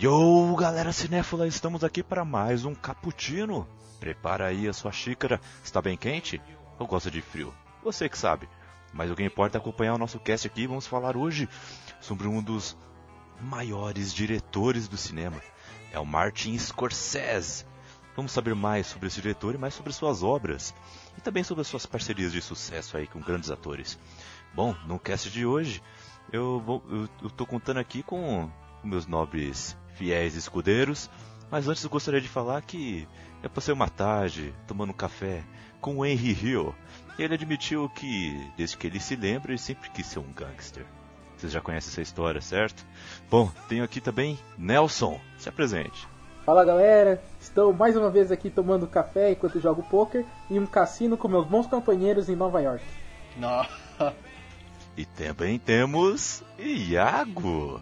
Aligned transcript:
Yo, 0.00 0.54
galera 0.54 0.92
cinéfila, 0.92 1.48
estamos 1.48 1.82
aqui 1.82 2.04
para 2.04 2.24
mais 2.24 2.64
um 2.64 2.72
cappuccino. 2.72 3.66
Prepara 3.98 4.46
aí 4.46 4.68
a 4.68 4.72
sua 4.72 4.92
xícara, 4.92 5.40
está 5.64 5.82
bem 5.82 5.96
quente? 5.96 6.40
Ou 6.78 6.86
gosta 6.86 7.10
de 7.10 7.20
frio? 7.20 7.52
Você 7.82 8.08
que 8.08 8.16
sabe. 8.16 8.48
Mas 8.92 9.10
o 9.10 9.16
que 9.16 9.24
importa 9.24 9.58
é 9.58 9.60
acompanhar 9.60 9.94
o 9.94 9.98
nosso 9.98 10.20
cast 10.20 10.46
aqui. 10.46 10.68
Vamos 10.68 10.86
falar 10.86 11.16
hoje 11.16 11.48
sobre 12.00 12.28
um 12.28 12.40
dos 12.40 12.76
maiores 13.40 14.14
diretores 14.14 14.86
do 14.86 14.96
cinema. 14.96 15.42
É 15.90 15.98
o 15.98 16.06
Martin 16.06 16.56
Scorsese. 16.56 17.66
Vamos 18.14 18.30
saber 18.30 18.54
mais 18.54 18.86
sobre 18.86 19.08
esse 19.08 19.20
diretor 19.20 19.56
e 19.56 19.58
mais 19.58 19.74
sobre 19.74 19.92
suas 19.92 20.22
obras. 20.22 20.72
E 21.16 21.20
também 21.20 21.42
sobre 21.42 21.62
as 21.62 21.66
suas 21.66 21.86
parcerias 21.86 22.30
de 22.30 22.40
sucesso 22.40 22.96
aí 22.96 23.08
com 23.08 23.18
grandes 23.18 23.50
atores. 23.50 23.98
Bom, 24.54 24.76
no 24.86 24.96
cast 24.96 25.28
de 25.28 25.44
hoje, 25.44 25.82
eu, 26.32 26.60
vou, 26.60 26.84
eu, 26.88 27.08
eu 27.20 27.30
tô 27.30 27.44
contando 27.44 27.78
aqui 27.78 28.04
com 28.04 28.48
meus 28.82 29.06
nobres 29.06 29.76
fiéis 29.94 30.34
escudeiros. 30.34 31.10
Mas 31.50 31.68
antes 31.68 31.82
eu 31.82 31.90
gostaria 31.90 32.20
de 32.20 32.28
falar 32.28 32.60
que 32.62 33.08
eu 33.42 33.50
passei 33.50 33.72
uma 33.72 33.88
tarde 33.88 34.54
tomando 34.66 34.90
um 34.90 34.96
café 34.96 35.42
com 35.80 35.98
o 35.98 36.06
Henry 36.06 36.32
Hill. 36.32 36.74
E 37.18 37.22
ele 37.22 37.34
admitiu 37.34 37.88
que, 37.88 38.50
desde 38.56 38.76
que 38.76 38.86
ele 38.86 39.00
se 39.00 39.16
lembra, 39.16 39.52
ele 39.52 39.58
sempre 39.58 39.90
quis 39.90 40.06
ser 40.06 40.18
um 40.18 40.32
gangster. 40.32 40.84
Vocês 41.36 41.52
já 41.52 41.60
conhecem 41.60 41.90
essa 41.90 42.02
história, 42.02 42.40
certo? 42.40 42.84
Bom, 43.30 43.50
tenho 43.68 43.84
aqui 43.84 44.00
também 44.00 44.38
Nelson. 44.56 45.20
Se 45.38 45.48
apresente. 45.48 46.06
Fala 46.44 46.64
galera, 46.64 47.22
estou 47.40 47.72
mais 47.72 47.96
uma 47.96 48.10
vez 48.10 48.32
aqui 48.32 48.48
tomando 48.48 48.86
café 48.86 49.32
enquanto 49.32 49.60
jogo 49.60 49.82
poker 49.82 50.24
em 50.50 50.58
um 50.58 50.66
cassino 50.66 51.16
com 51.16 51.28
meus 51.28 51.46
bons 51.46 51.66
companheiros 51.66 52.28
em 52.28 52.34
Nova 52.34 52.60
York. 52.60 52.82
Nossa. 53.36 54.14
E 54.96 55.04
também 55.04 55.58
temos 55.58 56.42
Iago. 56.58 57.80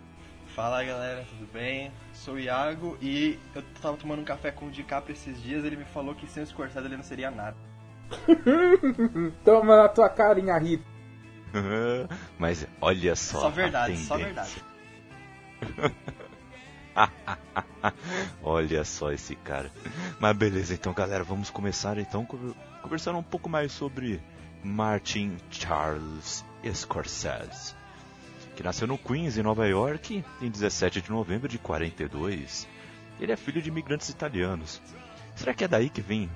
Fala 0.57 0.83
galera, 0.83 1.23
tudo 1.29 1.47
bem? 1.53 1.93
Sou 2.15 2.37
o 2.37 2.41
Iago 2.41 2.97
e 2.99 3.39
eu 3.55 3.63
tava 3.83 3.99
tomando 3.99 4.23
um 4.23 4.25
café 4.25 4.51
com 4.51 4.69
o 4.69 4.71
DiCaprio 4.71 5.13
esses 5.13 5.39
dias 5.43 5.67
ele 5.67 5.77
me 5.77 5.85
falou 5.85 6.15
que 6.15 6.27
sem 6.27 6.43
o 6.43 6.47
Scorsese 6.47 6.87
ele 6.87 6.97
não 6.97 7.05
seria 7.05 7.31
nada. 7.31 7.55
Toma 9.45 9.77
na 9.77 9.87
tua 9.87 10.09
cara, 10.09 10.41
Inharito. 10.41 10.83
Mas 12.41 12.67
olha 12.81 13.15
só. 13.15 13.41
Só 13.41 13.51
verdade, 13.51 13.99
só 13.99 14.17
verdade. 14.17 14.65
olha 18.43 18.83
só 18.83 19.13
esse 19.13 19.37
cara. 19.37 19.71
Mas 20.19 20.35
beleza, 20.39 20.73
então 20.73 20.95
galera, 20.95 21.23
vamos 21.23 21.51
começar 21.51 21.99
então 21.99 22.27
conversando 22.81 23.19
um 23.19 23.23
pouco 23.23 23.51
mais 23.51 23.73
sobre 23.73 24.23
Martin 24.65 25.37
Charles 25.51 26.47
Scorsese 26.73 27.76
que 28.57 28.63
nasceu 28.63 28.89
no 28.89 28.97
Queens, 28.97 29.37
em 29.37 29.43
Nova 29.43 29.69
York, 29.69 30.25
em 30.41 30.51
17 30.51 31.03
de 31.03 31.11
novembro 31.11 31.47
de 31.47 31.59
42. 31.59 32.67
Ele 33.21 33.31
é 33.31 33.37
filho 33.37 33.61
de 33.61 33.69
imigrantes 33.69 34.09
italianos. 34.09 34.81
Será 35.35 35.53
que 35.55 35.63
é 35.63 35.69
daí 35.69 35.91
que 35.91 36.01
vem 36.01 36.31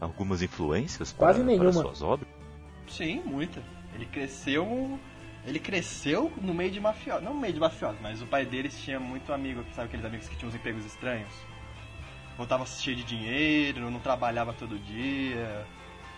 algumas 0.00 0.42
influências 0.42 1.12
para, 1.12 1.26
Quase 1.26 1.42
nenhuma. 1.42 1.72
para 1.72 1.82
suas 1.82 2.02
obras? 2.02 2.28
Sim, 2.88 3.22
muita. 3.24 3.62
Ele 3.94 4.06
cresceu 4.06 4.98
ele 5.46 5.58
cresceu 5.58 6.30
no 6.42 6.52
meio 6.52 6.70
de 6.70 6.80
mafiosos. 6.80 7.24
Não 7.24 7.32
no 7.34 7.40
meio 7.40 7.54
de 7.54 7.60
mafiosos, 7.60 7.98
mas 8.02 8.20
o 8.20 8.26
pai 8.26 8.44
deles 8.44 8.78
tinha 8.82 9.00
muito 9.00 9.32
amigo, 9.32 9.64
sabe 9.72 9.88
aqueles 9.88 10.04
amigos 10.04 10.28
que 10.28 10.36
tinham 10.36 10.50
uns 10.50 10.54
empregos 10.54 10.84
estranhos? 10.84 11.32
Voltava 12.36 12.66
cheio 12.66 12.96
de 12.96 13.04
dinheiro, 13.04 13.90
não 13.90 14.00
trabalhava 14.00 14.52
todo 14.52 14.78
dia, 14.78 15.66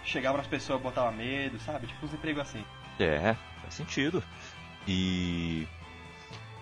chegava 0.05 0.39
nas 0.39 0.47
pessoas, 0.47 0.81
botava 0.81 1.11
medo, 1.13 1.59
sabe? 1.61 1.87
Tipo 1.87 2.07
uns 2.07 2.15
empregos 2.15 2.43
assim. 2.43 2.65
É, 2.99 3.35
faz 3.61 3.75
sentido. 3.75 4.23
E, 4.87 5.67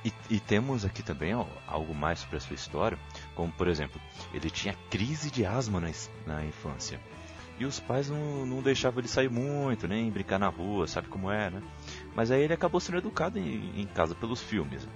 e, 0.04 0.12
e, 0.28 0.40
temos 0.40 0.84
aqui 0.84 1.02
também 1.02 1.34
ó, 1.34 1.46
algo 1.66 1.94
mais 1.94 2.20
sobre 2.20 2.36
a 2.36 2.40
sua 2.40 2.54
história, 2.54 2.98
como 3.34 3.52
por 3.52 3.68
exemplo, 3.68 4.00
ele 4.32 4.50
tinha 4.50 4.76
crise 4.90 5.30
de 5.30 5.44
asma 5.44 5.80
na, 5.80 5.90
na 6.26 6.44
infância. 6.44 7.00
E 7.58 7.66
os 7.66 7.78
pais 7.78 8.08
não, 8.08 8.46
não 8.46 8.62
deixavam 8.62 9.00
ele 9.00 9.08
sair 9.08 9.28
muito, 9.28 9.86
nem 9.86 10.10
brincar 10.10 10.38
na 10.38 10.48
rua, 10.48 10.86
sabe 10.86 11.08
como 11.08 11.30
é, 11.30 11.50
né? 11.50 11.62
Mas 12.14 12.30
aí 12.30 12.42
ele 12.42 12.54
acabou 12.54 12.80
sendo 12.80 12.96
educado 12.96 13.38
em, 13.38 13.78
em 13.78 13.86
casa 13.86 14.14
pelos 14.14 14.40
filmes. 14.40 14.88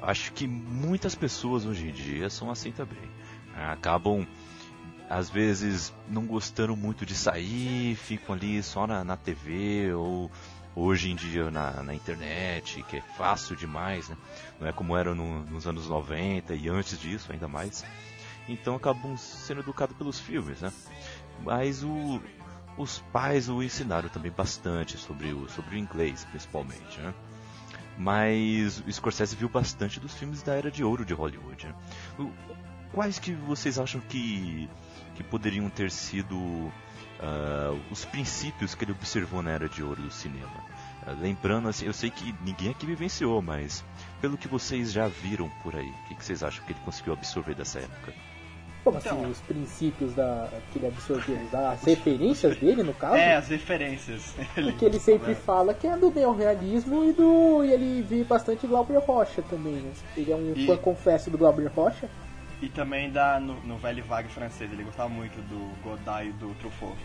Acho 0.00 0.32
que 0.32 0.46
muitas 0.46 1.16
pessoas 1.16 1.66
hoje 1.66 1.88
em 1.88 1.92
dia 1.92 2.30
são 2.30 2.52
assim 2.52 2.70
também. 2.70 3.10
Acabam, 3.56 4.24
às 5.10 5.28
vezes, 5.28 5.92
não 6.08 6.24
gostando 6.24 6.76
muito 6.76 7.04
de 7.04 7.16
sair, 7.16 7.96
ficam 7.96 8.34
ali 8.36 8.62
só 8.62 8.86
na, 8.86 9.02
na 9.02 9.16
TV 9.16 9.92
ou 9.92 10.30
hoje 10.76 11.10
em 11.10 11.14
dia 11.14 11.50
na, 11.50 11.82
na 11.82 11.94
internet, 11.94 12.82
que 12.84 12.96
é 12.96 13.00
fácil 13.00 13.56
demais, 13.56 14.08
né? 14.08 14.16
Não 14.60 14.66
é 14.66 14.72
como 14.72 14.96
era 14.96 15.14
no, 15.14 15.44
nos 15.44 15.66
anos 15.66 15.88
90 15.88 16.54
e 16.54 16.68
antes 16.68 16.98
disso, 16.98 17.32
ainda 17.32 17.48
mais. 17.48 17.84
Então 18.48 18.74
acabam 18.74 19.16
sendo 19.16 19.60
educados 19.60 19.96
pelos 19.96 20.18
filmes, 20.18 20.60
né? 20.60 20.72
Mas 21.42 21.82
o, 21.82 22.20
os 22.76 22.98
pais 23.12 23.48
o 23.48 23.62
ensinaram 23.62 24.08
também 24.08 24.32
bastante 24.32 24.98
sobre 24.98 25.32
o, 25.32 25.48
sobre 25.48 25.76
o 25.76 25.78
inglês, 25.78 26.24
principalmente, 26.24 27.00
né? 27.00 27.14
Mas 27.96 28.80
o 28.80 28.92
Scorsese 28.92 29.36
viu 29.36 29.48
bastante 29.48 30.00
dos 30.00 30.14
filmes 30.14 30.42
da 30.42 30.54
era 30.54 30.70
de 30.70 30.82
ouro 30.82 31.04
de 31.04 31.14
Hollywood. 31.14 31.66
Né? 31.66 32.32
Quais 32.92 33.20
que 33.20 33.32
vocês 33.32 33.78
acham 33.78 34.00
que, 34.00 34.68
que 35.14 35.22
poderiam 35.22 35.70
ter 35.70 35.92
sido 35.92 36.72
uh, 37.20 37.80
os 37.90 38.04
princípios 38.04 38.74
que 38.74 38.84
ele 38.84 38.92
observou 38.92 39.42
na 39.42 39.50
era 39.50 39.68
de 39.68 39.82
ouro 39.82 40.02
do 40.02 40.10
cinema. 40.10 40.63
Lembrando, 41.12 41.68
assim, 41.68 41.86
eu 41.86 41.92
sei 41.92 42.10
que 42.10 42.34
ninguém 42.42 42.70
aqui 42.70 42.86
vivenciou, 42.86 43.42
mas 43.42 43.84
pelo 44.20 44.38
que 44.38 44.48
vocês 44.48 44.92
já 44.92 45.06
viram 45.06 45.50
por 45.62 45.76
aí, 45.76 45.88
o 45.88 46.08
que, 46.08 46.14
que, 46.14 46.24
vocês 46.24 46.42
acham 46.42 46.64
que 46.64 46.72
ele 46.72 46.80
conseguiu 46.84 47.12
absorver 47.12 47.54
dessa 47.54 47.78
época? 47.78 48.12
Como 48.82 48.98
assim, 48.98 49.08
então, 49.08 49.30
os 49.30 49.40
princípios 49.40 50.14
da, 50.14 50.48
que 50.72 50.78
ele 50.78 50.88
absorveu? 50.88 51.38
As 51.72 51.82
referências 51.84 52.56
dele, 52.58 52.82
no 52.82 52.92
caso? 52.92 53.16
É, 53.16 53.34
as 53.34 53.48
referências. 53.48 54.34
Porque 54.54 54.84
ele 54.84 54.98
sempre 54.98 55.32
é. 55.32 55.34
fala 55.34 55.72
que 55.72 55.86
é 55.86 55.96
do 55.96 56.10
neorrealismo 56.10 57.04
e 57.04 57.12
do. 57.12 57.64
E 57.64 57.72
ele 57.72 58.02
vive 58.02 58.24
bastante 58.24 58.66
Glauber 58.66 58.98
Rocha 58.98 59.40
também, 59.42 59.74
né? 59.74 59.90
Ele 60.14 60.30
é 60.30 60.36
um 60.36 60.52
e... 60.54 60.66
fã 60.66 60.76
confesso 60.76 61.30
do 61.30 61.38
Glauber 61.38 61.66
Rocha. 61.68 62.10
E 62.60 62.68
também 62.68 63.10
da, 63.10 63.40
no, 63.40 63.54
no 63.62 63.78
Velho 63.78 64.04
Vague 64.04 64.28
francês, 64.28 64.70
ele 64.70 64.84
gostava 64.84 65.08
muito 65.08 65.36
do 65.48 65.82
Godard 65.82 66.28
e 66.28 66.32
do 66.32 66.54
Truffaut. 66.56 66.96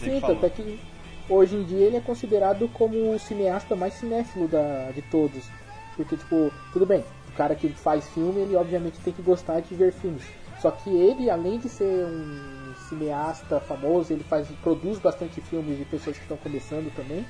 Sim, 0.00 0.20
tanto 0.20 0.44
é 0.44 0.50
que 0.50 0.80
hoje 1.28 1.56
em 1.56 1.64
dia 1.64 1.86
ele 1.86 1.96
é 1.96 2.00
considerado 2.00 2.68
como 2.68 3.12
o 3.12 3.18
cineasta 3.18 3.74
mais 3.74 3.94
cinéfilo 3.94 4.48
da, 4.48 4.90
de 4.92 5.02
todos. 5.02 5.48
Porque, 5.96 6.16
tipo, 6.16 6.52
tudo 6.72 6.84
bem, 6.84 7.04
o 7.28 7.32
cara 7.36 7.54
que 7.54 7.68
faz 7.68 8.08
filme, 8.08 8.40
ele 8.40 8.56
obviamente 8.56 9.00
tem 9.00 9.12
que 9.12 9.22
gostar 9.22 9.60
de 9.60 9.74
ver 9.74 9.92
filmes. 9.92 10.24
Só 10.60 10.70
que 10.70 10.90
ele, 10.90 11.30
além 11.30 11.58
de 11.58 11.68
ser 11.68 12.06
um 12.06 12.74
cineasta 12.88 13.60
famoso, 13.60 14.12
ele 14.12 14.24
faz, 14.24 14.48
produz 14.62 14.98
bastante 14.98 15.40
filmes 15.40 15.78
de 15.78 15.84
pessoas 15.84 16.16
que 16.16 16.22
estão 16.22 16.36
começando 16.36 16.92
também. 16.94 17.24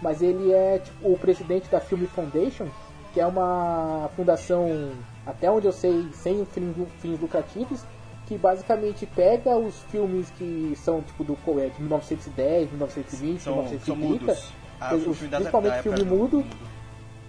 Mas 0.00 0.22
ele 0.22 0.52
é 0.52 0.78
tipo, 0.78 1.12
o 1.12 1.18
presidente 1.18 1.68
da 1.70 1.80
Film 1.80 2.04
Foundation, 2.06 2.68
que 3.12 3.20
é 3.20 3.26
uma 3.26 4.10
fundação, 4.14 4.92
até 5.26 5.50
onde 5.50 5.66
eu 5.66 5.72
sei, 5.72 6.06
sem 6.12 6.44
fins 6.44 7.20
lucrativos, 7.20 7.82
que 8.26 8.36
basicamente 8.36 9.06
pega 9.06 9.56
os 9.56 9.82
filmes 9.84 10.30
que 10.30 10.72
são 10.76 11.00
tipo 11.00 11.22
do 11.22 11.38
é, 11.60 11.68
de 11.68 11.80
1910, 11.80 12.70
1920, 12.70 13.40
são, 13.40 13.54
1930, 13.62 14.34
são 14.34 14.52
ah, 14.80 14.94
os, 14.94 15.18
principalmente 15.18 15.82
filme 15.82 16.02
mudo, 16.02 16.38
mudo, 16.38 16.46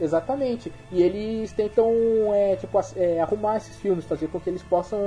exatamente. 0.01 0.73
E 0.91 1.01
eles 1.01 1.51
tentam 1.53 1.87
é, 2.33 2.55
tipo 2.55 2.79
é, 2.95 3.21
arrumar 3.21 3.57
esses 3.57 3.75
filmes, 3.77 4.05
fazer 4.05 4.27
com 4.27 4.39
que 4.39 4.49
eles 4.49 4.63
possam 4.63 4.99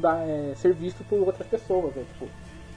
dar, 0.00 0.26
é, 0.26 0.54
ser 0.54 0.72
vistos 0.72 1.04
por 1.06 1.18
outras 1.18 1.46
pessoas, 1.48 1.94
né? 1.94 2.04
tipo, 2.12 2.28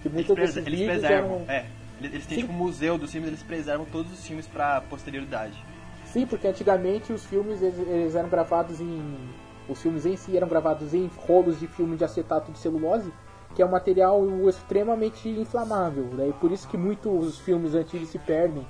que 0.02 0.10
muitos 0.10 0.38
eles, 0.38 0.54
desses 0.56 0.68
eles 0.68 0.86
preservam, 0.86 1.46
eram... 1.48 1.52
é, 1.52 1.66
eles 2.02 2.26
têm 2.26 2.38
Sim. 2.38 2.42
tipo 2.42 2.54
um 2.54 2.58
museu 2.58 2.98
dos 2.98 3.12
filmes, 3.12 3.30
eles 3.30 3.44
preservam 3.44 3.86
todos 3.86 4.12
os 4.12 4.26
filmes 4.26 4.48
para 4.48 4.82
posterioridade. 4.82 5.64
Sim, 6.06 6.26
porque 6.26 6.48
antigamente 6.48 7.14
os 7.14 7.26
filmes 7.26 7.62
eles, 7.62 7.78
eles 7.78 8.16
eram 8.16 8.30
gravados 8.30 8.82
em 8.82 9.18
os 9.68 9.82
filmes 9.82 10.06
em 10.06 10.16
si 10.16 10.36
eram 10.36 10.48
gravados 10.48 10.94
em 10.94 11.10
rolos 11.28 11.60
de 11.60 11.68
filme 11.68 11.98
de 11.98 12.04
acetato 12.04 12.52
de 12.52 12.58
celulose, 12.58 13.12
que 13.56 13.62
é 13.62 13.66
um 13.66 13.72
material 13.72 14.24
extremamente 14.50 15.30
inflamável. 15.30 16.10
Daí 16.16 16.34
por 16.34 16.52
isso 16.52 16.68
que 16.68 16.78
muitos 16.78 17.40
filmes 17.40 17.74
antigos 17.74 18.10
se 18.10 18.20
perdem 18.20 18.68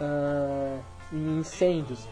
uh, 0.00 0.80
em 1.12 1.38
incêndios. 1.38 2.08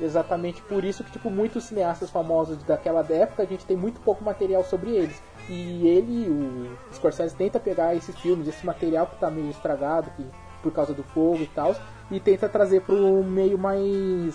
Exatamente 0.00 0.60
por 0.62 0.84
isso 0.84 1.04
que 1.04 1.12
tipo 1.12 1.30
muitos 1.30 1.64
cineastas 1.64 2.10
famosos 2.10 2.60
daquela 2.64 3.06
época 3.08 3.44
a 3.44 3.46
gente 3.46 3.64
tem 3.64 3.76
muito 3.76 4.00
pouco 4.00 4.24
material 4.24 4.64
sobre 4.64 4.90
eles. 4.90 5.22
E 5.48 5.86
ele, 5.86 6.30
o 6.30 6.94
Scorsese 6.94 7.36
tenta 7.36 7.60
pegar 7.60 7.94
esses 7.94 8.18
filmes, 8.18 8.48
esse 8.48 8.64
material 8.64 9.06
que 9.06 9.14
está 9.14 9.30
meio 9.30 9.50
estragado 9.50 10.10
que, 10.16 10.26
por 10.62 10.72
causa 10.72 10.94
do 10.94 11.02
fogo 11.02 11.42
e 11.42 11.46
tal, 11.46 11.76
e 12.10 12.18
tenta 12.18 12.48
trazer 12.48 12.80
para 12.80 12.94
um 12.94 13.22
meio 13.22 13.58
mais 13.58 14.34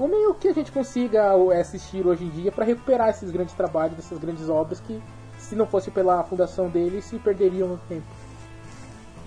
o 0.00 0.08
meio 0.08 0.34
que 0.34 0.48
a 0.48 0.54
gente 0.54 0.72
consiga 0.72 1.32
assistir 1.60 2.06
hoje 2.06 2.24
em 2.24 2.30
dia 2.30 2.50
para 2.50 2.64
recuperar 2.64 3.10
esses 3.10 3.30
grandes 3.30 3.54
trabalhos, 3.54 3.98
essas 3.98 4.18
grandes 4.18 4.48
obras 4.48 4.80
que, 4.80 5.00
se 5.38 5.54
não 5.54 5.66
fosse 5.66 5.90
pela 5.90 6.24
fundação 6.24 6.70
dele, 6.70 7.02
se 7.02 7.18
perderiam 7.18 7.68
no 7.68 7.76
tempo. 7.76 8.06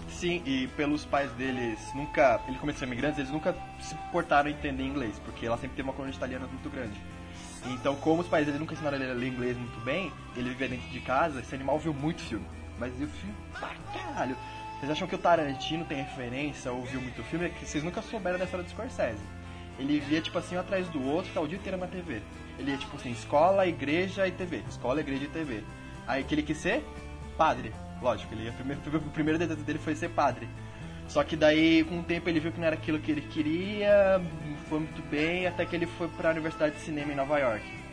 Sim, 0.10 0.42
e 0.46 0.68
pelos 0.75 1.06
pais 1.06 1.31
deles, 1.34 1.80
nunca. 1.94 2.42
Ele 2.48 2.58
começou 2.58 2.88
imigrantes, 2.88 3.20
eles 3.20 3.30
nunca 3.30 3.56
se 3.80 3.94
portaram 4.12 4.50
a 4.50 4.52
entender 4.52 4.84
inglês, 4.84 5.20
porque 5.24 5.46
ela 5.46 5.58
sempre 5.58 5.75
teve 5.75 5.88
uma 5.88 5.94
colônia 5.94 6.16
italiana 6.16 6.48
muito 6.48 6.70
grande. 6.72 7.00
Então, 7.68 7.96
como 7.98 8.22
os 8.22 8.28
pais 8.28 8.46
dele 8.46 8.58
nunca 8.58 8.74
ensinaram 8.74 8.98
ele 8.98 9.12
a 9.12 9.14
ler 9.14 9.28
inglês 9.28 9.56
muito 9.56 9.80
bem, 9.81 10.12
ele 10.36 10.50
vivia 10.50 10.70
dentro 10.70 10.90
de 10.90 11.00
casa, 11.02 11.40
esse 11.40 11.54
animal 11.54 11.78
viu 11.78 11.94
muito 11.94 12.22
filme. 12.24 12.46
Mas 12.80 12.92
viu 12.96 13.08
filme 13.08 13.36
pra 13.52 13.70
caralho. 13.94 14.36
Vocês 14.80 14.92
acham 14.92 15.08
que 15.08 15.16
o 15.16 15.20
Tarantino 15.20 15.86
tem 15.86 16.00
referência 16.00 16.72
ou 16.72 16.84
viu 16.84 17.00
muito 17.00 17.24
filme? 17.25 17.46
É 17.46 17.50
que 17.50 17.64
vocês 17.64 17.84
nunca 17.84 18.02
souberam 18.02 18.40
da 18.40 18.46
história 18.46 18.66
do 18.66 18.70
Scorsese. 18.70 19.22
Ele 19.80 20.00
via, 20.00 20.22
tipo 20.22 20.38
assim, 20.38 20.56
um 20.56 20.60
atrás 20.60 20.88
do 20.90 21.04
outro, 21.04 21.30
ficava 21.30 21.46
o 21.46 21.50
dia 21.50 21.58
inteiro 21.58 21.78
na 21.78 21.88
TV. 21.88 22.22
Ele 22.60 22.72
ia, 22.72 22.78
tipo 22.78 22.96
assim, 22.96 23.12
escola, 23.12 23.66
igreja 23.66 24.28
e 24.28 24.31
TV. 24.31 24.62
Escola, 24.70 25.00
igreja 25.00 25.25
e 25.25 25.28
TV. 25.28 25.64
Aí 26.08 26.24
que 26.24 26.36
ele 26.36 26.44
quis 26.44 26.58
ser 26.58 26.84
padre. 27.38 27.74
Lógico, 28.02 28.34
ele 28.34 28.46
ia, 28.46 28.52
primeiro, 28.52 28.81
o 28.98 29.12
primeiro 29.12 29.40
desejo 29.40 29.62
dele 29.62 29.80
foi 29.80 29.96
ser 29.96 30.10
padre. 30.10 30.48
Só 31.08 31.24
que 31.24 31.36
daí, 31.36 31.84
com 31.84 32.00
o 32.00 32.04
tempo, 32.04 32.30
ele 32.30 32.40
viu 32.40 32.52
que 32.52 32.60
não 32.60 32.68
era 32.68 32.75
aquilo 32.75 33.00
que 33.00 33.12
ele 33.12 33.22
queria, 33.22 34.22
foi 34.70 34.80
muito 34.80 35.02
bem, 35.10 35.46
até 35.48 35.66
que 35.66 35.75
ele 35.75 35.86
foi 35.86 36.08
para 36.08 36.30
a 36.30 36.31
Universidade 36.31 36.75
de 36.75 36.81
Cinema 36.81 37.12
em 37.12 37.16
Nova 37.16 37.38
York. 37.40 37.84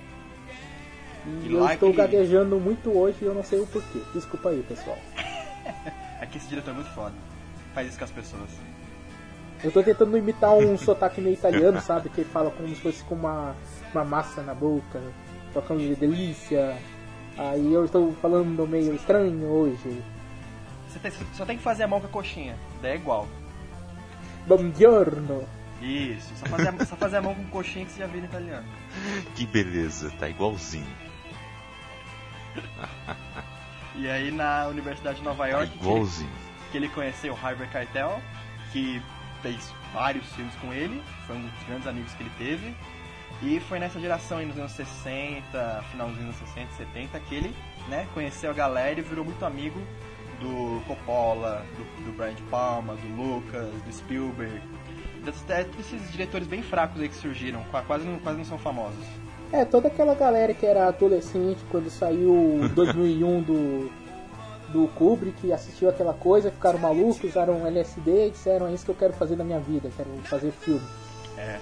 E 1.45 1.53
eu 1.53 1.69
estou 1.69 1.93
gaguejando 1.93 2.59
muito 2.59 2.97
hoje 2.97 3.19
e 3.21 3.25
eu 3.25 3.35
não 3.35 3.43
sei 3.43 3.61
o 3.61 3.67
porquê. 3.67 4.01
Desculpa 4.15 4.51
aí, 4.51 4.63
pessoal. 4.63 4.99
Aqui 6.21 6.39
esse 6.39 6.49
diretor 6.49 6.71
é 6.71 6.75
muito 6.75 6.91
foda. 6.91 7.15
Faz 7.75 7.89
isso 7.89 7.99
com 7.99 8.05
as 8.05 8.11
pessoas. 8.11 8.51
Eu 9.63 9.71
tô 9.71 9.83
tentando 9.83 10.17
imitar 10.17 10.55
um 10.55 10.77
sotaque 10.79 11.21
meio 11.21 11.35
italiano, 11.35 11.81
sabe? 11.81 12.09
Que 12.09 12.23
ele 12.23 12.31
fala 12.31 12.51
como 12.51 12.69
se 12.69 12.81
fosse 12.81 13.05
com 13.05 13.15
uma, 13.15 13.55
uma 13.93 14.05
massa 14.05 14.43
na 14.43 14.55
boca, 14.55 15.01
tocando 15.53 15.81
de 15.81 15.95
delícia. 15.95 16.77
Aí 17.37 17.73
eu 17.73 17.85
estou 17.85 18.13
falando 18.23 18.67
meio 18.67 18.95
estranho 18.95 19.47
hoje. 19.47 20.03
Você 20.89 20.99
tem, 20.99 21.13
só 21.35 21.45
tem 21.45 21.57
que 21.57 21.63
fazer 21.63 21.85
a 21.85 21.89
mão 21.89 22.01
com 22.01 22.07
a 22.07 22.11
coxinha, 22.11 22.57
daí 22.83 22.93
é 22.93 22.97
igual. 22.97 23.29
Buongiorno. 24.47 25.45
Isso, 25.81 26.35
só 26.37 26.47
fazer, 26.47 26.69
a, 26.69 26.87
só 26.87 26.97
fazer 26.97 27.17
a 27.19 27.23
mão 27.23 27.35
com 27.35 27.45
coxinha 27.47 27.87
que 27.87 27.93
você 27.93 28.01
já 28.01 28.07
em 28.07 28.25
italiano. 28.25 28.67
Que 29.35 29.47
beleza, 29.47 30.11
tá 30.19 30.29
igualzinho. 30.29 30.85
e 33.97 34.09
aí 34.09 34.31
na 34.31 34.67
Universidade 34.67 35.19
de 35.19 35.25
Nova 35.25 35.47
York. 35.47 35.69
Tá 35.69 35.77
igualzinho. 35.77 36.29
Que 36.29 36.35
ele, 36.35 36.71
que 36.71 36.77
ele 36.79 36.89
conheceu 36.89 37.33
o 37.33 37.39
Harvey 37.47 37.69
Keitel, 37.69 38.21
que 38.73 39.01
fez 39.43 39.73
vários 39.93 40.25
filmes 40.35 40.55
com 40.57 40.73
ele, 40.73 41.03
foi 41.27 41.37
um 41.37 41.43
dos 41.43 41.63
grandes 41.67 41.87
amigos 41.87 42.13
que 42.15 42.23
ele 42.23 42.33
teve. 42.39 42.75
E 43.43 43.59
foi 43.61 43.79
nessa 43.79 43.99
geração 43.99 44.39
aí 44.39 44.47
nos 44.47 44.59
anos 44.59 44.73
60, 44.73 45.85
finalzinho 45.91 46.27
dos 46.27 46.37
anos 46.37 46.49
60, 46.55 46.73
70, 46.75 47.21
que 47.21 47.35
ele 47.35 47.55
né, 47.89 48.07
conheceu 48.13 48.51
a 48.51 48.55
galera 48.55 49.01
e 49.01 49.03
virou 49.03 49.25
muito 49.25 49.45
amigo 49.45 49.81
do 50.41 50.83
Coppola, 50.87 51.65
do, 51.77 52.05
do 52.05 52.13
Brian 52.17 52.35
De 52.35 52.43
Palma, 52.45 52.95
do 52.97 53.17
Lucas, 53.17 53.71
do 53.83 53.93
Spielberg. 53.93 54.61
Desses 55.25 56.11
diretores 56.11 56.47
bem 56.47 56.63
fracos 56.63 57.01
aí 57.01 57.09
que 57.09 57.15
surgiram, 57.15 57.65
quase 57.87 58.05
não, 58.05 58.19
quase 58.19 58.39
não 58.39 58.45
são 58.45 58.59
famosos. 58.59 59.05
É, 59.53 59.65
toda 59.65 59.89
aquela 59.89 60.15
galera 60.15 60.55
que 60.55 60.65
era 60.65 60.87
adolescente 60.87 61.59
quando 61.71 61.91
saiu 61.91 62.61
2001 62.75 63.43
do, 63.43 63.91
do 64.73 64.89
Kubrick, 64.89 65.53
assistiu 65.53 65.89
aquela 65.89 66.15
coisa, 66.15 66.51
ficaram 66.51 66.79
malucos, 66.79 67.31
usaram 67.31 67.67
LSD 67.67 68.29
e 68.29 68.31
disseram 68.31 68.67
é 68.67 68.73
isso 68.73 68.85
que 68.85 68.91
eu 68.91 68.95
quero 68.95 69.13
fazer 69.13 69.37
na 69.37 69.45
minha 69.45 69.61
vida, 69.61 69.91
quero 69.97 70.11
fazer 70.25 70.53
filme. 70.53 70.87
É. 71.37 71.61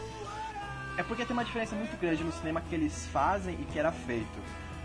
É 0.98 1.02
porque 1.02 1.24
tem 1.24 1.32
uma 1.32 1.44
diferença 1.44 1.76
muito 1.76 1.96
grande 2.00 2.24
no 2.24 2.32
cinema 2.32 2.60
que 2.60 2.74
eles 2.74 3.06
fazem 3.06 3.54
e 3.54 3.64
que 3.64 3.78
era 3.78 3.92
feito. 3.92 4.38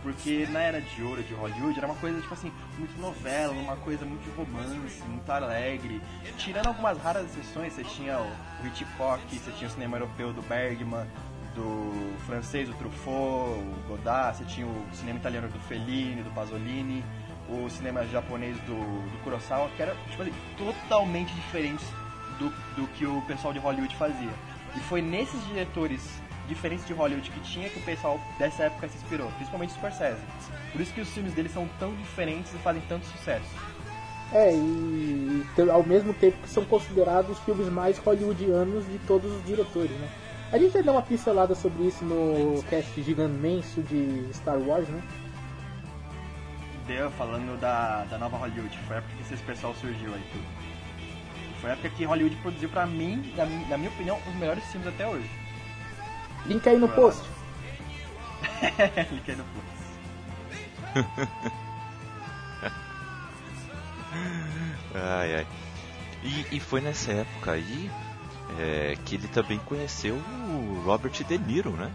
Porque 0.03 0.45
na 0.51 0.59
era 0.59 0.81
de 0.81 1.01
ouro 1.01 1.23
de 1.23 1.33
Hollywood 1.33 1.77
era 1.77 1.87
uma 1.87 1.95
coisa, 1.95 2.19
tipo 2.19 2.33
assim, 2.33 2.51
muito 2.77 2.99
novela, 2.99 3.53
uma 3.53 3.77
coisa 3.77 4.05
muito 4.05 4.29
romance, 4.35 5.01
muito 5.07 5.29
alegre. 5.31 6.01
Tirando 6.37 6.67
algumas 6.67 6.97
raras 6.97 7.25
exceções, 7.25 7.73
você 7.73 7.83
tinha 7.85 8.19
o 8.19 8.67
Hitchcock, 8.67 9.23
você 9.39 9.51
tinha 9.51 9.69
o 9.69 9.71
cinema 9.71 9.95
europeu 9.95 10.33
do 10.33 10.41
Bergman, 10.41 11.07
do 11.55 12.13
francês, 12.25 12.69
o 12.69 12.73
Truffaut, 12.73 13.59
o 13.59 13.87
Godard, 13.87 14.37
você 14.37 14.45
tinha 14.45 14.67
o 14.67 14.85
cinema 14.93 15.19
italiano 15.19 15.47
do 15.47 15.59
Fellini, 15.59 16.21
do 16.21 16.31
Pasolini, 16.31 17.03
o 17.49 17.69
cinema 17.69 18.05
japonês 18.07 18.57
do, 18.61 18.75
do 18.75 19.23
Kurosawa, 19.23 19.69
que 19.75 19.81
era 19.81 19.95
tipo 20.09 20.23
totalmente 20.57 21.33
diferentes 21.33 21.85
do, 22.39 22.49
do 22.75 22.87
que 22.89 23.05
o 23.05 23.21
pessoal 23.23 23.53
de 23.53 23.59
Hollywood 23.59 23.95
fazia. 23.95 24.31
E 24.75 24.79
foi 24.81 25.01
nesses 25.01 25.45
diretores 25.47 26.01
diferentes 26.47 26.85
de 26.85 26.93
Hollywood 26.93 27.29
que 27.29 27.39
tinha 27.41 27.69
que 27.69 27.79
o 27.79 27.83
pessoal 27.83 28.19
dessa 28.37 28.63
época 28.63 28.87
se 28.89 28.97
inspirou, 28.97 29.29
principalmente 29.31 29.71
o 29.71 29.73
Scorsese. 29.75 30.21
Por 30.71 30.81
isso 30.81 30.93
que 30.93 31.01
os 31.01 31.09
filmes 31.09 31.33
dele 31.33 31.49
são 31.49 31.67
tão 31.79 31.93
diferentes 31.95 32.53
e 32.53 32.57
fazem 32.57 32.81
tanto 32.87 33.05
sucesso. 33.05 33.49
É, 34.33 34.51
e 34.51 35.43
ao 35.71 35.83
mesmo 35.83 36.13
tempo 36.13 36.37
que 36.41 36.49
são 36.49 36.65
considerados 36.65 37.37
os 37.37 37.39
filmes 37.43 37.69
mais 37.69 37.99
hollywoodianos 37.99 38.85
de 38.87 38.97
todos 38.99 39.31
os 39.31 39.45
diretores, 39.45 39.91
né? 39.91 40.09
A 40.51 40.57
gente 40.57 40.71
vai 40.71 40.83
dar 40.83 40.91
uma 40.91 41.01
pincelada 41.01 41.55
sobre 41.55 41.83
isso 41.83 42.03
no 42.03 42.61
cast 42.63 43.01
gigantesco 43.01 43.81
de 43.83 44.27
Star 44.33 44.57
Wars, 44.57 44.87
né? 44.87 45.01
Deu, 46.85 47.09
falando 47.11 47.59
da, 47.59 48.03
da 48.05 48.17
nova 48.17 48.35
Hollywood, 48.37 48.77
foi 48.87 48.97
a 48.97 48.99
época 48.99 49.15
que 49.15 49.33
esse 49.33 49.43
pessoal 49.43 49.73
surgiu 49.75 50.13
aí 50.13 50.23
tudo. 50.31 50.45
Foi 51.61 51.69
a 51.69 51.73
época 51.73 51.89
que 51.91 52.03
Hollywood 52.03 52.35
produziu 52.37 52.67
pra 52.67 52.85
mim, 52.85 53.33
na, 53.37 53.45
na 53.45 53.77
minha 53.77 53.89
opinião, 53.89 54.19
os 54.27 54.35
melhores 54.35 54.65
filmes 54.65 54.89
até 54.89 55.07
hoje. 55.07 55.29
Link 56.45 56.67
aí 56.67 56.77
no 56.77 56.89
post. 56.89 57.23
Link 59.11 59.31
aí 59.31 59.37
no 59.37 59.45
post. 59.45 59.73
ai, 64.93 65.35
ai. 65.35 65.47
E, 66.21 66.57
e, 66.57 66.59
foi 66.59 66.81
nessa 66.81 67.13
época 67.13 67.53
aí 67.53 67.89
é, 68.59 68.97
que 69.05 69.15
ele 69.15 69.29
também 69.29 69.57
conheceu 69.59 70.15
o 70.15 70.81
Robert 70.85 71.11
De 71.11 71.37
Niro, 71.37 71.71
né? 71.71 71.89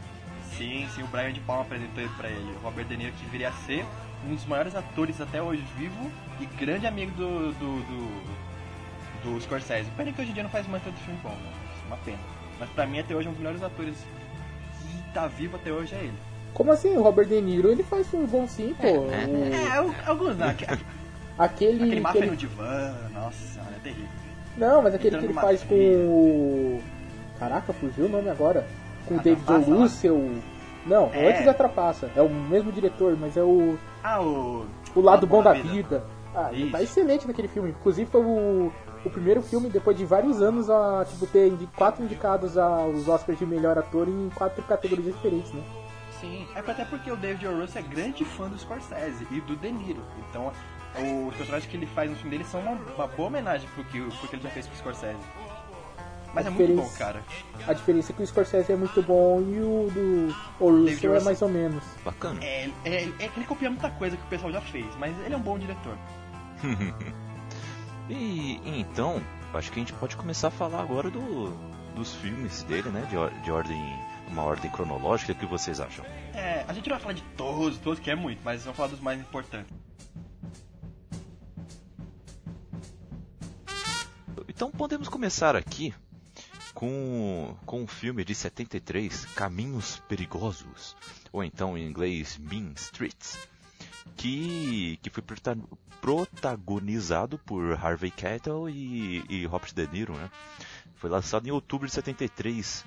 Sim, 0.56 0.88
sim, 0.94 1.02
o 1.02 1.06
Brian 1.06 1.32
de 1.32 1.40
Palma 1.40 1.62
apresentou 1.62 2.02
ele 2.02 2.12
pra 2.16 2.28
ele. 2.28 2.52
O 2.56 2.58
Robert 2.60 2.86
De 2.86 2.96
Niro 2.96 3.12
que 3.12 3.26
viria 3.26 3.50
a 3.50 3.52
ser 3.52 3.84
um 4.26 4.34
dos 4.34 4.44
maiores 4.46 4.74
atores 4.74 5.20
até 5.20 5.40
hoje 5.42 5.62
vivo 5.76 6.10
e 6.40 6.46
grande 6.46 6.86
amigo 6.86 7.12
do, 7.12 7.52
do, 7.52 7.80
do 7.86 8.48
do 9.22 9.40
Scorsese. 9.40 9.90
Pena 9.96 10.12
que 10.12 10.20
hoje 10.20 10.30
em 10.30 10.34
dia 10.34 10.42
não 10.42 10.50
faz 10.50 10.66
mais 10.66 10.82
tanto 10.82 10.96
filme 11.00 11.18
bom, 11.22 11.30
né? 11.30 11.52
É 11.84 11.86
uma 11.86 11.96
pena. 11.98 12.18
Mas 12.58 12.68
pra 12.70 12.86
mim 12.86 12.98
até 12.98 13.14
hoje 13.14 13.26
é 13.26 13.30
um 13.30 13.32
dos 13.32 13.40
melhores 13.40 13.62
atores 13.62 13.96
que 14.80 15.12
tá 15.12 15.26
vivo 15.26 15.56
até 15.56 15.72
hoje 15.72 15.94
é 15.94 15.98
ele. 15.98 16.18
Como 16.54 16.72
assim? 16.72 16.96
O 16.96 17.02
Robert 17.02 17.26
De 17.26 17.40
Niro, 17.40 17.70
ele 17.70 17.82
faz 17.82 18.08
filme 18.08 18.26
bom 18.26 18.46
sim, 18.46 18.74
pô. 18.80 18.86
É, 18.86 18.98
o... 18.98 19.92
é, 19.92 20.04
é 20.04 20.08
alguns 20.08 20.36
não. 20.36 20.48
Aquele, 20.48 21.84
aquele 21.84 22.00
máfia 22.00 22.20
aquele... 22.20 22.30
no 22.32 22.36
divã, 22.36 22.94
nossa 23.12 23.60
é 23.60 23.78
terrível. 23.82 24.08
Não, 24.56 24.82
mas 24.82 24.94
aquele 24.94 25.16
Entrando 25.16 25.32
que 25.32 25.38
ele 25.38 25.40
faz 25.40 25.62
com 25.62 25.74
o... 25.74 26.82
Caraca, 27.38 27.72
fugiu 27.72 28.06
o 28.06 28.08
nome 28.08 28.28
agora. 28.28 28.66
Com 29.06 29.16
o 29.16 29.20
David 29.20 29.44
O. 30.08 30.42
Não, 30.88 31.10
é. 31.12 31.28
antes 31.28 31.44
da 31.44 31.54
Trapaça. 31.54 32.10
É 32.16 32.22
o 32.22 32.28
mesmo 32.28 32.72
diretor, 32.72 33.16
mas 33.18 33.36
é 33.36 33.42
o... 33.42 33.78
Ah, 34.02 34.20
o... 34.20 34.66
O 34.94 35.00
Lado 35.00 35.26
Bom 35.26 35.42
da 35.42 35.52
Vida. 35.52 35.68
vida. 35.68 36.04
Ah, 36.34 36.48
ele 36.52 36.70
tá 36.70 36.82
excelente 36.82 37.26
naquele 37.26 37.48
filme. 37.48 37.70
Inclusive 37.70 38.10
foi 38.10 38.22
o 38.22 38.72
o 39.04 39.10
primeiro 39.10 39.42
filme, 39.42 39.68
depois 39.68 39.96
de 39.96 40.04
vários 40.04 40.42
anos, 40.42 40.68
a 40.68 41.04
tipo, 41.04 41.26
ter 41.26 41.52
quatro 41.76 42.04
indicados 42.04 42.56
aos 42.56 43.08
Oscars 43.08 43.38
de 43.38 43.46
melhor 43.46 43.78
ator 43.78 44.08
em 44.08 44.30
quatro 44.34 44.62
categorias 44.64 45.14
diferentes, 45.14 45.52
né? 45.52 45.62
Sim, 46.20 46.46
é 46.54 46.58
até 46.58 46.84
porque 46.84 47.10
o 47.10 47.16
David 47.16 47.46
O. 47.46 47.62
É 47.62 47.82
grande 47.82 48.24
fã 48.24 48.48
do 48.48 48.58
Scorsese 48.58 49.26
e 49.30 49.40
do 49.40 49.54
De 49.54 49.70
Niro. 49.70 50.02
Então, 50.28 50.50
os 51.28 51.34
personagens 51.36 51.70
que 51.70 51.76
ele 51.76 51.86
faz 51.86 52.10
no 52.10 52.16
filme 52.16 52.30
dele 52.30 52.44
são 52.44 52.60
uma, 52.60 52.72
uma 52.72 53.06
boa 53.06 53.28
homenagem 53.28 53.68
pro 53.74 53.84
que, 53.84 54.00
pro 54.00 54.28
que 54.28 54.36
ele 54.36 54.42
já 54.42 54.50
fez 54.50 54.66
com 54.66 54.74
o 54.74 54.76
Scorsese. 54.76 55.18
Mas 56.34 56.46
a 56.46 56.48
é 56.48 56.52
muito 56.52 56.74
bom, 56.74 56.88
cara. 56.96 57.22
A 57.66 57.72
diferença 57.72 58.12
é 58.12 58.14
que 58.14 58.22
o 58.22 58.26
Scorsese 58.26 58.72
é 58.72 58.76
muito 58.76 59.02
bom 59.02 59.40
e 59.40 59.58
o 59.60 59.90
do 59.90 60.34
o 60.60 60.84
Russell 60.84 61.14
é 61.14 61.20
mais 61.20 61.42
ou 61.42 61.48
menos. 61.48 61.82
Bacana. 62.04 62.42
É, 62.42 62.70
é, 62.84 63.04
é 63.18 63.28
que 63.28 63.38
ele 63.38 63.46
copia 63.46 63.70
muita 63.70 63.90
coisa 63.90 64.16
que 64.16 64.22
o 64.22 64.28
pessoal 64.28 64.52
já 64.52 64.60
fez, 64.60 64.86
mas 64.98 65.16
ele 65.24 65.34
é 65.34 65.36
um 65.36 65.42
bom 65.42 65.58
diretor. 65.58 65.96
E, 68.10 68.60
então, 68.64 69.22
acho 69.52 69.70
que 69.70 69.78
a 69.78 69.82
gente 69.82 69.92
pode 69.92 70.16
começar 70.16 70.48
a 70.48 70.50
falar 70.50 70.80
agora 70.80 71.10
do, 71.10 71.50
dos 71.94 72.14
filmes 72.14 72.62
dele, 72.62 72.88
né? 72.88 73.02
De, 73.02 73.42
de 73.42 73.50
ordem, 73.50 73.78
uma 74.28 74.44
ordem 74.44 74.70
cronológica. 74.70 75.32
O 75.32 75.34
que 75.34 75.44
vocês 75.44 75.78
acham? 75.78 76.04
É, 76.32 76.64
a 76.66 76.72
gente 76.72 76.88
não 76.88 76.96
vai 76.96 77.02
falar 77.02 77.14
de 77.14 77.22
todos, 77.36 77.78
todos 77.78 78.00
que 78.00 78.10
é 78.10 78.14
muito, 78.14 78.40
mas 78.42 78.64
vamos 78.64 78.76
falar 78.76 78.88
dos 78.88 79.00
mais 79.00 79.20
importantes. 79.20 79.76
Então 84.48 84.70
podemos 84.70 85.08
começar 85.08 85.54
aqui 85.54 85.94
com, 86.78 87.56
com 87.66 87.82
o 87.82 87.88
filme 87.88 88.24
de 88.24 88.32
73, 88.36 89.24
Caminhos 89.34 90.00
Perigosos, 90.08 90.96
ou 91.32 91.42
então 91.42 91.76
em 91.76 91.84
inglês 91.84 92.38
Mean 92.38 92.72
Streets, 92.76 93.36
que, 94.16 94.96
que 95.02 95.10
foi 95.10 95.24
protagonizado 96.00 97.36
por 97.36 97.72
Harvey 97.72 98.12
Keitel 98.12 98.70
e, 98.70 99.24
e 99.28 99.44
Robert 99.44 99.74
De 99.74 99.88
Niro, 99.88 100.12
né? 100.14 100.30
Foi 100.94 101.10
lançado 101.10 101.48
em 101.48 101.50
outubro 101.50 101.88
de 101.88 101.94
73. 101.94 102.84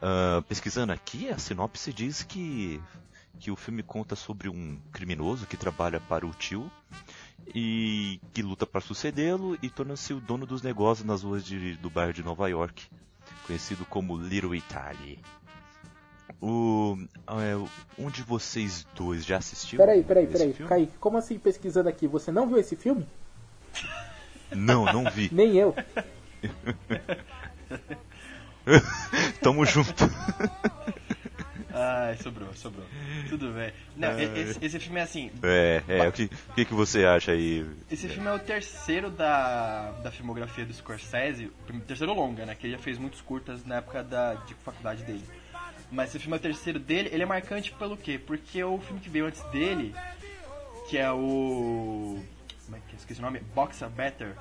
Uh, 0.00 0.40
pesquisando 0.44 0.94
aqui, 0.94 1.28
a 1.28 1.36
sinopse 1.36 1.92
diz 1.92 2.22
que, 2.22 2.80
que 3.38 3.50
o 3.50 3.56
filme 3.56 3.82
conta 3.82 4.16
sobre 4.16 4.48
um 4.48 4.80
criminoso 4.90 5.46
que 5.46 5.58
trabalha 5.58 6.00
para 6.00 6.26
o 6.26 6.30
tio 6.30 6.72
e 7.54 8.22
que 8.32 8.40
luta 8.40 8.64
para 8.64 8.80
sucedê-lo 8.80 9.58
e 9.60 9.68
torna-se 9.68 10.14
o 10.14 10.20
dono 10.20 10.46
dos 10.46 10.62
negócios 10.62 11.06
nas 11.06 11.22
ruas 11.22 11.44
de, 11.44 11.76
do 11.76 11.90
bairro 11.90 12.14
de 12.14 12.22
Nova 12.22 12.48
York, 12.48 12.88
conhecido 13.48 13.84
como 13.86 14.16
Little 14.16 14.54
Italy. 14.54 15.18
O, 16.40 16.96
é, 17.26 17.56
um 17.98 18.08
de 18.10 18.22
vocês 18.22 18.86
dois 18.94 19.24
já 19.24 19.38
assistiu? 19.38 19.78
Peraí, 19.78 20.04
peraí, 20.04 20.26
peraí. 20.26 20.52
filme? 20.52 20.68
Kaique, 20.68 20.92
como 21.00 21.16
assim 21.16 21.38
pesquisando 21.38 21.88
aqui? 21.88 22.06
Você 22.06 22.30
não 22.30 22.46
viu 22.46 22.58
esse 22.58 22.76
filme? 22.76 23.06
Não, 24.54 24.84
não 24.84 25.10
vi. 25.10 25.30
Nem 25.32 25.56
eu. 25.56 25.74
Tamo 29.42 29.64
junto. 29.64 30.04
Ai, 31.80 32.16
sobrou, 32.16 32.52
sobrou. 32.54 32.84
Tudo 33.28 33.52
bem. 33.52 33.72
Não, 33.96 34.08
Ai. 34.08 34.24
esse, 34.40 34.58
esse 34.64 34.80
filme 34.80 34.98
é 34.98 35.02
assim. 35.04 35.30
É, 35.44 35.82
é, 35.86 36.08
o 36.08 36.12
que, 36.12 36.24
o 36.24 36.54
que, 36.54 36.64
que 36.64 36.74
você 36.74 37.04
acha 37.04 37.30
aí? 37.30 37.64
Esse 37.88 38.08
filme 38.08 38.28
é 38.28 38.32
o 38.32 38.38
terceiro 38.40 39.10
da, 39.10 39.92
da 40.02 40.10
filmografia 40.10 40.66
do 40.66 40.74
Scorsese, 40.74 41.52
o 41.68 41.80
terceiro 41.80 42.12
longa, 42.14 42.44
né? 42.44 42.56
Que 42.56 42.66
ele 42.66 42.76
já 42.76 42.82
fez 42.82 42.98
muitos 42.98 43.20
curtas 43.20 43.64
na 43.64 43.76
época 43.76 44.02
da, 44.02 44.34
de 44.34 44.54
faculdade 44.54 45.04
dele. 45.04 45.24
Mas 45.88 46.10
esse 46.10 46.18
filme 46.18 46.36
é 46.36 46.38
o 46.38 46.42
terceiro 46.42 46.80
dele, 46.80 47.10
ele 47.12 47.22
é 47.22 47.26
marcante 47.26 47.72
pelo 47.72 47.96
quê? 47.96 48.18
Porque 48.18 48.62
o 48.64 48.78
filme 48.80 49.00
que 49.00 49.08
veio 49.08 49.26
antes 49.26 49.42
dele, 49.44 49.94
que 50.90 50.98
é 50.98 51.12
o. 51.12 52.20
Como 52.64 52.76
é 52.76 52.80
que 52.88 52.94
é? 52.94 52.98
Esqueci 52.98 53.20
o 53.20 53.22
nome? 53.22 53.38
Boxer 53.54 53.88
Better, 53.88 54.34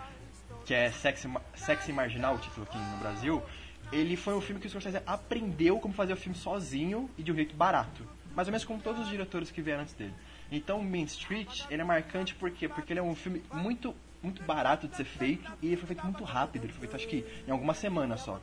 que 0.65 0.73
é 0.73 0.89
Sexy, 0.91 1.29
Sexy 1.55 1.93
Marginal, 1.93 2.35
o 2.35 2.39
título 2.39 2.65
aqui 2.67 2.79
no 2.79 2.97
Brasil. 2.97 3.43
Ele 3.91 4.15
foi 4.15 4.33
um 4.33 4.41
filme 4.41 4.59
que 4.59 4.67
o 4.67 4.69
Scorsese 4.69 5.01
aprendeu 5.05 5.79
como 5.79 5.93
fazer 5.93 6.13
o 6.13 6.17
filme 6.17 6.37
sozinho 6.37 7.09
e 7.17 7.23
de 7.23 7.31
um 7.31 7.35
jeito 7.35 7.55
barato. 7.55 8.03
Mais 8.35 8.47
ou 8.47 8.51
menos 8.51 8.65
como 8.65 8.81
todos 8.81 9.01
os 9.01 9.09
diretores 9.09 9.49
que 9.49 9.61
vieram 9.61 9.81
antes 9.81 9.93
dele. 9.93 10.13
Então, 10.51 10.81
Main 10.83 11.03
Street, 11.05 11.63
ele 11.69 11.81
é 11.81 11.85
marcante 11.85 12.35
por 12.35 12.51
quê? 12.51 12.67
Porque 12.67 12.93
ele 12.93 12.99
é 12.99 13.03
um 13.03 13.15
filme 13.15 13.41
muito, 13.51 13.95
muito 14.21 14.43
barato 14.43 14.87
de 14.87 14.95
ser 14.95 15.05
feito 15.05 15.51
e 15.61 15.67
ele 15.67 15.77
foi 15.77 15.87
feito 15.87 16.03
muito 16.03 16.23
rápido. 16.23 16.65
Ele 16.65 16.73
foi 16.73 16.81
feito, 16.81 16.95
acho 16.95 17.07
que, 17.07 17.25
em 17.47 17.51
algumas 17.51 17.77
semanas 17.77 18.21
só. 18.21 18.39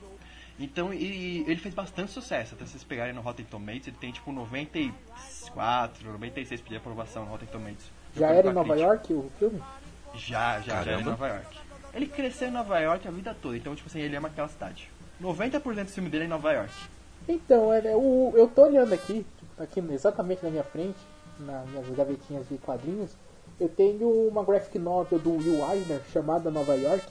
Então, 0.59 0.93
e 0.93 1.43
ele 1.47 1.57
fez 1.57 1.73
bastante 1.73 2.11
sucesso. 2.11 2.55
Até 2.55 2.65
vocês 2.65 2.83
pegarem 2.83 3.13
no 3.13 3.21
Rotten 3.21 3.45
Tomatoes, 3.45 3.87
ele 3.87 3.97
tem 3.97 4.11
tipo 4.11 4.31
94, 4.31 6.11
96 6.11 6.63
de 6.63 6.75
aprovação 6.77 7.25
no 7.25 7.31
Rotten 7.31 7.47
Tomatoes. 7.47 7.91
Já 8.15 8.31
era 8.31 8.49
em 8.49 8.53
Nova 8.53 8.73
crítica. 8.73 8.87
York 8.87 9.13
o 9.13 9.31
filme? 9.37 9.61
Já, 10.13 10.59
já, 10.61 10.61
já 10.61 10.73
era 10.73 10.81
em 10.81 10.85
Caramba. 10.85 11.11
Nova 11.11 11.27
York. 11.27 11.57
Ele 11.93 12.07
cresceu 12.07 12.47
em 12.47 12.51
Nova 12.51 12.79
York 12.79 13.07
a 13.07 13.11
vida 13.11 13.35
toda, 13.41 13.57
então, 13.57 13.75
tipo 13.75 13.87
assim, 13.87 13.99
ele 13.99 14.15
ama 14.15 14.27
aquela 14.27 14.47
cidade. 14.47 14.89
90% 15.21 15.85
do 15.85 15.91
filme 15.91 16.09
dele 16.09 16.23
é 16.23 16.27
em 16.27 16.29
Nova 16.29 16.51
York. 16.51 16.73
Então, 17.27 17.73
é, 17.73 17.79
é, 17.79 17.93
eu 17.93 18.51
tô 18.53 18.63
olhando 18.63 18.93
aqui, 18.93 19.25
tipo, 19.37 19.63
aqui 19.63 19.79
exatamente 19.91 20.43
na 20.43 20.49
minha 20.49 20.63
frente, 20.63 20.99
nas 21.39 21.67
minhas 21.69 21.87
gavetinhas 21.89 22.47
de 22.47 22.57
quadrinhos, 22.57 23.11
eu 23.59 23.69
tenho 23.69 24.09
uma 24.27 24.43
graphic 24.43 24.77
novel 24.77 25.17
do 25.17 25.31
Will 25.31 25.65
Eisner 25.71 26.01
chamada 26.11 26.51
Nova 26.51 26.75
York, 26.75 27.05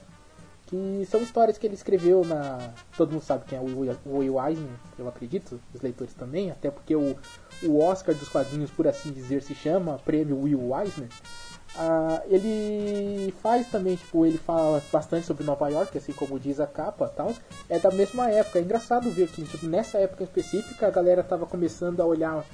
que 0.66 1.06
são 1.10 1.22
histórias 1.22 1.58
que 1.58 1.66
ele 1.66 1.74
escreveu 1.74 2.24
na. 2.24 2.72
Todo 2.96 3.12
mundo 3.12 3.22
sabe 3.22 3.44
quem 3.46 3.58
é 3.58 3.60
o 3.60 4.18
Will 4.18 4.42
Eisner, 4.42 4.70
eu 4.98 5.08
acredito, 5.08 5.60
os 5.72 5.80
leitores 5.80 6.14
também, 6.14 6.50
até 6.50 6.70
porque 6.70 6.94
o, 6.94 7.16
o 7.62 7.78
Oscar 7.80 8.14
dos 8.14 8.28
quadrinhos, 8.28 8.70
por 8.70 8.86
assim 8.86 9.12
dizer, 9.12 9.42
se 9.42 9.54
chama 9.54 9.98
Prêmio 10.04 10.40
Will 10.40 10.70
Eisner. 10.78 11.08
Ah, 11.76 12.22
ele 12.26 13.34
faz 13.42 13.66
também, 13.68 13.96
tipo, 13.96 14.24
ele 14.24 14.38
fala 14.38 14.80
bastante 14.92 15.26
sobre 15.26 15.42
Nova 15.44 15.68
York, 15.68 15.96
assim 15.98 16.12
como 16.12 16.38
diz 16.38 16.60
a 16.60 16.66
capa 16.66 17.08
tal. 17.08 17.32
É 17.68 17.78
da 17.78 17.90
mesma 17.90 18.30
época. 18.30 18.58
É 18.58 18.62
engraçado 18.62 19.10
ver 19.10 19.28
que 19.28 19.42
tipo, 19.44 19.66
nessa 19.66 19.98
época 19.98 20.22
específica 20.24 20.86
a 20.86 20.90
galera 20.90 21.22
tava 21.24 21.46
começando 21.46 22.00
a 22.00 22.04
olhar 22.06 22.44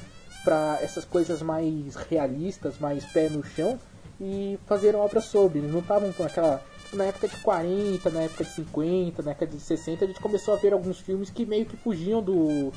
para 0.43 0.79
essas 0.81 1.05
coisas 1.05 1.43
mais 1.43 1.95
realistas, 2.09 2.79
mais 2.79 3.05
pé 3.05 3.29
no 3.29 3.45
chão 3.45 3.79
e 4.19 4.59
fazer 4.67 4.97
obras 4.97 5.25
sobre. 5.27 5.59
Eles 5.59 5.73
não 5.73 5.81
estavam 5.81 6.13
com 6.13 6.25
aquela. 6.25 6.63
Na 6.93 7.05
época 7.05 7.29
de 7.29 7.37
40, 7.37 8.11
na 8.11 8.23
época 8.23 8.43
de 8.43 8.51
50, 8.51 9.23
na 9.23 9.31
época 9.31 9.47
de 9.47 9.61
60, 9.61 10.05
a 10.05 10.09
gente 10.09 10.19
começou 10.21 10.55
a 10.55 10.57
ver 10.57 10.73
alguns 10.73 10.99
filmes 10.99 11.31
que 11.31 11.47
meio 11.47 11.65
que 11.65 11.77
fugiam 11.77 12.21
do, 12.21 12.73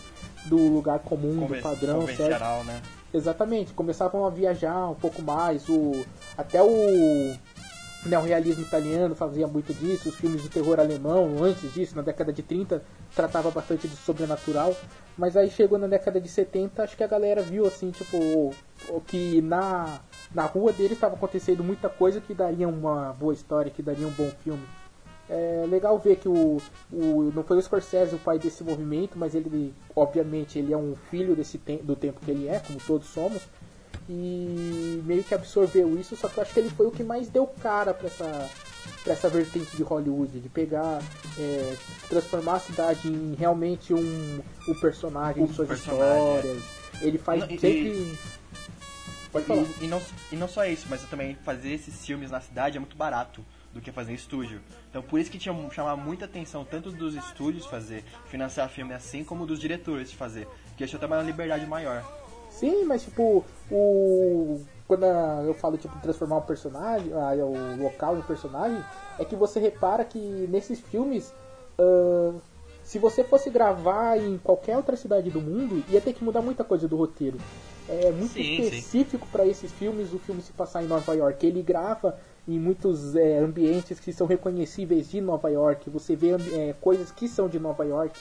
do 0.45 0.57
lugar 0.57 0.99
comum, 0.99 1.39
Conven- 1.39 1.59
do 1.59 1.63
padrão, 1.63 2.05
certo? 2.05 2.65
né? 2.65 2.81
Exatamente, 3.13 3.73
começavam 3.73 4.25
a 4.25 4.29
viajar 4.29 4.89
um 4.89 4.95
pouco 4.95 5.21
mais. 5.21 5.69
O, 5.69 6.03
até 6.35 6.63
o 6.63 7.35
neorrealismo 8.05 8.63
italiano 8.63 9.13
fazia 9.13 9.47
muito 9.47 9.71
disso, 9.73 10.09
os 10.09 10.15
filmes 10.15 10.41
de 10.41 10.49
terror 10.49 10.79
alemão, 10.79 11.43
antes 11.43 11.71
disso, 11.71 11.95
na 11.95 12.01
década 12.01 12.33
de 12.33 12.41
30, 12.41 12.83
tratava 13.15 13.51
bastante 13.51 13.87
de 13.87 13.95
sobrenatural. 13.95 14.75
Mas 15.15 15.37
aí 15.37 15.49
chegou 15.49 15.77
na 15.77 15.85
década 15.85 16.19
de 16.19 16.27
70, 16.27 16.83
acho 16.83 16.97
que 16.97 17.03
a 17.03 17.07
galera 17.07 17.43
viu 17.43 17.67
assim, 17.67 17.91
tipo, 17.91 18.49
que 19.05 19.41
na, 19.43 19.99
na 20.33 20.45
rua 20.45 20.73
dele 20.73 20.95
estava 20.95 21.13
acontecendo 21.13 21.63
muita 21.63 21.87
coisa 21.87 22.19
que 22.19 22.33
daria 22.33 22.67
uma 22.67 23.13
boa 23.13 23.33
história, 23.33 23.71
que 23.71 23.83
daria 23.83 24.07
um 24.07 24.11
bom 24.11 24.31
filme. 24.43 24.63
É 25.29 25.65
legal 25.69 25.97
ver 25.97 26.17
que 26.17 26.27
o, 26.27 26.61
o 26.91 27.31
não 27.33 27.43
foi 27.43 27.57
o 27.57 27.61
Scorsese 27.61 28.13
o 28.15 28.19
pai 28.19 28.37
desse 28.37 28.63
movimento, 28.63 29.17
mas 29.17 29.33
ele, 29.33 29.73
obviamente, 29.95 30.59
ele 30.59 30.73
é 30.73 30.77
um 30.77 30.95
filho 31.09 31.33
desse 31.35 31.57
tem, 31.57 31.77
do 31.77 31.95
tempo 31.95 32.19
que 32.19 32.29
ele 32.29 32.47
é, 32.49 32.59
como 32.59 32.77
todos 32.85 33.07
somos, 33.07 33.41
e 34.09 35.01
meio 35.05 35.23
que 35.23 35.33
absorveu 35.33 35.97
isso, 35.97 36.15
só 36.17 36.27
que 36.27 36.37
eu 36.37 36.43
acho 36.43 36.53
que 36.53 36.59
ele 36.59 36.69
foi 36.69 36.87
o 36.87 36.91
que 36.91 37.03
mais 37.03 37.29
deu 37.29 37.47
cara 37.47 37.93
pra 37.93 38.07
essa, 38.07 38.49
pra 39.03 39.13
essa 39.13 39.29
vertente 39.29 39.77
de 39.77 39.81
Hollywood, 39.83 40.41
de 40.41 40.49
pegar, 40.49 41.01
é, 41.39 41.75
transformar 42.09 42.55
a 42.55 42.59
cidade 42.59 43.07
em 43.07 43.33
realmente 43.35 43.93
um, 43.93 44.41
um 44.67 44.73
personagem 44.75 45.41
Um 45.43 45.47
de 45.47 45.53
suas 45.53 45.69
personagem, 45.69 46.21
é. 46.21 46.35
histórias. 46.35 46.63
Ele 47.01 47.17
faz 47.17 47.39
Não, 47.41 47.49
e- 47.49 47.59
sempre. 47.59 48.17
Pode 49.31 49.45
falar. 49.45 49.63
E, 49.81 49.85
e 49.85 49.87
não, 49.87 50.01
e 50.33 50.35
não 50.35 50.47
só 50.49 50.65
isso, 50.65 50.85
mas 50.89 51.01
também 51.09 51.35
fazer 51.43 51.71
esses 51.71 52.05
filmes 52.05 52.29
na 52.29 52.41
cidade 52.41 52.75
é 52.77 52.79
muito 52.79 52.95
barato 52.97 53.43
do 53.73 53.81
que 53.81 53.91
fazer 53.91 54.11
em 54.11 54.15
estúdio. 54.15 54.61
Então 54.89 55.01
por 55.01 55.19
isso 55.19 55.31
que 55.31 55.37
tinha 55.37 55.53
chamar 55.71 55.95
muita 55.95 56.25
atenção 56.25 56.63
tanto 56.63 56.91
dos 56.91 57.15
estúdios 57.15 57.65
fazer, 57.65 58.03
financiar 58.27 58.69
filme 58.69 58.93
assim, 58.93 59.23
como 59.23 59.45
dos 59.45 59.59
diretores 59.59 60.11
de 60.11 60.15
fazer. 60.15 60.47
Que 60.77 60.79
deixa 60.79 60.97
até 60.97 61.05
uma 61.05 61.21
liberdade 61.21 61.65
maior. 61.65 62.03
Sim, 62.49 62.85
mas 62.85 63.03
tipo, 63.03 63.43
o. 63.71 64.61
Quando 64.87 65.05
eu 65.05 65.53
falo 65.55 65.77
tipo 65.77 65.97
transformar 66.01 66.37
um 66.37 66.41
personagem, 66.41 67.11
ah, 67.13 67.33
o 67.43 67.81
local 67.81 68.15
em 68.15 68.19
um 68.19 68.21
personagem, 68.21 68.83
é 69.17 69.25
que 69.25 69.35
você 69.35 69.59
repara 69.59 70.05
que 70.05 70.19
nesses 70.19 70.79
filmes, 70.79 71.33
ah, 71.79 72.33
se 72.83 72.99
você 72.99 73.23
fosse 73.23 73.49
gravar 73.49 74.19
em 74.19 74.37
qualquer 74.37 74.77
outra 74.77 74.95
cidade 74.95 75.31
do 75.31 75.41
mundo, 75.41 75.83
ia 75.89 75.99
ter 75.99 76.13
que 76.13 76.23
mudar 76.23 76.41
muita 76.41 76.63
coisa 76.63 76.87
do 76.87 76.95
roteiro. 76.95 77.37
É 77.89 78.11
muito 78.11 78.33
sim. 78.33 78.61
específico 78.61 79.27
para 79.31 79.45
esses 79.45 79.71
filmes 79.71 80.13
o 80.13 80.19
filme 80.19 80.41
se 80.41 80.53
passar 80.53 80.83
em 80.83 80.87
Nova 80.87 81.13
York. 81.13 81.45
Ele 81.45 81.61
grava 81.61 82.19
em 82.47 82.59
muitos 82.59 83.15
é, 83.15 83.39
ambientes 83.39 83.99
que 83.99 84.11
são 84.11 84.27
reconhecíveis 84.27 85.09
de 85.09 85.21
Nova 85.21 85.49
York. 85.49 85.89
Você 85.89 86.15
vê 86.15 86.31
é, 86.31 86.73
coisas 86.81 87.11
que 87.11 87.27
são 87.27 87.47
de 87.47 87.59
Nova 87.59 87.85
York. 87.85 88.19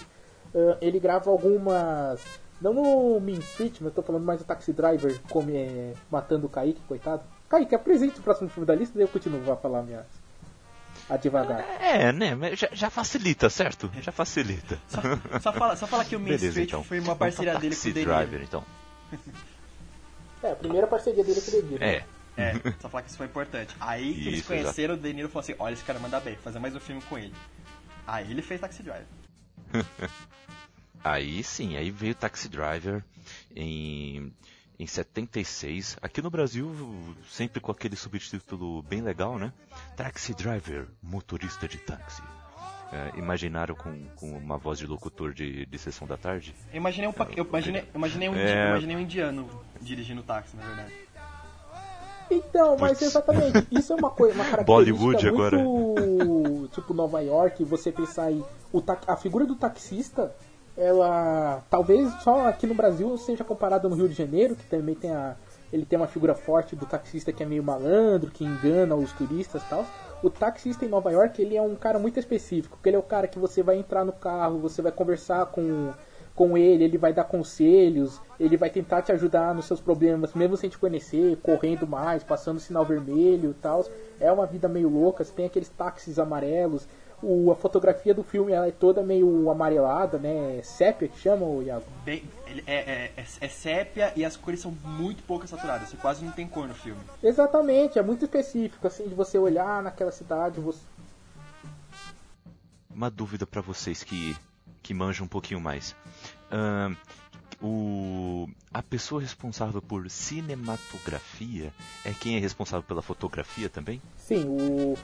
Ah, 0.55 0.77
ele 0.81 0.99
grava 0.99 1.31
algumas. 1.31 2.23
Não 2.61 2.73
no 2.75 3.21
Main 3.21 3.39
Street, 3.41 3.75
mas 3.81 3.87
eu 3.87 3.91
tô 3.91 4.03
falando 4.03 4.25
mais 4.25 4.39
do 4.39 4.45
Taxi 4.45 4.73
Driver 4.73 5.19
come, 5.29 5.57
é, 5.57 5.95
matando 6.09 6.47
o 6.47 6.49
Kaique, 6.49 6.81
coitado. 6.87 7.23
Kaique, 7.49 7.75
apresente 7.75 8.21
o 8.21 8.23
próximo 8.23 8.49
filme 8.49 8.67
da 8.67 8.75
lista, 8.75 8.95
daí 8.95 9.05
eu 9.05 9.09
continuo 9.09 9.51
a 9.51 9.57
falar 9.57 9.83
minha. 9.83 10.07
A 11.09 11.17
devagar. 11.17 11.67
É, 11.81 12.13
né? 12.13 12.37
mas 12.37 12.57
Já, 12.59 12.69
já 12.73 12.91
facilita, 12.91 13.51
certo? 13.51 13.91
Já 14.01 14.13
facilita. 14.13 14.79
Só, 14.87 15.01
só 15.41 15.53
fala, 15.53 15.75
só 15.75 15.87
fala 15.89 16.05
que 16.05 16.15
o 16.15 16.21
Main 16.21 16.29
Beleza, 16.29 16.47
Street 16.47 16.69
então. 16.69 16.85
foi 16.85 17.01
uma 17.01 17.17
parceria 17.17 17.55
dele 17.55 17.75
com 17.75 17.83
Taxi 17.83 17.91
o 17.91 17.95
De 17.95 18.05
Driver, 18.05 18.43
então. 18.43 18.65
É, 20.45 20.51
a 20.51 20.57
primeira 20.57 20.89
parceria 20.89 21.23
dele 21.23 21.41
com 21.41 21.51
o 21.57 21.63
De 21.63 21.69
Niro. 21.69 21.85
É. 21.85 22.05
É, 22.37 22.53
só 22.81 22.89
falar 22.89 23.03
que 23.03 23.09
isso 23.09 23.17
foi 23.19 23.27
importante. 23.27 23.75
Aí 23.81 24.15
que 24.15 24.29
eles 24.29 24.47
conheceram 24.47 24.95
o 24.95 24.97
De 24.97 25.13
Niro 25.13 25.29
e 25.29 25.31
falaram 25.31 25.51
assim, 25.53 25.57
olha, 25.59 25.73
esse 25.75 25.85
cara 25.85 25.99
manda 25.99 26.19
bem, 26.21 26.37
fazer 26.37 26.59
mais 26.59 26.75
um 26.75 26.81
filme 26.81 27.03
com 27.03 27.19
ele. 27.19 27.35
Aí 28.07 28.31
ele 28.31 28.43
fez 28.43 28.61
Taxi 28.61 28.83
Driver. 28.83 29.07
Aí 31.05 31.43
sim, 31.43 31.77
aí 31.77 31.91
veio 31.91 32.15
Taxi 32.15 32.49
Driver 32.49 33.03
em, 33.57 34.33
em 34.79 34.87
76. 34.87 35.97
Aqui 36.01 36.23
no 36.23 36.31
Brasil, 36.31 36.73
sempre 37.29 37.61
com 37.61 37.73
aquele 37.73 37.97
subtítulo 37.97 38.83
bem 38.83 39.03
legal, 39.03 39.37
né? 39.37 39.53
Taxi 39.97 40.33
Driver, 40.33 40.87
motorista 41.03 41.67
de 41.67 41.79
táxi. 41.79 42.23
É, 42.93 43.19
imaginaram 43.19 43.75
com, 43.75 44.07
com 44.15 44.31
uma 44.37 44.57
voz 44.59 44.79
de 44.79 44.87
locutor 44.87 45.33
de, 45.33 45.67
de 45.67 45.79
sessão 45.79 46.07
da 46.07 46.17
tarde? 46.17 46.55
Eu 46.71 46.77
imaginei 46.77 47.09
um, 47.09 47.13
pa- 47.13 47.29
eu 47.35 47.45
imaginei, 47.45 47.85
imaginei 47.95 48.29
um, 48.29 48.35
É. 48.37 48.69
imaginei 48.69 48.97
um 48.97 49.01
indiano 49.01 49.65
dirigindo 49.81 50.23
táxi, 50.23 50.55
na 50.57 50.63
verdade. 50.65 50.95
Então, 52.35 52.77
mas 52.79 52.99
Putz. 52.99 53.03
exatamente, 53.03 53.67
isso 53.71 53.93
é 53.93 53.97
uma 53.97 54.11
coisa, 54.11 54.35
uma 54.35 54.45
característica 54.49 54.65
Bollywood 54.65 55.29
agora. 55.29 55.59
muito, 55.59 56.69
tipo, 56.73 56.95
Nova 56.95 57.21
York, 57.21 57.65
você 57.65 57.93
pensar 57.93 58.33
em, 58.33 58.45
o 58.73 58.83
a 59.07 59.17
figura 59.17 59.45
do 59.45 59.55
taxista, 59.55 60.35
ela, 60.77 61.63
talvez 61.69 62.13
só 62.23 62.49
aqui 62.49 62.67
no 62.67 62.75
Brasil 62.75 63.17
seja 63.19 63.45
comparada 63.45 63.89
no 63.89 63.95
Rio 63.95 64.09
de 64.09 64.15
Janeiro, 64.15 64.57
que 64.57 64.65
também 64.67 64.95
tem 64.95 65.11
a, 65.11 65.37
ele 65.73 65.87
tem 65.87 65.99
uma 65.99 66.07
figura 66.07 66.35
forte 66.35 66.77
do 66.77 66.85
taxista 66.85 67.33
que 67.33 67.43
é 67.43 67.47
meio 67.47 67.63
malandro, 67.63 68.31
que 68.31 68.45
engana 68.45 68.95
os 68.95 69.13
turistas 69.13 69.63
e 69.63 69.69
tal. 69.69 69.87
O 70.23 70.31
taxista 70.31 70.85
em 70.85 70.89
Nova 70.89 71.11
York, 71.11 71.41
ele 71.41 71.57
é 71.57 71.63
um 71.63 71.75
cara 71.75 71.99
muito 71.99 72.19
específico, 72.19 72.77
porque 72.77 72.91
ele 72.91 72.97
é 72.97 72.99
o 72.99 73.03
cara 73.03 73.27
que 73.27 73.39
você 73.39 73.63
vai 73.63 73.77
entrar 73.77 74.05
no 74.05 74.13
carro, 74.13 74.59
você 74.59 74.81
vai 74.83 74.93
conversar 74.93 75.47
com 75.47 75.93
com 76.35 76.57
ele, 76.57 76.85
ele 76.85 76.99
vai 76.99 77.13
dar 77.13 77.25
conselhos, 77.25 78.21
ele 78.41 78.57
vai 78.57 78.71
tentar 78.71 79.03
te 79.03 79.13
ajudar 79.13 79.55
nos 79.55 79.67
seus 79.67 79.81
problemas, 79.81 80.35
mesmo 80.35 80.57
sem 80.57 80.71
te 80.71 80.79
conhecer, 80.79 81.37
correndo 81.43 81.87
mais, 81.87 82.25
passando 82.25 82.59
sinal 82.59 82.85
vermelho 82.85 83.51
e 83.51 83.55
tal. 83.55 83.85
É 84.19 84.33
uma 84.33 84.47
vida 84.47 84.69
meio 84.69 84.89
louca, 84.89 85.25
você 85.25 85.33
tem 85.33 85.47
aqueles 85.47 85.69
táxis 85.69 86.19
amarelos, 86.19 86.87
o, 87.23 87.53
a 87.53 87.55
fotografia 87.55 88.13
do 88.13 88.25
filme 88.25 88.53
ela 88.53 88.67
é 88.67 88.73
toda 88.73 89.03
meio 89.03 89.49
amarelada, 89.49 90.19
né? 90.19 90.61
Sépia 90.65 91.07
que 91.07 91.19
chama, 91.19 91.47
o 91.47 91.63
Iago? 91.63 91.85
Bem, 92.05 92.25
é, 92.67 92.75
é, 92.75 93.13
é, 93.17 93.25
é, 93.41 93.49
sépia 93.49 94.13
e 94.17 94.25
as 94.25 94.37
cores 94.37 94.61
são 94.61 94.73
muito 94.85 95.23
pouco 95.23 95.47
saturadas. 95.47 95.89
Você 95.89 95.97
quase 95.97 96.25
não 96.25 96.33
tem 96.33 96.49
cor 96.49 96.67
no 96.67 96.75
filme. 96.75 97.01
Exatamente, 97.23 97.99
é 97.99 98.03
muito 98.03 98.25
específico, 98.25 98.87
assim, 98.87 99.09
de 99.09 99.15
você 99.15 99.39
olhar 99.39 99.83
naquela 99.83 100.11
cidade. 100.11 100.61
Você... 100.61 100.81
Uma 102.91 103.09
dúvida 103.09 103.47
para 103.47 103.61
vocês 103.61 104.03
que, 104.03 104.37
que 104.83 104.93
manjam 104.93 105.27
um 105.27 105.29
pouquinho 105.29 105.61
mais. 105.61 105.95
Uh, 106.51 106.97
o, 107.63 108.49
a 108.75 108.83
pessoa 108.83 109.21
responsável 109.21 109.81
por 109.81 110.11
cinematografia 110.11 111.73
é 112.05 112.13
quem 112.13 112.37
é 112.37 112.41
responsável 112.41 112.83
pela 112.83 113.01
fotografia 113.01 113.69
também? 113.69 114.03
Sim, 114.19 114.45
o, 114.45 114.99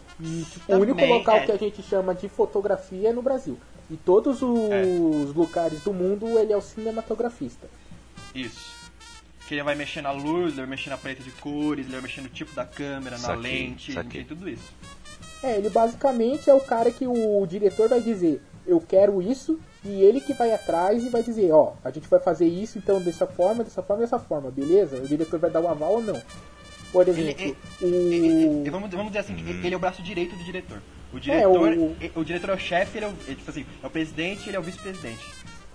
o 0.69 0.75
único 0.75 1.05
local 1.05 1.37
é. 1.37 1.47
que 1.47 1.53
a 1.53 1.57
gente 1.57 1.83
chama 1.83 2.15
de 2.15 2.29
fotografia 2.29 3.11
é 3.11 3.13
no 3.13 3.23
Brasil. 3.23 3.57
E 3.89 3.97
todos 3.97 4.43
os 4.43 4.71
é. 4.71 4.83
lugares 5.35 5.81
do 5.83 5.93
mundo 5.93 6.39
ele 6.39 6.53
é 6.53 6.57
o 6.57 6.61
cinematografista. 6.61 7.69
Isso. 8.35 8.77
Que 9.47 9.55
ele 9.55 9.63
vai 9.63 9.77
mexer 9.77 10.03
na 10.03 10.11
luz, 10.11 10.53
ele 10.53 10.63
vai 10.63 10.67
mexer 10.67 10.91
na 10.91 10.99
paleta 10.99 11.23
de 11.23 11.31
cores, 11.31 11.87
ele 11.87 11.95
vai 11.95 12.03
mexer 12.03 12.21
no 12.21 12.29
tipo 12.29 12.55
da 12.55 12.67
câmera, 12.67 13.17
na 13.17 13.29
saquei, 13.29 13.69
lente, 13.69 13.93
saquei. 13.93 14.25
tudo 14.25 14.49
isso. 14.49 14.75
É, 15.43 15.57
ele 15.57 15.71
basicamente 15.71 16.51
é 16.51 16.55
o 16.55 16.61
cara 16.61 16.91
que 16.91 17.07
o 17.07 17.47
diretor 17.47 17.89
vai 17.89 18.01
dizer, 18.01 18.43
eu 18.67 18.81
quero 18.81 19.23
isso, 19.23 19.59
e 19.85 20.03
ele 20.03 20.21
que 20.21 20.33
vai 20.33 20.53
atrás 20.53 21.05
e 21.05 21.09
vai 21.09 21.23
dizer, 21.23 21.53
ó, 21.53 21.75
a 21.85 21.91
gente 21.91 22.09
vai 22.09 22.19
fazer 22.19 22.47
isso 22.47 22.79
então 22.79 23.01
dessa 23.01 23.27
forma, 23.27 23.63
dessa 23.63 23.83
forma, 23.83 24.03
dessa 24.03 24.19
forma, 24.19 24.51
beleza? 24.51 24.97
O 24.97 25.07
diretor 25.07 25.39
vai 25.39 25.51
dar 25.51 25.61
o 25.61 25.69
aval 25.69 25.95
ou 25.95 26.03
não. 26.03 26.21
Por 26.93 27.07
exemplo, 27.07 27.43
ele, 27.43 27.57
ele, 27.81 28.69
o... 28.69 28.73
vamos, 28.73 28.91
vamos 28.91 29.07
dizer 29.09 29.19
assim, 29.19 29.35
uhum. 29.35 29.65
ele 29.65 29.75
é 29.75 29.77
o 29.77 29.81
braço 29.81 30.03
direito 30.03 30.35
do 30.35 30.43
diretor. 30.43 30.81
O 31.13 31.21
diretor, 31.21 31.73
é, 31.73 31.77
o... 31.77 32.21
o 32.21 32.25
diretor 32.25 32.51
é 32.51 32.55
o 32.55 32.59
chefe, 32.59 32.99
ele 32.99 33.07
é 33.07 33.09
o, 33.09 33.13
tipo 33.13 33.51
assim, 33.51 33.67
é 33.83 33.87
o 33.87 33.91
presidente, 33.91 34.49
ele 34.49 34.57
é 34.57 34.61
o 34.61 34.63
vice-presidente. 34.63 35.25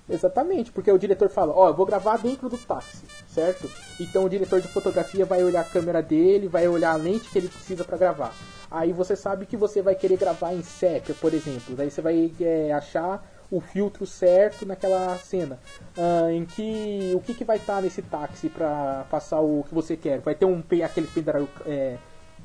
Exatamente, 0.10 0.72
porque 0.72 0.92
o 0.92 0.98
diretor 0.98 1.30
fala, 1.30 1.54
ó, 1.56 1.70
eu 1.70 1.74
vou 1.74 1.86
gravar 1.86 2.18
dentro 2.18 2.50
do 2.50 2.58
táxi, 2.58 3.06
certo? 3.28 3.70
Então 4.00 4.26
o 4.26 4.30
diretor 4.30 4.60
de 4.60 4.68
fotografia 4.68 5.26
vai 5.26 5.42
olhar 5.44 5.62
a 5.62 5.64
câmera 5.64 6.02
dele, 6.02 6.50
vai 6.50 6.68
olhar 6.68 6.92
a 6.92 6.98
lente 6.98 7.30
que 7.30 7.38
ele 7.38 7.48
precisa 7.48 7.86
para 7.86 7.98
gravar. 7.98 8.36
Aí 8.70 8.92
você 8.92 9.16
sabe 9.16 9.46
que 9.46 9.56
você 9.56 9.82
vai 9.82 9.96
querer 9.96 10.18
gravar 10.18 10.54
em 10.54 10.62
sépia, 10.62 11.16
por 11.22 11.34
exemplo. 11.34 11.76
Daí 11.76 11.90
você 11.90 12.02
vai 12.02 12.32
é, 12.42 12.74
achar 12.74 13.24
o 13.54 13.62
filtro 13.62 14.06
certo 14.06 14.66
naquela 14.66 15.16
cena. 15.20 15.60
Uh, 15.96 16.32
em 16.32 16.44
que 16.44 17.12
o 17.16 17.20
que, 17.20 17.36
que 17.36 17.44
vai 17.44 17.58
estar 17.58 17.76
tá 17.76 17.82
nesse 17.82 18.02
táxi 18.02 18.50
para 18.50 19.06
passar 19.12 19.42
o 19.42 19.64
que 19.70 19.76
você 19.76 19.96
quer? 19.96 20.20
Vai 20.22 20.34
ter 20.34 20.46
um 20.46 20.64
aquele 20.84 21.06
pendrive, 21.06 21.48
é, 21.68 21.98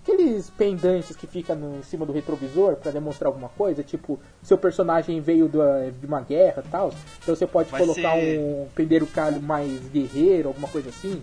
aqueles 0.02 0.50
pendantes 0.50 1.16
que 1.16 1.26
ficam 1.26 1.56
no, 1.56 1.78
em 1.78 1.82
cima 1.82 2.04
do 2.04 2.12
retrovisor 2.12 2.76
para 2.76 2.92
demonstrar 2.92 3.28
alguma 3.28 3.48
coisa, 3.48 3.82
tipo 3.82 4.20
seu 4.42 4.58
personagem 4.58 5.18
veio 5.22 5.48
de 5.48 6.06
uma 6.06 6.20
guerra, 6.20 6.62
tal. 6.70 6.92
Então 7.22 7.34
você 7.34 7.46
pode 7.46 7.70
vai 7.70 7.80
colocar 7.80 8.14
ser... 8.14 8.38
um 8.38 8.66
penduricalho 8.74 9.40
mais 9.40 9.88
guerreiro, 9.88 10.48
alguma 10.48 10.68
coisa 10.68 10.90
assim. 10.90 11.22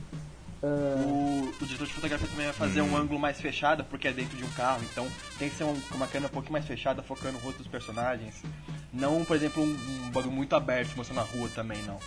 O, 0.66 1.54
o, 1.62 1.66
diretor 1.66 1.86
de 1.86 1.94
fotografia 1.94 2.28
também 2.28 2.46
vai 2.46 2.54
fazer 2.54 2.82
hum. 2.82 2.92
um 2.92 2.98
ângulo 2.98 3.20
mais 3.20 3.40
fechado, 3.40 3.84
porque 3.84 4.08
é 4.08 4.14
dentro 4.14 4.36
de 4.36 4.44
um 4.44 4.50
carro, 4.50 4.82
então 4.84 5.08
tem 5.38 5.50
que 5.50 5.56
ser 5.56 5.64
um, 5.64 5.80
uma 5.94 6.08
câmera 6.08 6.32
um 6.32 6.34
pouquinho 6.34 6.54
mais 6.54 6.66
fechada, 6.66 7.04
focando 7.04 7.34
no 7.34 7.40
rosto 7.40 7.60
dos 7.60 7.68
personagens. 7.68 8.42
Não, 8.92 9.24
por 9.24 9.36
exemplo, 9.36 9.62
um, 9.62 9.68
um 9.68 10.12
bagulho 10.12 10.34
muito 10.34 10.56
aberto, 10.56 10.96
mostrando 10.96 11.20
a 11.20 11.24
rua 11.24 11.50
também, 11.54 11.82
não. 11.84 12.00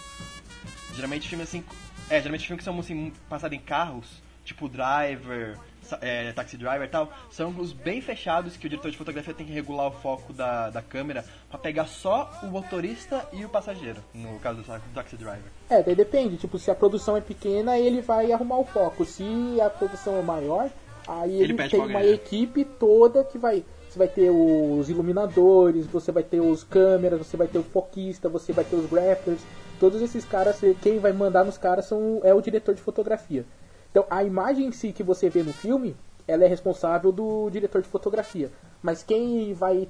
Geralmente 0.94 1.28
filmes 1.28 1.48
assim. 1.48 1.64
É, 2.10 2.16
geralmente 2.16 2.46
filmes 2.46 2.60
que 2.60 2.64
são 2.64 2.78
assim, 2.80 3.12
passados 3.28 3.56
em 3.56 3.60
carros, 3.60 4.22
tipo 4.44 4.68
Driver, 4.68 5.56
é, 6.00 6.32
Taxi 6.32 6.56
Driver 6.56 6.82
e 6.82 6.88
tal, 6.90 7.10
são 7.30 7.50
ângulos 7.50 7.72
bem 7.72 8.00
fechados 8.00 8.56
que 8.56 8.66
o 8.66 8.70
diretor 8.70 8.90
de 8.90 8.96
fotografia 8.96 9.34
tem 9.34 9.46
que 9.46 9.52
regular 9.52 9.88
o 9.88 9.92
foco 9.92 10.32
da, 10.32 10.70
da 10.70 10.82
câmera 10.82 11.24
para 11.50 11.58
pegar 11.58 11.86
só 11.86 12.30
o 12.42 12.46
motorista 12.46 13.26
e 13.32 13.44
o 13.44 13.48
passageiro, 13.48 14.02
no 14.14 14.38
caso 14.38 14.62
do 14.62 14.94
Taxi 14.94 15.16
Driver. 15.16 15.50
É, 15.70 15.82
daí 15.82 15.94
depende, 15.94 16.36
tipo, 16.36 16.58
se 16.58 16.70
a 16.70 16.74
produção 16.74 17.16
é 17.16 17.20
pequena, 17.20 17.78
ele 17.78 18.00
vai 18.00 18.32
arrumar 18.32 18.58
o 18.58 18.64
foco. 18.64 19.04
Se 19.04 19.24
a 19.60 19.70
produção 19.70 20.16
é 20.16 20.22
maior, 20.22 20.70
aí 21.06 21.40
ele, 21.40 21.52
ele 21.52 21.68
tem 21.68 21.80
uma 21.80 22.04
equipe 22.04 22.64
toda 22.64 23.24
que 23.24 23.38
vai 23.38 23.64
você 23.88 23.98
vai 23.98 24.08
ter 24.08 24.30
os 24.30 24.90
iluminadores, 24.90 25.86
você 25.86 26.12
vai 26.12 26.22
ter 26.22 26.40
os 26.40 26.62
câmeras, 26.62 27.18
você 27.18 27.36
vai 27.36 27.48
ter 27.48 27.58
o 27.58 27.62
foquista, 27.62 28.28
você 28.28 28.52
vai 28.52 28.64
ter 28.64 28.76
os 28.76 28.86
grapplers. 28.88 29.40
Todos 29.80 30.02
esses 30.02 30.24
caras, 30.24 30.60
quem 30.82 30.98
vai 30.98 31.12
mandar 31.12 31.44
nos 31.44 31.56
caras 31.56 31.86
são, 31.86 32.20
é 32.22 32.34
o 32.34 32.40
diretor 32.40 32.74
de 32.74 32.82
fotografia. 32.82 33.46
Então 33.90 34.04
a 34.10 34.22
imagem 34.22 34.66
em 34.66 34.72
si 34.72 34.92
que 34.92 35.02
você 35.02 35.28
vê 35.28 35.42
no 35.42 35.52
filme, 35.52 35.96
ela 36.26 36.44
é 36.44 36.46
responsável 36.46 37.10
do 37.10 37.48
diretor 37.50 37.82
de 37.82 37.88
fotografia. 37.88 38.50
Mas 38.82 39.02
quem 39.02 39.52
vai 39.54 39.88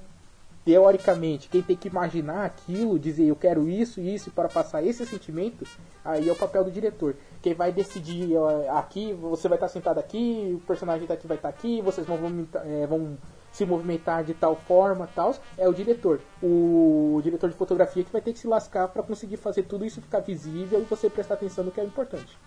teoricamente, 0.64 1.48
quem 1.48 1.62
tem 1.62 1.74
que 1.74 1.88
imaginar 1.88 2.44
aquilo, 2.44 2.98
dizer 2.98 3.24
eu 3.24 3.34
quero 3.34 3.66
isso 3.68 4.00
e 4.00 4.14
isso 4.14 4.30
para 4.30 4.50
passar 4.50 4.84
esse 4.84 5.06
sentimento, 5.06 5.66
aí 6.04 6.28
é 6.28 6.32
o 6.32 6.36
papel 6.36 6.62
do 6.62 6.70
diretor. 6.70 7.16
Quem 7.40 7.54
vai 7.54 7.72
decidir 7.72 8.36
aqui, 8.76 9.14
você 9.14 9.48
vai 9.48 9.56
estar 9.56 9.68
sentado 9.68 9.98
aqui, 9.98 10.52
o 10.54 10.66
personagem 10.66 11.06
daqui 11.06 11.26
vai 11.26 11.38
estar 11.38 11.48
aqui, 11.48 11.80
vocês 11.80 12.06
vão, 12.06 12.18
é, 12.66 12.86
vão 12.86 13.16
se 13.50 13.64
movimentar 13.64 14.22
de 14.22 14.34
tal 14.34 14.56
forma, 14.56 15.08
tal, 15.14 15.34
é 15.56 15.66
o 15.66 15.72
diretor. 15.72 16.20
O, 16.42 17.18
diretor 17.22 17.48
de 17.48 17.56
fotografia 17.56 18.04
que 18.04 18.12
vai 18.12 18.20
ter 18.20 18.34
que 18.34 18.38
se 18.38 18.46
lascar 18.46 18.88
para 18.88 19.02
conseguir 19.02 19.38
fazer 19.38 19.62
tudo 19.62 19.86
isso 19.86 20.02
ficar 20.02 20.20
visível 20.20 20.82
e 20.82 20.84
você 20.84 21.08
prestar 21.08 21.34
atenção 21.34 21.64
no 21.64 21.70
que 21.70 21.80
é 21.80 21.84
importante. 21.84 22.38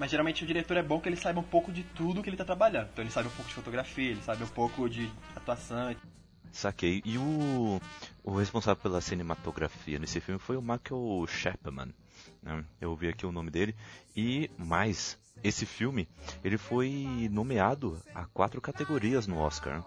Mas 0.00 0.10
geralmente 0.10 0.42
o 0.42 0.46
diretor 0.46 0.78
é 0.78 0.82
bom 0.82 0.98
que 0.98 1.10
ele 1.10 1.16
saiba 1.16 1.40
um 1.40 1.44
pouco 1.44 1.70
de 1.70 1.82
tudo 1.82 2.22
que 2.22 2.30
ele 2.30 2.34
está 2.34 2.44
trabalhando. 2.44 2.88
Então 2.90 3.04
ele 3.04 3.12
sabe 3.12 3.28
um 3.28 3.32
pouco 3.32 3.50
de 3.50 3.54
fotografia, 3.54 4.12
ele 4.12 4.22
sabe 4.22 4.42
um 4.42 4.46
pouco 4.46 4.88
de 4.88 5.12
atuação. 5.36 5.94
Saquei. 6.50 7.02
E 7.04 7.18
o, 7.18 7.78
o 8.24 8.34
responsável 8.34 8.82
pela 8.82 9.02
cinematografia 9.02 9.98
nesse 9.98 10.18
filme 10.18 10.40
foi 10.40 10.56
o 10.56 10.62
Michael 10.62 11.26
Chapman. 11.28 11.92
Né? 12.42 12.64
Eu 12.80 12.96
vi 12.96 13.08
aqui 13.08 13.26
o 13.26 13.30
nome 13.30 13.50
dele. 13.50 13.76
E 14.16 14.50
mais, 14.56 15.18
esse 15.44 15.66
filme 15.66 16.08
ele 16.42 16.56
foi 16.56 17.28
nomeado 17.30 18.02
a 18.14 18.24
quatro 18.24 18.58
categorias 18.58 19.26
no 19.26 19.38
Oscar, 19.38 19.84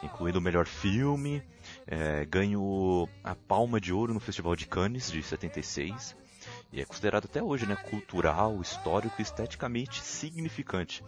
incluindo 0.00 0.38
o 0.38 0.42
melhor 0.42 0.66
filme, 0.68 1.42
é, 1.88 2.24
ganhou 2.24 3.10
a 3.24 3.34
Palma 3.34 3.80
de 3.80 3.92
Ouro 3.92 4.14
no 4.14 4.20
Festival 4.20 4.54
de 4.54 4.68
Cannes 4.68 5.10
de 5.10 5.24
76 5.24 6.14
e 6.72 6.80
é 6.80 6.84
considerado 6.84 7.26
até 7.26 7.42
hoje 7.42 7.66
né, 7.66 7.76
cultural, 7.76 8.60
histórico 8.60 9.16
e 9.18 9.22
esteticamente 9.22 10.02
significante, 10.02 11.04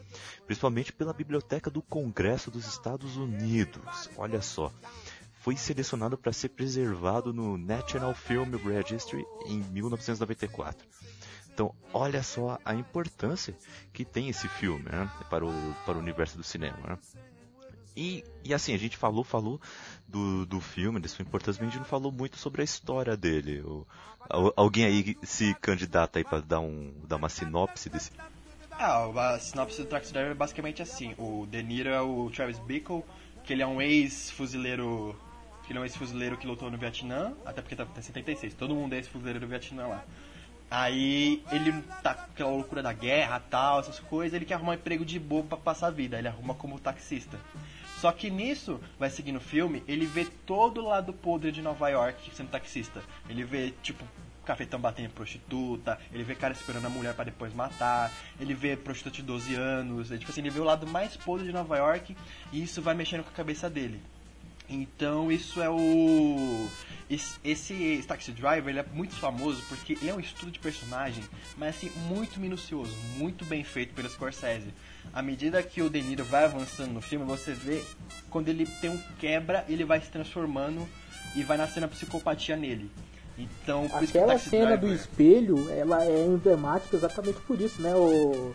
principalmente 0.46 0.92
pela 0.92 1.12
Biblioteca 1.12 1.70
do 1.70 1.82
Congresso 1.82 2.50
dos 2.50 2.66
Estados 2.66 3.16
Unidos. 3.16 4.08
Olha 4.16 4.40
só, 4.40 4.72
foi 5.40 5.56
selecionado 5.56 6.16
para 6.16 6.32
ser 6.32 6.50
preservado 6.50 7.32
no 7.32 7.56
National 7.56 8.14
Film 8.14 8.54
Registry 8.56 9.24
em 9.46 9.58
1994. 9.58 10.86
Então, 11.52 11.74
olha 11.92 12.22
só 12.22 12.58
a 12.64 12.74
importância 12.74 13.56
que 13.92 14.04
tem 14.04 14.28
esse 14.28 14.46
filme 14.48 14.84
né, 14.84 15.10
para, 15.28 15.44
o, 15.44 15.74
para 15.84 15.96
o 15.96 16.00
universo 16.00 16.36
do 16.36 16.44
cinema. 16.44 16.78
Né? 16.86 16.98
E, 17.96 18.22
e 18.44 18.54
assim, 18.54 18.72
a 18.72 18.78
gente 18.78 18.96
falou, 18.96 19.24
falou 19.24 19.60
do, 20.08 20.46
do 20.46 20.60
filme, 20.60 20.98
da 20.98 21.08
sua 21.08 21.22
importância, 21.22 21.60
mas 21.60 21.68
a 21.68 21.72
gente 21.72 21.80
não 21.80 21.88
falou 21.88 22.10
muito 22.10 22.38
sobre 22.38 22.62
a 22.62 22.64
história 22.64 23.16
dele. 23.16 23.60
O, 23.60 23.86
alguém 24.56 24.84
aí 24.84 25.16
se 25.22 25.54
candidata 25.54 26.18
aí 26.18 26.24
para 26.24 26.40
dar, 26.40 26.60
um, 26.60 26.92
dar 27.06 27.16
uma 27.16 27.28
sinopse 27.28 27.88
desse 27.88 28.10
ah, 28.80 29.34
a 29.34 29.38
sinopse 29.40 29.82
do 29.82 29.88
Taxi 29.88 30.12
Driver 30.12 30.30
é 30.30 30.34
basicamente 30.34 30.80
assim. 30.80 31.12
O 31.18 31.46
De 31.50 31.60
Niro 31.64 31.88
é 31.88 32.00
o 32.00 32.30
Travis 32.30 32.60
Bickle, 32.60 33.02
que 33.42 33.52
ele 33.52 33.60
é 33.60 33.66
um 33.66 33.82
ex-fuzileiro 33.82 35.16
que 35.64 35.72
ele 35.72 35.80
é 35.80 35.82
um 35.82 35.84
ex-fuzileiro 35.84 36.36
que 36.38 36.46
lutou 36.46 36.70
no 36.70 36.78
Vietnã, 36.78 37.34
até 37.44 37.60
porque 37.60 37.76
tá 37.76 37.86
em 37.94 38.00
76, 38.00 38.54
todo 38.54 38.74
mundo 38.74 38.94
é 38.94 38.96
ex-fuzileiro 38.96 39.38
do 39.38 39.46
Vietnã 39.46 39.86
lá. 39.86 40.04
Aí 40.70 41.42
ele 41.50 41.72
tá 42.02 42.14
com 42.14 42.30
aquela 42.30 42.50
loucura 42.50 42.82
da 42.82 42.92
guerra 42.92 43.38
tal, 43.50 43.80
essas 43.80 43.98
coisas, 43.98 44.34
ele 44.34 44.46
quer 44.46 44.54
arrumar 44.54 44.72
um 44.72 44.74
emprego 44.76 45.04
de 45.04 45.18
bobo 45.18 45.48
para 45.48 45.58
passar 45.58 45.88
a 45.88 45.90
vida, 45.90 46.18
ele 46.18 46.28
arruma 46.28 46.54
como 46.54 46.78
taxista. 46.78 47.38
Só 48.00 48.12
que 48.12 48.30
nisso, 48.30 48.80
vai 48.98 49.10
seguir 49.10 49.32
no 49.32 49.40
filme, 49.40 49.82
ele 49.88 50.06
vê 50.06 50.24
todo 50.46 50.80
o 50.80 50.88
lado 50.88 51.12
podre 51.12 51.50
de 51.50 51.60
Nova 51.60 51.88
York 51.88 52.30
sendo 52.32 52.50
taxista. 52.50 53.02
Ele 53.28 53.42
vê, 53.42 53.72
tipo, 53.82 54.04
cafetão 54.44 54.80
batendo 54.80 55.06
em 55.06 55.10
prostituta, 55.10 55.98
ele 56.12 56.22
vê 56.22 56.34
cara 56.34 56.54
esperando 56.54 56.86
a 56.86 56.90
mulher 56.90 57.12
para 57.12 57.24
depois 57.24 57.52
matar, 57.52 58.10
ele 58.40 58.54
vê 58.54 58.76
prostituta 58.76 59.16
de 59.16 59.22
12 59.22 59.54
anos, 59.56 60.10
ele, 60.10 60.20
tipo 60.20 60.30
assim, 60.30 60.40
ele 60.40 60.50
vê 60.50 60.60
o 60.60 60.64
lado 60.64 60.86
mais 60.86 61.16
podre 61.16 61.46
de 61.46 61.52
Nova 61.52 61.76
York 61.76 62.16
e 62.52 62.62
isso 62.62 62.80
vai 62.80 62.94
mexendo 62.94 63.24
com 63.24 63.30
a 63.30 63.32
cabeça 63.32 63.68
dele. 63.68 64.00
Então 64.70 65.32
isso 65.32 65.62
é 65.62 65.70
o. 65.70 66.68
Esse 67.42 68.04
Taxi 68.06 68.32
Driver 68.32 68.68
ele 68.68 68.80
é 68.80 68.84
muito 68.92 69.14
famoso 69.14 69.62
porque 69.66 69.94
ele 69.94 70.10
é 70.10 70.14
um 70.14 70.20
estudo 70.20 70.52
de 70.52 70.58
personagem, 70.58 71.24
mas 71.56 71.76
assim, 71.76 71.90
muito 72.06 72.38
minucioso, 72.38 72.94
muito 73.16 73.46
bem 73.46 73.64
feito 73.64 73.94
pelo 73.94 74.10
Scorsese. 74.10 74.74
À 75.18 75.22
medida 75.22 75.60
que 75.64 75.82
o 75.82 75.90
De 75.90 76.00
Niro 76.00 76.22
vai 76.22 76.44
avançando 76.44 76.92
no 76.92 77.00
filme, 77.00 77.26
você 77.26 77.52
vê 77.52 77.82
quando 78.30 78.50
ele 78.50 78.64
tem 78.80 78.88
um 78.88 78.98
quebra, 79.18 79.64
ele 79.68 79.84
vai 79.84 80.00
se 80.00 80.08
transformando 80.08 80.88
e 81.34 81.42
vai 81.42 81.56
nascendo 81.56 81.86
a 81.86 81.88
psicopatia 81.88 82.56
nele. 82.56 82.88
Então, 83.36 83.90
aquela 83.92 84.38
cena 84.38 84.76
Driver... 84.76 84.78
do 84.78 84.94
espelho, 84.94 85.70
ela 85.72 86.04
é 86.04 86.24
emblemática 86.24 86.96
exatamente 86.96 87.40
por 87.40 87.60
isso, 87.60 87.82
né, 87.82 87.96
o, 87.96 88.54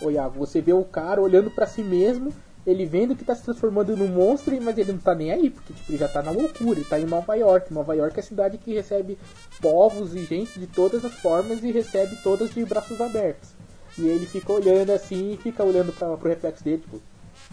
o 0.00 0.10
Iago? 0.10 0.38
Você 0.38 0.62
vê 0.62 0.72
o 0.72 0.84
cara 0.84 1.20
olhando 1.20 1.50
para 1.50 1.66
si 1.66 1.82
mesmo 1.82 2.32
ele 2.66 2.86
vendo 2.86 3.14
que 3.14 3.22
tá 3.22 3.34
se 3.34 3.44
transformando 3.44 3.94
num 3.94 4.08
monstro, 4.08 4.58
mas 4.62 4.78
ele 4.78 4.92
não 4.92 4.98
tá 4.98 5.14
nem 5.14 5.32
aí, 5.32 5.50
porque 5.50 5.74
tipo, 5.74 5.92
ele 5.92 5.98
já 5.98 6.08
tá 6.08 6.22
na 6.22 6.30
loucura, 6.30 6.78
ele 6.78 6.88
tá 6.88 6.98
em 6.98 7.04
Nova 7.04 7.34
York. 7.34 7.74
Nova 7.74 7.94
York 7.94 8.16
é 8.16 8.20
a 8.20 8.22
cidade 8.22 8.56
que 8.56 8.72
recebe 8.72 9.18
povos 9.60 10.14
e 10.14 10.24
gente 10.24 10.58
de 10.58 10.66
todas 10.66 11.04
as 11.04 11.12
formas 11.12 11.62
e 11.62 11.70
recebe 11.70 12.16
todas 12.22 12.54
de 12.54 12.64
braços 12.64 12.98
abertos. 13.02 13.50
E 13.96 14.06
ele 14.06 14.26
fica 14.26 14.52
olhando 14.52 14.90
assim 14.90 15.34
e 15.34 15.36
fica 15.36 15.62
olhando 15.62 15.92
pra, 15.92 16.16
pro 16.16 16.28
reflexo 16.28 16.64
dele, 16.64 16.82
tipo, 16.82 17.00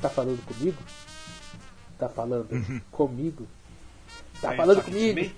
tá 0.01 0.09
falando 0.09 0.43
comigo? 0.45 0.77
Tá 1.97 2.09
falando 2.09 2.51
uhum. 2.51 2.81
comigo? 2.91 3.47
Tá 4.41 4.53
falando 4.55 4.81
comigo? 4.81 5.31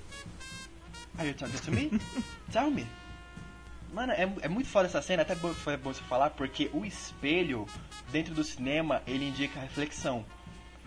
Are 1.17 1.27
you 1.27 1.35
talking 1.35 1.57
to 1.59 1.71
me? 1.71 2.01
Tell 2.51 2.71
me. 2.71 2.87
Mano, 3.93 4.11
é, 4.13 4.27
é 4.41 4.47
muito 4.47 4.69
foda 4.69 4.87
essa 4.87 5.01
cena, 5.01 5.21
até 5.21 5.35
foi 5.35 5.77
bom 5.77 5.93
você 5.93 6.01
falar, 6.03 6.31
porque 6.31 6.69
o 6.73 6.83
espelho, 6.83 7.67
dentro 8.11 8.33
do 8.33 8.43
cinema, 8.43 9.03
ele 9.05 9.27
indica 9.27 9.59
reflexão. 9.59 10.25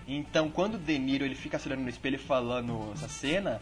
Então, 0.07 0.49
quando 0.49 0.75
o 0.75 0.79
De 0.79 0.99
Niro 0.99 1.25
ele 1.25 1.35
fica 1.35 1.59
se 1.59 1.69
olhando 1.69 1.83
no 1.83 1.89
espelho 1.89 2.19
falando 2.19 2.93
essa 2.95 3.09
cena, 3.09 3.61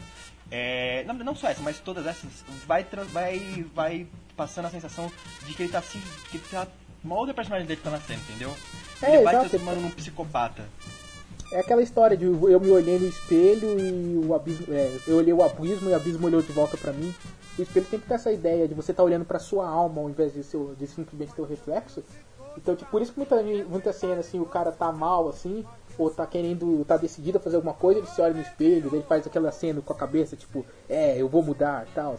é, 0.51 1.03
não, 1.05 1.15
não 1.15 1.35
só 1.35 1.47
essa, 1.47 1.61
mas 1.61 1.79
todas 1.79 2.05
essas, 2.05 2.43
vai, 2.67 2.85
vai, 3.11 3.65
vai 3.73 4.07
passando 4.37 4.65
a 4.65 4.69
sensação 4.69 5.11
de 5.45 5.53
que 5.53 5.63
ele 5.63 5.71
tá 5.71 5.79
assim, 5.79 5.99
que 6.29 6.37
ele 6.37 6.43
tá, 6.51 6.67
uma 7.03 7.15
outra 7.15 7.33
personagem 7.33 7.65
dele 7.67 7.81
tá 7.83 7.89
na 7.89 7.99
cena, 7.99 8.21
entendeu? 8.29 8.55
É, 9.01 9.15
ele 9.15 9.23
vai 9.23 9.35
se 9.35 9.49
transformando 9.49 9.81
num 9.81 9.91
psicopata. 9.91 10.65
É 11.51 11.59
aquela 11.59 11.81
história 11.81 12.17
de 12.17 12.25
eu 12.25 12.59
me 12.59 12.69
olhei 12.69 12.99
no 12.99 13.07
espelho 13.07 13.79
e 13.79 14.25
o 14.25 14.33
abismo, 14.35 14.67
é, 14.69 14.99
eu 15.07 15.17
olhei 15.17 15.33
o 15.33 15.43
abismo 15.43 15.89
e 15.89 15.93
o 15.93 15.95
abismo 15.95 16.27
olhou 16.27 16.41
de 16.41 16.51
volta 16.51 16.77
para 16.77 16.91
mim 16.91 17.13
o 17.57 17.61
espelho 17.61 17.85
sempre 17.85 18.07
tem 18.07 18.15
essa 18.15 18.31
ideia 18.31 18.67
de 18.67 18.73
você 18.73 18.91
estar 18.91 19.01
tá 19.01 19.05
olhando 19.05 19.25
para 19.25 19.39
sua 19.39 19.67
alma 19.67 20.01
ao 20.01 20.09
invés 20.09 20.33
de, 20.33 20.43
seu, 20.43 20.75
de 20.75 20.85
simplesmente 20.87 21.33
ter 21.33 21.41
o 21.41 21.45
reflexo. 21.45 22.03
Então, 22.57 22.75
tipo, 22.75 22.89
por 22.91 23.01
isso 23.01 23.11
que 23.11 23.17
muita, 23.17 23.41
muita 23.67 23.93
cena, 23.93 24.19
assim, 24.19 24.39
o 24.39 24.45
cara 24.45 24.71
tá 24.71 24.91
mal, 24.91 25.27
assim, 25.27 25.65
ou 25.97 26.09
tá 26.09 26.25
querendo, 26.25 26.83
tá 26.85 26.97
decidido 26.97 27.37
a 27.37 27.41
fazer 27.41 27.55
alguma 27.55 27.73
coisa, 27.73 27.99
ele 27.99 28.07
se 28.07 28.21
olha 28.21 28.33
no 28.33 28.41
espelho, 28.41 28.93
ele 28.93 29.03
faz 29.03 29.25
aquela 29.25 29.51
cena 29.51 29.81
com 29.81 29.93
a 29.93 29.95
cabeça, 29.95 30.35
tipo, 30.35 30.65
é, 30.89 31.21
eu 31.21 31.27
vou 31.27 31.43
mudar 31.43 31.87
tal. 31.93 32.17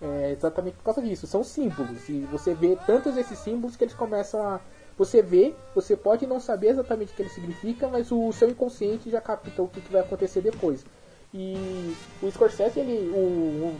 É 0.00 0.32
exatamente 0.32 0.76
por 0.76 0.84
causa 0.84 1.00
disso, 1.00 1.26
são 1.26 1.42
símbolos, 1.42 2.08
e 2.08 2.20
você 2.30 2.54
vê 2.54 2.76
tantos 2.86 3.16
esses 3.16 3.38
símbolos 3.38 3.76
que 3.76 3.84
eles 3.84 3.94
começam 3.94 4.42
a. 4.42 4.60
Você 4.98 5.20
vê, 5.20 5.54
você 5.74 5.96
pode 5.96 6.26
não 6.26 6.40
saber 6.40 6.68
exatamente 6.68 7.12
o 7.12 7.16
que 7.16 7.22
ele 7.22 7.28
significa, 7.28 7.88
mas 7.88 8.10
o 8.10 8.32
seu 8.32 8.48
inconsciente 8.48 9.10
já 9.10 9.20
capta 9.20 9.62
o 9.62 9.68
que, 9.68 9.80
que 9.80 9.92
vai 9.92 10.00
acontecer 10.00 10.40
depois. 10.40 10.84
E 11.32 11.94
o 12.22 12.30
Scorsese, 12.30 12.80
ele. 12.80 13.10
O, 13.10 13.76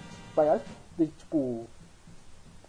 o 0.98 1.06
tipo, 1.18 1.66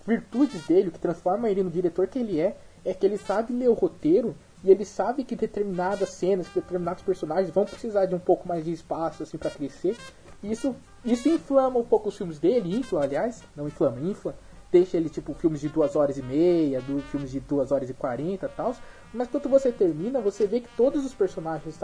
virtudes 0.05 0.65
dele, 0.65 0.91
que 0.91 0.99
transforma 0.99 1.49
ele 1.49 1.63
no 1.63 1.69
diretor 1.69 2.07
que 2.07 2.19
ele 2.19 2.39
é, 2.39 2.57
é 2.85 2.93
que 2.93 3.05
ele 3.05 3.17
sabe 3.17 3.51
ler 3.53 3.67
o 3.67 3.73
roteiro 3.73 4.33
e 4.63 4.71
ele 4.71 4.85
sabe 4.85 5.23
que 5.23 5.35
determinadas 5.35 6.09
cenas, 6.09 6.47
que 6.47 6.59
determinados 6.59 7.03
personagens 7.03 7.49
vão 7.49 7.65
precisar 7.65 8.05
de 8.05 8.15
um 8.15 8.19
pouco 8.19 8.47
mais 8.47 8.65
de 8.65 8.71
espaço 8.71 9.23
assim 9.23 9.37
para 9.37 9.51
crescer. 9.51 9.95
E 10.41 10.51
isso, 10.51 10.75
isso 11.05 11.29
inflama 11.29 11.79
um 11.79 11.83
pouco 11.83 12.09
os 12.09 12.17
filmes 12.17 12.39
dele, 12.39 12.75
infla, 12.75 13.03
aliás, 13.03 13.43
não 13.55 13.67
inflama, 13.67 13.99
infla, 13.99 14.35
deixa 14.71 14.97
ele 14.97 15.09
tipo 15.09 15.33
filmes 15.33 15.61
de 15.61 15.69
duas 15.69 15.95
horas 15.95 16.17
e 16.17 16.23
meia, 16.23 16.81
do, 16.81 17.01
filmes 17.03 17.31
de 17.31 17.39
duas 17.39 17.71
horas 17.71 17.89
e 17.89 17.93
quarenta 17.93 18.49
tal. 18.49 18.75
Mas 19.13 19.27
quando 19.27 19.47
você 19.49 19.71
termina, 19.71 20.19
você 20.19 20.45
vê 20.45 20.59
que 20.59 20.69
todos 20.75 21.05
os 21.05 21.13
personagens, 21.13 21.79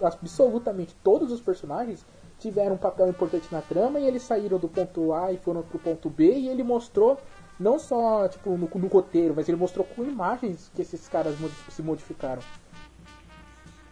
absolutamente 0.00 0.96
todos 1.02 1.30
os 1.30 1.40
personagens, 1.40 2.04
tiveram 2.38 2.74
um 2.74 2.78
papel 2.78 3.08
importante 3.08 3.46
na 3.50 3.62
trama 3.62 4.00
e 4.00 4.06
eles 4.06 4.22
saíram 4.22 4.58
do 4.58 4.68
ponto 4.68 5.12
A 5.12 5.32
e 5.32 5.38
foram 5.38 5.62
pro 5.62 5.78
ponto 5.78 6.10
B 6.10 6.32
e 6.32 6.48
ele 6.48 6.62
mostrou 6.62 7.18
não 7.58 7.78
só 7.78 8.28
tipo 8.28 8.56
no, 8.56 8.68
no 8.68 8.86
roteiro, 8.88 9.34
mas 9.34 9.48
ele 9.48 9.56
mostrou 9.56 9.84
com 9.84 10.04
imagens 10.04 10.70
que 10.74 10.82
esses 10.82 11.08
caras 11.08 11.36
se 11.68 11.82
modificaram. 11.82 12.42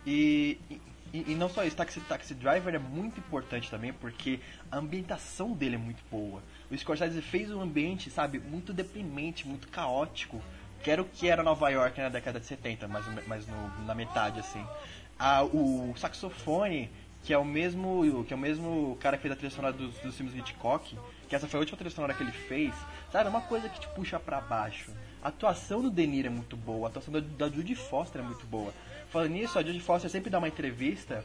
E, 0.04 0.58
e, 1.12 1.32
e, 1.32 1.34
não 1.34 1.48
só 1.48 1.64
isso, 1.64 1.76
Taxi, 1.76 2.00
Taxi 2.00 2.34
Driver 2.34 2.74
é 2.74 2.78
muito 2.78 3.20
importante 3.20 3.70
também 3.70 3.92
porque 3.92 4.40
a 4.70 4.78
ambientação 4.78 5.52
dele 5.52 5.76
é 5.76 5.78
muito 5.78 6.02
boa. 6.10 6.42
O 6.70 6.76
Scorsese 6.76 7.22
fez 7.22 7.50
um 7.50 7.60
ambiente, 7.60 8.10
sabe, 8.10 8.40
muito 8.40 8.72
deprimente, 8.72 9.46
muito 9.46 9.68
caótico, 9.68 10.40
que 10.82 10.90
era 10.90 11.00
o 11.00 11.04
que 11.04 11.28
era 11.28 11.42
Nova 11.42 11.68
York 11.68 12.00
na 12.00 12.08
década 12.08 12.40
de 12.40 12.46
70, 12.46 12.88
mais, 12.88 13.04
mais 13.26 13.46
no, 13.46 13.84
na 13.86 13.94
metade 13.94 14.40
assim. 14.40 14.64
Ah, 15.18 15.44
o 15.44 15.94
saxofone 15.96 16.90
que 17.22 17.32
é 17.32 17.38
o 17.38 17.44
mesmo 17.44 18.24
que 18.26 18.34
é 18.34 18.36
o 18.36 18.38
mesmo 18.38 18.96
cara 19.00 19.16
que 19.16 19.22
fez 19.22 19.32
a 19.32 19.36
trilha 19.36 19.50
sonora 19.50 19.72
dos, 19.72 19.96
dos 19.98 20.16
filmes 20.16 20.34
Hitchcock, 20.34 20.96
que 21.28 21.36
essa 21.36 21.46
foi 21.46 21.58
a 21.58 21.60
última 21.60 21.78
trilha 21.78 21.94
sonora 21.94 22.14
que 22.14 22.22
ele 22.22 22.32
fez, 22.32 22.74
sabe? 23.12 23.26
É 23.26 23.30
uma 23.30 23.42
coisa 23.42 23.68
que 23.68 23.78
te 23.78 23.88
puxa 23.88 24.18
para 24.18 24.40
baixo. 24.40 24.90
A 25.22 25.28
atuação 25.28 25.82
do 25.82 25.90
De 25.90 26.06
Niro 26.06 26.28
é 26.28 26.30
muito 26.30 26.56
boa, 26.56 26.88
a 26.88 26.90
atuação 26.90 27.12
da, 27.12 27.20
da 27.20 27.48
Judy 27.48 27.76
Foster 27.76 28.22
é 28.22 28.24
muito 28.24 28.44
boa. 28.46 28.72
Falando 29.10 29.30
nisso, 29.30 29.58
a 29.58 29.62
Judy 29.62 29.78
Foster 29.78 30.10
sempre 30.10 30.30
dá 30.30 30.38
uma 30.38 30.48
entrevista 30.48 31.24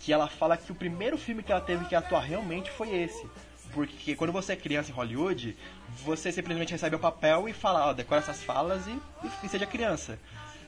que 0.00 0.12
ela 0.12 0.28
fala 0.28 0.56
que 0.56 0.72
o 0.72 0.74
primeiro 0.74 1.16
filme 1.16 1.42
que 1.42 1.52
ela 1.52 1.60
teve 1.60 1.84
que 1.84 1.94
atuar 1.94 2.20
realmente 2.20 2.70
foi 2.70 2.94
esse. 2.94 3.26
Porque 3.72 4.16
quando 4.16 4.32
você 4.32 4.54
é 4.54 4.56
criança 4.56 4.90
em 4.90 4.94
Hollywood, 4.94 5.56
você 6.02 6.32
simplesmente 6.32 6.72
recebe 6.72 6.96
o 6.96 6.98
papel 6.98 7.48
e 7.48 7.52
fala, 7.52 7.86
ó, 7.86 7.92
decora 7.92 8.20
essas 8.20 8.42
falas 8.42 8.86
e, 8.86 8.90
e, 8.90 9.46
e 9.46 9.48
seja 9.48 9.64
criança. 9.64 10.18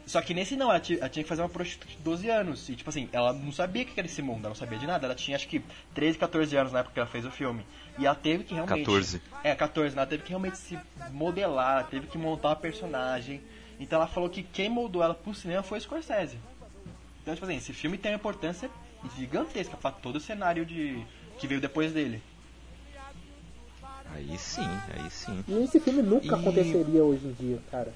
Só 0.07 0.21
que 0.21 0.35
nesse 0.35 0.57
não, 0.57 0.71
ela, 0.71 0.83
ela, 0.99 1.09
tinha 1.09 1.23
que 1.23 1.29
fazer 1.29 1.43
uma 1.43 1.49
prostituta 1.49 1.93
de 1.93 1.99
12 1.99 2.29
anos. 2.29 2.69
E 2.69 2.75
tipo 2.75 2.91
assim, 2.91 3.09
ela 3.13 3.33
não 3.33 3.53
sabia 3.53 3.83
o 3.83 3.87
que 3.87 3.99
era 3.99 4.07
esse 4.07 4.23
mundo, 4.23 4.41
ela 4.41 4.49
não 4.49 4.55
sabia 4.55 4.79
de 4.79 4.87
nada. 4.87 5.07
Ela 5.07 5.15
tinha 5.15 5.37
acho 5.37 5.49
que 5.49 5.63
13, 5.95 6.19
14 6.19 6.57
anos 6.57 6.73
na 6.73 6.81
época 6.81 6.95
que 6.95 7.01
ela 7.01 7.09
fez 7.09 7.25
o 7.25 7.31
filme. 7.31 7.65
E 7.99 8.07
ela 8.07 8.15
teve 8.15 8.45
que 8.45 8.55
realmente. 8.55 8.81
14. 8.81 9.23
É, 9.45 9.55
14, 9.55 9.97
ela 9.97 10.07
teve 10.07 10.23
que 10.23 10.31
realmente 10.31 10.57
se 10.57 10.79
modelar, 11.11 11.87
teve 11.89 12.07
que 12.07 12.17
montar 12.17 12.51
uma 12.51 12.57
personagem. 12.57 13.41
Então 13.79 13.99
ela 13.99 14.07
falou 14.07 14.31
que 14.31 14.43
quem 14.43 14.69
moldou 14.69 15.03
ela 15.03 15.15
pro 15.15 15.35
cinema 15.35 15.63
foi 15.63 15.79
o 15.79 15.81
Scorsese. 15.81 16.39
Então, 17.21 17.35
tipo 17.35 17.47
assim, 17.47 17.57
esse 17.57 17.73
filme 17.73 17.99
tem 17.99 18.13
uma 18.13 18.17
importância 18.17 18.71
gigantesca 19.17 19.77
para 19.77 19.91
todo 19.91 20.17
o 20.17 20.21
cenário 20.21 20.65
de 20.65 21.05
que 21.39 21.47
veio 21.47 21.61
depois 21.61 21.93
dele. 21.93 22.23
Aí 24.15 24.37
sim, 24.39 24.69
aí 24.95 25.11
sim. 25.11 25.45
E 25.49 25.65
esse 25.65 25.81
filme 25.81 26.03
nunca 26.03 26.27
e... 26.27 26.35
aconteceria 26.35 27.03
hoje 27.03 27.27
em 27.27 27.33
dia, 27.33 27.59
cara. 27.71 27.93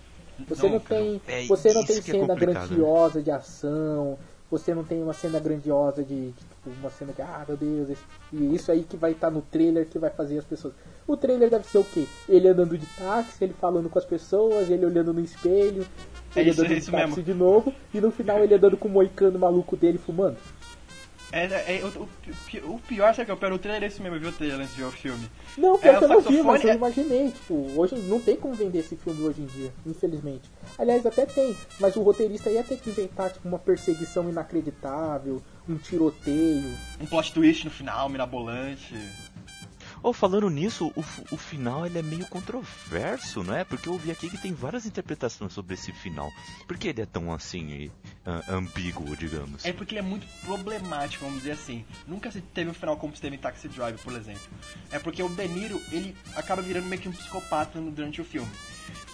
Você 0.49 0.69
não 0.69 0.81
tem, 0.81 1.21
é, 1.27 1.47
você 1.47 1.73
não 1.73 1.85
tem 1.85 1.99
é 1.99 2.03
cena 2.03 2.33
é 2.35 2.37
grandiosa 2.37 3.23
de 3.23 3.31
ação, 3.31 4.19
você 4.51 4.75
não 4.75 4.85
tem 4.85 5.03
uma 5.03 5.13
cena 5.13 5.41
grandiosa 5.41 6.05
de, 6.05 6.31
de 6.31 6.33
tipo, 6.33 6.71
uma 6.81 6.91
cena 6.91 7.13
que, 7.13 7.21
ah, 7.21 7.45
meu 7.47 7.57
Deus, 7.57 7.91
esse, 7.91 8.03
e 8.33 8.55
isso 8.55 8.71
aí 8.71 8.85
que 8.85 8.97
vai 8.97 9.13
estar 9.13 9.29
tá 9.29 9.33
no 9.33 9.43
trailer 9.43 9.87
que 9.87 9.99
vai 9.99 10.11
fazer 10.11 10.39
as 10.39 10.45
pessoas. 10.45 10.75
O 11.07 11.17
trailer 11.17 11.51
deve 11.51 11.67
ser 11.67 11.79
o 11.79 11.85
quê? 11.85 12.07
Ele 12.29 12.49
andando 12.49 12.79
de 12.79 12.87
táxi, 12.87 13.43
ele 13.43 13.55
falando 13.55 13.89
com 13.89 13.99
as 13.99 14.05
pessoas, 14.05 14.71
ele 14.71 14.87
olhando 14.87 15.13
no 15.13 15.21
espelho, 15.21 15.87
é 16.35 16.41
ele 16.41 16.51
isso, 16.51 16.61
andando 16.61 16.73
é 16.73 16.79
de 16.79 16.91
táxi 16.91 17.07
mesmo. 17.09 17.23
de 17.23 17.35
novo, 17.35 17.75
e 17.93 18.01
no 18.01 18.11
final 18.11 18.39
ele 18.39 18.55
andando 18.55 18.77
com 18.77 18.89
o 18.89 18.91
moicano 18.91 19.39
maluco 19.39 19.77
dele 19.77 19.99
fumando. 19.99 20.37
É, 21.33 21.79
é, 21.79 21.85
o, 21.85 22.09
o, 22.73 22.79
pior, 22.81 23.15
sabe 23.15 23.27
que 23.27 23.33
eu 23.33 23.37
pego 23.37 23.57
o 23.57 23.59
trailer 23.59 23.83
é 23.83 23.87
esse 23.87 24.01
mesmo, 24.01 24.19
viu 24.19 24.29
o 24.29 24.33
trailer 24.33 24.61
antes 24.61 24.75
de 24.75 24.81
ver 24.81 24.87
o 24.87 24.93
filme. 24.93 25.29
Não, 25.59 25.77
pior 25.77 25.95
é, 25.95 25.99
que 25.99 26.05
eu 26.05 26.09
não 26.09 26.21
vi, 26.21 26.43
mas 26.43 26.65
eu 26.65 26.71
é- 26.71 26.75
imaginei, 26.75 27.31
tipo, 27.31 27.55
hoje 27.77 27.97
não 27.97 28.21
tem 28.21 28.37
como 28.37 28.55
vender 28.55 28.79
esse 28.79 28.97
filme 28.97 29.23
hoje 29.23 29.43
em 29.43 29.47
dia, 29.47 29.73
infelizmente. 29.85 30.51
Aliás, 30.79 31.05
até 31.05 31.27
tem, 31.27 31.57
mas 31.81 31.97
o 31.97 32.03
roteirista 32.03 32.51
ia 32.51 32.63
ter 32.63 32.77
que 32.79 32.91
inventar, 32.91 33.31
tipo, 33.31 33.49
uma 33.49 33.59
perseguição 33.59 34.29
inacreditável, 34.29 35.43
um 35.69 35.77
tiroteio. 35.77 36.71
Um 37.01 37.07
plot 37.07 37.33
twist 37.33 37.65
no 37.65 37.71
final, 37.71 38.09
mirabolante. 38.09 38.95
Oh, 40.03 40.13
falando 40.13 40.49
nisso, 40.51 40.93
o, 40.95 41.01
o 41.33 41.37
final 41.37 41.87
ele 41.87 41.99
é 41.99 42.03
meio 42.03 42.27
controverso, 42.27 43.43
não 43.43 43.55
é? 43.55 43.65
Porque 43.65 43.89
eu 43.89 43.95
ouvi 43.95 44.11
aqui 44.11 44.31
que 44.31 44.39
tem 44.39 44.53
várias 44.53 44.87
interpretações 44.87 45.53
sobre 45.53 45.75
esse 45.75 45.93
final. 45.93 46.31
Por 46.67 46.77
que 46.79 46.89
ele 46.89 47.03
é 47.03 47.07
tão 47.07 47.33
assim, 47.33 47.87
uh, 47.87 47.91
ambíguo, 48.49 49.17
digamos? 49.17 49.65
É 49.65 49.73
porque 49.73 49.95
ele 49.95 50.01
é 50.01 50.03
muito 50.03 50.27
problemático, 50.45 51.25
vamos 51.25 51.41
dizer 51.41 51.53
assim. 51.53 51.85
Nunca 52.07 52.31
se 52.31 52.41
teve 52.41 52.71
um 52.71 52.75
final 52.75 52.97
como 52.97 53.15
se 53.15 53.21
teve 53.21 53.37
em 53.37 53.39
Taxi 53.39 53.69
Driver, 53.69 53.99
por 53.99 54.13
exemplo. 54.13 54.43
É 54.91 54.99
porque 54.99 55.23
o 55.23 55.29
De 55.29 55.49
Niro, 55.49 55.81
ele 55.91 56.17
acaba 56.35 56.63
virando 56.63 56.87
meio 56.87 57.01
que 57.01 57.09
um 57.09 57.13
psicopata 57.13 57.81
durante 57.81 58.21
o 58.21 58.25
filme. 58.25 58.51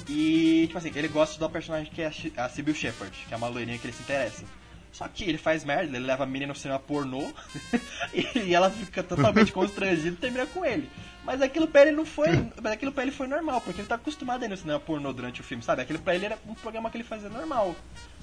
E, 0.08 0.64
tipo 0.66 0.78
assim, 0.78 0.92
ele 0.94 1.08
gosta 1.08 1.38
da 1.38 1.48
personagem 1.48 1.92
que 1.92 2.02
é 2.02 2.12
a 2.36 2.48
Sybil 2.48 2.74
Shepard, 2.74 3.16
que 3.26 3.32
é 3.32 3.36
uma 3.36 3.48
loirinha 3.48 3.78
que 3.78 3.86
ele 3.86 3.94
se 3.94 4.02
interessa. 4.02 4.44
Só 4.92 5.08
que 5.08 5.24
ele 5.24 5.38
faz 5.38 5.64
merda, 5.64 5.96
ele 5.96 6.06
leva 6.06 6.24
a 6.24 6.26
menina 6.26 6.52
no 6.52 6.58
cinema 6.58 6.78
pornô 6.78 7.32
e 8.12 8.54
ela 8.54 8.70
fica 8.70 9.02
totalmente 9.02 9.50
constrangida 9.52 10.08
e 10.08 10.20
termina 10.20 10.46
com 10.46 10.64
ele. 10.64 10.88
Mas 11.24 11.40
aquilo 11.40 11.66
pra 11.66 11.82
ele 11.82 11.92
não 11.92 12.04
foi. 12.04 12.28
Mas 12.60 12.72
aquilo 12.72 12.92
pra 12.92 13.04
ele 13.04 13.12
foi 13.12 13.26
normal, 13.26 13.60
porque 13.60 13.80
ele 13.80 13.88
tá 13.88 13.94
acostumado 13.94 14.42
a 14.42 14.46
ir 14.46 14.48
no 14.48 14.56
cinema 14.56 14.78
pornô 14.78 15.12
durante 15.12 15.40
o 15.40 15.44
filme, 15.44 15.62
sabe? 15.62 15.82
Aquilo 15.82 15.98
pra 15.98 16.14
ele 16.14 16.26
era 16.26 16.38
um 16.46 16.54
programa 16.54 16.90
que 16.90 16.98
ele 16.98 17.04
fazia 17.04 17.28
normal. 17.28 17.74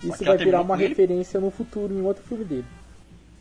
Isso 0.03 0.23
vai 0.23 0.37
virar 0.37 0.61
uma 0.61 0.75
referência 0.75 1.37
ele... 1.37 1.45
no 1.45 1.51
futuro 1.51 1.93
em 1.93 2.01
outro 2.01 2.23
filme 2.23 2.45
dele. 2.45 2.65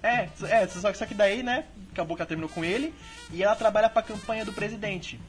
É, 0.03 0.29
é 0.45 0.67
só, 0.69 0.93
só 0.95 1.05
que 1.05 1.15
daí, 1.15 1.43
né, 1.43 1.65
acabou 1.93 2.17
que 2.17 2.23
ela 2.23 2.29
terminou 2.29 2.49
com 2.49 2.65
ele 2.65 2.95
e 3.33 3.43
ela 3.43 3.57
trabalha 3.57 3.91
pra 3.91 4.01
campanha 4.01 4.45
do 4.45 4.53
presidente. 4.53 5.21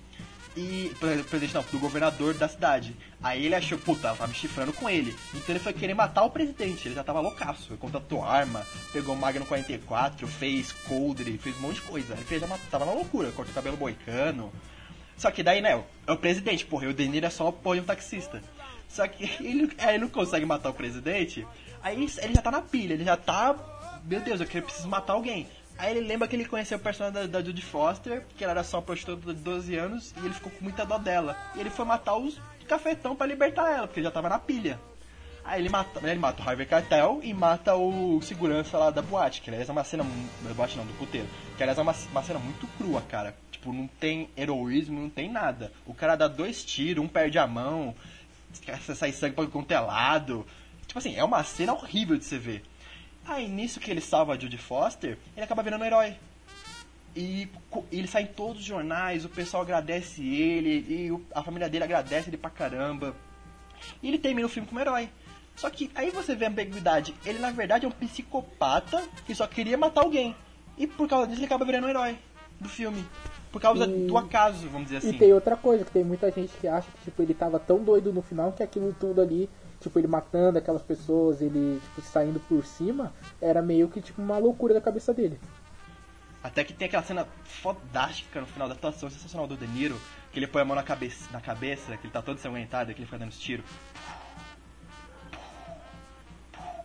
E. 0.55 0.91
Presidente 1.29 1.53
não, 1.53 1.63
do 1.63 1.79
governador 1.79 2.33
da 2.33 2.47
cidade. 2.47 2.95
Aí 3.21 3.45
ele 3.45 3.55
achou, 3.55 3.77
puta, 3.77 4.01
tava 4.09 4.27
me 4.27 4.33
chifrando 4.33 4.73
com 4.73 4.89
ele. 4.89 5.15
Então 5.33 5.45
ele 5.49 5.59
foi 5.59 5.73
querer 5.73 5.93
matar 5.93 6.23
o 6.23 6.29
presidente. 6.29 6.87
Ele 6.87 6.95
já 6.95 7.03
tava 7.03 7.19
loucaço. 7.19 7.71
Ele 7.71 7.77
contratou 7.77 8.23
arma, 8.23 8.65
pegou 8.91 9.15
Magnum 9.15 9.45
44, 9.45 10.27
fez 10.27 10.71
coldre, 10.71 11.37
fez 11.37 11.57
um 11.57 11.61
monte 11.61 11.75
de 11.75 11.81
coisa. 11.81 12.17
Ele 12.29 12.45
uma, 12.45 12.57
tava 12.69 12.85
na 12.85 12.93
loucura, 12.93 13.31
cortou 13.31 13.51
o 13.51 13.55
cabelo 13.55 13.77
boicano. 13.77 14.51
Só 15.17 15.29
que 15.31 15.43
daí, 15.43 15.61
né, 15.61 15.83
é 16.07 16.11
o 16.11 16.17
presidente, 16.17 16.65
porra, 16.65 16.85
e 16.85 16.87
o 16.87 16.93
Deniro 16.93 17.25
é 17.25 17.29
só 17.29 17.45
o 17.45 17.49
apoio 17.49 17.81
um 17.81 17.85
taxista. 17.85 18.41
Só 18.87 19.07
que 19.07 19.23
ele, 19.43 19.69
ele 19.77 19.97
não 19.99 20.09
consegue 20.09 20.45
matar 20.45 20.69
o 20.69 20.73
presidente. 20.73 21.45
Aí 21.81 21.95
ele 21.95 22.33
já 22.33 22.41
tá 22.41 22.51
na 22.51 22.61
pilha, 22.61 22.93
ele 22.93 23.03
já 23.03 23.15
tá. 23.15 23.55
Meu 24.03 24.21
Deus, 24.21 24.39
eu 24.39 24.47
preciso 24.47 24.87
matar 24.87 25.13
alguém. 25.13 25.47
Aí 25.79 25.91
ele 25.95 26.05
lembra 26.05 26.27
que 26.27 26.35
ele 26.35 26.43
conheceu 26.43 26.77
o 26.77 26.81
personagem 26.81 27.21
da, 27.21 27.39
da 27.39 27.41
Judy 27.41 27.61
Foster, 27.61 28.25
que 28.35 28.43
ela 28.43 28.51
era 28.51 28.63
só 28.65 28.77
uma 28.77 28.83
prostituta 28.83 29.33
de 29.33 29.39
12 29.39 29.77
anos, 29.77 30.13
e 30.21 30.25
ele 30.25 30.33
ficou 30.33 30.51
com 30.51 30.61
muita 30.61 30.85
dó 30.85 30.97
dela. 30.97 31.37
E 31.55 31.61
ele 31.61 31.69
foi 31.69 31.85
matar 31.85 32.17
os 32.17 32.37
cafetão 32.67 33.15
para 33.15 33.27
libertar 33.27 33.71
ela, 33.71 33.87
porque 33.87 34.03
já 34.03 34.11
tava 34.11 34.27
na 34.27 34.37
pilha. 34.37 34.77
Aí 35.41 35.61
ele 35.61 35.69
mata, 35.69 36.01
ele 36.03 36.19
mata 36.19 36.43
o 36.43 36.47
Harvey 36.47 36.65
Cartel 36.65 37.21
e 37.23 37.33
mata 37.33 37.75
o 37.75 38.21
segurança 38.21 38.77
lá 38.77 38.91
da 38.91 39.01
boate, 39.01 39.41
que 39.41 39.49
aliás 39.49 39.69
é 39.69 39.71
uma 39.71 39.85
cena. 39.85 40.05
Da 40.43 40.53
boate 40.53 40.77
não, 40.77 40.85
do 40.85 40.93
puteiro. 40.95 41.27
Que 41.55 41.63
aliás 41.63 41.79
é 41.79 41.81
uma, 41.81 41.95
uma 42.11 42.23
cena 42.23 42.39
muito 42.39 42.67
crua, 42.77 43.01
cara. 43.01 43.33
Tipo, 43.49 43.71
não 43.71 43.87
tem 43.87 44.29
heroísmo, 44.35 44.99
não 44.99 45.09
tem 45.09 45.31
nada. 45.31 45.71
O 45.85 45.93
cara 45.93 46.17
dá 46.17 46.27
dois 46.27 46.61
tiros, 46.61 47.01
um 47.01 47.07
perde 47.07 47.39
a 47.39 47.47
mão, 47.47 47.95
sai 48.95 49.13
sangue 49.13 49.35
pra 49.35 49.47
quanto 49.47 49.71
é 49.71 49.79
lado. 49.79 50.45
Tipo 50.85 50.99
assim, 50.99 51.15
é 51.15 51.23
uma 51.23 51.41
cena 51.41 51.73
horrível 51.73 52.17
de 52.17 52.25
se 52.25 52.37
ver. 52.37 52.63
Aí 53.29 53.47
nisso 53.47 53.79
que 53.79 53.91
ele 53.91 54.01
salva 54.01 54.33
a 54.33 54.39
Judy 54.39 54.57
Foster, 54.57 55.15
ele 55.35 55.43
acaba 55.43 55.61
virando 55.61 55.83
um 55.83 55.85
herói. 55.85 56.15
E 57.15 57.47
ele 57.91 58.07
sai 58.07 58.23
em 58.23 58.27
todos 58.27 58.59
os 58.59 58.65
jornais, 58.65 59.23
o 59.23 59.29
pessoal 59.29 59.61
agradece 59.61 60.23
ele, 60.23 60.79
e 60.89 61.25
a 61.35 61.43
família 61.43 61.69
dele 61.69 61.83
agradece 61.83 62.29
ele 62.29 62.37
pra 62.37 62.49
caramba. 62.49 63.15
E 64.01 64.07
ele 64.07 64.17
termina 64.17 64.47
o 64.47 64.49
filme 64.49 64.67
como 64.67 64.81
herói. 64.81 65.09
Só 65.55 65.69
que 65.69 65.91
aí 65.93 66.09
você 66.09 66.35
vê 66.35 66.45
a 66.45 66.47
ambiguidade. 66.49 67.13
Ele 67.23 67.37
na 67.37 67.51
verdade 67.51 67.85
é 67.85 67.87
um 67.87 67.91
psicopata 67.91 69.03
que 69.27 69.35
só 69.35 69.45
queria 69.45 69.77
matar 69.77 70.01
alguém. 70.01 70.35
E 70.75 70.87
por 70.87 71.07
causa 71.07 71.27
disso 71.27 71.39
ele 71.39 71.45
acaba 71.45 71.65
virando 71.65 71.85
um 71.85 71.89
herói 71.89 72.17
do 72.59 72.67
filme. 72.67 73.05
Por 73.51 73.61
causa 73.61 73.85
e... 73.85 74.07
do 74.07 74.17
acaso, 74.17 74.67
vamos 74.69 74.85
dizer 74.85 74.97
assim. 74.97 75.09
E 75.09 75.17
tem 75.17 75.33
outra 75.33 75.55
coisa, 75.55 75.85
que 75.85 75.91
tem 75.91 76.03
muita 76.03 76.31
gente 76.31 76.51
que 76.59 76.67
acha 76.67 76.87
que 76.89 77.05
tipo, 77.05 77.21
ele 77.21 77.35
tava 77.35 77.59
tão 77.59 77.83
doido 77.83 78.11
no 78.11 78.23
final 78.23 78.51
que 78.53 78.63
aquilo 78.63 78.95
tudo 78.99 79.21
ali 79.21 79.47
tipo, 79.79 79.97
ele 79.99 80.07
matando 80.07 80.57
aquelas 80.57 80.81
pessoas, 80.81 81.41
ele, 81.41 81.79
tipo, 81.81 82.01
saindo 82.01 82.39
por 82.41 82.65
cima, 82.65 83.13
era 83.41 83.61
meio 83.61 83.87
que, 83.87 84.01
tipo, 84.01 84.21
uma 84.21 84.37
loucura 84.37 84.73
da 84.73 84.81
cabeça 84.81 85.13
dele. 85.13 85.39
Até 86.43 86.63
que 86.63 86.73
tem 86.73 86.87
aquela 86.87 87.03
cena 87.03 87.27
fodástica 87.43 88.39
no 88.39 88.47
final 88.47 88.67
da 88.67 88.73
atuação 88.73 89.09
sensacional 89.09 89.47
do 89.47 89.57
De 89.57 89.67
Niro, 89.67 89.99
que 90.31 90.39
ele 90.39 90.47
põe 90.47 90.61
a 90.61 90.65
mão 90.65 90.75
na 90.75 90.83
cabeça, 90.83 91.29
na 91.31 91.41
cabeça 91.41 91.97
que 91.97 92.07
ele 92.07 92.13
tá 92.13 92.21
todo 92.21 92.37
ensanguentado, 92.37 92.93
que 92.93 92.99
ele 92.99 93.05
fica 93.05 93.17
dando 93.17 93.29
os 93.29 93.39
tiros. 93.39 93.65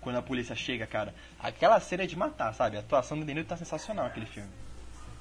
Quando 0.00 0.16
a 0.16 0.22
polícia 0.22 0.54
chega, 0.54 0.86
cara. 0.86 1.14
Aquela 1.40 1.80
cena 1.80 2.02
é 2.02 2.06
de 2.06 2.16
matar, 2.16 2.52
sabe? 2.52 2.76
A 2.76 2.80
atuação 2.80 3.18
do 3.18 3.24
De 3.24 3.32
Niro 3.32 3.46
tá 3.46 3.56
sensacional 3.56 4.04
naquele 4.04 4.26
filme. 4.26 4.50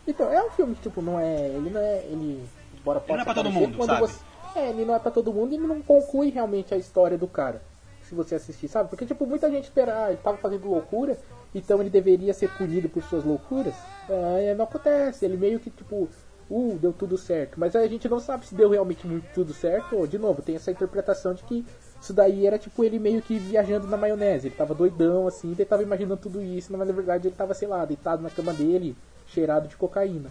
Então, 0.05 0.31
é 0.31 0.43
um 0.43 0.49
filme 0.51 0.75
que, 0.75 0.81
tipo, 0.81 1.01
não 1.01 1.19
é... 1.19 1.47
Ele 1.49 1.69
não 1.69 1.79
é... 1.79 1.97
Ele... 1.99 2.45
Bora, 2.83 3.01
ele 3.07 3.13
não 3.13 3.21
é 3.21 3.23
pra 3.23 3.33
todo 3.33 3.51
mundo, 3.51 3.85
sabe? 3.85 4.01
Você 4.01 4.19
é, 4.55 4.69
ele 4.69 4.85
não 4.85 4.95
é 4.95 4.99
pra 4.99 5.11
todo 5.11 5.33
mundo 5.33 5.53
e 5.53 5.57
não 5.57 5.81
conclui 5.81 6.29
realmente 6.29 6.73
a 6.73 6.77
história 6.77 7.17
do 7.17 7.27
cara. 7.27 7.61
Se 8.03 8.13
você 8.13 8.35
assistir, 8.35 8.67
sabe? 8.67 8.89
Porque, 8.89 9.05
tipo, 9.05 9.25
muita 9.25 9.49
gente 9.49 9.65
espera, 9.65 10.05
ah, 10.05 10.09
ele 10.09 10.19
tava 10.21 10.37
fazendo 10.37 10.69
loucura, 10.69 11.17
então 11.55 11.79
ele 11.79 11.89
deveria 11.89 12.33
ser 12.33 12.49
punido 12.57 12.89
por 12.89 13.01
suas 13.03 13.23
loucuras. 13.23 13.73
É, 14.09 14.53
não 14.55 14.65
acontece, 14.65 15.25
ele 15.25 15.37
meio 15.37 15.59
que, 15.59 15.69
tipo, 15.69 16.09
uh, 16.49 16.77
deu 16.79 16.93
tudo 16.93 17.17
certo. 17.17 17.59
Mas 17.59 17.75
a 17.75 17.87
gente 17.87 18.07
não 18.07 18.19
sabe 18.19 18.45
se 18.45 18.55
deu 18.55 18.69
realmente 18.69 19.07
muito 19.07 19.25
tudo 19.33 19.53
certo. 19.53 19.95
Ou, 19.95 20.05
de 20.05 20.17
novo, 20.17 20.41
tem 20.41 20.55
essa 20.55 20.71
interpretação 20.71 21.33
de 21.33 21.43
que 21.43 21.65
isso 22.01 22.13
daí 22.13 22.45
era, 22.45 22.59
tipo, 22.59 22.83
ele 22.83 22.99
meio 22.99 23.21
que 23.21 23.39
viajando 23.39 23.87
na 23.87 23.97
maionese. 23.97 24.47
Ele 24.47 24.55
tava 24.55 24.75
doidão, 24.75 25.25
assim, 25.27 25.51
ele 25.51 25.65
tava 25.65 25.83
imaginando 25.83 26.17
tudo 26.17 26.41
isso, 26.41 26.71
mas 26.75 26.87
na 26.87 26.93
verdade 26.93 27.27
ele 27.27 27.35
tava, 27.35 27.53
sei 27.53 27.67
lá, 27.67 27.85
deitado 27.85 28.21
na 28.21 28.29
cama 28.29 28.53
dele, 28.53 28.95
cheirado 29.27 29.67
de 29.67 29.77
cocaína. 29.77 30.29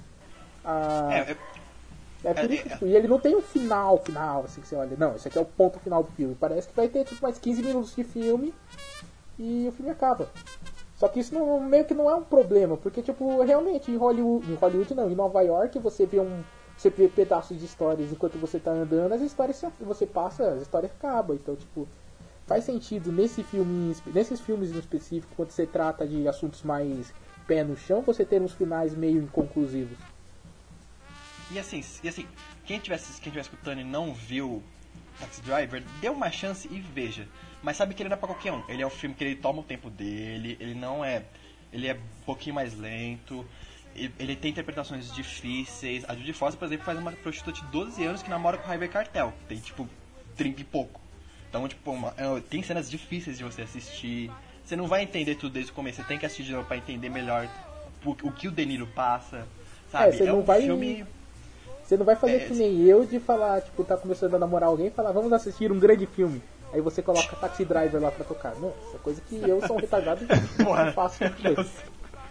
Ah, 0.65 1.09
é, 1.11 1.37
é 2.25 2.35
por 2.35 2.51
isso, 2.51 2.69
tipo, 2.69 2.87
e 2.87 2.95
ele 2.95 3.09
não 3.09 3.19
tem 3.19 3.35
um 3.37 3.43
final, 3.43 3.99
final, 3.99 4.45
assim, 4.45 4.61
que 4.61 4.69
você 4.69 4.77
olha, 4.77 4.97
não, 4.97 5.17
esse 5.17 5.29
aqui 5.29 5.39
é 5.39 5.41
o 5.41 5.45
ponto 5.45 5.79
final 5.81 6.03
do 6.03 6.11
filme. 6.13 6.37
Parece 6.39 6.69
que 6.69 6.75
vai 6.77 6.89
ter, 6.89 7.05
tipo, 7.05 7.23
mais 7.23 7.39
15 7.39 7.63
minutos 7.63 7.95
de 7.95 8.05
filme 8.05 8.55
e 9.39 9.67
o 9.69 9.73
filme 9.73 9.91
acaba. 9.91 10.29
Só 10.97 11.09
que 11.09 11.21
isso 11.21 11.35
não, 11.35 11.59
meio 11.61 11.85
que 11.85 11.95
não 11.95 12.09
é 12.09 12.15
um 12.15 12.23
problema, 12.23 12.77
porque, 12.77 13.03
tipo, 13.03 13.43
realmente, 13.43 13.91
em 13.91 13.97
Hollywood, 13.97 14.51
em 14.51 14.55
Hollywood 14.55 14.95
não, 14.95 15.11
em 15.11 15.15
Nova 15.15 15.43
York 15.43 15.79
você 15.79 16.07
vê 16.07 16.21
um... 16.21 16.43
Você 16.77 16.91
vê 16.91 17.07
pedaços 17.07 17.59
de 17.59 17.65
histórias 17.65 18.11
enquanto 18.11 18.39
você 18.39 18.59
tá 18.59 18.71
andando, 18.73 19.13
as 19.13 19.21
histórias 19.21 19.63
você 19.81 20.07
passa, 20.07 20.55
as 20.55 20.63
histórias 20.63 20.91
acabam. 20.91 21.37
Então, 21.37 21.55
tipo, 21.55 21.87
faz 22.47 22.65
sentido 22.65 23.13
nesse 23.13 23.43
filme, 23.45 23.95
nesses 24.07 24.41
filmes 24.41 24.73
no 24.73 24.81
específico, 24.81 25.33
quando 25.37 25.51
você 25.51 25.67
trata 25.67 26.07
de 26.07 26.27
assuntos 26.27 26.63
mais 26.63 27.13
pé 27.47 27.63
no 27.63 27.77
chão, 27.77 28.01
você 28.01 28.25
ter 28.25 28.41
uns 28.41 28.53
finais 28.53 28.95
meio 28.95 29.23
inconclusivos. 29.23 29.99
E 31.53 31.59
assim, 31.59 31.85
e 32.03 32.09
assim 32.09 32.27
quem 32.65 32.79
estiver 32.79 32.99
quem 32.99 33.31
tiver 33.31 33.41
escutando 33.41 33.81
e 33.81 33.85
não 33.85 34.15
viu 34.15 34.62
Taxi 35.21 35.43
Driver, 35.43 35.83
dê 36.01 36.09
uma 36.09 36.31
chance 36.31 36.67
e 36.71 36.81
veja. 36.81 37.29
Mas 37.62 37.77
sabe 37.77 37.95
que 37.95 38.03
ele 38.03 38.09
não 38.09 38.17
é 38.17 38.19
pra 38.19 38.29
qualquer 38.29 38.53
um. 38.53 38.62
Ele 38.69 38.83
é 38.83 38.87
um 38.87 38.91
filme 38.91 39.15
que 39.15 39.23
ele 39.23 39.37
toma 39.37 39.61
o 39.61 39.62
tempo 39.62 39.91
dele, 39.91 40.57
ele 40.59 40.75
não 40.75 41.05
é. 41.05 41.23
Ele 41.73 41.87
é 41.87 41.95
um 41.95 42.25
pouquinho 42.25 42.55
mais 42.55 42.77
lento. 42.77 43.47
Ele 43.95 44.35
tem 44.35 44.51
interpretações 44.51 45.12
difíceis. 45.12 46.05
A 46.09 46.15
Judy 46.15 46.33
Foster, 46.33 46.59
por 46.59 46.65
exemplo, 46.65 46.85
faz 46.85 46.99
uma 46.99 47.12
prostituta 47.12 47.61
de 47.61 47.67
12 47.71 48.05
anos 48.05 48.23
que 48.23 48.31
namora 48.31 48.57
com 48.57 48.67
o 48.67 48.73
Harvey 48.73 48.88
Cartel. 48.88 49.33
Tem 49.47 49.59
tipo 49.59 49.88
30 50.37 50.62
e 50.62 50.65
pouco. 50.65 51.01
Então, 51.49 51.69
tipo, 51.69 51.91
uma, 51.91 52.15
é, 52.17 52.41
tem 52.49 52.62
cenas 52.62 52.91
difíceis 52.91 53.37
de 53.37 53.45
você 53.45 53.62
assistir. 53.62 54.31
Você 54.65 54.75
não 54.75 54.87
vai 54.87 55.03
entender 55.03 55.35
tudo 55.35 55.53
desde 55.53 55.71
o 55.71 55.75
começo. 55.75 55.99
Você 56.01 56.09
tem 56.09 56.19
que 56.19 56.25
assistir 56.25 56.45
de 56.45 56.53
novo 56.53 56.67
pra 56.67 56.79
entender 56.79 57.11
melhor 57.11 57.47
o, 58.05 58.11
o 58.11 58.33
que 58.33 58.49
o 58.49 58.51
De 58.51 58.65
Niro 58.65 58.87
passa. 58.87 59.47
Sabe? 59.91 60.09
É, 60.09 60.12
você 60.12 60.23
é 60.23 60.27
não 60.27 60.41
um 60.41 60.43
vai... 60.43 60.62
filme 60.62 61.07
você 61.93 61.97
não 61.99 62.07
vai 62.07 62.17
fazer 62.17 62.37
é, 62.37 62.47
que 62.47 62.55
nem 62.55 62.85
eu 62.85 63.05
de 63.05 63.21
falar, 63.21 63.61
tipo, 63.61 63.85
tá 63.85 63.99
começando 63.99 64.35
a 64.35 64.39
namorar 64.39 64.71
alguém 64.71 64.87
e 64.87 64.91
falar, 64.91 65.13
vamos 65.13 65.31
assistir 65.31 65.71
um 65.71 65.79
grande 65.79 66.07
filme. 66.07 66.43
Aí 66.73 66.81
você 66.81 67.03
coloca 67.03 67.37
Taxi 67.37 67.67
Driver 67.67 68.01
lá 68.01 68.11
pra 68.11 68.25
tocar. 68.25 68.55
Não, 68.55 68.73
essa 68.89 68.97
coisa 68.97 69.21
que 69.21 69.37
eu 69.47 69.61
sou 69.67 69.77
um 69.77 69.79
retardado 69.79 70.25
e 70.25 70.63
não 70.63 70.93
faço 70.95 71.19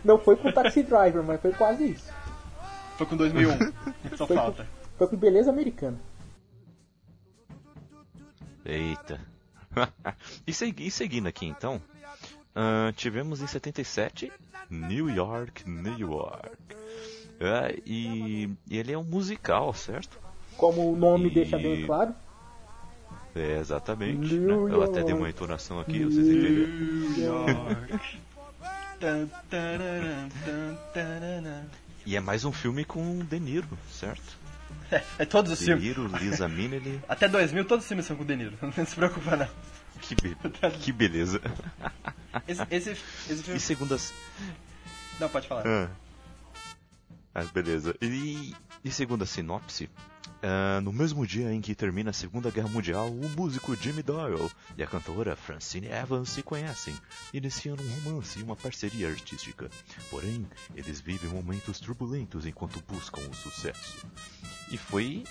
Não 0.03 0.17
foi 0.17 0.35
com 0.35 0.51
Taxi 0.51 0.81
Driver, 0.81 1.21
mas 1.21 1.39
foi 1.39 1.53
quase 1.53 1.91
isso. 1.91 2.11
Foi 2.97 3.05
com 3.05 3.15
2001, 3.15 3.51
só 4.17 4.25
foi 4.25 4.35
falta. 4.35 4.63
Com, 4.63 4.97
foi 4.97 5.07
com 5.09 5.17
Beleza 5.17 5.51
Americana. 5.51 5.99
Eita. 8.65 9.19
e, 10.47 10.53
segui, 10.53 10.87
e 10.87 10.91
seguindo 10.91 11.27
aqui 11.27 11.45
então, 11.45 11.79
uh, 12.55 12.91
tivemos 12.93 13.43
em 13.43 13.47
77 13.47 14.31
New 14.71 15.07
York, 15.07 15.69
New 15.69 15.99
York. 15.99 16.75
É, 17.41 17.75
e, 17.87 18.55
e, 18.69 18.77
ele 18.77 18.91
é 18.91 18.97
um 18.97 19.03
musical, 19.03 19.73
certo? 19.73 20.19
Como 20.55 20.93
o 20.93 20.95
nome 20.95 21.27
e... 21.27 21.31
deixa 21.31 21.57
bem 21.57 21.83
claro. 21.87 22.13
É, 23.35 23.57
exatamente. 23.57 24.35
Né? 24.35 24.53
Eu 24.53 24.83
até 24.83 25.03
dei 25.03 25.15
uma 25.15 25.27
entonação 25.27 25.79
aqui, 25.79 25.97
New 25.97 26.11
vocês 26.11 26.27
entenderam. 26.27 26.67
e 32.05 32.15
é 32.15 32.19
mais 32.19 32.45
um 32.45 32.51
filme 32.51 32.85
com 32.85 33.19
De 33.25 33.39
Niro, 33.39 33.67
certo? 33.91 34.37
É, 34.91 35.01
é 35.17 35.25
todos 35.25 35.51
os 35.51 35.57
De 35.57 35.65
filmes. 35.65 35.83
De 35.83 35.89
Niro, 35.89 36.17
Lisa 36.17 36.47
Minnelli. 36.47 37.01
Até 37.09 37.27
2000 37.27 37.65
todos 37.65 37.85
os 37.85 37.87
filmes 37.87 38.05
são 38.05 38.15
com 38.15 38.23
De 38.23 38.35
Niro, 38.35 38.53
não 38.61 38.85
se 38.85 38.95
preocupa 38.95 39.35
não. 39.35 39.47
Que, 39.99 40.13
be 40.13 40.37
que 40.79 40.91
beleza. 40.91 41.41
Esse, 42.47 42.61
esse, 42.69 42.91
esse 42.91 43.43
filme... 43.43 43.57
E 43.57 43.59
segundo 43.59 43.95
as... 43.95 44.13
Não, 45.19 45.27
pode 45.27 45.47
falar. 45.47 45.63
Ah. 45.65 45.89
Ah, 47.33 47.43
beleza. 47.45 47.95
E, 48.01 48.53
e 48.83 48.91
segundo 48.91 49.23
a 49.23 49.25
sinopse, 49.25 49.85
uh, 49.85 50.81
no 50.81 50.91
mesmo 50.91 51.25
dia 51.25 51.51
em 51.53 51.61
que 51.61 51.73
termina 51.73 52.09
a 52.09 52.13
Segunda 52.13 52.51
Guerra 52.51 52.67
Mundial, 52.67 53.09
o 53.09 53.29
músico 53.29 53.73
Jimmy 53.75 54.03
Doyle 54.03 54.51
e 54.77 54.83
a 54.83 54.87
cantora 54.87 55.35
Francine 55.35 55.87
Evans 55.87 56.29
se 56.29 56.43
conhecem, 56.43 56.93
iniciando 57.33 57.81
um 57.81 57.89
romance 58.03 58.37
e 58.37 58.43
uma 58.43 58.55
parceria 58.55 59.07
artística. 59.07 59.69
Porém, 60.09 60.45
eles 60.75 60.99
vivem 60.99 61.29
momentos 61.29 61.79
turbulentos 61.79 62.45
enquanto 62.45 62.83
buscam 62.85 63.21
o 63.21 63.33
sucesso. 63.33 64.05
E 64.69 64.77
foi 64.77 65.23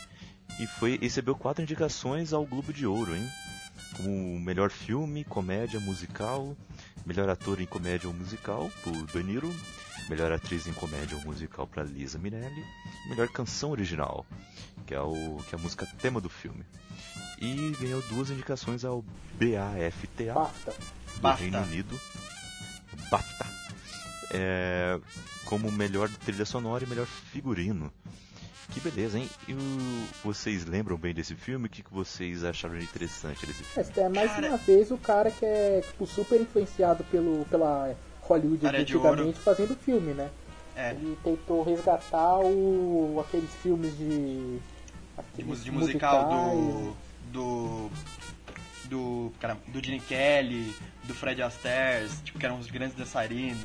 e 0.58 0.66
foi 0.66 0.98
recebeu 0.98 1.36
quatro 1.36 1.62
indicações 1.62 2.32
ao 2.32 2.46
Globo 2.46 2.72
de 2.72 2.86
Ouro, 2.86 3.14
hein? 3.14 3.28
Como 3.96 4.40
melhor 4.40 4.70
filme, 4.70 5.24
comédia 5.24 5.78
musical, 5.80 6.56
melhor 7.04 7.28
ator 7.28 7.60
em 7.60 7.66
comédia 7.66 8.08
ou 8.08 8.14
musical 8.14 8.70
por 8.82 9.06
De 9.06 9.22
Niro 9.22 9.54
melhor 10.11 10.33
atriz 10.33 10.66
em 10.66 10.73
comédia 10.73 11.16
ou 11.16 11.25
musical 11.25 11.66
para 11.66 11.83
Lisa 11.85 12.18
Minelli, 12.18 12.64
melhor 13.09 13.29
canção 13.29 13.70
original, 13.70 14.27
que 14.87 14.92
é, 14.92 15.01
o, 15.01 15.38
que 15.49 15.55
é 15.55 15.59
a 15.59 15.62
música 15.62 15.87
tema 16.03 16.20
do 16.20 16.29
filme. 16.29 16.64
E 17.40 17.70
ganhou 17.81 18.03
duas 18.11 18.29
indicações 18.29 18.85
ao 18.85 19.03
BAFTA 20.35 20.75
do. 21.23 21.40
Reino 21.40 21.59
Unido. 21.62 22.01
BAFTA. 23.11 23.46
é, 24.33 25.01
como 25.44 25.70
melhor 25.73 26.09
trilha 26.25 26.44
sonora 26.44 26.85
e 26.85 26.87
melhor 26.87 27.07
figurino. 27.07 27.92
Que 28.73 28.79
beleza, 28.81 29.18
hein? 29.18 29.29
E 29.49 29.55
o- 29.55 30.07
vocês 30.23 30.64
lembram 30.64 30.96
bem 30.96 31.12
desse 31.12 31.35
filme? 31.35 31.66
O 31.66 31.70
que, 31.70 31.83
que 31.83 31.92
vocês 31.92 32.44
acharam 32.44 32.79
interessante 32.79 33.44
desse 33.44 33.64
filme? 33.64 33.90
É 33.96 34.09
mais 34.09 34.31
Cara- 34.31 34.49
uma 34.49 34.57
vez 34.59 34.90
o 34.92 34.99
cara 34.99 35.31
que 35.31 35.44
é 35.44 35.81
tipo, 35.85 36.07
super 36.07 36.40
influenciado 36.40 37.03
pelo, 37.05 37.44
pela 37.46 37.92
Hollywood 38.31 38.66
Área 38.66 38.85
de 38.85 38.95
antigamente 38.95 39.38
fazendo 39.40 39.77
filme, 39.77 40.14
né? 40.14 40.31
É, 40.77 40.93
Ele 40.93 41.19
tentou 41.23 41.62
resgatar 41.62 42.38
o, 42.38 43.23
aqueles 43.27 43.51
filmes 43.57 43.97
de. 43.99 44.07
de, 44.07 44.61
aqueles 45.19 45.64
de 45.64 45.71
musical 45.73 46.31
musicais. 46.31 46.95
do. 47.33 47.88
do. 47.88 47.90
do. 48.88 49.33
caramba, 49.40 49.61
do 49.66 49.85
Gene 49.85 50.01
Kelly, 50.01 50.75
do 51.05 51.14
Fred 51.14 51.43
Astaire, 51.43 52.09
tipo, 52.25 52.38
que 52.38 52.47
eram 52.47 52.59
os 52.59 52.69
grandes 52.69 52.97
dançarinos. 52.97 53.61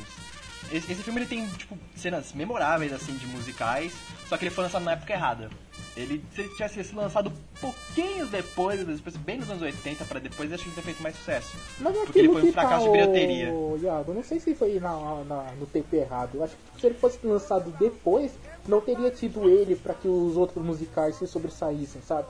Esse, 0.71 0.91
esse 0.91 1.03
filme 1.03 1.19
ele 1.21 1.27
tem, 1.27 1.47
tipo, 1.49 1.77
cenas 1.95 2.33
memoráveis, 2.33 2.91
assim, 2.91 3.15
de 3.15 3.27
musicais, 3.27 3.93
só 4.27 4.37
que 4.37 4.45
ele 4.45 4.53
foi 4.53 4.63
lançado 4.63 4.83
na 4.83 4.93
época 4.93 5.13
errada. 5.13 5.49
Ele, 5.95 6.23
se 6.33 6.41
ele 6.41 6.49
tivesse 6.49 6.83
sido 6.83 6.97
lançado 6.97 7.31
pouquinhos 7.61 8.29
depois, 8.29 8.85
depois, 8.85 9.15
bem 9.15 9.37
nos 9.37 9.49
anos 9.49 9.61
80 9.61 10.03
pra 10.05 10.19
depois, 10.19 10.51
acho 10.51 10.63
que 10.63 10.69
ele 10.69 10.75
teria 10.75 10.85
feito 10.85 11.01
mais 11.03 11.15
sucesso. 11.15 11.55
Mas 11.79 11.95
é 11.95 12.03
Porque 12.05 12.19
ele 12.19 12.29
foi 12.29 12.43
um 12.43 12.51
fracasso 12.51 12.85
tá 12.85 12.91
de 12.91 12.97
bilheteria. 12.97 13.51
O... 13.53 13.79
Iago, 13.81 14.11
eu 14.11 14.15
não 14.15 14.23
sei 14.23 14.39
se 14.39 14.53
foi 14.53 14.77
na, 14.79 15.23
na- 15.23 15.51
no 15.57 15.65
tempo 15.65 15.95
errado. 15.95 16.31
Eu 16.35 16.43
acho 16.43 16.53
que 16.73 16.81
se 16.81 16.87
ele 16.87 16.95
fosse 16.95 17.19
lançado 17.25 17.71
depois, 17.79 18.33
não 18.67 18.81
teria 18.81 19.09
tido 19.09 19.49
ele 19.49 19.75
pra 19.75 19.93
que 19.93 20.07
os 20.07 20.35
outros 20.35 20.63
musicais 20.65 21.15
se 21.15 21.25
sobressaíssem, 21.27 22.01
sabe? 22.01 22.27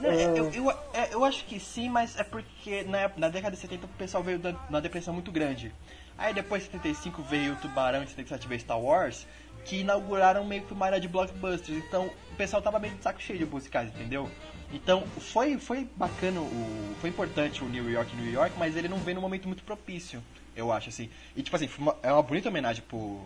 Não, 0.00 0.10
É. 0.10 0.38
eu, 0.38 0.50
eu, 0.52 0.70
é, 0.92 1.14
eu 1.14 1.24
acho 1.24 1.44
que 1.46 1.58
sim, 1.58 1.88
mas 1.88 2.18
é 2.18 2.24
porque 2.24 2.82
na, 2.82 3.10
na 3.16 3.28
década 3.28 3.54
de 3.54 3.62
70 3.62 3.86
o 3.86 3.88
pessoal 3.90 4.22
veio 4.22 4.38
da, 4.38 4.52
numa 4.68 4.80
depressão 4.80 5.14
muito 5.14 5.32
grande. 5.32 5.72
Aí 6.16 6.32
depois 6.32 6.62
de 6.64 6.70
75 6.70 7.22
veio 7.22 7.54
o 7.54 7.56
Tubarão 7.56 8.02
e 8.02 8.06
77 8.06 8.46
veio 8.48 8.60
Star 8.60 8.80
Wars, 8.80 9.26
que 9.64 9.80
inauguraram 9.80 10.44
meio 10.44 10.62
que 10.62 10.72
uma 10.72 10.86
era 10.86 11.00
de 11.00 11.08
blockbusters. 11.08 11.78
Então 11.84 12.06
o 12.32 12.36
pessoal 12.36 12.62
tava 12.62 12.78
meio 12.78 12.94
de 12.94 13.02
saco 13.02 13.20
cheio 13.20 13.38
de 13.38 13.46
musicais, 13.46 13.88
entendeu? 13.88 14.30
Então 14.72 15.02
foi, 15.18 15.58
foi 15.58 15.88
bacana, 15.96 16.40
o, 16.40 16.94
foi 17.00 17.10
importante 17.10 17.62
o 17.62 17.68
New 17.68 17.90
York 17.90 18.14
New 18.16 18.30
York, 18.32 18.54
mas 18.58 18.76
ele 18.76 18.88
não 18.88 18.98
veio 18.98 19.16
num 19.16 19.20
momento 19.20 19.46
muito 19.46 19.62
propício, 19.64 20.22
eu 20.56 20.72
acho 20.72 20.88
assim. 20.88 21.10
E 21.36 21.42
tipo 21.42 21.54
assim, 21.56 21.68
uma- 21.78 21.96
é 22.02 22.12
uma 22.12 22.22
bonita 22.22 22.48
homenagem 22.48 22.82
pro, 22.88 23.20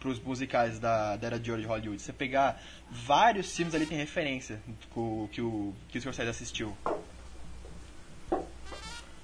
pros 0.00 0.18
musicais 0.20 0.78
da, 0.78 1.16
da 1.16 1.26
era 1.26 1.38
de 1.38 1.50
ouro 1.50 1.62
de 1.62 1.68
Hollywood. 1.68 2.00
Você 2.00 2.12
pegar 2.12 2.60
vários 2.90 3.54
filmes 3.54 3.74
ali 3.74 3.86
tem 3.86 3.98
referência 3.98 4.60
com, 4.90 5.28
que, 5.32 5.40
o, 5.40 5.74
que 5.88 5.98
o 5.98 6.00
Scorsese 6.00 6.28
assistiu. 6.30 6.74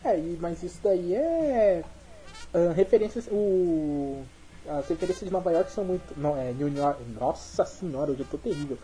É, 0.05 0.17
mas 0.40 0.62
isso 0.62 0.81
daí 0.83 1.14
é. 1.14 1.83
Ah, 2.55 2.73
referências. 2.73 3.29
O, 3.31 4.23
as 4.67 4.88
referências 4.88 5.29
de 5.29 5.33
Nova 5.33 5.53
York 5.53 5.71
são 5.71 5.85
muito. 5.85 6.19
Não, 6.19 6.37
é 6.37 6.53
New 6.53 6.69
York. 6.69 7.03
Nossa 7.19 7.64
senhora, 7.64 8.12
hoje 8.12 8.21
eu 8.21 8.27
tô 8.27 8.38
terrível. 8.38 8.79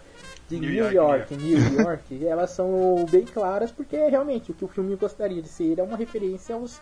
De 0.48 0.58
New 0.58 0.68
New, 0.68 0.92
York, 0.92 1.32
York, 1.32 1.36
New 1.36 1.80
York, 1.80 2.26
elas 2.26 2.50
são 2.50 3.06
bem 3.08 3.24
claras 3.24 3.70
porque 3.70 3.96
realmente 3.96 4.50
o 4.50 4.54
que 4.54 4.64
o 4.64 4.68
filme 4.68 4.96
gostaria 4.96 5.40
de 5.40 5.48
ser 5.48 5.78
é 5.78 5.82
uma 5.82 5.96
referência 5.96 6.56
aos 6.56 6.80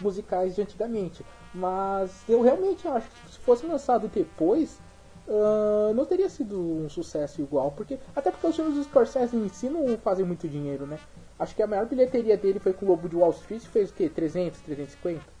musicais 0.00 0.54
de 0.54 0.62
antigamente. 0.62 1.22
Mas 1.54 2.10
eu 2.26 2.40
realmente 2.40 2.88
acho 2.88 3.06
que 3.08 3.32
se 3.32 3.38
fosse 3.40 3.66
lançado 3.66 4.08
depois, 4.08 4.80
ah, 5.28 5.92
não 5.94 6.04
teria 6.04 6.28
sido 6.28 6.58
um 6.58 6.88
sucesso 6.88 7.42
igual, 7.42 7.70
porque 7.72 7.98
até 8.16 8.30
porque 8.30 8.46
os 8.46 8.56
filmes 8.56 8.74
do 8.74 8.84
Scorsese 8.84 9.36
em 9.36 9.48
si 9.50 9.68
não 9.68 9.96
fazem 9.98 10.24
muito 10.24 10.48
dinheiro, 10.48 10.86
né? 10.86 10.98
Acho 11.38 11.54
que 11.54 11.62
a 11.62 11.66
maior 11.66 11.86
bilheteria 11.86 12.36
dele 12.36 12.58
foi 12.58 12.72
com 12.72 12.86
o 12.86 12.88
Lobo 12.88 13.08
de 13.08 13.16
Wall 13.16 13.30
Street, 13.32 13.62
fez 13.62 13.90
o 13.90 13.94
quê? 13.94 14.08
300, 14.08 14.60
350? 14.60 15.33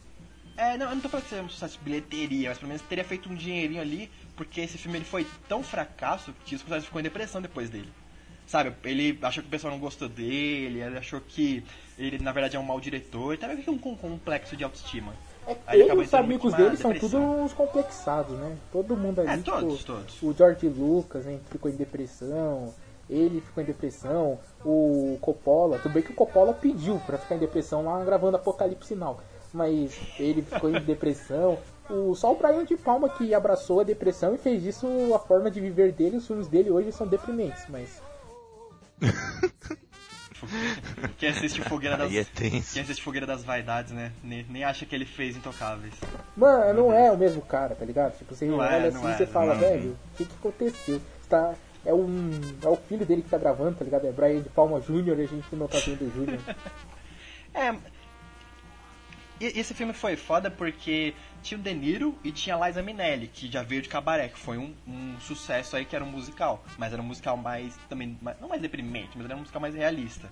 É, 0.56 0.76
não, 0.76 0.86
eu 0.88 0.94
não 0.94 1.00
tô 1.02 1.08
falando 1.08 1.24
que 1.24 1.30
seja 1.30 1.42
um 1.42 1.48
sucesso 1.48 1.78
de 1.78 1.84
bilheteria, 1.84 2.48
mas 2.50 2.58
pelo 2.58 2.68
menos 2.68 2.82
teria 2.82 3.04
feito 3.04 3.28
um 3.28 3.34
dinheirinho 3.34 3.80
ali, 3.80 4.10
porque 4.36 4.60
esse 4.60 4.78
filme 4.78 4.98
ele 4.98 5.04
foi 5.04 5.26
tão 5.48 5.62
fracasso 5.62 6.32
que 6.44 6.54
o 6.54 6.58
Scorsese 6.58 6.86
ficou 6.86 7.00
em 7.00 7.04
depressão 7.04 7.42
depois 7.42 7.68
dele. 7.68 7.92
Sabe, 8.46 8.74
ele 8.84 9.18
achou 9.22 9.42
que 9.42 9.48
o 9.48 9.50
pessoal 9.50 9.72
não 9.72 9.80
gostou 9.80 10.08
dele, 10.08 10.80
ele 10.82 10.98
achou 10.98 11.20
que 11.20 11.64
ele 11.98 12.18
na 12.18 12.30
verdade 12.30 12.56
é 12.56 12.60
um 12.60 12.62
mau 12.62 12.78
diretor, 12.78 13.36
tava 13.38 13.56
com 13.56 13.70
um 13.72 13.78
com- 13.78 13.96
complexo 13.96 14.54
de 14.56 14.62
autoestima. 14.62 15.14
É, 15.46 15.56
ele 15.72 15.84
ele 15.84 15.92
e 15.92 16.04
os 16.04 16.14
amigos 16.14 16.52
dele 16.54 16.76
são 16.76 16.92
tudo 16.94 17.18
uns 17.18 17.52
complexados, 17.54 18.38
né? 18.38 18.56
Todo 18.70 18.96
mundo 18.96 19.20
ali, 19.22 19.30
É, 19.30 19.36
tipo, 19.38 19.50
todos, 19.50 19.82
todos. 19.84 20.22
o 20.22 20.32
George 20.32 20.68
Lucas, 20.68 21.26
hein, 21.26 21.40
ficou 21.50 21.70
em 21.70 21.74
depressão, 21.74 22.72
ele 23.08 23.40
ficou 23.40 23.62
em 23.62 23.66
depressão, 23.66 24.38
o 24.64 25.16
Coppola, 25.22 25.78
tudo 25.78 25.92
bem 25.92 26.02
que 26.02 26.12
o 26.12 26.14
Coppola 26.14 26.52
pediu 26.52 26.98
pra 27.06 27.16
ficar 27.18 27.36
em 27.36 27.38
depressão 27.38 27.84
lá 27.84 28.04
gravando 28.04 28.36
Apocalipse 28.36 28.94
Now, 28.94 29.20
mas 29.54 29.96
ele 30.18 30.42
ficou 30.42 30.68
em 30.68 30.80
depressão. 30.80 31.58
O, 31.88 32.14
só 32.14 32.32
o 32.32 32.36
Brian 32.36 32.64
de 32.64 32.76
Palma 32.76 33.08
que 33.08 33.32
abraçou 33.32 33.80
a 33.80 33.84
depressão 33.84 34.34
e 34.34 34.38
fez 34.38 34.62
disso 34.62 34.86
a 35.14 35.18
forma 35.18 35.50
de 35.50 35.60
viver 35.60 35.92
dele, 35.92 36.16
os 36.16 36.26
filmes 36.26 36.48
dele 36.48 36.70
hoje 36.70 36.92
são 36.92 37.06
deprimentes, 37.06 37.64
mas 37.68 38.02
Quem 41.18 41.30
assiste 41.30 41.62
Fogueira 41.62 41.96
das... 41.96 42.14
É. 42.14 42.24
Quem 42.24 42.58
assiste 42.58 43.02
Fogueira 43.02 43.26
das 43.26 43.44
Vaidades, 43.44 43.92
né? 43.92 44.12
Nem, 44.22 44.44
nem 44.48 44.64
acha 44.64 44.84
que 44.84 44.94
ele 44.94 45.06
fez 45.06 45.36
Intocáveis. 45.36 45.94
Mano, 46.36 46.74
não 46.74 46.92
é 46.92 47.10
o 47.10 47.16
mesmo 47.16 47.40
cara, 47.42 47.74
tá 47.74 47.84
ligado? 47.84 48.16
Tipo, 48.18 48.34
você 48.34 48.46
Não 48.46 48.58
olha 48.58 48.68
é, 48.68 48.88
assim 48.88 49.06
e 49.06 49.10
é, 49.10 49.16
você 49.16 49.26
fala, 49.26 49.54
não. 49.54 49.60
velho, 49.60 49.92
o 49.92 50.16
que 50.16 50.24
que 50.24 50.34
aconteceu? 50.34 51.00
Tá, 51.28 51.54
é, 51.84 51.94
um, 51.94 52.30
é 52.62 52.68
o 52.68 52.76
filho 52.76 53.06
dele 53.06 53.22
que 53.22 53.30
tá 53.30 53.38
gravando, 53.38 53.76
tá 53.76 53.84
ligado? 53.84 54.06
É 54.06 54.12
Brian 54.12 54.42
de 54.42 54.48
Palma 54.50 54.80
Jr. 54.80 55.18
e 55.18 55.22
a 55.22 55.26
gente 55.26 55.56
não 55.56 55.66
tá 55.66 55.78
vendo 55.78 56.06
o 56.06 56.10
Júnior. 56.10 56.40
É. 57.56 57.72
E 59.40 59.46
esse 59.58 59.74
filme 59.74 59.92
foi 59.92 60.16
foda 60.16 60.50
porque 60.50 61.14
tinha 61.42 61.58
o 61.58 61.62
De 61.62 61.74
Niro 61.74 62.16
e 62.22 62.30
tinha 62.30 62.56
a 62.56 62.66
Liza 62.66 62.82
Minnelli, 62.82 63.26
que 63.26 63.50
já 63.50 63.62
veio 63.62 63.82
de 63.82 63.88
Cabaré, 63.88 64.28
que 64.28 64.38
foi 64.38 64.56
um, 64.58 64.72
um 64.86 65.18
sucesso 65.20 65.76
aí 65.76 65.84
que 65.84 65.96
era 65.96 66.04
um 66.04 66.10
musical. 66.10 66.64
Mas 66.78 66.92
era 66.92 67.02
um 67.02 67.04
musical 67.04 67.36
mais, 67.36 67.76
também, 67.88 68.16
não 68.40 68.48
mais 68.48 68.62
deprimente, 68.62 69.10
mas 69.16 69.24
era 69.24 69.34
um 69.34 69.40
musical 69.40 69.60
mais 69.60 69.74
realista. 69.74 70.30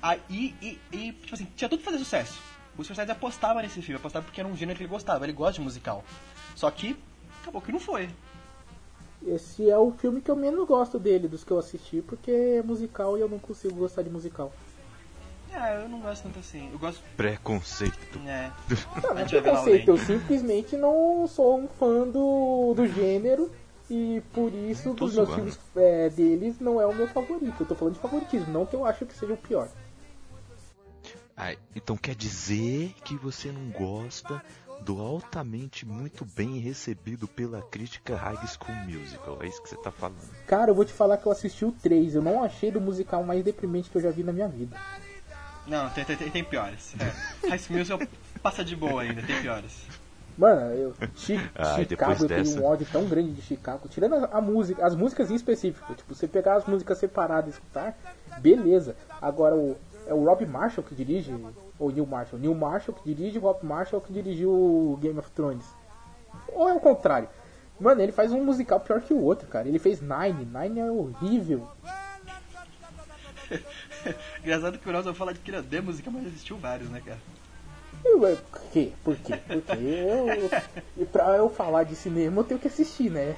Aí, 0.00 0.54
e, 0.62 0.78
e, 0.92 1.12
tipo 1.12 1.34
assim, 1.34 1.46
tinha 1.56 1.68
tudo 1.68 1.82
pra 1.82 1.92
fazer 1.92 2.04
sucesso. 2.04 2.40
O 2.78 2.84
Scorsese 2.84 3.10
apostava 3.10 3.60
nesse 3.60 3.82
filme, 3.82 3.96
apostava 3.96 4.24
porque 4.24 4.40
era 4.40 4.48
um 4.48 4.56
gênero 4.56 4.76
que 4.76 4.84
ele 4.84 4.90
gostava, 4.90 5.24
ele 5.24 5.32
gosta 5.32 5.54
de 5.54 5.60
musical. 5.60 6.04
Só 6.54 6.70
que, 6.70 6.96
acabou 7.42 7.60
que 7.60 7.72
não 7.72 7.80
foi. 7.80 8.08
Esse 9.26 9.68
é 9.68 9.76
o 9.76 9.90
filme 9.90 10.22
que 10.22 10.30
eu 10.30 10.36
menos 10.36 10.66
gosto 10.66 10.98
dele, 10.98 11.28
dos 11.28 11.44
que 11.44 11.50
eu 11.50 11.58
assisti, 11.58 12.00
porque 12.00 12.30
é 12.30 12.62
musical 12.62 13.18
e 13.18 13.20
eu 13.20 13.28
não 13.28 13.38
consigo 13.38 13.74
gostar 13.74 14.02
de 14.02 14.08
musical. 14.08 14.50
É, 15.60 15.76
eu 15.76 15.88
não 15.88 16.00
gosto 16.00 16.22
tanto 16.22 16.38
assim. 16.38 16.70
Eu 16.72 16.78
gosto. 16.78 17.02
Preconceito. 17.16 18.18
É. 18.26 18.50
Não, 19.02 19.14
não 19.14 19.18
é 19.20 19.24
preconceito, 19.26 19.88
eu 19.88 19.98
simplesmente 19.98 20.76
não 20.76 21.26
sou 21.28 21.60
um 21.60 21.68
fã 21.68 22.08
do, 22.08 22.72
do 22.74 22.86
gênero 22.86 23.50
e 23.90 24.22
por 24.32 24.54
isso 24.54 24.94
dos 24.94 25.14
meus 25.14 25.34
filmes 25.34 25.58
é, 25.76 26.08
deles 26.08 26.58
não 26.60 26.80
é 26.80 26.86
o 26.86 26.94
meu 26.94 27.06
favorito. 27.08 27.54
Eu 27.60 27.66
tô 27.66 27.74
falando 27.74 27.94
de 27.94 28.00
favoritismo, 28.00 28.52
não 28.52 28.64
que 28.64 28.74
eu 28.74 28.86
acho 28.86 29.04
que 29.04 29.14
seja 29.14 29.34
o 29.34 29.36
pior. 29.36 29.68
Ah, 31.36 31.54
então 31.74 31.96
quer 31.96 32.14
dizer 32.14 32.94
que 33.04 33.16
você 33.16 33.50
não 33.50 33.68
gosta 33.70 34.42
do 34.82 35.00
altamente 35.00 35.86
muito 35.86 36.24
bem 36.24 36.58
recebido 36.58 37.28
pela 37.28 37.62
crítica 37.62 38.16
High 38.16 38.46
School 38.46 38.76
Musical. 38.86 39.38
É 39.42 39.46
isso 39.46 39.62
que 39.62 39.68
você 39.68 39.76
tá 39.76 39.90
falando. 39.90 40.20
Cara, 40.46 40.70
eu 40.70 40.74
vou 40.74 40.84
te 40.84 40.92
falar 40.92 41.18
que 41.18 41.26
eu 41.26 41.32
assisti 41.32 41.64
o 41.64 41.72
3, 41.72 42.14
eu 42.14 42.22
não 42.22 42.42
achei 42.42 42.70
do 42.70 42.80
musical 42.80 43.22
mais 43.22 43.44
deprimente 43.44 43.90
que 43.90 43.96
eu 43.96 44.02
já 44.02 44.10
vi 44.10 44.22
na 44.22 44.32
minha 44.32 44.48
vida. 44.48 44.76
Não, 45.70 45.88
tem, 45.90 46.04
tem, 46.04 46.16
tem- 46.16 46.44
piores. 46.44 46.94
É. 47.00 47.48
High 47.48 47.58
School 47.58 47.78
Musical 47.78 48.00
passa 48.42 48.64
de 48.64 48.74
boa 48.76 49.02
ainda, 49.02 49.22
tem 49.22 49.40
piores. 49.40 49.72
Mano, 50.36 50.60
eu, 50.74 50.94
Chi- 51.16 51.38
Ai, 51.54 51.84
Chicago, 51.88 52.12
eu 52.24 52.28
tenho 52.28 52.44
dessa. 52.44 52.60
um 52.60 52.64
ódio 52.64 52.86
tão 52.90 53.04
grande 53.04 53.32
de 53.32 53.42
Chicago. 53.42 53.88
Tirando 53.88 54.14
a, 54.16 54.38
a 54.38 54.40
música, 54.40 54.84
as 54.84 54.94
músicas 54.96 55.30
em 55.30 55.34
específico. 55.34 55.94
Tipo, 55.94 56.14
você 56.14 56.26
pegar 56.26 56.56
as 56.56 56.64
músicas 56.66 56.98
separadas 56.98 57.46
e 57.46 57.50
escutar, 57.50 57.96
beleza. 58.38 58.96
Agora 59.20 59.54
o, 59.54 59.76
é 60.06 60.14
o 60.14 60.24
Rob 60.24 60.44
Marshall 60.46 60.84
que 60.84 60.94
dirige, 60.94 61.32
ou 61.78 61.90
Neil 61.92 62.06
Marshall. 62.06 62.40
Neil 62.40 62.54
Marshall 62.54 62.96
que 62.96 63.14
dirige, 63.14 63.38
o 63.38 63.42
Rob 63.42 63.64
Marshall 63.64 64.00
que 64.00 64.12
dirigiu 64.12 64.50
o 64.50 64.98
Game 65.00 65.18
of 65.18 65.30
Thrones. 65.32 65.64
Ou 66.48 66.68
é 66.68 66.72
o 66.74 66.80
contrário. 66.80 67.28
Mano, 67.78 68.00
ele 68.02 68.12
faz 68.12 68.32
um 68.32 68.44
musical 68.44 68.80
pior 68.80 69.00
que 69.00 69.12
o 69.14 69.20
outro, 69.22 69.46
cara. 69.48 69.68
Ele 69.68 69.78
fez 69.78 70.00
Nine. 70.00 70.44
Nine 70.46 70.80
é 70.80 70.90
horrível. 70.90 71.68
Engraçado 74.42 74.78
que 74.78 74.88
o 74.88 74.92
Nelson 74.92 75.14
fala 75.14 75.32
de 75.32 75.40
que 75.40 75.50
ele 75.50 75.58
odeia 75.58 75.82
música, 75.82 76.10
mas 76.10 76.26
assistiu 76.26 76.56
vários, 76.56 76.88
né, 76.90 77.00
cara? 77.04 77.18
Eu, 78.04 78.26
é, 78.26 78.34
por 78.34 78.60
quê? 78.72 78.92
Por 79.04 79.16
quê? 79.16 79.36
Porque 79.46 79.72
eu, 79.72 80.50
e 80.96 81.04
pra 81.04 81.36
eu 81.36 81.50
falar 81.50 81.84
de 81.84 81.94
cinema 81.94 82.40
eu 82.40 82.44
tenho 82.44 82.60
que 82.60 82.68
assistir, 82.68 83.10
né? 83.10 83.36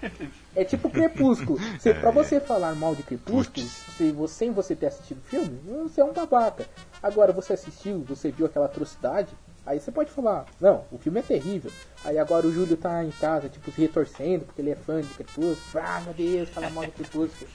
É 0.54 0.64
tipo 0.64 0.90
Crepúsculo. 0.90 1.58
Você, 1.78 1.94
pra 1.94 2.10
você 2.10 2.40
falar 2.40 2.74
mal 2.74 2.94
de 2.94 3.02
Crepúsculo, 3.02 3.64
se 3.66 4.10
você, 4.10 4.34
sem 4.34 4.50
você 4.50 4.74
ter 4.74 4.86
assistido 4.86 5.18
o 5.18 5.22
filme, 5.22 5.60
você 5.84 6.00
é 6.00 6.04
um 6.04 6.12
babaca. 6.12 6.66
Agora 7.02 7.32
você 7.32 7.54
assistiu, 7.54 8.04
você 8.06 8.30
viu 8.30 8.46
aquela 8.46 8.66
atrocidade, 8.66 9.30
aí 9.64 9.80
você 9.80 9.90
pode 9.90 10.10
falar, 10.10 10.44
não, 10.60 10.84
o 10.90 10.98
filme 10.98 11.20
é 11.20 11.22
terrível. 11.22 11.70
Aí 12.04 12.18
agora 12.18 12.46
o 12.46 12.52
Júlio 12.52 12.76
tá 12.76 13.02
em 13.02 13.12
casa, 13.12 13.48
tipo, 13.48 13.70
se 13.70 13.80
retorcendo, 13.80 14.44
porque 14.44 14.60
ele 14.60 14.70
é 14.70 14.76
fã 14.76 15.00
de 15.00 15.08
Crepúsculo. 15.14 15.56
Ah, 15.76 16.00
meu 16.04 16.14
Deus, 16.14 16.48
fala 16.50 16.68
mal 16.68 16.84
de 16.84 16.90
Crepúsculo. 16.90 17.48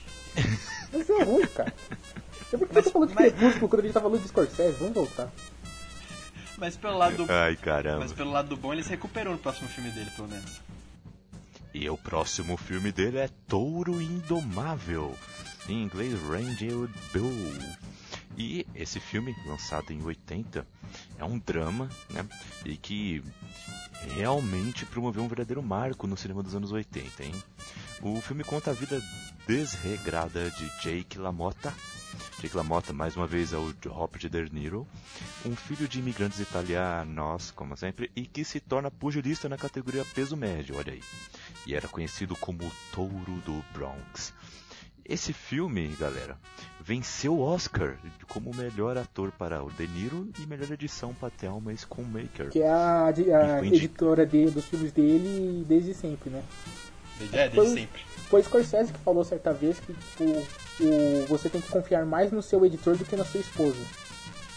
Isso 0.92 1.12
é 1.12 1.22
ruim, 1.22 1.46
cara. 1.48 1.74
Por 2.50 2.66
que 2.68 2.74
você 2.74 2.90
falou 2.90 3.06
de 3.06 3.14
mas- 3.14 3.32
Crepúsculo 3.32 3.68
quando 3.68 3.80
a 3.80 3.84
gente 3.84 3.92
tá 3.94 4.00
falando 4.00 4.22
de 4.22 4.28
Scorsese? 4.28 4.76
Vamos 4.78 4.94
voltar. 4.94 5.30
Mas 6.56 6.76
pelo 6.76 6.98
lado 6.98 7.16
do, 7.24 7.32
Ai, 7.32 7.54
caramba. 7.56 8.00
mas 8.00 8.12
pelo 8.12 8.30
lado 8.32 8.48
do 8.48 8.56
bom, 8.56 8.72
ele 8.72 8.82
se 8.82 8.90
recuperou 8.90 9.32
no 9.34 9.38
próximo 9.38 9.68
filme 9.68 9.90
dele, 9.90 10.10
pelo 10.16 10.28
menos. 10.28 10.60
E 11.72 11.88
o 11.88 11.96
próximo 11.96 12.56
filme 12.56 12.90
dele 12.90 13.18
é 13.18 13.28
Touro 13.46 14.00
Indomável, 14.02 15.14
em 15.68 15.82
inglês 15.84 16.14
Ranger 16.22 16.88
Bull. 17.12 17.52
E 18.36 18.66
esse 18.74 18.98
filme, 18.98 19.36
lançado 19.46 19.92
em 19.92 20.02
80, 20.02 20.66
é 21.18 21.24
um 21.24 21.38
drama, 21.38 21.88
né? 22.10 22.26
E 22.64 22.76
que 22.76 23.22
realmente 24.16 24.86
promoveu 24.86 25.22
um 25.22 25.28
verdadeiro 25.28 25.62
marco 25.62 26.06
no 26.06 26.16
cinema 26.16 26.42
dos 26.42 26.54
anos 26.54 26.72
80, 26.72 27.22
hein? 27.24 27.34
O 28.00 28.20
filme 28.20 28.42
conta 28.42 28.70
a 28.70 28.74
vida 28.74 29.00
desregrada 29.48 30.50
de 30.50 30.68
Jake 30.82 31.18
LaMotta. 31.18 31.72
Jake 32.38 32.54
LaMotta, 32.54 32.92
mais 32.92 33.16
uma 33.16 33.26
vez, 33.26 33.54
é 33.54 33.56
o 33.56 33.74
Robert 33.86 34.28
De 34.28 34.54
Niro, 34.54 34.86
um 35.44 35.56
filho 35.56 35.88
de 35.88 35.98
imigrantes 36.00 36.38
italianos, 36.38 37.50
como 37.52 37.74
sempre, 37.74 38.10
e 38.14 38.26
que 38.26 38.44
se 38.44 38.60
torna 38.60 38.90
pugilista 38.90 39.48
na 39.48 39.56
categoria 39.56 40.04
peso 40.14 40.36
médio, 40.36 40.76
olha 40.76 40.92
aí. 40.92 41.00
E 41.66 41.74
era 41.74 41.88
conhecido 41.88 42.36
como 42.36 42.62
o 42.62 42.70
Touro 42.92 43.40
do 43.46 43.64
Bronx. 43.72 44.34
Esse 45.02 45.32
filme, 45.32 45.88
galera, 45.98 46.36
venceu 46.84 47.32
o 47.38 47.40
Oscar 47.40 47.96
como 48.28 48.54
melhor 48.54 48.98
ator 48.98 49.32
para 49.32 49.64
o 49.64 49.70
De 49.70 49.88
Niro 49.88 50.28
e 50.38 50.46
melhor 50.46 50.70
edição 50.70 51.14
para 51.14 51.30
Thelma 51.30 51.74
Schoonmaker. 51.74 52.50
Que 52.50 52.60
é 52.60 52.68
a, 52.70 53.06
a 53.06 53.64
indi- 53.64 53.76
editora 53.76 54.26
de- 54.26 54.50
dos 54.50 54.66
filmes 54.66 54.92
dele 54.92 55.64
desde 55.66 55.94
sempre, 55.94 56.28
né? 56.28 56.44
Desde, 57.18 57.36
é, 57.38 57.50
Foi- 57.50 57.64
desde 57.64 57.80
sempre. 57.80 58.02
Foi 58.28 58.42
Scorsese 58.42 58.92
que 58.92 58.98
falou 59.00 59.24
certa 59.24 59.52
vez 59.52 59.80
que 59.80 59.94
tipo, 59.94 60.24
o, 60.80 61.26
você 61.28 61.48
tem 61.48 61.60
que 61.60 61.68
confiar 61.68 62.04
mais 62.04 62.30
no 62.30 62.42
seu 62.42 62.64
editor 62.66 62.96
do 62.96 63.04
que 63.04 63.16
na 63.16 63.24
sua 63.24 63.40
esposa. 63.40 63.78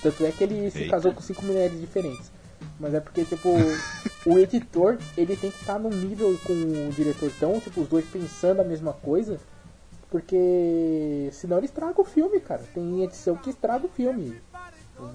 Tanto 0.04 0.26
é 0.26 0.32
que 0.32 0.44
ele 0.44 0.70
se 0.72 0.80
Eita. 0.80 0.92
casou 0.92 1.14
com 1.14 1.22
cinco 1.22 1.46
mulheres 1.46 1.80
diferentes. 1.80 2.32
Mas 2.80 2.94
é 2.94 3.00
porque, 3.00 3.24
tipo, 3.24 3.50
o 4.26 4.38
editor, 4.40 4.98
ele 5.16 5.36
tem 5.38 5.50
que 5.52 5.58
estar 5.60 5.80
num 5.80 5.90
nível 5.90 6.38
com 6.44 6.54
o 6.54 6.92
diretor 6.92 7.32
tão, 7.40 7.60
tipo, 7.60 7.82
os 7.82 7.88
dois 7.88 8.06
pensando 8.06 8.60
a 8.62 8.64
mesma 8.64 8.92
coisa. 8.94 9.40
Porque 10.10 11.30
senão 11.32 11.58
ele 11.58 11.66
estraga 11.68 12.00
o 12.02 12.04
filme, 12.04 12.40
cara. 12.42 12.62
Tem 12.74 13.04
edição 13.04 13.36
que 13.38 13.50
estraga 13.50 13.86
o 13.86 13.90
filme. 13.90 14.42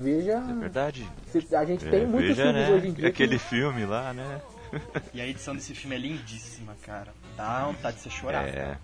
Veja. 0.00 0.32
É 0.48 0.52
verdade. 0.60 1.06
se- 1.30 1.54
A 1.54 1.64
gente 1.64 1.86
É, 1.86 1.90
tem 1.90 2.06
muitos 2.06 2.36
veja, 2.36 2.44
filmes 2.50 2.68
né? 2.68 2.74
hoje 2.74 2.88
em 2.88 2.92
dia. 2.92 3.08
Aquele 3.08 3.38
que- 3.38 3.44
filme 3.44 3.84
lá, 3.84 4.12
né? 4.12 4.40
E 5.14 5.20
a 5.20 5.26
edição 5.26 5.54
desse 5.54 5.74
filme 5.74 5.94
é 5.94 5.98
lindíssima, 5.98 6.74
cara. 6.82 7.12
Dá 7.36 7.64
vontade 7.66 7.96
de 7.96 8.02
você 8.02 8.10
chorar. 8.10 8.48
É. 8.48 8.78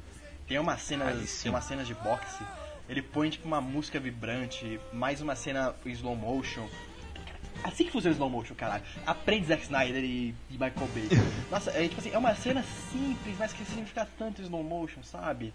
Tem 0.47 0.59
uma 0.59 0.77
cena, 0.77 1.07
tem 1.43 1.51
uma 1.51 1.61
cena 1.61 1.85
de 1.85 1.95
boxe. 1.95 2.45
Ele 2.89 3.01
põe 3.01 3.31
tipo 3.31 3.47
uma 3.47 3.61
música 3.61 3.99
vibrante, 3.99 4.79
mais 4.93 5.21
uma 5.21 5.35
cena 5.35 5.75
slow 5.87 6.15
motion. 6.17 6.69
Assim 7.65 7.85
que 7.85 7.93
funciona 7.93 8.13
o 8.13 8.17
slow 8.17 8.29
motion, 8.29 8.55
caralho. 8.55 8.83
Aprende 9.07 9.47
Zack 9.47 9.63
Snyder 9.63 10.03
e, 10.03 10.35
e 10.51 10.53
Michael 10.53 10.89
Bay. 10.93 11.09
Nossa, 11.51 11.71
é 11.71 11.87
tipo 11.89 12.01
assim, 12.01 12.11
é 12.11 12.19
uma 12.19 12.35
cena 12.35 12.63
simples, 12.91 13.37
mas 13.39 13.53
que 13.53 13.65
significa 13.65 14.07
tanto 14.19 14.43
slow 14.43 14.63
motion, 14.65 15.03
sabe? 15.03 15.55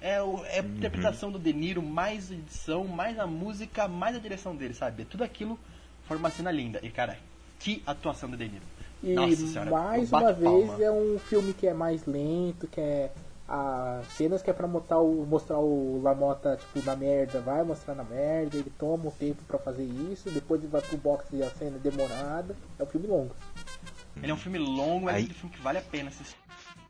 É, 0.00 0.20
o, 0.20 0.44
é 0.44 0.58
a 0.58 0.62
Uhum. 0.62 0.76
interpretação 0.76 1.32
do 1.32 1.38
De 1.38 1.52
Niro, 1.54 1.82
mais 1.82 2.30
a 2.30 2.34
edição, 2.34 2.84
mais 2.86 3.18
a 3.18 3.26
música, 3.26 3.88
mais 3.88 4.14
a 4.14 4.18
direção 4.18 4.54
dele, 4.54 4.74
sabe? 4.74 5.06
Tudo 5.06 5.24
aquilo 5.24 5.58
forma 6.06 6.28
uma 6.28 6.30
cena 6.30 6.50
linda. 6.50 6.78
E 6.82 6.90
cara, 6.90 7.18
que 7.58 7.82
atuação 7.86 8.28
do 8.28 8.36
De 8.36 8.46
Niro. 8.46 8.64
E 9.02 9.36
senhora, 9.36 9.70
mais 9.70 10.10
uma 10.12 10.32
vez 10.32 10.66
palma. 10.68 10.84
é 10.84 10.90
um 10.90 11.18
filme 11.18 11.52
que 11.52 11.66
é 11.66 11.74
mais 11.74 12.04
lento, 12.06 12.66
que 12.66 12.80
é 12.80 13.12
as 13.48 14.06
cenas 14.14 14.42
que 14.42 14.50
é 14.50 14.52
pra 14.52 14.66
mostrar 14.66 14.98
o, 14.98 15.24
mostrar 15.24 15.58
o 15.58 16.00
Lamota 16.02 16.56
tipo 16.56 16.84
na 16.84 16.96
merda, 16.96 17.40
vai 17.40 17.62
mostrar 17.62 17.94
na 17.94 18.02
merda, 18.02 18.56
ele 18.56 18.72
toma 18.76 19.06
um 19.06 19.10
tempo 19.10 19.40
pra 19.46 19.58
fazer 19.58 19.84
isso, 19.84 20.28
depois 20.30 20.60
ele 20.60 20.70
vai 20.70 20.80
pro 20.82 20.96
box 20.96 21.26
e 21.32 21.42
a 21.42 21.50
cena 21.50 21.76
é 21.76 21.78
demorada. 21.78 22.56
É 22.78 22.82
um 22.82 22.86
filme 22.86 23.06
longo. 23.06 23.30
Ele 24.20 24.30
é 24.32 24.34
um 24.34 24.38
filme 24.38 24.58
longo, 24.58 25.08
é 25.08 25.14
Aí- 25.14 25.24
um 25.26 25.34
filme 25.34 25.54
que 25.54 25.62
vale 25.62 25.78
a 25.78 25.82
pena 25.82 26.08
assistir. 26.08 26.36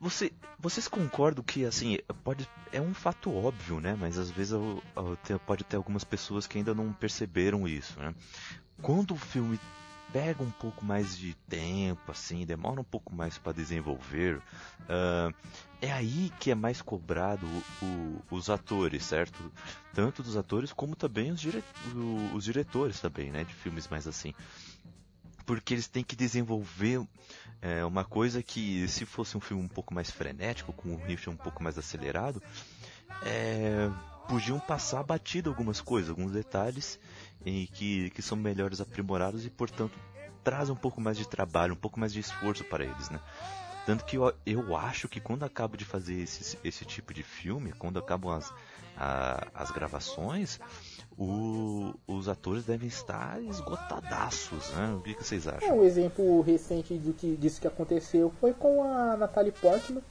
Você, 0.00 0.30
vocês 0.58 0.86
concordam 0.88 1.42
que 1.42 1.64
assim 1.64 1.98
pode 2.22 2.48
é 2.72 2.80
um 2.80 2.94
fato 2.94 3.34
óbvio, 3.34 3.80
né? 3.80 3.96
Mas 3.98 4.16
às 4.18 4.30
vezes 4.30 4.52
eu- 4.52 4.82
eu 5.28 5.38
pode 5.40 5.64
ter 5.64 5.76
algumas 5.76 6.04
pessoas 6.04 6.46
que 6.46 6.56
ainda 6.58 6.74
não 6.74 6.92
perceberam 6.92 7.66
isso, 7.66 7.98
né? 7.98 8.14
Quando 8.80 9.12
o 9.12 9.16
filme 9.16 9.58
pega 10.16 10.42
um 10.42 10.50
pouco 10.50 10.82
mais 10.82 11.14
de 11.18 11.34
tempo, 11.46 12.10
assim, 12.10 12.46
demora 12.46 12.80
um 12.80 12.84
pouco 12.84 13.14
mais 13.14 13.36
para 13.36 13.52
desenvolver, 13.52 14.40
ah, 14.88 15.30
é 15.78 15.92
aí 15.92 16.32
que 16.40 16.50
é 16.50 16.54
mais 16.54 16.80
cobrado 16.80 17.46
o- 17.82 17.84
o- 17.84 18.22
os 18.30 18.48
atores, 18.48 19.04
certo? 19.04 19.52
Tanto 19.92 20.22
dos 20.22 20.34
atores 20.34 20.72
como 20.72 20.96
também 20.96 21.30
os, 21.30 21.38
dire- 21.38 21.62
o- 21.94 22.34
os 22.34 22.44
diretores 22.44 22.98
também, 22.98 23.30
né? 23.30 23.44
De 23.44 23.52
filmes 23.52 23.88
mais 23.88 24.06
assim 24.06 24.32
porque 25.44 25.74
eles 25.74 25.86
têm 25.86 26.02
que 26.02 26.16
desenvolver 26.16 27.06
é, 27.62 27.84
uma 27.84 28.04
coisa 28.04 28.42
que 28.42 28.88
se 28.88 29.04
fosse 29.06 29.36
um 29.36 29.40
filme 29.40 29.62
um 29.62 29.68
pouco 29.68 29.94
mais 29.94 30.10
frenético, 30.10 30.72
com 30.72 30.88
um 30.88 30.96
ritmo 30.96 31.34
um 31.34 31.36
pouco 31.36 31.62
mais 31.62 31.78
acelerado, 31.78 32.42
é, 33.22 33.88
podiam 34.28 34.58
passar 34.58 35.04
batido 35.04 35.48
algumas 35.48 35.80
coisas, 35.80 36.10
alguns 36.10 36.32
detalhes 36.32 36.98
em 37.44 37.66
que, 37.66 38.10
que 38.10 38.22
são 38.22 38.36
melhores 38.36 38.80
aprimorados 38.80 39.44
e 39.46 39.50
portanto 39.50 39.98
trazem 40.42 40.72
um 40.72 40.78
pouco 40.78 41.00
mais 41.00 41.16
de 41.16 41.26
trabalho, 41.28 41.74
um 41.74 41.76
pouco 41.76 41.98
mais 41.98 42.12
de 42.12 42.20
esforço 42.20 42.64
para 42.64 42.84
eles, 42.84 43.10
né? 43.10 43.20
Tanto 43.84 44.04
que 44.04 44.16
eu, 44.16 44.32
eu 44.44 44.76
acho 44.76 45.08
que 45.08 45.20
quando 45.20 45.44
acabo 45.44 45.76
de 45.76 45.84
fazer 45.84 46.20
esse, 46.22 46.58
esse 46.64 46.84
tipo 46.84 47.14
de 47.14 47.22
filme, 47.22 47.72
quando 47.72 47.98
acabam 48.00 48.32
as, 48.36 48.52
a- 48.96 49.46
as 49.54 49.70
gravações, 49.70 50.58
o- 51.16 51.94
os 52.06 52.28
atores 52.28 52.64
devem 52.64 52.88
estar 52.88 53.40
esgotadaços, 53.42 54.70
né? 54.72 54.94
O 54.98 55.02
que, 55.02 55.14
que 55.14 55.24
vocês 55.24 55.46
É, 55.46 55.56
acham? 55.56 55.78
um 55.78 55.84
exemplo 55.84 56.40
recente 56.42 56.98
do 56.98 57.12
que, 57.12 57.36
disso 57.36 57.60
que 57.60 57.66
aconteceu 57.68 58.32
foi 58.40 58.52
com 58.52 58.82
a 58.82 59.16
Natalie 59.16 59.52
Portman, 59.52 60.02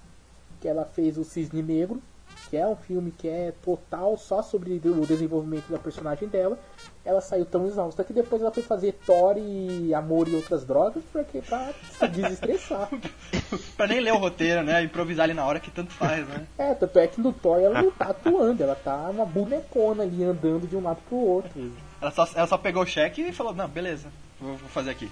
que 0.61 0.67
ela 0.69 0.86
fez 0.86 1.17
o 1.17 1.23
Cisne 1.26 1.61
Negro, 1.61 2.01
que 2.49 2.57
é 2.57 2.67
um 2.67 2.75
filme 2.75 3.11
que 3.11 3.27
é 3.27 3.53
total 3.63 4.17
só 4.17 4.41
sobre 4.41 4.81
o 4.83 5.05
desenvolvimento 5.05 5.69
da 5.69 5.77
personagem 5.77 6.27
dela. 6.27 6.57
Ela 7.03 7.21
saiu 7.21 7.45
tão 7.45 7.65
exausta 7.67 8.03
que 8.03 8.13
depois 8.13 8.41
ela 8.41 8.51
foi 8.51 8.63
fazer 8.63 8.93
Thor 9.05 9.36
e 9.38 9.93
Amor 9.93 10.27
e 10.27 10.36
Outras 10.36 10.65
Drogas, 10.65 11.03
porque 11.11 11.41
pra 11.41 11.71
se 11.91 12.07
desestressar. 12.07 12.89
pra 13.77 13.88
nem 13.88 13.99
ler 13.99 14.13
o 14.13 14.17
roteiro, 14.17 14.63
né? 14.63 14.83
Improvisar 14.83 15.25
ali 15.25 15.33
na 15.33 15.45
hora 15.45 15.59
que 15.59 15.69
tanto 15.69 15.91
faz, 15.91 16.27
né? 16.27 16.47
É, 16.57 16.73
tanto 16.73 16.97
é 16.97 17.07
que 17.07 17.21
no 17.21 17.31
Thor 17.31 17.59
ela 17.59 17.81
não 17.81 17.91
tá 17.91 18.05
atuando, 18.05 18.63
ela 18.63 18.75
tá 18.75 18.95
uma 19.09 19.25
bonecona 19.25 20.03
ali 20.03 20.23
andando 20.23 20.67
de 20.67 20.75
um 20.75 20.81
lado 20.81 20.99
pro 21.07 21.17
outro. 21.17 21.71
Ela 22.01 22.11
só, 22.11 22.27
ela 22.36 22.47
só 22.47 22.57
pegou 22.57 22.83
o 22.83 22.88
cheque 22.88 23.21
e 23.21 23.33
falou, 23.33 23.53
não, 23.53 23.67
beleza, 23.67 24.07
vou, 24.39 24.55
vou 24.55 24.69
fazer 24.69 24.91
aqui. 24.91 25.09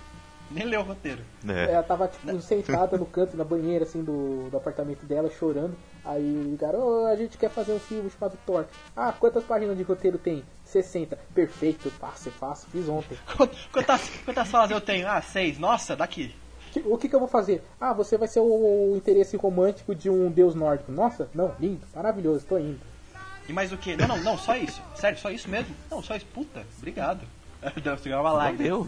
Nem 0.53 0.65
leu 0.65 0.81
o 0.81 0.83
roteiro. 0.83 1.21
É. 1.47 1.71
Ela 1.73 1.83
tava, 1.83 2.07
tipo, 2.07 2.39
sentada 2.41 2.97
no 2.97 3.05
canto, 3.05 3.35
na 3.35 3.43
banheira, 3.43 3.83
assim, 3.83 4.03
do, 4.03 4.49
do 4.49 4.57
apartamento 4.57 5.05
dela, 5.05 5.29
chorando. 5.29 5.75
Aí 6.05 6.21
ligaram, 6.21 6.79
"Ô, 6.79 7.05
a 7.07 7.15
gente 7.15 7.37
quer 7.37 7.49
fazer 7.49 7.71
um 7.73 7.79
filme 7.79 8.09
chamado 8.09 8.37
Thor. 8.45 8.65
Ah, 8.95 9.13
quantas 9.17 9.43
páginas 9.43 9.77
de 9.77 9.83
roteiro 9.83 10.17
tem? 10.17 10.43
60. 10.65 11.17
Perfeito, 11.33 11.89
faço, 11.91 12.29
faço, 12.31 12.67
fiz 12.71 12.87
ontem. 12.89 13.17
Quantas, 13.71 14.09
quantas 14.25 14.47
falas 14.49 14.71
eu 14.71 14.81
tenho? 14.81 15.07
Ah, 15.07 15.21
seis. 15.21 15.57
Nossa, 15.59 15.95
daqui. 15.95 16.33
O 16.85 16.97
que, 16.97 17.07
que 17.07 17.15
eu 17.15 17.19
vou 17.19 17.27
fazer? 17.27 17.63
Ah, 17.79 17.93
você 17.93 18.17
vai 18.17 18.27
ser 18.27 18.39
o, 18.39 18.91
o 18.93 18.97
interesse 18.97 19.37
romântico 19.37 19.93
de 19.93 20.09
um 20.09 20.31
deus 20.31 20.55
nórdico. 20.55 20.91
Nossa, 20.91 21.29
não, 21.33 21.53
lindo, 21.59 21.85
maravilhoso, 21.93 22.45
tô 22.47 22.57
indo. 22.57 22.79
E 23.47 23.53
mais 23.53 23.71
o 23.71 23.77
que? 23.77 23.95
Não, 23.95 24.07
não, 24.07 24.17
não, 24.23 24.37
só 24.37 24.55
isso. 24.55 24.81
Sério, 24.95 25.19
só 25.19 25.29
isso 25.29 25.49
mesmo? 25.49 25.75
Não, 25.91 26.01
só 26.01 26.15
isso. 26.15 26.25
Puta, 26.33 26.65
obrigado. 26.77 27.21
Deu 27.81 27.97
você 27.97 28.13
uma 28.13 28.31
lágrima. 28.31 28.87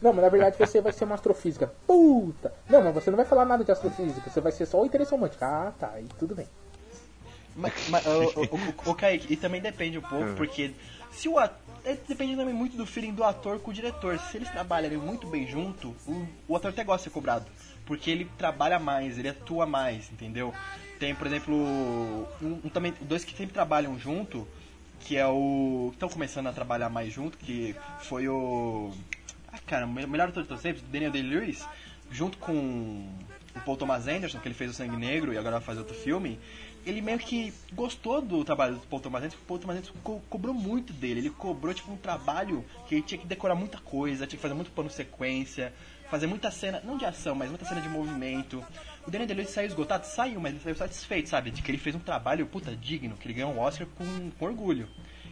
Não, 0.00 0.12
mas 0.12 0.22
na 0.22 0.28
verdade 0.28 0.56
você 0.58 0.80
vai 0.80 0.92
ser 0.92 1.04
uma 1.04 1.14
astrofísica. 1.14 1.72
Puta! 1.86 2.52
Não, 2.68 2.82
mas 2.82 2.94
você 2.94 3.10
não 3.10 3.16
vai 3.16 3.26
falar 3.26 3.44
nada 3.44 3.64
de 3.64 3.72
astrofísica, 3.72 4.30
você 4.30 4.40
vai 4.40 4.52
ser 4.52 4.66
só 4.66 4.80
o 4.80 4.86
interesse 4.86 5.10
romântico. 5.10 5.44
Ah, 5.44 5.72
tá, 5.78 5.90
aí 5.94 6.06
tudo 6.18 6.34
bem. 6.34 6.46
Mas, 7.56 7.72
mas, 7.88 8.06
o, 8.06 8.10
o, 8.10 8.88
o, 8.88 8.90
o 8.90 8.94
Kaique, 8.94 9.32
e 9.32 9.36
também 9.36 9.60
depende 9.60 9.98
um 9.98 10.02
pouco, 10.02 10.34
porque 10.36 10.72
se 11.10 11.28
o 11.28 11.38
ator. 11.38 11.58
Depende 12.06 12.36
também 12.36 12.52
muito 12.52 12.76
do 12.76 12.84
feeling 12.84 13.14
do 13.14 13.24
ator 13.24 13.58
com 13.60 13.70
o 13.70 13.74
diretor. 13.74 14.18
Se 14.18 14.36
eles 14.36 14.50
trabalharem 14.50 14.98
muito 14.98 15.26
bem 15.26 15.46
junto, 15.46 15.96
o, 16.06 16.26
o 16.46 16.56
ator 16.56 16.70
até 16.70 16.84
gosta 16.84 16.98
de 16.98 17.04
ser 17.04 17.10
cobrado. 17.10 17.46
Porque 17.86 18.10
ele 18.10 18.26
trabalha 18.36 18.78
mais, 18.78 19.18
ele 19.18 19.28
atua 19.28 19.64
mais, 19.64 20.12
entendeu? 20.12 20.52
Tem, 20.98 21.14
por 21.14 21.26
exemplo, 21.26 21.54
um, 22.42 22.60
um 22.64 22.68
também, 22.68 22.92
dois 23.00 23.24
que 23.24 23.34
sempre 23.34 23.54
trabalham 23.54 23.98
junto, 23.98 24.46
que 25.00 25.16
é 25.16 25.26
o. 25.26 25.88
que 25.90 25.96
estão 25.96 26.08
começando 26.08 26.46
a 26.48 26.52
trabalhar 26.52 26.88
mais 26.88 27.12
junto, 27.12 27.36
que 27.38 27.74
foi 28.00 28.28
o. 28.28 28.92
Ah, 29.52 29.58
cara, 29.66 29.86
o 29.86 29.88
melhor 29.88 30.28
ator 30.28 30.42
de 30.42 30.48
todos 30.48 30.58
os 30.58 30.62
tempos, 30.62 30.82
Daniel 30.90 31.10
Day-Lewis, 31.10 31.66
junto 32.10 32.36
com 32.38 32.52
o 32.52 33.60
Paul 33.64 33.76
Thomas 33.76 34.06
Anderson, 34.06 34.38
que 34.38 34.48
ele 34.48 34.54
fez 34.54 34.70
o 34.70 34.74
Sangue 34.74 34.96
Negro 34.96 35.32
e 35.32 35.38
agora 35.38 35.56
vai 35.56 35.64
fazer 35.64 35.80
outro 35.80 35.94
filme, 35.94 36.38
ele 36.84 37.00
meio 37.00 37.18
que 37.18 37.52
gostou 37.72 38.20
do 38.20 38.44
trabalho 38.44 38.74
do 38.74 38.80
Paul 38.82 39.00
Thomas 39.00 39.20
Anderson, 39.22 39.36
porque 39.38 39.44
o 39.44 39.48
Paul 39.48 39.58
Thomas 39.58 39.76
Anderson 39.76 39.94
co- 40.02 40.20
cobrou 40.28 40.54
muito 40.54 40.92
dele. 40.92 41.20
Ele 41.20 41.30
cobrou, 41.30 41.72
tipo, 41.74 41.90
um 41.90 41.96
trabalho 41.96 42.64
que 42.86 42.94
ele 42.96 43.02
tinha 43.02 43.18
que 43.18 43.26
decorar 43.26 43.54
muita 43.54 43.78
coisa, 43.78 44.26
tinha 44.26 44.36
que 44.36 44.42
fazer 44.42 44.54
muito 44.54 44.70
plano 44.70 44.90
sequência, 44.90 45.72
fazer 46.10 46.26
muita 46.26 46.50
cena, 46.50 46.80
não 46.84 46.96
de 46.96 47.04
ação, 47.04 47.34
mas 47.34 47.48
muita 47.48 47.64
cena 47.64 47.80
de 47.80 47.88
movimento. 47.88 48.64
O 49.08 49.10
Daniel 49.10 49.26
Day-Lewis 49.26 49.48
saiu 49.52 49.68
esgotado? 49.68 50.06
Saiu, 50.06 50.38
mas 50.38 50.52
ele 50.52 50.62
saiu 50.62 50.76
satisfeito, 50.76 51.30
sabe? 51.30 51.50
De 51.50 51.62
que 51.62 51.70
ele 51.70 51.78
fez 51.78 51.96
um 51.96 51.98
trabalho, 51.98 52.44
puta, 52.44 52.76
digno, 52.76 53.16
que 53.16 53.26
ele 53.26 53.32
ganhou 53.32 53.54
um 53.54 53.58
Oscar 53.58 53.86
com, 53.86 54.30
com 54.32 54.44
orgulho. 54.44 54.86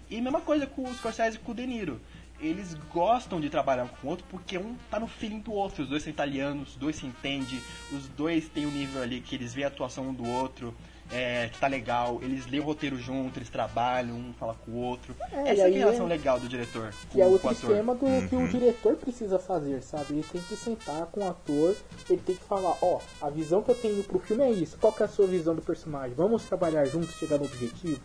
E 0.09 0.19
mesma 0.19 0.41
coisa 0.41 0.67
com 0.67 0.85
o 0.85 0.95
Scorsese 0.95 1.37
e 1.37 1.41
com 1.41 1.53
o 1.53 1.55
De 1.55 1.67
Niro. 1.67 2.01
eles 2.41 2.73
gostam 2.91 3.39
de 3.39 3.51
trabalhar 3.51 3.87
com 3.87 4.07
o 4.07 4.11
outro 4.11 4.25
porque 4.31 4.57
um 4.57 4.77
tá 4.91 4.99
no 4.99 5.07
feeling 5.07 5.41
do 5.41 5.53
outro. 5.53 5.83
Os 5.83 5.91
dois 5.91 6.03
são 6.03 6.11
italianos, 6.11 6.71
os 6.71 6.77
dois 6.77 6.97
se 6.97 7.05
entendem, 7.05 7.61
os 7.93 8.09
dois 8.09 8.49
têm 8.49 8.65
um 8.65 8.71
nível 8.71 9.03
ali 9.03 9.21
que 9.21 9.35
eles 9.35 9.53
veem 9.53 9.67
a 9.67 9.69
atuação 9.69 10.09
um 10.09 10.15
do 10.15 10.27
outro 10.27 10.75
é, 11.11 11.49
que 11.49 11.59
tá 11.59 11.67
legal, 11.67 12.19
eles 12.23 12.47
lêem 12.47 12.63
o 12.63 12.67
roteiro 12.67 12.99
junto, 12.99 13.39
eles 13.39 13.49
trabalham, 13.49 14.17
um 14.17 14.33
fala 14.35 14.55
com 14.55 14.73
o 14.73 14.77
outro. 14.77 15.15
É, 15.33 15.51
Essa 15.51 15.63
é 15.63 15.67
a 15.67 15.69
relação 15.69 16.07
é... 16.07 16.09
legal 16.09 16.41
do 16.41 16.49
diretor. 16.49 16.93
Que 17.11 17.21
é 17.21 17.27
outro 17.27 17.53
esquema 17.53 17.95
do 17.95 18.07
uhum. 18.07 18.29
que 18.29 18.37
o 18.37 18.49
diretor 18.49 18.97
precisa 18.97 19.39
fazer, 19.39 19.83
sabe? 19.83 20.15
Ele 20.15 20.25
tem 20.25 20.41
que 20.41 20.57
sentar 20.57 21.07
com 21.07 21.21
o 21.21 21.29
ator, 21.29 21.77
ele 22.11 22.21
tem 22.21 22.35
que 22.35 22.45
falar, 22.45 22.77
ó, 22.83 22.99
oh, 22.99 23.25
a 23.25 23.31
visão 23.31 23.63
que 23.63 23.71
eu 23.71 23.75
tenho 23.75 24.03
pro 24.05 24.19
filme 24.19 24.43
é 24.43 24.51
isso, 24.51 24.77
qual 24.79 24.93
que 24.93 25.03
é 25.03 25.07
a 25.07 25.09
sua 25.09 25.27
visão 25.27 25.55
do 25.55 25.63
personagem? 25.63 26.15
Vamos 26.15 26.45
trabalhar 26.45 26.85
juntos, 26.87 27.15
chegar 27.17 27.39
no 27.39 27.45
objetivo? 27.45 28.01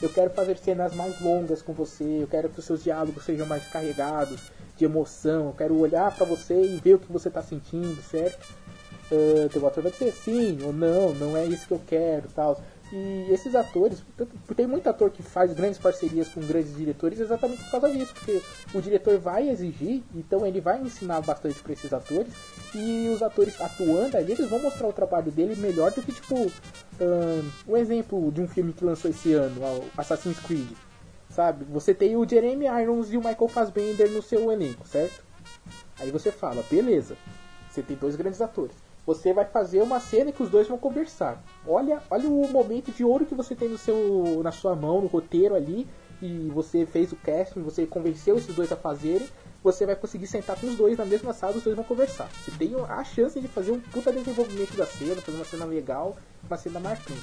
Eu 0.00 0.08
quero 0.08 0.30
fazer 0.30 0.56
cenas 0.56 0.94
mais 0.94 1.20
longas 1.20 1.60
com 1.60 1.72
você, 1.72 2.22
eu 2.22 2.28
quero 2.28 2.48
que 2.48 2.60
os 2.60 2.64
seus 2.64 2.84
diálogos 2.84 3.24
sejam 3.24 3.46
mais 3.46 3.66
carregados 3.66 4.40
de 4.76 4.84
emoção, 4.84 5.46
eu 5.46 5.52
quero 5.52 5.76
olhar 5.76 6.14
para 6.14 6.24
você 6.24 6.54
e 6.54 6.76
ver 6.76 6.94
o 6.94 6.98
que 7.00 7.12
você 7.12 7.28
tá 7.28 7.42
sentindo, 7.42 8.00
certo? 8.00 8.46
Uh, 9.10 9.58
o 9.58 9.66
ator 9.66 9.82
vai 9.82 9.92
dizer 9.92 10.12
sim 10.12 10.58
ou 10.62 10.72
não, 10.72 11.14
não 11.14 11.36
é 11.36 11.44
isso 11.44 11.66
que 11.66 11.74
eu 11.74 11.80
quero 11.86 12.28
tal. 12.34 12.60
E 12.90 13.26
esses 13.30 13.54
atores, 13.54 14.02
tem 14.56 14.66
muito 14.66 14.88
ator 14.88 15.10
que 15.10 15.22
faz 15.22 15.52
grandes 15.52 15.78
parcerias 15.78 16.28
com 16.28 16.40
grandes 16.40 16.74
diretores 16.74 17.20
exatamente 17.20 17.62
por 17.64 17.72
causa 17.72 17.90
disso, 17.90 18.14
porque 18.14 18.40
o 18.72 18.80
diretor 18.80 19.18
vai 19.18 19.50
exigir, 19.50 20.02
então 20.14 20.46
ele 20.46 20.58
vai 20.58 20.80
ensinar 20.80 21.20
bastante 21.20 21.60
para 21.60 21.74
esses 21.74 21.92
atores, 21.92 22.32
e 22.74 23.10
os 23.14 23.22
atores 23.22 23.60
atuando 23.60 24.16
ali, 24.16 24.32
eles 24.32 24.48
vão 24.48 24.58
mostrar 24.60 24.88
o 24.88 24.92
trabalho 24.92 25.30
dele 25.30 25.54
melhor 25.56 25.92
do 25.92 26.00
que, 26.00 26.12
tipo, 26.12 26.34
um, 26.34 27.50
um 27.72 27.76
exemplo 27.76 28.32
de 28.32 28.40
um 28.40 28.48
filme 28.48 28.72
que 28.72 28.84
lançou 28.84 29.10
esse 29.10 29.34
ano, 29.34 29.60
Assassin's 29.94 30.40
Creed, 30.40 30.70
sabe? 31.28 31.66
Você 31.66 31.92
tem 31.92 32.16
o 32.16 32.26
Jeremy 32.26 32.64
Irons 32.80 33.12
e 33.12 33.18
o 33.18 33.20
Michael 33.20 33.48
Fassbender 33.48 34.10
no 34.10 34.22
seu 34.22 34.50
elenco, 34.50 34.88
certo? 34.88 35.22
Aí 36.00 36.10
você 36.10 36.32
fala, 36.32 36.64
beleza, 36.70 37.18
você 37.68 37.82
tem 37.82 37.98
dois 37.98 38.16
grandes 38.16 38.40
atores 38.40 38.87
você 39.08 39.32
vai 39.32 39.46
fazer 39.46 39.80
uma 39.80 39.98
cena 40.00 40.30
que 40.30 40.42
os 40.42 40.50
dois 40.50 40.68
vão 40.68 40.76
conversar. 40.76 41.42
Olha, 41.66 42.02
olha 42.10 42.28
o 42.28 42.46
momento 42.46 42.92
de 42.92 43.02
ouro 43.02 43.24
que 43.24 43.34
você 43.34 43.54
tem 43.54 43.66
no 43.66 43.78
seu, 43.78 44.42
na 44.44 44.52
sua 44.52 44.76
mão, 44.76 45.00
no 45.00 45.06
roteiro 45.06 45.54
ali, 45.54 45.88
e 46.20 46.50
você 46.52 46.84
fez 46.84 47.10
o 47.10 47.16
casting, 47.16 47.62
você 47.62 47.86
convenceu 47.86 48.36
esses 48.36 48.54
dois 48.54 48.70
a 48.70 48.76
fazerem, 48.76 49.26
você 49.64 49.86
vai 49.86 49.96
conseguir 49.96 50.26
sentar 50.26 50.60
com 50.60 50.66
os 50.66 50.76
dois 50.76 50.98
na 50.98 51.06
mesma 51.06 51.32
sala, 51.32 51.56
os 51.56 51.62
dois 51.62 51.74
vão 51.74 51.86
conversar. 51.86 52.28
Você 52.44 52.50
tem 52.50 52.74
a 52.86 53.02
chance 53.02 53.40
de 53.40 53.48
fazer 53.48 53.72
um 53.72 53.80
puta 53.80 54.12
desenvolvimento 54.12 54.76
da 54.76 54.84
cena, 54.84 55.22
fazer 55.22 55.38
uma 55.38 55.44
cena 55.46 55.64
legal, 55.64 56.14
uma 56.46 56.58
cena 56.58 56.78
marcante. 56.78 57.22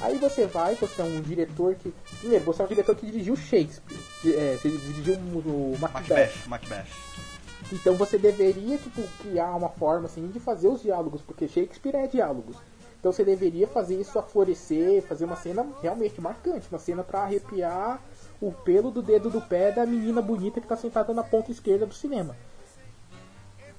Aí 0.00 0.16
você 0.18 0.46
vai, 0.46 0.76
você 0.76 1.02
é 1.02 1.04
um 1.04 1.20
diretor 1.20 1.74
que. 1.74 1.92
Primeiro, 2.20 2.44
você 2.44 2.62
é 2.62 2.64
um 2.64 2.68
diretor 2.68 2.94
que 2.94 3.06
dirigiu 3.06 3.34
Shakespeare. 3.34 3.98
É, 4.24 4.56
você 4.56 4.70
dirigiu 4.70 5.14
o 5.16 5.76
Macbeth. 5.80 6.30
Macbeth. 6.46 6.46
Macbeth. 6.46 7.33
Então 7.72 7.94
você 7.94 8.18
deveria 8.18 8.78
tipo, 8.78 9.02
criar 9.20 9.54
uma 9.56 9.68
forma 9.68 10.06
assim 10.06 10.28
de 10.28 10.38
fazer 10.38 10.68
os 10.68 10.82
diálogos, 10.82 11.22
porque 11.22 11.48
Shakespeare 11.48 11.96
é 11.96 12.06
diálogos. 12.06 12.56
Então 12.98 13.12
você 13.12 13.24
deveria 13.24 13.66
fazer 13.66 14.00
isso 14.00 14.18
aflorescer, 14.18 15.02
fazer 15.02 15.24
uma 15.24 15.36
cena 15.36 15.66
realmente 15.82 16.20
marcante, 16.20 16.68
uma 16.70 16.78
cena 16.78 17.02
para 17.02 17.20
arrepiar 17.20 18.00
o 18.40 18.50
pelo 18.50 18.90
do 18.90 19.02
dedo 19.02 19.28
do 19.28 19.40
pé 19.40 19.70
da 19.72 19.84
menina 19.84 20.22
bonita 20.22 20.60
que 20.60 20.66
está 20.66 20.76
sentada 20.76 21.12
na 21.12 21.22
ponta 21.22 21.50
esquerda 21.50 21.86
do 21.86 21.94
cinema. 21.94 22.34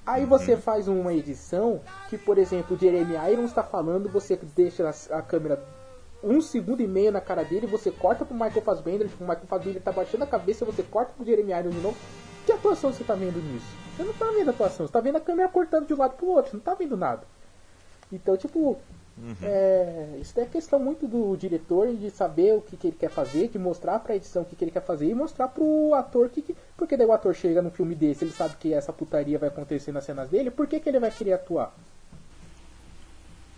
Aí 0.06 0.24
você 0.24 0.54
uhum. 0.54 0.60
faz 0.60 0.86
uma 0.86 1.12
edição 1.12 1.80
que, 2.08 2.16
por 2.16 2.38
exemplo, 2.38 2.76
o 2.76 2.78
Jeremy 2.78 3.16
Irons 3.32 3.50
está 3.50 3.64
falando, 3.64 4.08
você 4.08 4.38
deixa 4.54 4.88
a, 5.10 5.20
câmera 5.20 5.60
um 6.22 6.40
segundo 6.40 6.80
e 6.80 6.86
meio 6.86 7.10
na 7.10 7.20
cara 7.20 7.42
dele, 7.42 7.66
você 7.66 7.90
corta 7.90 8.24
pro 8.24 8.32
Michael 8.32 8.62
Fassbender, 8.62 9.08
tipo, 9.08 9.24
o 9.24 9.26
Michael 9.26 9.48
Fassbender 9.48 9.82
tá 9.82 9.90
baixando 9.90 10.22
a 10.22 10.26
cabeça, 10.28 10.64
você 10.64 10.84
corta 10.84 11.12
pro 11.16 11.26
Jeremy 11.26 11.52
Irons 11.52 11.74
de 11.74 11.80
novo, 11.80 11.96
que 12.46 12.52
atuação 12.52 12.92
você 12.92 13.02
tá 13.02 13.14
vendo 13.14 13.42
nisso? 13.42 13.66
Você 13.96 14.04
não 14.04 14.12
tá 14.14 14.26
vendo 14.30 14.48
a 14.48 14.50
atuação, 14.52 14.86
você 14.86 14.92
tá 14.92 15.00
vendo 15.00 15.16
a 15.16 15.20
câmera 15.20 15.48
cortando 15.48 15.86
de 15.86 15.92
um 15.92 15.98
lado 15.98 16.14
pro 16.14 16.28
outro, 16.28 16.52
você 16.52 16.56
não 16.56 16.62
tá 16.62 16.74
vendo 16.74 16.96
nada. 16.96 17.22
Então, 18.12 18.36
tipo, 18.36 18.78
uhum. 19.18 19.36
é, 19.42 20.18
isso 20.20 20.38
é 20.38 20.46
questão 20.46 20.78
muito 20.78 21.08
do 21.08 21.36
diretor 21.36 21.92
de 21.92 22.08
saber 22.10 22.54
o 22.54 22.60
que, 22.60 22.76
que 22.76 22.86
ele 22.86 22.96
quer 22.96 23.10
fazer, 23.10 23.48
de 23.48 23.58
mostrar 23.58 23.98
pra 23.98 24.14
edição 24.14 24.42
o 24.42 24.44
que, 24.44 24.54
que 24.54 24.62
ele 24.62 24.70
quer 24.70 24.82
fazer 24.82 25.08
e 25.08 25.14
mostrar 25.14 25.48
pro 25.48 25.92
ator 25.94 26.28
que, 26.28 26.40
que. 26.40 26.56
Porque 26.76 26.96
daí 26.96 27.06
o 27.06 27.12
ator 27.12 27.34
chega 27.34 27.60
num 27.60 27.70
filme 27.70 27.94
desse, 27.94 28.24
ele 28.24 28.32
sabe 28.32 28.54
que 28.56 28.72
essa 28.72 28.92
putaria 28.92 29.38
vai 29.38 29.48
acontecer 29.48 29.90
nas 29.90 30.04
cenas 30.04 30.28
dele, 30.30 30.50
por 30.50 30.68
que, 30.68 30.78
que 30.78 30.88
ele 30.88 31.00
vai 31.00 31.10
querer 31.10 31.32
atuar? 31.32 31.74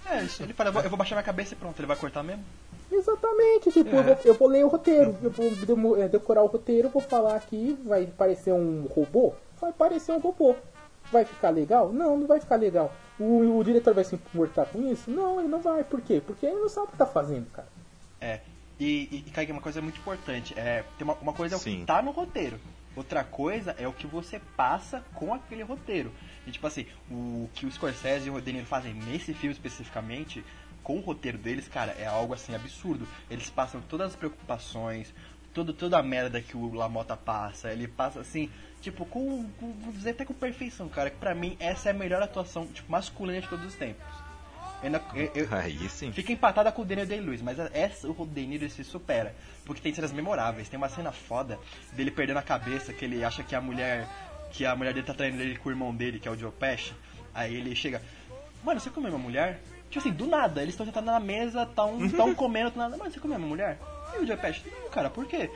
É, 0.06 0.20
ele 0.42 0.54
fala, 0.54 0.70
eu 0.70 0.88
vou 0.88 0.96
baixar 0.96 1.16
minha 1.16 1.22
cabeça 1.22 1.52
e 1.52 1.56
pronto, 1.56 1.78
ele 1.78 1.86
vai 1.86 1.96
cortar 1.96 2.22
mesmo. 2.22 2.42
Exatamente, 2.90 3.70
tipo, 3.70 3.94
é. 3.94 3.98
eu, 3.98 4.02
vou, 4.02 4.18
eu, 4.24 4.34
vou, 4.34 4.48
ler 4.48 4.64
o 4.64 4.68
roteiro, 4.68 5.16
eu 5.22 5.30
vou 5.30 5.96
é, 5.96 6.08
decorar 6.08 6.42
o 6.42 6.46
roteiro, 6.46 6.88
vou 6.88 7.02
falar 7.02 7.36
aqui, 7.36 7.78
vai 7.84 8.06
parecer 8.06 8.52
um 8.52 8.86
robô? 8.86 9.34
Vai 9.60 9.72
parecer 9.72 10.12
um 10.12 10.18
robô. 10.18 10.54
Vai 11.12 11.24
ficar 11.24 11.50
legal? 11.50 11.92
Não, 11.92 12.16
não 12.16 12.26
vai 12.26 12.40
ficar 12.40 12.56
legal. 12.56 12.92
O, 13.18 13.58
o 13.58 13.64
diretor 13.64 13.94
vai 13.94 14.04
se 14.04 14.14
importar 14.14 14.66
com 14.66 14.86
isso? 14.90 15.10
Não, 15.10 15.38
ele 15.38 15.48
não 15.48 15.60
vai. 15.60 15.82
Por 15.84 16.00
quê? 16.00 16.22
Porque 16.24 16.46
ele 16.46 16.60
não 16.60 16.68
sabe 16.68 16.88
o 16.88 16.90
que 16.90 16.96
tá 16.96 17.06
fazendo, 17.06 17.50
cara. 17.50 17.68
É. 18.20 18.40
E, 18.78 19.08
e, 19.10 19.24
e 19.26 19.30
Kaique, 19.30 19.50
uma 19.50 19.60
coisa 19.60 19.82
muito 19.82 19.98
importante. 19.98 20.54
É, 20.56 20.84
tem 20.96 21.04
uma, 21.04 21.14
uma 21.14 21.32
coisa 21.32 21.56
é 21.56 21.58
o 21.58 21.60
Sim. 21.60 21.80
que 21.80 21.86
tá 21.86 22.00
no 22.00 22.10
roteiro. 22.10 22.58
Outra 22.94 23.22
coisa 23.24 23.74
é 23.78 23.86
o 23.86 23.92
que 23.92 24.06
você 24.06 24.40
passa 24.56 25.04
com 25.14 25.32
aquele 25.32 25.62
roteiro. 25.62 26.12
E 26.46 26.50
tipo 26.50 26.66
assim, 26.66 26.86
o 27.10 27.48
que 27.54 27.66
o 27.66 27.70
Scorsese 27.70 28.26
e 28.26 28.30
o 28.30 28.34
Rodney 28.34 28.64
fazem 28.64 28.94
nesse 28.94 29.32
filme 29.34 29.52
especificamente 29.52 30.44
com 30.88 30.96
o 30.96 31.00
roteiro 31.00 31.36
deles, 31.36 31.68
cara, 31.68 31.94
é 31.98 32.06
algo 32.06 32.32
assim 32.32 32.54
absurdo. 32.54 33.06
Eles 33.30 33.50
passam 33.50 33.78
todas 33.82 34.06
as 34.06 34.16
preocupações, 34.16 35.12
todo, 35.52 35.74
toda 35.74 35.98
a 35.98 36.02
merda 36.02 36.40
que 36.40 36.56
o 36.56 36.72
Lamota 36.72 37.14
passa. 37.14 37.70
Ele 37.70 37.86
passa 37.86 38.20
assim, 38.20 38.48
tipo, 38.80 39.04
com, 39.04 39.44
com 39.60 39.70
vou 39.74 39.92
dizer 39.92 40.12
até 40.12 40.24
com 40.24 40.32
perfeição, 40.32 40.88
cara. 40.88 41.10
Que 41.10 41.18
pra 41.18 41.34
mim 41.34 41.58
essa 41.60 41.90
é 41.90 41.92
a 41.92 41.94
melhor 41.94 42.22
atuação, 42.22 42.66
tipo, 42.68 42.90
masculina 42.90 43.38
de 43.38 43.48
todos 43.48 43.66
os 43.66 43.74
tempos. 43.74 44.02
Eu, 45.14 45.30
eu, 45.34 45.48
Aí 45.54 45.76
sim. 45.90 46.10
Fica 46.10 46.32
empatada 46.32 46.72
com 46.72 46.80
o 46.80 46.84
Daniel 46.86 47.06
Day-Lewis, 47.06 47.42
mas 47.42 47.58
essa, 47.58 48.08
o 48.08 48.24
Daniel 48.24 48.70
se 48.70 48.82
supera. 48.82 49.34
Porque 49.66 49.82
tem 49.82 49.92
cenas 49.92 50.10
memoráveis. 50.10 50.70
Tem 50.70 50.78
uma 50.78 50.88
cena 50.88 51.12
foda 51.12 51.58
dele 51.92 52.10
perdendo 52.10 52.38
a 52.38 52.42
cabeça, 52.42 52.94
que 52.94 53.04
ele 53.04 53.22
acha 53.22 53.42
que 53.42 53.54
a 53.54 53.60
mulher. 53.60 54.08
Que 54.52 54.64
a 54.64 54.74
mulher 54.74 54.94
dele 54.94 55.06
tá 55.06 55.12
traindo 55.12 55.42
ele 55.42 55.58
com 55.58 55.68
o 55.68 55.72
irmão 55.72 55.94
dele, 55.94 56.18
que 56.18 56.26
é 56.26 56.30
o 56.30 56.38
Joe 56.38 56.50
Pesci. 56.50 56.94
Aí 57.34 57.54
ele 57.54 57.76
chega. 57.76 58.00
Mano, 58.64 58.80
você 58.80 58.88
comeu 58.88 59.10
minha 59.10 59.22
mulher? 59.22 59.60
Tipo 59.88 59.98
assim, 60.00 60.12
do 60.12 60.26
nada, 60.26 60.62
eles 60.62 60.74
estão 60.74 60.84
sentados 60.84 61.10
na 61.10 61.20
mesa, 61.20 61.66
tão, 61.66 61.94
uhum. 61.94 62.10
tão 62.10 62.34
comendo, 62.36 62.70
do 62.70 62.78
nada. 62.78 62.96
Mano, 62.96 63.10
você 63.10 63.20
comeu 63.20 63.36
a 63.36 63.38
minha 63.38 63.48
mulher? 63.48 63.78
E 64.14 64.18
o 64.18 64.26
Joe 64.26 64.36
Pesci, 64.36 64.62
não, 64.82 64.90
cara, 64.90 65.08
por 65.08 65.26
quê? 65.26 65.50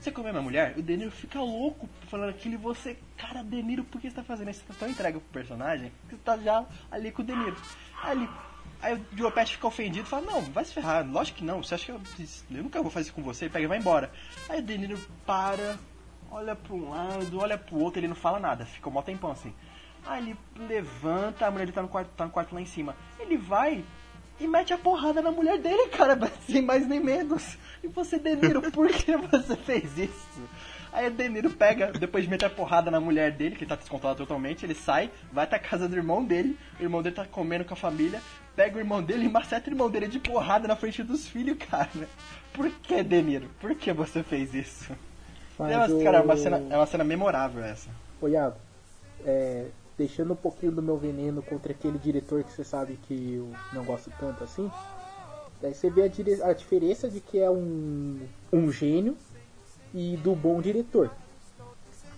Você 0.00 0.10
comeu 0.10 0.30
a 0.30 0.32
minha 0.32 0.42
mulher? 0.42 0.74
O 0.76 0.82
Deniro 0.82 1.10
fica 1.10 1.40
louco 1.40 1.88
falando 2.08 2.28
aquilo 2.28 2.54
e 2.54 2.58
você, 2.58 2.96
cara, 3.16 3.42
Deniro, 3.42 3.84
por 3.84 4.00
que 4.00 4.10
você 4.10 4.16
tá 4.16 4.22
fazendo 4.22 4.50
isso? 4.50 4.60
Você 4.60 4.66
tá 4.66 4.74
tão 4.80 4.88
entregue 4.88 5.18
pro 5.18 5.32
personagem 5.32 5.90
que 6.08 6.14
você 6.14 6.20
tá 6.22 6.36
já 6.36 6.64
ali 6.90 7.10
com 7.10 7.22
o 7.22 7.24
Deniro. 7.24 7.56
Aí, 8.02 8.28
aí 8.82 8.94
o 8.94 9.06
Joe 9.16 9.32
Pesci 9.32 9.52
fica 9.52 9.66
ofendido 9.66 10.06
e 10.06 10.10
fala, 10.10 10.26
não, 10.26 10.42
vai 10.42 10.64
se 10.64 10.74
ferrar, 10.74 11.10
lógico 11.10 11.38
que 11.38 11.44
não, 11.44 11.62
você 11.62 11.74
acha 11.74 11.86
que 11.86 11.92
eu, 11.92 12.00
eu 12.50 12.62
nunca 12.62 12.82
vou 12.82 12.90
fazer 12.90 13.06
isso 13.06 13.14
com 13.14 13.22
você? 13.22 13.48
Pega 13.48 13.64
e 13.64 13.66
vai 13.66 13.78
embora. 13.78 14.12
Aí 14.46 14.60
o 14.60 14.62
Deniro 14.62 14.98
para, 15.24 15.78
olha 16.30 16.54
pra 16.54 16.74
um 16.74 16.90
lado, 16.90 17.38
olha 17.38 17.56
pro 17.56 17.78
outro, 17.78 17.98
ele 17.98 18.08
não 18.08 18.16
fala 18.16 18.38
nada, 18.38 18.66
fica 18.66 18.88
um 18.88 18.92
mó 18.92 19.00
tempão 19.00 19.30
assim. 19.30 19.54
Aí 20.06 20.22
ele 20.22 20.36
levanta, 20.68 21.46
a 21.46 21.50
mulher 21.50 21.64
dele 21.64 21.74
tá 21.74 21.82
no 21.82 21.88
quarto, 21.88 22.10
tá 22.16 22.24
no 22.24 22.30
quarto 22.30 22.54
lá 22.54 22.60
em 22.60 22.66
cima. 22.66 22.94
Ele 23.18 23.36
vai 23.36 23.84
e 24.38 24.46
mete 24.46 24.72
a 24.72 24.78
porrada 24.78 25.22
na 25.22 25.30
mulher 25.30 25.58
dele, 25.58 25.88
cara, 25.88 26.18
sem 26.46 26.60
mais 26.62 26.86
nem 26.86 27.00
menos. 27.00 27.56
E 27.82 27.88
você, 27.88 28.18
Deniro, 28.18 28.60
por 28.72 28.88
que 28.88 29.16
você 29.16 29.56
fez 29.56 29.98
isso? 29.98 30.48
Aí 30.92 31.08
o 31.08 31.10
Deniro 31.10 31.50
pega, 31.50 31.90
depois 31.92 32.24
de 32.24 32.30
meter 32.30 32.46
a 32.46 32.50
porrada 32.50 32.90
na 32.90 33.00
mulher 33.00 33.32
dele, 33.32 33.56
que 33.56 33.66
tá 33.66 33.74
descontrolado 33.74 34.18
totalmente, 34.18 34.64
ele 34.64 34.74
sai, 34.74 35.10
vai 35.32 35.44
até 35.44 35.56
a 35.56 35.58
casa 35.58 35.88
do 35.88 35.96
irmão 35.96 36.24
dele, 36.24 36.56
o 36.78 36.82
irmão 36.82 37.02
dele 37.02 37.16
tá 37.16 37.24
comendo 37.24 37.64
com 37.64 37.74
a 37.74 37.76
família, 37.76 38.20
pega 38.54 38.76
o 38.76 38.80
irmão 38.80 39.02
dele 39.02 39.26
e 39.26 39.28
maceta 39.28 39.68
o 39.68 39.72
irmão 39.72 39.90
dele 39.90 40.06
de 40.06 40.20
porrada 40.20 40.68
na 40.68 40.76
frente 40.76 41.02
dos 41.02 41.26
filhos, 41.26 41.58
cara. 41.58 42.08
Por 42.52 42.70
que, 42.70 43.02
Deniro? 43.02 43.50
Por 43.60 43.74
que 43.74 43.92
você 43.92 44.22
fez 44.22 44.54
isso? 44.54 44.92
é 45.58 45.76
uma, 45.76 46.04
cara, 46.04 46.18
é 46.18 46.20
uma, 46.20 46.36
cena, 46.36 46.62
é 46.70 46.76
uma 46.76 46.86
cena 46.86 47.02
memorável 47.02 47.64
essa. 47.64 47.90
Oiado, 48.20 48.56
é, 49.24 49.66
deixando 49.96 50.32
um 50.32 50.36
pouquinho 50.36 50.72
do 50.72 50.82
meu 50.82 50.96
veneno 50.96 51.42
contra 51.42 51.72
aquele 51.72 51.98
diretor 51.98 52.42
que 52.42 52.52
você 52.52 52.64
sabe 52.64 52.98
que 53.02 53.34
eu 53.34 53.50
não 53.72 53.84
gosto 53.84 54.12
tanto 54.18 54.42
assim. 54.42 54.70
Daí 55.60 55.74
você 55.74 55.88
vê 55.88 56.02
a, 56.02 56.08
dire... 56.08 56.42
a 56.42 56.52
diferença 56.52 57.08
de 57.08 57.20
que 57.20 57.38
é 57.38 57.50
um, 57.50 58.20
um 58.52 58.70
gênio 58.70 59.16
e 59.94 60.16
do 60.16 60.34
bom 60.34 60.60
diretor. 60.60 61.10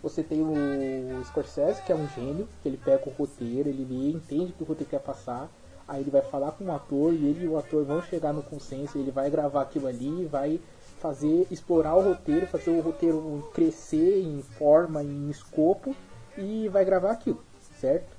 Você 0.03 0.22
tem 0.22 0.41
o 0.41 1.24
Scorsese, 1.24 1.83
que 1.83 1.93
é 1.93 1.95
um 1.95 2.09
gênio, 2.09 2.49
que 2.62 2.68
ele 2.68 2.77
pega 2.77 3.09
o 3.09 3.12
roteiro, 3.12 3.68
ele 3.68 3.85
lê, 3.85 4.11
entende 4.11 4.53
o 4.53 4.55
que 4.55 4.62
o 4.62 4.66
roteiro 4.66 4.91
quer 4.91 5.01
passar, 5.01 5.51
aí 5.87 6.01
ele 6.01 6.11
vai 6.11 6.22
falar 6.22 6.53
com 6.53 6.64
o 6.64 6.72
ator 6.72 7.12
e 7.12 7.27
ele 7.27 7.45
e 7.45 7.49
o 7.49 7.59
ator 7.59 7.85
vão 7.85 8.01
chegar 8.03 8.33
no 8.33 8.43
consenso, 8.43 8.99
ele 8.99 9.11
vai 9.11 9.31
gravar 9.31 9.62
aquilo 9.62 9.87
ali, 9.87 10.24
vai 10.24 10.61
fazer, 11.01 11.47
explorar 11.51 11.95
o 11.95 12.03
roteiro, 12.03 12.47
fazer 12.47 12.70
o 12.70 12.81
roteiro 12.81 13.49
crescer 13.53 14.22
em 14.22 14.43
forma, 14.43 15.03
em 15.03 15.29
escopo 15.29 15.95
e 16.39 16.68
vai 16.68 16.85
gravar 16.85 17.12
aquilo 17.12 17.46
certo? 17.81 18.16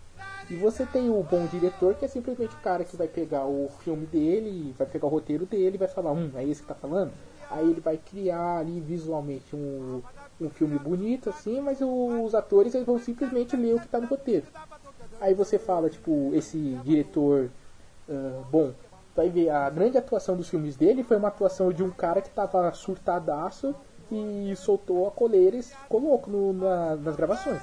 E 0.50 0.56
você 0.56 0.86
tem 0.86 1.10
o 1.10 1.22
bom 1.24 1.46
diretor, 1.46 1.96
que 1.96 2.06
é 2.06 2.08
simplesmente 2.08 2.56
o 2.56 2.60
cara 2.60 2.86
que 2.86 2.96
vai 2.96 3.08
pegar 3.08 3.46
o 3.46 3.70
filme 3.80 4.06
dele, 4.06 4.74
vai 4.78 4.88
pegar 4.88 5.08
o 5.08 5.10
roteiro 5.10 5.46
dele 5.46 5.78
vai 5.78 5.90
falar, 5.90 6.14
hum, 6.14 6.32
é 6.36 6.44
esse 6.44 6.62
que 6.62 6.68
tá 6.68 6.76
falando? 6.76 7.12
Aí 7.50 7.70
ele 7.70 7.82
vai 7.82 7.98
criar 7.98 8.60
ali 8.60 8.80
visualmente 8.80 9.56
um, 9.56 10.02
um 10.40 10.50
filme 10.50 10.80
bonito, 10.80 11.30
assim, 11.30 11.60
mas 11.60 11.80
os 11.82 12.34
atores 12.34 12.74
eles 12.74 12.88
vão 12.88 12.98
simplesmente 12.98 13.56
ler 13.58 13.76
o 13.76 13.80
que 13.80 13.88
tá 13.88 14.00
no 14.00 14.08
roteiro. 14.08 14.46
Aí 15.20 15.34
você 15.34 15.58
fala, 15.58 15.90
tipo, 15.90 16.32
esse 16.34 16.58
diretor. 16.84 17.50
Uh, 18.08 18.46
bom, 18.50 18.74
vai 19.16 19.30
ver 19.30 19.50
a 19.50 19.70
grande 19.70 19.98
atuação 19.98 20.38
dos 20.38 20.48
filmes 20.48 20.78
dele 20.78 21.04
foi 21.04 21.18
uma 21.18 21.28
atuação 21.28 21.74
de 21.74 21.84
um 21.84 21.90
cara 21.90 22.22
que 22.22 22.30
tava 22.30 22.72
surtadaço 22.72 23.76
e 24.10 24.54
soltou 24.56 25.08
a 25.08 25.12
coleira 25.12 25.58
e 25.58 25.64
ficou 25.64 26.00
louco 26.00 26.30
no, 26.30 26.54
na, 26.54 26.96
nas 26.96 27.16
gravações, 27.16 27.62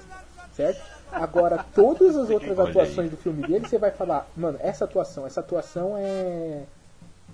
certo? 0.52 0.82
Agora, 1.12 1.64
todas 1.74 2.16
as 2.16 2.28
outras 2.28 2.58
atuações 2.58 3.10
do 3.10 3.16
filme 3.16 3.46
dele, 3.46 3.68
você 3.68 3.78
vai 3.78 3.90
falar, 3.90 4.28
mano, 4.36 4.58
essa 4.60 4.84
atuação, 4.84 5.26
essa 5.26 5.40
atuação 5.40 5.94
é, 5.96 6.64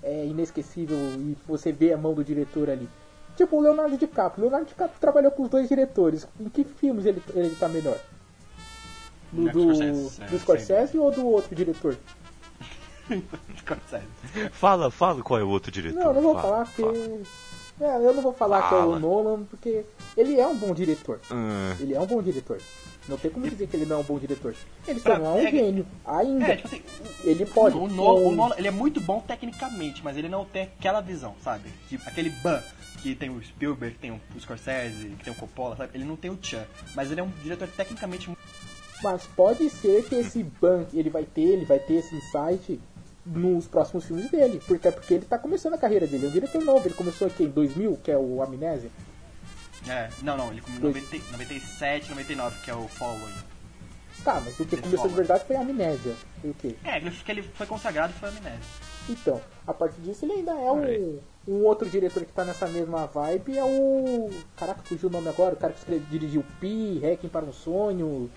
é 0.03 0.25
inesquecível 0.25 0.97
e 0.97 1.35
você 1.47 1.71
vê 1.71 1.93
a 1.93 1.97
mão 1.97 2.13
do 2.13 2.23
diretor 2.23 2.69
ali. 2.69 2.87
Tipo 3.35 3.57
o 3.57 3.61
Leonardo 3.61 3.97
DiCaprio. 3.97 4.43
Leonardo 4.43 4.67
DiCaprio 4.67 4.99
trabalhou 4.99 5.31
com 5.31 5.43
os 5.43 5.49
dois 5.49 5.67
diretores. 5.67 6.27
Em 6.39 6.49
que 6.49 6.63
filmes 6.63 7.05
ele, 7.05 7.21
ele 7.33 7.55
tá 7.55 7.67
melhor? 7.67 7.97
No, 9.31 9.49
do, 9.49 9.73
Scorsese, 9.73 10.21
do 10.29 10.39
Scorsese 10.39 10.97
ou 10.97 11.11
do 11.11 11.25
outro 11.25 11.55
diretor? 11.55 11.97
Scorsese. 13.57 14.05
Fala, 14.51 14.91
fala 14.91 15.23
qual 15.23 15.39
é 15.39 15.43
o 15.43 15.49
outro 15.49 15.71
diretor. 15.71 15.99
Não, 15.99 16.13
não 16.13 16.21
vou 16.21 16.35
fala, 16.35 16.65
falar 16.65 16.65
porque. 16.65 17.21
É, 17.79 17.95
eu 17.95 18.13
não 18.13 18.21
vou 18.21 18.33
falar 18.33 18.61
fala. 18.61 18.69
que 18.69 18.75
é 18.75 18.95
o 18.95 18.99
Nolan, 18.99 19.43
porque 19.45 19.85
ele 20.15 20.39
é 20.39 20.45
um 20.45 20.55
bom 20.55 20.73
diretor. 20.73 21.19
Hum. 21.31 21.73
Ele 21.79 21.95
é 21.95 21.99
um 21.99 22.05
bom 22.05 22.21
diretor. 22.21 22.59
Não 23.07 23.17
tem 23.17 23.31
como 23.31 23.49
dizer 23.49 23.67
que 23.67 23.75
ele 23.75 23.85
não 23.85 23.97
é 23.97 23.99
um 23.99 24.03
bom 24.03 24.19
diretor. 24.19 24.55
Ele 24.87 24.99
só 24.99 25.17
não 25.17 25.25
é 25.25 25.29
um 25.29 25.47
é, 25.47 25.51
gênio. 25.51 25.87
Ainda. 26.05 26.45
É, 26.45 26.55
tipo 26.55 26.67
assim, 26.67 26.81
ele 27.23 27.45
pode. 27.45 27.75
O, 27.75 27.87
Nolan, 27.87 28.21
o 28.21 28.31
Nolan, 28.31 28.55
ele 28.57 28.67
é 28.67 28.71
muito 28.71 29.01
bom 29.01 29.19
tecnicamente, 29.19 30.03
mas 30.03 30.17
ele 30.17 30.29
não 30.29 30.45
tem 30.45 30.63
aquela 30.63 31.01
visão, 31.01 31.35
sabe? 31.43 31.69
Tipo, 31.89 32.07
aquele 32.07 32.29
ban 32.29 32.61
que 33.01 33.15
tem 33.15 33.29
o 33.29 33.43
Spielberg, 33.43 33.95
que 33.95 34.01
tem 34.01 34.11
o 34.11 34.21
Scorsese, 34.39 35.09
que 35.17 35.23
tem 35.23 35.33
o 35.33 35.35
Coppola, 35.35 35.75
sabe? 35.75 35.91
Ele 35.95 36.05
não 36.05 36.15
tem 36.15 36.29
o 36.29 36.37
Chan, 36.39 36.63
mas 36.95 37.11
ele 37.11 37.19
é 37.19 37.23
um 37.23 37.31
diretor 37.41 37.67
tecnicamente 37.67 38.29
mas 39.03 39.25
pode 39.35 39.67
ser 39.69 40.03
que 40.03 40.15
esse 40.15 40.43
ban 40.43 40.85
ele 40.93 41.09
vai 41.09 41.23
ter, 41.23 41.41
ele 41.41 41.65
vai 41.65 41.79
ter 41.79 41.95
esse 41.95 42.15
insight 42.15 42.79
nos 43.25 43.67
próximos 43.67 44.05
filmes 44.05 44.29
dele, 44.29 44.61
porque 44.67 44.87
é 44.87 44.91
porque 44.91 45.13
ele 45.15 45.25
tá 45.25 45.37
começando 45.37 45.73
a 45.73 45.77
carreira 45.77 46.07
dele, 46.07 46.25
é 46.25 46.29
um 46.29 46.31
diretor 46.31 46.63
novo, 46.63 46.87
ele 46.87 46.93
começou 46.93 47.27
aqui 47.27 47.43
em 47.43 47.49
2000, 47.49 47.97
que 48.03 48.11
é 48.11 48.17
o 48.17 48.41
Amnésia. 48.41 48.89
É, 49.87 50.09
não, 50.21 50.37
não, 50.37 50.51
ele 50.51 50.61
começou 50.61 51.17
em 51.17 51.31
97, 51.31 52.09
99, 52.09 52.61
que 52.63 52.71
é 52.71 52.75
o 52.75 52.87
Following. 52.87 53.33
Tá, 54.23 54.39
mas 54.39 54.59
o 54.59 54.65
que 54.65 54.75
ele 54.75 54.83
começou 54.83 55.07
de 55.07 55.15
verdade 55.15 55.43
foi 55.45 55.55
a 55.55 55.61
Amnésia. 55.61 56.15
E 56.43 56.49
o 56.49 56.53
quê? 56.53 56.75
É, 56.83 56.97
ele, 56.97 57.11
ele 57.27 57.43
foi 57.43 57.65
consagrado 57.65 58.13
foi 58.13 58.29
a 58.29 58.31
Amnésia. 58.31 58.59
Então, 59.09 59.41
a 59.65 59.73
partir 59.73 59.99
disso 60.01 60.25
ele 60.25 60.33
ainda 60.33 60.51
é 60.51 60.71
um, 60.71 61.19
um 61.47 61.65
outro 61.65 61.89
diretor 61.89 62.23
que 62.23 62.31
tá 62.31 62.45
nessa 62.45 62.67
mesma 62.67 63.07
vibe, 63.07 63.57
é 63.57 63.63
o... 63.63 64.29
Caraca, 64.55 64.81
fugiu 64.83 65.09
o 65.09 65.11
nome 65.11 65.27
agora, 65.27 65.55
o 65.55 65.57
cara 65.57 65.73
que 65.73 65.79
escreve, 65.79 66.05
dirigiu 66.05 66.45
Pi, 66.59 67.01
Hacking 67.03 67.29
para 67.29 67.45
um 67.45 67.51
Sonho, 67.51 68.29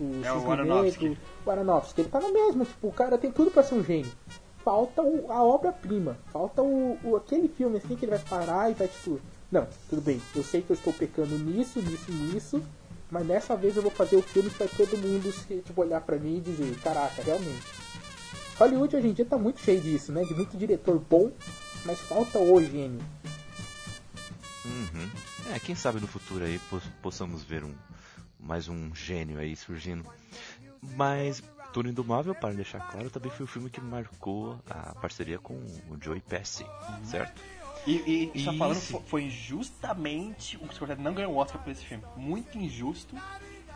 o 0.00 0.24
é 0.24 0.32
o 0.32 0.50
Aronofsky. 0.50 1.18
o 1.44 1.50
Aronofsky. 1.50 2.00
Ele 2.02 2.08
tá 2.08 2.20
no 2.20 2.32
mesmo, 2.32 2.64
tipo, 2.64 2.88
o 2.88 2.92
cara 2.92 3.18
tem 3.18 3.30
tudo 3.30 3.50
para 3.50 3.62
ser 3.62 3.74
um 3.74 3.84
gênio. 3.84 4.10
Falta 4.64 5.02
o, 5.02 5.30
a 5.30 5.42
obra-prima. 5.42 6.18
Falta 6.32 6.62
o, 6.62 6.98
o, 7.02 7.16
aquele 7.16 7.48
filme 7.48 7.78
assim 7.78 7.96
que 7.96 8.04
ele 8.04 8.16
vai 8.16 8.24
parar 8.24 8.70
e 8.70 8.74
vai 8.74 8.88
tipo. 8.88 9.20
Não, 9.50 9.66
tudo 9.88 10.02
bem, 10.02 10.20
eu 10.36 10.44
sei 10.44 10.60
que 10.60 10.70
eu 10.70 10.74
estou 10.74 10.92
pecando 10.92 11.38
nisso, 11.38 11.80
nisso, 11.80 12.12
nisso, 12.12 12.62
mas 13.10 13.26
nessa 13.26 13.56
vez 13.56 13.76
eu 13.76 13.82
vou 13.82 13.90
fazer 13.90 14.16
o 14.16 14.22
filme 14.22 14.50
para 14.50 14.68
todo 14.68 14.98
mundo 14.98 15.32
tipo, 15.46 15.80
olhar 15.80 16.02
para 16.02 16.18
mim 16.18 16.36
e 16.36 16.40
dizer, 16.40 16.78
caraca, 16.80 17.22
realmente. 17.22 17.66
Hollywood 18.58 18.96
hoje 18.96 19.08
em 19.08 19.12
dia 19.12 19.24
tá 19.24 19.38
muito 19.38 19.60
cheio 19.60 19.80
disso, 19.80 20.12
né? 20.12 20.24
De 20.24 20.34
muito 20.34 20.56
diretor 20.56 20.98
bom, 20.98 21.30
mas 21.84 21.98
falta 22.00 22.38
o 22.38 22.60
gênio. 22.62 23.00
Uhum. 24.64 25.54
É, 25.54 25.58
quem 25.60 25.74
sabe 25.74 26.00
no 26.00 26.06
futuro 26.06 26.44
aí 26.44 26.60
possamos 27.00 27.42
ver 27.42 27.64
um, 27.64 27.72
mais 28.38 28.68
um 28.68 28.94
gênio 28.94 29.38
aí 29.38 29.56
surgindo. 29.56 30.04
Mas 30.96 31.42
Tudo 31.72 31.88
Indomável, 31.88 32.34
para 32.34 32.54
deixar 32.54 32.80
claro, 32.80 33.10
também 33.10 33.30
foi 33.30 33.44
o 33.44 33.48
filme 33.48 33.70
que 33.70 33.80
marcou 33.80 34.58
a 34.68 34.94
parceria 34.96 35.38
com 35.38 35.54
o 35.54 35.96
Joey 36.00 36.20
Pesci, 36.20 36.66
certo? 37.04 37.40
E, 37.86 38.30
e 38.34 38.44
só 38.44 38.52
falando, 38.52 38.80
foi 38.80 39.30
justamente 39.30 40.56
o 40.58 40.72
Scorsese 40.72 41.00
não 41.00 41.14
ganhou 41.14 41.32
o 41.32 41.36
Oscar 41.36 41.62
por 41.62 41.70
esse 41.70 41.84
filme. 41.84 42.04
Muito 42.16 42.58
injusto. 42.58 43.16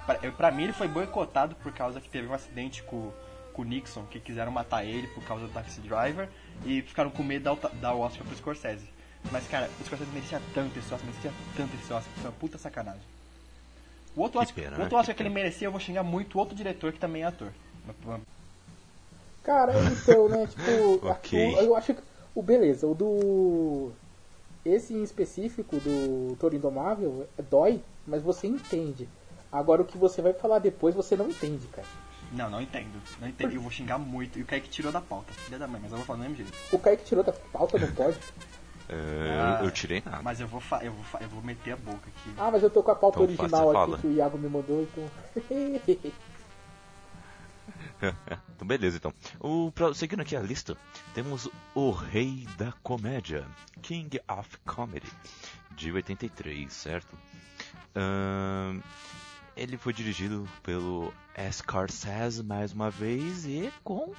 Pra, 0.05 0.17
pra 0.33 0.51
mim, 0.51 0.65
ele 0.65 0.73
foi 0.73 0.89
boicotado 0.89 1.55
por 1.57 1.73
causa 1.73 2.01
que 2.01 2.09
teve 2.09 2.29
um 2.29 2.35
acidente 2.35 2.83
com, 2.83 3.13
com 3.53 3.63
o 3.63 3.65
Nixon, 3.65 4.05
que 4.07 4.19
quiseram 4.21 4.51
matar 4.51 4.85
ele 4.85 5.07
por 5.09 5.23
causa 5.25 5.47
do 5.47 5.53
Taxi 5.53 5.81
Driver, 5.81 6.29
e 6.65 6.83
ficaram 6.83 7.11
com 7.11 7.23
medo 7.23 7.55
de 7.55 7.61
dar, 7.61 7.71
dar 7.75 7.95
o 7.95 8.01
Oscar 8.01 8.27
pro 8.27 8.37
Scorsese. 8.37 8.89
Mas, 9.31 9.47
cara, 9.47 9.71
o 9.81 9.85
Scorsese 9.85 10.11
merecia 10.11 10.43
tanto 10.53 10.79
esse 10.79 10.93
Oscar, 10.93 11.09
merecia 11.09 11.33
tanto 11.57 11.75
esse 11.77 11.93
Oscar, 11.93 12.13
foi 12.15 12.25
uma 12.25 12.33
puta 12.33 12.59
sacanagem. 12.59 13.03
O 14.17 14.21
outro 14.21 14.41
que 14.41 14.45
Oscar, 14.47 14.65
pena, 14.65 14.79
o 14.79 14.81
outro 14.83 14.99
Oscar 14.99 15.15
que, 15.15 15.23
que 15.23 15.29
ele 15.29 15.35
merecia, 15.35 15.69
eu 15.69 15.71
vou 15.71 15.81
xingar 15.81 16.03
muito 16.03 16.35
o 16.35 16.39
outro 16.39 16.55
diretor 16.55 16.93
que 16.93 16.99
também 16.99 17.23
é 17.23 17.27
ator. 17.27 17.53
Cara, 19.43 19.73
então, 19.91 20.29
né, 20.29 20.47
tipo, 20.47 21.07
okay. 21.09 21.55
eu 21.59 21.75
acho 21.75 21.95
que 21.95 22.03
o 22.35 22.43
beleza, 22.43 22.87
o 22.87 22.95
do 22.95 23.93
esse 24.65 24.95
em 24.95 25.03
específico 25.03 25.77
do 25.77 26.37
Toro 26.37 26.55
Indomável 26.55 27.29
dói, 27.51 27.83
mas 28.07 28.23
você 28.23 28.47
entende. 28.47 29.09
Agora 29.51 29.83
o 29.83 29.85
que 29.85 29.99
você 29.99 30.23
vai 30.23 30.33
falar 30.33 30.61
depois 30.61 30.95
você 30.95 31.17
não 31.17 31.29
entende, 31.29 31.67
cara. 31.69 31.87
Não, 32.33 32.49
não 32.49 32.63
entendo. 32.63 33.03
Não 33.21 33.29
entendo. 33.29 33.53
Eu 33.53 33.61
vou 33.61 33.71
xingar 33.71 33.99
muito. 33.99 34.39
E 34.39 34.43
o 34.43 34.47
Kaique 34.47 34.71
tirou 34.71 34.91
da 34.91 35.01
pauta, 35.01 35.33
filha 35.35 35.59
da 35.59 35.67
mãe, 35.67 35.81
mas 35.83 35.91
eu 35.91 35.99
vou 35.99 36.07
falar 36.07 36.19
do 36.19 36.23
mesmo 36.23 36.37
jeito. 36.37 36.53
O 36.73 36.79
Kaique 36.79 37.05
tirou 37.05 37.23
da 37.23 37.33
pauta, 37.33 37.79
não 37.79 37.93
pode? 37.93 38.17
Ah, 38.89 39.61
eu, 39.63 39.71
tirei 39.71 40.03
nada. 40.05 40.23
Mas 40.23 40.41
eu 40.41 40.47
vou, 40.47 40.61
eu, 40.83 40.93
vou, 40.93 41.21
eu 41.21 41.29
vou 41.29 41.43
meter 41.43 41.73
a 41.73 41.77
boca 41.77 42.09
aqui. 42.09 42.35
Ah, 42.37 42.51
mas 42.51 42.63
eu 42.63 42.71
tô 42.71 42.83
com 42.83 42.91
a 42.91 42.95
pauta 42.95 43.23
então, 43.23 43.45
original 43.45 43.83
aqui 43.83 44.01
que 44.03 44.07
o 44.07 44.13
Iago 44.13 44.39
me 44.39 44.49
mandou, 44.49 44.83
então. 44.83 45.05
então 48.63 48.67
beleza 48.67 48.97
então. 48.97 49.13
O, 49.41 49.73
seguindo 49.95 50.21
aqui 50.21 50.37
a 50.37 50.41
lista, 50.41 50.77
temos 51.15 51.49
o 51.75 51.91
Rei 51.91 52.47
da 52.57 52.73
Comédia, 52.83 53.45
King 53.83 54.21
of 54.29 54.57
Comedy, 54.65 55.11
de 55.73 55.93
83, 55.93 56.73
certo? 56.73 57.13
Uh, 57.95 58.81
ele 59.57 59.77
foi 59.77 59.93
dirigido 59.93 60.49
pelo 60.63 61.13
Scorsese 61.51 62.43
mais 62.43 62.73
uma 62.73 62.89
vez 62.89 63.45
e 63.45 63.73
com 63.83 64.15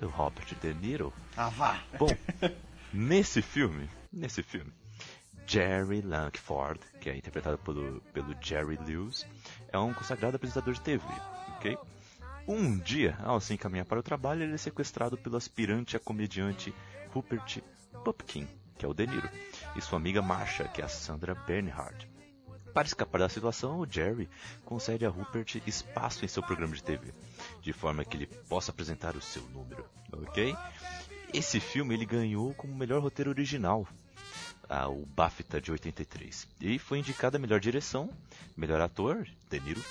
o 0.00 0.06
Robert 0.06 0.46
De 0.60 0.74
Niro. 0.74 1.12
Ah, 1.36 1.48
vá! 1.48 1.80
Bom, 1.98 2.08
nesse 2.92 3.40
filme 3.40 3.88
nesse 4.12 4.42
filme. 4.42 4.72
Jerry 5.46 6.02
Langford, 6.02 6.80
que 7.00 7.08
é 7.08 7.16
interpretado 7.16 7.56
pelo, 7.58 8.00
pelo 8.12 8.34
Jerry 8.40 8.76
Lewis, 8.84 9.24
é 9.72 9.78
um 9.78 9.94
consagrado 9.94 10.36
apresentador 10.36 10.74
de 10.74 10.80
TV, 10.80 11.04
ok? 11.56 11.78
Um 12.48 12.78
dia, 12.78 13.16
ao 13.24 13.40
se 13.40 13.54
encaminhar 13.54 13.86
para 13.86 13.98
o 13.98 14.02
trabalho, 14.02 14.44
ele 14.44 14.54
é 14.54 14.56
sequestrado 14.56 15.18
pelo 15.18 15.36
aspirante 15.36 15.96
a 15.96 16.00
comediante 16.00 16.72
Rupert 17.12 17.60
Pupkin, 18.04 18.46
que 18.78 18.84
é 18.84 18.88
o 18.88 18.94
De 18.94 19.04
Niro, 19.04 19.28
e 19.74 19.80
sua 19.80 19.98
amiga 19.98 20.22
Marsha, 20.22 20.68
que 20.68 20.80
é 20.80 20.84
a 20.84 20.88
Sandra 20.88 21.34
Bernhard. 21.34 22.08
Para 22.72 22.86
escapar 22.86 23.18
da 23.18 23.28
situação, 23.28 23.80
o 23.80 23.90
Jerry 23.90 24.28
concede 24.64 25.04
a 25.04 25.08
Rupert 25.08 25.60
espaço 25.66 26.24
em 26.24 26.28
seu 26.28 26.42
programa 26.42 26.74
de 26.74 26.84
TV, 26.84 27.12
de 27.60 27.72
forma 27.72 28.04
que 28.04 28.16
ele 28.16 28.26
possa 28.26 28.70
apresentar 28.70 29.16
o 29.16 29.22
seu 29.22 29.42
número, 29.48 29.84
ok? 30.12 30.54
Esse 31.34 31.58
filme 31.58 31.94
ele 31.94 32.06
ganhou 32.06 32.54
como 32.54 32.76
melhor 32.76 33.02
roteiro 33.02 33.30
original 33.30 33.88
o 34.88 35.06
BAFTA 35.06 35.60
de 35.60 35.70
83. 35.70 36.48
E 36.60 36.78
foi 36.78 36.98
indicado 36.98 37.36
a 37.36 37.40
melhor 37.40 37.60
direção, 37.60 38.10
melhor 38.56 38.80
ator, 38.80 39.26
De 39.48 39.60
Niro, 39.60 39.82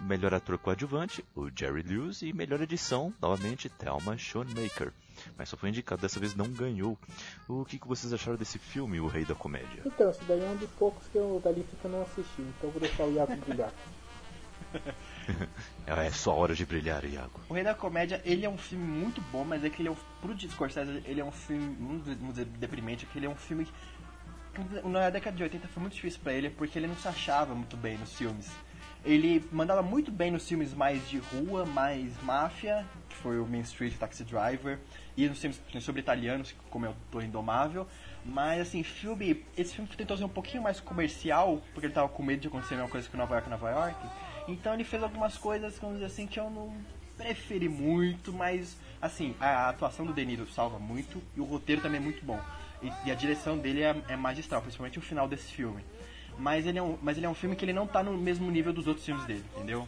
melhor 0.00 0.34
ator 0.34 0.58
coadjuvante, 0.58 1.24
o 1.34 1.48
Jerry 1.54 1.82
Lewis, 1.82 2.22
e 2.22 2.32
melhor 2.32 2.60
edição, 2.60 3.12
novamente, 3.20 3.68
Thelma 3.68 4.16
Schoonmaker. 4.18 4.92
Mas 5.38 5.48
só 5.48 5.56
foi 5.56 5.68
indicado, 5.68 6.02
dessa 6.02 6.20
vez 6.20 6.34
não 6.34 6.50
ganhou. 6.50 6.98
O 7.48 7.64
que, 7.64 7.78
que 7.78 7.86
vocês 7.86 8.12
acharam 8.12 8.36
desse 8.36 8.58
filme, 8.58 9.00
O 9.00 9.06
Rei 9.06 9.24
da 9.24 9.34
Comédia? 9.34 9.82
Então, 9.84 10.10
esse 10.10 10.22
daí 10.24 10.42
é 10.42 10.48
um 10.48 10.56
dos 10.56 10.70
poucos 10.70 11.06
que 11.08 11.16
eu, 11.16 11.40
da 11.42 11.50
lista 11.50 11.76
que 11.80 11.84
eu 11.84 11.90
não 11.90 12.02
assisti, 12.02 12.42
então 12.42 12.70
vou 12.70 12.80
deixar 12.80 13.04
o 13.04 13.12
Iago 13.12 13.36
brilhar. 13.36 13.72
é 15.86 16.10
só 16.10 16.36
hora 16.36 16.54
de 16.54 16.66
brilhar, 16.66 17.04
Iago. 17.04 17.40
O 17.48 17.54
Rei 17.54 17.62
da 17.62 17.74
Comédia, 17.74 18.20
ele 18.24 18.44
é 18.44 18.50
um 18.50 18.58
filme 18.58 18.84
muito 18.84 19.20
bom, 19.32 19.44
mas 19.44 19.64
é 19.64 19.70
que 19.70 19.82
ele 19.82 19.88
é 19.88 19.92
um, 19.92 19.96
pro 20.20 20.38
Scorsese, 20.38 21.02
ele 21.04 21.20
é 21.20 21.24
um 21.24 21.32
filme, 21.32 21.76
vamos 21.78 22.34
dizer, 22.34 22.46
deprimente, 22.46 23.06
é 23.06 23.08
que 23.12 23.18
ele 23.18 23.26
é 23.26 23.30
um 23.30 23.36
filme 23.36 23.66
na 24.84 25.10
década 25.10 25.36
de 25.36 25.42
80 25.42 25.68
foi 25.68 25.80
muito 25.80 25.94
difícil 25.94 26.20
para 26.22 26.32
ele 26.32 26.48
porque 26.50 26.78
ele 26.78 26.86
não 26.86 26.96
se 26.96 27.08
achava 27.08 27.54
muito 27.54 27.76
bem 27.76 27.98
nos 27.98 28.12
filmes. 28.12 28.48
Ele 29.04 29.44
mandava 29.52 29.82
muito 29.82 30.10
bem 30.10 30.30
nos 30.30 30.48
filmes 30.48 30.72
mais 30.72 31.06
de 31.08 31.18
rua, 31.18 31.66
mais 31.66 32.10
máfia, 32.22 32.86
que 33.08 33.16
foi 33.16 33.38
o 33.38 33.46
Main 33.46 33.60
Street 33.60 33.94
Taxi 33.96 34.24
Driver, 34.24 34.78
e 35.16 35.28
nos 35.28 35.38
filmes 35.38 35.60
sobre 35.80 36.00
italianos, 36.00 36.54
como 36.70 36.86
é 36.86 36.88
o 36.88 36.94
Torre 37.10 37.26
Indomável. 37.26 37.86
Mas 38.24 38.62
assim, 38.62 38.82
filme, 38.82 39.44
esse 39.58 39.74
filme 39.74 39.90
tentou 39.94 40.16
ser 40.16 40.24
um 40.24 40.28
pouquinho 40.28 40.62
mais 40.62 40.80
comercial, 40.80 41.60
porque 41.74 41.86
ele 41.86 41.92
tava 41.92 42.08
com 42.08 42.22
medo 42.22 42.40
de 42.40 42.48
acontecer 42.48 42.74
a 42.74 42.76
mesma 42.78 42.90
coisa 42.90 43.08
que 43.08 43.16
Nova 43.16 43.34
York, 43.34 43.50
Nova 43.50 43.70
York. 43.70 44.06
Então 44.48 44.72
ele 44.72 44.84
fez 44.84 45.02
algumas 45.02 45.36
coisas, 45.36 45.78
vamos 45.78 45.96
dizer 45.96 46.06
assim, 46.06 46.26
que 46.26 46.40
eu 46.40 46.48
não 46.48 46.72
preferi 47.16 47.68
muito, 47.68 48.32
mas 48.32 48.76
assim, 49.00 49.34
a 49.38 49.68
atuação 49.68 50.06
do 50.06 50.12
De 50.12 50.24
Niro 50.24 50.46
salva 50.46 50.78
muito 50.78 51.22
e 51.36 51.40
o 51.40 51.44
roteiro 51.44 51.82
também 51.82 52.00
é 52.00 52.02
muito 52.02 52.24
bom. 52.24 52.40
E, 52.82 52.90
e 53.06 53.10
a 53.10 53.14
direção 53.14 53.56
dele 53.58 53.82
é, 53.82 53.94
é, 54.08 54.16
magistral, 54.16 54.62
principalmente 54.62 54.98
o 54.98 55.02
final 55.02 55.28
desse 55.28 55.52
filme. 55.52 55.84
Mas 56.38 56.66
ele, 56.66 56.78
é 56.78 56.82
um, 56.82 56.98
mas 57.02 57.16
ele 57.16 57.26
é 57.26 57.28
um 57.28 57.34
filme 57.34 57.54
que 57.54 57.64
ele 57.64 57.72
não 57.72 57.86
tá 57.86 58.02
no 58.02 58.16
mesmo 58.16 58.50
nível 58.50 58.72
dos 58.72 58.86
outros 58.86 59.04
filmes 59.04 59.24
dele, 59.24 59.44
entendeu? 59.54 59.86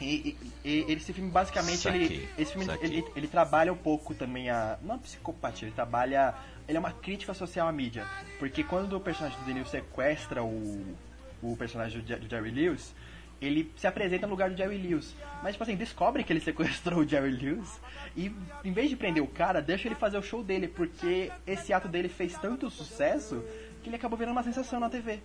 E, 0.00 0.36
e, 0.64 0.70
e 0.88 0.92
esse 0.92 1.12
filme 1.12 1.30
basicamente 1.30 1.86
ele, 1.86 2.28
esse 2.36 2.52
filme 2.52 2.66
ele, 2.80 3.04
ele 3.14 3.28
trabalha 3.28 3.72
um 3.72 3.76
pouco 3.76 4.14
também 4.14 4.50
a 4.50 4.76
não 4.82 4.96
a 4.96 4.98
psicopatia, 4.98 5.68
ele 5.68 5.74
trabalha 5.74 6.34
ele 6.66 6.76
é 6.76 6.80
uma 6.80 6.90
crítica 6.90 7.32
social 7.34 7.68
à 7.68 7.72
mídia, 7.72 8.04
porque 8.38 8.64
quando 8.64 8.96
o 8.96 9.00
personagem 9.00 9.38
do 9.38 9.44
Denil 9.44 9.64
sequestra 9.66 10.42
o 10.42 10.96
o 11.42 11.56
personagem 11.56 12.00
do, 12.00 12.18
do 12.20 12.28
Jerry 12.28 12.50
Lewis, 12.50 12.94
ele 13.40 13.72
se 13.76 13.86
apresenta 13.86 14.26
no 14.26 14.32
lugar 14.32 14.50
do 14.50 14.56
Jerry 14.56 14.78
Lewis. 14.78 15.14
Mas, 15.42 15.52
tipo 15.52 15.64
assim, 15.64 15.74
descobre 15.74 16.22
que 16.22 16.32
ele 16.32 16.38
sequestrou 16.40 17.00
o 17.00 17.06
Jerry 17.06 17.30
Lewis 17.30 17.80
e, 18.16 18.32
em 18.64 18.72
vez 18.72 18.88
de 18.88 18.96
prender 18.96 19.22
o 19.22 19.26
cara, 19.26 19.60
deixa 19.60 19.88
ele 19.88 19.96
fazer 19.96 20.16
o 20.16 20.22
show 20.22 20.44
dele, 20.44 20.68
porque 20.68 21.32
esse 21.46 21.72
ato 21.72 21.88
dele 21.88 22.08
fez 22.08 22.38
tanto 22.38 22.70
sucesso 22.70 23.42
que 23.82 23.88
ele 23.88 23.96
acabou 23.96 24.18
virando 24.18 24.34
uma 24.34 24.42
sensação 24.42 24.78
na 24.78 24.88
TV. 24.88 25.20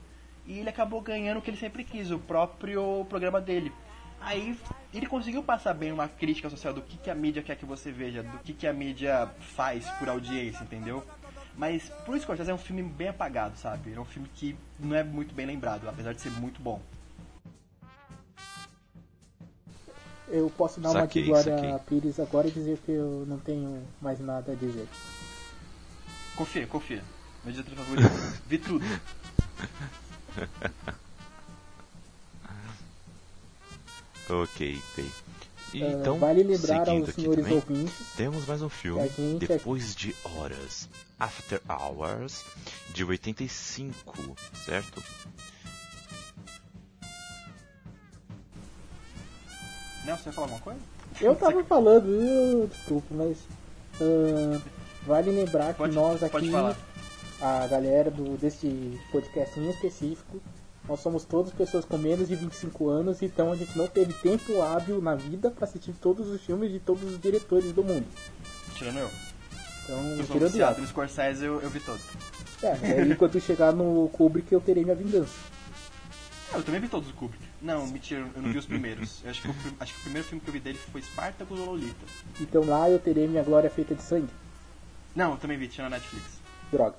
E 0.45 0.59
ele 0.59 0.69
acabou 0.69 1.01
ganhando 1.01 1.37
o 1.37 1.41
que 1.41 1.49
ele 1.49 1.57
sempre 1.57 1.83
quis, 1.83 2.09
o 2.09 2.19
próprio 2.19 3.05
programa 3.09 3.39
dele. 3.39 3.71
Aí 4.19 4.57
ele 4.93 5.05
conseguiu 5.05 5.43
passar 5.43 5.73
bem 5.73 5.91
uma 5.91 6.07
crítica 6.07 6.49
social 6.49 6.73
do 6.73 6.81
que, 6.81 6.97
que 6.97 7.09
a 7.09 7.15
mídia 7.15 7.43
quer 7.43 7.55
que 7.55 7.65
você 7.65 7.91
veja, 7.91 8.23
do 8.23 8.39
que, 8.39 8.53
que 8.53 8.65
a 8.65 8.73
mídia 8.73 9.29
faz 9.39 9.87
por 9.91 10.09
audiência, 10.09 10.63
entendeu? 10.63 11.03
Mas 11.55 11.89
por 12.05 12.19
Scorsese 12.19 12.51
é 12.51 12.53
um 12.53 12.57
filme 12.57 12.83
bem 12.83 13.09
apagado, 13.09 13.57
sabe? 13.57 13.93
É 13.93 13.99
um 13.99 14.05
filme 14.05 14.29
que 14.33 14.55
não 14.79 14.95
é 14.95 15.03
muito 15.03 15.35
bem 15.35 15.45
lembrado, 15.45 15.87
apesar 15.87 16.13
de 16.13 16.21
ser 16.21 16.31
muito 16.31 16.61
bom. 16.61 16.81
Eu 20.29 20.51
posso 20.57 20.79
dar 20.79 20.91
uma 20.91 21.01
Saquei, 21.01 21.23
de 21.23 21.29
Glória. 21.29 21.79
Pires 21.87 22.19
agora 22.19 22.47
e 22.47 22.51
dizer 22.51 22.77
que 22.85 22.91
eu 22.91 23.25
não 23.27 23.39
tenho 23.39 23.81
mais 24.01 24.19
nada 24.19 24.51
a 24.51 24.55
dizer. 24.55 24.87
Confia, 26.35 26.67
confia. 26.67 27.03
Meu 27.47 27.53
diretor 27.53 27.75
favorito. 27.77 28.09
Vi 28.45 28.57
tudo. 28.57 28.83
Ok, 34.29 34.81
ok. 34.91 35.11
E 35.73 35.83
Ah, 35.83 35.87
então, 35.87 36.17
vale 36.19 36.43
lembrar 36.43 36.89
aos 36.89 37.13
senhores 37.13 37.43
também, 37.45 37.55
ouvintes 37.55 37.93
temos 38.15 38.45
mais 38.45 38.61
um 38.61 38.69
filme, 38.69 39.07
que 39.09 39.45
é- 39.45 39.57
Depois 39.57 39.95
de 39.95 40.13
Horas, 40.23 40.87
After 41.19 41.61
Hours, 41.69 42.43
de 42.93 43.03
85, 43.05 44.35
certo? 44.65 45.01
Nelson, 50.05 50.23
você 50.23 50.25
vai 50.25 50.33
falar 50.33 50.45
alguma 50.47 50.61
coisa? 50.61 50.79
Eu 51.21 51.35
tava 51.35 51.63
falando, 51.63 52.07
eu, 52.09 52.67
desculpa, 52.67 53.07
mas 53.15 53.37
ah, 54.01 54.61
vale 55.05 55.31
lembrar 55.31 55.71
que 55.73 55.77
Pode- 55.77 55.95
nós 55.95 56.19
pode 56.19 56.35
aqui, 56.35 56.51
falar. 56.51 56.75
A 57.41 57.67
galera 57.67 58.09
do, 58.09 58.37
desse 58.37 58.99
podcast 59.11 59.59
em 59.59 59.69
específico, 59.69 60.41
nós 60.87 60.99
somos 61.01 61.25
todas 61.25 61.51
pessoas 61.53 61.83
com 61.85 61.97
menos 61.97 62.27
de 62.29 62.35
25 62.35 62.89
anos, 62.89 63.21
então 63.21 63.51
a 63.51 63.55
gente 63.55 63.77
não 63.77 63.87
teve 63.87 64.13
tempo 64.13 64.61
hábil 64.61 65.01
na 65.01 65.15
vida 65.15 65.51
pra 65.51 65.65
assistir 65.65 65.93
todos 65.93 66.27
os 66.29 66.41
filmes 66.41 66.71
de 66.71 66.79
todos 66.79 67.03
os 67.03 67.19
diretores 67.19 67.73
do 67.73 67.83
mundo. 67.83 68.05
Tirando 68.75 68.99
eu. 68.99 69.09
Então, 69.83 69.99
Eu 70.17 70.25
tirando 70.25 70.43
o 70.43 70.49
viciado 70.49 70.71
lado. 70.71 70.81
no 70.81 70.87
Scorsese, 70.87 71.45
eu, 71.45 71.61
eu 71.61 71.69
vi 71.69 71.79
todos. 71.79 72.01
É, 72.63 72.71
aí 73.01 73.15
quando 73.15 73.39
chegar 73.39 73.71
no 73.73 74.09
Kubrick 74.13 74.51
eu 74.51 74.61
terei 74.61 74.83
minha 74.83 74.95
vingança. 74.95 75.33
Ah, 76.53 76.57
eu 76.57 76.63
também 76.63 76.79
vi 76.79 76.87
todos 76.87 77.09
o 77.09 77.13
Kubrick. 77.13 77.43
Não, 77.61 77.85
mentira, 77.87 78.25
eu 78.35 78.41
não 78.41 78.51
vi 78.51 78.57
os 78.57 78.65
primeiros. 78.65 79.21
Eu 79.23 79.29
acho 79.31 79.41
que, 79.41 79.49
o, 79.49 79.55
acho 79.79 79.93
que 79.93 79.99
o 79.99 80.03
primeiro 80.03 80.27
filme 80.27 80.41
que 80.41 80.49
eu 80.49 80.53
vi 80.53 80.59
dele 80.59 80.79
foi 80.91 81.01
Spartacus 81.01 81.59
ou 81.59 81.65
Lolita. 81.65 82.05
Então 82.39 82.65
lá 82.65 82.89
eu 82.89 82.97
terei 82.99 83.27
minha 83.27 83.43
glória 83.43 83.69
feita 83.69 83.93
de 83.93 84.01
sangue. 84.01 84.29
Não, 85.15 85.31
eu 85.31 85.37
também 85.37 85.57
vi, 85.57 85.67
tinha 85.67 85.89
na 85.89 85.97
Netflix. 85.97 86.25
Droga. 86.71 86.95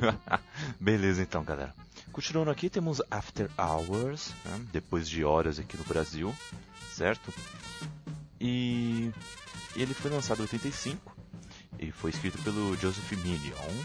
Beleza 0.80 1.22
então, 1.22 1.44
galera. 1.44 1.74
Continuando 2.12 2.50
aqui, 2.50 2.70
temos 2.70 3.02
After 3.10 3.50
Hours, 3.58 4.32
né? 4.44 4.66
depois 4.72 5.08
de 5.08 5.24
horas 5.24 5.58
aqui 5.58 5.76
no 5.76 5.84
Brasil, 5.84 6.34
certo? 6.90 7.32
E 8.40 9.12
ele 9.74 9.92
foi 9.92 10.10
lançado 10.10 10.38
em 10.38 10.42
85 10.42 11.16
e 11.78 11.90
foi 11.90 12.10
escrito 12.10 12.38
pelo 12.42 12.74
Joseph 12.76 13.12
Minion. 13.12 13.84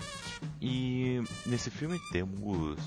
E 0.59 1.21
nesse 1.45 1.69
filme 1.69 1.99
temos 2.11 2.77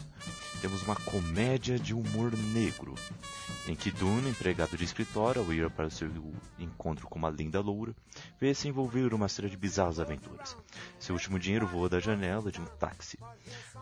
temos 0.61 0.83
uma 0.85 0.97
comédia 0.97 1.79
de 1.79 1.93
humor 1.93 2.33
negro, 2.55 2.95
em 3.69 3.75
que 3.77 3.91
Dune, 3.91 4.31
empregado 4.31 4.79
de 4.79 4.85
escritório, 4.85 5.43
ao 5.43 5.53
ir 5.53 5.69
para 5.71 5.89
o 5.89 5.91
seu 5.91 6.09
encontro 6.59 7.07
com 7.07 7.19
uma 7.19 7.29
linda 7.29 7.61
loura, 7.61 7.95
vê 8.41 8.55
se 8.55 8.67
envolver 8.69 9.13
uma 9.13 9.29
série 9.29 9.51
de 9.51 9.59
bizarras 9.59 10.01
aventuras. 10.01 10.57
Seu 10.99 11.15
último 11.15 11.39
dinheiro 11.39 11.67
voa 11.67 11.89
da 11.91 12.01
janela 12.01 12.51
de 12.51 12.63
um 12.63 12.65
táxi. 12.65 13.19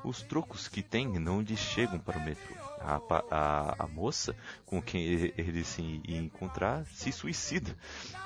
Os 0.02 0.22
trocos 0.22 0.66
que 0.66 0.82
tem 0.82 1.06
não 1.06 1.40
lhe 1.40 1.56
chegam 1.56 2.00
para 2.00 2.18
o 2.18 2.24
metrô. 2.24 2.54
A, 2.80 3.00
a- 3.30 3.76
a 3.84 3.86
moça 3.86 4.34
com 4.66 4.82
quem 4.82 5.02
ele, 5.04 5.62
se 5.62 6.00
ia 6.04 6.18
encontrar 6.18 6.84
se 6.86 7.12
suicida. 7.12 7.76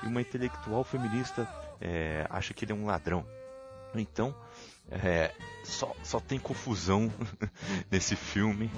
E 0.02 0.06
uma 0.06 0.22
intelectual 0.22 0.82
feminista 0.82 1.46
é, 1.78 2.26
acha 2.30 2.54
que 2.54 2.64
ele 2.64 2.72
é 2.72 2.74
um 2.74 2.86
ladrão. 2.86 3.26
Então, 3.94 4.34
é, 4.90 5.32
só, 5.64 5.94
só 6.02 6.20
tem 6.20 6.38
confusão 6.38 7.10
nesse 7.90 8.14
filme. 8.16 8.70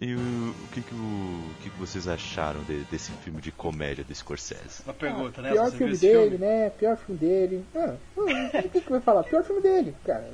E 0.00 0.14
o, 0.14 0.18
o 0.18 0.68
que, 0.72 0.80
que, 0.80 0.94
o, 0.94 0.98
o 0.98 1.54
que, 1.62 1.68
que 1.70 1.78
vocês 1.78 2.08
acharam 2.08 2.62
de- 2.64 2.84
desse 2.84 3.12
filme 3.12 3.40
de 3.40 3.52
comédia 3.52 4.02
do 4.02 4.14
Scorsese? 4.14 4.82
Uma 4.84 4.94
pergunta, 4.94 5.42
né? 5.42 5.50
Pior 5.52 5.70
filme 5.70 5.96
dele, 5.96 6.38
né? 6.38 6.70
Pior 6.70 6.96
filme 6.96 7.20
dele. 7.20 7.66
Ah, 7.76 7.96
o 8.16 8.68
que, 8.70 8.80
que 8.80 8.86
eu 8.86 8.90
vou 8.90 9.00
falar? 9.02 9.22
Pior 9.24 9.44
filme 9.44 9.60
dele, 9.60 9.94
cara. 10.04 10.30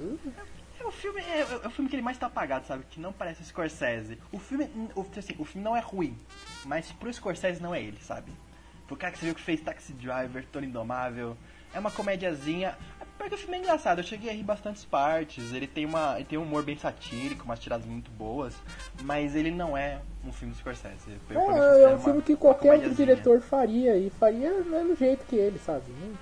É 0.78 0.84
o 0.84 0.92
filme, 0.92 1.20
é, 1.20 1.40
é 1.40 1.66
o 1.66 1.70
filme 1.70 1.90
que 1.90 1.96
ele 1.96 2.02
mais 2.02 2.16
tá 2.16 2.26
apagado, 2.26 2.64
sabe? 2.66 2.84
Que 2.88 3.00
não 3.00 3.12
parece 3.12 3.44
Scorsese. 3.44 4.18
O 4.30 4.38
filme, 4.38 4.70
o, 4.94 5.04
assim, 5.18 5.34
o 5.36 5.44
filme 5.44 5.64
não 5.64 5.76
é 5.76 5.80
ruim, 5.80 6.16
mas 6.64 6.92
pro 6.92 7.12
Scorsese 7.12 7.60
não 7.60 7.74
é 7.74 7.82
ele, 7.82 7.98
sabe? 8.00 8.30
Pro 8.86 8.96
cara 8.96 9.12
que 9.12 9.18
você 9.18 9.26
viu 9.26 9.34
que 9.34 9.40
fez 9.42 9.60
Taxi 9.60 9.92
Driver, 9.94 10.44
Tony 10.52 10.68
Indomável, 10.68 11.36
é 11.74 11.80
uma 11.80 11.90
comédiazinha. 11.90 12.78
Pior 13.16 13.28
que 13.28 13.34
o 13.34 13.38
filme 13.38 13.56
é 13.56 13.60
engraçado, 13.60 13.98
eu 14.00 14.04
cheguei 14.04 14.28
a 14.30 14.32
rir 14.32 14.42
bastantes 14.42 14.84
partes. 14.84 15.52
Ele 15.52 15.66
tem, 15.66 15.84
uma, 15.86 16.16
ele 16.16 16.24
tem 16.26 16.38
um 16.38 16.42
humor 16.42 16.62
bem 16.62 16.76
satírico, 16.76 17.44
umas 17.44 17.58
tiradas 17.58 17.86
muito 17.86 18.10
boas, 18.10 18.54
mas 19.02 19.34
ele 19.34 19.50
não 19.50 19.76
é 19.76 20.00
um 20.24 20.32
filme 20.32 20.52
do 20.52 20.58
Scorsese. 20.58 21.12
Eu, 21.30 21.40
pra 21.42 21.54
mim, 21.54 21.58
É, 21.60 21.82
é 21.82 21.88
um 21.88 21.90
uma- 21.92 21.98
filme 21.98 22.22
que 22.22 22.36
qualquer 22.36 22.74
outro 22.74 22.94
diretor 22.94 23.40
faria. 23.40 23.96
E 23.96 24.10
faria 24.10 24.62
do 24.62 24.68
mesmo 24.70 24.94
jeito 24.96 25.24
que 25.26 25.36
ele, 25.36 25.58
sabe? 25.58 25.84
Hum, 25.90 26.14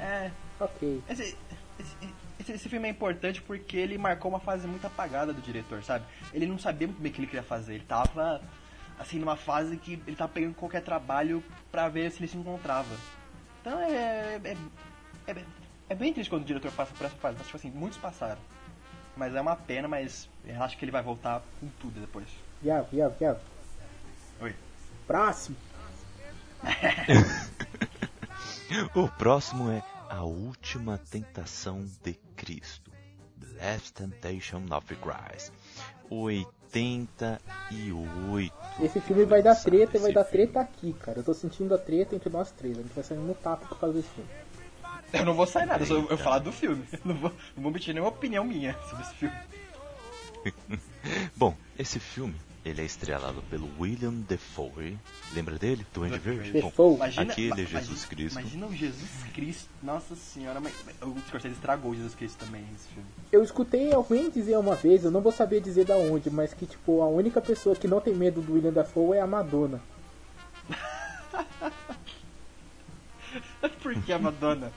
É, 0.00 0.30
Ok. 0.60 1.02
Esse, 1.08 1.36
esse, 1.78 1.96
esse, 2.38 2.52
esse 2.52 2.68
filme 2.68 2.86
é 2.88 2.90
importante 2.90 3.42
porque 3.42 3.76
ele 3.76 3.98
marcou 3.98 4.30
uma 4.30 4.38
fase 4.40 4.66
muito 4.66 4.86
apagada 4.86 5.32
do 5.32 5.40
diretor, 5.42 5.82
sabe? 5.82 6.04
Ele 6.32 6.46
não 6.46 6.58
sabia 6.58 6.86
muito 6.86 7.00
bem 7.00 7.10
o 7.10 7.14
que 7.14 7.20
ele 7.20 7.26
queria 7.26 7.42
fazer. 7.42 7.74
Ele 7.74 7.84
tava, 7.84 8.40
assim, 8.98 9.18
numa 9.18 9.36
fase 9.36 9.76
que 9.76 10.00
ele 10.06 10.14
tava 10.16 10.30
pegando 10.32 10.54
qualquer 10.54 10.80
trabalho 10.82 11.42
pra 11.72 11.88
ver 11.88 12.10
se 12.10 12.20
ele 12.20 12.28
se 12.28 12.36
encontrava. 12.36 12.94
Então 13.60 13.80
é. 13.80 14.40
É, 14.44 14.56
é, 15.32 15.36
é 15.88 15.94
bem 15.94 16.12
triste 16.12 16.30
quando 16.30 16.42
o 16.42 16.46
diretor 16.46 16.72
passa 16.72 16.92
por 16.94 17.06
essa 17.06 17.16
fase. 17.16 17.36
Mas, 17.38 17.46
tipo 17.46 17.56
assim, 17.56 17.70
muitos 17.70 17.98
passaram. 17.98 18.40
Mas 19.16 19.34
é 19.34 19.40
uma 19.40 19.56
pena, 19.56 19.86
mas 19.86 20.28
eu 20.44 20.60
acho 20.62 20.76
que 20.76 20.84
ele 20.84 20.92
vai 20.92 21.02
voltar 21.02 21.42
com 21.60 21.68
tudo 21.80 22.00
depois. 22.00 22.26
Viado, 22.60 22.88
viado, 22.90 23.16
viado. 23.18 23.40
Oi. 24.40 24.54
Próximo. 25.06 25.56
O 28.94 29.08
próximo 29.08 29.70
é 29.70 29.82
A 30.08 30.24
Última 30.24 30.98
Tentação 30.98 31.84
de 32.02 32.14
Cristo. 32.34 32.90
The 33.38 33.64
Last 33.64 33.92
Temptation 33.92 34.62
of 34.70 34.96
Christ. 34.96 35.52
88. 36.10 38.52
Esse 38.82 39.00
filme 39.00 39.24
vai 39.24 39.42
dar 39.42 39.54
treta 39.54 39.96
e 39.96 40.00
vai 40.00 40.12
dar 40.12 40.24
treta 40.24 40.60
aqui, 40.60 40.92
cara. 40.94 41.20
Eu 41.20 41.24
tô 41.24 41.34
sentindo 41.34 41.74
a 41.74 41.78
treta 41.78 42.16
entre 42.16 42.30
nós 42.30 42.50
três. 42.50 42.78
A 42.78 42.82
gente 42.82 42.94
vai 42.94 43.04
sair 43.04 43.18
no 43.18 43.34
tapa 43.34 43.66
por 43.66 43.78
causa 43.78 43.96
desse 43.96 44.08
filme. 44.08 44.30
Eu 45.14 45.24
não 45.24 45.34
vou 45.34 45.46
sair 45.46 45.66
nada, 45.66 45.82
eu, 45.82 45.86
só, 45.86 45.94
eu 45.94 46.18
falar 46.18 46.40
do 46.40 46.52
filme. 46.52 46.84
Não 47.04 47.14
vou, 47.14 47.30
não 47.56 47.62
vou 47.62 47.70
emitir 47.70 47.94
nenhuma 47.94 48.10
opinião 48.10 48.44
minha 48.44 48.74
sobre 48.88 49.04
esse 49.04 49.14
filme. 49.14 49.36
Bom, 51.36 51.54
esse 51.78 51.98
filme 52.00 52.34
ele 52.64 52.80
é 52.80 52.84
estrelado 52.84 53.42
pelo 53.50 53.68
William 53.78 54.14
Defoe. 54.26 54.96
Lembra 55.34 55.58
dele? 55.58 55.86
Duende 55.92 56.18
Verde? 56.18 56.52
Bom, 56.60 56.68
Defoe. 56.68 56.94
Imagina, 56.94 57.32
aquele 57.32 57.52
é 57.52 57.56
Jesus 57.66 57.74
imagina- 57.74 58.06
Cristo. 58.08 58.40
Imagina 58.40 58.66
o 58.66 58.74
Jesus 58.74 59.10
Cristo. 59.34 59.68
Nossa 59.82 60.16
senhora, 60.16 60.60
mas 60.60 60.72
o 61.02 61.14
Scorsese 61.28 61.54
estragou 61.54 61.90
o 61.90 61.94
Jesus 61.94 62.14
Cristo 62.14 62.42
também 62.44 62.62
nesse 62.72 62.88
filme. 62.88 63.06
Eu 63.30 63.44
escutei 63.44 63.92
alguém 63.92 64.30
dizer 64.30 64.56
uma 64.56 64.74
vez, 64.74 65.04
eu 65.04 65.10
não 65.10 65.20
vou 65.20 65.32
saber 65.32 65.60
dizer 65.60 65.84
da 65.84 65.96
onde, 65.96 66.30
mas 66.30 66.54
que 66.54 66.64
tipo, 66.64 67.02
a 67.02 67.08
única 67.08 67.40
pessoa 67.42 67.76
que 67.76 67.86
não 67.86 68.00
tem 68.00 68.14
medo 68.14 68.40
do 68.40 68.54
William 68.54 68.72
Dafoe 68.72 69.18
é 69.18 69.20
a 69.20 69.26
Madonna. 69.26 69.80
Por 73.82 73.94
que 74.02 74.12
a 74.12 74.18
Madonna? 74.18 74.72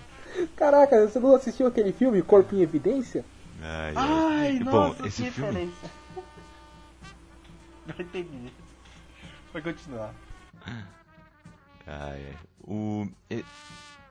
Caraca, 0.55 1.07
você 1.07 1.19
não 1.19 1.35
assistiu 1.35 1.67
aquele 1.67 1.91
filme 1.91 2.21
Corpo 2.21 2.55
em 2.55 2.61
Evidência? 2.61 3.25
Ai, 3.61 3.93
ai. 3.95 4.57
Ai, 4.57 4.59
Bom, 4.59 4.71
nossa, 4.71 5.07
esse 5.07 5.23
que 5.23 5.31
filme 5.31 5.51
referência. 5.51 5.91
Não 7.87 7.95
entendi. 7.99 8.51
Vai 9.53 9.61
continuar. 9.61 10.13
Ah, 11.87 12.15
é. 12.17 12.33
O, 12.61 13.07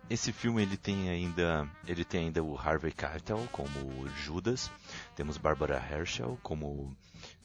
esse 0.09 0.33
filme 0.33 0.63
ele 0.63 0.77
tem 0.77 1.11
ainda 1.11 1.69
ele 1.87 2.05
tem 2.05 2.27
ainda 2.27 2.43
o 2.43 2.57
Harvey 2.59 2.93
Keitel 2.93 3.47
como 3.53 4.09
Judas, 4.17 4.71
temos 5.15 5.37
Barbara 5.37 5.77
Herschel 5.77 6.39
como 6.43 6.97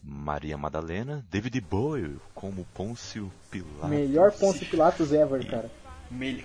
Maria 0.02 0.58
Madalena, 0.58 1.26
David 1.30 1.60
Bowie 1.62 2.18
como 2.34 2.66
Pôncio 2.74 3.32
Pilatos. 3.50 3.90
Melhor 3.90 4.32
Pôncio 4.32 4.66
Pilatos 4.68 5.12
ever, 5.12 5.46
cara. 5.50 5.70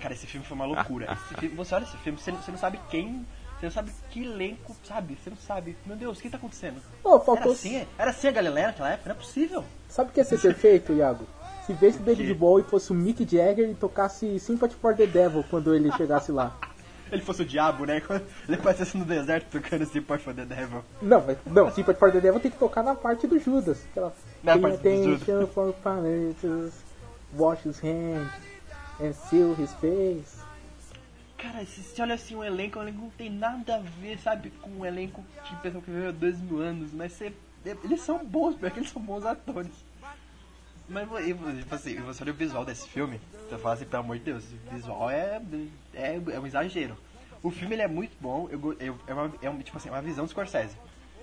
Cara, 0.01 0.13
esse 0.13 0.25
filme 0.25 0.45
foi 0.45 0.55
uma 0.55 0.65
loucura. 0.65 1.15
Filme, 1.39 1.55
você 1.55 1.75
olha 1.75 1.83
esse 1.83 1.97
filme, 1.97 2.19
você, 2.19 2.31
você 2.31 2.51
não 2.51 2.57
sabe 2.57 2.79
quem 2.89 3.25
você 3.59 3.65
não 3.65 3.71
sabe 3.71 3.91
que 4.11 4.23
elenco, 4.23 4.75
sabe? 4.83 5.17
Você 5.21 5.31
não 5.31 5.37
sabe. 5.37 5.75
Meu 5.83 5.97
Deus, 5.97 6.19
o 6.19 6.21
que 6.21 6.29
tá 6.29 6.37
acontecendo? 6.37 6.79
Oh, 7.03 7.19
faltou... 7.19 7.35
Era 7.35 7.51
assim, 7.51 7.87
era 7.97 8.11
assim 8.11 8.27
a 8.27 8.31
Galileu 8.31 8.67
naquela 8.67 8.91
época? 8.91 9.09
Não 9.09 9.15
é 9.15 9.19
possível. 9.19 9.63
Sabe 9.89 10.09
o 10.09 10.13
que 10.13 10.19
ia 10.19 10.23
ser 10.23 10.39
perfeito, 10.39 10.93
Iago? 10.93 11.25
Se 11.65 11.73
vesse 11.73 11.97
David 11.97 12.33
Bowie 12.35 12.63
fosse 12.63 12.91
o 12.91 12.95
Mick 12.95 13.27
Jagger 13.27 13.67
e 13.67 13.73
tocasse 13.73 14.39
Sympathy 14.39 14.75
for 14.75 14.95
the 14.95 15.07
Devil 15.07 15.43
quando 15.49 15.73
ele 15.73 15.91
chegasse 15.93 16.31
lá. 16.31 16.55
ele 17.11 17.23
fosse 17.23 17.41
o 17.41 17.45
diabo, 17.45 17.85
né? 17.85 17.99
Ele 18.47 18.57
aparecesse 18.57 18.95
no 18.95 19.05
deserto 19.05 19.59
tocando 19.59 19.85
Sympathy 19.87 20.23
for 20.23 20.35
the 20.35 20.45
Devil. 20.45 20.85
Não, 21.01 21.23
mas, 21.25 21.37
não, 21.47 21.71
Sympathy 21.71 21.99
for 21.99 22.11
the 22.11 22.21
Devil 22.21 22.39
tem 22.39 22.51
que 22.51 22.59
tocar 22.59 22.83
na 22.83 22.93
parte 22.93 23.25
do 23.25 23.39
Judas. 23.39 23.83
Aquela... 23.89 24.13
Na 24.43 24.57
parte 24.57 24.83
do 24.83 25.17
Judas. 25.17 26.73
for 27.35 27.57
his 27.65 27.79
hands 27.79 28.31
seal 29.13 29.53
his 29.59 29.73
face. 29.73 30.37
Cara, 31.37 31.63
se 31.65 31.83
você 31.83 32.01
olha 32.01 32.15
assim, 32.15 32.35
o 32.35 32.43
elenco, 32.43 32.79
o 32.79 32.81
elenco 32.81 32.99
não 32.99 33.09
tem 33.11 33.29
nada 33.29 33.75
a 33.75 33.79
ver, 33.79 34.17
sabe, 34.19 34.49
com 34.61 34.71
um 34.71 34.85
elenco 34.85 35.23
de 35.47 35.55
pessoa 35.57 35.83
que 35.83 35.91
viveu 35.91 36.09
há 36.09 36.11
dois 36.11 36.39
mil 36.39 36.59
anos, 36.59 36.91
mas 36.91 37.11
você, 37.11 37.31
eles 37.83 38.01
são 38.01 38.25
bons, 38.25 38.55
porque 38.55 38.79
eles 38.79 38.89
são 38.89 39.01
bons 39.01 39.23
atores. 39.23 39.71
Mas 40.89 41.07
tipo 41.59 41.75
assim, 41.75 41.95
você 41.97 42.23
olha 42.23 42.31
o 42.31 42.35
visual 42.35 42.65
desse 42.65 42.87
filme, 42.87 43.21
você 43.47 43.57
fala 43.57 43.75
assim, 43.75 43.85
pelo 43.85 44.03
amor 44.03 44.17
de 44.17 44.23
Deus, 44.23 44.43
o 44.45 44.73
visual 44.73 45.11
é, 45.11 45.39
é, 45.93 46.15
é 46.15 46.39
um 46.39 46.47
exagero. 46.47 46.97
O 47.43 47.51
filme 47.51 47.75
ele 47.75 47.83
é 47.83 47.87
muito 47.87 48.15
bom, 48.19 48.49
eu, 48.49 48.75
eu, 48.79 48.99
é, 49.05 49.13
uma, 49.13 49.33
é 49.43 49.49
uma, 49.49 49.61
tipo 49.61 49.77
assim, 49.77 49.89
uma 49.89 50.01
visão 50.01 50.25
do 50.25 50.31
Scorsese. 50.31 50.75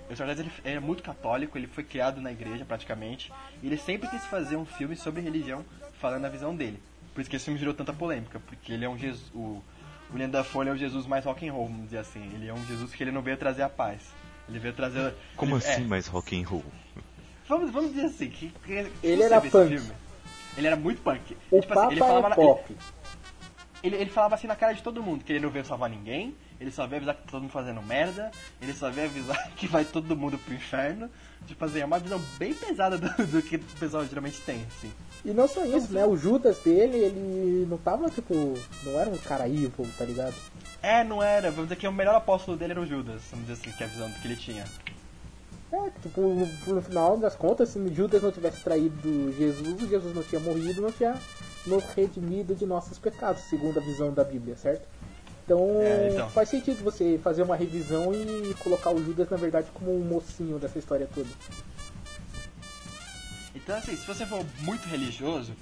O 0.09 0.15
Scorsese 0.15 0.43
ele, 0.43 0.53
ele 0.65 0.77
é 0.77 0.81
muito 0.81 1.03
católico, 1.03 1.59
ele 1.59 1.67
foi 1.67 1.83
criado 1.83 2.21
na 2.21 2.31
igreja 2.31 2.65
praticamente, 2.65 3.33
e 3.63 3.67
ele 3.67 3.79
sempre 3.79 4.09
quis 4.09 4.25
fazer 4.27 4.55
um 4.55 4.65
filme 4.65 4.95
sobre 4.95 5.21
religião 5.21 5.65
falando 5.99 6.27
a 6.27 6.29
visão 6.29 6.55
dele. 6.55 6.81
Por 7.15 7.21
isso 7.21 7.31
que 7.31 7.37
esse 7.37 7.45
filme 7.45 7.59
gerou 7.59 7.73
tanta 7.73 7.93
polêmica, 7.93 8.41
porque 8.41 8.73
ele 8.73 8.85
é 8.85 8.89
um 8.89 8.99
Jesus. 8.99 9.31
O, 9.33 9.39
o 9.39 9.63
William 10.13 10.29
Dafoe 10.29 10.69
é 10.69 10.73
o 10.73 10.77
Jesus 10.77 11.07
mais 11.07 11.25
rock 11.25 11.49
and 11.49 11.53
roll, 11.53 11.67
vamos 11.67 11.85
dizer 11.85 11.99
assim. 11.99 12.23
Ele 12.35 12.49
é 12.49 12.53
um 12.53 12.67
Jesus 12.67 12.93
que 12.93 13.03
ele 13.03 13.13
não 13.13 13.23
veio 13.23 13.37
trazer 13.37 13.63
a 13.63 13.69
paz. 13.69 14.03
Ele 14.49 14.59
veio 14.59 14.75
trazer. 14.75 15.15
Como 15.37 15.57
ele, 15.57 15.65
assim 15.65 15.85
é, 15.85 15.87
mais 15.87 16.07
rock 16.09 16.39
and 16.39 16.47
roll? 16.47 16.65
Vamos, 17.49 17.71
vamos 17.71 17.93
dizer 17.93 18.07
assim, 18.07 18.29
que, 18.29 18.53
que 18.65 18.91
ele 19.03 19.23
era 19.23 19.41
punk. 19.41 19.81
Ele 20.57 20.67
era 20.67 20.77
muito 20.77 21.03
punk. 21.03 21.37
O 21.51 21.61
tipo 21.61 21.79
assim, 21.79 21.93
ele 21.93 22.01
falava 22.01 22.29
é 22.29 22.35
pop. 22.35 22.65
Ele, 22.71 22.79
ele, 23.83 23.97
ele, 23.97 24.11
falava 24.11 24.35
assim 24.35 24.47
na 24.47 24.57
cara 24.57 24.73
de 24.73 24.83
todo 24.83 25.03
mundo, 25.03 25.25
que 25.25 25.33
ele 25.33 25.41
não 25.41 25.51
veio 25.51 25.65
salvar 25.65 25.91
ninguém, 25.91 26.35
ele 26.59 26.71
só 26.71 26.87
veio 26.87 26.99
avisar 26.99 27.15
que 27.17 27.23
tá 27.23 27.31
todo 27.31 27.43
mundo 27.43 27.51
fazendo 27.51 27.83
merda, 27.83 28.31
ele 28.61 28.73
só 28.73 28.91
veio 28.91 29.09
avisar 29.09 29.51
que 29.57 29.67
vai 29.67 29.85
todo 29.85 30.17
mundo 30.17 30.39
pro 30.39 30.55
inferno. 30.55 31.11
Tipo 31.47 31.65
assim, 31.65 31.81
é 31.81 31.85
uma 31.85 31.99
visão 31.99 32.21
bem 32.39 32.55
pesada 32.55 32.97
do, 32.97 33.09
do 33.27 33.43
que 33.43 33.57
o 33.57 33.61
pessoal 33.79 34.05
geralmente 34.07 34.41
tem, 34.41 34.65
assim. 34.65 34.93
E 35.25 35.33
não 35.33 35.49
só 35.49 35.65
isso, 35.65 35.93
né? 35.93 36.05
O 36.05 36.17
Judas 36.17 36.59
dele, 36.59 36.99
ele 36.99 37.67
não 37.69 37.79
tava, 37.79 38.11
tipo, 38.11 38.35
não 38.85 39.01
era 39.01 39.09
um 39.09 39.17
cara 39.17 39.49
evil, 39.49 39.87
tá 39.97 40.05
ligado? 40.05 40.35
É, 40.83 41.03
não 41.03 41.23
era. 41.23 41.51
Vamos 41.51 41.65
dizer 41.65 41.77
que 41.77 41.89
o 41.89 41.93
melhor 41.93 42.15
apóstolo 42.15 42.59
dele 42.59 42.73
era 42.73 42.81
o 42.81 42.87
Judas, 42.87 43.23
vamos 43.31 43.47
dizer 43.47 43.61
assim, 43.61 43.77
que 43.77 43.83
é 43.83 43.87
a 43.87 43.89
visão 43.89 44.11
que 44.11 44.29
ele 44.29 44.37
tinha. 44.37 44.65
É, 45.73 45.91
tipo, 46.03 46.21
no, 46.67 46.83
final 46.83 47.17
das 47.17 47.35
contas, 47.35 47.71
se 47.71 47.95
Judas 47.95 48.23
não 48.23 48.31
tivesse 48.31 48.63
traído 48.63 49.33
Jesus, 49.33 49.89
Jesus 49.89 50.15
não 50.15 50.23
tinha 50.23 50.41
morrido, 50.41 50.83
não 50.83 50.93
tinha 50.93 51.17
nos 51.67 51.85
redimido 51.97 52.55
de 52.55 52.67
nossos 52.67 52.99
pecados, 52.99 53.43
segundo 53.45 53.79
a 53.79 53.83
visão 53.83 54.13
da 54.13 54.23
Bíblia, 54.23 54.57
certo? 54.57 54.87
Então, 55.45 55.81
é, 55.81 56.11
então, 56.13 56.31
faz 56.31 56.49
sentido 56.49 56.83
você 56.85 57.19
fazer 57.23 57.43
uma 57.43 57.57
revisão 57.57 58.15
e 58.15 58.55
colocar 58.63 58.91
o 58.91 59.03
Judas, 59.03 59.29
na 59.29 59.37
verdade, 59.37 59.69
como 59.75 59.95
um 59.95 60.05
mocinho 60.05 60.59
dessa 60.59 60.79
história 60.79 61.09
toda. 61.13 61.29
Então, 63.55 63.77
assim, 63.77 63.97
se 63.97 64.07
você 64.07 64.27
for 64.27 64.45
muito 64.61 64.87
religioso, 64.89 65.53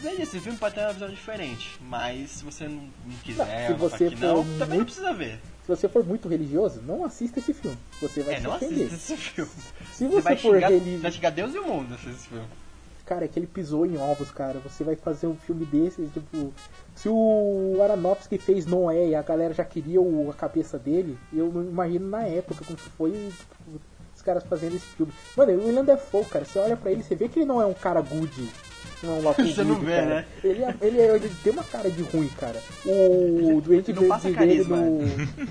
veja 0.00 0.22
esse 0.22 0.38
filme 0.40 0.58
pode 0.58 0.74
ter 0.74 0.82
uma 0.82 0.92
visão 0.92 1.08
diferente. 1.08 1.78
Mas 1.80 2.30
se 2.30 2.44
você 2.44 2.68
não, 2.68 2.88
não 3.06 3.16
quiser, 3.22 3.70
não, 3.70 3.76
se 3.76 3.80
você 3.80 4.10
for 4.10 4.18
não, 4.18 4.44
muito, 4.44 4.58
também 4.58 4.78
não 4.78 4.84
precisa 4.84 5.12
ver. 5.14 5.40
Se 5.62 5.68
você 5.68 5.88
for 5.88 6.04
muito 6.04 6.28
religioso, 6.28 6.82
não 6.82 7.04
assista 7.04 7.38
esse 7.38 7.54
filme. 7.54 7.78
Você 8.00 8.22
vai 8.22 8.34
é, 8.34 8.38
se 8.38 8.44
não 8.44 8.54
ofender. 8.56 8.86
assista 8.86 9.14
esse 9.14 9.16
filme. 9.16 9.50
Se 9.92 10.06
você, 10.06 10.08
você, 10.08 10.20
vai 10.20 10.36
for 10.36 10.54
xingar, 10.54 10.68
religioso. 10.68 11.02
Vai 11.02 11.12
xingar 11.12 11.30
Deus 11.30 11.54
e 11.54 11.58
o 11.58 11.66
mundo 11.66 11.94
esse 11.94 12.28
filme. 12.28 12.46
Cara, 13.06 13.24
é 13.24 13.28
que 13.28 13.38
ele 13.40 13.46
pisou 13.46 13.84
em 13.84 13.96
ovos, 13.96 14.30
cara. 14.30 14.60
Você 14.60 14.84
vai 14.84 14.94
fazer 14.94 15.26
um 15.26 15.34
filme 15.34 15.64
desse, 15.64 16.06
tipo. 16.06 16.52
Se 16.94 17.08
o 17.08 17.78
Aronofsky 17.82 18.38
fez 18.38 18.66
Noé 18.66 19.08
e 19.08 19.14
a 19.16 19.22
galera 19.22 19.52
já 19.52 19.64
queria 19.64 20.00
o, 20.00 20.30
a 20.30 20.34
cabeça 20.34 20.78
dele, 20.78 21.18
eu 21.32 21.48
imagino 21.48 22.08
na 22.08 22.22
época 22.22 22.64
como 22.64 22.78
foi 22.78 23.10
tipo, 23.10 23.80
os 24.20 24.22
caras 24.22 24.44
fazendo 24.44 24.76
esse 24.76 24.86
filme. 24.86 25.12
Mano, 25.36 25.52
o 25.52 25.66
William 25.66 25.84
Defoe, 25.84 26.24
cara, 26.26 26.44
você 26.44 26.58
olha 26.58 26.76
pra 26.76 26.92
ele, 26.92 27.02
você 27.02 27.14
vê 27.14 27.28
que 27.28 27.38
ele 27.38 27.46
não 27.46 27.60
é 27.60 27.66
um 27.66 27.74
cara 27.74 28.00
good. 28.00 28.48
Não, 29.02 29.16
é 29.16 29.18
um 29.18 29.32
você 29.32 29.64
não 29.64 29.76
vê, 29.76 29.96
cara. 29.96 30.06
né? 30.06 30.26
Ele, 30.44 30.62
é, 30.62 30.76
ele, 30.82 31.00
é, 31.00 31.16
ele, 31.16 31.30
tem 31.42 31.52
uma 31.52 31.64
cara 31.64 31.90
de 31.90 32.02
ruim, 32.02 32.28
cara. 32.28 32.60
O 32.84 33.60
Duende 33.64 33.92
Verde 33.92 34.32
dele 34.34 34.64
no. 34.64 35.00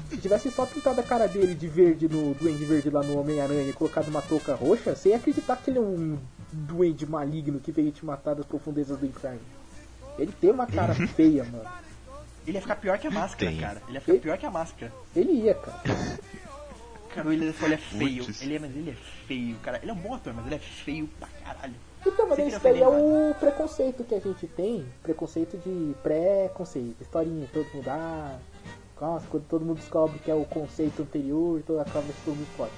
Se 0.10 0.18
tivesse 0.18 0.52
só 0.52 0.66
pintado 0.66 1.02
a 1.02 1.04
cara 1.04 1.28
dele 1.28 1.56
de 1.56 1.68
verde 1.68 2.08
no 2.08 2.36
Duende 2.36 2.64
Verde 2.64 2.90
lá 2.92 3.02
no 3.02 3.20
Homem-Aranha 3.20 3.70
e 3.70 3.74
colocado 3.74 4.08
uma 4.08 4.22
touca 4.22 4.54
roxa, 4.54 4.96
você 4.96 5.10
ia 5.10 5.16
acreditar 5.16 5.58
que 5.58 5.72
ele 5.72 5.80
é 5.80 5.82
um 5.82 6.18
duende 6.52 7.06
maligno 7.08 7.60
que 7.60 7.72
veio 7.72 7.92
te 7.92 8.06
matar 8.06 8.36
das 8.36 8.46
profundezas 8.46 9.00
do 9.00 9.06
inferno. 9.06 9.42
Ele 10.18 10.32
tem 10.40 10.52
uma 10.52 10.68
cara 10.68 10.94
feia, 11.16 11.44
mano. 11.44 11.68
Ele 12.46 12.58
ia 12.58 12.62
ficar 12.62 12.76
pior 12.76 12.98
que 12.98 13.08
a 13.08 13.12
máscara, 13.12 13.52
tem. 13.52 13.60
cara. 13.60 13.82
Ele 13.88 13.94
ia 13.94 14.02
ficar 14.02 14.14
ele... 14.14 14.22
pior 14.22 14.38
que 14.38 14.46
a 14.46 14.52
máscara. 14.52 14.92
Ele 15.16 15.32
ia, 15.32 15.54
cara. 15.54 15.82
Cara, 17.20 17.28
o 17.28 17.32
William 17.32 17.48
Defoe 17.48 17.74
é 17.74 17.78
feio. 17.78 18.26
Ele 18.42 18.56
é, 18.56 18.60
mas 18.60 18.76
ele 18.76 18.92
é 18.92 18.96
feio, 19.28 19.58
cara. 19.58 19.80
Ele 19.82 19.92
é 19.92 19.94
um 19.94 19.98
bom 19.98 20.14
ator, 20.14 20.34
mas 20.34 20.46
ele 20.46 20.56
é 20.56 20.60
feio 20.60 21.10
pra 21.20 21.28
caralho. 21.44 21.76
Então, 22.06 22.28
mas 22.30 22.40
isso 22.40 22.60
daí 22.62 22.82
é 22.82 22.88
o 22.88 23.36
preconceito 23.38 24.04
que 24.06 24.16
a 24.16 24.20
gente 24.20 24.48
tem. 24.48 24.86
Preconceito 25.04 25.58
de 25.58 25.94
pré-conceito. 26.02 27.04
Historinha, 27.04 27.46
todo 27.52 27.68
mundo 27.74 27.90
ah, 27.90 28.40
nossa, 29.02 29.26
quando 29.30 29.44
todo 29.48 29.66
mundo 29.66 29.78
descobre 29.78 30.18
que 30.20 30.32
é 30.32 30.34
o 30.34 30.46
conceito 30.46 31.02
anterior, 31.02 31.62
toda 31.68 31.82
a 31.82 31.86
prova 31.86 32.08
que 32.08 32.22
todo 32.24 32.36
mundo 32.36 32.48
pode. 32.56 32.72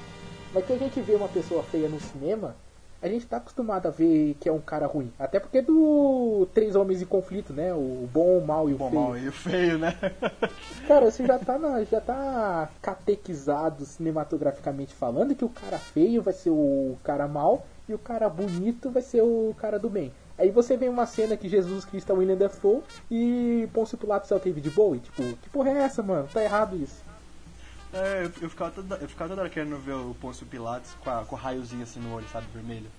Mas 0.54 0.66
que 0.66 0.74
a 0.74 0.78
gente 0.78 1.00
vê 1.02 1.14
uma 1.14 1.30
pessoa 1.30 1.62
feia 1.64 1.88
no 1.88 2.00
cinema, 2.00 2.56
a 3.02 3.08
gente 3.08 3.26
tá 3.26 3.38
acostumado 3.38 3.88
a 3.88 3.92
ver 3.92 4.36
que 4.40 4.48
é 4.48 4.52
um 4.52 4.60
cara 4.60 4.86
ruim. 4.86 5.12
Até 5.18 5.40
porque 5.40 5.58
é 5.58 5.62
do 5.62 6.48
Três 6.54 6.76
Homens 6.76 7.02
em 7.02 7.06
Conflito, 7.06 7.52
né? 7.52 7.74
O 7.74 8.08
bom, 8.12 8.38
o 8.38 8.46
mal 8.46 8.70
e 8.70 8.74
o, 8.74 8.78
bom, 8.78 8.90
feio. 8.90 9.02
Mal 9.02 9.18
e 9.18 9.28
o 9.28 9.32
feio, 9.32 9.78
né? 9.80 9.98
cara, 10.88 11.10
você 11.10 11.26
já 11.26 11.40
tá, 11.40 11.58
na, 11.58 11.84
já 11.84 12.00
tá 12.00 12.70
catequizado 12.82 13.86
cinematograficamente 13.86 14.94
falando 14.94 15.34
que 15.34 15.44
o 15.44 15.50
cara 15.50 15.80
feio 15.80 16.22
vai 16.22 16.34
ser 16.34 16.52
o 16.52 16.96
cara 17.04 17.28
mal 17.28 17.66
e 17.90 17.94
o 17.94 18.00
cara 18.00 18.30
bonito 18.30 18.92
vai 18.92 19.02
ser 19.02 19.22
o 19.22 19.56
cara 19.58 19.80
do 19.80 19.90
bem. 19.90 20.14
Aí 20.38 20.50
você 20.50 20.78
vê 20.78 20.88
uma 20.88 21.06
cena 21.06 21.38
que 21.38 21.50
Jesus 21.50 21.86
Cristo 21.86 22.12
é 22.12 22.16
o 22.16 22.18
William 22.20 22.38
Dafoe 22.38 22.82
e 23.10 23.68
Pôncio 23.74 23.98
Pilatos 23.98 24.32
é 24.32 24.36
o 24.36 24.40
David 24.40 24.70
Bowie. 24.72 25.00
Tipo, 25.00 25.24
que 25.38 25.50
porra 25.50 25.70
é 25.70 25.78
essa, 25.84 26.02
mano? 26.02 26.28
Tá 26.32 26.44
errado 26.44 26.76
isso. 26.76 27.11
É, 27.94 28.24
eu, 28.24 28.32
eu, 28.42 28.50
ficava 28.50 28.72
toda, 28.72 28.96
eu 28.96 29.08
ficava 29.08 29.30
toda 29.30 29.42
hora 29.42 29.50
querendo 29.50 29.78
ver 29.78 29.94
o 29.94 30.16
Pôncio 30.20 30.46
Pilatos 30.46 30.94
com, 31.04 31.10
a, 31.10 31.26
com 31.26 31.36
o 31.36 31.38
raiozinho 31.38 31.84
assim 31.84 32.00
no 32.00 32.14
olho, 32.14 32.28
sabe, 32.30 32.48
vermelho. 32.54 32.90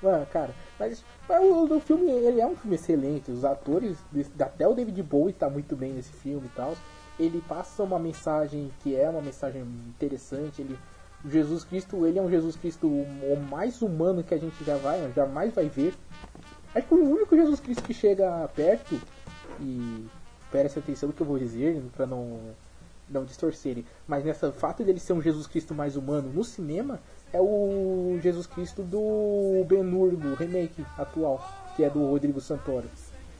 Mano, 0.00 0.26
cara, 0.26 0.54
mas, 0.78 1.02
mas 1.28 1.42
o, 1.42 1.76
o, 1.76 1.80
filme, 1.80 2.10
ele 2.10 2.40
é 2.40 2.46
um 2.46 2.56
filme 2.56 2.76
excelente, 2.76 3.30
os 3.30 3.44
atores, 3.44 3.96
até 4.38 4.68
o 4.68 4.74
David 4.74 5.02
Bowie 5.02 5.32
tá 5.32 5.48
muito 5.48 5.74
bem 5.74 5.92
nesse 5.92 6.12
filme 6.12 6.46
e 6.46 6.50
tal. 6.50 6.76
Ele 7.18 7.40
passa 7.48 7.82
uma 7.82 7.98
mensagem 7.98 8.70
que 8.80 8.94
é 8.94 9.08
uma 9.08 9.22
mensagem 9.22 9.62
interessante, 9.62 10.60
ele 10.60 10.78
Jesus 11.26 11.64
Cristo, 11.64 12.06
ele 12.06 12.18
é 12.18 12.22
um 12.22 12.30
Jesus 12.30 12.54
Cristo 12.54 12.86
o 12.86 13.46
mais 13.50 13.80
humano 13.80 14.22
que 14.22 14.34
a 14.34 14.38
gente 14.38 14.62
já 14.62 14.76
vai, 14.76 15.10
jamais 15.16 15.54
vai 15.54 15.68
ver. 15.68 15.94
Acho 16.74 16.86
que 16.86 16.94
o 16.94 17.10
único 17.10 17.34
Jesus 17.34 17.60
Cristo 17.60 17.82
que 17.82 17.94
chega 17.94 18.46
perto 18.54 19.00
e 19.60 20.06
preste 20.50 20.78
atenção 20.78 21.08
no 21.08 21.14
que 21.14 21.22
eu 21.22 21.26
vou 21.26 21.38
dizer 21.38 21.82
para 21.96 22.06
não 22.06 22.54
não 23.14 23.24
distorcerem, 23.24 23.86
mas 24.06 24.24
nessa 24.24 24.52
fato 24.52 24.84
dele 24.84 25.00
ser 25.00 25.12
um 25.12 25.22
Jesus 25.22 25.46
Cristo 25.46 25.74
mais 25.74 25.96
humano 25.96 26.30
no 26.30 26.44
cinema 26.44 27.00
é 27.32 27.40
o 27.40 28.18
Jesus 28.20 28.46
Cristo 28.46 28.82
do 28.82 29.64
Ben 29.66 29.80
Hur, 29.80 30.16
do 30.16 30.34
remake 30.34 30.84
atual, 30.98 31.42
que 31.76 31.84
é 31.84 31.88
do 31.88 32.06
Rodrigo 32.06 32.40
Santoro. 32.40 32.88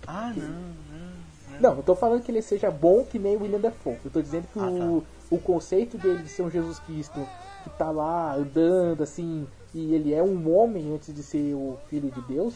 Ah, 0.07 0.33
não, 0.35 0.49
não. 0.49 1.61
Não, 1.61 1.75
não 1.77 1.83
tô 1.83 1.95
falando 1.95 2.23
que 2.23 2.33
ele 2.33 2.43
seja 2.43 2.71
bom 2.71 3.05
que 3.05 3.19
nem 3.19 3.37
o 3.37 3.43
William 3.43 3.61
Dafoe. 3.61 3.97
Eu 4.05 4.11
tô 4.11 4.21
dizendo 4.21 4.47
que 4.53 4.59
ah, 4.59 4.67
o, 4.67 5.01
tá. 5.01 5.07
o 5.31 5.39
conceito 5.39 5.97
dele 5.99 6.23
de 6.23 6.29
ser 6.29 6.43
um 6.43 6.51
Jesus 6.51 6.79
Cristo 6.81 7.21
que 7.63 7.71
tá 7.71 7.91
lá 7.91 8.35
andando 8.35 9.03
assim, 9.03 9.47
e 9.73 9.95
ele 9.95 10.13
é 10.13 10.23
um 10.23 10.53
homem 10.55 10.95
antes 10.95 11.15
de 11.15 11.23
ser 11.23 11.55
o 11.55 11.79
filho 11.89 12.11
de 12.11 12.21
Deus, 12.23 12.55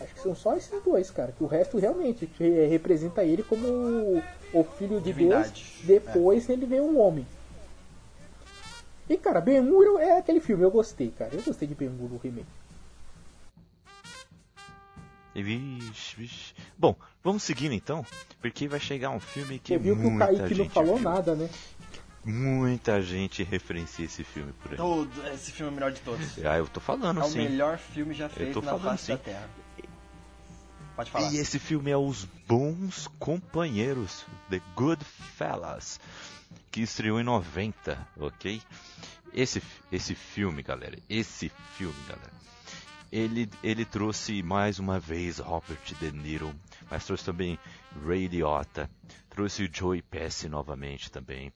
Acho 0.00 0.14
que 0.14 0.20
são 0.20 0.34
só 0.34 0.56
esses 0.56 0.82
dois, 0.82 1.10
cara. 1.10 1.32
Que 1.32 1.42
o 1.44 1.46
resto 1.46 1.78
realmente 1.78 2.28
representa 2.68 3.24
ele 3.24 3.42
como 3.42 4.22
o 4.54 4.64
filho 4.64 4.98
de 4.98 5.04
Divindade. 5.12 5.64
Deus. 5.82 6.02
Depois 6.04 6.48
é. 6.48 6.52
ele 6.52 6.66
vê 6.66 6.80
um 6.80 6.98
homem. 6.98 7.26
E 9.08 9.16
cara, 9.18 9.40
Ben-Hur 9.40 10.00
é 10.00 10.16
aquele 10.18 10.40
filme, 10.40 10.62
eu 10.62 10.70
gostei, 10.70 11.10
cara. 11.10 11.34
Eu 11.34 11.42
gostei 11.42 11.68
de 11.68 11.74
Ben-Hur 11.74 12.08
no 12.08 12.16
remake. 12.16 12.46
Vixe, 15.34 16.16
vixe. 16.16 16.54
Bom, 16.78 16.94
vamos 17.22 17.42
seguindo 17.42 17.72
então, 17.72 18.06
porque 18.40 18.68
vai 18.68 18.78
chegar 18.78 19.10
um 19.10 19.18
filme 19.18 19.58
que 19.58 19.72
Você 19.74 19.78
viu 19.78 19.96
que 19.96 20.06
o 20.06 20.10
muita 20.10 20.26
Kaique 20.26 20.40
não 20.42 20.48
gente 20.64 20.70
falou 20.70 20.94
viu. 20.96 21.10
nada, 21.10 21.34
né? 21.34 21.50
Muita 22.24 23.02
gente 23.02 23.42
referencia 23.42 24.04
esse 24.04 24.22
filme 24.24 24.52
por 24.62 24.70
aí. 24.70 24.76
Todo, 24.76 25.10
esse 25.34 25.50
filme 25.52 25.70
é 25.70 25.72
o 25.72 25.74
melhor 25.74 25.92
de 25.92 26.00
todos. 26.00 26.38
Ah, 26.44 26.56
eu 26.56 26.66
tô 26.68 26.80
falando 26.80 27.20
É 27.20 27.24
o 27.24 27.28
sim. 27.28 27.38
melhor 27.38 27.76
filme 27.78 28.14
já 28.14 28.28
feito 28.28 28.62
na 28.62 28.78
face 28.78 29.06
sim. 29.06 29.12
da 29.12 29.18
Terra. 29.18 29.50
Pode 30.96 31.10
falar. 31.10 31.32
E 31.32 31.36
esse 31.38 31.58
filme 31.58 31.90
é 31.90 31.96
Os 31.96 32.24
Bons 32.46 33.08
Companheiros, 33.18 34.24
The 34.50 34.60
Good 34.76 35.04
Fellas, 35.04 35.98
que 36.70 36.82
estreou 36.82 37.20
em 37.20 37.24
90, 37.24 37.98
ok? 38.18 38.60
Esse, 39.32 39.60
esse 39.90 40.14
filme, 40.14 40.62
galera, 40.62 40.96
esse 41.08 41.50
filme, 41.76 41.94
galera, 42.08 42.32
ele, 43.10 43.48
ele 43.62 43.84
trouxe 43.84 44.42
mais 44.42 44.78
uma 44.78 44.98
vez 45.00 45.38
Robert 45.38 45.78
De 46.00 46.12
Niro, 46.12 46.54
mas 46.90 47.04
trouxe 47.04 47.24
também 47.24 47.58
Ray 48.06 48.28
Liotta, 48.28 48.88
trouxe 49.30 49.64
o 49.64 49.70
Joey 49.72 50.02
Pesci 50.02 50.48
novamente 50.48 51.10
também. 51.10 51.52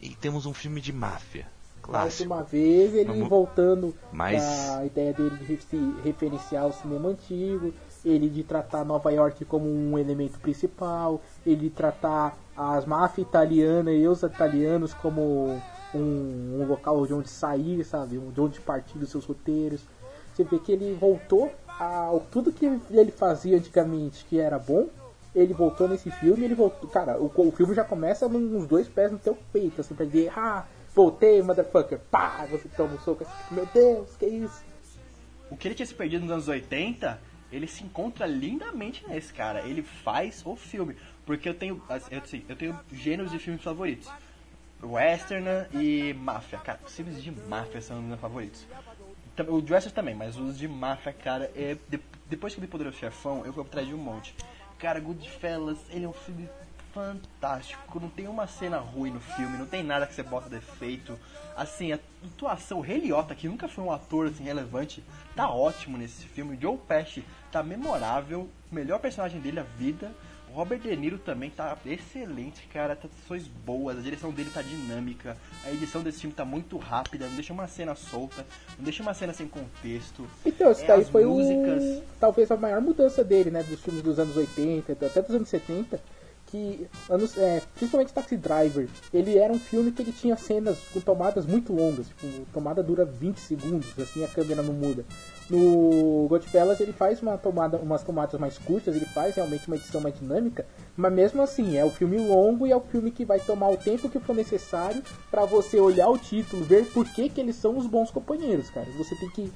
E 0.00 0.14
temos 0.16 0.46
um 0.46 0.54
filme 0.54 0.80
de 0.80 0.92
máfia, 0.94 1.46
Mais 1.76 1.82
clássico. 1.82 2.32
uma 2.32 2.42
vez 2.42 2.94
ele 2.94 3.04
Vamos- 3.04 3.28
voltando 3.28 3.94
Mas- 4.12 4.42
a 4.70 4.86
ideia 4.86 5.12
dele 5.12 5.36
de 5.36 5.62
se 5.62 5.76
referenciar 6.02 6.62
ao 6.64 6.72
cinema 6.72 7.10
antigo, 7.10 7.74
ele 8.04 8.28
de 8.28 8.42
tratar 8.42 8.84
Nova 8.84 9.10
York 9.10 9.44
como 9.44 9.68
um 9.68 9.98
elemento 9.98 10.38
principal, 10.38 11.20
ele 11.44 11.68
de 11.68 11.70
tratar 11.70 12.36
as 12.56 12.84
máfias 12.84 13.26
italianas 13.26 13.94
e 13.94 14.06
os 14.06 14.22
italianos 14.22 14.94
como 14.94 15.60
um, 15.94 16.60
um 16.60 16.66
local 16.66 17.06
de 17.06 17.14
onde 17.14 17.28
sair, 17.28 17.84
sabe, 17.84 18.18
de 18.18 18.40
onde 18.40 18.60
partir 18.60 18.98
dos 18.98 19.10
seus 19.10 19.24
roteiros. 19.24 19.82
Você 20.34 20.44
vê 20.44 20.58
que 20.58 20.72
ele 20.72 20.94
voltou 20.94 21.52
ao 21.78 22.20
tudo 22.20 22.52
que 22.52 22.66
ele 22.90 23.10
fazia 23.10 23.56
antigamente 23.56 24.24
que 24.26 24.38
era 24.38 24.58
bom. 24.58 24.88
Ele 25.34 25.54
voltou 25.54 25.88
nesse 25.88 26.10
filme, 26.10 26.44
ele 26.44 26.54
voltou. 26.54 26.90
Cara, 26.90 27.18
o, 27.20 27.30
o 27.34 27.52
filme 27.52 27.74
já 27.74 27.84
começa 27.84 28.28
com 28.28 28.36
uns 28.36 28.66
dois 28.66 28.88
pés 28.88 29.12
no 29.12 29.18
teu 29.18 29.36
peito, 29.52 29.80
assim, 29.80 29.94
pra 29.94 30.04
dizer, 30.04 30.32
ah, 30.36 30.66
voltei, 30.94 31.40
motherfucker, 31.42 32.00
pá, 32.10 32.46
você 32.50 32.68
toma 32.76 32.94
um 32.94 32.98
soco 32.98 33.24
assim, 33.24 33.54
meu 33.54 33.66
Deus, 33.72 34.16
que 34.16 34.26
isso? 34.26 34.64
O 35.50 35.56
que 35.56 35.68
ele 35.68 35.74
tinha 35.74 35.86
se 35.86 35.94
perdido 35.94 36.22
nos 36.22 36.32
anos 36.32 36.48
80, 36.48 37.20
ele 37.52 37.66
se 37.66 37.84
encontra 37.84 38.26
lindamente 38.26 39.04
nesse, 39.08 39.32
cara. 39.32 39.60
Ele 39.66 39.82
faz 39.82 40.42
o 40.44 40.56
filme. 40.56 40.96
Porque 41.26 41.48
eu 41.48 41.54
tenho, 41.54 41.82
eu, 42.10 42.18
assim, 42.22 42.44
eu 42.48 42.56
tenho 42.56 42.78
gêneros 42.92 43.30
de 43.30 43.38
filmes 43.38 43.62
favoritos. 43.62 44.08
Western 44.82 45.46
e 45.72 46.12
máfia. 46.14 46.58
Cara, 46.58 46.80
os 46.86 46.94
filmes 46.94 47.22
de 47.22 47.30
máfia 47.30 47.80
são 47.80 47.98
os 47.98 48.04
meus 48.04 48.20
favoritos. 48.20 48.66
O 49.48 49.60
de 49.62 49.90
também, 49.92 50.14
mas 50.14 50.36
os 50.36 50.58
de 50.58 50.68
máfia, 50.68 51.12
cara, 51.12 51.50
é, 51.54 51.76
de- 51.88 52.00
depois 52.26 52.52
que 52.54 52.60
eu 52.60 52.62
vi 52.62 52.66
Poderoso 52.68 52.98
Chefão, 52.98 53.44
eu 53.46 53.52
fui 53.52 53.62
atrás 53.62 53.86
de 53.86 53.94
um 53.94 53.98
monte. 53.98 54.34
Cara, 54.78 55.00
Goodfellas, 55.00 55.78
ele 55.90 56.04
é 56.04 56.08
um 56.08 56.12
filme 56.12 56.48
fantástico. 56.92 58.00
Não 58.00 58.08
tem 58.08 58.26
uma 58.28 58.46
cena 58.46 58.78
ruim 58.78 59.10
no 59.10 59.20
filme, 59.20 59.56
não 59.58 59.66
tem 59.66 59.82
nada 59.82 60.06
que 60.06 60.14
você 60.14 60.22
bota 60.22 60.48
defeito. 60.48 61.18
Assim, 61.56 61.92
a 61.92 61.98
atuação, 62.24 62.80
o 62.80 62.84
Liotta, 62.84 63.34
que 63.34 63.48
nunca 63.48 63.68
foi 63.68 63.84
um 63.84 63.92
ator 63.92 64.26
assim, 64.28 64.44
relevante, 64.44 65.02
tá 65.34 65.48
ótimo 65.50 65.98
nesse 65.98 66.24
filme. 66.26 66.58
Joe 66.60 66.78
Pesci 66.78 67.24
tá 67.52 67.62
memorável, 67.62 68.48
melhor 68.70 68.98
personagem 69.00 69.40
dele, 69.40 69.60
a 69.60 69.64
vida. 69.64 70.10
O 70.48 70.52
Robert 70.52 70.80
De 70.80 70.96
Niro 70.96 71.16
também 71.16 71.48
tá 71.48 71.76
excelente, 71.86 72.66
cara. 72.72 72.94
Atuações 72.94 73.46
boas, 73.46 73.96
a 73.98 74.00
direção 74.00 74.32
dele 74.32 74.50
tá 74.52 74.60
dinâmica. 74.62 75.36
A 75.64 75.70
edição 75.70 76.02
desse 76.02 76.20
filme 76.22 76.34
tá 76.34 76.44
muito 76.44 76.76
rápida, 76.76 77.26
não 77.28 77.34
deixa 77.36 77.52
uma 77.52 77.68
cena 77.68 77.94
solta, 77.94 78.44
não 78.76 78.84
deixa 78.84 79.00
uma 79.00 79.14
cena 79.14 79.32
sem 79.32 79.46
contexto. 79.46 80.26
Então, 80.44 80.72
isso 80.72 80.82
É, 80.82 80.86
daí 80.88 81.02
as 81.02 81.08
foi 81.08 81.24
músicas. 81.24 81.84
o, 81.84 82.02
talvez 82.18 82.50
a 82.50 82.56
maior 82.56 82.80
mudança 82.80 83.22
dele, 83.22 83.48
né, 83.52 83.62
dos 83.62 83.80
filmes 83.80 84.02
dos 84.02 84.18
anos 84.18 84.36
80, 84.36 84.92
até 85.06 85.22
dos 85.22 85.34
anos 85.36 85.48
70, 85.48 86.00
que 86.50 86.88
anos, 87.08 87.36
é, 87.38 87.62
principalmente 87.74 88.12
Taxi 88.12 88.36
Driver, 88.36 88.88
ele 89.12 89.38
era 89.38 89.52
um 89.52 89.58
filme 89.58 89.92
que 89.92 90.02
ele 90.02 90.12
tinha 90.12 90.36
cenas 90.36 90.78
com 90.92 91.00
tomadas 91.00 91.46
muito 91.46 91.72
longas, 91.72 92.08
tipo, 92.08 92.26
tomada 92.52 92.82
dura 92.82 93.04
20 93.04 93.38
segundos, 93.38 93.88
assim 93.98 94.24
a 94.24 94.28
câmera 94.28 94.62
não 94.62 94.72
muda. 94.72 95.04
No 95.48 96.26
Godfellas 96.28 96.80
ele 96.80 96.92
faz 96.92 97.22
uma 97.22 97.36
tomada, 97.38 97.76
umas 97.78 98.02
tomadas 98.02 98.38
mais 98.38 98.58
curtas, 98.58 98.94
ele 98.94 99.06
faz 99.06 99.34
realmente 99.34 99.66
uma 99.66 99.76
edição 99.76 100.00
mais 100.00 100.18
dinâmica, 100.18 100.66
mas 100.96 101.12
mesmo 101.12 101.42
assim 101.42 101.76
é 101.76 101.84
o 101.84 101.90
filme 101.90 102.18
longo 102.18 102.66
e 102.66 102.72
é 102.72 102.76
o 102.76 102.80
filme 102.80 103.10
que 103.10 103.24
vai 103.24 103.40
tomar 103.40 103.70
o 103.70 103.76
tempo 103.76 104.08
que 104.08 104.20
for 104.20 104.34
necessário 104.34 105.02
pra 105.30 105.44
você 105.44 105.78
olhar 105.80 106.08
o 106.08 106.18
título, 106.18 106.64
ver 106.64 106.86
por 106.86 107.06
que, 107.06 107.28
que 107.28 107.40
eles 107.40 107.56
são 107.56 107.76
os 107.76 107.86
bons 107.86 108.10
companheiros, 108.10 108.70
cara. 108.70 108.86
Você 108.96 109.14
tem 109.16 109.30
que 109.30 109.52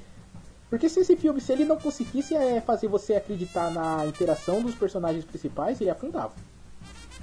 porque 0.71 0.89
se 0.89 0.99
esse 0.99 1.15
filme, 1.15 1.41
se 1.41 1.53
ele 1.53 1.65
não 1.65 1.79
conseguisse 1.79 2.35
é, 2.35 2.61
fazer 2.61 2.89
você 2.89 3.15
acreditar 3.15 3.71
na 3.71 4.05
interação 4.07 4.61
dos 4.61 4.75
personagens 4.75 5.25
principais, 5.25 5.81
ele 5.81 5.91
afundava. 5.91 6.33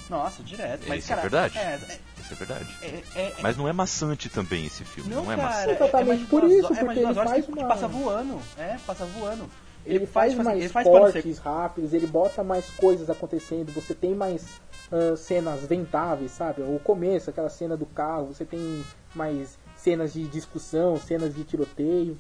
Nossa, 0.10 0.44
direto. 0.44 0.84
Mas, 0.88 1.04
Isso 1.04 1.12
é 1.14 1.16
cara, 1.16 1.22
verdade. 1.30 1.58
É, 1.58 1.80
Isso 2.20 2.34
é 2.34 2.36
verdade. 2.36 2.78
é, 2.82 2.86
é, 3.16 3.22
é, 3.22 3.36
Mas 3.42 3.58
não 3.58 3.68
é 3.68 3.74
maçante 3.74 4.30
também 4.30 4.66
esse 4.66 4.84
filme, 4.84 5.10
não, 5.14 5.24
Não, 5.24 5.32
é 5.32 5.36
cara, 5.36 5.48
maçante. 5.50 5.72
Exatamente 5.76 6.08
mais 6.08 6.20
de 6.20 6.26
por 6.26 6.44
isso, 6.44 6.54
é 6.54 6.60
mais 6.60 6.80
porque 6.80 7.00
duas 7.02 7.18
ele 7.18 7.28
faz 7.28 7.46
que, 7.46 7.52
uma- 7.52 7.58
que 7.62 7.68
passa 7.68 7.88
voando. 7.88 8.42
É, 8.58 8.78
passa 8.86 9.06
voando. 9.06 9.50
Ele, 9.86 10.06
faz, 10.06 10.32
tipo 10.32 10.42
assim, 10.42 10.50
mais 10.52 10.64
ele 10.64 10.70
faz 10.70 10.88
cortes 10.88 11.38
rápidos, 11.39 11.94
ele 11.94 12.06
bota 12.06 12.44
mais 12.44 12.70
coisas 12.72 13.10
acontecendo, 13.10 13.72
você 13.74 13.96
tem 13.96 14.14
mais 14.14 14.46
ah, 14.92 15.16
cenas 15.18 15.62
ventáveis, 15.62 16.32
sabe? 16.32 16.62
O 16.62 16.80
começo, 16.84 17.30
aquela 17.32 17.50
cena 17.50 17.76
do 17.76 17.86
carro, 17.88 18.28
você 18.28 18.46
tem 18.46 18.84
mais 19.16 19.58
cenas 19.76 20.14
de 20.14 20.28
discussão, 20.28 20.98
cenas 21.00 21.34
de 21.34 21.44
tiroteio. 21.44 22.16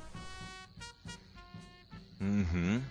Uhum. 2.19 2.81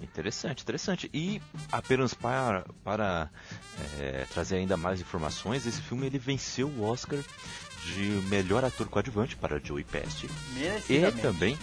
Interessante, 0.00 0.62
interessante. 0.62 1.10
E 1.12 1.40
apenas 1.72 2.12
para, 2.12 2.64
para 2.84 3.30
é, 3.98 4.26
trazer 4.32 4.56
ainda 4.56 4.76
mais 4.76 5.00
informações, 5.00 5.66
esse 5.66 5.80
filme 5.80 6.06
ele 6.06 6.18
venceu 6.18 6.68
o 6.68 6.84
Oscar 6.84 7.18
de 7.86 8.00
melhor 8.28 8.64
ator 8.64 8.88
coadjuvante 8.88 9.36
para 9.36 9.60
Joey 9.62 9.86
Merecidamente. 10.54 11.18
E 11.18 11.22
também-. 11.22 11.54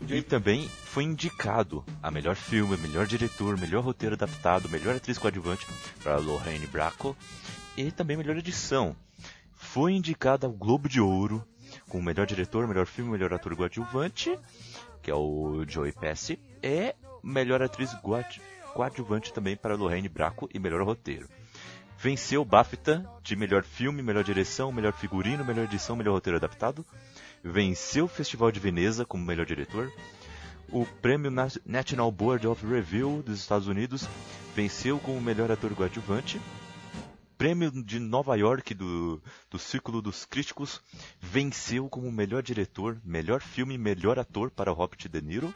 O 0.00 0.04
e 0.04 0.08
Joey 0.08 0.22
também 0.22 0.68
foi 0.84 1.04
indicado 1.04 1.84
a 2.02 2.10
melhor 2.10 2.34
filme, 2.34 2.76
melhor 2.76 3.06
diretor, 3.06 3.58
melhor 3.58 3.84
roteiro 3.84 4.14
adaptado, 4.14 4.68
melhor 4.68 4.96
atriz 4.96 5.18
coadjuvante 5.18 5.66
para 6.02 6.16
Lorraine 6.16 6.66
Bracco 6.66 7.16
e 7.76 7.90
também 7.90 8.16
melhor 8.16 8.36
edição. 8.36 8.96
Foi 9.54 9.92
indicado 9.92 10.46
ao 10.46 10.52
Globo 10.52 10.88
de 10.88 11.00
Ouro 11.00 11.46
com 11.88 12.00
melhor 12.00 12.26
diretor, 12.26 12.66
melhor 12.66 12.86
filme, 12.86 13.10
melhor 13.10 13.32
ator 13.32 13.54
coadjuvante, 13.54 14.38
que 15.02 15.10
é 15.10 15.14
o 15.14 15.64
Joey 15.68 15.92
Pesci, 15.92 16.38
e 16.62 16.94
melhor 17.24 17.62
atriz 17.62 17.92
coad- 18.02 18.40
coadjuvante 18.74 19.32
também 19.32 19.56
para 19.56 19.74
Lorraine 19.76 20.08
Bracco 20.08 20.48
e 20.52 20.58
melhor 20.58 20.82
roteiro. 20.82 21.28
Venceu 21.98 22.44
BAFTA 22.44 23.08
de 23.22 23.34
melhor 23.34 23.62
filme, 23.64 24.02
melhor 24.02 24.22
direção, 24.24 24.70
melhor 24.70 24.92
figurino, 24.92 25.44
melhor 25.44 25.64
edição, 25.64 25.96
melhor 25.96 26.12
roteiro 26.12 26.36
adaptado. 26.36 26.84
Venceu 27.42 28.04
o 28.04 28.08
Festival 28.08 28.50
de 28.52 28.60
Veneza 28.60 29.04
como 29.04 29.24
melhor 29.24 29.46
diretor. 29.46 29.90
O 30.70 30.84
prêmio 31.00 31.30
Na- 31.30 31.48
National 31.64 32.10
Board 32.10 32.46
of 32.46 32.66
Review 32.66 33.22
dos 33.22 33.38
Estados 33.40 33.66
Unidos 33.68 34.06
venceu 34.54 34.98
como 34.98 35.20
melhor 35.20 35.50
ator 35.50 35.74
coadjuvante. 35.74 36.40
Prêmio 37.38 37.70
de 37.70 37.98
Nova 37.98 38.36
York 38.36 38.74
do, 38.74 39.20
do 39.50 39.58
Círculo 39.58 40.00
dos 40.00 40.24
Críticos 40.24 40.80
venceu 41.20 41.88
como 41.88 42.10
melhor 42.10 42.42
diretor, 42.42 42.98
melhor 43.04 43.40
filme 43.40 43.76
melhor 43.76 44.18
ator 44.18 44.50
para 44.50 44.70
Robert 44.72 45.08
De 45.08 45.20
Niro. 45.20 45.52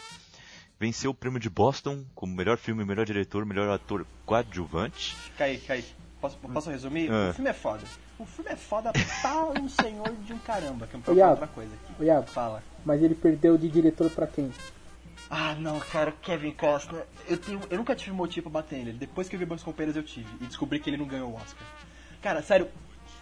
Venceu 0.80 1.10
o 1.10 1.14
prêmio 1.14 1.40
de 1.40 1.50
Boston 1.50 2.04
como 2.14 2.34
melhor 2.34 2.56
filme, 2.56 2.84
melhor 2.84 3.04
diretor, 3.04 3.44
melhor 3.44 3.68
ator 3.68 4.06
coadjuvante. 4.24 5.16
Cai, 5.36 5.56
cai. 5.58 5.84
Posso, 6.20 6.36
posso 6.38 6.70
resumir? 6.70 7.10
Ah. 7.10 7.30
O 7.30 7.34
filme 7.34 7.50
é 7.50 7.52
foda. 7.52 7.82
O 8.18 8.24
filme 8.24 8.50
é 8.50 8.56
foda 8.56 8.92
pra 8.92 9.44
um 9.60 9.68
senhor 9.70 10.12
de 10.24 10.32
um 10.32 10.38
caramba. 10.38 10.86
Que 10.86 11.12
Iago. 11.12 11.32
outra 11.32 11.46
coisa 11.48 11.70
aqui. 11.74 12.04
Iago, 12.04 12.26
Fala. 12.28 12.62
mas 12.84 13.02
ele 13.02 13.14
perdeu 13.14 13.56
de 13.58 13.68
diretor 13.68 14.08
pra 14.10 14.26
quem? 14.26 14.50
Ah, 15.30 15.54
não, 15.54 15.78
cara, 15.80 16.12
Kevin 16.22 16.52
Costner. 16.52 17.04
Eu, 17.28 17.36
tenho, 17.38 17.60
eu 17.70 17.76
nunca 17.78 17.94
tive 17.94 18.12
motivo 18.12 18.50
pra 18.50 18.62
bater 18.62 18.78
nele. 18.84 18.98
Depois 18.98 19.28
que 19.28 19.34
eu 19.36 19.40
vi 19.40 19.44
Bons 19.46 19.62
Companheiros, 19.62 19.96
eu 19.96 20.02
tive. 20.02 20.28
E 20.40 20.46
descobri 20.46 20.78
que 20.80 20.88
ele 20.90 20.96
não 20.96 21.06
ganhou 21.06 21.30
o 21.30 21.34
Oscar. 21.34 21.66
Cara, 22.22 22.40
sério. 22.42 22.68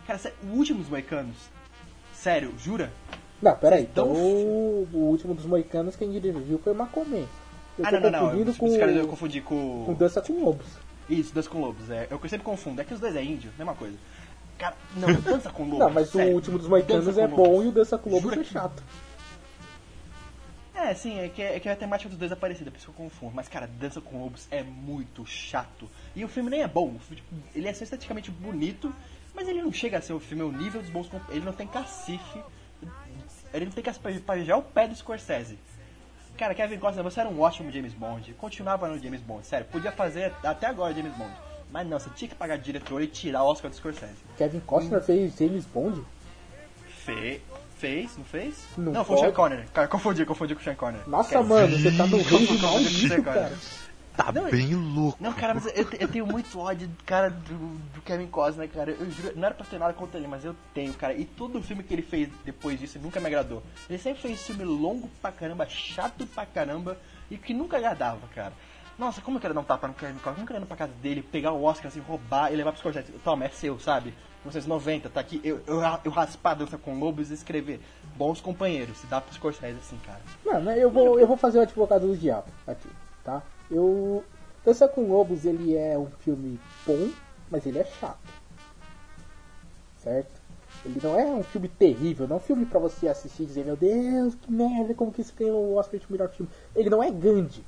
Cara, 0.07 0.19
sério, 0.19 0.37
o 0.45 0.49
último 0.57 0.79
dos 0.81 0.89
Moicanos. 0.89 1.37
Sério, 2.15 2.55
jura? 2.59 2.93
Não, 3.43 3.55
peraí, 3.57 3.83
então 3.83 4.07
tão- 4.07 4.15
o, 4.17 4.89
o 4.93 4.99
último 5.11 5.35
dos 5.35 5.45
moicanos 5.45 5.95
quem 5.95 6.11
dirigiu 6.11 6.59
foi 6.59 6.73
o 6.73 6.77
Macomê. 6.77 7.27
Eu 7.79 7.85
ah, 7.87 7.91
não, 7.93 8.01
não, 8.01 8.11
não. 8.11 8.43
Os, 8.43 8.57
com, 8.57 8.67
os 8.67 8.77
caras 8.77 8.97
eu 8.97 9.07
confundi 9.07 9.41
com. 9.41 9.85
com 9.85 9.95
Dança 9.95 10.23
com 10.23 10.33
Lobos. 10.45 10.67
Isso, 11.09 11.35
Dança 11.35 11.49
com 11.51 11.61
Lobos. 11.61 11.91
É, 11.91 12.09
eu 12.11 12.19
sempre 12.29 12.45
confundo. 12.45 12.81
É 12.81 12.85
que 12.85 12.95
os 12.95 13.01
dois 13.01 13.15
é 13.15 13.23
índio, 13.23 13.53
mesma 13.57 13.75
coisa. 13.75 13.97
Cara, 14.59 14.75
não, 14.97 15.13
Dança 15.21 15.51
com 15.51 15.65
Lobos. 15.65 15.79
Não, 15.79 15.91
mas 15.91 16.09
sério. 16.09 16.33
o 16.33 16.35
último 16.35 16.59
dos 16.59 16.69
moicanos 16.69 17.17
é 17.19 17.27
bom 17.27 17.63
e 17.63 17.69
o 17.69 17.73
Dança 17.73 17.99
com 17.99 18.11
Lobos 18.11 18.31
Jura 18.31 18.41
é 18.41 18.45
chato. 18.45 18.83
É, 20.75 20.95
sim, 20.95 21.19
é 21.19 21.29
que, 21.31 21.41
é 21.41 21.59
que 21.59 21.69
a 21.69 21.75
temática 21.75 22.09
dos 22.09 22.19
dois 22.19 22.31
é 22.31 22.37
parecida, 22.37 22.71
por 22.71 22.77
isso 22.77 22.87
que 22.87 22.93
eu 22.93 23.05
confundo. 23.05 23.33
Mas, 23.35 23.49
cara, 23.49 23.67
Dança 23.67 24.01
com 24.01 24.23
Lobos 24.23 24.47
é 24.51 24.63
muito 24.63 25.25
chato. 25.25 25.89
E 26.15 26.23
o 26.25 26.29
filme 26.29 26.51
nem 26.51 26.63
é 26.63 26.69
bom. 26.69 26.95
tipo, 27.09 27.35
ele 27.55 27.67
é 27.67 27.73
só 27.73 27.83
esteticamente 27.83 28.31
bonito, 28.31 28.95
mas 29.35 29.49
ele 29.49 29.63
não 29.63 29.73
chega 29.73 29.99
a 29.99 30.03
ser 30.03 30.13
o 30.13 30.21
filme, 30.21 30.43
é 30.43 30.47
o 30.47 30.53
nível 30.53 30.83
dos 30.83 30.91
bons... 30.91 31.09
Ele 31.31 31.45
não 31.45 31.53
tem 31.53 31.67
cacife. 31.67 32.41
Ele 33.55 33.65
não 33.65 33.73
tem 33.73 33.83
cacife 33.83 34.03
pra- 34.03 34.21
pra 34.21 34.35
beijar 34.35 34.59
o 34.59 34.63
pé 34.63 34.87
do 34.87 34.95
Scorsese. 34.95 35.59
Cara, 36.37 36.55
Kevin 36.55 36.79
Costner, 36.79 37.03
você 37.03 37.21
era 37.21 37.29
um 37.29 37.41
ótimo 37.41 37.71
James 37.73 37.95
Bond. 37.95 38.35
Continuava 38.35 38.89
no 38.89 38.99
James 38.99 39.21
Bond, 39.21 39.47
sério. 39.47 39.67
Podia 39.67 39.91
fazer 39.91 40.33
até 40.45 40.67
agora 40.67 40.95
James 40.95 41.15
Bond. 41.15 41.33
Mas 41.73 41.87
não, 41.87 41.99
você 41.99 42.11
tinha 42.11 42.29
que 42.29 42.35
pagar 42.35 42.59
diretor 42.59 43.03
e 43.03 43.07
tirar 43.07 43.43
o 43.43 43.47
Oscar 43.47 43.71
do 43.71 43.77
Scorsese. 43.77 44.13
Kevin 44.37 44.61
Costner 44.61 45.03
fez 45.03 45.37
James 45.37 45.65
Bond? 45.67 46.03
Fe... 47.05 47.41
Fez, 47.79 48.17
não 48.17 48.25
fez? 48.25 48.65
Não 48.77 48.93
Não, 48.93 49.05
foi 49.05 49.17
o 49.17 49.19
Sean. 49.19 49.33
Connery. 49.33 49.65
Cara, 49.75 49.87
confundi, 49.87 50.25
confundi 50.25 50.55
com 50.55 50.63
o 50.63 50.65
Sean 50.65 50.75
Connery. 50.75 51.03
Nossa, 51.07 51.43
mano, 51.43 51.77
você 51.77 51.95
tá 51.95 52.07
no 52.07 52.17
range 52.25 52.59
maldito, 52.59 53.23
cara. 53.23 53.53
Tá 54.17 54.33
Não, 54.33 54.51
bem 54.51 54.75
louco. 54.75 55.19
Não, 55.21 55.33
cara, 55.33 55.53
mas 55.53 55.67
eu, 55.67 55.87
eu 56.01 56.09
tenho 56.09 56.27
muito 56.27 56.59
ódio, 56.59 56.89
cara, 57.05 57.29
do, 57.29 57.77
do 57.95 58.01
Kevin 58.01 58.27
Costner, 58.29 58.69
cara. 58.69 58.91
Eu 58.93 59.11
juro, 59.11 59.33
não 59.37 59.45
era 59.45 59.55
pra 59.55 59.67
ter 59.67 59.79
nada 59.79 59.93
contra 59.93 60.19
ele, 60.19 60.27
mas 60.27 60.45
eu 60.45 60.57
tenho, 60.73 60.95
cara. 60.95 61.13
E 61.13 61.25
todo 61.25 61.63
filme 61.63 61.83
que 61.83 61.93
ele 61.93 62.03
fez 62.03 62.29
depois 62.45 62.81
disso 62.81 62.99
nunca 62.99 63.21
me 63.21 63.27
agradou. 63.27 63.63
Ele 63.89 63.99
sempre 63.99 64.23
fez 64.23 64.47
filme 64.47 64.65
longo 64.65 65.09
pra 65.21 65.31
caramba, 65.31 65.67
chato 65.69 66.27
pra 66.27 66.47
caramba, 66.47 66.97
e 67.31 67.37
que 67.37 67.53
nunca 67.53 67.77
agradava, 67.77 68.27
cara. 68.35 68.55
Nossa, 68.99 69.21
como 69.21 69.37
eu 69.37 69.41
quero 69.41 69.53
dar 69.53 69.61
um 69.61 69.65
tapa 69.65 69.87
no 69.87 69.93
Kevin 69.93 70.15
Costner? 70.15 70.35
Como 70.35 70.45
eu 70.45 70.47
quero 70.47 70.65
ir 70.65 70.67
pra 70.67 70.77
casa 70.77 70.93
dele, 71.03 71.21
pegar 71.21 71.53
o 71.53 71.63
Oscar, 71.63 71.89
assim, 71.89 72.01
roubar 72.01 72.51
e 72.51 72.57
levar 72.57 72.73
pro 72.73 72.81
Scorsese? 72.81 73.13
Toma, 73.23 73.45
é 73.45 73.51
seu, 73.51 73.79
sabe? 73.79 74.15
1990, 74.45 75.11
tá 75.11 75.21
aqui. 75.21 75.41
Eu, 75.45 75.61
eu, 75.67 75.83
eu 76.05 76.11
raspar 76.11 76.53
a 76.53 76.55
dança 76.55 76.79
com 76.79 76.99
lobos 76.99 77.31
e 77.31 77.35
escrever 77.35 77.81
bons 78.17 78.41
companheiros. 78.41 78.97
Se 78.97 79.07
dá 79.07 79.21
pro 79.21 79.35
Scorsese 79.35 79.79
assim, 79.79 79.99
cara. 80.07 80.21
Mano, 80.45 80.71
eu 80.71 80.91
vou, 80.91 81.21
eu 81.21 81.27
vou 81.27 81.37
fazer 81.37 81.59
o 81.59 81.63
advogado 81.63 82.07
do 82.07 82.17
diabo 82.17 82.47
aqui, 82.67 82.89
tá? 83.23 83.43
Eu. 83.71 84.25
Dança 84.65 84.89
com 84.89 85.03
Lobos, 85.09 85.45
ele 85.45 85.77
é 85.77 85.97
um 85.97 86.07
filme 86.11 86.59
bom, 86.85 87.11
mas 87.51 87.65
ele 87.67 87.79
é 87.79 87.85
chato. 87.85 88.19
Certo? 90.03 90.41
Ele 90.85 91.01
não 91.03 91.19
é 91.19 91.25
um 91.25 91.43
filme 91.43 91.69
terrível, 91.69 92.29
não 92.29 92.37
é 92.37 92.39
um 92.39 92.43
filme 92.43 92.67
pra 92.67 92.79
você 92.79 93.09
assistir 93.09 93.45
e 93.45 93.47
dizer, 93.47 93.65
meu 93.65 93.77
Deus, 93.77 94.35
que 94.35 94.51
merda, 94.53 94.95
como 94.95 95.13
que 95.13 95.21
isso 95.21 95.33
ganhou 95.37 95.57
o 95.65 95.75
Oscar 95.77 95.99
de 95.99 96.07
melhor 96.11 96.29
filme. 96.31 96.51
Ele 96.75 96.91
não 96.91 97.03
é 97.03 97.11
Gandhi. 97.11 97.65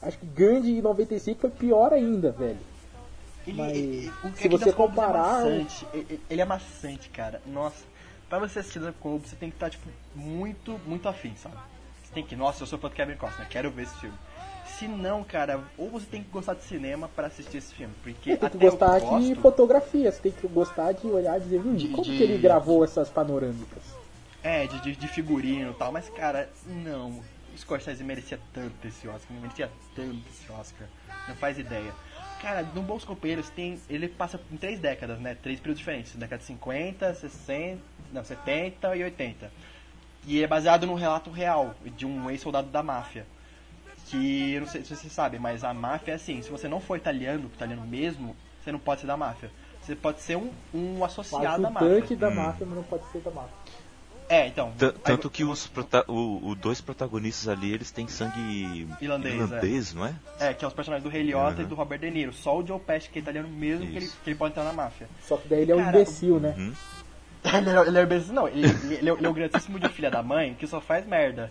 Acho 0.00 0.18
que 0.18 0.26
Gandhi 0.26 0.78
em 0.78 0.82
95 0.82 1.40
foi 1.40 1.50
pior 1.50 1.92
ainda, 1.92 2.30
velho. 2.32 2.58
Ele, 3.46 3.56
Mas, 3.56 3.76
ele- 3.76 4.12
se 4.36 4.42
Jack 4.42 4.48
você 4.48 4.72
Colobos 4.72 4.96
comparar- 4.96 5.40
É 5.46 5.58
maçante. 5.62 5.86
Ele, 6.30 6.40
é 6.40 6.44
maçante, 6.44 7.08
cara. 7.10 7.40
Nossa. 7.46 7.84
Pra 8.28 8.38
você 8.38 8.58
assistir 8.58 8.78
Dança 8.78 8.94
com 9.00 9.10
Lobo, 9.12 9.26
você 9.26 9.36
tem 9.36 9.50
que 9.50 9.56
estar, 9.56 9.70
tipo, 9.70 9.88
muito, 10.14 10.78
muito 10.86 11.08
afim, 11.08 11.34
sabe? 11.36 11.56
Você 12.04 12.12
tem 12.14 12.24
que, 12.24 12.36
nossa, 12.36 12.62
eu 12.62 12.66
sou 12.66 12.78
fã 12.78 12.88
do 12.88 12.94
Kevin 12.94 13.16
Costner, 13.16 13.48
quero 13.48 13.70
ver 13.70 13.82
esse 13.84 13.96
filme. 13.96 14.16
Se 14.78 14.86
não, 14.86 15.24
cara, 15.24 15.60
ou 15.76 15.90
você 15.90 16.06
tem 16.06 16.22
que 16.22 16.30
gostar 16.30 16.54
de 16.54 16.62
cinema 16.62 17.08
pra 17.08 17.26
assistir 17.26 17.56
esse 17.58 17.74
filme. 17.74 17.92
Porque 18.02 18.30
Você 18.30 18.36
tem 18.36 18.48
que 18.50 18.58
gostar 18.58 19.00
gosto, 19.00 19.20
de 19.26 19.34
fotografia, 19.34 20.12
você 20.12 20.20
tem 20.20 20.32
que 20.32 20.46
gostar 20.46 20.92
de 20.92 21.06
olhar 21.08 21.36
e 21.38 21.40
dizer, 21.42 21.60
hum, 21.60 21.74
De- 21.74 21.88
como 21.88 22.04
de- 22.04 22.16
que 22.16 22.22
ele 22.22 22.38
gravou 22.38 22.84
essas 22.84 23.08
panorâmicas? 23.10 23.82
É, 24.42 24.66
de, 24.68 24.80
de, 24.80 24.94
de 24.96 25.08
figurino 25.08 25.72
e 25.72 25.74
tal, 25.74 25.90
mas 25.90 26.08
cara, 26.10 26.48
não. 26.66 27.20
O 27.54 27.58
Scorsese 27.58 28.04
merecia 28.04 28.38
tanto 28.54 28.86
esse 28.86 29.08
Oscar, 29.08 29.36
merecia 29.40 29.68
tanto 29.96 30.22
esse 30.30 30.52
Oscar. 30.52 30.86
Não 31.26 31.34
faz 31.34 31.58
ideia. 31.58 31.92
Cara, 32.40 32.62
no 32.62 32.80
Bons 32.82 33.04
Companheiros 33.04 33.50
tem. 33.50 33.80
Ele 33.90 34.06
passa 34.06 34.38
em 34.52 34.56
três 34.56 34.78
décadas, 34.78 35.18
né? 35.18 35.36
Três 35.42 35.58
períodos 35.58 35.80
diferentes. 35.80 36.14
Década 36.14 36.38
de 36.38 36.44
50, 36.46 37.14
60. 37.14 37.80
Não, 38.12 38.22
70 38.24 38.94
e 38.96 39.02
80. 39.02 39.50
E 40.24 40.40
é 40.40 40.46
baseado 40.46 40.86
num 40.86 40.94
relato 40.94 41.30
real 41.32 41.74
de 41.96 42.06
um 42.06 42.30
ex-soldado 42.30 42.68
da 42.70 42.80
máfia. 42.80 43.26
Que 44.10 44.54
eu 44.54 44.60
não 44.62 44.68
sei 44.68 44.82
se 44.84 44.94
você 44.96 45.08
sabe, 45.08 45.38
mas 45.38 45.64
a 45.64 45.74
máfia 45.74 46.12
é 46.12 46.14
assim, 46.14 46.40
se 46.42 46.50
você 46.50 46.66
não 46.68 46.80
for 46.80 46.96
italiano, 46.96 47.50
italiano 47.54 47.86
mesmo, 47.86 48.34
você 48.62 48.72
não 48.72 48.78
pode 48.78 49.00
ser 49.02 49.06
da 49.06 49.16
máfia. 49.16 49.50
Você 49.82 49.94
pode 49.94 50.20
ser 50.20 50.36
um, 50.36 50.50
um 50.74 51.04
associado 51.04 51.62
da 51.62 51.70
máfia. 51.70 51.88
ajudante 51.88 52.16
da 52.16 52.30
máfia, 52.30 52.66
mas 52.66 52.76
não 52.76 52.82
pode 52.84 53.04
ser 53.10 53.20
da 53.20 53.30
máfia. 53.30 53.52
É, 54.30 54.46
então. 54.46 54.72
T- 54.72 54.84
aí- 54.84 54.92
Tanto 55.02 55.30
que 55.30 55.42
os 55.42 55.66
prota- 55.66 56.04
o, 56.06 56.50
o 56.50 56.54
dois 56.54 56.80
protagonistas 56.82 57.48
ali, 57.48 57.72
eles 57.72 57.90
têm 57.90 58.06
sangue 58.08 58.86
Irlandês, 59.00 59.34
irlandês, 59.34 59.94
não 59.94 60.04
é? 60.06 60.14
É, 60.38 60.52
que 60.52 60.62
é 60.64 60.68
os 60.68 60.74
personagens 60.74 61.02
do 61.02 61.08
Rei 61.10 61.22
Liotta 61.22 61.56
Uhum. 61.60 61.62
e 61.62 61.66
do 61.66 61.74
Robert 61.74 61.98
De 61.98 62.10
Niro. 62.10 62.32
Só 62.34 62.58
o 62.58 62.66
Joe 62.66 62.78
Pesci, 62.78 63.08
que 63.08 63.18
é 63.18 63.22
italiano 63.22 63.48
mesmo, 63.48 63.86
que 63.86 63.96
ele, 63.96 64.06
que 64.06 64.28
ele 64.30 64.36
pode 64.36 64.52
entrar 64.52 64.64
na 64.64 64.72
máfia. 64.74 65.08
Só 65.22 65.38
que 65.38 65.48
daí 65.48 65.62
ele 65.62 65.72
é 65.72 65.76
um 65.76 65.78
Cara, 65.82 65.96
imbecil, 65.96 66.38
né? 66.38 66.54
Uhum. 66.58 66.72
ele, 67.56 67.70
é, 67.70 67.86
ele 67.88 67.98
é 67.98 68.02
imbecil, 68.02 68.34
não, 68.34 68.48
ele, 68.48 68.66
ele, 68.66 69.08
é, 69.08 69.12
ele 69.14 69.26
é 69.26 69.28
o 69.30 69.32
grandíssimo 69.32 69.78
de 69.78 69.88
filha 69.88 70.10
da 70.10 70.22
mãe 70.22 70.54
que 70.54 70.66
só 70.66 70.78
faz 70.80 71.06
merda. 71.06 71.50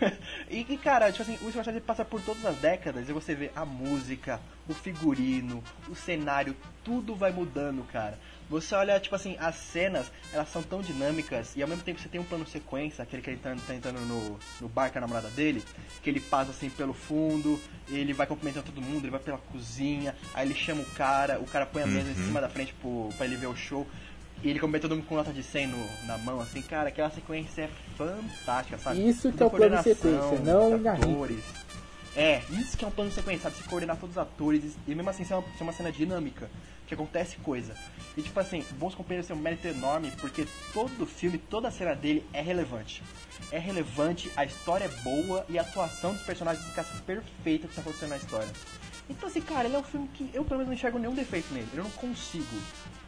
e, 0.50 0.66
e, 0.68 0.76
cara, 0.78 1.10
tipo 1.12 1.22
assim, 1.22 1.38
o 1.46 1.50
Scorsese 1.50 1.80
passa 1.80 2.04
por 2.04 2.20
todas 2.22 2.44
as 2.44 2.56
décadas 2.56 3.08
e 3.08 3.12
você 3.12 3.34
vê 3.34 3.50
a 3.54 3.64
música, 3.64 4.40
o 4.68 4.74
figurino, 4.74 5.62
o 5.88 5.94
cenário, 5.94 6.56
tudo 6.84 7.14
vai 7.14 7.32
mudando, 7.32 7.82
cara. 7.84 8.18
Você 8.48 8.74
olha, 8.74 8.98
tipo 8.98 9.14
assim, 9.14 9.36
as 9.38 9.54
cenas, 9.54 10.10
elas 10.32 10.48
são 10.48 10.60
tão 10.62 10.80
dinâmicas 10.82 11.54
e 11.54 11.62
ao 11.62 11.68
mesmo 11.68 11.84
tempo 11.84 12.00
você 12.00 12.08
tem 12.08 12.20
um 12.20 12.24
plano 12.24 12.44
sequência, 12.46 13.02
aquele 13.02 13.22
que 13.22 13.30
ele 13.30 13.36
tá, 13.38 13.54
tá 13.66 13.74
entrando 13.74 14.00
no, 14.00 14.40
no 14.60 14.68
bar 14.68 14.90
com 14.90 14.98
a 14.98 15.00
namorada 15.02 15.28
dele, 15.30 15.62
que 16.02 16.10
ele 16.10 16.18
passa 16.18 16.50
assim 16.50 16.68
pelo 16.68 16.92
fundo, 16.92 17.60
ele 17.88 18.12
vai 18.12 18.26
cumprimentando 18.26 18.66
todo 18.66 18.82
mundo, 18.82 19.04
ele 19.04 19.10
vai 19.12 19.20
pela 19.20 19.38
cozinha, 19.38 20.16
aí 20.34 20.48
ele 20.48 20.54
chama 20.54 20.82
o 20.82 20.86
cara, 20.96 21.38
o 21.38 21.46
cara 21.46 21.64
põe 21.64 21.82
a 21.82 21.86
mesa 21.86 22.10
em 22.10 22.14
Uhum. 22.14 22.26
cima 22.26 22.40
da 22.40 22.48
frente 22.48 22.72
pro, 22.74 23.08
pra 23.16 23.24
ele 23.26 23.36
ver 23.36 23.46
o 23.46 23.54
show. 23.54 23.86
E 24.42 24.48
ele 24.48 24.58
cumprimenta 24.58 24.88
todo 24.88 24.96
mundo 24.96 25.06
com 25.06 25.16
nota 25.16 25.32
de 25.32 25.42
100 25.42 25.66
no, 25.66 26.06
na 26.06 26.16
mão, 26.16 26.40
assim, 26.40 26.62
cara, 26.62 26.88
aquela 26.88 27.10
sequência 27.10 27.62
é 27.62 27.70
fantástica, 27.96 28.78
sabe? 28.78 29.06
Isso 29.06 29.30
que 29.30 29.42
é 29.42 29.46
o 29.46 29.50
plano 29.50 29.76
de 29.76 29.82
sequência, 29.82 30.38
não 30.42 30.74
atores. 30.88 31.44
É, 32.16 32.42
isso 32.50 32.76
que 32.76 32.84
é 32.84 32.88
um 32.88 32.90
plano 32.90 33.10
de 33.10 33.16
sequência, 33.16 33.42
sabe? 33.44 33.56
Se 33.56 33.68
coordenar 33.68 33.96
todos 33.96 34.16
os 34.16 34.22
atores 34.22 34.76
e 34.86 34.94
mesmo 34.94 35.10
assim 35.10 35.24
ser 35.24 35.34
uma, 35.34 35.44
ser 35.56 35.62
uma 35.62 35.72
cena 35.72 35.92
dinâmica, 35.92 36.50
que 36.86 36.94
acontece 36.94 37.36
coisa. 37.36 37.74
E 38.16 38.22
tipo 38.22 38.38
assim, 38.40 38.64
Bons 38.72 38.94
Companheiros 38.94 39.28
tem 39.28 39.36
um 39.36 39.40
mérito 39.40 39.68
enorme 39.68 40.10
porque 40.20 40.46
todo 40.72 41.06
filme, 41.06 41.38
toda 41.38 41.70
cena 41.70 41.94
dele 41.94 42.26
é 42.32 42.40
relevante. 42.40 43.02
É 43.52 43.58
relevante, 43.58 44.30
a 44.36 44.44
história 44.44 44.86
é 44.86 44.88
boa 45.02 45.44
e 45.48 45.58
a 45.58 45.62
atuação 45.62 46.12
dos 46.12 46.22
personagens 46.22 46.66
encaixa 46.66 46.90
perfeita 47.06 47.68
que 47.68 47.72
está 47.72 47.82
acontecendo 47.82 48.10
na 48.10 48.16
história. 48.16 48.48
Então 49.08 49.28
assim, 49.28 49.40
cara, 49.40 49.66
ele 49.68 49.76
é 49.76 49.78
um 49.78 49.84
filme 49.84 50.08
que 50.12 50.28
eu 50.34 50.44
pelo 50.44 50.58
menos 50.58 50.66
não 50.66 50.74
enxergo 50.74 50.98
nenhum 50.98 51.14
defeito 51.14 51.52
nele. 51.54 51.68
Eu 51.72 51.84
não 51.84 51.90
consigo. 51.90 52.44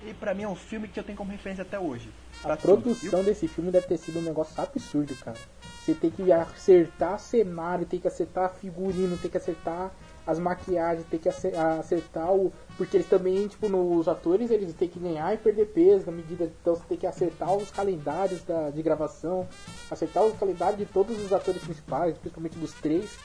Ele 0.03 0.15
pra 0.15 0.35
mim 0.35 0.43
é 0.43 0.49
um 0.49 0.55
filme 0.57 0.89
que 0.89 0.99
eu 0.99 1.05
tenho 1.05 1.17
como 1.17 1.31
referência 1.31 1.63
até 1.63 1.79
hoje. 1.79 2.09
A 2.43 2.57
tudo. 2.57 2.83
produção 2.83 3.23
desse 3.23 3.47
filme 3.47 3.71
deve 3.71 3.87
ter 3.87 3.97
sido 3.99 4.19
um 4.19 4.23
negócio 4.23 4.61
absurdo, 4.61 5.15
cara. 5.17 5.37
Você 5.85 5.95
tem 5.95 6.11
que 6.11 6.31
acertar 6.33 7.19
cenário, 7.21 7.87
tem 7.87 8.01
que 8.01 8.09
acertar 8.09 8.53
figurino, 8.61 9.17
tem 9.17 9.31
que 9.31 9.37
acertar 9.37 9.93
as 10.27 10.39
maquiagens, 10.39 11.05
tem 11.09 11.19
que 11.21 11.29
ace- 11.29 11.53
acertar 11.79 12.33
o. 12.33 12.53
Porque 12.77 12.97
eles 12.97 13.09
também, 13.09 13.47
tipo, 13.47 13.69
nos 13.69 14.09
atores, 14.09 14.51
eles 14.51 14.73
têm 14.75 14.89
que 14.89 14.99
ganhar 14.99 15.33
e 15.35 15.37
perder 15.39 15.67
peso 15.67 16.07
na 16.07 16.13
medida. 16.13 16.51
Então 16.61 16.75
você 16.75 16.83
tem 16.89 16.99
que 16.99 17.07
acertar 17.07 17.53
os 17.55 17.71
calendários 17.71 18.43
da, 18.43 18.71
de 18.71 18.83
gravação, 18.83 19.47
acertar 19.91 20.25
os 20.25 20.37
calendários 20.37 20.79
de 20.79 20.87
todos 20.87 21.17
os 21.25 21.33
atores 21.33 21.63
principais, 21.63 22.17
principalmente 22.19 22.59
dos 22.59 22.73
três. 22.73 23.17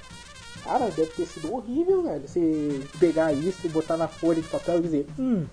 Cara, 0.63 0.89
deve 0.89 1.11
ter 1.11 1.25
sido 1.25 1.53
horrível, 1.53 2.03
velho. 2.03 2.27
Você 2.27 2.81
pegar 2.99 3.31
isso 3.33 3.65
e 3.65 3.69
botar 3.69 3.97
na 3.97 4.07
folha 4.07 4.41
de 4.41 4.47
papel 4.47 4.79
e 4.79 4.81
dizer, 4.81 5.07
hum, 5.17 5.45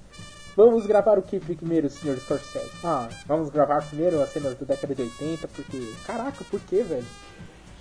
vamos 0.57 0.87
gravar 0.87 1.19
o 1.19 1.23
que 1.23 1.39
primeiro, 1.41 1.89
senhor 1.89 2.19
Scorsese? 2.19 2.71
Ah, 2.83 3.09
vamos 3.27 3.51
gravar 3.51 3.83
primeiro 3.87 4.23
as 4.23 4.31
cenas 4.31 4.57
da 4.59 4.67
década 4.67 4.95
de 4.95 5.03
80, 5.03 5.49
porque. 5.49 5.93
Caraca, 6.07 6.45
por 6.45 6.61
que, 6.61 6.83
velho? 6.83 7.07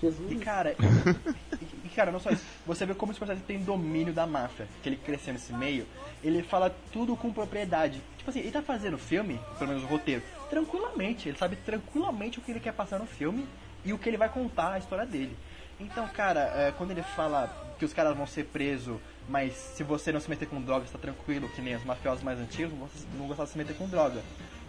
Jesus. 0.01 0.32
E 0.32 0.36
cara, 0.36 0.71
e, 0.74 1.86
e, 1.86 1.89
cara, 1.89 2.11
não 2.11 2.19
só 2.19 2.30
isso. 2.30 2.43
Você 2.65 2.86
vê 2.86 2.93
como 2.93 3.11
o 3.11 3.15
Scorsese 3.15 3.41
tem 3.41 3.59
domínio 3.59 4.13
da 4.13 4.28
máfia, 4.28 4.67
que 4.82 4.89
ele 4.89 4.97
cresceu 4.97 5.34
nesse 5.34 5.53
meio. 5.53 5.86
Ele 6.24 6.43
fala 6.43 6.76
tudo 6.91 7.15
com 7.15 7.32
propriedade. 7.32 8.01
Tipo 8.17 8.30
assim, 8.30 8.39
ele 8.39 8.51
tá 8.51 8.61
fazendo 8.61 8.95
o 8.95 8.99
filme, 8.99 9.39
pelo 9.57 9.69
menos 9.69 9.84
o 9.84 9.88
roteiro, 9.88 10.21
tranquilamente. 10.49 11.30
Ele 11.30 11.38
sabe 11.38 11.55
tranquilamente 11.57 12.39
o 12.39 12.41
que 12.41 12.51
ele 12.51 12.59
quer 12.59 12.74
passar 12.74 12.99
no 12.99 13.05
filme 13.05 13.47
e 13.86 13.93
o 13.93 13.97
que 13.97 14.09
ele 14.09 14.17
vai 14.17 14.30
contar 14.30 14.74
a 14.74 14.78
história 14.80 15.05
dele. 15.05 15.36
Então, 15.80 16.07
cara, 16.07 16.51
é, 16.55 16.74
quando 16.78 16.91
ele 16.91 17.03
fala 17.03 17.51
que 17.78 17.86
os 17.86 17.93
caras 17.93 18.15
vão 18.15 18.28
ser 18.28 18.45
presos, 18.45 18.97
mas 19.28 19.53
se 19.53 19.84
você 19.84 20.11
não 20.11 20.19
se 20.19 20.30
meter 20.30 20.47
com 20.47 20.61
droga, 20.61 20.86
está 20.86 20.97
tranquilo, 20.97 21.49
que 21.49 21.61
nem 21.61 21.76
os 21.76 21.84
mafiosos 21.84 22.23
mais 22.23 22.39
antigos, 22.39 22.73
não 23.18 23.27
gostar 23.27 23.45
de 23.45 23.52
se 23.52 23.57
meter 23.57 23.76
com 23.76 23.88
droga. 23.88 24.22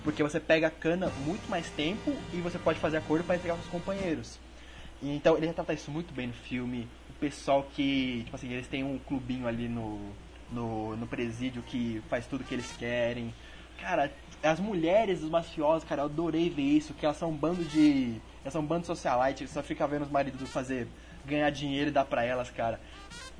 Porque 0.02 0.22
você 0.22 0.38
pega 0.38 0.66
a 0.66 0.70
cana 0.70 1.10
muito 1.24 1.48
mais 1.48 1.68
tempo 1.70 2.14
e 2.32 2.36
você 2.36 2.58
pode 2.58 2.78
fazer 2.78 2.98
acordo 2.98 3.24
para 3.24 3.36
entregar 3.36 3.56
os 3.56 3.66
companheiros. 3.66 4.38
E, 5.02 5.14
Então 5.16 5.36
ele 5.36 5.46
retrata 5.46 5.72
isso 5.72 5.90
muito 5.90 6.12
bem 6.12 6.28
no 6.28 6.34
filme. 6.34 6.88
O 7.10 7.12
pessoal 7.14 7.66
que, 7.74 8.22
tipo 8.24 8.36
assim, 8.36 8.52
eles 8.52 8.68
têm 8.68 8.84
um 8.84 8.98
clubinho 8.98 9.46
ali 9.48 9.68
no, 9.68 9.98
no, 10.52 10.96
no 10.96 11.06
presídio 11.06 11.62
que 11.62 12.02
faz 12.08 12.26
tudo 12.26 12.44
que 12.44 12.54
eles 12.54 12.70
querem. 12.76 13.34
Cara, 13.80 14.12
as 14.42 14.60
mulheres 14.60 15.20
dos 15.20 15.30
mafiosos, 15.30 15.88
cara, 15.88 16.02
eu 16.02 16.06
adorei 16.06 16.48
ver 16.50 16.62
isso, 16.62 16.94
que 16.94 17.04
elas 17.04 17.16
são 17.16 17.30
um 17.30 17.36
bando 17.36 17.64
de. 17.64 18.20
Elas 18.42 18.52
são 18.52 18.62
um 18.62 18.66
bando 18.66 18.86
socialite, 18.86 19.48
só 19.48 19.62
fica 19.62 19.86
vendo 19.86 20.02
os 20.02 20.10
maridos 20.10 20.48
fazer. 20.50 20.86
ganhar 21.26 21.50
dinheiro 21.50 21.88
e 21.88 21.92
dar 21.92 22.04
pra 22.04 22.24
elas, 22.24 22.50
cara. 22.50 22.78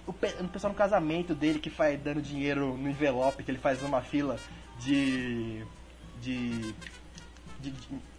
O, 0.06 0.10
o 0.10 0.48
pessoal 0.48 0.72
no 0.72 0.78
casamento 0.78 1.34
dele 1.34 1.58
que 1.58 1.70
faz 1.70 1.98
dando 2.00 2.20
dinheiro 2.20 2.76
no 2.76 2.88
envelope, 2.90 3.42
que 3.42 3.50
ele 3.50 3.58
faz 3.58 3.82
uma 3.82 4.02
fila 4.02 4.38
de. 4.78 5.64
de. 6.20 6.74
de, 7.60 7.70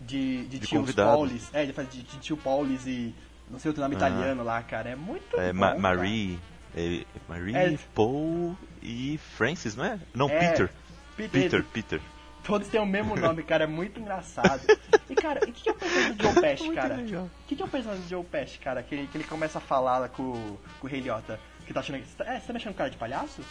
de, 0.02 0.46
de, 0.48 0.60
De 0.60 0.60
tios. 0.60 0.94
Paulis. 0.94 1.50
É, 1.54 1.64
ele 1.64 1.74
faz 1.74 1.90
de, 1.90 2.02
de 2.04 2.18
tio 2.20 2.38
Paulis 2.38 2.86
e. 2.88 3.14
não 3.50 3.60
sei 3.60 3.70
outro 3.70 3.84
nome 3.84 3.96
Aham. 3.96 4.08
italiano 4.10 4.44
lá, 4.44 4.62
cara. 4.64 4.90
É 4.90 4.96
muito. 4.96 5.40
É, 5.40 5.54
bom, 5.54 5.60
Ma-. 5.60 5.76
Marie, 5.78 6.40
é, 6.76 7.04
Marie, 7.30 7.56
É. 7.56 7.78
Paul 7.94 8.58
e 8.82 9.20
Francis, 9.36 9.76
não 9.76 9.86
é? 9.86 10.00
Não, 10.14 10.30
É, 10.30 10.40
Peter. 10.40 10.72
Peter. 11.16 11.42
Peter, 11.44 11.64
Peter. 11.66 12.02
Todos 12.44 12.68
têm 12.68 12.80
o 12.80 12.86
mesmo 12.86 13.16
nome, 13.18 13.42
cara, 13.44 13.64
é 13.64 13.68
muito 13.68 14.00
engraçado. 14.00 14.62
E, 15.10 15.16
cara, 15.16 15.40
o 15.44 15.52
que, 15.52 15.64
que 15.64 15.70
é 15.70 15.72
o 15.72 15.76
personagem 15.76 16.14
do 16.14 16.22
Joe 16.24 16.34
Pesci, 16.42 16.72
cara? 16.74 16.96
O 16.96 17.30
que, 17.48 17.56
que 17.56 17.62
é 17.62 17.66
o 17.66 17.70
personagem 17.70 18.04
do 18.04 18.10
Joe 18.10 18.24
Pesci, 18.24 18.60
cara? 18.60 18.84
Que, 18.84 18.94
ele- 18.96 19.08
que 19.08 19.18
ele 19.18 19.24
começa 19.24 19.58
a 19.58 19.62
falar 19.62 19.98
lá 20.00 20.10
com, 20.10 20.58
com 20.80 20.86
o 20.86 20.90
Rei 20.90 21.00
Liotta, 21.00 21.40
que 21.66 21.74
tá 21.74 21.80
achando 21.82 22.00
que... 22.02 22.08
Você 22.08 22.24
tá, 22.24 22.34
é, 22.34 22.40
você 22.40 22.48
tá 22.48 22.54
me 22.54 22.58
achando 22.60 22.76
cara 22.76 22.90
de 22.90 22.98
palhaço? 22.98 23.42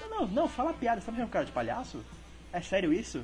Não, 0.00 0.08
não, 0.20 0.26
não, 0.28 0.48
fala 0.48 0.72
piada, 0.72 1.00
você 1.00 1.06
tá 1.06 1.12
me 1.12 1.18
achando 1.18 1.30
cara 1.30 1.44
de 1.44 1.52
palhaço? 1.52 2.04
É 2.52 2.60
sério 2.60 2.92
isso? 2.92 3.22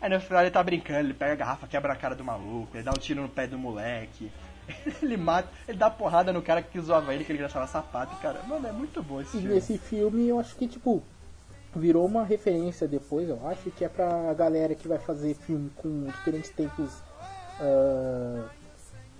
Aí 0.00 0.08
no 0.10 0.20
final 0.20 0.42
ele 0.42 0.50
tá 0.50 0.62
brincando, 0.62 1.00
ele 1.00 1.14
pega 1.14 1.32
a 1.32 1.36
garrafa, 1.36 1.66
quebra 1.66 1.92
a 1.92 1.96
cara 1.96 2.14
do 2.14 2.24
maluco, 2.24 2.70
ele 2.76 2.84
dá 2.84 2.90
um 2.90 2.98
tiro 3.00 3.22
no 3.22 3.28
pé 3.28 3.46
do 3.46 3.58
moleque. 3.58 4.30
Ele 5.02 5.16
mata, 5.16 5.48
ele 5.66 5.78
dá 5.78 5.88
porrada 5.88 6.30
no 6.30 6.42
cara 6.42 6.60
que 6.60 6.78
zoava 6.78 7.14
ele, 7.14 7.24
que 7.24 7.32
ele 7.32 7.42
achava 7.42 7.66
sapato, 7.66 8.14
cara. 8.16 8.42
Mano, 8.42 8.68
é 8.68 8.70
muito 8.72 9.02
bom 9.02 9.18
esse 9.18 9.38
E 9.38 9.40
filme. 9.40 9.54
nesse 9.54 9.78
filme 9.78 10.28
eu 10.28 10.38
acho 10.38 10.54
que, 10.56 10.68
tipo, 10.68 11.02
virou 11.74 12.04
uma 12.04 12.22
referência 12.22 12.86
depois, 12.86 13.30
eu 13.30 13.48
acho, 13.48 13.70
que 13.70 13.82
é 13.82 13.88
pra 13.88 14.34
galera 14.34 14.74
que 14.74 14.86
vai 14.86 14.98
fazer 14.98 15.34
filme 15.34 15.70
com 15.76 16.04
diferentes 16.08 16.50
tempos. 16.50 17.02
ah, 17.58 18.44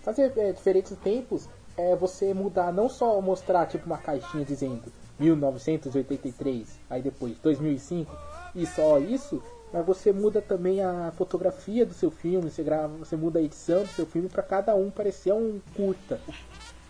fazer 0.03 0.33
é, 0.37 0.53
diferentes 0.53 0.95
tempos, 0.99 1.49
é 1.79 1.95
você 1.95 2.35
mudar, 2.35 2.73
não 2.73 2.89
só 2.89 3.21
mostrar, 3.21 3.65
tipo, 3.67 3.87
uma 3.87 3.99
caixinha 3.99 4.45
dizendo 4.45 4.93
1983, 5.19 6.69
aí 6.91 7.01
depois 7.01 7.39
2005, 7.39 8.15
e 8.55 8.67
só 8.67 8.99
isso, 8.99 9.43
mas 9.73 9.87
você 9.87 10.13
muda 10.13 10.43
também 10.43 10.83
a 10.83 11.13
fotografia 11.17 11.87
do 11.87 11.95
seu 11.95 12.11
filme, 12.11 12.51
você, 12.51 12.63
grava, 12.63 12.89
você 12.97 13.17
muda 13.17 13.39
a 13.39 13.43
edição 13.43 13.83
do 13.83 13.89
seu 13.89 14.07
filme 14.07 14.29
pra 14.29 14.43
cada 14.43 14.75
um 14.75 14.91
parecer 14.91 15.33
um 15.33 15.61
curta. 15.77 16.21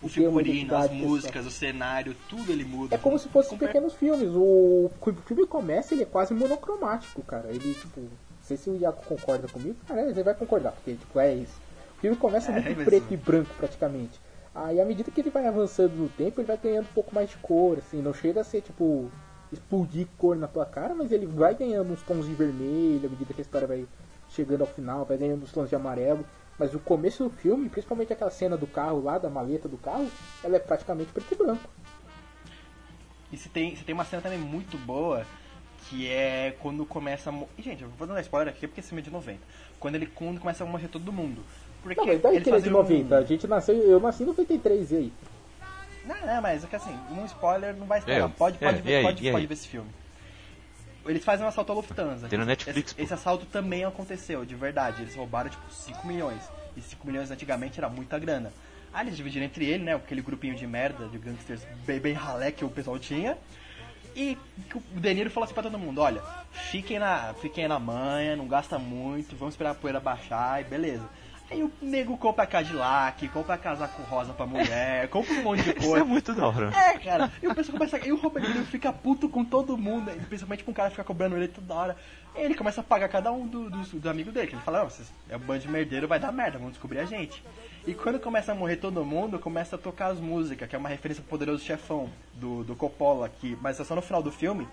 O 0.01 0.05
uma 0.05 0.09
figurino, 0.09 0.75
as 0.77 0.89
músicas, 0.91 1.45
o 1.45 1.51
cenário, 1.51 2.15
tudo 2.29 2.51
ele 2.51 2.63
muda. 2.63 2.95
É 2.95 2.97
como 2.97 3.19
se 3.19 3.27
fossem 3.27 3.51
Compa- 3.57 3.67
pequenos 3.67 3.93
filmes. 3.93 4.29
O, 4.33 4.89
o 4.89 5.13
filme 5.25 5.45
começa, 5.45 5.93
ele 5.93 6.03
é 6.03 6.05
quase 6.05 6.33
monocromático, 6.33 7.21
cara. 7.23 7.49
Ele, 7.49 7.73
tipo, 7.73 7.99
não 7.99 8.07
sei 8.41 8.55
se 8.55 8.69
o 8.69 8.77
Iago 8.77 9.01
concorda 9.05 9.49
comigo, 9.49 9.75
cara, 9.85 10.03
ele 10.09 10.23
vai 10.23 10.33
concordar, 10.33 10.71
porque, 10.71 10.93
tipo, 10.93 11.19
é 11.19 11.33
isso. 11.35 11.59
O 11.97 11.99
filme 11.99 12.15
começa 12.15 12.49
É, 12.49 12.61
muito 12.61 12.77
mas- 12.77 12.85
preto 12.85 13.13
e 13.13 13.17
branco, 13.17 13.49
praticamente. 13.57 14.17
Aí, 14.53 14.81
à 14.81 14.85
medida 14.85 15.11
que 15.11 15.21
ele 15.21 15.29
vai 15.29 15.45
avançando 15.45 15.93
no 15.93 16.09
tempo, 16.09 16.41
ele 16.41 16.47
vai 16.47 16.57
ganhando 16.57 16.85
um 16.85 16.93
pouco 16.93 17.13
mais 17.13 17.29
de 17.29 17.37
cor, 17.37 17.77
assim. 17.77 18.01
Não 18.01 18.13
chega 18.13 18.41
a 18.41 18.43
ser, 18.43 18.61
tipo, 18.61 19.09
explodir 19.51 20.07
cor 20.17 20.35
na 20.35 20.47
tua 20.47 20.65
cara, 20.65 20.93
mas 20.95 21.11
ele 21.11 21.25
vai 21.25 21.53
ganhando 21.55 21.93
uns 21.93 22.01
tons 22.01 22.25
de 22.25 22.33
vermelho 22.33 23.05
à 23.05 23.09
medida 23.09 23.33
que 23.33 23.41
a 23.41 23.43
história 23.43 23.67
vai 23.67 23.87
chegando 24.29 24.61
ao 24.61 24.67
final, 24.67 25.05
vai 25.05 25.17
ganhando 25.17 25.43
uns 25.43 25.51
tons 25.51 25.69
de 25.69 25.75
amarelo. 25.75 26.25
Mas 26.57 26.73
o 26.73 26.79
começo 26.79 27.23
do 27.23 27.29
filme, 27.29 27.69
principalmente 27.69 28.11
aquela 28.11 28.31
cena 28.31 28.57
do 28.57 28.67
carro 28.67 29.01
lá, 29.01 29.17
da 29.17 29.29
maleta 29.29 29.67
do 29.69 29.77
carro, 29.77 30.09
ela 30.43 30.57
é 30.57 30.59
praticamente 30.59 31.11
preto 31.11 31.33
e 31.33 31.37
branco. 31.37 31.69
E 33.31 33.37
se 33.37 33.47
tem, 33.47 33.75
se 33.75 33.83
tem 33.83 33.93
uma 33.93 34.03
cena 34.03 34.21
também 34.21 34.39
muito 34.39 34.77
boa, 34.77 35.25
que 35.87 36.09
é 36.09 36.55
quando 36.59 36.85
começa 36.85 37.29
a... 37.29 37.33
E, 37.57 37.61
gente, 37.61 37.83
eu 37.83 37.89
vou 37.97 38.05
dar 38.05 38.19
spoiler 38.21 38.53
aqui 38.53 38.67
porque 38.67 38.81
é 38.81 39.01
de 39.01 39.09
90. 39.09 39.39
Quando 39.79 39.95
ele 39.95 40.07
quando 40.07 40.39
começa 40.39 40.63
a 40.63 40.67
morrer 40.67 40.89
todo 40.89 41.13
mundo. 41.13 41.43
Porque 41.81 41.99
Não, 41.99 42.07
mas 42.07 42.21
daí 42.21 42.35
eles 42.35 42.43
que 42.43 42.49
ele 42.49 42.57
é 42.57 42.59
de 42.59 42.65
faziam 42.65 42.83
90. 42.83 43.17
A 43.17 43.23
gente 43.23 43.47
nasceu, 43.47 43.75
eu 43.75 43.99
nasci 43.99 44.23
em 44.23 44.25
93 44.25 44.91
e 44.91 44.95
aí. 44.95 45.13
Não, 46.05 46.25
não, 46.25 46.41
mas 46.41 46.63
é 46.63 46.67
que 46.67 46.75
assim, 46.75 46.97
um 47.11 47.25
spoiler 47.25 47.75
não 47.75 47.85
vai 47.85 47.99
spoiler. 47.99 48.25
É, 48.25 48.27
pode, 48.27 48.57
pode, 48.57 48.79
é, 48.79 48.81
ver, 48.81 48.95
aí, 48.95 49.03
pode, 49.03 49.31
pode 49.31 49.47
ver 49.47 49.53
esse 49.53 49.67
filme. 49.67 49.89
Eles 51.05 51.23
fazem 51.23 51.45
um 51.45 51.49
assalto 51.49 51.71
à 51.71 51.75
Lufthansa. 51.75 52.27
Tem 52.27 52.37
no 52.37 52.45
Netflix, 52.45 52.91
Esse, 52.91 53.01
esse 53.01 53.13
assalto 53.13 53.45
também 53.45 53.85
aconteceu, 53.85 54.45
de 54.45 54.55
verdade. 54.55 55.01
Eles 55.01 55.15
roubaram, 55.15 55.49
tipo, 55.49 55.63
5 55.71 56.05
milhões. 56.05 56.41
E 56.75 56.81
5 56.81 57.07
milhões 57.07 57.31
antigamente 57.31 57.79
era 57.79 57.89
muita 57.89 58.19
grana. 58.19 58.51
Aí 58.93 59.05
eles 59.05 59.15
dividiram 59.15 59.45
entre 59.45 59.65
ele, 59.65 59.83
né? 59.83 59.95
Aquele 59.95 60.21
grupinho 60.21 60.55
de 60.55 60.67
merda, 60.67 61.07
de 61.07 61.17
gangsters 61.17 61.61
bem, 61.85 61.99
bem 61.99 62.13
ralé 62.13 62.51
que 62.51 62.65
o 62.65 62.69
pessoal 62.69 62.99
tinha. 62.99 63.37
E 64.15 64.37
o 64.73 64.99
De 64.99 65.13
Niro 65.13 65.29
falou 65.29 65.45
assim 65.45 65.53
pra 65.53 65.63
todo 65.63 65.77
mundo, 65.77 66.01
olha, 66.01 66.21
fiquem 66.51 66.97
na, 66.97 67.33
fiquem 67.35 67.67
na 67.67 67.79
manha, 67.79 68.35
não 68.35 68.47
gasta 68.47 68.79
muito, 68.79 69.35
vamos 69.35 69.53
esperar 69.53 69.71
a 69.71 69.75
poeira 69.75 69.99
baixar 69.99 70.61
e 70.61 70.63
beleza. 70.63 71.07
Aí 71.51 71.63
o 71.63 71.71
nego 71.81 72.15
compra 72.17 72.45
Cadillac, 72.45 73.27
compra 73.29 73.57
casaco 73.57 74.03
rosa 74.03 74.33
pra 74.33 74.45
mulher, 74.45 75.07
compra 75.09 75.33
um 75.33 75.43
monte 75.43 75.63
de 75.63 75.69
Isso 75.71 75.79
coisa. 75.79 75.99
é 75.99 76.03
muito 76.03 76.33
da 76.33 76.47
hora. 76.47 76.71
É, 76.75 76.97
cara. 76.99 77.31
E 77.41 77.47
o 77.47 77.55
pessoal 77.55 77.77
começa. 77.77 78.05
E 78.05 78.11
o 78.11 78.17
Robert 78.17 78.47
Niro 78.47 78.65
fica 78.65 78.93
puto 78.93 79.27
com 79.27 79.43
todo 79.43 79.77
mundo, 79.77 80.11
principalmente 80.27 80.63
com 80.63 80.71
o 80.71 80.73
cara 80.73 80.89
que 80.89 80.95
fica 80.95 81.03
cobrando 81.03 81.35
ele 81.35 81.47
toda 81.47 81.73
hora. 81.73 81.97
E 82.35 82.41
ele 82.41 82.53
começa 82.53 82.81
a 82.81 82.83
pagar 82.83 83.09
cada 83.09 83.31
um 83.31 83.47
dos 83.47 83.89
do, 83.89 83.99
do 83.99 84.09
amigos 84.09 84.33
dele. 84.33 84.47
Que 84.47 84.53
ele 84.55 84.61
fala, 84.61 84.79
não, 84.83 84.89
vocês 84.89 85.11
é 85.27 85.35
um 85.35 85.39
bando 85.39 85.61
de 85.61 85.67
merdeiro, 85.67 86.07
vai 86.07 86.19
dar 86.19 86.31
merda, 86.31 86.59
vão 86.59 86.69
descobrir 86.69 86.99
a 86.99 87.05
gente. 87.05 87.43
E 87.87 87.93
quando 87.93 88.19
começa 88.19 88.51
a 88.51 88.55
morrer 88.55 88.75
todo 88.75 89.03
mundo, 89.03 89.39
começa 89.39 89.75
a 89.75 89.79
tocar 89.79 90.07
as 90.07 90.19
músicas, 90.19 90.69
que 90.69 90.75
é 90.75 90.79
uma 90.79 90.89
referência 90.89 91.23
pro 91.23 91.31
Poderoso 91.31 91.63
Chefão, 91.63 92.09
do, 92.33 92.63
do 92.63 92.75
Coppola, 92.75 93.27
que, 93.29 93.57
mas 93.61 93.79
é 93.79 93.83
só 93.83 93.95
no 93.95 94.01
final 94.01 94.21
do 94.21 94.31
filme. 94.31 94.67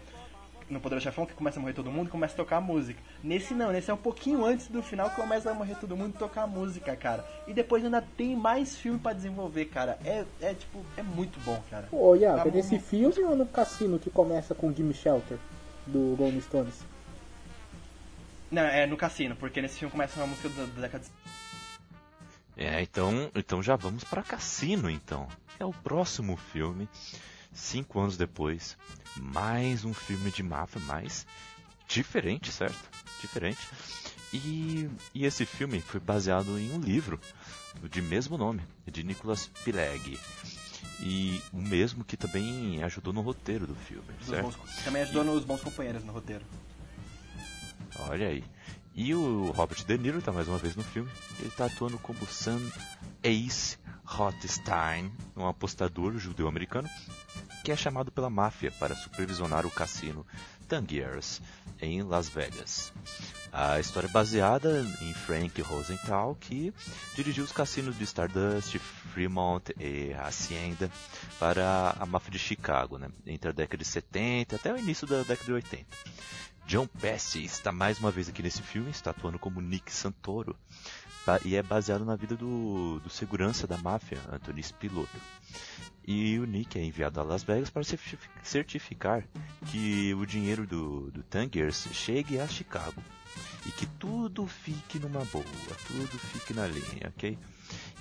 No 0.68 0.80
Poderoso 0.80 1.04
Chefão, 1.04 1.24
que 1.24 1.34
começa 1.34 1.58
a 1.58 1.62
morrer 1.62 1.74
todo 1.74 1.92
mundo, 1.92 2.10
começa 2.10 2.34
a 2.34 2.36
tocar 2.36 2.56
a 2.56 2.60
música. 2.60 3.00
Nesse 3.22 3.54
não, 3.54 3.70
nesse 3.70 3.90
é 3.90 3.94
um 3.94 3.98
pouquinho 3.98 4.44
antes 4.44 4.66
do 4.66 4.82
final, 4.82 5.08
começa 5.10 5.50
a 5.50 5.54
morrer 5.54 5.76
todo 5.76 5.96
mundo 5.96 6.14
e 6.16 6.18
tocar 6.18 6.42
a 6.42 6.46
música, 6.46 6.96
cara. 6.96 7.24
E 7.46 7.54
depois 7.54 7.84
ainda 7.84 8.02
tem 8.02 8.34
mais 8.34 8.76
filme 8.76 8.98
pra 8.98 9.12
desenvolver, 9.12 9.66
cara. 9.66 9.96
É, 10.04 10.24
é 10.40 10.54
tipo, 10.54 10.84
é 10.96 11.02
muito 11.02 11.38
bom, 11.44 11.62
cara. 11.70 11.88
Ô, 11.92 12.16
Iago, 12.16 12.42
Tá 12.42 12.48
é 12.48 12.50
nesse 12.50 12.80
filme 12.80 13.22
ou 13.22 13.36
no 13.36 13.46
cassino 13.46 13.98
que 13.98 14.10
começa 14.10 14.54
com 14.54 14.72
Gimme 14.72 14.92
Shelter, 14.92 15.38
do 15.86 16.16
Rolling 16.16 16.40
Stones? 16.40 16.74
Não, 18.50 18.62
é 18.62 18.86
no 18.86 18.96
cassino, 18.96 19.36
porque 19.36 19.60
nesse 19.60 19.78
filme 19.78 19.92
começa 19.92 20.18
uma 20.18 20.26
música 20.26 20.48
da, 20.48 20.64
da 20.64 20.80
década 20.82 21.04
de... 21.04 21.10
É, 22.56 22.80
então, 22.80 23.30
então 23.34 23.62
já 23.62 23.76
vamos 23.76 24.02
para 24.02 24.22
Cassino, 24.22 24.88
então. 24.88 25.28
É 25.60 25.64
o 25.64 25.72
próximo 25.72 26.36
filme. 26.36 26.88
Cinco 27.56 27.98
anos 27.98 28.18
depois, 28.18 28.76
mais 29.16 29.82
um 29.82 29.94
filme 29.94 30.30
de 30.30 30.42
máfia, 30.42 30.78
mais 30.82 31.26
diferente, 31.88 32.52
certo? 32.52 32.78
Diferente. 33.22 33.58
E, 34.30 34.90
e 35.14 35.24
esse 35.24 35.46
filme 35.46 35.80
foi 35.80 35.98
baseado 35.98 36.58
em 36.58 36.70
um 36.72 36.78
livro 36.78 37.18
de 37.90 38.02
mesmo 38.02 38.36
nome, 38.36 38.60
de 38.86 39.02
Nicholas 39.02 39.46
Pileggi. 39.64 40.18
E 41.00 41.40
o 41.50 41.56
mesmo 41.56 42.04
que 42.04 42.16
também 42.16 42.82
ajudou 42.82 43.12
no 43.12 43.22
roteiro 43.22 43.66
do 43.66 43.74
filme, 43.74 44.04
certo? 44.22 44.42
bons, 44.42 44.84
também 44.84 45.02
ajudou 45.02 45.24
nos 45.24 45.42
bons 45.42 45.62
companheiros 45.62 46.04
no 46.04 46.12
roteiro. 46.12 46.44
Olha 48.00 48.28
aí. 48.28 48.44
E 48.96 49.14
o 49.14 49.50
Robert 49.50 49.84
De 49.84 49.98
Niro 49.98 50.22
tá 50.22 50.32
mais 50.32 50.48
uma 50.48 50.56
vez 50.56 50.74
no 50.74 50.82
filme. 50.82 51.10
Ele 51.38 51.50
tá 51.50 51.66
atuando 51.66 51.98
como 51.98 52.26
Sam 52.26 52.60
Ace 53.22 53.76
Rothstein, 54.02 55.12
um 55.36 55.46
apostador 55.46 56.16
judeu-americano 56.16 56.88
que 57.62 57.72
é 57.72 57.76
chamado 57.76 58.12
pela 58.12 58.30
máfia 58.30 58.70
para 58.70 58.94
supervisionar 58.94 59.66
o 59.66 59.70
cassino 59.70 60.24
Tangiers 60.68 61.42
em 61.80 62.02
Las 62.02 62.28
Vegas. 62.28 62.92
A 63.52 63.80
história 63.80 64.06
é 64.06 64.10
baseada 64.10 64.86
em 65.02 65.12
Frank 65.12 65.60
Rosenthal, 65.62 66.36
que 66.36 66.72
dirigiu 67.16 67.42
os 67.42 67.52
cassinos 67.52 67.98
de 67.98 68.04
Stardust, 68.04 68.78
Fremont 69.12 69.74
e 69.78 70.14
Hacienda 70.14 70.90
para 71.40 71.96
a 71.98 72.06
máfia 72.06 72.30
de 72.30 72.38
Chicago, 72.38 72.98
né, 72.98 73.08
entre 73.26 73.50
a 73.50 73.52
década 73.52 73.82
de 73.82 73.88
70 73.88 74.56
até 74.56 74.72
o 74.72 74.78
início 74.78 75.06
da 75.06 75.18
década 75.18 75.44
de 75.44 75.52
80. 75.52 75.86
John 76.66 76.86
Pesci 76.86 77.44
está 77.44 77.70
mais 77.70 77.98
uma 77.98 78.10
vez 78.10 78.28
aqui 78.28 78.42
nesse 78.42 78.60
filme, 78.62 78.90
está 78.90 79.10
atuando 79.10 79.38
como 79.38 79.60
Nick 79.60 79.92
Santoro. 79.92 80.56
Ba- 81.24 81.40
E 81.44 81.54
é 81.56 81.62
baseado 81.62 82.04
na 82.04 82.16
vida 82.16 82.36
do, 82.36 82.98
do 83.00 83.08
segurança 83.10 83.66
da 83.66 83.76
máfia, 83.78 84.18
Anthony 84.32 84.62
Spilotro. 84.62 85.20
E 86.06 86.38
o 86.38 86.44
Nick 86.44 86.78
é 86.78 86.82
enviado 86.84 87.20
a 87.20 87.22
Las 87.24 87.42
Vegas 87.44 87.70
para 87.70 87.82
certifi- 87.84 88.28
certificar 88.42 89.24
que 89.70 90.12
o 90.14 90.24
dinheiro 90.26 90.66
do, 90.66 91.10
do 91.10 91.22
Tangiers 91.22 91.88
chegue 91.92 92.38
a 92.40 92.46
Chicago. 92.48 93.02
E 93.64 93.70
que 93.72 93.86
tudo 93.86 94.46
fique 94.46 94.98
numa 94.98 95.24
boa, 95.26 95.44
tudo 95.86 96.18
fique 96.18 96.54
na 96.54 96.66
linha, 96.66 97.08
ok? 97.16 97.36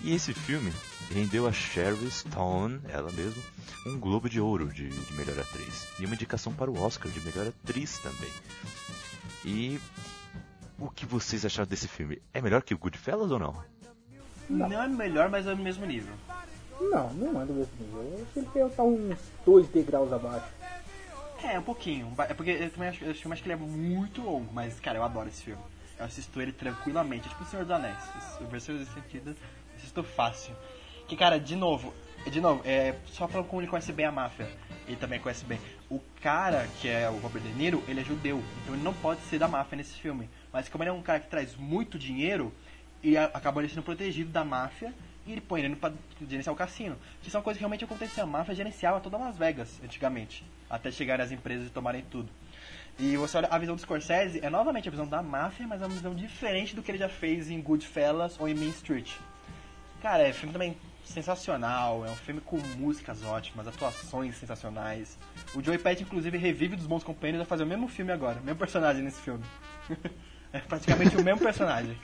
E 0.01 0.13
esse 0.13 0.33
filme 0.33 0.71
rendeu 1.11 1.47
a 1.47 1.51
Sherry 1.51 2.09
Stone, 2.11 2.79
ela 2.89 3.11
mesma, 3.11 3.41
um 3.85 3.99
Globo 3.99 4.29
de 4.29 4.39
Ouro 4.39 4.67
de, 4.67 4.89
de 4.89 5.13
melhor 5.13 5.39
atriz. 5.39 5.87
E 5.99 6.05
uma 6.05 6.15
indicação 6.15 6.53
para 6.53 6.69
o 6.69 6.81
Oscar 6.81 7.11
de 7.11 7.21
melhor 7.21 7.47
atriz 7.47 7.99
também. 7.99 8.31
E 9.43 9.79
o 10.79 10.89
que 10.89 11.05
vocês 11.05 11.45
acharam 11.45 11.69
desse 11.69 11.87
filme? 11.87 12.21
É 12.33 12.41
melhor 12.41 12.61
que 12.61 12.73
o 12.73 12.77
Goodfellas 12.77 13.31
ou 13.31 13.39
não? 13.39 13.55
Não, 14.49 14.81
é 14.81 14.87
melhor, 14.87 15.29
mas 15.29 15.47
é 15.47 15.55
no 15.55 15.63
mesmo 15.63 15.85
nível. 15.85 16.13
Não, 16.79 17.13
não 17.13 17.41
é 17.41 17.45
do 17.45 17.53
mesmo 17.53 17.71
nível. 17.79 18.01
Eu 18.01 18.23
acho 18.41 18.51
que 18.51 18.59
ele 18.59 18.69
tá 18.69 18.83
uns 18.83 19.17
dois 19.45 19.67
degraus 19.69 20.11
abaixo. 20.11 20.47
É, 21.43 21.59
um 21.59 21.63
pouquinho. 21.63 22.13
É 22.17 22.33
porque 22.33 22.51
eu 22.51 22.69
também 22.71 22.89
acho, 22.89 23.03
eu 23.03 23.11
acho 23.11 23.43
que 23.43 23.49
ele 23.49 23.53
é 23.53 23.55
muito 23.55 24.21
longo, 24.21 24.51
mas, 24.53 24.79
cara, 24.79 24.97
eu 24.97 25.03
adoro 25.03 25.29
esse 25.29 25.43
filme. 25.43 25.61
Eu 25.97 26.05
assisto 26.05 26.41
ele 26.41 26.51
tranquilamente, 26.51 27.27
é 27.27 27.29
tipo 27.29 27.43
o 27.43 27.47
Senhor 27.47 27.63
dos 27.63 27.71
Anéis. 27.71 27.97
O 28.41 28.45
versão 28.45 28.75
desse 28.75 28.91
sentido, 28.93 29.29
eu 29.29 29.35
assisto 29.85 30.03
fácil. 30.03 30.55
Que, 31.07 31.15
cara, 31.15 31.39
de 31.39 31.55
novo, 31.55 31.93
de 32.29 32.41
novo, 32.41 32.61
é, 32.65 32.95
só 33.05 33.27
falando 33.27 33.47
como 33.47 33.61
ele 33.61 33.69
conhece 33.69 33.93
bem 33.93 34.05
a 34.05 34.11
máfia. 34.11 34.49
Ele 34.87 34.97
também 34.97 35.19
conhece 35.19 35.45
bem. 35.45 35.59
O 35.89 35.99
cara, 36.21 36.67
que 36.81 36.87
é 36.87 37.07
o 37.09 37.17
Robert 37.17 37.41
De 37.41 37.49
Niro, 37.49 37.83
ele 37.87 38.01
é 38.01 38.03
judeu. 38.03 38.43
Então 38.61 38.73
ele 38.73 38.83
não 38.83 38.93
pode 38.93 39.21
ser 39.21 39.37
da 39.37 39.47
máfia 39.47 39.77
nesse 39.77 39.93
filme. 39.93 40.29
Mas 40.51 40.67
como 40.67 40.83
ele 40.83 40.89
é 40.89 40.93
um 40.93 41.01
cara 41.01 41.19
que 41.19 41.29
traz 41.29 41.55
muito 41.55 41.97
dinheiro, 41.97 42.51
ele 43.03 43.17
acaba 43.17 43.67
sendo 43.67 43.83
protegido 43.83 44.31
da 44.31 44.43
máfia 44.43 44.93
e 45.25 45.31
ele 45.31 45.41
põe 45.41 45.61
ele 45.61 45.75
pra 45.75 45.91
gerenciar 46.27 46.53
o 46.53 46.57
cassino. 46.57 46.97
Que 47.21 47.29
são 47.29 47.41
coisas 47.41 47.57
que 47.57 47.61
realmente 47.61 47.83
aconteciam. 47.83 48.25
A 48.25 48.29
máfia 48.29 48.55
gerenciava 48.55 48.99
toda 48.99 49.17
Las 49.17 49.37
Vegas 49.37 49.79
antigamente. 49.83 50.43
Até 50.67 50.91
chegarem 50.91 51.23
as 51.23 51.31
empresas 51.31 51.67
e 51.67 51.69
tomarem 51.69 52.03
tudo. 52.09 52.29
E 52.97 53.17
você 53.17 53.37
olha 53.37 53.49
a 53.51 53.57
visão 53.57 53.75
do 53.75 53.81
Scorsese, 53.81 54.39
é 54.41 54.49
novamente 54.49 54.87
a 54.87 54.91
visão 54.91 55.05
da 55.05 55.21
máfia, 55.21 55.67
mas 55.67 55.81
é 55.81 55.85
uma 55.85 55.93
visão 55.93 56.15
diferente 56.15 56.75
do 56.75 56.81
que 56.81 56.89
ele 56.89 56.97
já 56.97 57.09
fez 57.09 57.49
em 57.49 57.61
Goodfellas 57.61 58.39
ou 58.39 58.47
em 58.47 58.55
Main 58.55 58.69
Street. 58.69 59.11
Cara, 60.05 60.21
é 60.21 60.29
um 60.29 60.33
filme 60.33 60.53
também 60.53 60.77
sensacional, 61.03 62.05
é 62.05 62.11
um 62.11 62.15
filme 62.15 62.39
com 62.39 62.57
músicas 62.77 63.23
ótimas, 63.23 63.67
atuações 63.67 64.37
sensacionais. 64.37 65.17
O 65.55 65.63
Joey 65.63 65.79
Pett, 65.79 66.03
inclusive, 66.03 66.37
revive 66.37 66.75
dos 66.75 66.85
bons 66.85 67.03
companheiros 67.03 67.41
a 67.41 67.45
fazer 67.45 67.63
o 67.63 67.65
mesmo 67.65 67.87
filme 67.87 68.11
agora, 68.11 68.39
o 68.39 68.43
mesmo 68.43 68.59
personagem 68.59 69.01
nesse 69.01 69.19
filme. 69.19 69.43
é 70.53 70.59
praticamente 70.59 71.17
o 71.17 71.23
mesmo 71.23 71.41
personagem. 71.41 71.97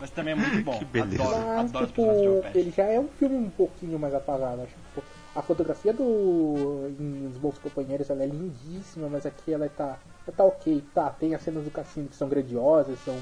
Mas 0.00 0.08
também 0.08 0.32
é 0.32 0.34
muito 0.34 0.64
bom. 0.64 0.78
Que 0.78 0.86
beleza. 0.86 1.24
Adoro, 1.24 1.46
Mas, 1.46 1.68
adoro 1.68 1.86
tipo, 1.88 2.02
Joey 2.04 2.40
Pett. 2.40 2.58
ele 2.58 2.70
já 2.70 2.84
é 2.84 2.98
um 2.98 3.08
filme 3.08 3.36
um 3.36 3.50
pouquinho 3.50 3.98
mais 3.98 4.14
apagado. 4.14 4.62
Acho 4.62 4.72
que, 4.72 4.80
tipo, 4.80 5.02
a 5.36 5.42
fotografia 5.42 5.92
do 5.92 6.90
em 6.98 7.26
Os 7.26 7.36
Bons 7.36 7.58
Companheiros 7.58 8.08
ela 8.08 8.22
é 8.22 8.26
lindíssima, 8.26 9.10
mas 9.10 9.26
aqui 9.26 9.52
ela 9.52 9.68
tá, 9.68 9.98
ela 10.26 10.34
tá 10.34 10.42
ok. 10.42 10.82
Tá, 10.94 11.10
tem 11.10 11.34
as 11.34 11.42
cenas 11.42 11.64
do 11.64 11.70
cassino 11.70 12.08
que 12.08 12.16
são 12.16 12.30
grandiosas, 12.30 12.98
são 13.04 13.14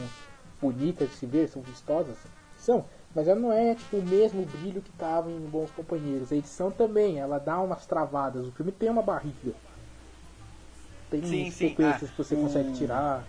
bonitas 0.62 1.08
de 1.10 1.16
se 1.16 1.26
ver, 1.26 1.48
são 1.48 1.60
vistosas. 1.62 2.16
São, 2.56 2.84
mas 3.16 3.26
ela 3.26 3.40
não 3.40 3.50
é 3.50 3.74
tipo, 3.74 3.96
o 3.96 4.02
mesmo 4.02 4.44
brilho 4.44 4.82
que 4.82 4.92
tava 4.92 5.30
em 5.30 5.40
Bons 5.40 5.70
Companheiros. 5.70 6.30
A 6.30 6.36
edição 6.36 6.70
também, 6.70 7.18
ela 7.18 7.38
dá 7.38 7.58
umas 7.60 7.86
travadas. 7.86 8.46
O 8.46 8.52
filme 8.52 8.70
tem 8.70 8.90
uma 8.90 9.02
barriga. 9.02 9.54
Tem 11.10 11.22
Sim, 11.22 11.50
sequências 11.50 12.10
ah, 12.10 12.12
que 12.12 12.18
você 12.18 12.36
o- 12.36 12.42
consegue 12.42 12.72
tirar. 12.72 13.24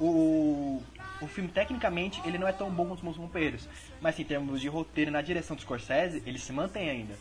o, 0.00 0.82
o 1.20 1.26
filme, 1.28 1.50
tecnicamente, 1.50 2.20
ele 2.24 2.38
não 2.38 2.48
é 2.48 2.52
tão 2.52 2.70
bom 2.70 2.86
quanto 2.86 2.98
os 2.98 3.04
Bons 3.04 3.16
Companheiros. 3.16 3.68
Mas, 4.00 4.14
assim, 4.14 4.22
em 4.22 4.26
termos 4.26 4.60
de 4.60 4.68
roteiro 4.68 5.10
na 5.10 5.22
direção 5.22 5.54
do 5.56 5.62
Scorsese, 5.62 6.22
ele 6.26 6.38
se 6.38 6.52
mantém 6.52 6.90
ainda. 6.90 7.14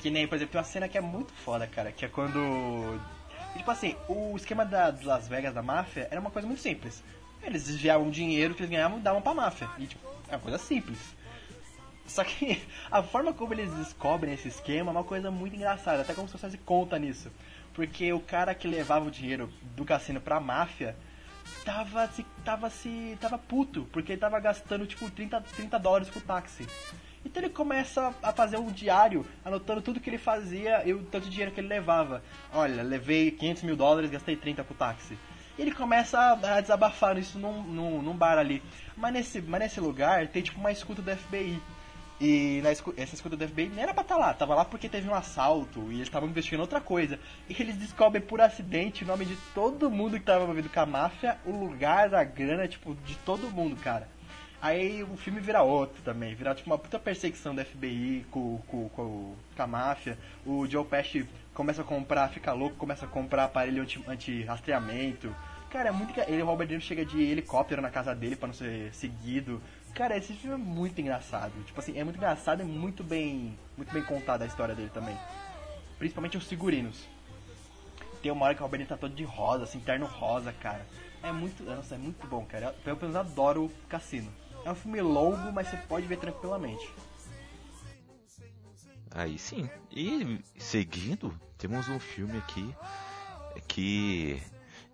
Que 0.00 0.10
nem, 0.10 0.26
por 0.26 0.34
exemplo, 0.34 0.52
tem 0.52 0.58
uma 0.60 0.64
cena 0.66 0.88
que 0.88 0.98
é 0.98 1.00
muito 1.00 1.32
foda, 1.32 1.66
cara, 1.66 1.92
que 1.92 2.04
é 2.04 2.08
quando... 2.08 3.00
Tipo 3.56 3.70
assim, 3.70 3.94
o 4.08 4.34
esquema 4.36 4.64
da, 4.64 4.90
de 4.90 5.04
Las 5.06 5.28
Vegas, 5.28 5.54
da 5.54 5.62
máfia, 5.62 6.08
era 6.10 6.20
uma 6.20 6.30
coisa 6.30 6.48
muito 6.48 6.60
simples. 6.62 7.02
Eles 7.42 7.64
desviavam 7.64 8.08
o 8.08 8.10
dinheiro 8.10 8.54
que 8.54 8.62
eles 8.62 8.70
ganhavam 8.70 8.98
e 8.98 9.02
davam 9.02 9.20
pra 9.20 9.34
máfia. 9.34 9.68
E, 9.78 9.86
tipo, 9.86 10.06
é 10.28 10.36
uma 10.36 10.40
coisa 10.40 10.58
simples. 10.58 10.98
Só 12.06 12.22
que 12.24 12.62
a 12.90 13.02
forma 13.02 13.32
como 13.32 13.54
eles 13.54 13.72
descobrem 13.74 14.34
esse 14.34 14.48
esquema 14.48 14.90
é 14.90 14.92
uma 14.92 15.04
coisa 15.04 15.30
muito 15.30 15.56
engraçada, 15.56 16.02
até 16.02 16.14
como 16.14 16.26
o 16.26 16.28
Scorsese 16.28 16.58
conta 16.58 16.98
nisso. 16.98 17.30
Porque 17.74 18.12
o 18.12 18.20
cara 18.20 18.54
que 18.54 18.68
levava 18.68 19.06
o 19.06 19.10
dinheiro 19.10 19.50
do 19.74 19.84
cassino 19.84 20.20
pra 20.20 20.38
máfia 20.38 20.94
tava 21.64 22.06
se. 22.08 22.24
tava 22.44 22.70
se. 22.70 23.16
tava 23.20 23.38
puto, 23.38 23.88
porque 23.92 24.12
ele 24.12 24.20
tava 24.20 24.38
gastando 24.40 24.86
tipo 24.86 25.10
30, 25.10 25.40
30 25.40 25.78
dólares 25.78 26.10
com 26.10 26.20
táxi. 26.20 26.66
Então 27.24 27.42
ele 27.42 27.52
começa 27.52 28.12
a 28.22 28.32
fazer 28.32 28.58
um 28.58 28.70
diário, 28.70 29.24
anotando 29.44 29.80
tudo 29.80 30.00
que 30.00 30.10
ele 30.10 30.18
fazia 30.18 30.82
e 30.84 30.92
o 30.92 31.04
tanto 31.04 31.24
de 31.24 31.30
dinheiro 31.30 31.52
que 31.52 31.60
ele 31.60 31.68
levava. 31.68 32.22
Olha, 32.52 32.82
levei 32.82 33.30
500 33.30 33.62
mil 33.62 33.76
dólares, 33.76 34.10
gastei 34.10 34.36
30 34.36 34.64
com 34.64 34.74
o 34.74 34.76
táxi. 34.76 35.16
E 35.58 35.62
ele 35.62 35.72
começa 35.72 36.18
a, 36.18 36.60
desabafar 36.60 37.18
isso 37.18 37.38
num, 37.38 37.62
num, 37.62 38.02
num 38.02 38.16
bar 38.16 38.38
ali. 38.38 38.62
Mas 38.96 39.12
nesse, 39.12 39.40
mas 39.42 39.60
nesse 39.60 39.80
lugar 39.80 40.26
tem 40.28 40.42
tipo 40.42 40.58
uma 40.58 40.72
escuta 40.72 41.02
do 41.02 41.16
FBI. 41.16 41.60
E 42.20 42.60
na 42.62 42.70
essa 42.70 43.16
escuta 43.16 43.36
do 43.36 43.48
FBI 43.48 43.68
nem 43.68 43.82
era 43.82 43.92
pra 43.92 44.02
estar 44.02 44.16
lá, 44.16 44.32
tava 44.32 44.54
lá 44.54 44.64
porque 44.64 44.88
teve 44.88 45.08
um 45.08 45.14
assalto 45.14 45.90
e 45.90 45.96
eles 45.96 46.02
estavam 46.02 46.28
investigando 46.28 46.62
outra 46.62 46.80
coisa. 46.80 47.18
E 47.48 47.56
eles 47.60 47.76
descobrem 47.76 48.22
por 48.22 48.40
acidente 48.40 49.02
o 49.02 49.06
nome 49.06 49.24
de 49.24 49.36
todo 49.52 49.90
mundo 49.90 50.18
que 50.18 50.24
tava 50.24 50.44
envolvido 50.44 50.68
com 50.68 50.80
a 50.80 50.86
máfia, 50.86 51.38
o 51.44 51.50
lugar, 51.50 52.14
a 52.14 52.22
grana, 52.22 52.68
tipo, 52.68 52.94
de 52.94 53.16
todo 53.16 53.50
mundo, 53.50 53.74
cara. 53.74 54.08
Aí 54.62 55.02
o 55.02 55.16
filme 55.16 55.40
vira 55.40 55.62
outro 55.62 56.00
também, 56.04 56.36
vira 56.36 56.54
tipo 56.54 56.70
uma 56.70 56.78
puta 56.78 56.96
perseguição 56.96 57.52
do 57.52 57.64
FBI 57.64 58.24
com, 58.30 58.58
com, 58.68 58.88
com, 58.90 59.34
com 59.56 59.62
a 59.62 59.66
máfia. 59.66 60.16
O 60.46 60.64
Joe 60.68 60.84
Pesci 60.84 61.26
começa 61.54 61.82
a 61.82 61.84
comprar, 61.84 62.28
fica 62.28 62.52
louco, 62.52 62.76
começa 62.76 63.04
a 63.04 63.08
comprar 63.08 63.44
aparelho 63.44 63.82
anti- 63.82 64.04
anti-rastreamento. 64.06 65.34
Cara, 65.70 65.88
é 65.88 65.92
muito. 65.92 66.18
Ele, 66.20 66.42
o 66.42 66.46
Robert 66.46 66.68
Niro 66.68 66.80
chega 66.82 67.04
de 67.04 67.20
helicóptero 67.22 67.80
na 67.80 67.90
casa 67.90 68.14
dele 68.14 68.36
pra 68.36 68.46
não 68.46 68.54
ser 68.54 68.92
seguido. 68.94 69.60
Cara, 69.94 70.16
esse 70.16 70.34
filme 70.34 70.54
é 70.54 70.58
muito 70.58 71.00
engraçado. 71.00 71.52
Tipo 71.64 71.80
assim, 71.80 71.98
é 71.98 72.04
muito 72.04 72.16
engraçado 72.16 72.62
e 72.62 72.64
muito 72.64 73.02
bem, 73.02 73.58
muito 73.76 73.92
bem 73.92 74.02
contada 74.02 74.44
a 74.44 74.46
história 74.46 74.74
dele 74.74 74.90
também. 74.92 75.16
Principalmente 75.98 76.36
os 76.36 76.46
figurinos. 76.46 77.06
Tem 78.22 78.30
uma 78.30 78.44
hora 78.44 78.54
que 78.54 78.60
o 78.60 78.64
Robert 78.64 78.86
tá 78.86 78.96
todo 78.96 79.14
de 79.14 79.24
rosa, 79.24 79.64
assim, 79.64 79.80
terno 79.80 80.06
rosa, 80.06 80.52
cara. 80.52 80.86
É 81.22 81.32
muito, 81.32 81.62
nossa, 81.62 81.94
é 81.94 81.98
muito 81.98 82.26
bom, 82.26 82.44
cara. 82.44 82.74
Eu, 82.84 82.96
pelo 82.96 83.12
menos 83.12 83.16
adoro 83.16 83.64
o 83.64 83.70
Cassino. 83.88 84.30
É 84.64 84.70
um 84.70 84.74
filme 84.74 85.00
longo, 85.00 85.52
mas 85.52 85.68
você 85.68 85.76
pode 85.88 86.06
ver 86.06 86.18
tranquilamente. 86.18 86.92
Aí 89.14 89.38
sim. 89.38 89.68
E 89.90 90.38
seguindo, 90.58 91.34
temos 91.58 91.88
um 91.88 91.98
filme 91.98 92.38
aqui 92.38 92.74
que 93.68 94.40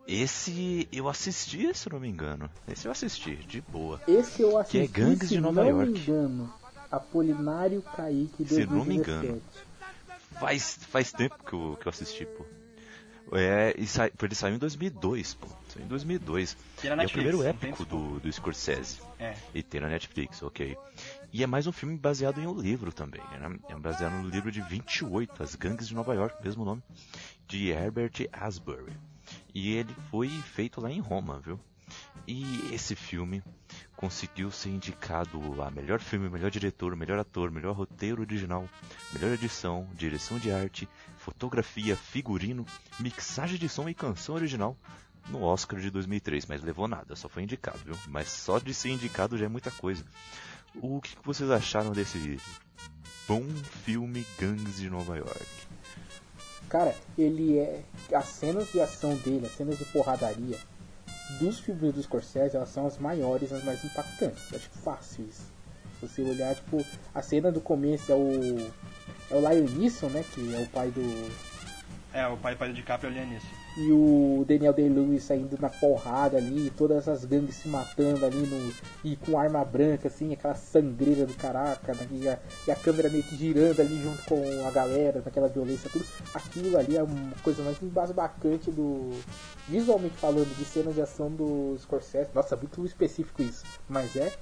esse 0.06 0.88
eu 0.90 1.08
assisti, 1.08 1.72
se 1.74 1.90
não 1.90 2.00
me 2.00 2.08
engano. 2.08 2.50
Esse 2.66 2.86
eu 2.88 2.92
assisti, 2.92 3.36
de 3.36 3.60
boa. 3.60 4.00
Esse 4.08 4.42
eu 4.42 4.50
Que 4.64 4.78
é 4.78 4.82
assisti, 4.82 4.88
Gangues 4.88 5.28
se 5.28 5.34
de 5.34 5.40
Nova 5.40 5.62
não 5.62 5.70
York. 5.70 5.92
me 5.92 5.98
engano, 5.98 6.52
Apolinário 6.90 7.82
Kaique 7.82 8.44
Se 8.46 8.66
não 8.66 8.84
me 8.84 8.96
2017. 8.96 9.26
engano. 9.26 9.42
Faz, 10.40 10.78
faz 10.88 11.12
tempo 11.12 11.36
que 11.44 11.52
eu, 11.52 11.76
que 11.80 11.86
eu 11.86 11.90
assisti, 11.90 12.24
pô. 12.26 12.44
É, 13.32 13.74
e 13.76 13.86
sai, 13.86 14.10
ele 14.22 14.34
saiu 14.34 14.54
em 14.54 14.58
2002, 14.58 15.34
pô. 15.34 15.48
Saiu 15.68 15.84
em 15.84 15.88
2002. 15.88 16.56
E 16.82 16.86
na 16.86 16.90
é 16.90 16.94
o 16.94 16.96
Netflix, 16.96 17.12
primeiro 17.12 17.38
não 17.38 17.44
épico 17.44 17.84
do, 17.84 18.20
do 18.20 18.32
Scorsese. 18.32 19.00
É. 19.18 19.34
E 19.54 19.62
tem 19.62 19.80
na 19.80 19.88
Netflix, 19.88 20.42
ok. 20.42 20.76
E 21.30 21.42
é 21.42 21.46
mais 21.46 21.66
um 21.66 21.72
filme 21.72 21.96
baseado 21.96 22.40
em 22.40 22.46
um 22.46 22.58
livro 22.58 22.90
também. 22.90 23.20
Né? 23.20 23.58
É 23.68 23.74
baseado 23.78 24.14
no 24.14 24.28
livro 24.28 24.50
de 24.50 24.62
28, 24.62 25.42
As 25.42 25.54
Gangues 25.54 25.88
de 25.88 25.94
Nova 25.94 26.14
York, 26.14 26.42
mesmo 26.42 26.64
nome, 26.64 26.82
de 27.46 27.68
Herbert 27.68 28.28
Asbury. 28.32 28.96
E 29.54 29.74
ele 29.74 29.94
foi 30.10 30.28
feito 30.28 30.80
lá 30.80 30.90
em 30.90 31.00
Roma, 31.00 31.38
viu? 31.38 31.60
E 32.26 32.72
esse 32.72 32.94
filme 32.94 33.42
conseguiu 33.94 34.50
ser 34.50 34.70
indicado 34.70 35.62
a 35.62 35.70
melhor 35.70 36.00
filme, 36.00 36.30
melhor 36.30 36.50
diretor, 36.50 36.96
melhor 36.96 37.18
ator, 37.18 37.50
melhor 37.50 37.74
roteiro 37.74 38.22
original, 38.22 38.68
melhor 39.12 39.32
edição, 39.32 39.86
direção 39.94 40.38
de 40.38 40.50
arte, 40.50 40.88
fotografia, 41.16 41.96
figurino, 41.96 42.64
mixagem 42.98 43.58
de 43.58 43.68
som 43.68 43.88
e 43.88 43.94
canção 43.94 44.34
original 44.34 44.76
no 45.28 45.42
Oscar 45.42 45.78
de 45.78 45.90
2003, 45.90 46.46
mas 46.46 46.62
levou 46.62 46.88
nada, 46.88 47.14
só 47.16 47.28
foi 47.28 47.42
indicado, 47.42 47.78
viu? 47.84 47.98
Mas 48.08 48.30
só 48.30 48.58
de 48.58 48.72
ser 48.72 48.90
indicado 48.90 49.36
já 49.36 49.46
é 49.46 49.48
muita 49.48 49.70
coisa. 49.70 50.04
O 50.76 51.00
que 51.00 51.16
vocês 51.24 51.50
acharam 51.50 51.92
desse 51.92 52.38
bom 53.26 53.44
filme 53.84 54.26
Gangues 54.38 54.76
de 54.76 54.88
Nova 54.88 55.16
York? 55.16 55.46
Cara, 56.68 56.94
ele 57.16 57.58
é. 57.58 57.82
As 58.12 58.26
cenas 58.26 58.70
de 58.70 58.80
ação 58.80 59.14
dele, 59.16 59.46
as 59.46 59.52
cenas 59.52 59.78
de 59.78 59.84
porradaria 59.86 60.58
dos 61.40 61.60
filmes 61.60 61.92
do 61.92 62.02
Scorsese, 62.02 62.56
elas 62.56 62.70
são 62.70 62.86
as 62.86 62.98
maiores, 62.98 63.52
as 63.52 63.62
mais 63.64 63.84
impactantes. 63.84 64.42
Acho 64.54 64.68
fácil 64.70 65.26
isso. 65.26 65.52
Se 66.00 66.06
você 66.06 66.22
olhar, 66.22 66.54
tipo, 66.54 66.84
a 67.14 67.22
cena 67.22 67.52
do 67.52 67.60
começo 67.60 68.10
é 68.10 68.14
o. 68.14 68.72
É 69.30 69.34
o 69.34 69.40
Lion 69.40 69.68
Neeson, 69.76 70.08
né? 70.08 70.24
Que 70.32 70.54
é 70.54 70.58
o 70.58 70.66
pai 70.68 70.90
do. 70.90 71.30
É, 72.12 72.26
o 72.26 72.36
pai, 72.36 72.56
pai 72.56 72.68
do 72.68 72.74
DiCaprio 72.74 73.10
olhando 73.10 73.30
nisso. 73.30 73.46
E 73.78 73.92
o 73.92 74.44
Daniel 74.44 74.72
Day-Lewis 74.72 75.22
saindo 75.22 75.56
na 75.60 75.68
porrada 75.68 76.36
ali, 76.36 76.68
todas 76.76 77.06
as 77.06 77.24
gangues 77.24 77.54
se 77.54 77.68
matando 77.68 78.26
ali 78.26 78.38
no, 78.38 78.74
e 79.04 79.14
com 79.14 79.38
arma 79.38 79.64
branca, 79.64 80.08
assim, 80.08 80.32
aquela 80.32 80.56
sangreira 80.56 81.24
do 81.24 81.32
caraca, 81.34 81.94
né, 81.94 82.08
e, 82.10 82.28
a, 82.28 82.38
e 82.66 82.72
a 82.72 82.74
câmera 82.74 83.08
meio 83.08 83.22
que 83.22 83.36
girando 83.36 83.78
ali 83.78 84.02
junto 84.02 84.20
com 84.24 84.66
a 84.66 84.70
galera, 84.72 85.22
naquela 85.24 85.46
violência, 85.46 85.88
tudo. 85.92 86.04
Aquilo 86.34 86.76
ali 86.76 86.96
é 86.96 87.02
uma 87.04 87.30
coisa 87.44 87.62
mais 87.62 87.80
embasbacante 87.80 88.68
do. 88.68 89.10
Visualmente 89.68 90.16
falando, 90.16 90.52
de 90.56 90.64
cena 90.64 90.92
de 90.92 91.00
ação 91.00 91.30
do 91.30 91.76
Scorsese. 91.78 92.30
Nossa, 92.34 92.56
muito 92.56 92.84
específico 92.84 93.42
isso, 93.42 93.64
mas 93.88 94.16
é 94.16 94.32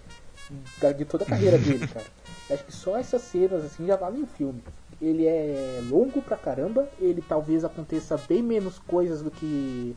de 0.97 1.05
toda 1.05 1.25
a 1.25 1.27
carreira 1.27 1.59
dele, 1.59 1.87
cara. 1.87 2.07
Acho 2.51 2.65
que 2.65 2.73
só 2.73 2.97
essas 2.97 3.21
cenas 3.21 3.65
assim 3.65 3.87
já 3.87 3.97
valem 3.97 4.23
o 4.23 4.27
filme. 4.27 4.63
Ele 5.01 5.27
é 5.27 5.81
longo 5.89 6.23
pra 6.23 6.36
caramba, 6.36 6.89
ele 6.98 7.23
talvez 7.23 7.64
aconteça 7.64 8.16
bem 8.28 8.43
menos 8.43 8.78
coisas 8.78 9.23
do 9.23 9.31
que 9.31 9.94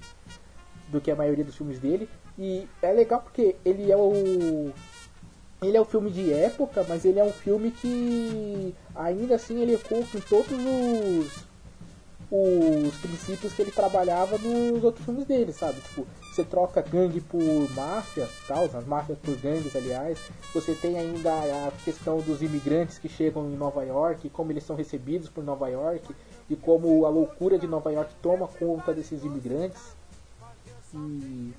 do 0.90 1.00
que 1.00 1.12
a 1.12 1.16
maioria 1.16 1.46
dos 1.46 1.56
filmes 1.56 1.80
dele 1.80 2.10
e 2.38 2.68
é 2.82 2.92
legal 2.92 3.22
porque 3.22 3.56
ele 3.64 3.92
é 3.92 3.96
o 3.96 4.72
ele 5.62 5.76
é 5.76 5.82
um 5.82 5.86
filme 5.86 6.10
de 6.10 6.34
época, 6.34 6.86
mas 6.88 7.04
ele 7.04 7.20
é 7.20 7.24
um 7.24 7.34
filme 7.34 7.70
que 7.70 8.74
ainda 8.96 9.36
assim 9.36 9.62
ele 9.62 9.76
ecoa 9.76 10.04
com 10.10 10.20
todos 10.22 10.52
os 10.52 11.49
os 12.32 12.96
princípios 12.98 13.54
que 13.54 13.62
ele 13.62 13.72
trabalhava 13.72 14.38
nos 14.38 14.84
outros 14.84 15.04
filmes 15.04 15.26
dele, 15.26 15.52
sabe? 15.52 15.82
Tipo, 15.82 16.06
você 16.32 16.44
troca 16.44 16.82
gangue 16.82 17.20
por 17.22 17.42
máfia, 17.74 18.28
tal, 18.48 18.66
as 18.66 18.86
máfias 18.86 19.18
por 19.18 19.36
gangues, 19.36 19.76
aliás. 19.76 20.20
Você 20.54 20.76
tem 20.76 20.98
ainda 20.98 21.32
a 21.32 21.72
questão 21.84 22.20
dos 22.20 22.42
imigrantes 22.42 23.00
que 23.00 23.10
chegam 23.10 23.50
em 23.50 23.56
Nova 23.56 23.84
York, 23.84 24.30
como 24.30 24.52
eles 24.52 24.64
são 24.64 24.76
recebidos 24.76 25.28
por 25.28 25.44
Nova 25.44 25.68
York 25.70 26.16
e 26.50 26.56
como 26.56 27.06
a 27.06 27.10
loucura 27.10 27.58
de 27.58 27.66
Nova 27.66 27.92
York 27.92 28.14
toma 28.22 28.48
conta 28.48 28.94
desses 28.94 29.24
imigrantes. 29.24 29.82
E 30.94 31.54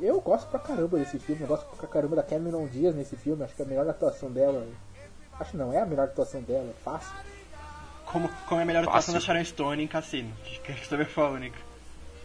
eu 0.00 0.20
gosto 0.20 0.48
pra 0.48 0.60
caramba 0.60 0.98
desse 0.98 1.18
filme, 1.18 1.42
eu 1.42 1.48
gosto 1.48 1.66
pra 1.76 1.88
caramba 1.88 2.16
da 2.16 2.22
Cameron 2.22 2.66
Diaz 2.66 2.94
nesse 2.94 3.16
filme, 3.16 3.42
acho 3.42 3.54
que 3.54 3.62
é 3.62 3.64
a 3.64 3.68
melhor 3.68 3.88
atuação 3.88 4.30
dela. 4.30 4.64
Acho 5.38 5.56
não, 5.56 5.72
é 5.72 5.80
a 5.80 5.86
melhor 5.86 6.04
atuação 6.04 6.40
dela, 6.40 6.70
é 6.70 6.82
fácil. 6.84 7.12
Como, 8.14 8.28
como 8.46 8.60
é 8.60 8.62
a 8.62 8.66
melhor 8.66 8.84
atuação 8.84 9.12
da 9.12 9.18
Sharon 9.18 9.44
Stone 9.44 9.82
em 9.82 9.88
Cassino. 9.88 10.32
Que 10.44 10.60
que 10.72 10.94
é 10.94 11.08
a 11.16 11.28
única. 11.30 11.58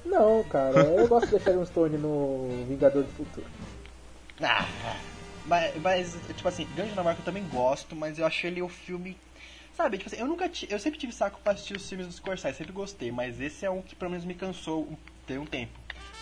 Não, 0.06 0.44
cara, 0.44 0.78
eu 0.82 1.08
gosto 1.08 1.32
da 1.32 1.40
Sharon 1.40 1.66
Stone 1.66 1.98
no 1.98 2.64
Vingador 2.68 3.02
do 3.02 3.10
Futuro. 3.10 3.48
Ah, 4.40 4.68
mas, 5.48 5.76
mas, 5.82 6.16
tipo 6.28 6.48
assim, 6.48 6.68
Gangue 6.76 6.92
de 6.92 6.96
Nova 6.96 7.10
York 7.10 7.22
eu 7.22 7.26
também 7.26 7.44
gosto, 7.50 7.96
mas 7.96 8.20
eu 8.20 8.26
achei 8.28 8.52
ele 8.52 8.62
o 8.62 8.70
filme. 8.70 9.18
Sabe, 9.76 9.98
tipo 9.98 10.12
assim, 10.12 10.22
eu 10.22 10.28
nunca 10.28 10.52
eu 10.70 10.78
sempre 10.78 11.00
tive 11.00 11.12
saco 11.12 11.40
pra 11.44 11.54
assistir 11.54 11.74
os 11.74 11.90
filmes 11.90 12.06
dos 12.06 12.18
Scorsese, 12.18 12.60
sempre 12.60 12.72
gostei, 12.72 13.12
mas 13.12 13.42
esse 13.42 13.66
é 13.66 13.70
um 13.72 13.82
que 13.82 13.96
pelo 13.96 14.12
menos 14.12 14.26
me 14.26 14.36
cansou 14.36 14.96
tem 15.26 15.40
um 15.40 15.46
tempo. 15.46 15.74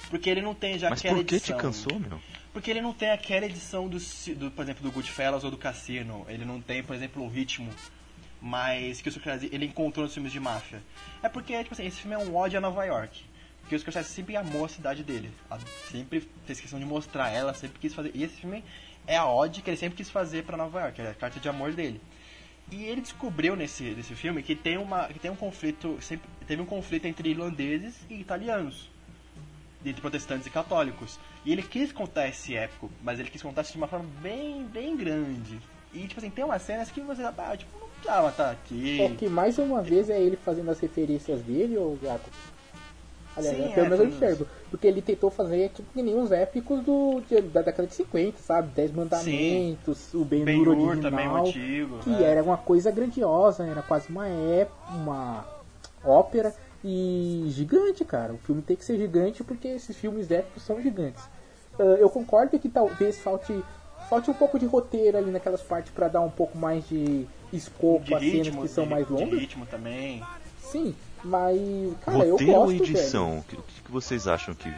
Porque 0.10 0.30
ele 0.30 0.42
não 0.42 0.56
tem 0.56 0.80
já 0.80 0.90
Mas 0.90 1.00
aquela 1.00 1.18
por 1.18 1.26
que 1.26 1.32
te 1.32 1.52
edição. 1.52 1.58
cansou, 1.58 2.00
meu? 2.00 2.22
Porque 2.54 2.72
ele 2.72 2.80
não 2.80 2.94
tem 2.94 3.10
aquela 3.10 3.46
edição 3.46 3.90
do, 3.90 3.98
do, 4.38 4.50
por 4.50 4.64
exemplo, 4.64 4.82
do 4.82 4.92
Goodfellas 4.94 5.44
ou 5.44 5.52
do 5.52 5.58
Cassino. 5.58 6.26
Ele 6.30 6.46
não 6.46 6.62
tem, 6.62 6.82
por 6.82 6.96
exemplo, 6.96 7.22
um 7.22 7.28
ritmo 7.28 7.70
mais 8.42 9.02
que 9.02 9.10
o 9.10 9.12
Scorsese 9.12 9.50
ele 9.52 9.66
encontrou 9.66 10.06
nos 10.06 10.14
filmes 10.14 10.32
de 10.32 10.40
máfia. 10.40 10.82
É 11.22 11.30
porque, 11.30 11.62
tipo 11.64 11.74
assim, 11.74 11.86
esse 11.86 12.02
filme 12.02 12.16
é 12.16 12.18
um 12.18 12.36
ódio 12.36 12.58
a 12.58 12.62
Nova 12.62 12.84
York. 12.86 13.24
Porque 13.62 13.76
o 13.76 13.80
Scorsese 13.80 14.10
sempre 14.10 14.36
amou 14.36 14.66
a 14.66 14.70
cidade 14.70 15.04
dele. 15.04 15.32
Sempre 15.92 16.28
fez 16.46 16.60
questão 16.60 16.80
de 16.80 16.86
mostrar 16.86 17.30
ela, 17.30 17.54
sempre 17.54 17.80
quis 17.80 17.94
fazer. 17.94 18.12
E 18.14 18.24
esse 18.24 18.36
filme 18.36 18.64
é 19.06 19.18
a 19.18 19.26
ode 19.26 19.62
que 19.62 19.70
ele 19.70 19.78
sempre 19.78 19.98
quis 19.98 20.10
fazer 20.10 20.44
pra 20.44 20.58
Nova 20.58 20.82
York, 20.82 21.02
é 21.02 21.10
a 21.10 21.14
carta 21.14 21.40
de 21.40 21.50
amor 21.50 21.74
dele. 21.74 22.02
E 22.72 22.84
ele 22.84 23.02
descobriu 23.02 23.56
nesse, 23.56 23.84
nesse 23.84 24.14
filme 24.14 24.44
que 24.44 24.56
tem, 24.56 24.78
uma, 24.78 25.08
que 25.08 25.20
tem 25.20 25.32
um 25.32 25.36
conflito, 25.36 25.98
sempre 26.02 26.28
teve 26.46 26.62
um 26.62 26.66
conflito 26.66 27.06
entre 27.06 27.30
irlandeses 27.30 27.96
e 28.10 28.16
italianos 28.16 28.90
entre 29.86 30.02
protestantes 30.02 30.48
e 30.48 30.50
católicos. 30.50 31.20
E 31.46 31.52
ele 31.52 31.64
quis 31.64 31.92
contar 31.92 32.28
esse 32.28 32.56
épico, 32.56 32.92
mas 33.02 33.20
ele 33.20 33.30
quis 33.30 33.42
contar 33.42 33.62
isso 33.62 33.72
de 33.72 33.78
uma 33.78 33.88
forma 33.88 34.10
bem, 34.22 34.66
bem 34.66 34.96
grande. 34.96 35.60
E, 35.94 36.08
tipo 36.08 36.20
assim, 36.20 36.30
tem 36.30 36.44
umas 36.44 36.62
cenas 36.62 36.92
que 36.92 37.00
você, 37.02 37.24
ah, 37.24 37.58
tipo, 37.58 37.87
não 37.98 38.02
precisava 38.04 38.30
estar 38.30 38.52
aqui. 38.52 39.02
É 39.02 39.10
que 39.10 39.28
mais 39.30 39.58
uma 39.58 39.82
vez 39.82 40.10
é 40.10 40.22
ele 40.22 40.36
fazendo 40.38 40.70
as 40.72 40.80
referências 40.80 41.42
dele, 41.42 41.78
ou 41.78 41.98
Gato? 42.02 42.30
Aliás, 43.36 43.56
Sim, 43.56 43.64
é, 43.66 43.70
pelo 43.70 43.86
é, 43.86 43.90
menos 43.90 44.00
eu 44.00 44.08
enxergo. 44.08 44.48
Porque 44.72 44.88
ele 44.88 45.02
tentou 45.02 45.30
fazer 45.30 45.70
tipo 45.70 45.88
que 45.94 46.02
nem 46.02 46.20
os 46.20 46.32
épicos 46.32 46.82
do, 46.84 47.22
de- 47.30 47.42
da 47.42 47.62
década 47.62 47.88
de 47.88 47.94
50, 47.94 48.40
sabe? 48.40 48.70
Dez 48.74 48.92
Mandamentos, 48.92 50.12
o 50.16 50.26
Ben 50.26 50.44
Hur 50.44 50.68
Hur 50.70 50.78
original. 50.88 51.12
também, 51.12 51.28
antigo. 51.28 52.00
que 52.00 52.24
é. 52.24 52.24
era 52.24 52.44
uma 52.44 52.58
coisa 52.58 52.90
grandiosa, 52.90 53.64
era 53.66 53.84
quase 53.84 54.10
uma 54.10 54.28
ép 54.28 54.72
uma 54.90 55.46
ópera 56.04 56.52
e 56.84 57.46
gigante, 57.50 58.04
cara. 58.04 58.34
O 58.34 58.38
filme 58.40 58.62
tem 58.64 58.76
que 58.76 58.84
ser 58.84 58.98
gigante 58.98 59.44
porque 59.44 59.68
esses 59.68 59.96
filmes 59.96 60.32
épicos 60.32 60.64
são 60.64 60.82
gigantes. 60.82 61.24
Ah, 61.80 61.84
eu 62.00 62.10
concordo 62.10 62.58
que 62.58 62.70
talvez 62.70 63.20
falte 63.20 63.64
falte 64.10 64.30
um 64.30 64.34
pouco 64.34 64.58
de 64.60 64.66
roteiro 64.66 65.18
ali 65.18 65.32
naquelas 65.32 65.62
partes 65.62 65.92
para 65.92 66.08
dar 66.08 66.22
um 66.22 66.30
pouco 66.30 66.58
mais 66.58 66.88
de 66.88 67.26
escopo 67.52 68.06
de 68.06 68.14
às 68.16 68.22
cenas 68.22 68.56
que 68.56 68.68
são 68.68 68.86
de, 68.86 68.92
mais 68.92 69.06
de 69.08 69.14
longas. 69.14 69.40
ritmo 69.40 69.66
também. 69.66 70.24
Sim, 70.60 70.96
mas 71.24 71.60
cara, 72.02 72.18
eu 72.26 72.32
Roteiro 72.32 72.54
gosto, 72.54 72.66
ou 72.66 72.72
edição? 72.72 73.38
O 73.40 73.44
que, 73.44 73.58
que 73.58 73.92
vocês 73.92 74.28
acham 74.28 74.54
que, 74.54 74.70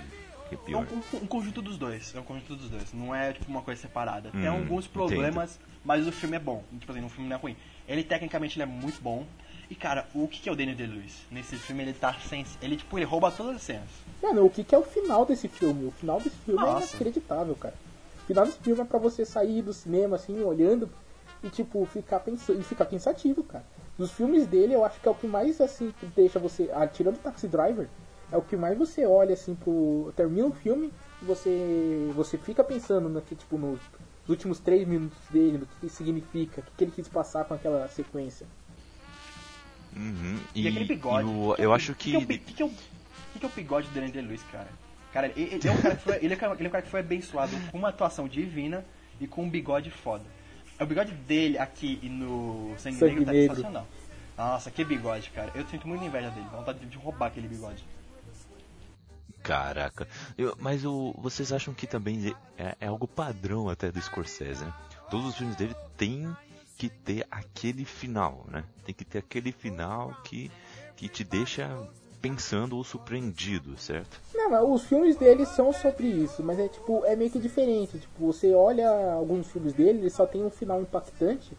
que 0.49 0.55
é 0.55 0.57
É 0.57 0.57
pior? 0.57 0.85
um, 0.91 1.17
um 1.17 1.27
conjunto 1.27 1.61
dos 1.61 1.77
dois. 1.77 2.13
É 2.15 2.19
um 2.19 2.23
conjunto 2.23 2.55
dos 2.55 2.69
dois. 2.69 2.93
Não 2.93 3.13
é 3.13 3.33
tipo 3.33 3.49
uma 3.49 3.61
coisa 3.61 3.81
separada. 3.81 4.31
Tem 4.31 4.47
Hum, 4.47 4.47
alguns 4.47 4.87
problemas, 4.87 5.59
mas 5.83 6.07
o 6.07 6.11
filme 6.11 6.35
é 6.35 6.39
bom. 6.39 6.63
Tipo 6.79 6.91
assim, 6.91 7.03
o 7.03 7.09
filme 7.09 7.29
não 7.29 7.37
é 7.37 7.39
ruim. 7.39 7.55
Ele 7.87 8.03
tecnicamente 8.03 8.55
ele 8.57 8.63
é 8.63 8.65
muito 8.65 9.01
bom. 9.01 9.25
E 9.69 9.75
cara, 9.75 10.07
o 10.13 10.27
que 10.27 10.39
que 10.41 10.49
é 10.49 10.51
o 10.51 10.55
Daniel 10.55 10.75
Day-Lewis? 10.77 11.15
Nesse 11.31 11.55
filme 11.57 11.83
ele 11.83 11.93
tá 11.93 12.13
sem. 12.27 12.45
Ele 12.61 12.77
tipo, 12.77 12.97
ele 12.97 13.05
rouba 13.05 13.31
todas 13.31 13.55
as 13.55 13.61
cenas. 13.63 13.89
Mano, 14.21 14.45
o 14.45 14.49
que, 14.49 14.63
que 14.63 14.75
é 14.75 14.77
o 14.77 14.83
final 14.83 15.25
desse 15.25 15.47
filme? 15.47 15.85
O 15.85 15.91
final 15.91 16.19
desse 16.19 16.35
filme 16.37 16.65
é 16.67 16.71
Nossa. 16.71 16.97
inacreditável, 16.97 17.55
cara. 17.55 17.75
O 18.29 18.31
final 18.31 18.45
desse 18.45 18.59
filme 18.59 18.79
é 18.81 18.85
pra 18.85 18.99
você 18.99 19.25
sair 19.25 19.63
do 19.63 19.73
cinema, 19.73 20.15
assim, 20.15 20.39
olhando 20.43 20.87
e, 21.43 21.49
tipo, 21.49 21.83
ficar 21.87 22.19
pensando, 22.19 22.59
e 22.59 22.63
ficar 22.63 22.85
pensativo, 22.85 23.43
cara. 23.43 23.65
Dos 23.97 24.11
filmes 24.11 24.45
dele, 24.45 24.75
eu 24.75 24.85
acho 24.85 24.99
que 25.01 25.07
é 25.07 25.11
o 25.11 25.15
que 25.15 25.25
mais, 25.25 25.59
assim, 25.59 25.91
que 25.99 26.05
deixa 26.05 26.37
você. 26.37 26.69
Ah, 26.71 26.85
tirando 26.85 27.15
o 27.15 27.19
Taxi 27.19 27.47
Driver, 27.47 27.89
é 28.31 28.37
o 28.37 28.41
que 28.43 28.55
mais 28.55 28.77
você 28.77 29.03
olha, 29.03 29.33
assim, 29.33 29.55
pro. 29.55 30.13
Termina 30.15 30.45
o 30.45 30.51
filme 30.53 30.93
e 31.23 31.25
você. 31.25 32.11
Você 32.13 32.37
fica 32.37 32.63
pensando 32.63 33.09
no 33.09 33.19
que, 33.19 33.33
tipo, 33.35 33.57
nos 33.57 33.79
últimos 34.27 34.59
três 34.59 34.87
minutos 34.87 35.17
dele, 35.31 35.57
no 35.57 35.65
que, 35.65 35.75
que 35.81 35.89
significa, 35.89 36.61
o 36.61 36.63
que, 36.65 36.71
que 36.77 36.83
ele 36.83 36.91
quis 36.91 37.07
passar 37.07 37.45
com 37.45 37.55
aquela 37.55 37.87
sequência. 37.87 38.45
Uhum. 39.97 40.37
E, 40.53 40.67
aquele 40.67 40.85
bigode. 40.85 41.27
e 41.27 41.33
o- 41.33 41.55
que 41.55 41.61
é 41.63 41.65
eu 41.65 41.71
o- 41.71 41.73
acho 41.73 41.95
que. 41.95 42.11
que 42.11 42.15
é 42.15 42.19
o 42.19 42.27
que 42.27 42.37
que 42.53 42.61
é 42.61 42.65
o- 42.67 42.69
que 43.33 43.39
que 43.39 43.45
é 43.45 43.49
o 43.49 43.51
bigode 43.51 43.87
do 43.87 43.93
Daniel 43.95 44.13
Day-Lewis, 44.13 44.43
cara? 44.51 44.67
Cara, 45.13 45.27
ele, 45.35 45.55
ele 45.55 45.67
é 45.67 45.71
um 45.71 45.81
cara 45.81 45.95
que 45.95 46.03
foi, 46.03 46.15
ele 46.21 46.33
é 46.33 46.35
um 46.35 46.39
cara- 46.39 46.53
ele 46.55 46.65
é 46.65 46.67
um 46.67 46.71
cara 46.71 46.83
que 46.83 46.89
foi 46.89 46.99
abençoado 46.99 47.51
com 47.71 47.77
uma 47.77 47.89
atuação 47.89 48.27
divina 48.27 48.85
e 49.19 49.27
com 49.27 49.43
um 49.43 49.49
bigode 49.49 49.89
foda. 49.89 50.23
O 50.79 50.85
bigode 50.85 51.11
dele 51.11 51.57
aqui 51.57 51.99
e 52.01 52.07
no 52.09 52.73
Sangue, 52.77 52.97
Sangue 52.97 53.11
Negro 53.15 53.25
tá 53.25 53.31
Negro. 53.31 53.55
sensacional. 53.55 53.87
Nossa, 54.37 54.71
que 54.71 54.85
bigode, 54.85 55.29
cara. 55.31 55.51
Eu 55.55 55.65
sinto 55.67 55.87
muita 55.87 56.05
inveja 56.05 56.29
dele. 56.29 56.45
Vontade 56.51 56.85
de 56.85 56.97
roubar 56.97 57.25
aquele 57.27 57.47
bigode. 57.47 57.83
Caraca. 59.43 60.07
Eu- 60.37 60.55
mas 60.59 60.85
o, 60.85 61.13
vocês 61.17 61.51
acham 61.51 61.73
que 61.73 61.87
também 61.87 62.35
é, 62.57 62.75
é 62.79 62.87
algo 62.87 63.07
padrão 63.07 63.69
até 63.69 63.91
do 63.91 63.99
Scorsese, 64.01 64.63
né? 64.63 64.73
Todos 65.09 65.27
os 65.27 65.35
filmes 65.35 65.55
dele 65.55 65.75
têm 65.97 66.33
que 66.77 66.87
ter 66.89 67.25
aquele 67.31 67.83
final, 67.83 68.45
né? 68.49 68.63
Tem 68.85 68.93
que 68.93 69.03
ter 69.03 69.19
aquele 69.19 69.51
final 69.51 70.13
que, 70.23 70.51
que 70.95 71.09
te 71.09 71.23
deixa 71.23 71.69
pensando 72.21 72.77
ou 72.77 72.83
surpreendido, 72.83 73.77
certo? 73.77 74.19
Não, 74.33 74.49
mas 74.49 74.63
os 74.63 74.83
filmes 74.83 75.15
dele 75.15 75.45
são 75.45 75.71
sobre 75.71 76.07
isso, 76.07 76.43
mas 76.43 76.59
é 76.59 76.67
tipo, 76.67 77.03
é 77.05 77.15
meio 77.15 77.31
que 77.31 77.39
diferente. 77.39 77.99
Tipo, 77.99 78.25
você 78.25 78.53
olha 78.53 78.89
alguns 79.13 79.47
filmes 79.47 79.73
dele, 79.73 79.99
ele 79.99 80.09
só 80.09 80.25
tem 80.25 80.43
um 80.43 80.49
final 80.49 80.81
impactante 80.81 81.57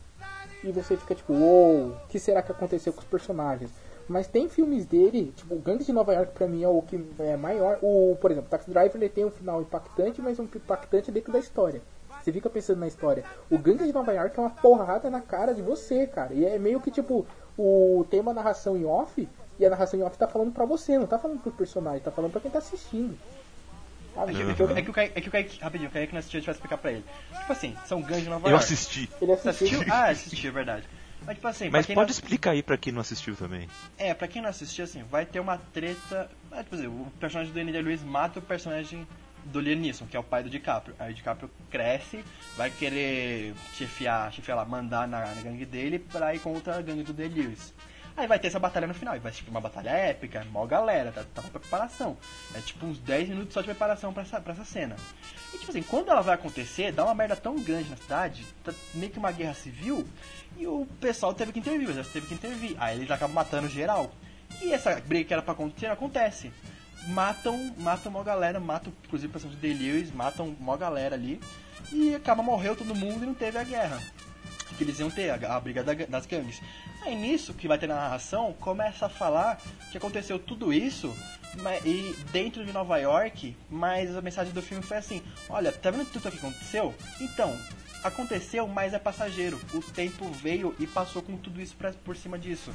e 0.62 0.70
você 0.70 0.96
fica 0.96 1.14
tipo, 1.14 1.32
uou, 1.32 1.88
o 1.88 2.08
que 2.08 2.18
será 2.18 2.42
que 2.42 2.52
aconteceu 2.52 2.92
com 2.92 3.00
os 3.00 3.06
personagens? 3.06 3.70
Mas 4.08 4.26
tem 4.26 4.48
filmes 4.48 4.84
dele, 4.86 5.32
tipo, 5.36 5.54
o 5.54 5.60
Gangue 5.60 5.84
de 5.84 5.92
Nova 5.92 6.12
York 6.12 6.32
pra 6.32 6.48
mim 6.48 6.62
é 6.62 6.68
o 6.68 6.82
que 6.82 7.00
é 7.20 7.36
maior. 7.36 7.78
O, 7.80 8.16
por 8.20 8.30
exemplo, 8.32 8.50
Taxi 8.50 8.68
Driver 8.68 8.96
ele 8.96 9.08
tem 9.08 9.24
um 9.24 9.30
final 9.30 9.62
impactante, 9.62 10.20
mas 10.20 10.38
um 10.38 10.44
impactante 10.44 11.12
dentro 11.12 11.32
da 11.32 11.38
história. 11.38 11.80
Você 12.20 12.32
fica 12.32 12.50
pensando 12.50 12.80
na 12.80 12.88
história. 12.88 13.24
O 13.48 13.56
Gangue 13.56 13.86
de 13.86 13.92
Nova 13.92 14.12
York 14.12 14.36
é 14.36 14.42
uma 14.42 14.50
porrada 14.50 15.08
na 15.08 15.20
cara 15.20 15.54
de 15.54 15.62
você, 15.62 16.06
cara. 16.06 16.34
E 16.34 16.44
é 16.44 16.58
meio 16.58 16.80
que 16.80 16.90
tipo, 16.90 17.24
o 17.56 18.04
tem 18.10 18.20
uma 18.20 18.34
narração 18.34 18.76
em 18.76 18.84
off 18.84 19.28
e 19.60 19.66
a 19.66 19.70
narração 19.70 20.00
em 20.00 20.02
off 20.02 20.16
tá 20.16 20.26
falando 20.26 20.52
pra 20.52 20.64
você, 20.64 20.98
não 20.98 21.06
tá 21.06 21.18
falando 21.18 21.40
pro 21.40 21.52
personagem, 21.52 22.00
tá 22.00 22.10
falando 22.10 22.32
pra 22.32 22.40
quem 22.40 22.50
tá 22.50 22.58
assistindo. 22.58 23.16
Sabe? 24.14 24.32
É 24.32 24.34
que, 24.34 24.42
é 24.42 24.50
Então, 24.50 24.66
que, 24.66 24.72
é 24.72 24.82
que 24.82 24.90
o 24.90 24.92
Kaique, 24.92 25.12
é 25.18 25.20
que 25.20 25.28
o 25.28 25.32
Kaique, 25.32 25.60
rapidinho, 25.60 25.90
o 25.90 25.92
Kaique 25.92 26.12
não 26.12 26.18
assistiu, 26.18 26.38
a 26.38 26.40
gente 26.40 26.46
vai 26.46 26.54
explicar 26.54 26.78
pra 26.78 26.92
ele. 26.92 27.04
Tipo 27.40 27.52
assim, 27.52 27.76
são 27.86 28.00
gangues 28.02 28.24
de 28.24 28.30
Nova 28.30 28.48
Eu 28.48 28.52
York. 28.52 28.64
assisti. 28.64 29.08
ele 29.20 29.32
assistiu. 29.32 29.66
assistiu? 29.66 29.94
Ah, 29.94 30.06
assisti, 30.08 30.46
é 30.46 30.50
verdade. 30.50 30.88
Mas 31.26 31.34
tipo 31.36 31.48
assim, 31.48 31.68
Mas 31.68 31.86
pode 31.86 31.96
não... 31.98 32.06
explicar 32.06 32.52
aí 32.52 32.62
pra 32.62 32.78
quem 32.78 32.92
não 32.92 33.02
assistiu 33.02 33.36
também. 33.36 33.68
É, 33.98 34.14
pra 34.14 34.26
quem 34.26 34.40
não 34.40 34.48
assistiu, 34.48 34.84
assim, 34.84 35.02
vai 35.10 35.26
ter 35.26 35.38
uma 35.38 35.58
treta. 35.58 36.30
É, 36.50 36.62
tipo 36.62 36.74
assim, 36.74 36.86
o 36.86 37.06
personagem 37.20 37.52
do 37.52 37.54
Daniel 37.56 37.82
Lewis 37.84 38.02
mata 38.02 38.38
o 38.38 38.42
personagem 38.42 39.06
do 39.44 39.60
Liam 39.60 39.78
Neeson, 39.78 40.06
que 40.06 40.16
é 40.16 40.20
o 40.20 40.24
pai 40.24 40.42
do 40.42 40.48
DiCaprio. 40.50 40.94
Aí 40.98 41.12
o 41.12 41.14
DiCaprio 41.14 41.50
cresce, 41.70 42.24
vai 42.56 42.70
querer 42.70 43.54
chefiar, 43.74 44.32
chefiar 44.32 44.56
lá, 44.56 44.64
mandar 44.64 45.06
na, 45.06 45.26
na 45.34 45.42
gangue 45.42 45.66
dele 45.66 45.98
pra 45.98 46.34
ir 46.34 46.38
contra 46.40 46.76
a 46.76 46.82
gangue 46.82 47.02
do 47.02 47.12
Daniel 47.12 47.44
Lewis. 47.44 47.72
Aí 48.20 48.26
vai 48.26 48.38
ter 48.38 48.48
essa 48.48 48.58
batalha 48.58 48.86
no 48.86 48.92
final, 48.92 49.16
e 49.16 49.18
vai 49.18 49.32
ser 49.32 49.38
tipo 49.38 49.50
uma 49.50 49.62
batalha 49.62 49.88
épica, 49.88 50.46
mó 50.52 50.66
galera, 50.66 51.10
tá, 51.10 51.24
tá 51.34 51.40
pra 51.40 51.58
preparação. 51.58 52.18
É 52.54 52.60
tipo 52.60 52.84
uns 52.84 52.98
10 52.98 53.30
minutos 53.30 53.54
só 53.54 53.62
de 53.62 53.66
preparação 53.66 54.12
pra 54.12 54.22
essa, 54.22 54.38
pra 54.38 54.52
essa 54.52 54.62
cena. 54.62 54.94
E 55.54 55.56
tipo 55.56 55.70
assim, 55.70 55.82
quando 55.82 56.10
ela 56.10 56.20
vai 56.20 56.34
acontecer, 56.34 56.92
dá 56.92 57.02
uma 57.02 57.14
merda 57.14 57.34
tão 57.34 57.58
grande 57.58 57.88
na 57.88 57.96
cidade, 57.96 58.44
tá 58.62 58.74
meio 58.92 59.10
que 59.10 59.18
uma 59.18 59.32
guerra 59.32 59.54
civil, 59.54 60.06
e 60.58 60.66
o 60.66 60.86
pessoal 61.00 61.32
teve 61.32 61.50
que 61.50 61.60
intervir, 61.60 61.88
o 61.88 61.90
exército 61.90 62.12
teve 62.12 62.26
que 62.26 62.34
intervir. 62.34 62.76
Aí 62.78 62.98
eles 62.98 63.10
acabam 63.10 63.34
matando 63.34 63.70
geral. 63.70 64.12
E 64.60 64.70
essa 64.70 65.00
briga 65.00 65.24
que 65.24 65.32
era 65.32 65.42
pra 65.42 65.54
acontecer, 65.54 65.86
acontece. 65.86 66.52
Matam, 67.06 67.74
matam 67.78 68.12
uma 68.12 68.22
galera, 68.22 68.60
matam 68.60 68.92
inclusive 69.06 69.32
personagem 69.32 69.58
de 69.62 69.72
Lewis, 69.72 70.12
matam 70.12 70.54
uma 70.60 70.76
galera 70.76 71.14
ali. 71.14 71.40
E 71.90 72.14
acaba 72.14 72.42
morreu 72.42 72.76
todo 72.76 72.94
mundo 72.94 73.22
e 73.22 73.26
não 73.26 73.32
teve 73.32 73.56
a 73.56 73.64
guerra. 73.64 73.98
Que 74.76 74.84
eles 74.84 74.98
iam 74.98 75.10
ter, 75.10 75.30
a, 75.30 75.56
a 75.56 75.60
briga 75.60 75.82
da- 75.82 75.94
das 75.94 76.26
gangues. 76.26 76.60
Aí 77.02 77.14
nisso, 77.14 77.52
que 77.54 77.68
vai 77.68 77.78
ter 77.78 77.86
na 77.86 77.94
narração, 77.96 78.52
começa 78.60 79.06
a 79.06 79.08
falar 79.08 79.60
que 79.90 79.96
aconteceu 79.98 80.38
tudo 80.38 80.72
isso 80.72 81.14
mas- 81.62 81.84
e 81.84 82.14
dentro 82.32 82.64
de 82.64 82.72
Nova 82.72 82.96
York, 82.98 83.56
mas 83.68 84.14
a 84.16 84.20
mensagem 84.22 84.52
do 84.52 84.62
filme 84.62 84.82
foi 84.82 84.96
assim: 84.98 85.22
olha, 85.48 85.72
tá 85.72 85.90
vendo 85.90 86.10
tudo 86.10 86.28
o 86.28 86.30
que 86.32 86.38
aconteceu? 86.38 86.94
Então, 87.20 87.56
aconteceu, 88.04 88.66
mas 88.68 88.94
é 88.94 88.98
passageiro. 88.98 89.60
O 89.74 89.80
tempo 89.80 90.24
veio 90.30 90.74
e 90.78 90.86
passou 90.86 91.20
com 91.22 91.36
tudo 91.36 91.60
isso 91.60 91.74
pra, 91.76 91.92
por 91.92 92.16
cima 92.16 92.38
disso. 92.38 92.72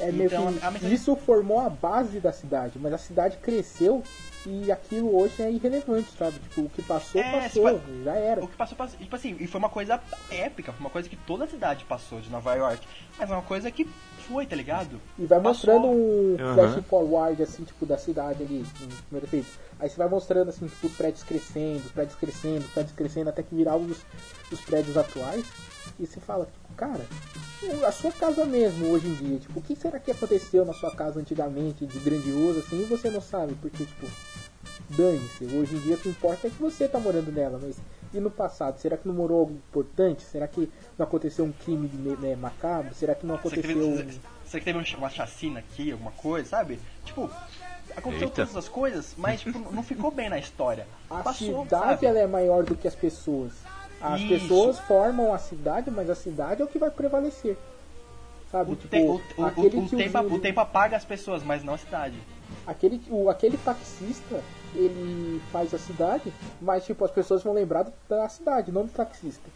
É 0.00 0.12
meio 0.12 0.26
Então, 0.26 0.52
que 0.52 0.64
a 0.64 0.70
mensagem- 0.70 0.94
isso 0.94 1.16
formou 1.16 1.58
a 1.60 1.68
base 1.68 2.20
da 2.20 2.32
cidade, 2.32 2.78
mas 2.78 2.92
a 2.92 2.98
cidade 2.98 3.36
cresceu 3.38 4.02
e 4.46 4.70
aquilo 4.70 5.14
hoje 5.16 5.42
é 5.42 5.50
irrelevante, 5.50 6.10
sabe? 6.16 6.38
Tipo, 6.38 6.62
o 6.62 6.70
que 6.70 6.80
passou, 6.82 7.20
É, 7.20 7.32
passou, 7.32 7.80
se 7.80 8.04
já 8.04 8.14
era. 8.14 8.42
O 8.44 8.48
que 8.48 8.56
passou, 8.56 8.76
passou. 8.78 8.98
Tipo 8.98 9.16
assim, 9.16 9.36
e 9.40 9.46
foi 9.46 9.58
uma 9.58 9.68
coisa 9.68 10.00
épica, 10.30 10.72
foi 10.72 10.80
uma 10.80 10.90
coisa 10.90 11.08
que 11.08 11.16
toda 11.16 11.44
a 11.44 11.48
cidade 11.48 11.84
passou 11.84 12.20
de 12.20 12.30
Nova 12.30 12.54
York. 12.54 12.86
Mas 13.18 13.28
é 13.28 13.32
uma 13.32 13.42
coisa 13.42 13.70
que 13.70 13.84
foi, 14.28 14.46
tá 14.46 14.54
ligado? 14.54 15.00
E 15.18 15.26
vai 15.26 15.40
Passou. 15.40 15.74
mostrando 15.74 15.86
um 15.88 16.36
Aham. 16.38 16.54
flash 16.54 16.84
forward, 16.86 17.42
assim, 17.42 17.64
tipo, 17.64 17.84
da 17.84 17.98
cidade 17.98 18.42
ali, 18.42 18.64
no 18.80 18.88
primeiro 19.06 19.26
efeito. 19.26 19.48
Aí 19.80 19.88
você 19.88 19.96
vai 19.96 20.08
mostrando, 20.08 20.48
assim, 20.48 20.66
tipo, 20.68 20.88
prédios 20.90 21.24
crescendo, 21.24 21.90
prédios 21.90 22.16
crescendo, 22.16 22.68
prédios 22.72 22.94
crescendo, 22.94 23.28
até 23.30 23.42
que 23.42 23.54
virar 23.54 23.76
os, 23.76 23.98
os 24.52 24.60
prédios 24.60 24.96
atuais. 24.96 25.44
E 25.98 26.06
você 26.06 26.20
fala, 26.20 26.46
tipo, 26.46 26.74
cara, 26.76 27.04
a 27.86 27.92
sua 27.92 28.12
casa 28.12 28.44
mesmo, 28.44 28.88
hoje 28.90 29.06
em 29.08 29.14
dia, 29.14 29.38
tipo, 29.38 29.58
o 29.58 29.62
que 29.62 29.74
será 29.76 29.98
que 29.98 30.10
aconteceu 30.10 30.64
na 30.64 30.72
sua 30.72 30.90
casa 30.90 31.20
antigamente, 31.20 31.86
de 31.86 31.98
grandioso, 31.98 32.60
assim, 32.60 32.80
e 32.82 32.84
você 32.84 33.10
não 33.10 33.20
sabe, 33.20 33.54
porque, 33.60 33.84
tipo, 33.84 34.06
dane-se. 34.90 35.44
Hoje 35.46 35.74
em 35.76 35.80
dia 35.80 35.94
o 35.96 35.98
que 35.98 36.08
importa 36.08 36.46
é 36.46 36.50
que 36.50 36.60
você 36.60 36.86
tá 36.88 36.98
morando 36.98 37.32
nela, 37.32 37.58
mas 37.62 37.76
e 38.14 38.20
no 38.20 38.30
passado? 38.30 38.78
Será 38.78 38.96
que 38.96 39.06
não 39.06 39.14
morou 39.14 39.40
algo 39.40 39.52
importante? 39.52 40.22
Será 40.22 40.48
que 40.48 40.70
não 40.96 41.04
aconteceu 41.04 41.44
um 41.44 41.52
crime 41.52 41.88
né, 42.18 42.34
macabro? 42.36 42.94
Será 42.94 43.14
que 43.14 43.26
não 43.26 43.36
Será 43.36 43.50
que 43.50 43.58
aconteceu... 43.60 43.96
teve, 43.96 44.20
será 44.46 44.58
que 44.60 44.64
teve 44.64 44.78
um- 44.78 44.98
uma 44.98 45.10
chacina 45.10 45.58
aqui, 45.60 45.92
alguma 45.92 46.12
coisa, 46.12 46.48
sabe? 46.48 46.78
Tipo, 47.04 47.30
aconteceu 47.96 48.28
Eita. 48.28 48.36
todas 48.46 48.56
as 48.56 48.68
coisas, 48.68 49.14
mas 49.16 49.40
tipo, 49.40 49.58
não 49.72 49.82
ficou 49.82 50.10
bem 50.10 50.30
na 50.30 50.38
história. 50.38 50.86
A 51.10 51.22
Passou, 51.22 51.64
cidade 51.64 51.68
sabe? 51.90 52.06
ela 52.06 52.18
é 52.20 52.26
maior 52.26 52.62
do 52.64 52.74
que 52.76 52.88
as 52.88 52.94
pessoas. 52.94 53.52
As 54.00 54.20
Isso. 54.20 54.28
pessoas 54.28 54.78
formam 54.80 55.32
a 55.34 55.38
cidade, 55.38 55.90
mas 55.90 56.08
a 56.08 56.14
cidade 56.14 56.62
é 56.62 56.64
o 56.64 56.68
que 56.68 56.78
vai 56.78 56.90
prevalecer. 56.90 57.56
Sabe? 58.50 58.72
O, 58.72 58.76
tipo, 58.76 58.88
te- 58.88 59.02
o- 59.02 59.42
o- 59.42 59.44
aquele 59.46 59.78
o- 59.78 59.88
tempo, 59.88 60.18
o 60.34 60.38
tempo 60.38 60.60
apaga 60.60 60.96
as 60.96 61.04
pessoas, 61.04 61.42
mas 61.42 61.62
não 61.64 61.74
a 61.74 61.78
cidade. 61.78 62.16
aquele, 62.66 63.02
o, 63.10 63.28
aquele 63.28 63.58
taxista, 63.58 64.42
ele 64.74 65.40
faz 65.52 65.74
a 65.74 65.78
cidade, 65.78 66.32
mas 66.60 66.84
tipo, 66.86 67.04
as 67.04 67.10
pessoas 67.10 67.42
vão 67.42 67.52
lembrar 67.52 67.90
da 68.08 68.28
cidade, 68.28 68.72
não 68.72 68.86
do 68.86 68.92
taxista. 68.92 69.50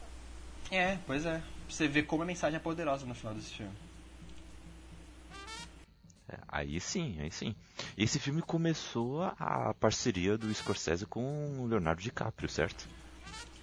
É, 0.71 0.99
pois 1.07 1.25
é. 1.25 1.41
Você 1.69 1.89
vê 1.89 2.03
como 2.03 2.23
a 2.23 2.27
mensagem 2.27 2.57
é 2.57 2.61
poderosa 2.61 3.07
no 3.07 3.15
final 3.15 3.33
desse 3.35 3.53
filme. 3.55 3.73
É, 6.29 6.37
Aí 6.49 6.81
sim, 6.81 7.17
aí 7.21 7.31
sim. 7.31 7.55
Esse 7.97 8.19
filme 8.19 8.43
começou 8.43 9.23
a, 9.23 9.71
a 9.71 9.75
parceria 9.75 10.37
do 10.37 10.53
Scorsese 10.53 11.07
com 11.07 11.61
o 11.61 11.67
Leonardo 11.67 12.03
DiCaprio, 12.03 12.49
certo? 12.49 12.89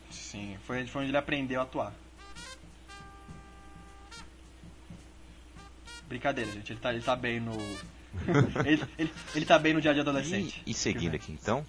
Sim, 0.10 0.58
foi, 0.66 0.86
foi 0.88 1.02
onde 1.02 1.12
ele 1.12 1.18
aprendeu 1.18 1.60
a 1.60 1.64
atuar. 1.64 1.94
Brincadeira, 6.08 6.52
gente. 6.52 6.72
Ele 6.74 6.80
tá, 6.80 6.94
ele 6.94 7.04
tá 7.04 7.16
bem 7.16 7.40
no. 7.40 7.54
ele, 8.66 8.84
ele, 8.98 9.14
ele 9.36 9.46
tá 9.46 9.60
bem 9.60 9.74
no 9.74 9.82
dia 9.82 9.92
a 9.92 9.94
dia 9.94 10.02
adolescente. 10.02 10.62
E, 10.66 10.72
e 10.72 10.74
seguindo 10.74 11.16
aqui 11.16 11.32
então, 11.32 11.66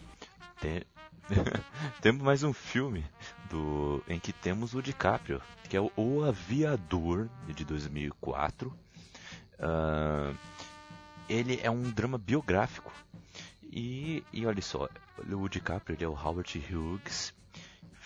tem- 0.61 0.83
temos 2.01 2.23
mais 2.23 2.43
um 2.43 2.53
filme 2.53 3.05
do 3.51 4.03
em 4.09 4.19
que 4.19 4.33
temos 4.33 4.75
o 4.75 4.83
DiCaprio, 4.83 5.43
que 5.69 5.77
é 5.77 5.81
o, 5.81 5.93
O 5.97 6.25
Aviador 6.25 7.29
de 7.55 7.65
2004. 7.65 8.75
Ah, 9.59 10.33
ele 11.29 11.61
é 11.63 11.71
um 11.71 11.83
drama 11.91 12.17
biográfico. 12.17 12.91
E, 13.73 14.25
e 14.33 14.45
olha 14.47 14.63
só, 14.63 14.89
o 15.31 15.49
DiCaprio 15.49 15.95
ele 15.95 16.05
é 16.05 16.09
o 16.09 16.13
Howard 16.15 16.59
Hughes. 16.59 17.33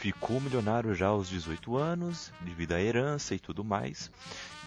Ficou 0.05 0.39
milionário 0.39 0.95
já 0.95 1.07
aos 1.07 1.31
18 1.31 1.79
anos, 1.79 2.31
devido 2.43 2.73
à 2.73 2.79
herança 2.79 3.35
e 3.35 3.39
tudo 3.39 3.65
mais. 3.65 4.11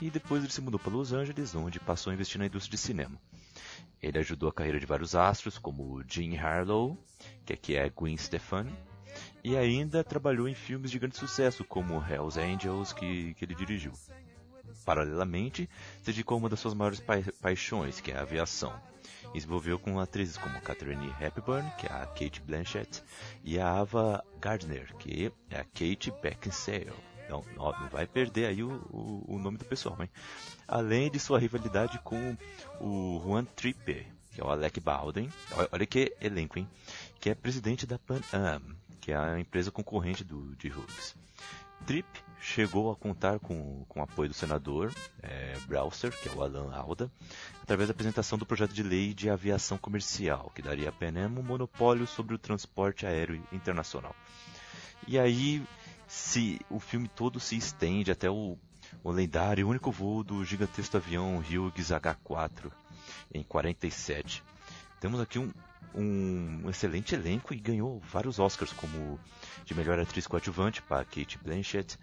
E 0.01 0.09
depois 0.09 0.41
ele 0.41 0.51
se 0.51 0.59
mudou 0.59 0.79
para 0.79 0.91
Los 0.91 1.13
Angeles, 1.13 1.53
onde 1.53 1.79
passou 1.79 2.09
a 2.09 2.15
investir 2.15 2.39
na 2.39 2.47
indústria 2.47 2.71
de 2.71 2.81
cinema. 2.81 3.21
Ele 4.01 4.17
ajudou 4.17 4.49
a 4.49 4.51
carreira 4.51 4.79
de 4.79 4.87
vários 4.87 5.13
astros, 5.13 5.59
como 5.59 6.03
Jean 6.07 6.35
Harlow, 6.41 6.97
que 7.45 7.53
aqui 7.53 7.75
é 7.75 7.87
Gwen 7.87 8.17
Stefani, 8.17 8.73
e 9.43 9.55
ainda 9.55 10.03
trabalhou 10.03 10.47
em 10.49 10.55
filmes 10.55 10.89
de 10.89 10.97
grande 10.97 11.17
sucesso, 11.17 11.63
como 11.63 12.03
Hells 12.03 12.39
Angels, 12.39 12.91
que, 12.91 13.35
que 13.35 13.45
ele 13.45 13.53
dirigiu. 13.53 13.93
Paralelamente, 14.83 15.69
se 15.99 16.05
dedicou 16.07 16.33
a 16.33 16.39
uma 16.39 16.49
das 16.49 16.59
suas 16.59 16.73
maiores 16.73 16.99
pa 16.99 17.13
paixões, 17.39 18.01
que 18.01 18.11
é 18.11 18.17
a 18.17 18.21
aviação. 18.21 18.73
E 19.33 19.77
com 19.77 19.99
atrizes 19.99 20.37
como 20.37 20.61
Catherine 20.61 21.13
Hepburn, 21.21 21.69
que 21.77 21.87
é 21.87 21.91
a 21.91 22.05
Kate 22.07 22.41
Blanchett, 22.41 23.03
e 23.43 23.59
a 23.59 23.71
Ava 23.71 24.23
Gardner, 24.39 24.95
que 24.97 25.31
é 25.49 25.59
a 25.59 25.63
Kate 25.63 26.11
Beckinsale. 26.21 26.93
Não, 27.29 27.43
não, 27.55 27.89
vai 27.89 28.07
perder 28.07 28.45
aí 28.45 28.63
o, 28.63 28.69
o, 28.89 29.35
o 29.35 29.39
nome 29.39 29.57
do 29.57 29.65
pessoal, 29.65 29.97
hein? 30.01 30.09
Além 30.67 31.11
de 31.11 31.19
sua 31.19 31.39
rivalidade 31.39 31.99
com 31.99 32.37
o 32.79 33.21
Juan 33.25 33.43
Trippe, 33.43 34.07
que 34.31 34.41
é 34.41 34.43
o 34.43 34.49
Alec 34.49 34.79
Baldwin. 34.79 35.29
Olha, 35.51 35.69
olha 35.71 35.85
que 35.85 36.15
elenco, 36.21 36.57
hein? 36.57 36.69
Que 37.19 37.31
é 37.31 37.35
presidente 37.35 37.85
da 37.85 37.99
Pan 37.99 38.21
Am, 38.31 38.77
que 39.01 39.11
é 39.11 39.17
a 39.17 39.39
empresa 39.39 39.71
concorrente 39.71 40.23
do, 40.23 40.55
de 40.55 40.69
Hughes. 40.69 41.15
Tripp 41.85 42.07
chegou 42.39 42.91
a 42.91 42.95
contar 42.95 43.39
com, 43.39 43.83
com 43.87 43.99
o 43.99 44.03
apoio 44.03 44.29
do 44.29 44.35
senador 44.35 44.93
é, 45.21 45.57
Browser, 45.67 46.11
que 46.11 46.29
é 46.29 46.31
o 46.31 46.41
Alan 46.41 46.73
Alda, 46.73 47.11
através 47.61 47.87
da 47.87 47.91
apresentação 47.91 48.37
do 48.37 48.45
projeto 48.45 48.73
de 48.73 48.83
lei 48.83 49.13
de 49.13 49.29
aviação 49.29 49.77
comercial, 49.77 50.51
que 50.53 50.61
daria 50.61 50.89
à 50.89 50.91
Pan 50.91 51.13
Am 51.17 51.39
um 51.39 51.43
monopólio 51.43 52.07
sobre 52.07 52.35
o 52.35 52.37
transporte 52.37 53.05
aéreo 53.05 53.43
internacional. 53.51 54.15
E 55.07 55.17
aí, 55.17 55.63
se 56.07 56.59
o 56.69 56.79
filme 56.79 57.07
todo 57.07 57.39
se 57.39 57.55
estende 57.55 58.11
até 58.11 58.29
o, 58.29 58.57
o 59.03 59.11
lendário 59.11 59.61
e 59.61 59.65
único 59.65 59.91
voo 59.91 60.23
do 60.23 60.43
gigantesco 60.43 60.97
avião 60.97 61.37
Hughes 61.37 61.89
H4 61.89 62.71
em 63.33 63.43
47. 63.43 64.43
Temos 64.99 65.19
aqui 65.19 65.37
um, 65.37 65.51
um 65.95 66.69
excelente 66.69 67.15
elenco 67.15 67.53
e 67.53 67.57
ganhou 67.57 67.99
vários 68.11 68.39
Oscars, 68.39 68.71
como 68.73 69.19
de 69.65 69.73
melhor 69.73 69.99
atriz 69.99 70.27
coadjuvante 70.27 70.81
para 70.81 71.03
Kate 71.05 71.37
Blanchett, 71.43 71.97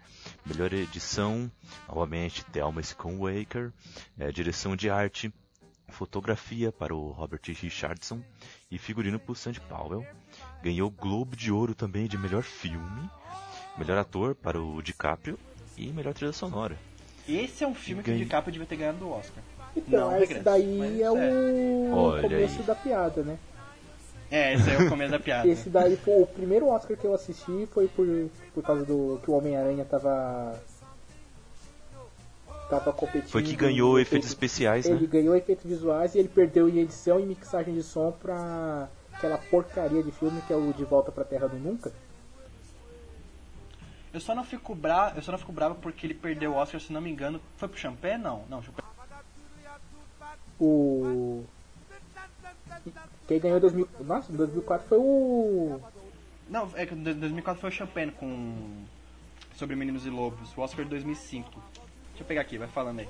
melhor 0.45 0.73
edição, 0.73 1.49
novamente 1.87 2.43
Thelma 2.45 2.81
Schoonmaker, 2.83 3.71
é, 4.17 4.31
direção 4.31 4.75
de 4.75 4.89
arte, 4.89 5.33
fotografia 5.89 6.71
para 6.71 6.93
o 6.95 7.11
Robert 7.11 7.41
Richardson 7.45 8.21
e 8.69 8.77
figurino 8.77 9.19
para 9.19 9.31
o 9.31 9.35
Sandy 9.35 9.61
Powell. 9.61 10.05
Ganhou 10.61 10.89
Globo 10.89 11.35
de 11.35 11.51
Ouro 11.51 11.75
também 11.75 12.07
de 12.07 12.17
melhor 12.17 12.43
filme, 12.43 13.09
melhor 13.77 13.97
ator 13.97 14.35
para 14.35 14.61
o 14.61 14.81
DiCaprio 14.81 15.39
e 15.77 15.87
melhor 15.87 16.13
trilha 16.13 16.33
sonora. 16.33 16.77
Esse 17.27 17.63
é 17.63 17.67
um 17.67 17.75
filme 17.75 18.03
que 18.03 18.11
o. 18.11 18.17
DiCaprio 18.17 18.51
devia 18.51 18.67
ter 18.67 18.75
ganhado 18.75 19.05
o 19.05 19.11
Oscar. 19.11 19.43
Então, 19.75 20.11
Não, 20.11 20.17
esse 20.17 20.19
regresso, 20.33 20.43
daí 20.43 20.77
mas 20.77 20.99
é 20.99 21.11
o 21.11 21.93
Olha 21.93 22.21
começo 22.21 22.59
aí. 22.59 22.65
da 22.65 22.75
piada, 22.75 23.23
né? 23.23 23.37
É, 24.31 24.53
esse 24.55 24.69
aí 24.69 24.75
é 24.75 24.81
o 24.81 24.89
começo 24.89 25.11
da 25.11 25.19
piada. 25.19 25.47
Esse 25.47 25.69
daí 25.69 25.95
foi 25.97 26.21
o 26.21 26.27
primeiro 26.27 26.67
Oscar 26.67 26.97
que 26.97 27.05
eu 27.05 27.13
assisti 27.13 27.67
foi 27.71 27.87
por, 27.87 28.07
por 28.53 28.63
causa 28.63 28.83
do 28.83 29.19
que 29.23 29.29
o 29.29 29.33
Homem-Aranha 29.35 29.85
tava. 29.85 30.59
tava 32.69 32.91
competindo. 32.91 33.29
Foi 33.29 33.43
que 33.43 33.55
ganhou 33.55 33.99
em 33.99 34.01
efeitos 34.01 34.27
especiais, 34.27 34.85
Ele 34.85 35.01
né? 35.01 35.07
ganhou 35.07 35.35
efeitos 35.35 35.65
visuais 35.65 36.15
e 36.15 36.19
ele 36.19 36.27
perdeu 36.27 36.67
em 36.67 36.79
edição 36.79 37.19
e 37.19 37.25
mixagem 37.25 37.73
de 37.73 37.83
som 37.83 38.11
pra 38.11 38.89
aquela 39.13 39.37
porcaria 39.37 40.03
de 40.03 40.11
filme 40.11 40.41
que 40.45 40.51
é 40.51 40.55
o 40.55 40.73
De 40.73 40.83
Volta 40.83 41.11
pra 41.11 41.23
Terra 41.23 41.47
do 41.47 41.57
Nunca. 41.57 41.91
Eu 44.11 44.19
só 44.21 44.33
não 44.33 44.45
fico 44.45 44.73
bravo, 44.73 45.17
eu 45.17 45.21
só 45.21 45.31
não 45.31 45.37
fico 45.37 45.51
bravo 45.51 45.75
porque 45.75 46.07
ele 46.07 46.13
perdeu 46.13 46.53
o 46.53 46.55
Oscar, 46.55 46.79
se 46.79 46.91
não 46.91 47.01
me 47.01 47.11
engano. 47.11 47.39
Foi 47.57 47.67
pro 47.67 47.77
Champagne? 47.77 48.23
Não, 48.23 48.43
não, 48.49 48.63
Champagne. 48.63 48.89
O. 50.59 51.43
Quem 53.27 53.39
ganhou 53.39 53.57
em 53.57 53.61
2000. 53.61 53.87
Nossa, 54.01 54.31
em 54.31 54.35
2004 54.35 54.87
foi 54.87 54.97
o. 54.99 55.79
Não, 56.49 56.69
é 56.75 56.85
que 56.85 56.93
em 56.93 57.01
2004 57.03 57.59
foi 57.61 57.69
o 57.69 57.73
Champagne 57.73 58.11
com 58.11 58.83
sobre 59.57 59.75
Meninos 59.75 60.05
e 60.05 60.09
Lobos, 60.09 60.49
o 60.55 60.61
Oscar 60.61 60.83
de 60.83 60.91
2005. 60.91 61.49
Deixa 61.49 61.63
eu 62.19 62.25
pegar 62.25 62.41
aqui, 62.41 62.57
vai 62.57 62.67
falando 62.67 62.99
aí. 62.99 63.09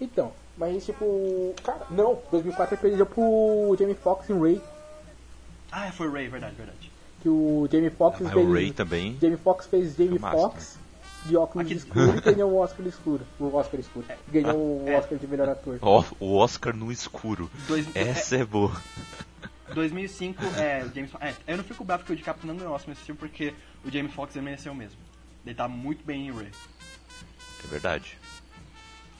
Então, 0.00 0.32
mas 0.56 0.84
tipo. 0.84 1.54
Cara, 1.64 1.86
não, 1.90 2.18
2004 2.30 2.74
ele 2.76 2.82
perdeu 2.82 3.06
pro 3.06 3.76
Jamie 3.78 3.94
Foxx 3.94 4.30
em 4.30 4.40
Ray. 4.40 4.60
Ah, 5.72 5.90
foi 5.92 6.08
o 6.08 6.12
Ray, 6.12 6.28
verdade, 6.28 6.54
verdade. 6.54 6.90
Que 7.22 7.28
o 7.28 7.68
Jamie 7.70 7.90
Foxx 7.90 8.20
Mas 8.22 8.32
fez. 8.32 8.46
o 8.48 8.52
Ray 8.52 8.72
também. 8.72 9.18
Jamie 9.20 9.36
Foxx 9.36 9.66
fez 9.66 9.94
Jamie 9.96 10.12
Filmaço, 10.12 10.36
Foxx 10.38 10.78
de 11.26 11.36
óculos 11.36 11.66
Aqui- 11.66 11.76
escuros 11.76 12.16
e 12.16 12.20
ganhou 12.32 12.50
o 12.50 12.56
Oscar 12.58 12.86
escuro. 12.86 13.26
O 13.38 13.54
Oscar 13.54 13.78
escuro. 13.78 14.06
Ganhou 14.28 14.56
o 14.56 14.84
É. 14.88 14.96
Oscar 14.98 15.18
de 15.18 15.26
melhor 15.26 15.48
ator. 15.50 15.78
O 16.18 16.34
Oscar 16.36 16.74
no 16.74 16.90
escuro. 16.90 17.50
Dois, 17.68 17.86
Essa 17.94 18.36
é 18.36 18.44
boa. 18.44 18.72
é, 19.70 19.74
2005, 19.74 20.44
é, 20.56 20.88
James 20.94 21.10
É, 21.20 21.34
eu 21.46 21.56
não 21.56 21.64
fico 21.64 21.84
bravo 21.84 22.02
porque 22.02 22.12
o 22.12 22.16
DiCaprio 22.16 22.46
não 22.46 22.56
ganhou 22.56 22.72
o 22.72 22.74
Oscar 22.74 22.90
nesse 22.90 23.02
filme 23.02 23.18
porque 23.18 23.54
o 23.84 23.90
Jamie 23.90 24.10
Foxx 24.10 24.36
ele 24.36 24.44
mereceu 24.44 24.74
mesmo. 24.74 24.98
Ele 25.44 25.54
tá 25.54 25.68
muito 25.68 26.04
bem 26.04 26.28
em 26.28 26.32
Ray. 26.32 26.50
É 27.64 27.66
verdade. 27.66 28.18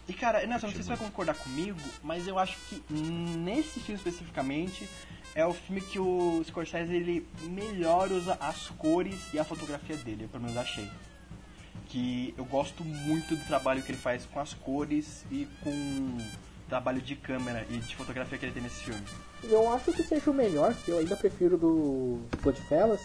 E 0.08 0.12
cara, 0.12 0.44
não, 0.46 0.46
eu 0.46 0.50
não 0.50 0.58
sei 0.58 0.70
se 0.70 0.82
você 0.82 0.88
vai 0.88 0.96
concordar 0.96 1.34
comigo, 1.34 1.78
mas 2.02 2.26
eu 2.26 2.38
acho 2.38 2.56
que 2.68 2.82
nesse 2.92 3.78
filme 3.80 3.94
especificamente 3.94 4.88
é 5.34 5.46
o 5.46 5.52
filme 5.52 5.80
que 5.80 5.98
o 5.98 6.42
Scorsese 6.44 6.92
ele 6.92 7.26
melhor 7.42 8.10
usa 8.10 8.36
as 8.40 8.68
cores 8.70 9.32
e 9.32 9.38
a 9.38 9.44
fotografia 9.44 9.96
dele, 9.96 10.24
eu 10.24 10.28
pelo 10.28 10.42
menos 10.42 10.56
achei. 10.56 10.90
Que 11.88 12.34
eu 12.36 12.44
gosto 12.44 12.84
muito 12.84 13.36
do 13.36 13.44
trabalho 13.46 13.82
que 13.82 13.92
ele 13.92 13.98
faz 13.98 14.26
com 14.26 14.40
as 14.40 14.52
cores 14.52 15.24
e 15.30 15.46
com 15.62 16.18
trabalho 16.68 17.00
de 17.00 17.16
câmera 17.16 17.66
e 17.70 17.78
de 17.78 17.94
fotografia 17.96 18.38
que 18.38 18.44
ele 18.44 18.52
tem 18.52 18.62
nesse 18.62 18.82
filme. 18.82 19.04
Eu 19.44 19.70
acho 19.72 19.92
que 19.92 20.02
seja 20.02 20.30
o 20.30 20.34
melhor, 20.34 20.74
eu 20.86 20.98
ainda 20.98 21.16
prefiro 21.16 21.56
do 21.56 22.20
Goodfellas, 22.42 23.00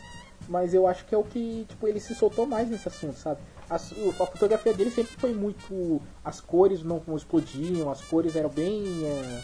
mas 0.47 0.73
eu 0.73 0.87
acho 0.87 1.05
que 1.05 1.15
é 1.15 1.17
o 1.17 1.23
que, 1.23 1.65
tipo, 1.67 1.87
ele 1.87 1.99
se 1.99 2.13
soltou 2.13 2.45
mais 2.45 2.69
nesse 2.69 2.87
assunto, 2.87 3.17
sabe? 3.17 3.39
A, 3.69 3.75
a 3.75 3.79
fotografia 3.79 4.73
dele 4.73 4.91
sempre 4.91 5.15
foi 5.17 5.33
muito. 5.33 6.01
As 6.23 6.39
cores 6.39 6.83
não 6.83 7.01
explodiam, 7.15 7.89
as 7.89 8.01
cores 8.01 8.35
eram 8.35 8.49
bem. 8.49 8.83
É, 9.03 9.41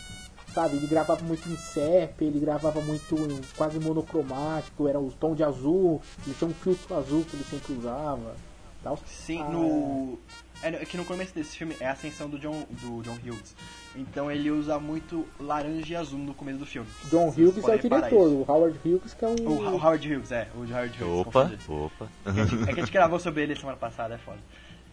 sabe, 0.54 0.76
ele 0.76 0.88
gravava 0.88 1.22
muito 1.22 1.48
em 1.50 1.58
sep, 1.58 2.24
ele 2.24 2.40
gravava 2.40 2.82
muito 2.82 3.16
em 3.16 3.42
quase 3.56 3.80
monocromático, 3.80 4.88
era 4.88 5.00
o 5.00 5.12
tom 5.12 5.34
de 5.34 5.44
azul, 5.44 6.02
ele 6.26 6.36
tinha 6.36 6.50
um 6.50 6.54
filtro 6.54 6.96
azul 6.96 7.24
que 7.24 7.36
ele 7.36 7.46
sempre 7.46 7.74
usava. 7.74 8.36
Tal. 8.84 9.00
Sim, 9.06 9.42
ah, 9.42 9.50
no. 9.50 10.14
É, 10.14 10.32
é 10.64 10.86
que 10.86 10.96
no 10.98 11.06
começo 11.06 11.34
desse 11.34 11.58
filme 11.58 11.76
é 11.80 11.88
a 11.88 11.92
ascensão 11.92 12.30
do 12.30 12.38
John, 12.38 12.66
do 12.70 13.02
John 13.02 13.18
Hughes. 13.26 13.56
Então 13.96 14.32
ele 14.32 14.52
usa 14.52 14.80
muito 14.80 15.28
laranja 15.40 15.94
e 15.94 15.96
azul 15.96 16.20
no 16.20 16.34
começo 16.34 16.60
do 16.60 16.66
filme. 16.66 16.88
John 17.10 17.30
Hughes 17.30 17.64
é 17.68 17.76
o 17.76 17.80
diretor, 17.80 18.28
o 18.28 18.46
Howard 18.48 18.80
Hughes 18.84 19.14
que 19.14 19.26
é 19.26 19.28
um. 19.28 19.36
O 19.48 19.78
Howard 19.78 20.14
Hughes, 20.14 20.32
é, 20.32 20.48
o 20.56 20.60
Howard 20.60 21.04
Hughes. 21.04 21.28
Opa, 21.28 21.52
opa. 21.68 22.08
É 22.26 22.32
que, 22.32 22.40
a 22.40 22.46
gente, 22.46 22.64
é 22.64 22.66
que 22.66 22.80
a 22.80 22.84
gente 22.84 22.94
gravou 22.94 23.20
sobre 23.20 23.44
ele 23.44 23.56
semana 23.56 23.78
passada, 23.78 24.16
é 24.16 24.18
foda. 24.18 24.40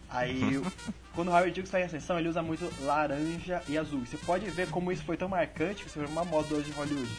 Aí, 0.09 0.61
quando 1.13 1.27
o 1.27 1.31
Howard 1.31 1.59
Hughes 1.59 1.69
faz 1.69 1.83
a 1.83 1.87
ascensão, 1.87 2.19
ele 2.19 2.29
usa 2.29 2.41
muito 2.41 2.67
laranja 2.83 3.61
e 3.67 3.77
azul. 3.77 4.05
Você 4.05 4.17
pode 4.17 4.49
ver 4.49 4.69
como 4.69 4.91
isso 4.91 5.03
foi 5.03 5.17
tão 5.17 5.29
marcante 5.29 5.83
que 5.83 5.89
você 5.89 5.99
vê 5.99 6.05
uma 6.05 6.25
moda 6.25 6.55
hoje 6.55 6.69
em 6.69 6.73
Hollywood 6.73 7.09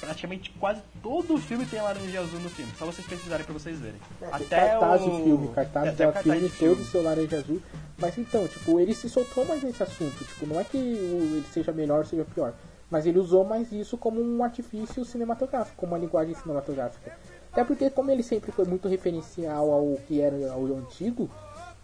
praticamente 0.00 0.50
quase 0.58 0.82
todo 1.02 1.34
o 1.34 1.38
filme 1.38 1.66
tem 1.66 1.80
laranja 1.80 2.20
azul 2.20 2.40
no 2.40 2.48
filme. 2.48 2.72
Só 2.78 2.84
vocês 2.84 3.06
pesquisarem 3.06 3.44
pra 3.44 3.52
vocês 3.52 3.78
verem. 3.78 4.00
É, 4.20 4.26
Até 4.30 4.68
cartaz 4.70 5.02
o... 5.02 5.10
de 5.10 5.22
filme, 5.22 5.48
cartaz 5.48 6.00
é, 6.00 6.06
de 6.06 6.22
filme, 6.22 6.48
todo 6.50 6.84
seu 6.84 7.02
laranja 7.02 7.38
azul. 7.38 7.62
Mas 7.98 8.18
então, 8.18 8.46
tipo, 8.46 8.78
ele 8.78 8.94
se 8.94 9.08
soltou 9.08 9.44
mais 9.44 9.62
nesse 9.62 9.82
assunto. 9.82 10.24
Tipo, 10.24 10.46
não 10.46 10.60
é 10.60 10.64
que 10.64 10.76
ele 10.76 11.44
seja 11.52 11.72
melhor 11.72 11.98
ou 11.98 12.04
seja 12.04 12.24
pior. 12.24 12.54
Mas 12.90 13.06
ele 13.06 13.18
usou 13.18 13.44
mais 13.44 13.72
isso 13.72 13.96
como 13.96 14.20
um 14.20 14.44
artifício 14.44 15.04
cinematográfico, 15.04 15.76
como 15.76 15.92
uma 15.92 15.98
linguagem 15.98 16.34
cinematográfica. 16.34 17.16
Até 17.52 17.64
porque 17.64 17.90
como 17.90 18.10
ele 18.10 18.22
sempre 18.22 18.52
foi 18.52 18.64
muito 18.64 18.86
referencial 18.86 19.72
ao 19.72 19.96
que 20.06 20.20
era 20.20 20.52
ao 20.52 20.64
antigo, 20.66 21.28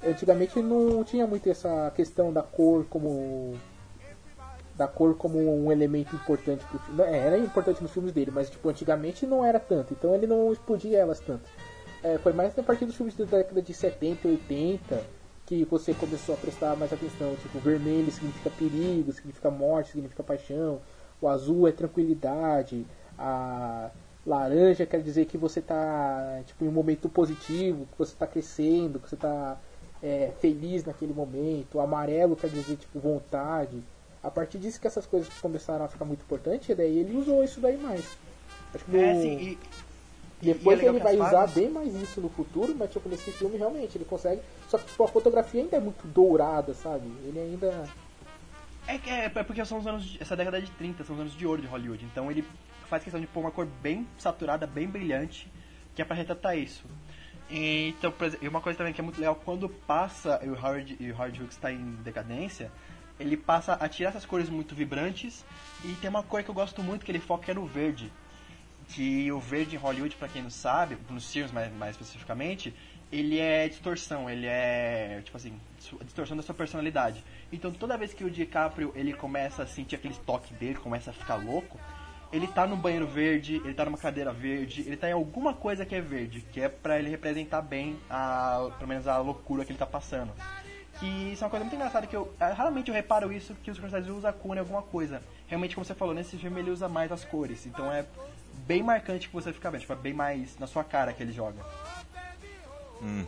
antigamente 0.06 0.60
não 0.60 1.02
tinha 1.02 1.26
muito 1.26 1.48
essa 1.48 1.90
questão 1.97 2.32
da 2.32 2.43
cor 2.43 2.84
como 2.89 3.55
da 4.82 4.88
cor 4.88 5.14
como 5.14 5.38
um 5.38 5.70
elemento 5.70 6.16
importante 6.16 6.64
pro 6.64 6.78
filme. 6.80 7.02
É, 7.02 7.16
era 7.16 7.38
importante 7.38 7.80
nos 7.80 7.92
filmes 7.92 8.12
dele, 8.12 8.32
mas 8.32 8.50
tipo, 8.50 8.68
antigamente 8.68 9.24
não 9.24 9.44
era 9.44 9.60
tanto, 9.60 9.94
então 9.94 10.12
ele 10.12 10.26
não 10.26 10.52
explodia 10.52 10.98
elas 10.98 11.20
tanto. 11.20 11.48
É, 12.02 12.18
foi 12.18 12.32
mais 12.32 12.59
a 12.59 12.62
partir 12.64 12.84
dos 12.84 12.96
filmes 12.96 13.14
da 13.14 13.24
década 13.24 13.62
de 13.62 13.72
70 13.72 14.26
e 14.26 14.30
80 14.32 15.04
que 15.46 15.64
você 15.64 15.94
começou 15.94 16.34
a 16.34 16.38
prestar 16.38 16.74
mais 16.76 16.92
atenção. 16.92 17.36
Tipo, 17.36 17.60
vermelho 17.60 18.10
significa 18.10 18.50
perigo, 18.50 19.12
significa 19.12 19.50
morte, 19.50 19.92
significa 19.92 20.22
paixão. 20.22 20.80
O 21.20 21.28
azul 21.28 21.68
é 21.68 21.72
tranquilidade. 21.72 22.84
A 23.16 23.90
laranja 24.26 24.84
quer 24.84 25.00
dizer 25.00 25.26
que 25.26 25.38
você 25.38 25.60
está 25.60 26.40
tipo, 26.44 26.64
em 26.64 26.68
um 26.68 26.72
momento 26.72 27.09
positivo, 27.09 27.86
que 27.92 27.98
você 27.98 28.12
está 28.14 28.26
crescendo, 28.26 28.98
que 28.98 29.09
você 29.09 29.14
está 29.14 29.56
é, 30.02 30.32
feliz 30.40 30.84
naquele 30.84 31.12
momento. 31.12 31.76
O 31.76 31.80
amarelo 31.80 32.34
quer 32.34 32.48
dizer 32.48 32.76
tipo 32.76 32.98
vontade. 32.98 33.80
A 34.22 34.30
partir 34.30 34.58
disso 34.58 34.80
que 34.80 34.86
essas 34.86 35.06
coisas 35.06 35.28
começaram 35.40 35.84
a 35.84 35.88
ficar 35.88 36.04
muito 36.04 36.22
importantes, 36.22 36.68
e 36.68 36.74
daí 36.74 36.98
ele 36.98 37.16
usou 37.16 37.42
isso 37.42 37.60
daí 37.60 37.76
mais. 37.76 38.04
Acho 38.74 38.84
que 38.84 38.96
é, 38.96 39.14
no... 39.14 39.22
sim, 39.22 39.38
e, 39.40 39.58
depois 40.42 40.80
e 40.80 40.86
é 40.86 40.88
ele 40.88 40.98
vai 40.98 41.14
usar 41.14 41.46
bem 41.48 41.70
mais 41.70 41.94
isso 41.94 42.20
no 42.20 42.28
futuro, 42.28 42.74
mas 42.76 42.90
tipo, 42.90 43.08
nesse 43.08 43.30
filme 43.30 43.56
realmente 43.56 43.96
ele 43.96 44.04
consegue. 44.04 44.40
Só 44.68 44.76
que 44.76 44.86
tipo, 44.86 45.04
a 45.04 45.08
fotografia 45.08 45.62
ainda 45.62 45.76
é 45.76 45.80
muito 45.80 46.06
dourada, 46.08 46.74
sabe? 46.74 47.06
Ele 47.24 47.38
ainda. 47.38 47.88
É, 48.88 48.94
é, 48.94 49.24
é 49.26 49.42
porque 49.42 49.64
são 49.64 49.78
os 49.78 49.86
anos. 49.86 50.04
De, 50.04 50.20
essa 50.20 50.36
década 50.36 50.60
de 50.60 50.70
30, 50.72 51.04
são 51.04 51.14
os 51.14 51.20
anos 51.20 51.36
de 51.36 51.46
ouro 51.46 51.62
de 51.62 51.68
Hollywood. 51.68 52.04
Então 52.04 52.28
ele 52.28 52.44
faz 52.88 53.04
questão 53.04 53.20
de 53.20 53.26
pôr 53.28 53.40
uma 53.40 53.52
cor 53.52 53.66
bem 53.80 54.06
saturada, 54.18 54.66
bem 54.66 54.88
brilhante, 54.88 55.50
que 55.94 56.02
é 56.02 56.04
pra 56.04 56.16
retratar 56.16 56.58
isso. 56.58 56.84
E, 57.48 57.94
então, 57.98 58.12
e 58.40 58.48
uma 58.48 58.60
coisa 58.60 58.76
também 58.78 58.92
que 58.92 59.00
é 59.00 59.04
muito 59.04 59.18
legal, 59.18 59.36
quando 59.44 59.68
passa 59.68 60.40
e 60.42 60.48
o 60.48 60.54
Howard, 60.54 60.96
e 60.98 61.12
o 61.12 61.14
Howard 61.14 61.40
Hughes 61.40 61.54
está 61.54 61.70
em 61.70 61.92
decadência, 62.02 62.72
ele 63.22 63.36
passa 63.36 63.74
a 63.74 63.88
tirar 63.88 64.10
essas 64.10 64.26
cores 64.26 64.48
muito 64.48 64.74
vibrantes 64.74 65.44
e 65.84 65.92
tem 65.94 66.10
uma 66.10 66.22
cor 66.22 66.42
que 66.42 66.50
eu 66.50 66.54
gosto 66.54 66.82
muito 66.82 67.04
que 67.04 67.10
ele 67.12 67.20
foca 67.20 67.50
é 67.50 67.54
no 67.54 67.64
verde. 67.64 68.12
Que 68.88 69.30
o 69.30 69.38
verde 69.38 69.76
em 69.76 69.78
Hollywood, 69.78 70.16
para 70.16 70.28
quem 70.28 70.42
não 70.42 70.50
sabe, 70.50 70.98
nos 71.08 71.32
filmes 71.32 71.52
mais, 71.52 71.72
mais 71.72 71.92
especificamente, 71.92 72.74
ele 73.12 73.38
é 73.38 73.68
distorção, 73.68 74.28
ele 74.28 74.46
é, 74.46 75.20
tipo 75.24 75.36
assim, 75.36 75.58
distorção 76.04 76.36
da 76.36 76.42
sua 76.42 76.54
personalidade. 76.54 77.24
Então 77.52 77.70
toda 77.70 77.96
vez 77.96 78.12
que 78.12 78.24
o 78.24 78.30
DiCaprio 78.30 78.92
ele 78.96 79.12
começa 79.12 79.62
a 79.62 79.66
sentir 79.66 79.94
aquele 79.94 80.14
toque 80.14 80.52
dele, 80.54 80.74
começa 80.74 81.10
a 81.10 81.14
ficar 81.14 81.36
louco, 81.36 81.78
ele 82.32 82.46
tá 82.46 82.66
no 82.66 82.76
banheiro 82.76 83.06
verde, 83.06 83.56
ele 83.56 83.74
tá 83.74 83.84
numa 83.84 83.98
cadeira 83.98 84.32
verde, 84.32 84.82
ele 84.86 84.96
tá 84.96 85.08
em 85.08 85.12
alguma 85.12 85.52
coisa 85.52 85.84
que 85.84 85.94
é 85.94 86.00
verde, 86.00 86.40
que 86.50 86.60
é 86.60 86.68
para 86.68 86.98
ele 86.98 87.10
representar 87.10 87.60
bem 87.60 87.98
a, 88.10 88.70
pelo 88.78 88.88
menos 88.88 89.06
a 89.06 89.18
loucura 89.18 89.64
que 89.64 89.70
ele 89.70 89.78
tá 89.78 89.86
passando. 89.86 90.32
Que 90.98 91.32
isso 91.32 91.43
é 91.43 91.47
uma 91.47 91.51
coisa 91.51 91.64
muito 91.64 91.74
engraçada 91.74 92.06
que 92.06 92.14
eu 92.14 92.32
é, 92.39 92.47
raramente 92.52 92.89
eu 92.89 92.94
reparo 92.94 93.32
isso 93.32 93.55
que 93.62 93.70
os 93.70 93.78
personagens 93.78 94.14
usam 94.14 94.31
a 94.31 94.32
cor 94.32 94.56
em 94.56 94.60
alguma 94.60 94.82
coisa. 94.82 95.23
Realmente, 95.47 95.74
como 95.74 95.85
você 95.85 95.94
falou, 95.94 96.14
nesse 96.14 96.36
filme 96.36 96.60
ele 96.60 96.70
usa 96.70 96.89
mais 96.89 97.10
as 97.10 97.24
cores. 97.24 97.66
Então 97.66 97.90
é 97.90 98.05
bem 98.66 98.82
marcante 98.82 99.28
que 99.28 99.35
você 99.35 99.52
fica 99.52 99.70
vendo, 99.70 99.81
tipo, 99.81 99.93
é 99.93 99.97
bem 99.97 100.12
mais 100.12 100.59
na 100.59 100.66
sua 100.66 100.85
cara 100.85 101.12
que 101.12 101.23
ele 101.23 101.32
joga. 101.32 101.62
Uhum. 103.01 103.27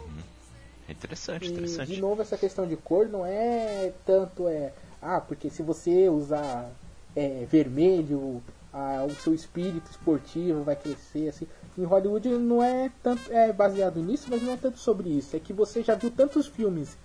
Interessante, 0.89 1.51
interessante. 1.51 1.93
E, 1.93 1.95
de 1.97 2.01
novo, 2.01 2.23
essa 2.23 2.36
questão 2.36 2.66
de 2.66 2.77
cor 2.77 3.09
não 3.09 3.24
é 3.24 3.93
tanto 4.05 4.49
é. 4.49 4.73
Ah, 5.01 5.20
porque 5.20 5.51
se 5.51 5.62
você 5.62 6.09
usar 6.09 6.70
é, 7.16 7.47
vermelho, 7.51 8.43
ah, 8.73 9.05
o 9.07 9.15
seu 9.15 9.35
espírito 9.35 9.91
esportivo 9.91 10.62
vai 10.62 10.77
crescer, 10.77 11.28
assim. 11.28 11.47
Em 11.77 11.85
Hollywood 11.85 12.28
não 12.28 12.62
é 12.62 12.91
tanto 13.03 13.32
é 13.32 13.53
baseado 13.53 14.01
nisso, 14.01 14.27
mas 14.31 14.43
não 14.43 14.53
é 14.53 14.57
tanto 14.57 14.78
sobre 14.78 15.09
isso. 15.09 15.35
É 15.35 15.41
que 15.41 15.53
você 15.53 15.82
já 15.82 15.95
viu 15.95 16.11
tantos 16.11 16.47
filmes 16.47 16.97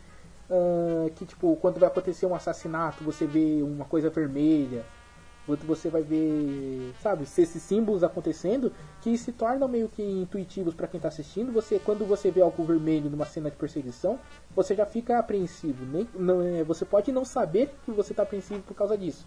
uh, 0.49 1.09
que 1.11 1.26
tipo 1.26 1.55
quando 1.57 1.80
vai 1.80 1.88
acontecer 1.88 2.26
um 2.26 2.35
assassinato 2.35 3.03
você 3.03 3.26
vê 3.26 3.61
uma 3.61 3.85
coisa 3.85 4.09
vermelha. 4.09 4.84
Você 5.65 5.89
vai 5.89 6.03
ver 6.03 6.93
sabe 7.01 7.23
esses 7.23 7.63
símbolos 7.63 8.03
acontecendo 8.03 8.71
que 9.01 9.17
se 9.17 9.31
tornam 9.31 9.67
meio 9.67 9.89
que 9.89 10.03
intuitivos 10.03 10.76
para 10.76 10.88
quem 10.88 10.99
está 10.99 11.07
assistindo. 11.07 11.51
Você 11.51 11.80
quando 11.80 12.05
você 12.05 12.30
vê 12.30 12.41
algo 12.41 12.63
vermelho 12.63 13.09
numa 13.09 13.26
cena 13.26 13.49
de 13.49 13.57
perseguição 13.57 14.19
você 14.55 14.76
já 14.76 14.85
fica 14.85 15.17
apreensivo. 15.17 15.85
Nem 15.85 16.07
não 16.13 16.41
é, 16.41 16.63
você 16.63 16.85
pode 16.85 17.11
não 17.11 17.26
saber 17.26 17.73
que 17.84 17.91
você 17.91 18.13
está 18.13 18.23
apreensivo 18.23 18.61
por 18.61 18.76
causa 18.76 18.95
disso. 18.95 19.26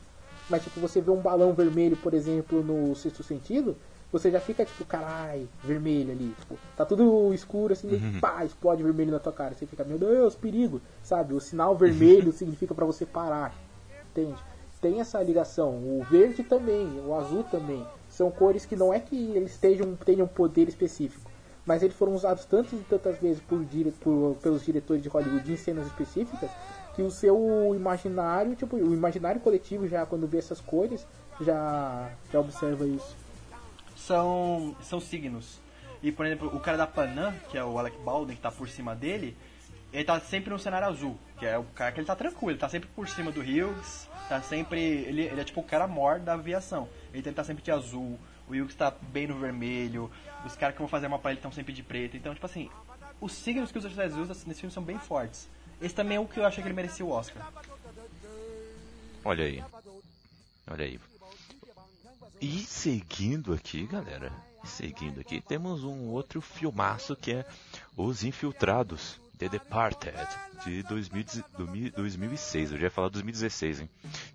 Mas 0.48 0.62
tipo 0.62 0.78
você 0.78 1.00
vê 1.00 1.10
um 1.10 1.20
balão 1.20 1.52
vermelho 1.54 1.96
por 1.96 2.14
exemplo 2.14 2.62
no 2.62 2.94
sexto 2.94 3.24
sentido 3.24 3.76
você 4.12 4.30
já 4.30 4.38
fica 4.38 4.62
tipo, 4.62 4.84
carai, 4.84 5.48
vermelho 5.64 6.12
ali. 6.12 6.34
Tipo, 6.38 6.58
tá 6.76 6.84
tudo 6.84 7.32
escuro 7.32 7.72
assim, 7.72 7.88
uhum. 7.88 8.20
pá, 8.20 8.44
explode 8.44 8.82
vermelho 8.82 9.10
na 9.10 9.18
tua 9.18 9.32
cara. 9.32 9.54
Você 9.54 9.64
fica, 9.64 9.82
meu 9.84 9.98
Deus, 9.98 10.34
perigo, 10.34 10.82
sabe? 11.02 11.32
O 11.32 11.40
sinal 11.40 11.74
vermelho 11.74 12.30
significa 12.32 12.74
para 12.74 12.84
você 12.84 13.06
parar. 13.06 13.54
Entende? 14.10 14.36
Tem 14.82 15.00
essa 15.00 15.22
ligação. 15.22 15.70
O 15.76 16.04
verde 16.10 16.42
também, 16.42 17.00
o 17.06 17.14
azul 17.14 17.42
também. 17.44 17.86
São 18.10 18.30
cores 18.30 18.66
que 18.66 18.76
não 18.76 18.92
é 18.92 19.00
que 19.00 19.16
eles 19.34 19.52
estejam, 19.52 19.96
tenham 19.96 20.26
poder 20.26 20.68
específico. 20.68 21.30
Mas 21.64 21.82
eles 21.82 21.96
foram 21.96 22.14
usados 22.14 22.44
tantas 22.44 22.72
e 22.72 22.84
tantas 22.84 23.16
vezes 23.18 23.40
por, 23.40 23.64
por, 24.00 24.36
pelos 24.42 24.62
diretores 24.62 25.02
de 25.02 25.08
Hollywood 25.08 25.50
em 25.50 25.56
cenas 25.56 25.86
específicas 25.86 26.50
que 26.94 27.00
o 27.00 27.10
seu 27.10 27.72
imaginário, 27.74 28.54
tipo, 28.54 28.76
o 28.76 28.92
imaginário 28.92 29.40
coletivo 29.40 29.88
já 29.88 30.04
quando 30.04 30.26
vê 30.26 30.38
essas 30.38 30.60
cores 30.60 31.06
já, 31.40 32.10
já 32.30 32.40
observa 32.40 32.84
isso 32.84 33.21
são, 34.06 34.76
são 34.80 35.00
signos. 35.00 35.60
E, 36.02 36.10
por 36.10 36.26
exemplo, 36.26 36.54
o 36.54 36.60
cara 36.60 36.76
da 36.76 36.86
Panam, 36.86 37.32
que 37.50 37.56
é 37.56 37.64
o 37.64 37.78
Alec 37.78 37.96
Baldwin, 37.98 38.34
que 38.34 38.40
tá 38.40 38.50
por 38.50 38.68
cima 38.68 38.94
dele, 38.94 39.36
ele 39.92 40.04
tá 40.04 40.18
sempre 40.20 40.50
no 40.50 40.58
cenário 40.58 40.88
azul, 40.88 41.18
que 41.38 41.46
é 41.46 41.56
o 41.56 41.64
cara 41.64 41.92
que 41.92 42.00
ele 42.00 42.06
tá 42.06 42.16
tranquilo, 42.16 42.52
ele 42.52 42.58
tá 42.58 42.68
sempre 42.68 42.88
por 42.88 43.08
cima 43.08 43.30
do 43.30 43.40
Hughes, 43.40 44.08
tá 44.28 44.40
sempre. 44.42 44.80
Ele, 44.80 45.22
ele 45.22 45.40
é 45.40 45.44
tipo 45.44 45.60
o 45.60 45.64
cara 45.64 45.86
mor 45.86 46.18
da 46.18 46.32
aviação. 46.32 46.88
Ele 47.12 47.22
tá 47.32 47.44
sempre 47.44 47.62
de 47.62 47.70
azul, 47.70 48.18
o 48.48 48.52
Hughes 48.52 48.74
tá 48.74 48.90
bem 48.90 49.26
no 49.26 49.38
vermelho, 49.38 50.10
os 50.44 50.56
caras 50.56 50.74
que 50.74 50.80
vão 50.80 50.88
fazer 50.88 51.06
uma 51.06 51.18
pra 51.18 51.30
ele 51.30 51.38
estão 51.38 51.52
sempre 51.52 51.72
de 51.72 51.82
preto. 51.82 52.16
Então, 52.16 52.34
tipo 52.34 52.46
assim, 52.46 52.68
os 53.20 53.32
signos 53.32 53.70
que 53.70 53.78
os 53.78 53.84
personagens 53.84 54.18
usam 54.18 54.36
nesse 54.46 54.60
filme 54.60 54.72
são 54.72 54.82
bem 54.82 54.98
fortes. 54.98 55.48
Esse 55.80 55.94
também 55.94 56.16
é 56.16 56.20
o 56.20 56.26
que 56.26 56.40
eu 56.40 56.46
achei 56.46 56.62
que 56.62 56.68
ele 56.68 56.74
merecia 56.74 57.04
o 57.04 57.10
Oscar. 57.10 57.52
Olha 59.24 59.44
aí. 59.44 59.62
Olha 60.68 60.84
aí. 60.84 61.11
E 62.42 62.58
seguindo 62.64 63.54
aqui, 63.54 63.86
galera, 63.86 64.32
seguindo 64.64 65.20
aqui, 65.20 65.40
temos 65.40 65.84
um 65.84 66.08
outro 66.08 66.40
filmaço 66.40 67.14
que 67.14 67.34
é 67.34 67.46
Os 67.96 68.24
Infiltrados, 68.24 69.20
The 69.38 69.48
Departed, 69.48 70.16
de 70.64 70.82
2006. 70.82 72.72
Eu 72.72 72.78
já 72.78 72.82
ia 72.86 72.90
falar 72.90 73.10
2016, 73.10 73.82
hein? 73.82 73.90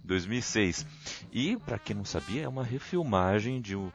2006. 0.06 0.86
E, 1.34 1.58
para 1.58 1.78
quem 1.78 1.98
não 1.98 2.06
sabia, 2.06 2.44
é 2.44 2.48
uma 2.48 2.64
refilmagem 2.64 3.60
de 3.60 3.76
um, 3.76 3.92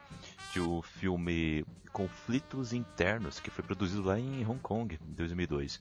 o 0.61 0.83
filme 0.83 1.65
Conflitos 1.93 2.73
Internos, 2.73 3.39
que 3.39 3.51
foi 3.51 3.63
produzido 3.65 4.03
lá 4.03 4.19
em 4.19 4.45
Hong 4.47 4.59
Kong, 4.61 4.99
em 5.07 5.13
2002. 5.13 5.81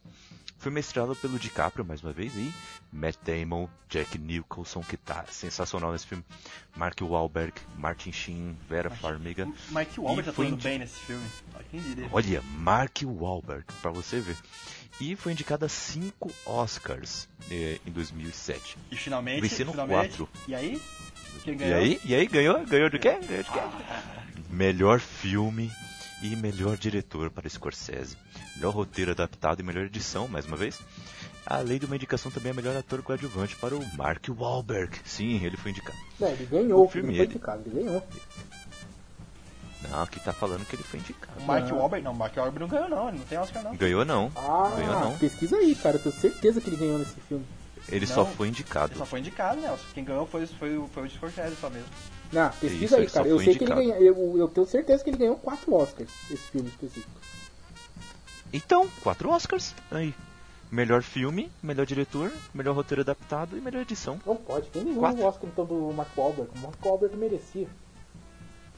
Foi 0.58 0.72
mestrado 0.72 1.16
pelo 1.16 1.40
DiCaprio, 1.40 1.84
mais 1.86 2.04
uma 2.04 2.12
vez, 2.14 2.36
e 2.36 2.54
Matt 2.92 3.16
Damon, 3.26 3.68
Jack 3.90 4.18
Nicholson, 4.20 4.82
que 4.82 4.96
tá 4.98 5.26
sensacional 5.30 5.92
nesse 5.92 6.06
filme, 6.06 6.24
Mark 6.76 7.00
Wahlberg, 7.02 7.54
Martin 7.78 8.12
Sheen, 8.12 8.56
Vera 8.70 8.90
Farmiga. 8.90 9.48
Mark 9.70 9.90
Wahlberg 9.98 10.30
tá 10.30 10.34
falando 10.34 10.54
indi- 10.54 10.64
bem 10.64 10.80
nesse 10.80 11.00
filme. 11.00 11.26
Olha 12.12 12.42
Mark 12.58 12.98
Wahlberg, 13.04 13.64
pra 13.82 13.90
você 13.92 14.20
ver. 14.20 14.38
E 15.00 15.16
foi 15.16 15.32
indicada 15.32 15.66
a 15.66 15.70
5 15.70 16.32
Oscars 16.46 17.28
eh, 17.50 17.80
em 17.88 17.92
2007. 17.92 18.78
E 18.92 18.96
finalmente, 18.96 19.50
finalmente. 19.50 20.18
quatro. 20.18 20.30
E 20.48 20.54
aí? 20.54 20.80
E 21.48 21.64
aí, 21.74 22.00
e 22.06 22.14
aí 22.14 22.28
ganhou? 22.28 22.64
Ganhou 22.66 22.90
de 22.90 23.00
quê? 23.00 23.18
Ganhou 23.28 23.44
de 23.44 23.50
quê? 23.52 23.60
Melhor 24.52 25.00
filme 25.00 25.72
e 26.22 26.36
melhor 26.36 26.78
diretor 26.78 27.30
para 27.32 27.50
Scorsese. 27.50 28.18
Melhor 28.56 28.74
roteiro 28.74 29.12
adaptado 29.12 29.60
e 29.60 29.64
melhor 29.64 29.86
edição, 29.86 30.28
mais 30.28 30.46
uma 30.46 30.58
vez. 30.58 30.80
Além 31.46 31.80
de 31.80 31.86
uma 31.86 31.96
indicação 31.96 32.30
também 32.32 32.52
a 32.52 32.56
melhor 32.56 32.76
ator 32.76 33.02
coadjuvante 33.02 33.56
para 33.56 33.76
o 33.76 33.96
Mark 33.98 34.28
Wahlberg. 34.30 34.98
Sim, 35.06 35.44
ele 35.44 35.58
foi 35.58 35.72
indicado. 35.72 35.98
Não, 36.20 36.28
ele 36.30 36.46
ganhou, 36.46 36.86
O 36.86 36.90
filme, 36.90 37.16
ele 37.16 37.24
indicado, 37.26 37.64
ele 37.66 37.84
ganhou. 37.84 38.04
Não, 39.90 40.04
aqui 40.04 40.20
tá 40.20 40.32
falando 40.32 40.64
que 40.66 40.76
ele 40.76 40.84
foi 40.84 41.00
indicado. 41.00 41.40
O 41.40 41.44
Mark 41.44 41.68
Não. 41.68 41.78
Wahlberg, 41.78 42.06
não, 42.06 42.12
o 42.12 42.16
Mark 42.16 42.36
Wahlberg 42.38 42.60
não 42.60 42.68
ganhou 42.68 42.90
não, 42.90 43.10
ele 43.10 43.18
não 43.18 43.26
tem 43.26 43.38
Oscar 43.40 43.64
não. 43.64 43.76
Ganhou 43.76 44.06
não. 44.06 44.32
Ah, 44.36 44.72
Ganhou 44.78 45.00
não. 45.00 45.18
pesquisa 45.18 45.56
aí, 45.56 45.74
cara, 45.74 45.96
eu 45.98 46.04
tenho 46.04 46.16
certeza 46.16 46.62
que 46.62 46.70
ele 46.70 46.78
ganhou 46.78 47.00
nesse 47.00 47.20
filme. 47.22 47.46
Ele 47.90 48.06
Não. 48.06 48.14
só 48.14 48.26
foi 48.26 48.48
indicado. 48.48 48.92
Ele 48.92 49.00
só 49.00 49.06
foi 49.08 49.20
indicado, 49.22 49.60
Nelson. 49.60 49.84
Quem 49.96 50.04
ganhou 50.04 50.28
foi, 50.28 50.46
foi, 50.46 50.78
o- 50.78 50.88
foi 50.94 51.08
o 51.08 51.10
Scorsese 51.10 51.56
só 51.60 51.68
mesmo. 51.68 51.90
Não, 52.32 52.50
pesquisa 52.50 52.86
Isso, 52.86 52.96
aí, 52.96 53.10
cara. 53.10 53.28
Eu 53.28 53.40
sei 53.40 53.56
que 53.56 53.64
ele 53.64 53.76
ganhou. 53.76 53.96
Eu, 53.98 54.38
eu 54.38 54.48
tenho 54.48 54.66
certeza 54.66 55.04
que 55.04 55.10
ele 55.10 55.18
ganhou 55.18 55.36
quatro 55.36 55.74
Oscars, 55.74 56.10
esse 56.30 56.50
filme 56.50 56.70
específico. 56.70 57.12
Então, 58.54 58.88
quatro 59.02 59.30
Oscars. 59.30 59.76
Aí. 59.90 60.14
Melhor 60.72 61.04
filme, 61.04 61.52
melhor 61.62 61.86
diretor, 61.86 62.32
melhor 62.54 62.74
roteiro 62.74 63.02
adaptado 63.02 63.58
e 63.58 63.62
melhor 63.62 63.82
edição. 63.82 64.22
Não 64.26 64.38
pode, 64.38 64.70
tem 64.70 64.86
nenhum 64.86 65.00
Quatro. 65.00 65.22
Oscar 65.26 65.50
então 65.52 65.66
do 65.66 65.94
Mark 65.94 66.18
Wahlberg. 66.18 66.50
O 66.56 66.60
Mark 66.60 66.86
Wahlberg 66.86 67.18
merecia. 67.18 67.68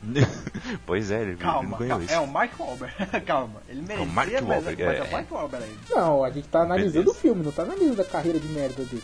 pois 0.88 1.12
é, 1.12 1.22
ele, 1.22 1.32
ele 1.32 1.32
não 1.34 1.40
Calma, 1.40 1.78
ganhou 1.78 1.90
calma. 1.90 2.04
isso. 2.04 2.14
É 2.14 2.20
o 2.20 2.28
Mark 2.28 2.60
Wahlberg. 2.60 2.96
calma. 3.26 3.62
Ele 3.70 3.82
merecia, 3.82 4.06
Mark 4.08 4.28
mas, 4.32 4.44
Wahlberg, 4.50 4.84
mas 4.84 4.96
é. 4.96 4.98
é 4.98 5.04
o 5.04 5.12
Mark 5.12 5.32
Wahlberg 5.32 5.66
ainda. 5.66 5.80
Não, 5.92 6.24
a 6.24 6.30
gente 6.32 6.48
tá 6.48 6.62
analisando 6.64 6.94
Beleza. 6.94 7.12
o 7.12 7.14
filme, 7.14 7.44
não 7.44 7.52
tá 7.52 7.62
analisando 7.62 8.02
a 8.02 8.06
carreira 8.06 8.40
de 8.40 8.48
merda 8.48 8.84
dele. 8.84 9.04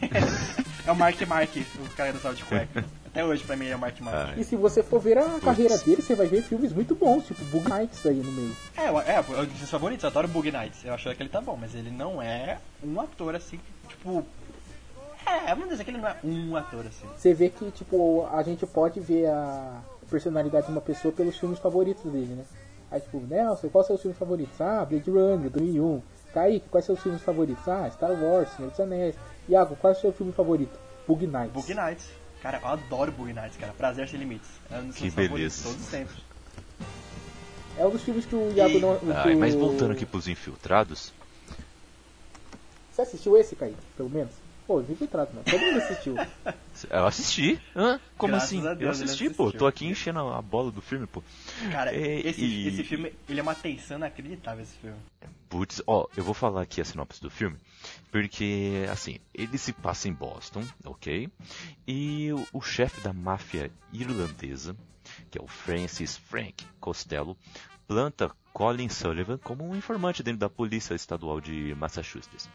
É 0.86 0.92
o 0.92 0.96
Mark 0.96 1.20
Mark, 1.26 1.50
o 1.54 1.96
cara 1.96 2.14
do 2.14 2.18
sal 2.18 2.32
de 2.32 2.42
cueca. 2.44 2.82
Até 3.18 3.24
hoje 3.26 3.42
pra 3.42 3.56
mim 3.56 3.64
ele 3.64 3.72
é 3.72 3.76
o 3.76 3.80
Mark 3.80 4.00
Mark. 4.00 4.16
Ah, 4.16 4.34
E 4.40 4.44
se 4.44 4.54
você 4.54 4.80
for 4.80 5.00
ver 5.00 5.18
a 5.18 5.40
carreira 5.40 5.76
dele, 5.78 6.00
você 6.00 6.14
vai 6.14 6.28
ver 6.28 6.40
filmes 6.40 6.72
muito 6.72 6.94
bons, 6.94 7.26
tipo 7.26 7.44
Bug 7.46 7.68
Nights 7.68 8.06
aí 8.06 8.14
no 8.14 8.30
meio. 8.30 8.56
É, 8.76 8.84
é, 8.84 9.24
eu 9.36 9.44
disse 9.44 9.66
só 9.66 9.76
bonito, 9.76 10.04
eu 10.04 10.08
adoro 10.08 10.28
Bug 10.28 10.52
Nights. 10.52 10.84
Eu 10.84 10.94
acho 10.94 11.12
que 11.12 11.20
ele 11.20 11.28
tá 11.28 11.40
bom, 11.40 11.58
mas 11.60 11.74
ele 11.74 11.90
não 11.90 12.22
é 12.22 12.58
um 12.80 13.00
ator 13.00 13.34
assim, 13.34 13.58
tipo. 13.88 14.24
É, 15.26 15.48
vamos 15.52 15.68
dizer 15.70 15.82
que 15.82 15.90
ele 15.90 15.98
não 15.98 16.08
é 16.08 16.16
um 16.22 16.54
ator 16.54 16.86
assim. 16.86 17.08
Você 17.16 17.34
vê 17.34 17.50
que, 17.50 17.68
tipo, 17.72 18.24
a 18.32 18.40
gente 18.44 18.64
pode 18.66 19.00
ver 19.00 19.26
a 19.26 19.80
personalidade 20.08 20.66
de 20.66 20.72
uma 20.72 20.80
pessoa 20.80 21.10
pelos 21.12 21.36
filmes 21.36 21.58
favoritos 21.58 22.04
dele, 22.04 22.36
né? 22.36 22.44
Aí, 22.88 23.00
tipo, 23.00 23.18
Nelson, 23.18 23.68
quais 23.68 23.88
são 23.88 23.96
os 23.96 24.00
filmes 24.02 24.16
favoritos? 24.16 24.60
Ah, 24.60 24.84
Blade 24.84 25.10
Runner, 25.10 25.50
2001. 25.50 26.00
Kaique, 26.32 26.68
quais 26.68 26.86
são 26.86 26.94
os 26.94 27.02
filmes 27.02 27.20
favoritos? 27.20 27.66
Ah, 27.66 27.90
Star 27.90 28.12
Wars, 28.12 28.48
Senhor 28.56 28.70
dos 28.70 28.78
Anéis. 28.78 29.16
Iago, 29.48 29.74
qual 29.74 29.92
é 29.92 29.96
o 29.96 30.00
seu 30.00 30.12
filme 30.12 30.30
favorito? 30.32 30.78
Bug 31.08 31.26
Nights. 31.26 31.52
Bug 31.52 31.74
Nights. 31.74 32.17
Cara, 32.42 32.58
eu 32.62 32.68
adoro 32.68 33.10
Bug 33.12 33.32
Nights, 33.32 33.56
cara. 33.58 33.72
Prazer 33.72 34.08
sem 34.08 34.18
limites. 34.18 34.48
É 34.70 34.78
um 34.78 34.86
dos 34.88 34.96
Que 34.96 35.10
beleza. 35.10 35.64
todos 35.64 35.80
os 35.82 35.88
tempos. 35.88 36.14
É 37.76 37.86
um 37.86 37.90
dos 37.90 38.02
filmes 38.02 38.26
que 38.26 38.34
o 38.34 38.52
Iago 38.52 38.78
E- 38.78 38.80
não... 38.80 38.92
Ai, 39.14 39.30
que 39.32 39.36
mas 39.36 39.54
voltando 39.54 39.92
aqui 39.92 40.04
pros 40.06 40.26
infiltrados, 40.28 41.12
Você 42.92 43.02
assistiu 43.02 43.36
esse, 43.36 43.54
Kaique? 43.54 43.76
Pelo 43.96 44.10
menos? 44.10 44.32
Pô, 44.66 44.76
os 44.80 44.90
Infiltrados, 44.90 45.32
não. 45.34 45.42
Todo 45.44 45.60
mundo 45.62 45.78
assistiu. 45.78 46.14
eu 46.90 47.06
assisti. 47.06 47.58
Hã? 47.74 47.98
Como 48.18 48.32
Graças 48.32 48.48
assim? 48.52 48.60
Deus, 48.60 48.80
eu 48.80 48.90
assisti, 48.90 49.30
pô. 49.30 49.50
Tô 49.50 49.66
aqui 49.66 49.86
enchendo 49.86 50.18
a 50.18 50.42
bola 50.42 50.70
do 50.70 50.82
filme, 50.82 51.06
pô. 51.06 51.22
Cara, 51.72 51.94
É, 51.94 52.20
esse, 52.20 52.44
e- 52.44 52.68
esse 52.68 52.84
filme, 52.84 53.14
ele 53.26 53.40
é 53.40 53.42
uma 53.42 53.54
tensão 53.54 53.96
inacreditável, 53.96 54.62
esse 54.62 54.76
filme. 54.76 54.98
Putz, 55.48 55.80
ó, 55.86 56.06
eu 56.14 56.22
vou 56.22 56.34
falar 56.34 56.60
aqui 56.60 56.82
a 56.82 56.84
sinopse 56.84 57.22
do 57.22 57.30
filme, 57.30 57.56
porque, 58.10 58.86
assim, 58.90 59.18
ele 59.34 59.58
se 59.58 59.72
passa 59.72 60.08
em 60.08 60.12
Boston, 60.12 60.64
ok? 60.84 61.28
E 61.86 62.32
o, 62.32 62.46
o 62.58 62.60
chefe 62.60 63.00
da 63.00 63.12
máfia 63.12 63.70
irlandesa, 63.92 64.76
que 65.30 65.38
é 65.38 65.42
o 65.42 65.46
Francis 65.46 66.16
Frank 66.16 66.64
Costello, 66.80 67.36
planta 67.86 68.30
Colin 68.52 68.88
Sullivan 68.88 69.38
como 69.38 69.64
um 69.68 69.76
informante 69.76 70.22
dentro 70.22 70.40
da 70.40 70.48
polícia 70.50 70.94
estadual 70.94 71.40
de 71.40 71.74
Massachusetts. 71.78 72.48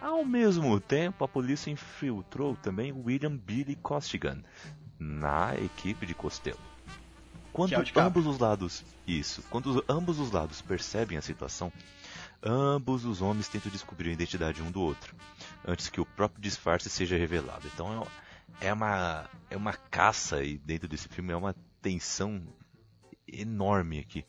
Ao 0.00 0.24
mesmo 0.24 0.80
tempo, 0.80 1.24
a 1.24 1.28
polícia 1.28 1.70
infiltrou 1.70 2.56
também 2.56 2.92
William 2.92 3.36
Billy 3.36 3.76
Costigan 3.76 4.42
na 4.98 5.54
equipe 5.56 6.06
de 6.06 6.14
Costello. 6.14 6.58
Quando 7.52 7.70
ambos 8.06 8.26
os 8.26 8.38
lados, 8.38 8.84
isso, 9.06 9.42
quando 9.48 9.66
os- 9.66 9.84
ambos 9.88 10.18
os 10.18 10.32
lados 10.32 10.60
percebem 10.60 11.16
a 11.16 11.22
situação, 11.22 11.72
ambos 12.44 13.04
os 13.04 13.22
homens 13.22 13.48
tentam 13.48 13.70
descobrir 13.72 14.10
a 14.10 14.12
identidade 14.12 14.60
um 14.62 14.70
do 14.70 14.80
outro, 14.80 15.14
antes 15.66 15.88
que 15.88 16.00
o 16.00 16.04
próprio 16.06 16.40
disfarce 16.42 16.88
seja 16.90 17.16
revelado. 17.16 17.66
Então 17.72 18.06
é 18.60 18.72
uma 18.72 19.30
é 19.50 19.56
uma 19.56 19.72
caça 19.72 20.42
e 20.44 20.58
dentro 20.58 20.86
desse 20.88 21.08
filme 21.08 21.32
é 21.32 21.36
uma 21.36 21.54
tensão 21.80 22.42
enorme 23.26 23.98
aqui. 24.00 24.24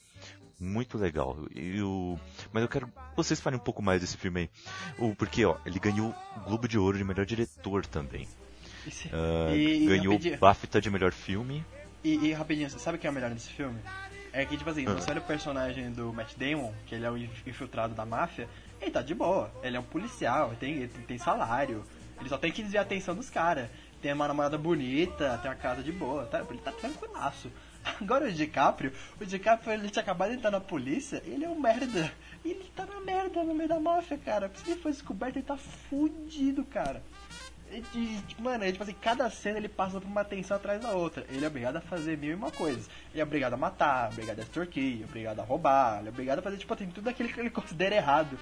Muito 0.60 0.98
legal. 0.98 1.38
E 1.54 1.82
o... 1.82 2.18
Mas 2.54 2.64
eu 2.64 2.70
quero 2.70 2.88
que 2.88 2.94
vocês 3.16 3.40
falem 3.42 3.60
um 3.60 3.64
pouco 3.64 3.82
mais 3.82 4.00
desse 4.00 4.16
filme 4.16 4.42
aí. 4.42 4.50
O... 4.98 5.14
Porque, 5.14 5.44
ó, 5.44 5.58
ele 5.66 5.80
ganhou 5.80 6.16
o 6.38 6.40
Globo 6.42 6.66
de 6.68 6.78
Ouro 6.80 6.98
de 6.98 7.04
melhor 7.04 7.26
diretor 7.26 7.86
também. 7.86 8.26
Esse- 8.88 9.10
Ah, 9.12 9.54
e, 9.54 9.84
e 9.84 9.86
ganhou 9.86 10.14
rapidinho- 10.14 10.36
o 10.36 10.40
BAFTA 10.40 10.80
de 10.80 10.90
melhor 10.90 11.12
filme. 11.12 11.66
E, 12.04 12.28
e 12.28 12.34
rapidinho, 12.34 12.70
você 12.70 12.80
sabe 12.80 12.98
o 12.98 13.02
que 13.02 13.06
é 13.06 13.10
o 13.10 13.14
melhor 13.14 13.32
desse 13.32 13.50
filme? 13.50 13.78
É 14.38 14.46
que, 14.46 14.58
tipo 14.58 14.70
assim, 14.70 14.86
Ah. 14.86 14.94
você 14.94 15.12
olha 15.12 15.22
o 15.22 15.24
personagem 15.24 15.92
do 15.92 16.12
Matt 16.12 16.36
Damon, 16.36 16.74
que 16.86 16.94
ele 16.96 17.06
é 17.06 17.10
o 17.10 17.18
inf- 17.18 17.48
infiltrado 17.48 17.94
da 17.96 18.06
máfia, 18.06 18.50
ele 18.82 18.92
tá 18.92 19.02
de 19.02 19.16
boa. 19.16 19.50
Ele 19.64 19.78
é 19.78 19.80
um 19.80 19.84
policial, 19.84 20.50
ele 20.50 20.58
tem, 20.58 20.72
ele 20.74 20.88
tem 21.08 21.18
salário, 21.18 21.84
ele 22.20 22.28
só 22.30 22.38
tem 22.38 22.52
que 22.52 22.62
desviar 22.62 22.84
a 22.84 22.86
atenção 22.86 23.16
dos 23.16 23.30
caras. 23.30 23.70
Tem 24.02 24.12
uma 24.14 24.28
namorada 24.28 24.58
bonita, 24.58 25.38
tem 25.42 25.50
uma 25.50 25.56
casa 25.56 25.82
de 25.82 25.92
boa, 25.92 26.26
tá? 26.26 26.44
Ele 26.50 26.60
tá 26.60 26.72
tranquilaço. 26.72 27.50
Agora 28.02 28.26
o 28.28 28.32
DiCaprio, 28.32 28.92
o 29.22 29.26
DiCaprio 29.26 29.74
ele 29.74 29.90
tinha 29.90 30.04
acabado 30.04 30.32
de 30.32 30.36
entrar 30.38 30.52
na 30.52 30.60
polícia, 30.60 31.22
ele 31.26 31.46
é 31.46 31.50
um 31.50 31.60
merda. 31.60 32.12
Ele 32.44 32.70
tá 32.76 32.86
na 32.86 33.00
merda 33.00 33.42
no 33.44 33.56
meio 33.56 33.70
da 33.70 33.80
máfia, 33.80 34.18
cara. 34.18 34.52
Se 34.56 34.70
ele 34.72 34.80
for 34.82 34.92
descoberto, 34.92 35.38
ele 35.38 35.46
tá 35.46 35.56
fudido, 35.58 36.64
cara. 36.66 37.02
E, 37.94 38.20
mano, 38.40 38.64
é, 38.64 38.72
tipo 38.72 38.84
assim, 38.84 38.94
cada 39.02 39.30
cena 39.30 39.58
ele 39.58 39.68
passa 39.70 40.00
por 40.00 40.08
uma 40.08 40.24
tensão 40.24 40.58
atrás 40.58 40.82
da 40.82 40.92
outra. 40.92 41.26
Ele 41.30 41.44
é 41.44 41.48
obrigado 41.48 41.78
a 41.78 41.82
fazer 41.82 42.18
mil 42.18 42.32
e 42.32 42.34
uma 42.36 42.52
coisas. 42.52 42.90
Ele 43.12 43.22
é 43.22 43.24
obrigado 43.24 43.54
a 43.54 43.58
matar, 43.58 44.12
obrigado 44.12 44.40
a 44.40 44.44
extorquir, 44.44 45.04
obrigado 45.06 45.40
a 45.40 45.44
roubar, 45.44 46.00
ele 46.00 46.08
é 46.08 46.12
obrigado 46.12 46.40
a 46.40 46.42
fazer, 46.42 46.58
tipo, 46.58 46.74
assim, 46.74 46.88
tudo 46.88 47.10
aquilo 47.10 47.30
que 47.30 47.40
ele 47.40 47.50
considera 47.52 47.96
errado. 47.96 48.38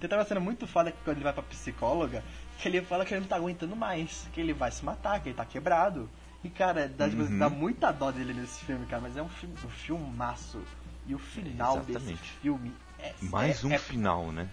Tem 0.00 0.10
uma 0.18 0.24
cena 0.24 0.40
muito 0.40 0.66
foda 0.66 0.90
que 0.92 0.98
quando 1.04 1.16
ele 1.16 1.24
vai 1.24 1.32
pra 1.32 1.42
psicóloga, 1.42 2.22
que 2.58 2.68
ele 2.68 2.82
fala 2.82 3.04
que 3.06 3.14
ele 3.14 3.20
não 3.22 3.28
tá 3.28 3.36
aguentando 3.36 3.74
mais, 3.74 4.28
que 4.34 4.40
ele 4.40 4.52
vai 4.52 4.70
se 4.70 4.84
matar, 4.84 5.20
que 5.20 5.28
ele 5.30 5.36
tá 5.36 5.44
quebrado. 5.46 6.10
E, 6.42 6.50
cara, 6.50 6.86
dá, 6.88 7.08
tipo, 7.08 7.22
assim, 7.22 7.32
Uhum. 7.32 7.38
dá 7.38 7.48
muita 7.48 7.90
dó 7.90 8.10
dele 8.10 8.34
nesse 8.34 8.64
filme, 8.66 8.84
cara, 8.86 9.00
mas 9.00 9.16
é 9.16 9.22
um 9.22 9.28
filme, 9.30 9.54
um 9.64 9.68
filmaço. 9.70 10.60
E 11.06 11.14
o 11.14 11.18
final 11.18 11.78
desse 11.78 11.90
Exatamente. 11.92 12.30
filme 12.42 12.74
é 12.98 13.14
Mais 13.22 13.62
é- 13.64 13.66
um 13.66 13.72
é 13.72 13.78
final, 13.78 14.30
né? 14.30 14.46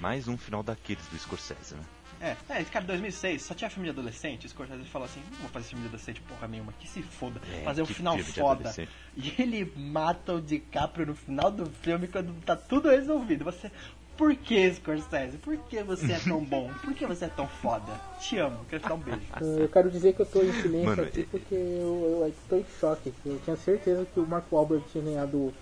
Mais 0.00 0.28
um 0.28 0.36
final 0.36 0.62
daqueles 0.62 1.06
do 1.06 1.18
Scorsese, 1.18 1.74
né? 1.74 1.82
É, 2.20 2.36
é, 2.48 2.60
esse 2.62 2.70
cara, 2.70 2.84
2006, 2.84 3.42
só 3.42 3.54
tinha 3.54 3.70
filme 3.70 3.86
de 3.86 3.90
adolescente. 3.90 4.46
O 4.46 4.48
Scorsese 4.48 4.84
falou 4.84 5.06
assim: 5.06 5.20
não 5.32 5.38
vou 5.40 5.48
fazer 5.50 5.68
filme 5.68 5.82
de 5.82 5.88
adolescente 5.88 6.20
porra 6.22 6.48
nenhuma, 6.48 6.72
que 6.72 6.86
se 6.88 7.02
foda. 7.02 7.40
É, 7.52 7.62
fazer 7.62 7.82
um 7.82 7.86
final 7.86 8.18
foda. 8.18 8.74
E 9.16 9.34
ele 9.38 9.72
mata 9.76 10.34
o 10.34 10.40
DiCaprio 10.40 11.06
no 11.06 11.14
final 11.14 11.50
do 11.50 11.66
filme 11.66 12.08
quando 12.08 12.32
tá 12.44 12.56
tudo 12.56 12.88
resolvido. 12.90 13.44
Você. 13.44 13.70
Por 14.16 14.34
que, 14.34 14.74
Scorsese? 14.74 15.38
Por 15.38 15.56
que 15.56 15.80
você 15.84 16.14
é 16.14 16.18
tão 16.18 16.44
bom? 16.44 16.72
Por 16.82 16.92
que 16.92 17.06
você 17.06 17.26
é 17.26 17.28
tão 17.28 17.46
foda? 17.46 17.92
Te 18.18 18.36
amo, 18.36 18.58
quero 18.68 18.82
te 18.82 18.88
dar 18.88 18.94
um 18.94 18.98
beijo. 18.98 19.20
Eu 19.60 19.68
quero 19.68 19.88
dizer 19.88 20.12
que 20.12 20.22
eu 20.22 20.26
tô 20.26 20.42
em 20.42 20.52
silêncio 20.60 20.86
Mano, 20.86 21.02
aqui 21.04 21.20
e- 21.20 21.24
porque 21.24 21.54
eu, 21.54 22.24
eu 22.26 22.34
tô 22.48 22.56
em 22.56 22.64
choque. 22.80 23.12
Eu 23.24 23.38
tinha 23.44 23.54
certeza 23.56 24.04
que 24.12 24.18
o 24.18 24.26
Mark 24.26 24.52
Wahlberg 24.52 24.84
tinha 24.90 25.04
ganhado 25.04 25.54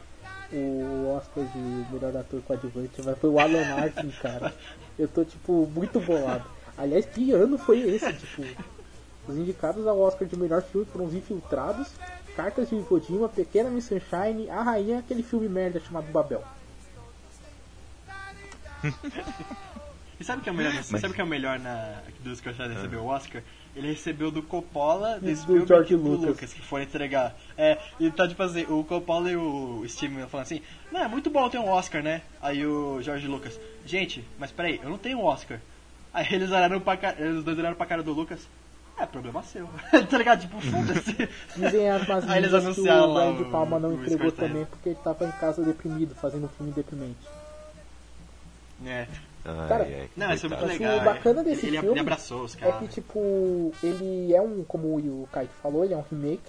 o 0.51 1.15
Oscar 1.15 1.45
de 1.45 1.59
melhor 1.93 2.17
ator 2.17 2.41
coadjuvante, 2.43 3.03
mas 3.05 3.19
foi 3.19 3.29
o 3.29 3.39
Alan 3.39 3.75
Arkin, 3.75 4.11
cara. 4.23 4.55
Eu 4.99 5.09
tô, 5.09 5.25
tipo, 5.25 5.71
muito 5.75 6.01
bolado. 6.01 6.45
Aliás, 6.77 7.05
que 7.07 7.33
ano 7.33 7.59
foi 7.59 7.81
esse? 7.81 8.13
Tipo, 8.15 8.43
os 9.29 9.37
indicados 9.37 9.87
ao 9.87 9.99
Oscar 10.01 10.27
de 10.27 10.37
melhor 10.37 10.63
filme 10.63 10.87
foram 10.87 11.07
Os 11.07 11.15
Infiltrados, 11.15 11.89
Cartas 12.37 12.69
de 12.69 12.77
Iwo 12.77 13.01
Jima, 13.01 13.29
Pequena 13.29 13.69
Miss 13.71 13.87
Sunshine, 13.87 14.49
A 14.51 14.63
Rainha, 14.63 14.99
aquele 15.01 15.23
filme 15.23 15.49
merda 15.49 15.81
chamado 15.81 16.07
Babel. 16.13 16.43
E 20.19 20.25
sabe 20.25 20.41
o 20.41 20.43
que 20.45 20.49
é 20.49 20.53
o 20.53 20.55
melhor, 20.55 20.73
Mas- 20.75 20.87
sabe 20.87 21.09
o 21.09 21.13
que 21.15 21.21
é 21.21 21.25
o 21.25 21.27
melhor 21.27 21.59
na, 21.59 22.01
do 22.21 22.35
Scorsese 22.35 22.73
receber 22.75 22.97
o 22.97 23.05
Oscar? 23.07 23.43
Ele 23.75 23.89
recebeu 23.89 24.31
do 24.31 24.43
Coppola, 24.43 25.19
do 25.21 25.27
do 25.27 25.37
Spielberg 25.37 25.69
George 25.69 25.95
e 25.95 25.97
do 25.99 26.03
Lucas. 26.09 26.29
Lucas. 26.29 26.53
que 26.55 26.63
foram 26.63 26.85
entregar. 26.85 27.37
É, 27.59 27.79
e 28.01 28.11
tá 28.11 28.27
tipo 28.27 28.43
assim, 28.43 28.65
o 28.71 28.83
Coppola 28.85 29.31
e 29.31 29.37
o 29.37 29.85
Steven 29.87 30.27
falando 30.27 30.47
assim, 30.47 30.63
não, 30.91 31.03
é 31.03 31.09
muito 31.09 31.29
bom 31.29 31.47
ter 31.51 31.59
um 31.59 31.69
Oscar, 31.69 32.03
né? 32.03 32.23
Aí 32.41 32.65
o 32.65 33.03
George 33.03 33.27
Lucas, 33.29 33.61
gente, 33.87 34.25
mas 34.39 34.51
peraí, 34.51 34.81
eu 34.83 34.91
não 34.91 34.99
tenho 34.99 35.21
Oscar. 35.23 35.59
Aí 36.13 36.27
eles 36.31 36.51
olharam 36.51 36.81
pra 36.81 36.97
cara, 36.97 37.17
eles 37.21 37.45
dois 37.45 37.59
olharam 37.59 37.77
pra 37.77 37.87
cara 37.87 38.03
do 38.03 38.13
Lucas, 38.13 38.41
é 38.99 39.05
problema 39.07 39.43
seu. 39.43 39.69
tá 40.09 40.17
ligado? 40.19 40.41
Tipo, 40.41 40.61
foda-se. 40.61 41.29
Dizem 41.57 41.91
as 41.91 42.07
más 42.09 42.29
Aí 42.29 42.39
eles 42.39 42.51
línguas 42.53 42.63
que 42.63 42.81
anunciaram 42.81 43.11
o 43.11 43.15
Brian 43.15 43.35
de 43.37 43.45
Palma 43.51 43.79
não 43.79 43.93
entregou 43.93 44.31
Scorsese. 44.31 44.37
também 44.53 44.65
porque 44.67 44.89
ele 44.91 44.99
tava 45.05 45.27
em 45.27 45.31
casa 45.33 45.63
deprimido, 45.63 46.15
fazendo 46.15 46.45
um 46.47 46.49
filme 46.49 46.73
deprimente. 46.73 47.19
É. 48.85 49.07
Ai, 49.45 49.69
Cara, 49.69 49.85
ai, 49.85 50.09
Não, 50.17 50.33
isso 50.35 50.47
é 50.47 50.49
muito 50.49 50.67
legal. 50.67 50.99
o 50.99 51.05
bacana 51.05 51.45
desse 51.45 51.67
ele, 51.67 51.77
ele 51.77 51.81
filme 51.87 52.01
abraçou 52.01 52.43
os 52.45 52.57
É 52.57 52.59
caras. 52.59 52.79
que, 52.81 52.89
tipo, 52.89 53.73
ele 53.83 54.35
é 54.35 54.41
um, 54.41 54.65
como 54.65 54.89
o 54.97 55.29
Kaique 55.33 55.53
falou, 55.63 55.85
ele 55.85 55.95
é 55.95 55.97
um 55.97 56.05
remake. 56.11 56.43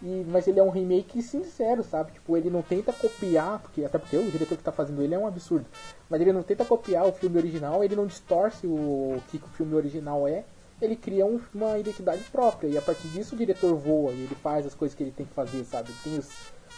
E, 0.00 0.24
mas 0.28 0.46
ele 0.46 0.60
é 0.60 0.62
um 0.62 0.70
remake 0.70 1.20
sincero, 1.22 1.82
sabe? 1.82 2.12
Tipo, 2.12 2.36
ele 2.36 2.48
não 2.50 2.62
tenta 2.62 2.92
copiar, 2.92 3.58
porque 3.58 3.84
até 3.84 3.98
porque 3.98 4.16
o 4.16 4.30
diretor 4.30 4.56
que 4.56 4.62
tá 4.62 4.70
fazendo 4.70 5.02
ele 5.02 5.14
é 5.14 5.18
um 5.18 5.26
absurdo. 5.26 5.66
Mas 6.08 6.20
ele 6.20 6.32
não 6.32 6.42
tenta 6.42 6.64
copiar 6.64 7.04
o 7.06 7.12
filme 7.12 7.36
original, 7.36 7.82
ele 7.82 7.96
não 7.96 8.06
distorce 8.06 8.66
o 8.66 9.20
que 9.28 9.38
o 9.38 9.48
filme 9.56 9.74
original 9.74 10.26
é. 10.28 10.44
Ele 10.80 10.94
cria 10.94 11.26
um- 11.26 11.40
uma 11.52 11.76
identidade 11.76 12.22
própria. 12.30 12.68
E 12.68 12.78
a 12.78 12.82
partir 12.82 13.08
disso 13.08 13.34
o 13.34 13.38
diretor 13.38 13.74
voa 13.74 14.12
e 14.12 14.22
ele 14.22 14.36
faz 14.36 14.64
as 14.64 14.74
coisas 14.74 14.96
que 14.96 15.02
ele 15.02 15.10
tem 15.10 15.26
que 15.26 15.34
fazer, 15.34 15.64
sabe? 15.64 15.90
Tem 16.04 16.16
os 16.16 16.28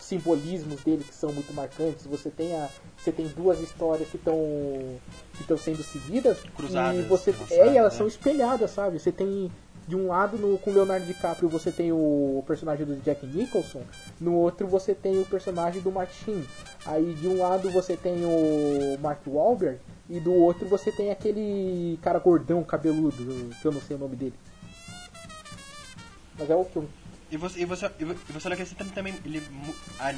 simbolismos 0.00 0.82
dele 0.82 1.04
que 1.04 1.14
são 1.14 1.30
muito 1.32 1.52
marcantes. 1.52 2.06
Você 2.06 2.30
tem 2.30 2.56
a, 2.56 2.68
você 2.96 3.12
tem 3.12 3.26
duas 3.28 3.60
histórias 3.60 4.08
que 4.08 4.16
estão 4.16 4.38
que 5.34 5.42
estão 5.42 5.58
sendo 5.58 5.82
seguidas 5.82 6.40
Cruzadas, 6.56 6.98
e 6.98 7.02
você 7.02 7.34
é, 7.50 7.72
e 7.72 7.76
elas 7.76 7.94
é. 7.94 7.96
são 7.98 8.06
espelhadas, 8.06 8.70
sabe? 8.70 8.98
Você 8.98 9.12
tem 9.12 9.50
de 9.90 9.96
um 9.96 10.06
lado 10.06 10.38
no, 10.38 10.56
com 10.56 10.70
Leonardo 10.70 11.04
DiCaprio 11.04 11.48
você 11.48 11.72
tem 11.72 11.90
o 11.90 12.44
personagem 12.46 12.86
do 12.86 12.94
Jack 13.02 13.26
Nicholson, 13.26 13.82
no 14.20 14.34
outro 14.34 14.68
você 14.68 14.94
tem 14.94 15.18
o 15.18 15.24
personagem 15.26 15.82
do 15.82 15.90
Martin. 15.90 16.44
Aí 16.86 17.12
de 17.14 17.26
um 17.26 17.40
lado 17.40 17.68
você 17.72 17.96
tem 17.96 18.24
o 18.24 18.96
Mark 19.00 19.26
Wahlberg 19.26 19.80
e 20.08 20.20
do 20.20 20.32
outro 20.32 20.68
você 20.68 20.92
tem 20.92 21.10
aquele 21.10 21.98
cara 22.02 22.20
gordão, 22.20 22.62
cabeludo, 22.62 23.50
que 23.60 23.66
eu 23.66 23.72
não 23.72 23.80
sei 23.80 23.96
o 23.96 23.98
nome 23.98 24.14
dele. 24.14 24.34
Mas 26.38 26.48
é 26.48 26.54
o 26.54 26.64
que 26.64 26.80
E 27.32 27.36
você, 27.36 27.60
e 27.60 27.64
você, 27.64 27.90
e 27.98 28.04
vo- 28.04 28.14
você 28.28 28.48
olha 28.48 28.56
que 28.56 28.74
também, 28.92 29.14
ele, 29.24 29.40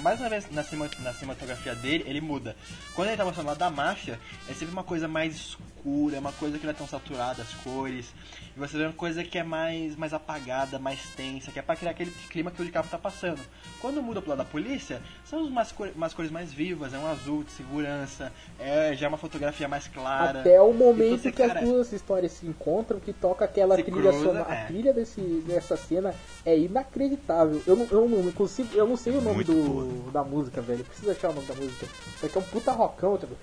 mais 0.03 0.19
uma 0.20 0.31
vez 0.31 0.51
na, 0.51 0.62
na 1.01 1.12
cinematografia 1.12 1.74
dele, 1.74 2.05
ele 2.07 2.20
muda. 2.23 2.57
Quando 2.94 3.09
ele 3.09 3.16
tá 3.16 3.24
mostrando 3.24 3.49
lá 3.49 3.55
da 3.55 3.69
máfia, 3.70 4.19
é 4.49 4.55
sempre 4.55 4.73
uma 4.73 4.82
coisa 4.85 5.07
mais 5.07 5.35
escura, 5.35 6.16
é 6.16 6.19
uma 6.20 6.32
coisa 6.32 6.59
que 6.59 6.65
não 6.65 6.70
é 6.70 6.74
tão 6.74 6.89
saturada 6.89 7.43
as 7.43 7.53
cores. 7.62 8.15
E 8.54 8.60
você 8.60 8.76
vê 8.76 8.84
uma 8.84 8.92
coisa 8.92 9.24
que 9.24 9.38
é 9.38 9.42
mais, 9.42 9.96
mais 9.96 10.12
apagada, 10.12 10.78
mais 10.78 11.00
tensa, 11.16 11.50
que 11.50 11.58
é 11.58 11.62
pra 11.62 11.74
criar 11.74 11.92
aquele 11.92 12.10
clima 12.28 12.50
que 12.50 12.60
o 12.60 12.64
DiCaprio 12.64 12.90
tá 12.90 12.98
passando. 12.98 13.40
Quando 13.80 14.02
muda 14.02 14.20
pro 14.20 14.30
lado 14.30 14.38
da 14.38 14.44
polícia, 14.44 15.00
são 15.24 15.44
umas, 15.44 15.72
cor, 15.72 15.90
umas 15.94 16.12
cores 16.12 16.30
mais 16.30 16.52
vivas, 16.52 16.92
é 16.92 16.98
um 16.98 17.06
azul 17.06 17.42
de 17.44 17.52
segurança, 17.52 18.30
é 18.58 18.94
já 18.94 19.06
é 19.06 19.08
uma 19.08 19.18
fotografia 19.18 19.66
mais 19.66 19.88
clara. 19.88 20.40
Até 20.40 20.60
o 20.60 20.72
momento 20.72 21.22
você, 21.22 21.32
que 21.32 21.46
cara, 21.46 21.60
as 21.60 21.64
duas 21.66 21.92
histórias 21.92 22.32
se 22.32 22.46
encontram, 22.46 23.00
que 23.00 23.12
toca 23.12 23.44
aquela 23.44 23.74
trilha 23.76 23.90
cruza, 23.90 24.12
sonora. 24.12 24.54
é. 24.54 24.62
A 24.62 24.66
trilha 24.66 24.92
desse, 24.92 25.20
dessa 25.46 25.76
cena 25.76 26.14
é 26.44 26.56
inacreditável. 26.58 27.62
Eu 27.66 27.76
não, 27.76 27.86
eu 27.90 28.08
não 28.08 28.32
consigo, 28.32 28.68
eu 28.74 28.86
não 28.86 28.96
sei 28.96 29.14
o 29.14 29.20
nome 29.20 29.36
Muito 29.36 29.52
do, 29.52 30.10
da 30.10 30.22
música, 30.22 30.60
velho. 30.60 30.80
Eu 30.80 30.84
preciso 30.84 31.10
achar 31.10 31.30
o 31.30 31.34
nome 31.34 31.46
da 31.46 31.54
música. 31.54 31.86
Isso 32.16 32.26
aqui 32.26 32.36
é 32.36 32.40
um 32.40 32.44
puta 32.44 32.72
rockão, 32.72 33.16
tipo. 33.16 33.34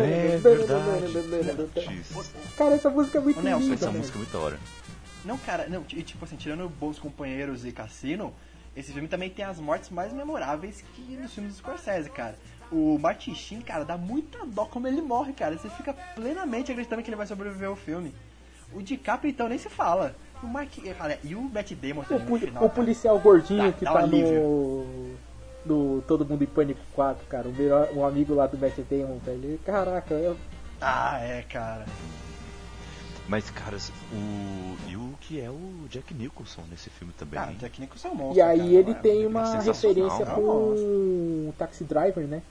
É 0.00 0.38
verdade. 0.38 1.68
Cara, 2.56 2.74
essa 2.74 2.90
música 2.90 3.18
é 3.18 3.20
muito 3.20 3.40
Ô, 3.40 3.42
Nelson, 3.42 3.62
linda. 3.64 3.74
Essa 3.74 3.86
velho. 3.86 3.98
música 3.98 4.16
é 4.16 4.18
muito 4.18 4.32
da 4.32 4.38
hora. 4.38 4.58
Não, 5.24 5.38
cara, 5.38 5.66
não, 5.68 5.84
e 5.92 6.02
tipo 6.02 6.24
assim, 6.24 6.36
tirando 6.36 6.68
Bons 6.68 6.98
Companheiros 6.98 7.64
e 7.64 7.72
Cassino, 7.72 8.32
esse 8.76 8.92
filme 8.92 9.08
também 9.08 9.30
tem 9.30 9.44
as 9.44 9.58
mortes 9.58 9.90
mais 9.90 10.12
memoráveis 10.12 10.84
que 10.94 11.16
nos 11.16 11.32
filmes 11.32 11.52
do 11.54 11.58
Scorsese, 11.58 12.10
cara. 12.10 12.36
O 12.70 12.98
Martin 12.98 13.34
Sheen, 13.34 13.60
cara, 13.60 13.84
dá 13.84 13.96
muita 13.96 14.44
dó 14.46 14.64
como 14.66 14.86
ele 14.88 15.00
morre, 15.00 15.32
cara. 15.32 15.56
Você 15.56 15.68
fica 15.70 15.92
plenamente 16.14 16.70
acreditando 16.72 17.02
que 17.02 17.08
ele 17.08 17.16
vai 17.16 17.26
sobreviver 17.26 17.68
ao 17.68 17.76
filme. 17.76 18.14
O 18.72 18.82
DiCaprio, 18.82 19.30
então, 19.30 19.48
nem 19.48 19.58
se 19.58 19.68
fala. 19.68 20.16
O 20.42 20.46
Mark... 20.46 20.70
Cara, 20.98 21.18
e 21.22 21.34
o 21.34 21.42
Matt 21.42 21.72
Damon 21.72 22.04
O, 22.10 22.18
no 22.18 22.38
final, 22.38 22.64
o 22.64 22.68
policial 22.70 23.18
gordinho 23.20 23.62
Dá- 23.70 23.72
que 23.72 23.84
dá 23.84 23.90
um 23.92 23.94
tá 23.94 24.00
alívio. 24.00 24.40
no. 24.42 25.14
No 25.64 26.02
Todo 26.06 26.24
Mundo 26.24 26.42
em 26.44 26.46
Pânico 26.46 26.80
4, 26.94 27.26
cara. 27.26 27.48
O, 27.48 27.52
melhor, 27.52 27.88
um 27.94 28.04
amigo 28.04 28.34
lá 28.34 28.46
do 28.46 28.58
Matt 28.58 28.78
Damon, 28.90 29.18
velho. 29.18 29.58
Caraca, 29.64 30.14
eu, 30.14 30.36
Ah, 30.80 31.18
é, 31.20 31.42
cara. 31.42 31.84
Mas, 33.26 33.48
caras, 33.50 33.90
o. 34.12 34.76
E 34.90 34.96
o 34.96 35.14
que 35.20 35.40
é 35.40 35.48
o 35.50 35.86
Jack 35.88 36.12
Nicholson 36.12 36.62
nesse 36.70 36.90
filme 36.90 37.12
também. 37.18 37.40
Ah, 37.40 37.50
o 37.50 37.54
Jack 37.54 37.80
Nicholson 37.80 38.08
é 38.08 38.10
um 38.10 38.14
monstro, 38.14 38.36
E 38.36 38.42
aí 38.42 38.58
cara. 38.58 38.70
ele 38.72 38.90
É, 38.90 38.94
tem 38.94 39.26
uma 39.26 39.58
referência 39.60 40.26
com 40.26 40.42
o 41.48 41.54
Taxi 41.56 41.84
Driver, 41.84 42.26
né? 42.26 42.42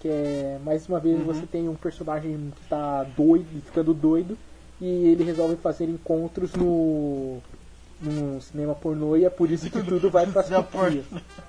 Que 0.00 0.08
é, 0.08 0.58
mais 0.64 0.88
uma 0.88 0.98
vez, 0.98 1.18
Uhum. 1.18 1.24
você 1.26 1.44
tem 1.46 1.68
um 1.68 1.74
personagem 1.74 2.52
que 2.56 2.68
tá 2.68 3.02
doido, 3.16 3.60
ficando 3.66 3.92
doido, 3.92 4.38
e 4.80 4.86
ele 5.08 5.24
resolve 5.24 5.56
fazer 5.56 5.84
encontros 5.90 6.54
no, 6.54 7.42
no 8.00 8.40
cinema 8.40 8.74
pornô, 8.76 9.14
e 9.16 9.24
é 9.26 9.30
por 9.30 9.50
isso 9.50 9.68
que 9.68 9.82
tudo 9.82 10.08
vai 10.08 10.24
pra. 10.26 10.42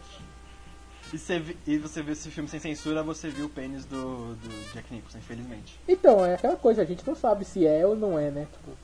E 1.11 1.17
você, 1.17 1.39
vi- 1.39 1.57
e 1.65 1.77
você 1.77 2.01
viu 2.03 2.13
esse 2.13 2.29
filme 2.29 2.47
sem 2.47 2.59
censura, 2.59 3.01
você 3.01 3.29
viu 3.29 3.45
o 3.47 3.49
pênis 3.49 3.83
do, 3.85 4.35
do 4.35 4.73
Jack 4.73 4.93
Nicholson, 4.93 5.17
infelizmente. 5.17 5.79
Então, 5.87 6.23
é 6.23 6.35
aquela 6.35 6.55
coisa, 6.55 6.83
a 6.83 6.85
gente 6.85 7.05
não 7.07 7.15
sabe 7.15 7.43
se 7.45 7.65
é 7.65 7.85
ou 7.85 7.95
não 7.95 8.17
é, 8.19 8.29
né? 8.29 8.47
Tipo, 8.51 8.77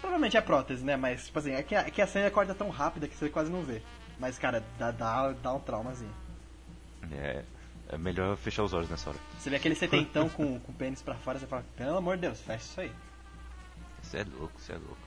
Provavelmente 0.00 0.36
é 0.36 0.40
prótese, 0.40 0.84
né? 0.84 0.96
Mas, 0.96 1.26
tipo 1.26 1.38
assim, 1.38 1.52
é 1.52 1.62
que 1.62 1.74
a, 1.74 1.80
é 1.82 1.90
que 1.90 2.02
a 2.02 2.06
cena 2.06 2.30
corta 2.30 2.54
tão 2.54 2.68
rápida 2.68 3.06
que 3.08 3.16
você 3.16 3.28
quase 3.30 3.50
não 3.50 3.62
vê. 3.62 3.80
Mas, 4.18 4.36
cara, 4.38 4.62
dá, 4.78 4.90
dá, 4.90 5.32
dá 5.32 5.54
um 5.54 5.60
traumazinho. 5.60 6.12
É, 7.10 7.42
é 7.88 7.96
melhor 7.98 8.36
fechar 8.36 8.62
os 8.64 8.72
olhos 8.72 8.90
nessa 8.90 9.10
hora. 9.10 9.18
Você 9.38 9.48
vê 9.48 9.56
aquele 9.56 9.74
setentão 9.74 10.28
com, 10.28 10.58
com 10.60 10.72
o 10.72 10.74
pênis 10.74 11.00
pra 11.00 11.14
fora, 11.14 11.38
você 11.38 11.46
fala, 11.46 11.64
pelo 11.76 11.96
amor 11.96 12.16
de 12.16 12.22
Deus, 12.22 12.40
fecha 12.40 12.64
isso 12.64 12.80
aí. 12.80 12.92
Você 14.02 14.18
é 14.18 14.24
louco, 14.24 14.60
você 14.60 14.72
é 14.72 14.76
louco. 14.76 14.98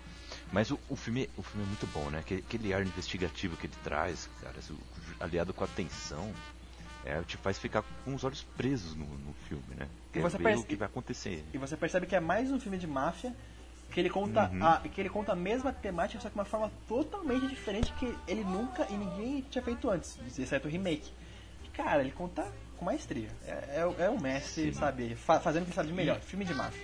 Mas 0.51 0.71
o, 0.71 0.79
o, 0.89 0.95
filme, 0.95 1.29
o 1.37 1.43
filme 1.43 1.65
é 1.65 1.67
muito 1.67 1.87
bom, 1.87 2.09
né? 2.09 2.19
Aquele, 2.19 2.43
aquele 2.47 2.73
ar 2.73 2.81
investigativo 2.81 3.57
que 3.57 3.67
ele 3.67 3.73
traz, 3.83 4.29
cara, 4.41 4.55
o- 4.69 4.94
aliado 5.19 5.53
com 5.53 5.63
a 5.63 5.67
tensão, 5.67 6.33
é, 7.03 7.21
te 7.23 7.37
faz 7.37 7.57
ficar 7.57 7.83
com 8.03 8.13
os 8.15 8.23
olhos 8.23 8.43
presos 8.57 8.95
no, 8.95 9.05
no 9.05 9.33
filme, 9.47 9.75
né? 9.75 9.87
Quer 10.11 10.21
você 10.21 10.37
ver 10.37 10.43
perce- 10.43 10.63
o 10.63 10.65
que 10.65 10.75
vai 10.75 10.87
acontecer. 10.87 11.45
E 11.53 11.57
você 11.57 11.77
percebe 11.77 12.05
que 12.07 12.15
é 12.15 12.19
mais 12.19 12.51
um 12.51 12.59
filme 12.59 12.77
de 12.77 12.87
máfia, 12.87 13.35
que 13.91 13.99
ele 13.99 14.09
conta, 14.09 14.49
Uhum. 14.49 14.63
a, 14.65 14.79
que 14.79 14.99
ele 14.99 15.09
conta 15.09 15.31
a 15.33 15.35
mesma 15.35 15.71
temática, 15.71 16.19
só 16.19 16.27
que 16.29 16.33
de 16.33 16.39
uma 16.39 16.45
forma 16.45 16.71
totalmente 16.87 17.47
diferente 17.47 17.93
que 17.93 18.17
ele 18.27 18.43
nunca 18.43 18.87
e 18.89 18.93
ninguém 18.97 19.41
tinha 19.41 19.63
feito 19.63 19.89
antes, 19.89 20.17
exceto 20.39 20.67
o 20.67 20.71
remake. 20.71 21.11
E, 21.63 21.67
cara, 21.69 22.01
ele 22.01 22.11
conta 22.11 22.51
com 22.77 22.83
maestria. 22.85 23.29
É, 23.45 23.51
é, 23.99 24.05
é 24.05 24.09
um 24.09 24.19
mestre, 24.19 24.73
Sim. 24.73 24.73
sabe? 24.73 25.15
Fa- 25.15 25.39
fazendo 25.39 25.63
o 25.63 25.65
que 25.67 25.73
sabe 25.73 25.89
de 25.89 25.93
melhor. 25.93 26.19
Filme 26.19 26.43
de 26.43 26.53
máfia. 26.53 26.81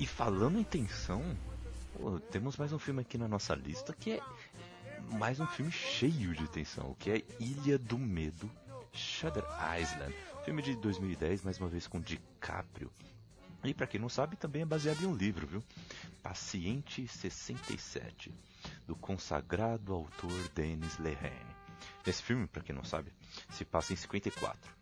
E 0.00 0.06
falando 0.06 0.58
em 0.58 0.64
tensão, 0.64 1.22
pô, 1.92 2.18
temos 2.32 2.56
mais 2.56 2.72
um 2.72 2.78
filme 2.78 3.02
aqui 3.02 3.16
na 3.16 3.28
nossa 3.28 3.54
lista 3.54 3.92
que 3.92 4.12
é 4.14 4.20
mais 5.12 5.40
um 5.40 5.46
filme 5.46 5.70
cheio 5.70 6.34
de 6.34 6.48
tensão, 6.48 6.94
que 6.98 7.10
é 7.10 7.22
Ilha 7.38 7.78
do 7.78 7.98
Medo, 7.98 8.50
Shutter 8.92 9.44
Island. 9.80 10.14
Filme 10.44 10.62
de 10.62 10.76
2010, 10.76 11.42
mais 11.42 11.58
uma 11.58 11.68
vez 11.68 11.86
com 11.86 12.00
DiCaprio. 12.00 12.90
E 13.62 13.72
pra 13.72 13.86
quem 13.86 14.00
não 14.00 14.08
sabe, 14.08 14.36
também 14.36 14.62
é 14.62 14.66
baseado 14.66 15.02
em 15.02 15.06
um 15.06 15.14
livro, 15.14 15.46
viu? 15.46 15.62
Paciente 16.22 17.08
67, 17.08 18.32
do 18.86 18.94
consagrado 18.94 19.94
autor 19.94 20.48
Denis 20.54 20.98
Lehane. 20.98 21.54
Nesse 22.06 22.22
filme, 22.22 22.46
pra 22.46 22.62
quem 22.62 22.74
não 22.74 22.84
sabe, 22.84 23.10
se 23.50 23.64
passa 23.64 23.92
em 23.92 23.96
54. 23.96 24.72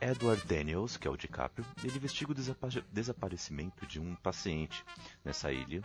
Edward 0.00 0.44
Daniels, 0.46 0.96
que 0.96 1.06
é 1.06 1.10
o 1.10 1.16
DiCaprio, 1.16 1.64
ele 1.84 1.96
investiga 1.96 2.32
o 2.32 2.34
desapa- 2.34 2.68
desaparecimento 2.92 3.86
de 3.86 4.00
um 4.00 4.16
paciente 4.16 4.84
nessa 5.24 5.52
ilha, 5.52 5.80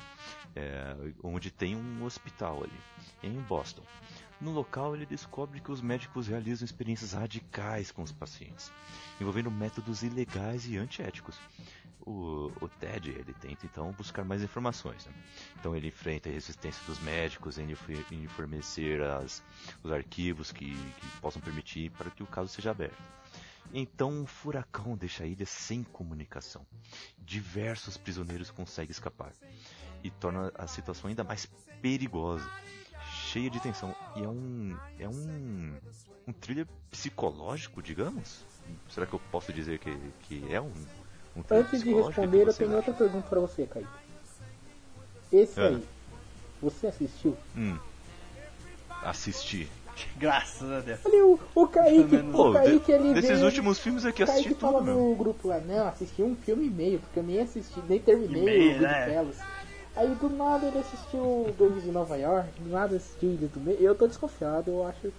é, 0.56 0.96
onde 1.24 1.52
tem 1.52 1.76
um 1.76 2.04
hospital 2.04 2.64
ali, 2.64 2.80
em 3.22 3.40
Boston. 3.42 3.84
No 4.42 4.52
local, 4.52 4.96
ele 4.96 5.06
descobre 5.06 5.60
que 5.60 5.72
os 5.72 5.82
médicos 5.82 6.28
realizam 6.28 6.66
experiências 6.66 7.14
radicais 7.14 7.92
com 7.92 8.02
os 8.04 8.12
pacientes, 8.12 8.72
envolvendo 9.20 9.50
métodos 9.52 10.04
ilegais 10.04 10.68
e 10.68 10.78
antiéticos. 10.78 11.40
O, 12.10 12.54
o 12.62 12.70
Ted 12.70 13.10
ele 13.10 13.34
tenta 13.34 13.66
então 13.66 13.92
buscar 13.92 14.24
mais 14.24 14.42
informações. 14.42 15.06
né? 15.06 15.12
Então 15.60 15.76
ele 15.76 15.90
enfrenta 15.90 16.30
a 16.30 16.32
resistência 16.32 16.82
dos 16.86 17.00
médicos 17.00 17.58
em, 17.58 17.70
inf- 17.70 18.12
em 18.12 18.26
fornecer 18.30 19.02
as, 19.02 19.44
os 19.84 19.92
arquivos 19.92 20.52
que, 20.54 20.74
que 20.74 21.08
possam 21.20 21.42
permitir 21.42 21.92
para 21.92 22.10
que 22.10 22.24
o 22.24 22.28
caso 22.28 22.48
seja 22.48 22.72
aberto. 22.72 22.98
Então 23.74 24.10
um 24.10 24.26
furacão 24.26 24.96
deixa 24.96 25.26
a 25.26 25.28
ilha 25.28 25.46
sem 25.46 25.84
comunicação. 25.84 26.66
Diversos 27.20 27.98
prisioneiros 27.98 28.50
conseguem 28.50 28.92
escapar 28.92 29.34
e 30.02 30.10
torna 30.10 30.50
a 30.58 30.66
situação 30.66 31.10
ainda 31.10 31.26
mais 31.26 31.46
perigosa. 31.82 32.50
cheia 33.32 33.50
de 33.50 33.60
tensão. 33.60 33.94
E 34.16 34.24
é 34.24 34.30
um. 34.30 34.78
É 34.98 35.10
um. 35.10 35.76
Um 36.26 36.34
thriller 36.34 36.68
psicológico, 36.90 37.82
digamos? 37.82 38.46
Será 38.90 39.06
que 39.06 39.14
eu 39.14 39.20
posso 39.32 39.52
dizer 39.54 39.80
que, 39.80 39.92
que 40.22 40.54
é 40.54 40.60
um. 40.62 40.74
Um 41.38 41.44
Antes 41.56 41.84
de 41.84 41.94
responder, 41.94 42.48
eu 42.48 42.54
tenho 42.54 42.70
acha? 42.70 42.78
outra 42.78 42.94
pergunta 42.94 43.28
pra 43.30 43.40
você, 43.40 43.66
Kaique. 43.66 43.88
Esse 45.32 45.60
É. 45.60 45.68
aí, 45.68 45.84
você 46.62 46.88
assistiu? 46.88 47.38
Hum. 47.56 47.78
Assistir. 49.04 49.70
Graças 50.18 50.72
a 50.72 50.80
Deus. 50.80 51.00
Olha 51.06 51.26
o, 51.26 51.40
o 51.56 51.68
Kaique, 51.68 52.04
menos. 52.16 52.34
o 52.34 52.38
Pô, 52.38 52.52
Kaique 52.54 52.86
de- 52.86 52.92
ele 52.92 53.14
desses 53.16 53.30
veio- 53.32 53.46
últimos 53.46 53.80
filmes 53.80 54.06
aqui 54.06 54.22
O 54.22 54.26
assisti 54.26 54.44
Kaique 54.50 54.60
fala 54.62 54.78
tudo, 54.80 54.86
meu. 54.86 54.96
no 54.96 55.16
grupo 55.16 55.48
lá, 55.48 55.60
não, 55.60 55.88
assisti 55.88 56.22
um 56.22 56.36
filme 56.36 56.68
e 56.68 56.70
meio, 56.70 57.00
porque 57.00 57.20
eu 57.20 57.24
nem 57.24 57.40
assisti, 57.42 57.80
nem 57.88 58.00
terminei 58.00 58.44
meio, 58.44 58.78
o 58.78 58.82
né? 58.82 59.26
Aí 59.96 60.14
do 60.14 60.30
nada 60.30 60.68
ele 60.68 60.78
assistiu 60.78 61.56
Gangues 61.58 61.82
de 61.84 61.90
Nova 61.92 62.16
York, 62.18 62.48
do 62.62 62.70
nada 62.70 62.96
assistiu 62.96 63.32
Ilha 63.34 63.48
do 63.48 63.60
Meio. 63.60 63.80
Eu 63.80 63.96
tô 63.96 64.06
desconfiado, 64.08 64.70
eu 64.70 64.86
acho, 64.86 65.12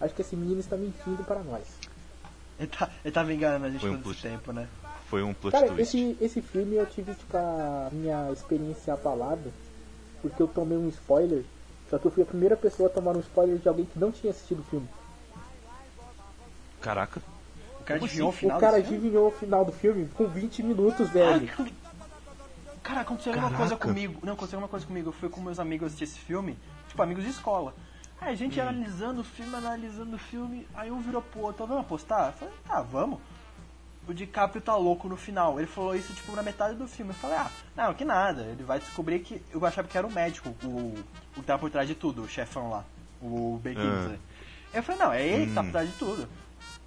acho 0.00 0.12
que 0.14 0.22
esse 0.22 0.34
menino 0.34 0.58
está 0.58 0.76
mentindo 0.76 1.22
para 1.22 1.40
nós. 1.44 1.62
Ele, 2.58 2.66
tá, 2.66 2.90
ele 3.04 3.12
tava 3.12 3.32
enganando 3.32 3.66
a 3.66 3.70
gente 3.70 3.80
Foi 3.80 3.90
um 3.90 3.98
todo 4.02 4.10
esse 4.12 4.22
tempo, 4.22 4.52
né? 4.52 4.66
Foi 5.14 5.22
um 5.22 5.32
plot 5.32 5.52
Cara, 5.52 5.68
twist. 5.68 5.96
esse, 5.96 6.16
esse 6.20 6.42
filme 6.42 6.74
eu 6.74 6.84
tive 6.86 7.14
tipo, 7.14 7.36
a 7.36 7.88
minha 7.92 8.32
experiência 8.32 8.94
abalada, 8.94 9.48
porque 10.20 10.42
eu 10.42 10.48
tomei 10.48 10.76
um 10.76 10.88
spoiler, 10.88 11.44
só 11.88 11.98
que 11.98 12.06
eu 12.06 12.10
fui 12.10 12.24
a 12.24 12.26
primeira 12.26 12.56
pessoa 12.56 12.88
a 12.88 12.92
tomar 12.92 13.16
um 13.16 13.20
spoiler 13.20 13.58
de 13.58 13.68
alguém 13.68 13.84
que 13.84 13.96
não 13.96 14.10
tinha 14.10 14.32
assistido 14.32 14.58
o 14.58 14.64
filme. 14.64 14.88
Caraca. 16.80 17.22
O 17.80 17.84
cara 17.84 18.00
Como 18.00 18.06
adivinhou 18.06 18.30
assim? 18.30 18.38
o 18.38 18.40
final 18.40 18.56
o 18.56 18.60
cara 18.60 18.76
adivinhou 18.78 19.28
o 19.28 19.30
final 19.30 19.64
do 19.64 19.70
filme 19.70 20.08
com 20.16 20.26
20 20.26 20.64
minutos, 20.64 21.08
velho. 21.10 21.48
Cara, 22.82 23.02
aconteceu 23.02 23.34
alguma 23.34 23.56
coisa 23.56 23.76
comigo. 23.76 24.18
Não, 24.20 24.32
aconteceu 24.32 24.56
alguma 24.56 24.68
coisa 24.68 24.84
comigo. 24.84 25.10
Eu 25.10 25.12
fui 25.12 25.28
com 25.28 25.40
meus 25.40 25.60
amigos 25.60 25.86
assistir 25.86 26.04
esse 26.04 26.18
filme, 26.18 26.58
tipo, 26.88 27.00
amigos 27.00 27.22
de 27.22 27.30
escola. 27.30 27.72
Aí 28.20 28.32
a 28.32 28.34
gente 28.34 28.60
analisando 28.60 29.20
o 29.20 29.24
filme, 29.24 29.54
analisando 29.54 30.16
o 30.16 30.18
filme, 30.18 30.66
aí 30.74 30.90
um 30.90 31.00
virou 31.00 31.22
pro 31.22 31.42
outro, 31.42 31.64
vamos 31.68 31.84
apostar? 31.84 32.30
Eu 32.30 32.32
falei, 32.32 32.54
tá, 32.66 32.82
vamos. 32.82 33.20
O 34.06 34.12
DiCaprio 34.12 34.60
tá 34.60 34.76
louco 34.76 35.08
no 35.08 35.16
final. 35.16 35.58
Ele 35.58 35.66
falou 35.66 35.94
isso, 35.96 36.12
tipo, 36.12 36.32
na 36.36 36.42
metade 36.42 36.74
do 36.74 36.86
filme. 36.86 37.12
Eu 37.12 37.16
falei, 37.16 37.36
ah, 37.38 37.50
não, 37.74 37.94
que 37.94 38.04
nada. 38.04 38.42
Ele 38.42 38.62
vai 38.62 38.78
descobrir 38.78 39.20
que. 39.20 39.40
Eu 39.50 39.64
achava 39.64 39.88
que 39.88 39.96
era 39.96 40.06
o 40.06 40.12
médico, 40.12 40.54
o, 40.62 40.66
o 41.36 41.40
que 41.40 41.42
tava 41.42 41.58
por 41.60 41.70
trás 41.70 41.88
de 41.88 41.94
tudo, 41.94 42.22
o 42.22 42.28
chefão 42.28 42.68
lá. 42.70 42.84
O 43.22 43.58
Ben 43.62 43.74
Ah. 43.76 43.80
Kingsley. 43.80 44.18
Eu 44.74 44.82
falei, 44.82 45.00
não, 45.00 45.12
é 45.12 45.26
ele 45.26 45.46
que 45.46 45.54
tá 45.54 45.62
por 45.62 45.72
trás 45.72 45.88
de 45.90 45.94
tudo. 45.96 46.28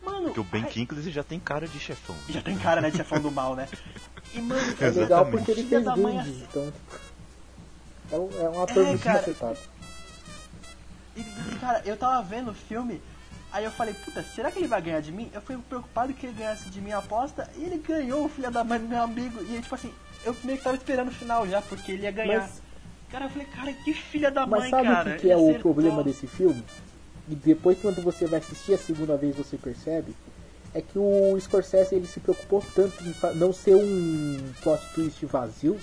Mano. 0.03 0.25
Porque 0.25 0.39
o 0.39 0.43
Ben 0.43 0.63
aí- 0.63 0.69
Kingsley 0.69 1.11
já 1.11 1.23
tem 1.23 1.39
cara 1.39 1.67
de 1.67 1.79
chefão. 1.79 2.15
Já 2.29 2.41
tem 2.41 2.57
cara, 2.57 2.81
né, 2.81 2.91
de 2.91 2.97
chefão 2.97 3.19
do 3.19 3.31
mal, 3.31 3.55
né? 3.55 3.67
E, 4.33 4.39
mano, 4.41 4.61
É 4.61 4.89
legal 4.89 5.03
Exatamente. 5.25 5.31
porque 5.37 5.51
ele 5.51 5.63
fez 5.67 5.83
da 5.85 5.95
mãe 5.95 6.17
Gangues, 6.17 6.41
então 6.43 6.73
é 8.11 8.15
um, 8.15 8.29
é 8.45 8.49
um 8.49 8.63
ator 8.63 8.83
É, 8.83 8.87
muito 8.89 9.03
cara. 9.03 9.57
e, 11.15 11.23
cara, 11.59 11.81
eu 11.85 11.97
tava 11.97 12.21
vendo 12.23 12.51
o 12.51 12.53
filme, 12.53 13.01
aí 13.57 13.63
eu 13.65 13.71
falei, 13.71 13.93
puta, 14.05 14.23
será 14.23 14.51
que 14.51 14.59
ele 14.59 14.67
vai 14.67 14.81
ganhar 14.81 15.01
de 15.01 15.11
mim? 15.11 15.29
Eu 15.33 15.41
fui 15.41 15.57
preocupado 15.57 16.13
que 16.13 16.25
ele 16.27 16.35
ganhasse 16.37 16.69
de 16.69 16.79
mim 16.79 16.91
a 16.91 16.99
aposta, 16.99 17.49
e 17.55 17.63
ele 17.63 17.77
ganhou, 17.79 18.25
o 18.25 18.29
filho 18.29 18.51
da 18.51 18.63
mãe 18.63 18.79
do 18.79 18.87
meu 18.87 19.01
amigo. 19.01 19.41
E 19.43 19.59
tipo 19.61 19.73
assim, 19.73 19.91
eu 20.23 20.35
meio 20.43 20.57
que 20.57 20.63
tava 20.63 20.77
esperando 20.77 21.07
o 21.09 21.11
final 21.11 21.47
já, 21.47 21.61
porque 21.61 21.91
ele 21.91 22.03
ia 22.03 22.11
ganhar. 22.11 22.41
Mas- 22.41 22.61
Cara, 23.09 23.25
eu 23.25 23.29
falei, 23.29 23.47
cara, 23.47 23.71
que 23.73 23.93
filha 23.93 24.29
da 24.29 24.45
Mas 24.45 24.59
mãe, 24.63 24.69
sabe 24.69 24.83
cara. 24.87 25.09
o 25.09 25.13
que, 25.13 25.19
que 25.21 25.25
ele 25.27 25.33
é 25.33 25.37
o 25.37 25.39
acertou. 25.49 25.61
problema 25.73 26.03
desse 26.03 26.27
filme? 26.27 26.61
E 27.29 27.35
depois 27.35 27.77
quando 27.81 28.01
você 28.01 28.25
vai 28.25 28.39
assistir 28.39 28.73
a 28.73 28.77
segunda 28.77 29.15
vez 29.15 29.33
você 29.35 29.57
percebe, 29.57 30.13
é 30.73 30.81
que 30.81 30.99
o 30.99 31.37
Scorsese 31.39 31.95
ele 31.95 32.05
se 32.05 32.19
preocupou 32.19 32.61
tanto 32.75 32.93
em 33.05 33.15
não 33.37 33.53
ser 33.53 33.75
um 33.75 34.37
plot 34.61 34.81
twist 34.93 35.25
vazio, 35.25 35.79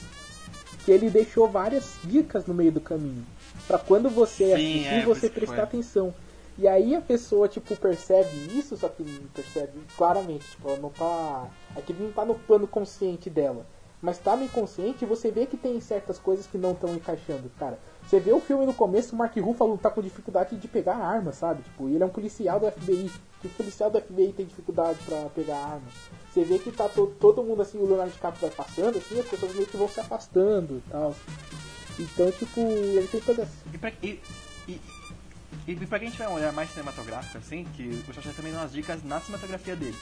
que 0.85 0.93
ele 0.93 1.09
deixou 1.09 1.49
várias 1.49 1.95
dicas 2.05 2.45
no 2.45 2.53
meio 2.53 2.71
do 2.71 2.81
caminho. 2.81 3.25
Pra 3.67 3.79
quando 3.79 4.11
você 4.11 4.45
Sim, 4.45 4.53
assistir, 4.53 4.87
é, 4.87 5.05
você 5.07 5.29
que 5.31 5.35
prestar 5.35 5.55
foi. 5.55 5.65
atenção. 5.65 6.15
E 6.57 6.69
aí 6.69 6.95
a 6.95 7.01
pessoa, 7.01 7.49
tipo, 7.49 7.75
percebe 7.77 8.31
isso, 8.57 8.77
só 8.77 8.89
que 8.89 9.03
não 9.03 9.27
percebe 9.35 9.73
claramente, 9.97 10.49
tipo, 10.51 10.69
ela 10.69 10.79
não 10.79 10.91
tá. 10.91 11.49
Aquilo 11.77 12.05
não 12.05 12.13
tá 12.13 12.25
no 12.25 12.35
plano 12.37 12.67
consciente 12.67 13.29
dela. 13.29 13.67
Mas 14.01 14.19
tá 14.19 14.37
no 14.37 14.45
inconsciente 14.45 15.03
e 15.03 15.09
você 15.09 15.31
vê 15.31 15.47
que 15.47 15.57
tem 15.57 15.81
certas 15.81 16.19
coisas 16.19 16.47
que 16.47 16.59
não 16.59 16.73
estão 16.73 16.95
encaixando, 16.95 17.51
cara. 17.59 17.79
Você 18.07 18.21
vê 18.21 18.33
o 18.33 18.41
filme 18.41 18.67
no 18.67 18.75
começo, 18.75 19.15
o 19.15 19.19
Mark 19.19 19.35
Ruffalo 19.39 19.79
tá 19.79 19.89
com 19.91 20.03
dificuldade 20.03 20.57
de 20.57 20.69
pegar 20.69 20.95
a 20.97 21.07
arma, 21.07 21.33
sabe? 21.33 21.63
Tipo, 21.63 21.89
ele 21.89 22.03
é 22.03 22.07
um 22.07 22.11
policial 22.11 22.61
do 22.61 22.71
FBI. 22.71 23.11
Que 23.41 23.49
policial 23.49 23.91
do 23.91 23.99
FBI 23.99 24.33
tem 24.37 24.45
dificuldade 24.45 24.99
pra 25.07 25.23
pegar 25.35 25.57
a 25.57 25.65
arma? 25.65 25.89
Você 26.31 26.45
vê 26.45 26.59
que 26.59 26.71
tá 26.71 26.87
to- 26.89 27.15
todo 27.19 27.43
mundo 27.43 27.63
assim, 27.63 27.79
o 27.79 27.87
Leonardo 27.87 28.13
DiCaprio 28.13 28.43
vai 28.49 28.51
passando, 28.51 28.99
assim, 28.99 29.19
as 29.19 29.27
pessoas 29.27 29.55
meio 29.55 29.67
que 29.67 29.77
vão 29.77 29.89
se 29.89 30.01
afastando 30.01 30.83
e 30.87 30.91
tal. 30.91 31.15
Então, 31.99 32.31
tipo, 32.33 32.61
ele 32.61 33.09
tem 33.09 33.21
todas 33.23 33.49
E 33.73 33.79
pra, 33.79 33.91
e, 34.03 34.21
e, 34.69 34.81
e 35.67 35.87
pra 35.87 35.99
quem 35.99 36.11
tiver 36.11 36.29
um 36.29 36.35
olhar 36.35 36.53
mais 36.53 36.71
cinematográfico, 36.71 37.39
assim, 37.39 37.65
que 37.65 37.89
o 37.89 38.03
Scorsese 38.03 38.35
também 38.35 38.53
dá 38.53 38.61
umas 38.61 38.73
dicas 38.73 39.03
na 39.03 39.21
cinematografia 39.21 39.75
dele. 39.75 39.97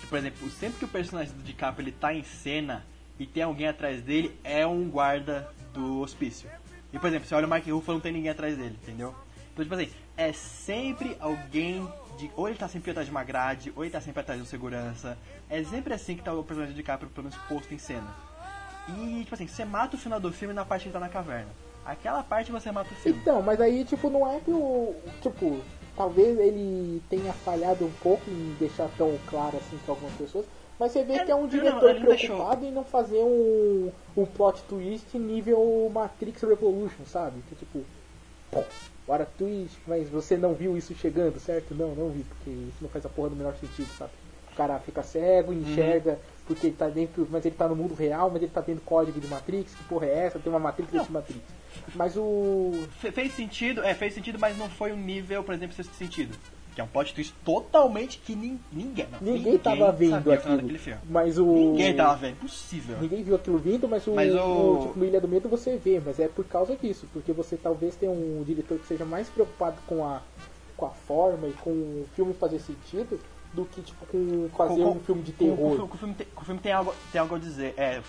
Que, 0.00 0.06
por 0.06 0.18
exemplo, 0.18 0.50
sempre 0.50 0.78
que 0.78 0.84
o 0.84 0.88
personagem 0.88 1.32
do 1.32 1.42
DiCaprio 1.42 1.84
ele 1.84 1.92
tá 1.92 2.12
em 2.12 2.24
cena 2.24 2.84
e 3.18 3.26
tem 3.26 3.42
alguém 3.42 3.68
atrás 3.68 4.02
dele, 4.02 4.36
é 4.42 4.66
um 4.66 4.88
guarda 4.88 5.48
do 5.72 6.00
hospício. 6.00 6.50
E, 6.92 6.98
por 6.98 7.08
exemplo, 7.08 7.28
você 7.28 7.34
olha 7.34 7.46
o 7.46 7.48
Mark 7.48 7.64
Ruffalo, 7.66 7.98
não 7.98 8.02
tem 8.02 8.12
ninguém 8.12 8.30
atrás 8.30 8.56
dele, 8.56 8.76
entendeu? 8.82 9.14
Então, 9.52 9.64
tipo 9.64 9.74
assim, 9.74 9.90
é 10.16 10.32
sempre 10.32 11.16
alguém 11.20 11.88
de... 12.18 12.30
Ou 12.34 12.48
ele 12.48 12.58
tá 12.58 12.66
sempre 12.66 12.90
atrás 12.90 13.06
de 13.06 13.12
uma 13.12 13.22
grade, 13.22 13.72
ou 13.76 13.84
ele 13.84 13.92
tá 13.92 14.00
sempre 14.00 14.20
atrás 14.20 14.40
de 14.40 14.44
um 14.44 14.48
segurança. 14.48 15.16
É 15.48 15.62
sempre 15.62 15.94
assim 15.94 16.16
que 16.16 16.22
tá 16.22 16.32
o 16.32 16.42
personagem 16.42 16.74
do 16.74 16.76
DiCaprio, 16.76 17.10
pelo 17.10 17.28
menos, 17.28 17.38
posto 17.46 17.72
em 17.72 17.78
cena. 17.78 18.12
E, 18.88 19.20
tipo 19.22 19.34
assim, 19.34 19.46
você 19.46 19.64
mata 19.64 19.96
o 19.96 19.98
final 19.98 20.18
do 20.18 20.32
filme 20.32 20.52
na 20.52 20.64
parte 20.64 20.82
que 20.82 20.88
ele 20.88 20.92
tá 20.92 21.00
na 21.00 21.08
caverna. 21.08 21.50
Aquela 21.84 22.22
parte 22.22 22.50
você 22.50 22.72
mata 22.72 22.92
o 22.92 22.96
filme. 22.96 23.18
Então, 23.20 23.42
mas 23.42 23.60
aí, 23.60 23.84
tipo, 23.84 24.08
não 24.08 24.26
é 24.30 24.40
que 24.40 24.50
o. 24.50 24.94
Tipo, 25.20 25.60
talvez 25.96 26.38
ele 26.38 27.02
tenha 27.10 27.32
falhado 27.32 27.84
um 27.84 27.92
pouco 28.02 28.22
em 28.30 28.56
deixar 28.58 28.88
tão 28.96 29.18
claro 29.28 29.56
assim 29.56 29.76
pra 29.84 29.92
algumas 29.92 30.14
pessoas. 30.14 30.46
Mas 30.78 30.92
você 30.92 31.04
vê 31.04 31.14
É, 31.14 31.18
que 31.24 31.30
é 31.30 31.34
um 31.34 31.46
diretor 31.46 31.94
não 31.94 32.00
deixou. 32.06 32.36
preocupado 32.36 32.64
em 32.64 32.72
não 32.72 32.84
fazer 32.84 33.22
um, 33.22 33.92
um 34.16 34.24
plot 34.26 34.62
twist 34.64 35.16
nível 35.18 35.88
Matrix 35.92 36.42
Revolution, 36.42 37.04
sabe? 37.06 37.40
Que 37.48 37.54
tipo, 37.54 37.84
pô, 38.50 38.62
hora 39.06 39.24
twist, 39.38 39.78
mas 39.86 40.08
você 40.08 40.36
não 40.36 40.52
viu 40.54 40.76
isso 40.76 40.92
chegando, 40.94 41.38
certo? 41.38 41.74
Não, 41.74 41.94
não 41.94 42.08
vi, 42.08 42.24
porque 42.24 42.50
isso 42.50 42.78
não 42.80 42.88
faz 42.88 43.06
a 43.06 43.08
porra 43.08 43.28
do 43.30 43.36
menor 43.36 43.54
sentido, 43.56 43.88
sabe? 43.96 44.10
O 44.52 44.56
cara 44.56 44.78
fica 44.80 45.02
cego, 45.02 45.52
Uhum. 45.52 45.60
enxerga, 45.60 46.18
porque 46.46 46.66
ele 46.68 46.76
tá 46.76 46.88
dentro, 46.88 47.26
mas 47.30 47.44
ele 47.44 47.54
tá 47.54 47.68
no 47.68 47.76
mundo 47.76 47.94
real, 47.94 48.30
mas 48.30 48.42
ele 48.42 48.50
tá 48.50 48.60
vendo 48.60 48.80
código 48.80 49.20
de 49.20 49.28
Matrix, 49.28 49.74
que 49.74 49.84
porra 49.84 50.06
é 50.06 50.26
essa? 50.26 50.38
Tem 50.40 50.50
uma 50.52 50.58
Matrix 50.58 50.90
dentro 50.90 51.06
de 51.06 51.12
Matrix. 51.12 51.42
Mas 51.94 52.16
o. 52.16 52.72
Fe- 53.00 53.12
Fez 53.12 53.32
sentido, 53.34 53.82
é, 53.84 53.94
fez 53.94 54.14
sentido, 54.14 54.38
mas 54.38 54.56
não 54.58 54.68
foi 54.68 54.92
um 54.92 54.96
nível, 54.96 55.42
por 55.44 55.54
exemplo, 55.54 55.74
sexto 55.74 55.94
sentido. 55.94 56.36
Que 56.74 56.80
é 56.80 56.84
um 56.84 56.88
plot 56.88 57.14
twist 57.14 57.32
totalmente 57.44 58.18
que 58.18 58.34
nin- 58.34 58.58
ninguém, 58.72 59.06
não, 59.08 59.20
Ninguém 59.20 59.56
tava 59.58 59.92
vendo 59.92 60.32
aquilo. 60.32 60.68
Mas 61.08 61.38
o. 61.38 61.44
Ninguém 61.46 61.94
tava 61.94 62.16
vendo, 62.16 62.32
impossível. 62.32 62.98
Ninguém 63.00 63.22
viu 63.22 63.36
aquilo 63.36 63.58
vindo, 63.58 63.88
mas 63.88 64.04
o, 64.08 64.14
Mas 64.14 64.34
o- 64.34 64.38
o, 64.38 64.86
tipo, 64.88 64.98
no 64.98 65.04
Ilha 65.04 65.20
do 65.20 65.28
Medo 65.28 65.48
você 65.48 65.76
vê, 65.76 66.00
mas 66.04 66.18
é 66.18 66.26
por 66.26 66.44
causa 66.44 66.74
disso, 66.76 67.06
porque 67.12 67.32
você 67.32 67.56
talvez 67.56 67.94
tenha 67.94 68.10
um 68.10 68.42
diretor 68.44 68.76
que 68.78 68.86
seja 68.88 69.04
mais 69.04 69.28
preocupado 69.28 69.76
com 69.86 70.04
a, 70.04 70.20
com 70.76 70.86
a 70.86 70.90
forma 70.90 71.46
e 71.46 71.52
com 71.52 71.70
o 71.70 72.06
filme 72.16 72.34
fazer 72.34 72.58
sentido 72.58 73.20
do 73.52 73.64
que 73.66 73.80
tipo 73.80 74.04
com 74.06 74.48
fazer 74.56 74.82
Com- 74.82 74.90
um 74.90 75.00
filme 75.00 75.22
de 75.22 75.32
com- 75.32 75.46
com- 75.50 75.56
terror. 75.56 75.76
com- 75.76 75.86
com 75.88 75.94
o 75.94 75.98
filme 75.98 76.14
tem, 76.14 76.26
com 76.34 76.42
o 76.42 76.44
filme 76.44 76.60
tem 76.60 76.72
algo, 76.72 76.92
tem 77.12 77.20
algo 77.20 77.36
a 77.36 77.38
dizer. 77.38 77.72
É, 77.76 78.02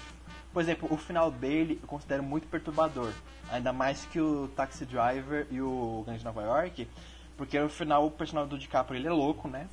por 0.56 0.62
exemplo, 0.62 0.88
o 0.90 0.96
final 0.96 1.30
dele 1.30 1.78
eu 1.82 1.86
considero 1.88 2.24
muito 2.24 2.48
perturbador. 2.48 3.12
Ainda 3.52 3.74
mais 3.74 4.06
que 4.06 4.22
o 4.22 4.48
Taxi 4.56 4.86
Driver 4.86 5.46
e 5.52 5.60
o 5.62 6.02
Gangue 6.08 6.20
de 6.20 6.24
Nova 6.24 6.42
York. 6.44 6.88
Porque 7.36 7.60
no 7.60 7.68
final 7.68 8.06
o 8.06 8.10
personagem 8.12 8.50
do 8.50 8.58
DiCaprio 8.58 8.98
ele 8.98 9.06
é 9.06 9.12
louco, 9.12 9.50
né? 9.50 9.68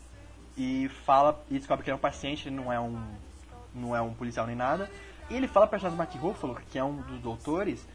E 0.57 0.91
fala 1.07 1.41
e 1.49 1.57
descobre 1.57 1.85
que 1.85 1.91
ele 1.91 1.95
é 1.95 1.97
um 1.97 2.01
paciente, 2.01 2.49
ele 2.49 2.57
não 2.57 2.73
é 2.73 2.81
um 2.81 3.01
não 3.73 3.95
é 3.95 4.03
um 4.03 4.13
policial 4.13 4.45
nem 4.45 4.57
nada. 4.57 4.91
E 5.31 5.37
ele 5.37 5.47
fala 5.47 5.69
para 5.69 5.89
do 5.89 5.95
Mark 5.95 6.13
Ruffalo, 6.17 6.61
que 6.69 6.77
é 6.77 6.83
um 6.83 6.97
dos 6.97 7.21
doutores, 7.21 7.87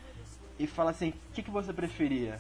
e 0.58 0.66
fala 0.66 0.92
assim: 0.92 1.10
"O 1.10 1.34
que, 1.34 1.44
que 1.44 1.52
você 1.52 1.74
preferia? 1.74 2.40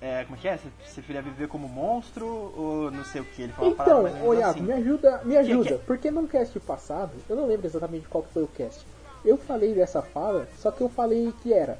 É, 0.00 0.24
como 0.24 0.36
é 0.38 0.40
que 0.40 0.48
é? 0.48 0.56
Você 0.56 0.70
preferia 0.94 1.20
viver 1.20 1.48
como 1.48 1.68
monstro 1.68 2.26
ou 2.26 2.90
não 2.90 3.04
sei 3.04 3.20
o 3.20 3.26
que?" 3.26 3.42
Ele 3.42 3.52
fala 3.52 3.74
parada 3.74 4.08
Então, 4.08 4.10
ou 4.24 4.32
menos 4.32 4.38
Iago, 4.38 4.50
assim. 4.52 4.62
me 4.62 4.72
ajuda, 4.72 5.20
me 5.22 5.36
ajuda, 5.36 5.76
que- 5.76 5.84
porque 5.84 6.10
num 6.10 6.26
cast 6.26 6.58
passado, 6.60 7.12
eu 7.28 7.36
não 7.36 7.46
lembro 7.46 7.66
exatamente 7.66 8.08
qual 8.08 8.24
que 8.24 8.32
foi 8.32 8.42
o 8.42 8.48
cast. 8.48 8.86
Eu 9.24 9.36
falei 9.36 9.74
dessa 9.74 10.02
fala, 10.02 10.48
só 10.58 10.70
que 10.70 10.80
eu 10.80 10.88
falei 10.88 11.32
que 11.42 11.52
era 11.52 11.78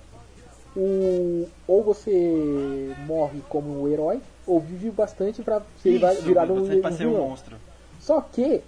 o 0.76 1.48
ou 1.66 1.82
você 1.82 2.94
morre 3.06 3.42
como 3.48 3.82
um 3.82 3.88
herói 3.88 4.20
ou 4.46 4.58
vive 4.60 4.90
bastante 4.90 5.42
pra 5.42 5.60
Isso, 5.84 6.22
virar 6.22 6.50
um, 6.50 6.64
você 6.64 6.80
um 6.80 6.92
ser 6.92 7.06
um 7.06 7.18
monstro. 7.18 7.56
Só 8.00 8.20
que 8.20 8.62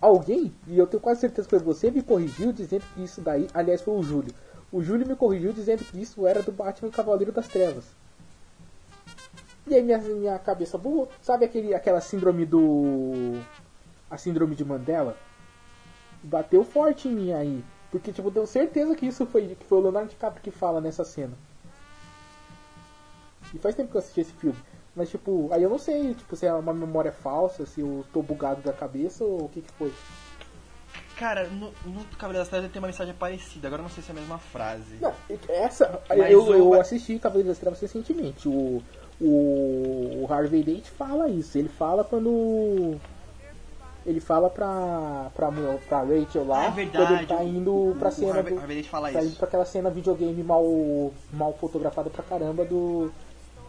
alguém, 0.00 0.52
e 0.66 0.78
eu 0.78 0.86
tenho 0.86 1.00
quase 1.00 1.20
certeza 1.20 1.48
que 1.48 1.56
foi 1.56 1.64
você, 1.64 1.90
me 1.90 2.02
corrigiu 2.02 2.52
dizendo 2.52 2.84
que 2.94 3.02
isso 3.02 3.20
daí, 3.20 3.46
aliás 3.54 3.80
foi 3.82 3.94
o 3.94 4.02
Júlio. 4.02 4.34
O 4.72 4.82
Júlio 4.82 5.06
me 5.06 5.14
corrigiu 5.14 5.52
dizendo 5.52 5.84
que 5.84 6.00
isso 6.00 6.26
era 6.26 6.42
do 6.42 6.52
Batman 6.52 6.90
Cavaleiro 6.90 7.32
das 7.32 7.48
Trevas. 7.48 7.84
E 9.66 9.74
aí 9.74 9.82
minha, 9.82 9.98
minha 9.98 10.38
cabeça 10.38 10.78
voou. 10.78 11.08
Sabe 11.20 11.44
aquele, 11.44 11.74
aquela 11.74 12.00
síndrome 12.00 12.46
do. 12.46 13.40
A 14.10 14.16
síndrome 14.16 14.54
de 14.54 14.64
Mandela? 14.64 15.16
Bateu 16.22 16.62
forte 16.64 17.08
em 17.08 17.12
mim 17.12 17.32
aí. 17.32 17.64
Porque 17.98 18.12
tipo, 18.12 18.28
eu 18.28 18.32
tenho 18.32 18.46
certeza 18.46 18.94
que 18.94 19.06
isso 19.06 19.26
foi, 19.26 19.54
que 19.54 19.64
foi 19.66 19.78
o 19.78 19.80
Leonardo 19.82 20.10
DiCaprio 20.10 20.42
que 20.42 20.50
fala 20.50 20.80
nessa 20.80 21.04
cena. 21.04 21.32
E 23.54 23.58
faz 23.58 23.74
tempo 23.74 23.90
que 23.90 23.96
eu 23.96 24.00
assisti 24.00 24.20
esse 24.20 24.32
filme. 24.32 24.58
Mas, 24.94 25.10
tipo, 25.10 25.48
aí 25.52 25.62
eu 25.62 25.68
não 25.70 25.78
sei, 25.78 26.14
tipo, 26.14 26.34
se 26.36 26.46
é 26.46 26.52
uma 26.54 26.72
memória 26.72 27.12
falsa, 27.12 27.66
se 27.66 27.80
eu 27.80 28.04
tô 28.12 28.22
bugado 28.22 28.62
da 28.62 28.72
cabeça 28.72 29.24
ou 29.24 29.44
o 29.44 29.48
que 29.48 29.60
que 29.60 29.70
foi. 29.72 29.92
Cara, 31.16 31.46
no, 31.48 31.70
no 31.84 32.04
Cavaleiro 32.18 32.40
das 32.42 32.48
Trevas 32.48 32.70
tem 32.70 32.80
uma 32.80 32.88
mensagem 32.88 33.14
parecida, 33.14 33.68
agora 33.68 33.80
eu 33.80 33.84
não 33.84 33.90
sei 33.90 34.02
se 34.02 34.10
é 34.10 34.12
a 34.12 34.18
mesma 34.18 34.38
frase. 34.38 34.96
Não, 35.00 35.12
essa. 35.48 36.02
Mas 36.08 36.30
eu, 36.30 36.42
o- 36.44 36.74
eu 36.74 36.80
assisti 36.80 37.18
Cavaleiro 37.18 37.48
das 37.48 37.58
Trevas 37.58 37.80
recentemente. 37.80 38.48
O, 38.48 38.82
o, 39.20 40.24
o 40.24 40.26
Harvey 40.32 40.62
Dent 40.62 40.86
fala 40.86 41.28
isso. 41.28 41.56
Ele 41.56 41.68
fala 41.68 42.04
quando. 42.04 42.98
Ele 44.06 44.20
fala 44.20 44.48
pra, 44.48 45.32
pra, 45.34 45.50
pra 45.88 46.00
Rachel 46.02 46.46
lá, 46.46 46.60
Ah, 46.60 46.64
é 46.66 46.70
verdade. 46.70 47.06
quando 47.06 47.18
ele 47.18 47.26
tá 47.26 47.42
indo 47.42 47.96
pra 47.98 48.08
o, 48.08 48.12
cena 48.12 48.28
o 48.28 48.36
Harvey, 48.38 48.54
do. 48.54 48.60
Harvey 48.60 48.82
fala 48.84 49.10
Tá 49.12 49.18
indo 49.20 49.26
isso. 49.28 49.36
pra 49.36 49.48
aquela 49.48 49.64
cena 49.64 49.90
videogame 49.90 50.42
mal, 50.44 51.12
mal 51.32 51.52
fotografada 51.54 52.08
pra 52.08 52.22
caramba 52.22 52.64
do. 52.64 53.10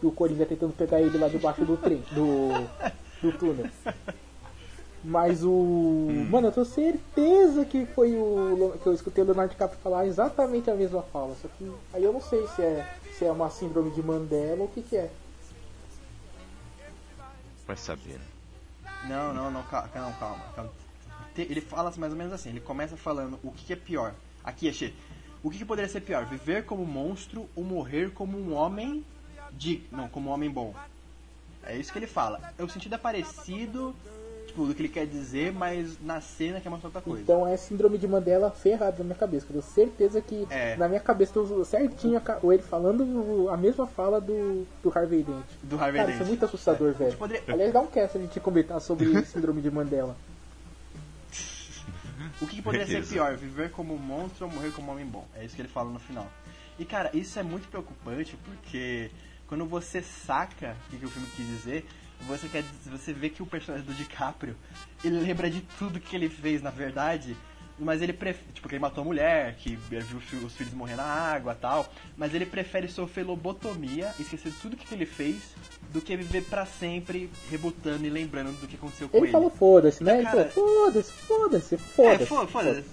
Do 0.00 0.12
Coringa 0.12 0.46
tentando 0.46 0.72
pegar 0.74 1.00
ele 1.00 1.18
lá 1.18 1.26
debaixo 1.26 1.64
do 1.64 1.76
trem, 1.76 2.04
do. 2.12 2.50
do 3.20 3.36
túnel. 3.36 3.66
Mas 5.02 5.42
o. 5.42 6.06
Mano, 6.30 6.48
eu 6.48 6.52
tenho 6.52 6.66
certeza 6.66 7.64
que 7.64 7.84
foi 7.86 8.14
o. 8.14 8.74
que 8.80 8.86
eu 8.86 8.94
escutei 8.94 9.24
o 9.24 9.26
Leonardo 9.26 9.50
DiCaprio 9.50 9.80
falar 9.82 10.06
exatamente 10.06 10.70
a 10.70 10.74
mesma 10.74 11.02
fala. 11.02 11.34
Só 11.42 11.48
que 11.58 11.68
aí 11.92 12.04
eu 12.04 12.12
não 12.12 12.20
sei 12.20 12.46
se 12.48 12.62
é, 12.62 12.88
se 13.12 13.24
é 13.24 13.32
uma 13.32 13.50
síndrome 13.50 13.90
de 13.90 14.00
Mandela 14.04 14.60
ou 14.60 14.66
o 14.66 14.68
que, 14.68 14.82
que 14.82 14.96
é. 14.96 15.10
Vai 17.66 17.76
saber. 17.76 18.20
Não, 19.06 19.32
não, 19.32 19.50
não, 19.50 19.62
calma, 19.64 19.88
não, 19.94 20.12
calma. 20.14 20.44
calma. 20.54 20.70
Ele 21.36 21.60
fala 21.60 21.92
mais 21.96 22.12
ou 22.12 22.18
menos 22.18 22.32
assim, 22.32 22.50
ele 22.50 22.60
começa 22.60 22.96
falando 22.96 23.38
o 23.44 23.52
que, 23.52 23.72
é 23.72 23.76
pior. 23.76 24.14
Aqui, 24.42 24.68
achei. 24.68 24.94
O 25.42 25.50
que, 25.50 25.64
poderia 25.64 25.88
ser 25.88 26.00
pior? 26.00 26.24
Viver 26.26 26.64
como 26.64 26.84
monstro 26.84 27.48
ou 27.54 27.62
morrer 27.62 28.10
como 28.12 28.36
um 28.36 28.52
homem 28.52 29.04
de. 29.52 29.82
Não, 29.92 30.08
como 30.08 30.30
um 30.30 30.32
homem 30.32 30.50
bom. 30.50 30.74
É 31.62 31.76
isso 31.76 31.92
que 31.92 31.98
ele 31.98 32.06
fala. 32.06 32.52
O 32.58 32.68
sentido 32.68 32.94
é 32.94 32.98
parecido, 32.98 33.94
tipo, 34.58 34.66
do 34.66 34.74
que 34.74 34.82
ele 34.82 34.88
quer 34.88 35.06
dizer, 35.06 35.52
mas 35.52 35.96
na 36.02 36.20
cena 36.20 36.60
que 36.60 36.66
é 36.66 36.70
uma 36.70 36.80
outra 36.82 37.00
coisa. 37.00 37.22
Então 37.22 37.46
é 37.46 37.56
síndrome 37.56 37.96
de 37.96 38.08
Mandela 38.08 38.50
ferrado 38.50 38.98
na 38.98 39.04
minha 39.04 39.14
cabeça. 39.16 39.46
Eu 39.46 39.50
tenho 39.60 39.62
certeza 39.62 40.20
que 40.20 40.46
É. 40.50 40.76
na 40.76 40.88
minha 40.88 41.00
cabeça 41.00 41.38
eu 41.38 41.64
certinho 41.64 42.16
a 42.18 42.20
ca- 42.20 42.40
ele 42.42 42.62
falando 42.62 43.48
a 43.50 43.56
mesma 43.56 43.86
fala 43.86 44.20
do, 44.20 44.66
do 44.82 44.92
Harvey 44.96 45.22
Dent. 45.22 45.44
do 45.62 45.76
Harvey 45.76 46.00
Cara, 46.00 46.06
Dent. 46.06 46.14
isso 46.14 46.22
é 46.24 46.26
muito 46.26 46.44
assustador, 46.44 46.88
A 46.90 46.92
velho. 46.98 47.16
poderia- 47.16 47.42
Aliás, 47.54 47.72
dá 47.72 47.80
um 47.80 47.86
cast 47.86 48.18
a 48.18 48.20
gente 48.20 48.40
comentar 48.40 48.80
sobre 48.80 49.06
síndrome 49.26 49.60
de 49.62 49.70
Mandela. 49.70 50.16
O 52.40 52.46
que, 52.46 52.56
que 52.56 52.62
poderia 52.62 52.86
ser 52.86 53.06
pior? 53.06 53.36
Viver 53.36 53.70
como 53.70 53.94
um 53.94 53.98
monstro 53.98 54.46
ou 54.46 54.52
morrer 54.52 54.70
como 54.72 54.88
um 54.88 54.92
homem 54.92 55.06
bom? 55.06 55.26
É 55.36 55.44
isso 55.44 55.54
que 55.54 55.62
ele 55.62 55.68
fala 55.68 55.90
no 55.90 55.98
final. 55.98 56.26
E 56.78 56.84
cara, 56.84 57.10
isso 57.14 57.38
é 57.38 57.42
muito 57.42 57.68
preocupante 57.68 58.36
porque 58.44 59.10
quando 59.46 59.64
você 59.64 60.02
saca 60.02 60.76
o 60.86 60.90
que, 60.90 60.96
que 60.98 61.06
o 61.06 61.08
filme 61.08 61.26
quis 61.34 61.46
dizer, 61.46 61.86
você 62.26 62.48
quer 62.48 62.64
você 62.86 63.12
vê 63.12 63.28
que 63.30 63.42
o 63.42 63.46
personagem 63.46 63.86
do 63.86 63.94
DiCaprio, 63.94 64.56
ele 65.04 65.18
lembra 65.20 65.48
de 65.50 65.60
tudo 65.78 66.00
que 66.00 66.14
ele 66.16 66.28
fez 66.28 66.60
na 66.62 66.70
verdade, 66.70 67.36
mas 67.78 68.02
ele 68.02 68.12
prefere, 68.12 68.52
tipo, 68.52 68.68
que 68.68 68.74
ele 68.74 68.80
matou 68.82 69.02
a 69.02 69.04
mulher, 69.04 69.54
que 69.56 69.76
viu 69.76 70.00
os 70.00 70.24
fi- 70.24 70.36
os 70.36 70.52
filhos 70.56 70.74
morrer 70.74 70.96
na 70.96 71.04
água 71.04 71.54
tal, 71.54 71.92
mas 72.16 72.34
ele 72.34 72.44
prefere 72.44 72.88
sofrer 72.88 73.24
lobotomia, 73.24 74.12
esquecer 74.18 74.52
tudo 74.60 74.76
que 74.76 74.92
ele 74.92 75.06
fez, 75.06 75.36
do 75.92 76.00
que 76.00 76.16
viver 76.16 76.42
pra 76.44 76.66
sempre 76.66 77.30
rebutando 77.48 78.04
e 78.04 78.10
lembrando 78.10 78.52
do 78.60 78.66
que 78.66 78.74
aconteceu 78.74 79.08
com 79.08 79.16
Ele 79.18 79.26
ele. 79.26 79.32
falou 79.32 79.48
foda-se, 79.50 80.02
né? 80.02 80.16
Ele 80.16 80.24
Cara- 80.24 80.50
falou 80.50 80.74
foda-se, 80.86 81.12
foda-se, 81.12 81.74
É, 81.76 81.78
foda-se. 81.78 82.26
fo- 82.26 82.46
foda-se. 82.48 82.84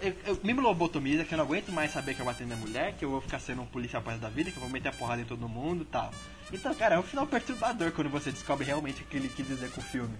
Eu, 0.00 0.14
eu 0.26 0.40
me 0.42 0.52
lobotomiza 0.52 1.24
que 1.24 1.34
eu 1.34 1.38
não 1.38 1.44
aguento 1.44 1.70
mais 1.72 1.92
saber 1.92 2.14
que 2.14 2.20
eu 2.20 2.26
bati 2.26 2.44
na 2.44 2.56
mulher, 2.56 2.94
que 2.96 3.04
eu 3.04 3.10
vou 3.10 3.20
ficar 3.20 3.38
sendo 3.38 3.62
um 3.62 3.66
policial 3.66 4.02
resto 4.02 4.20
da 4.20 4.28
vida, 4.28 4.50
que 4.50 4.56
eu 4.56 4.60
vou 4.60 4.70
meter 4.70 4.88
a 4.88 4.92
porrada 4.92 5.22
em 5.22 5.24
todo 5.24 5.48
mundo 5.48 5.82
e 5.82 5.86
tal. 5.86 6.12
Então, 6.52 6.74
cara, 6.74 6.96
é 6.96 6.98
um 6.98 7.02
final 7.02 7.26
perturbador 7.26 7.92
quando 7.92 8.10
você 8.10 8.30
descobre 8.30 8.64
realmente 8.64 9.02
o 9.02 9.06
que 9.06 9.16
ele 9.16 9.28
quis 9.28 9.46
dizer 9.46 9.70
com 9.70 9.80
o 9.80 9.84
filme. 9.84 10.16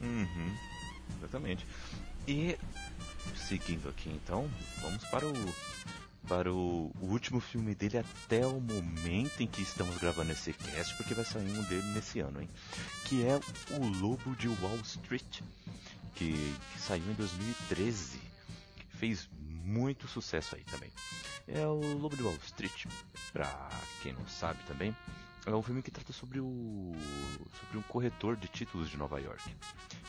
Uhum, 0.00 0.56
exatamente. 1.18 1.66
E 2.26 2.56
seguindo 3.36 3.88
aqui 3.88 4.10
então, 4.10 4.48
vamos 4.82 5.04
para 5.04 5.26
o 5.26 5.34
para 6.28 6.50
o, 6.50 6.90
o 7.00 7.06
último 7.06 7.40
filme 7.40 7.74
dele 7.74 7.98
até 7.98 8.46
o 8.46 8.60
momento 8.60 9.42
em 9.42 9.46
que 9.46 9.62
estamos 9.62 9.98
gravando 9.98 10.32
esse 10.32 10.52
cast, 10.52 10.96
porque 10.96 11.14
vai 11.14 11.24
sair 11.24 11.50
um 11.50 11.62
dele 11.64 11.86
nesse 11.94 12.20
ano, 12.20 12.40
hein? 12.40 12.48
Que 13.04 13.26
é 13.26 13.38
o 13.74 13.86
Lobo 14.00 14.34
de 14.36 14.48
Wall 14.48 14.78
Street, 14.84 15.42
que, 16.14 16.32
que 16.32 16.80
saiu 16.80 17.04
em 17.10 17.14
2013. 17.14 18.18
Fez 19.04 19.28
muito 19.38 20.08
sucesso 20.08 20.56
aí 20.56 20.64
também. 20.64 20.90
É 21.46 21.66
o 21.66 21.98
Lobo 21.98 22.16
de 22.16 22.22
Wall 22.22 22.38
Street, 22.42 22.86
pra 23.34 23.68
quem 24.02 24.14
não 24.14 24.26
sabe 24.26 24.58
também, 24.66 24.96
é 25.44 25.50
um 25.50 25.60
filme 25.60 25.82
que 25.82 25.90
trata 25.90 26.10
sobre 26.10 26.40
o 26.40 26.94
sobre 27.60 27.76
um 27.76 27.82
corretor 27.82 28.34
de 28.34 28.48
títulos 28.48 28.88
de 28.88 28.96
Nova 28.96 29.20
York. 29.20 29.42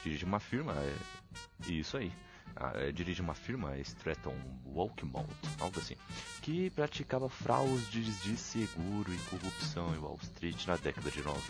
Dirige 0.01 0.23
uma 0.23 0.39
firma, 0.39 0.73
é 0.77 1.69
isso 1.69 1.97
aí. 1.97 2.09
Ah, 2.55 2.71
é, 2.75 2.89
dirige 2.93 3.21
uma 3.21 3.33
firma, 3.33 3.71
a 3.71 3.79
Stratton 3.79 4.37
Walkmont, 4.65 5.27
algo 5.59 5.77
assim, 5.77 5.97
que 6.41 6.69
praticava 6.69 7.27
fraudes 7.27 8.23
de 8.23 8.37
seguro 8.37 9.13
e 9.13 9.17
corrupção 9.29 9.93
em 9.93 9.97
Wall 9.97 10.17
Street 10.21 10.65
na 10.67 10.77
década 10.77 11.11
de 11.11 11.21
90. 11.21 11.41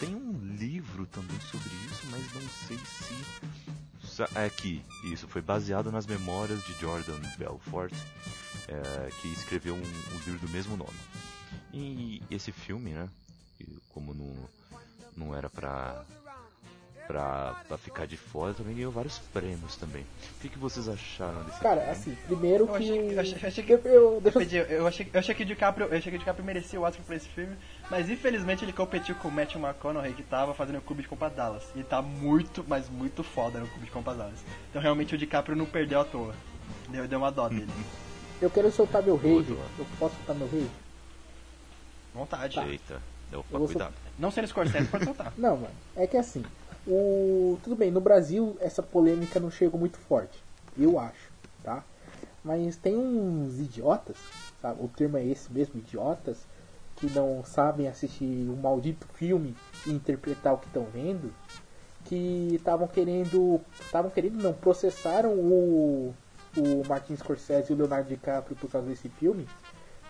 Tem 0.00 0.16
um 0.16 0.32
livro 0.56 1.04
também 1.06 1.38
sobre 1.40 1.68
isso, 1.68 2.06
mas 2.10 2.32
não 2.32 2.48
sei 2.66 2.78
se 2.78 3.40
é 4.34 4.48
que 4.48 4.82
isso 5.04 5.28
foi 5.28 5.42
baseado 5.42 5.92
nas 5.92 6.06
memórias 6.06 6.64
de 6.64 6.72
Jordan 6.80 7.20
Belfort, 7.38 7.92
é, 8.66 9.10
que 9.20 9.28
escreveu 9.28 9.74
um, 9.74 9.78
um 9.78 10.18
livro 10.24 10.46
do 10.46 10.48
mesmo 10.48 10.74
nome. 10.74 10.98
E 11.72 12.22
esse 12.30 12.50
filme, 12.50 12.92
né? 12.92 13.08
Como 13.90 14.14
não, 14.14 14.34
não 15.14 15.34
era 15.36 15.50
pra, 15.50 16.02
pra, 17.10 17.56
pra 17.66 17.76
ficar 17.76 18.06
de 18.06 18.16
fora, 18.16 18.54
também 18.54 18.74
ganhou 18.76 18.92
vários 18.92 19.18
prêmios 19.18 19.74
também. 19.76 20.02
O 20.02 20.40
que, 20.40 20.48
que 20.48 20.58
vocês 20.58 20.88
acharam 20.88 21.42
desse 21.42 21.58
Cara, 21.58 21.80
filme? 21.80 21.92
assim, 21.92 22.16
primeiro 22.26 22.64
Eu 22.64 22.68
que. 22.68 22.74
achei- 22.74 23.12
eu 23.16 23.20
achei- 23.20 23.38
eu 23.42 23.48
achei 23.48 23.64
que- 23.64 23.72
Eu- 23.72 23.78
eu- 23.84 23.92
eu- 23.92 24.22
Eu, 24.24 24.64
eu, 24.66 24.86
achei, 24.86 25.10
eu 25.12 25.18
achei 25.18 25.34
que 25.34 25.42
o 25.42 25.46
DiCaprio, 25.46 25.86
eu 25.88 25.98
achei 25.98 26.10
que 26.10 26.16
o 26.16 26.18
DiCaprio 26.18 26.44
merecia 26.44 26.78
o 26.80 26.84
Oscar 26.84 27.04
por 27.04 27.14
esse 27.16 27.28
filme, 27.28 27.56
mas 27.90 28.08
infelizmente 28.08 28.64
ele 28.64 28.72
competiu 28.72 29.14
com 29.16 29.28
o 29.28 29.32
Matthew 29.32 29.60
McConaughey 29.60 30.12
que 30.12 30.22
tava 30.22 30.54
fazendo 30.54 30.78
o 30.78 30.82
Clube 30.82 31.02
de 31.02 31.08
Compras 31.08 31.32
Dallas. 31.32 31.64
E 31.74 31.82
tá 31.82 32.00
muito, 32.00 32.64
mas 32.68 32.88
muito 32.88 33.24
foda 33.24 33.58
no 33.58 33.66
Clube 33.66 33.86
de 33.86 33.90
Compras 33.90 34.16
Dallas. 34.16 34.38
Então 34.70 34.80
realmente 34.80 35.14
o 35.14 35.18
DiCaprio 35.18 35.56
não 35.56 35.66
perdeu 35.66 36.00
à 36.00 36.04
toa. 36.04 36.34
Deu, 36.88 37.08
deu 37.08 37.18
uma 37.18 37.32
dó 37.32 37.48
dele. 37.50 37.66
Eu 38.40 38.48
quero 38.50 38.70
soltar 38.70 39.02
meu 39.02 39.16
rage. 39.16 39.42
Boa. 39.52 39.66
Eu 39.78 39.86
posso 39.98 40.14
soltar 40.16 40.36
meu 40.36 40.46
rage? 40.46 40.70
Vontade. 42.14 42.58
Eita, 42.60 43.00
deu 43.30 43.44
Eu 43.50 43.58
vou 43.58 43.66
cuidado. 43.68 43.94
Não 44.18 44.30
sendo 44.30 44.48
Scorsese, 44.48 44.88
pode 44.88 45.04
soltar. 45.04 45.32
Não, 45.38 45.56
mano. 45.56 45.74
É 45.96 46.06
que 46.06 46.16
assim, 46.16 46.44
o 46.86 47.58
tudo 47.62 47.76
bem, 47.76 47.90
no 47.90 48.00
Brasil 48.00 48.56
essa 48.60 48.82
polêmica 48.82 49.38
não 49.38 49.50
chegou 49.50 49.78
muito 49.78 49.98
forte, 49.98 50.42
eu 50.78 50.98
acho, 50.98 51.30
tá? 51.62 51.84
Mas 52.42 52.76
tem 52.76 52.96
uns 52.96 53.58
idiotas, 53.58 54.16
sabe? 54.60 54.82
O 54.82 54.88
termo 54.88 55.16
é 55.16 55.24
esse 55.24 55.52
mesmo, 55.52 55.78
idiotas, 55.78 56.46
que 56.96 57.06
não 57.10 57.44
sabem 57.44 57.88
assistir 57.88 58.48
um 58.48 58.56
maldito 58.56 59.06
filme 59.14 59.54
e 59.86 59.90
interpretar 59.90 60.54
o 60.54 60.58
que 60.58 60.66
estão 60.66 60.84
vendo, 60.84 61.32
que 62.04 62.54
estavam 62.54 62.88
querendo, 62.88 63.60
estavam 63.78 64.10
querendo 64.10 64.42
não, 64.42 64.52
processaram 64.54 65.32
o 65.34 66.14
o 66.56 66.86
Martin 66.86 67.16
Scorsese 67.16 67.70
e 67.70 67.74
o 67.74 67.78
Leonardo 67.78 68.08
DiCaprio 68.08 68.56
por 68.56 68.70
causa 68.70 68.88
desse 68.88 69.08
filme, 69.08 69.46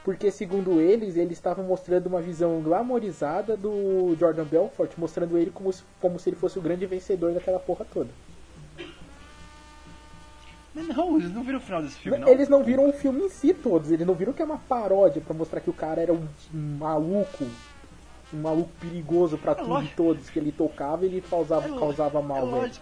porque 0.04 0.30
segundo 0.30 0.80
eles, 0.80 1.16
eles 1.16 1.32
estavam 1.32 1.64
mostrando 1.64 2.06
uma 2.06 2.20
visão 2.20 2.60
glamorizada 2.60 3.56
do 3.56 4.16
Jordan 4.18 4.44
Belfort, 4.44 4.92
mostrando 4.96 5.36
ele 5.36 5.50
como 5.50 5.72
se, 5.72 5.82
como 6.00 6.18
se 6.18 6.28
ele 6.30 6.36
fosse 6.36 6.58
o 6.58 6.62
grande 6.62 6.86
vencedor 6.86 7.32
daquela 7.34 7.58
porra 7.58 7.84
toda. 7.92 8.10
Mas 10.74 10.86
não, 10.86 11.16
eles 11.18 11.32
não 11.34 11.42
viram 11.42 11.58
o 11.58 11.62
final 11.62 11.82
desse 11.82 11.98
filme, 11.98 12.18
não? 12.18 12.28
Eles 12.28 12.48
não 12.48 12.62
viram 12.62 12.88
o 12.88 12.92
filme 12.92 13.24
em 13.24 13.28
si 13.28 13.52
todos, 13.52 13.90
eles 13.90 14.06
não 14.06 14.14
viram 14.14 14.32
que 14.32 14.40
é 14.40 14.44
uma 14.44 14.58
paródia 14.58 15.20
pra 15.20 15.34
mostrar 15.34 15.60
que 15.60 15.68
o 15.68 15.72
cara 15.72 16.00
era 16.00 16.12
um, 16.12 16.26
maluco, 16.54 17.44
um 18.32 18.40
maluco 18.40 18.70
perigoso 18.80 19.36
pra 19.36 19.54
tudo 19.54 19.66
e 19.66 19.72
lógico. 19.72 19.96
todos, 19.96 20.30
que 20.30 20.38
ele 20.38 20.52
tocava 20.52 21.04
e 21.04 21.08
ele 21.08 21.20
causava, 21.28 21.66
É 21.66 21.78
causava 21.78 22.22
mal, 22.22 22.46
é 22.56 22.60
velho. 22.60 22.72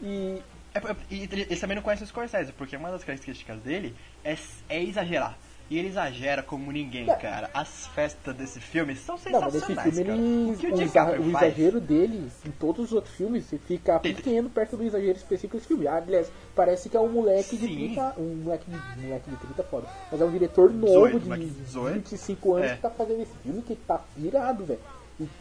E 0.00 0.42
É, 0.74 0.78
é, 0.78 0.96
e 1.10 1.22
ele- 1.24 1.42
eles 1.42 1.60
também 1.60 1.74
não 1.76 1.82
conhecem 1.82 2.04
o 2.04 2.08
Scorsese, 2.08 2.52
porque 2.54 2.74
uma 2.76 2.90
das 2.90 3.04
características 3.04 3.58
dele 3.60 3.94
é, 4.24 4.34
é 4.70 4.82
exagerar. 4.82 5.38
E 5.68 5.76
ele 5.78 5.88
exagera 5.88 6.44
como 6.44 6.70
ninguém, 6.70 7.10
É. 7.10 7.14
cara. 7.16 7.50
As 7.52 7.88
festas 7.88 8.34
desse 8.36 8.60
filme 8.60 8.94
são 8.94 9.16
Não, 9.30 9.40
mas 9.40 9.52
sensacionais, 9.52 9.86
esse 9.88 10.04
filme, 10.04 10.04
cara. 10.04 10.18
ele, 10.18 10.72
O 10.72 10.76
o, 10.76 10.82
exa- 10.82 11.18
exagero 11.48 11.80
dele, 11.80 12.30
em 12.46 12.50
todos 12.52 12.84
os 12.86 12.92
outros 12.92 13.14
filmes, 13.16 13.44
fica 13.66 13.98
pequeno 13.98 14.48
perto 14.48 14.76
do 14.76 14.84
exagero 14.84 15.16
específico 15.18 15.56
desse 15.56 15.66
filme. 15.66 15.88
Ah, 15.88 15.96
Aliás, 15.96 16.30
parece 16.54 16.88
que 16.88 16.96
é 16.96 17.00
um 17.00 17.08
moleque 17.08 17.56
de 17.56 17.66
Sim. 17.66 17.74
30. 17.94 18.14
Um 18.16 18.42
moleque 18.44 18.70
de, 18.70 18.76
um 18.76 19.02
moleque 19.08 19.28
de 19.30 19.36
30 19.38 19.62
foda. 19.64 19.88
Mas 20.12 20.20
é 20.20 20.24
um 20.24 20.30
diretor 20.30 20.70
novo 20.72 20.86
18, 21.08 21.18
de 21.20 21.24
moleque 21.28 21.44
de 21.46 21.50
18. 21.62 21.94
25 21.94 22.54
anos 22.54 22.70
É. 22.70 22.74
que 22.76 22.82
tá 22.82 22.90
fazendo 22.90 23.22
esse 23.22 23.34
filme 23.42 23.62
que 23.62 23.74
tá 23.74 24.00
virado, 24.16 24.64
velho. 24.64 24.80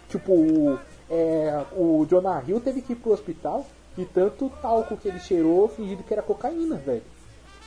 Tipo, 0.09 0.31
o, 0.33 0.79
é, 1.09 1.65
o 1.73 2.05
Jonah 2.09 2.41
Hill 2.47 2.61
teve 2.61 2.81
que 2.81 2.93
ir 2.93 2.95
pro 2.95 3.11
hospital 3.11 3.65
e 3.97 4.05
tanto 4.05 4.49
talco 4.61 4.97
que 4.97 5.07
ele 5.07 5.19
cheirou 5.19 5.67
fingindo 5.67 6.01
que 6.01 6.13
era 6.13 6.23
cocaína, 6.23 6.77
velho. 6.77 7.03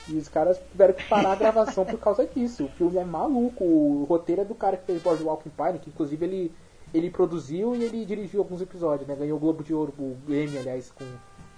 E 0.09 0.17
os 0.17 0.29
caras 0.29 0.59
tiveram 0.71 0.95
que 0.95 1.07
parar 1.07 1.33
a 1.33 1.37
gravação 1.37 1.85
por 1.85 1.99
causa 1.99 2.27
disso. 2.27 2.65
O 2.65 2.69
filme 2.69 2.97
é 2.97 3.05
maluco. 3.05 3.63
O 3.63 4.05
roteiro 4.05 4.41
é 4.41 4.45
do 4.45 4.55
cara 4.55 4.77
que 4.77 4.87
fez 4.87 5.03
Boardwalk 5.03 5.47
Empire, 5.47 5.79
que 5.79 5.91
inclusive 5.91 6.25
ele, 6.25 6.53
ele 6.95 7.11
produziu 7.11 7.77
e 7.77 7.85
ele 7.85 8.05
dirigiu 8.05 8.41
alguns 8.41 8.63
episódios, 8.63 9.07
né? 9.07 9.15
Ganhou 9.15 9.37
o 9.37 9.41
Globo 9.41 9.63
de 9.63 9.75
Ouro, 9.75 9.93
o 9.99 10.17
Emmy, 10.29 10.59
aliás, 10.59 10.91
com 10.91 11.05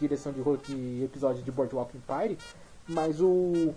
direção 0.00 0.32
de, 0.32 0.42
de 0.66 1.04
episódio 1.04 1.42
de 1.42 1.52
Boardwalk 1.52 1.96
Empire. 1.96 2.36
Mas 2.88 3.20
o... 3.20 3.72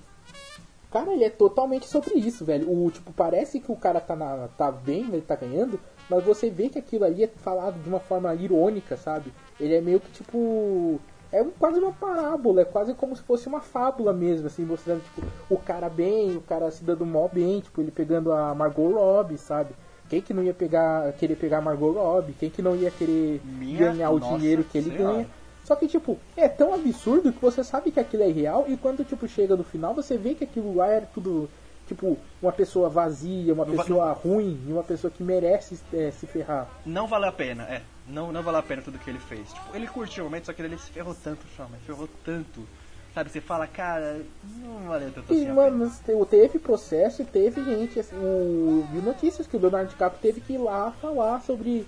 Cara, 0.91 1.11
ele 1.11 1.23
é 1.23 1.29
totalmente 1.29 1.87
sobre 1.87 2.15
isso, 2.15 2.45
velho. 2.45 2.71
O, 2.71 2.89
tipo, 2.89 3.11
parece 3.13 3.59
que 3.59 3.71
o 3.71 3.75
cara 3.75 3.99
tá, 3.99 4.15
na, 4.15 4.47
tá 4.49 4.71
bem, 4.71 5.03
ele 5.05 5.21
tá 5.21 5.35
ganhando, 5.35 5.79
mas 6.07 6.23
você 6.23 6.49
vê 6.49 6.69
que 6.69 6.77
aquilo 6.77 7.03
ali 7.03 7.23
é 7.23 7.27
falado 7.27 7.81
de 7.81 7.89
uma 7.89 7.99
forma 7.99 8.33
irônica, 8.35 8.95
sabe? 8.95 9.33
Ele 9.59 9.73
é 9.75 9.81
meio 9.81 9.99
que, 9.99 10.11
tipo 10.11 10.99
é 11.33 11.43
quase 11.57 11.79
uma 11.79 11.91
parábola, 11.91 12.61
é 12.61 12.65
quase 12.65 12.93
como 12.93 13.15
se 13.15 13.23
fosse 13.23 13.47
uma 13.47 13.59
fábula 13.59 14.13
mesmo, 14.13 14.45
assim, 14.45 14.63
mostrando, 14.63 15.01
tipo, 15.03 15.27
o 15.49 15.57
cara 15.57 15.89
bem, 15.89 16.37
o 16.37 16.41
cara 16.41 16.69
se 16.69 16.83
dando 16.83 17.03
mal 17.05 17.27
bem, 17.33 17.59
tipo, 17.59 17.81
ele 17.81 17.89
pegando 17.89 18.31
a 18.31 18.53
Margot 18.53 18.91
Robbie, 18.91 19.39
sabe? 19.39 19.73
Quem 20.07 20.21
que 20.21 20.31
não 20.31 20.43
ia 20.43 20.53
pegar, 20.53 21.11
querer 21.13 21.35
pegar 21.35 21.57
a 21.57 21.61
Margot 21.61 21.91
Robbie? 21.91 22.33
Quem 22.33 22.51
que 22.51 22.61
não 22.61 22.75
ia 22.75 22.91
querer 22.91 23.41
Minha 23.43 23.79
ganhar 23.79 24.11
o 24.11 24.19
dinheiro 24.19 24.63
que 24.63 24.77
ele 24.77 24.91
senhora. 24.91 25.13
ganha? 25.15 25.27
Só 25.63 25.75
que, 25.75 25.87
tipo, 25.87 26.19
é 26.37 26.47
tão 26.47 26.71
absurdo 26.71 27.33
que 27.33 27.41
você 27.41 27.63
sabe 27.63 27.89
que 27.89 27.99
aquilo 27.99 28.21
é 28.21 28.27
real 28.27 28.65
e 28.67 28.77
quando, 28.77 29.03
tipo, 29.03 29.27
chega 29.27 29.55
no 29.55 29.63
final, 29.63 29.95
você 29.95 30.17
vê 30.17 30.35
que 30.35 30.43
aquilo 30.43 30.75
lá 30.75 30.87
era 30.87 31.07
tudo, 31.11 31.49
tipo, 31.87 32.15
uma 32.41 32.51
pessoa 32.51 32.89
vazia, 32.89 33.53
uma 33.53 33.65
não 33.65 33.75
pessoa 33.75 34.05
va 34.05 34.13
ruim, 34.13 34.59
uma 34.67 34.83
pessoa 34.83 35.09
que 35.09 35.23
merece 35.23 35.79
é, 35.91 36.11
se 36.11 36.27
ferrar. 36.27 36.69
Não 36.85 37.07
vale 37.07 37.25
a 37.25 37.31
pena, 37.31 37.63
é 37.63 37.81
não, 38.07 38.31
não 38.31 38.43
valeu 38.43 38.59
a 38.59 38.63
pena 38.63 38.81
tudo 38.81 38.99
que 38.99 39.09
ele 39.09 39.19
fez. 39.19 39.51
Tipo, 39.51 39.75
ele 39.75 39.87
curtiu 39.87 40.23
o 40.23 40.27
momento, 40.27 40.45
só 40.45 40.53
que 40.53 40.61
ele 40.61 40.77
se 40.77 40.91
ferrou 40.91 41.15
tanto, 41.15 41.45
mas 41.69 41.81
ferrou 41.85 42.09
tanto. 42.23 42.67
Sabe, 43.13 43.29
você 43.29 43.39
fala, 43.39 43.67
cara, 43.67 44.25
não 44.43 44.87
valeu 44.87 45.11
tanto 45.11 45.31
e, 45.31 45.43
assim. 45.43 45.51
Mano, 45.51 45.91
teve 46.25 46.57
processo 46.57 47.21
e 47.21 47.25
teve 47.25 47.63
gente, 47.63 47.99
assim, 47.99 48.15
o, 48.15 48.87
viu 48.91 49.01
notícias 49.03 49.45
que 49.45 49.55
o 49.55 49.59
Leonardo 49.59 49.89
DiCaprio 49.89 50.19
teve 50.19 50.41
que 50.41 50.53
ir 50.53 50.57
lá 50.57 50.91
falar 50.93 51.41
sobre. 51.41 51.85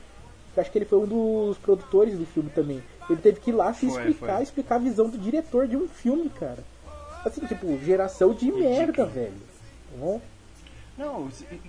Acho 0.56 0.72
que 0.72 0.78
ele 0.78 0.86
foi 0.86 1.00
um 1.00 1.08
dos 1.08 1.58
produtores 1.58 2.18
do 2.18 2.26
filme 2.26 2.50
também. 2.50 2.82
Ele 3.10 3.20
teve 3.20 3.40
que 3.42 3.50
ir 3.50 3.54
lá 3.54 3.74
se 3.74 3.88
foi, 3.90 4.10
explicar, 4.10 4.36
foi. 4.36 4.44
explicar 4.44 4.76
a 4.76 4.80
visão 4.80 5.10
do 5.10 5.18
diretor 5.18 5.68
de 5.68 5.76
um 5.76 5.88
filme, 5.88 6.30
cara. 6.30 6.64
Assim, 7.26 7.46
tipo, 7.46 7.78
geração 7.80 8.34
de 8.34 8.52
merda, 8.52 9.06
velho. 9.06 9.34
Não, 9.98 10.22
não 10.98 11.28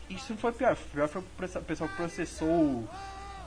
isso 0.08 0.26
não 0.30 0.36
foi 0.36 0.52
pior. 0.52 0.76
Pior 0.92 1.08
foi 1.08 1.22
o 1.22 1.64
pessoal 1.64 1.88
que 1.88 1.96
processou 1.96 2.84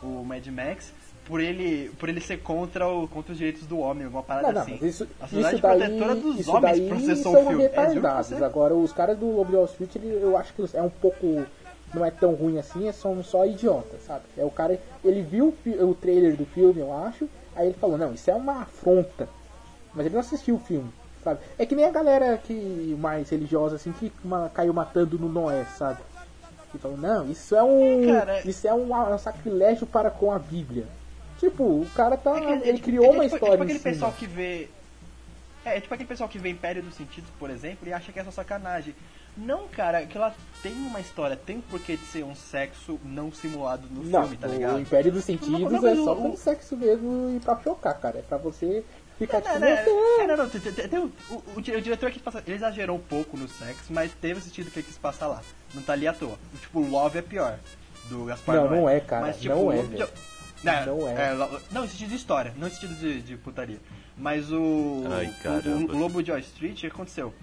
o 0.02 0.24
Mad 0.24 0.46
Max, 0.48 0.94
por 1.26 1.40
ele, 1.40 1.92
por 2.00 2.10
ele 2.10 2.20
ser 2.20 2.38
contra, 2.38 2.88
o, 2.88 3.08
contra 3.08 3.32
os 3.32 3.38
direitos 3.38 3.68
do 3.68 3.78
homem, 3.78 4.06
alguma 4.06 4.24
parada 4.24 4.48
não, 4.48 4.54
não, 4.54 4.62
assim. 4.62 4.80
Isso, 4.86 5.08
a 5.22 5.28
Sociedade 5.28 5.56
isso 5.56 5.62
daí, 5.62 5.80
Protetora 5.80 6.16
dos 6.16 6.40
isso 6.40 6.52
Homens 6.52 6.80
daí 6.80 6.90
processou 6.90 7.32
são 7.34 7.42
o 7.44 7.48
filme. 7.48 7.64
É, 7.64 7.68
retardados. 7.68 8.32
É, 8.32 8.44
Agora, 8.44 8.74
os 8.74 8.92
caras 8.92 9.18
do 9.18 9.28
Lobo 9.28 9.52
de 9.52 9.56
Wall 9.56 9.66
Street, 9.66 9.96
ele, 9.96 10.20
eu 10.22 10.36
acho 10.38 10.54
que 10.54 10.66
é 10.76 10.82
um 10.82 10.90
pouco... 10.90 11.46
Não 11.94 12.06
é 12.06 12.12
tão 12.12 12.34
ruim 12.36 12.60
assim, 12.60 12.92
são 12.92 13.24
só 13.24 13.46
idiotas, 13.48 14.02
sabe? 14.06 14.24
É 14.38 14.46
o 14.46 14.52
cara... 14.52 14.80
Ele 15.04 15.22
viu 15.24 15.56
o 15.66 15.96
trailer 15.96 16.36
do 16.36 16.46
filme, 16.46 16.80
eu 16.82 16.94
acho, 16.94 17.28
aí 17.56 17.68
ele 17.68 17.78
falou, 17.80 17.98
não, 17.98 18.14
isso 18.14 18.30
é 18.30 18.36
uma 18.36 18.62
afronta. 18.62 19.28
Mas 19.94 20.06
ele 20.06 20.14
não 20.14 20.22
assistiu 20.22 20.56
o 20.56 20.60
filme, 20.60 20.88
sabe? 21.24 21.40
É 21.58 21.66
que 21.66 21.74
nem 21.74 21.86
a 21.86 21.92
galera 21.92 22.38
que 22.38 22.96
mais 23.00 23.28
religiosa, 23.30 23.76
assim, 23.76 23.92
que 23.92 24.12
caiu 24.54 24.72
matando 24.72 25.18
no 25.18 25.28
Noé, 25.28 25.66
sabe? 25.78 26.00
Que 26.72 26.78
falam, 26.78 26.98
não, 26.98 27.32
isso 27.32 27.56
é 27.56 27.64
um. 27.64 28.08
Cara, 28.08 28.48
isso 28.48 28.68
é 28.68 28.74
um, 28.74 28.94
um, 28.94 29.18
sacrilégio 29.18 29.88
para 29.88 30.10
com 30.10 30.32
a 30.32 30.40
Bíblia. 30.40 30.86
Tipo, 31.40 31.64
o 31.64 31.88
cara 31.96 32.18
tá. 32.18 32.38
É 32.38 32.42
que, 32.42 32.48
ele 32.48 32.70
é, 32.70 32.74
tipo, 32.74 32.86
criou 32.86 33.06
é, 33.06 33.10
uma 33.10 33.24
tipo, 33.24 33.36
história. 33.36 33.54
É 33.54 33.58
tipo 33.58 33.64
aquele 33.64 33.80
pessoal 33.80 34.12
que 34.12 34.26
vê. 34.26 34.70
É, 35.66 35.78
é 35.78 35.82
tipo 35.82 35.94
aquele 35.94 36.10
pessoal 36.10 36.30
que 36.30 36.40
vê 36.40 36.50
Império 36.50 36.84
dos 36.84 36.96
Sentidos, 36.96 37.30
por 37.40 37.50
exemplo, 37.50 37.88
e 37.88 37.94
acha 37.94 38.12
que 38.12 38.20
é 38.20 38.24
só 38.24 38.32
sacanagem. 38.32 38.96
Não, 39.38 39.68
cara, 39.68 40.06
que 40.06 40.18
ela 40.18 40.36
tem 40.62 40.74
uma 40.74 41.00
história, 41.00 41.36
tem 41.36 41.58
um 41.58 41.62
porquê 41.62 41.96
de 41.96 42.06
ser 42.06 42.26
um 42.26 42.36
sexo 42.36 43.00
não 43.06 43.32
simulado 43.32 43.88
no 43.90 44.04
não, 44.04 44.24
filme, 44.24 44.38
tá 44.38 44.48
ligado? 44.48 44.76
O 44.76 44.80
Império 44.80 45.12
dos 45.12 45.24
Sentidos 45.24 45.60
não, 45.60 45.82
não, 45.82 45.88
é 45.88 45.96
só 45.96 46.14
um 46.14 46.36
sexo 46.36 46.76
mesmo 46.76 47.36
e 47.36 47.40
pra 47.40 47.58
chocar, 47.62 47.98
cara. 48.00 48.20
É 48.20 48.22
pra 48.22 48.38
você 48.38 48.84
tipo. 49.78 50.28
Não, 50.28 50.38
não, 50.38 50.50
tem, 51.62 51.76
o, 51.76 51.82
diretor 51.82 52.12
que 52.12 52.20
passa, 52.20 52.44
ele 52.48 52.56
exagerou 52.56 52.98
um 52.98 53.02
pouco 53.02 53.36
no 53.36 53.48
sexo, 53.48 53.92
mas 53.92 54.12
teve 54.14 54.40
o 54.40 54.42
sentido 54.42 54.72
que 54.72 54.80
ele 54.80 54.88
quis 54.88 54.98
passar 54.98 55.28
lá. 55.28 55.42
Não 55.74 55.82
tá 55.82 55.94
ali 55.94 56.08
à 56.08 56.14
toa. 56.14 56.38
Tipo, 56.62 56.80
Love 56.82 57.20
é 57.20 57.22
pior. 57.22 57.60
Do 58.10 58.26
Gaspar 58.26 58.56
Não, 58.56 58.70
não 58.70 58.90
é, 58.90 59.00
cara. 59.00 59.28
Mas, 59.28 59.40
tipo, 59.40 59.54
não 59.54 59.72
é. 59.72 59.84
Não, 60.64 60.98
não 60.98 61.08
é. 61.08 61.14
é. 61.14 61.60
Não, 61.72 61.86
em 61.86 61.88
sentido 61.88 62.10
de 62.10 62.16
história, 62.16 62.54
não 62.58 62.68
em 62.68 62.72
sentido 62.72 62.96
de, 62.96 63.22
de 63.22 63.38
putaria. 63.38 63.80
Mas 64.18 64.52
o. 64.52 65.04
Ai, 65.12 65.34
o, 65.66 65.94
o 65.94 65.98
Lobo 65.98 66.24
de 66.24 66.32
Wall 66.32 66.40
Street, 66.40 66.78
o 66.78 66.82
que 66.82 66.88
aconteceu? 66.88 67.34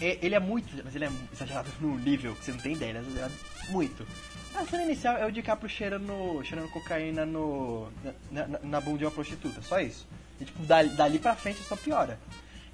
Ele 0.00 0.34
é 0.34 0.40
muito. 0.40 0.72
Mas 0.82 0.94
ele 0.96 1.04
é 1.04 1.10
exagerado 1.32 1.68
num 1.80 1.96
nível 1.96 2.34
que 2.34 2.44
você 2.44 2.52
não 2.52 2.58
tem 2.58 2.72
ideia, 2.72 2.90
ele 2.90 2.98
é 2.98 3.02
exagerado 3.02 3.34
muito. 3.68 4.06
A 4.54 4.64
cena 4.64 4.82
inicial 4.84 5.16
é 5.16 5.26
o 5.26 5.30
DiCaprio 5.30 5.68
cheirando, 5.68 6.42
cheirando 6.42 6.68
cocaína 6.70 7.24
no, 7.24 7.88
na, 8.30 8.46
na, 8.48 8.58
na 8.62 8.80
bunda 8.80 8.98
de 8.98 9.04
uma 9.04 9.10
prostituta, 9.10 9.62
só 9.62 9.78
isso. 9.80 10.08
E, 10.40 10.44
tipo, 10.44 10.62
dali, 10.64 10.88
dali 10.90 11.18
pra 11.18 11.36
frente 11.36 11.62
só 11.62 11.76
piora. 11.76 12.18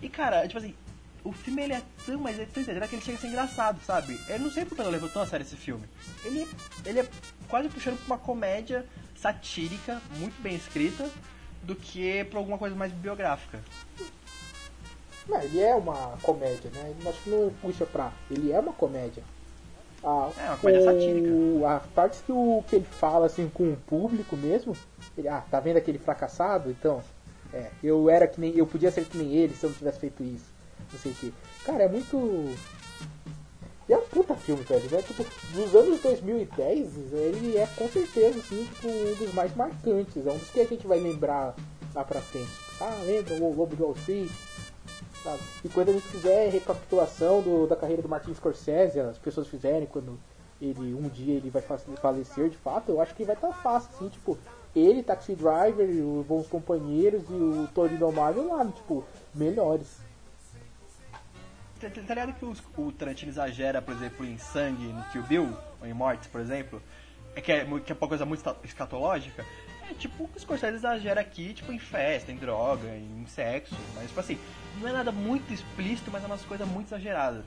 E, 0.01 0.09
cara, 0.09 0.47
tipo 0.47 0.59
assim, 0.59 0.74
o 1.24 1.32
filme 1.32 1.62
ele 1.62 1.72
é 1.72 1.82
tão, 2.05 2.18
mas 2.18 2.38
é 2.38 2.47
tão 2.47 2.62
exagerado 2.62 2.88
que 2.88 2.97
ele 2.97 3.05
chega 3.05 3.18
a 3.18 3.20
ser 3.20 3.26
engraçado, 3.26 3.80
sabe? 3.84 4.20
Eu 4.28 4.38
não 4.38 4.51
sei 4.51 4.64
porque 4.64 4.80
eu 4.80 4.90
levo 4.90 5.09
tão 5.09 5.22
a 5.22 5.26
sério 5.26 5.44
esse 5.44 5.56
filme. 5.56 5.84
Ele, 6.24 6.47
ele 6.84 7.01
é 7.01 7.09
quase 7.48 7.68
puxando 7.68 7.97
pra 7.98 8.14
uma 8.14 8.18
comédia 8.18 8.86
satírica, 9.16 10.01
muito 10.18 10.40
bem 10.40 10.55
escrita, 10.55 11.10
do 11.62 11.74
que 11.74 12.24
pra 12.24 12.38
alguma 12.38 12.59
coisa 12.59 12.76
mais 12.76 12.93
biográfica. 12.93 13.59
Não, 15.28 15.43
ele 15.43 15.60
é 15.60 15.74
uma 15.74 16.16
comédia, 16.22 16.70
né? 16.70 16.94
Acho 17.09 17.22
que 17.22 17.30
não 17.30 17.52
puxa 17.60 17.84
pra. 17.84 18.12
Ele 18.30 18.52
é 18.52 18.60
uma 18.60 18.72
comédia. 18.72 19.24
Ah, 20.05 20.30
é 20.38 20.48
uma 20.48 20.56
comédia 20.59 20.80
o, 20.80 20.84
satírica. 20.84 21.68
A 21.68 21.80
parte 21.80 22.22
que, 22.22 22.30
o, 22.30 22.64
que 22.68 22.76
ele 22.76 22.84
fala 22.84 23.26
assim 23.26 23.51
com 23.52 23.72
o 23.72 23.76
público 23.76 24.36
mesmo, 24.36 24.76
ele, 25.18 25.26
ah, 25.26 25.43
tá 25.51 25.59
vendo 25.59 25.78
aquele 25.78 25.98
fracassado? 25.98 26.70
Então, 26.70 27.02
é, 27.57 27.70
eu 27.83 28.11
era 28.11 28.27
que 28.27 28.41
nem. 28.41 28.57
Eu 28.57 28.66
podia 28.66 28.91
ser 28.91 29.05
que 29.07 29.16
nem 29.16 29.35
ele 29.35 29.55
se 29.55 29.65
eu 29.65 29.70
não 29.70 29.77
tivesse 29.77 29.99
feito 29.99 30.23
isso. 30.23 30.53
Não 30.93 30.99
sei 30.99 31.12
o 31.12 31.15
que. 31.15 31.35
Cara, 31.65 31.85
é 31.85 31.89
muito. 31.89 32.55
E 33.89 33.93
é 33.93 33.97
um 33.97 34.03
puta 34.03 34.35
filme, 34.35 34.62
velho. 34.62 34.91
Né? 34.91 35.03
Tipo, 35.03 35.24
dos 35.55 35.74
anos 35.74 36.01
2010, 36.01 37.12
ele 37.12 37.57
é 37.57 37.66
com 37.77 37.89
certeza 37.89 38.39
assim, 38.39 38.65
tipo, 38.65 38.89
um 38.89 39.15
dos 39.15 39.33
mais 39.33 39.55
marcantes. 39.57 40.27
É 40.27 40.31
um 40.31 40.39
dos 40.39 40.51
que 40.51 40.61
a 40.61 40.66
gente 40.66 40.87
vai 40.87 40.99
lembrar 40.99 41.55
lá 41.95 42.05
pra 42.05 42.20
frente. 42.20 42.51
Ah, 42.81 42.99
lembra 43.05 43.35
o 43.35 43.57
Lobo 43.57 43.74
de 43.74 43.83
Wall 43.83 43.95
Street? 43.97 44.31
Sabe? 45.23 45.41
E 45.65 45.69
quando 45.69 45.89
a 45.89 45.93
gente 45.93 46.07
fizer 46.09 46.51
recapitulação 46.51 47.41
do, 47.41 47.66
da 47.66 47.74
carreira 47.74 48.03
do 48.03 48.09
Martin 48.09 48.35
Scorsese, 48.35 49.01
as 49.01 49.19
pessoas 49.19 49.49
fizerem 49.49 49.87
quando 49.87 50.19
ele 50.61 50.95
um 50.95 51.09
dia 51.09 51.35
ele 51.35 51.51
vai 51.51 51.62
falecer 51.62 52.49
de 52.49 52.57
fato, 52.57 52.91
eu 52.91 53.01
acho 53.01 53.15
que 53.15 53.24
vai 53.24 53.35
estar 53.35 53.49
tá 53.49 53.55
fácil, 53.55 53.91
assim, 53.95 54.09
tipo, 54.09 54.39
ele, 54.78 55.03
Taxi 55.03 55.35
Driver, 55.35 55.89
os 55.89 56.27
Bons 56.27 56.47
Companheiros 56.47 57.23
e 57.31 57.32
o 57.32 57.69
Torino 57.74 58.12
Marvel 58.12 58.48
lá, 58.48 58.65
tipo, 58.66 59.05
melhores. 59.35 60.01
Tá, 61.81 61.89
tá 61.90 62.15
ligado 62.15 62.32
que 62.35 62.81
o 62.81 62.93
Tarantino 62.93 63.31
exagera, 63.31 63.81
por 63.81 63.94
exemplo, 63.94 64.24
em 64.24 64.39
sangue 64.39 64.86
no 64.86 65.03
Kill 65.05 65.23
Bill, 65.23 65.57
ou 65.81 65.86
em 65.86 65.93
mortes, 65.93 66.28
por 66.28 66.40
exemplo? 66.40 66.82
É 67.35 67.40
que 67.40 67.53
é, 67.53 67.65
que 67.65 67.93
é 67.93 67.97
uma 67.98 68.09
coisa 68.09 68.24
muito 68.24 68.57
escatológica. 68.65 69.44
É 69.90 69.94
tipo 69.94 70.28
o 70.35 70.40
Scorsese 70.40 70.77
exagera 70.77 71.20
aqui, 71.20 71.55
tipo, 71.55 71.73
em 71.73 71.78
festa, 71.78 72.32
em 72.32 72.36
droga, 72.36 72.89
em 72.89 73.24
sexo. 73.27 73.77
Mas, 73.94 74.09
tipo 74.09 74.20
assim, 74.20 74.39
não 74.81 74.89
é 74.89 74.93
nada 74.93 75.12
muito 75.12 75.53
explícito, 75.53 76.11
mas 76.11 76.23
é 76.23 76.27
umas 76.27 76.43
coisas 76.43 76.66
muito 76.66 76.89
exageradas. 76.89 77.44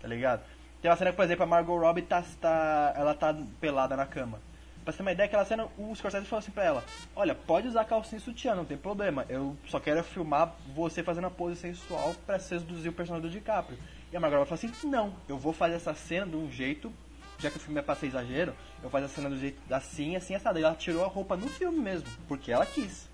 Tá 0.00 0.08
ligado? 0.08 0.42
Tem 0.82 0.90
uma 0.90 0.96
cena 0.96 1.10
que, 1.10 1.16
por 1.16 1.24
exemplo, 1.24 1.44
a 1.44 1.46
Margot 1.46 1.78
Robbie 1.78 2.02
tá, 2.02 2.22
tá, 2.40 2.92
ela 2.96 3.14
tá 3.14 3.34
pelada 3.60 3.96
na 3.96 4.06
cama. 4.06 4.40
Pra 4.88 4.96
ter 4.96 5.02
uma 5.02 5.12
ideia, 5.12 5.26
aquela 5.26 5.44
cena, 5.44 5.68
o 5.76 5.94
Scorsese 5.94 6.24
falou 6.24 6.38
assim 6.38 6.50
pra 6.50 6.64
ela: 6.64 6.82
Olha, 7.14 7.34
pode 7.34 7.68
usar 7.68 7.84
calcinha 7.84 8.18
e 8.18 8.22
sutiã, 8.22 8.54
não 8.54 8.64
tem 8.64 8.78
problema. 8.78 9.26
Eu 9.28 9.54
só 9.66 9.78
quero 9.78 10.02
filmar 10.02 10.56
você 10.74 11.02
fazendo 11.02 11.26
a 11.26 11.30
pose 11.30 11.56
sensual 11.56 12.14
pra 12.24 12.38
seduzir 12.38 12.88
o 12.88 12.92
personagem 12.94 13.28
do 13.28 13.30
DiCaprio. 13.30 13.78
E 14.10 14.16
a 14.16 14.20
Margot 14.20 14.46
falou 14.46 14.54
assim: 14.54 14.72
Não, 14.88 15.12
eu 15.28 15.36
vou 15.36 15.52
fazer 15.52 15.74
essa 15.74 15.92
cena 15.92 16.24
de 16.24 16.36
um 16.36 16.50
jeito, 16.50 16.90
já 17.38 17.50
que 17.50 17.58
o 17.58 17.60
filme 17.60 17.78
é 17.78 17.82
pra 17.82 17.96
ser 17.96 18.06
exagero, 18.06 18.54
eu 18.82 18.88
fazer 18.88 19.04
a 19.04 19.08
cena 19.10 19.28
do 19.28 19.38
jeito 19.38 19.60
assim, 19.70 20.16
assim, 20.16 20.34
assado. 20.34 20.58
E 20.58 20.62
ela 20.62 20.74
tirou 20.74 21.04
a 21.04 21.08
roupa 21.08 21.36
no 21.36 21.48
filme 21.48 21.78
mesmo, 21.78 22.08
porque 22.26 22.50
ela 22.50 22.64
quis. 22.64 23.10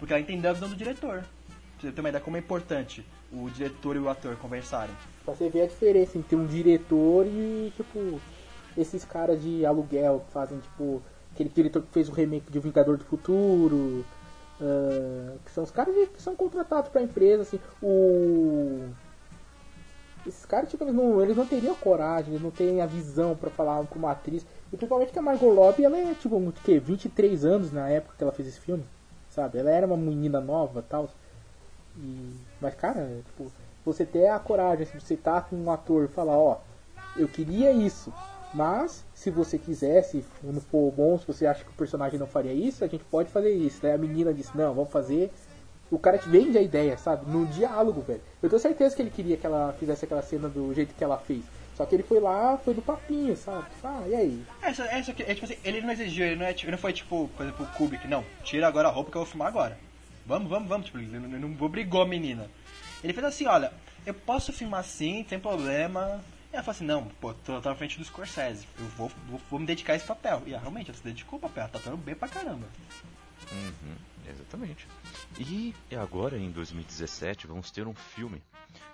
Porque 0.00 0.12
ela 0.12 0.20
entendeu 0.20 0.50
a 0.50 0.54
visão 0.54 0.68
do 0.68 0.74
diretor. 0.74 1.20
Pra 1.20 1.82
você 1.82 1.92
ter 1.92 2.00
uma 2.00 2.08
ideia 2.08 2.24
como 2.24 2.36
é 2.36 2.40
importante 2.40 3.06
o 3.30 3.48
diretor 3.48 3.94
e 3.94 4.00
o 4.00 4.08
ator 4.08 4.34
conversarem. 4.38 4.96
Pra 5.24 5.34
você 5.36 5.48
ver 5.48 5.62
a 5.62 5.66
diferença 5.68 6.18
entre 6.18 6.34
um 6.34 6.44
diretor 6.44 7.24
e, 7.28 7.72
tipo, 7.76 8.20
esses 8.76 9.04
caras 9.04 9.40
de 9.40 9.64
aluguel 9.64 10.24
que 10.26 10.32
fazem, 10.32 10.58
tipo, 10.58 11.00
aquele 11.42 11.54
diretor 11.54 11.82
que 11.82 11.92
fez 11.92 12.08
o 12.08 12.12
remake 12.12 12.50
de 12.50 12.58
Vingador 12.58 12.96
do 12.96 13.04
Futuro, 13.04 14.04
uh, 14.60 15.38
que 15.44 15.50
são 15.50 15.64
os 15.64 15.70
caras 15.70 15.94
que 16.08 16.22
são 16.22 16.34
contratados 16.36 16.90
para 16.90 17.00
a 17.00 17.04
empresa, 17.04 17.42
assim, 17.42 17.60
o 17.82 18.88
esses 20.26 20.46
caras, 20.46 20.70
tipo, 20.70 20.84
eles 20.84 20.94
não, 20.94 21.20
eles 21.20 21.36
não 21.36 21.46
teriam 21.46 21.74
coragem, 21.74 22.30
eles 22.30 22.42
não 22.42 22.50
têm 22.50 22.80
a 22.80 22.86
visão 22.86 23.34
para 23.34 23.50
falar 23.50 23.84
com 23.86 23.98
uma 23.98 24.12
atriz. 24.12 24.46
E 24.72 24.76
principalmente 24.76 25.12
que 25.12 25.18
a 25.18 25.22
Margot 25.22 25.52
Robbie, 25.52 25.84
ela 25.84 25.98
é, 25.98 26.14
tipo, 26.14 26.36
o 26.36 26.52
que, 26.52 26.78
23 26.78 27.44
anos 27.44 27.72
na 27.72 27.88
época 27.88 28.14
que 28.16 28.22
ela 28.22 28.32
fez 28.32 28.48
esse 28.48 28.60
filme, 28.60 28.84
sabe? 29.30 29.58
Ela 29.58 29.70
era 29.70 29.86
uma 29.86 29.96
menina 29.96 30.40
nova 30.40 30.82
tal. 30.88 31.10
E... 31.96 32.36
Mas, 32.60 32.74
cara, 32.74 33.20
tipo, 33.26 33.50
você 33.84 34.06
ter 34.06 34.28
a 34.28 34.38
coragem, 34.38 34.86
se 34.86 35.00
você 35.00 35.16
tá 35.16 35.40
com 35.40 35.56
um 35.56 35.70
ator 35.70 36.04
e 36.04 36.08
falar, 36.08 36.38
ó, 36.38 36.60
eu 37.16 37.26
queria 37.26 37.72
isso, 37.72 38.12
mas 38.54 39.04
se 39.14 39.30
você 39.30 39.58
quiser, 39.58 40.02
se 40.02 40.24
não 40.42 40.60
for 40.60 40.92
bom, 40.92 41.18
se 41.18 41.26
você 41.26 41.46
acha 41.46 41.64
que 41.64 41.70
o 41.70 41.74
personagem 41.74 42.18
não 42.18 42.26
faria 42.26 42.52
isso, 42.52 42.84
a 42.84 42.88
gente 42.88 43.04
pode 43.04 43.30
fazer 43.30 43.50
isso. 43.50 43.80
Daí 43.80 43.92
a 43.92 43.98
menina 43.98 44.32
disse, 44.32 44.56
não, 44.56 44.74
vamos 44.74 44.90
fazer. 44.90 45.30
O 45.90 45.98
cara 45.98 46.18
te 46.18 46.28
vende 46.28 46.56
a 46.56 46.62
ideia, 46.62 46.96
sabe? 46.96 47.30
No 47.30 47.46
diálogo, 47.46 48.00
velho. 48.00 48.20
Eu 48.42 48.48
tenho 48.48 48.60
certeza 48.60 48.96
que 48.96 49.02
ele 49.02 49.10
queria 49.10 49.36
que 49.36 49.46
ela 49.46 49.74
fizesse 49.78 50.04
aquela 50.04 50.22
cena 50.22 50.48
do 50.48 50.72
jeito 50.72 50.94
que 50.94 51.04
ela 51.04 51.18
fez. 51.18 51.44
Só 51.74 51.86
que 51.86 51.94
ele 51.94 52.02
foi 52.02 52.20
lá, 52.20 52.58
foi 52.58 52.74
do 52.74 52.82
papinho, 52.82 53.36
sabe? 53.36 53.66
Ah, 53.82 54.04
e 54.06 54.14
aí? 54.14 54.44
Essa, 54.62 54.84
essa, 54.84 55.10
é, 55.10 55.34
tipo 55.34 55.44
assim, 55.44 55.56
ele 55.64 55.80
não 55.80 55.90
exigiu, 55.90 56.26
ele 56.26 56.36
não, 56.36 56.46
é, 56.46 56.52
tipo, 56.52 56.70
não 56.70 56.78
foi 56.78 56.92
tipo, 56.92 57.28
por 57.36 57.42
exemplo, 57.44 57.64
o 57.64 57.76
Kubrick, 57.76 58.06
não, 58.06 58.24
tira 58.44 58.66
agora 58.68 58.88
a 58.88 58.90
roupa 58.90 59.10
que 59.10 59.16
eu 59.16 59.22
vou 59.22 59.30
filmar 59.30 59.48
agora. 59.48 59.78
Vamos, 60.26 60.48
vamos, 60.48 60.68
vamos, 60.68 60.86
tipo, 60.86 60.98
ele 60.98 61.18
não, 61.18 61.48
não 61.48 61.56
obrigou 61.64 62.02
a 62.02 62.06
menina. 62.06 62.48
Ele 63.02 63.12
fez 63.12 63.26
assim, 63.26 63.46
olha, 63.46 63.72
eu 64.06 64.14
posso 64.14 64.52
filmar 64.52 64.80
assim, 64.80 65.24
tem 65.24 65.38
problema. 65.38 66.20
E 66.52 66.56
ela 66.56 66.62
falou 66.62 66.76
assim, 66.76 66.84
não, 66.84 67.08
pô, 67.20 67.32
tô, 67.32 67.60
tô 67.62 67.68
na 67.70 67.74
frente 67.74 67.98
do 67.98 68.04
Scorsese, 68.04 68.68
eu 68.78 68.84
vou, 68.88 69.10
vou, 69.26 69.40
vou 69.50 69.58
me 69.58 69.64
dedicar 69.64 69.94
a 69.94 69.96
esse 69.96 70.06
papel. 70.06 70.42
E 70.46 70.52
ela, 70.52 70.60
realmente, 70.60 70.90
ela 70.90 70.98
se 70.98 71.02
dedicou 71.02 71.38
ao 71.38 71.40
papel, 71.40 71.62
ela 71.62 71.72
tá 71.72 71.78
atuando 71.78 71.96
bem 71.96 72.14
pra 72.14 72.28
caramba. 72.28 72.68
Uhum, 73.50 73.96
exatamente. 74.30 74.86
E 75.38 75.74
agora, 75.96 76.36
em 76.36 76.50
2017, 76.50 77.46
vamos 77.46 77.70
ter 77.70 77.86
um 77.86 77.94
filme 77.94 78.42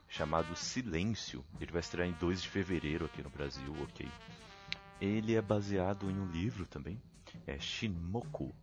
chamado 0.09 0.55
Silêncio. 0.57 1.45
Ele 1.61 1.73
vai 1.73 1.81
estrear 1.81 2.09
em 2.09 2.13
2 2.13 2.43
de 2.43 2.49
fevereiro 2.49 3.07
aqui 3.07 3.23
no 3.23 3.31
Brasil, 3.31 3.75
ok? 3.83 4.09
Ele 5.01 5.35
é 5.35 5.43
baseado 5.43 6.09
em 6.09 6.19
um 6.19 6.27
livro 6.27 6.65
também, 6.65 7.01
é 7.45 7.59
Shinmoku. 7.59 8.55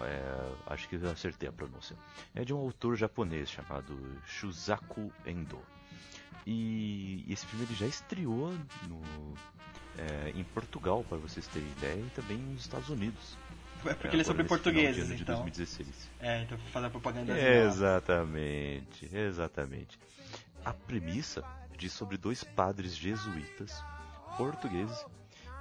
É, 0.00 0.52
acho 0.66 0.88
que 0.88 0.96
eu 0.96 1.10
acertei 1.10 1.48
a 1.48 1.52
pronúncia. 1.52 1.96
É 2.34 2.44
de 2.44 2.52
um 2.52 2.58
autor 2.58 2.96
japonês 2.96 3.50
chamado 3.50 3.98
Shusaku 4.26 5.12
Endo. 5.26 5.58
E 6.46 7.24
esse 7.28 7.44
filme 7.46 7.64
ele 7.64 7.74
já 7.74 7.86
estreou 7.86 8.52
no, 8.88 9.02
é, 9.98 10.30
em 10.30 10.44
Portugal, 10.44 11.04
para 11.08 11.18
vocês 11.18 11.46
terem 11.48 11.68
ideia, 11.72 12.00
e 12.00 12.10
também 12.10 12.38
nos 12.38 12.62
Estados 12.62 12.88
Unidos. 12.88 13.36
É 13.84 13.94
porque 13.94 14.08
é, 14.08 14.12
ele 14.12 14.22
é 14.22 14.24
sobre 14.24 14.44
portugueses, 14.44 15.08
de 15.08 15.22
então. 15.22 15.42
2016. 15.42 16.10
É, 16.20 16.42
então 16.42 16.56
vou 16.56 16.68
fazer 16.68 16.86
a 16.86 16.90
propaganda 16.90 17.38
Exatamente, 17.38 19.08
exatamente. 19.12 19.98
A 20.64 20.72
premissa 20.72 21.44
diz 21.76 21.92
sobre 21.92 22.16
dois 22.16 22.42
padres 22.42 22.96
jesuítas 22.96 23.82
portugueses 24.36 25.04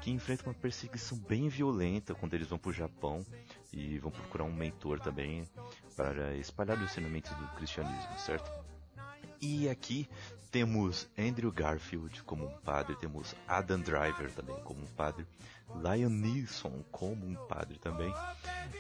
que 0.01 0.11
enfrentam 0.11 0.47
uma 0.47 0.53
perseguição 0.53 1.17
bem 1.17 1.49
violenta 1.49 2.13
quando 2.13 2.33
eles 2.33 2.47
vão 2.47 2.59
para 2.59 2.69
o 2.69 2.73
Japão 2.73 3.25
e 3.73 3.97
vão 3.99 4.11
procurar 4.11 4.43
um 4.43 4.53
mentor 4.53 4.99
também 4.99 5.47
para 5.95 6.35
espalhar 6.35 6.77
os 6.77 6.83
ensinamentos 6.83 7.31
do 7.31 7.47
cristianismo, 7.55 8.19
certo? 8.19 8.64
E 9.47 9.69
aqui 9.69 10.09
temos 10.49 11.07
Andrew 11.15 11.51
Garfield 11.51 12.23
como 12.23 12.47
um 12.47 12.57
padre, 12.65 12.95
temos 12.95 13.35
Adam 13.47 13.79
Driver 13.79 14.31
também 14.31 14.55
como 14.63 14.81
um 14.81 14.87
padre, 14.87 15.23
Lion 15.83 16.09
Neeson 16.09 16.83
como 16.91 17.27
um 17.27 17.35
padre 17.35 17.77
também. 17.77 18.11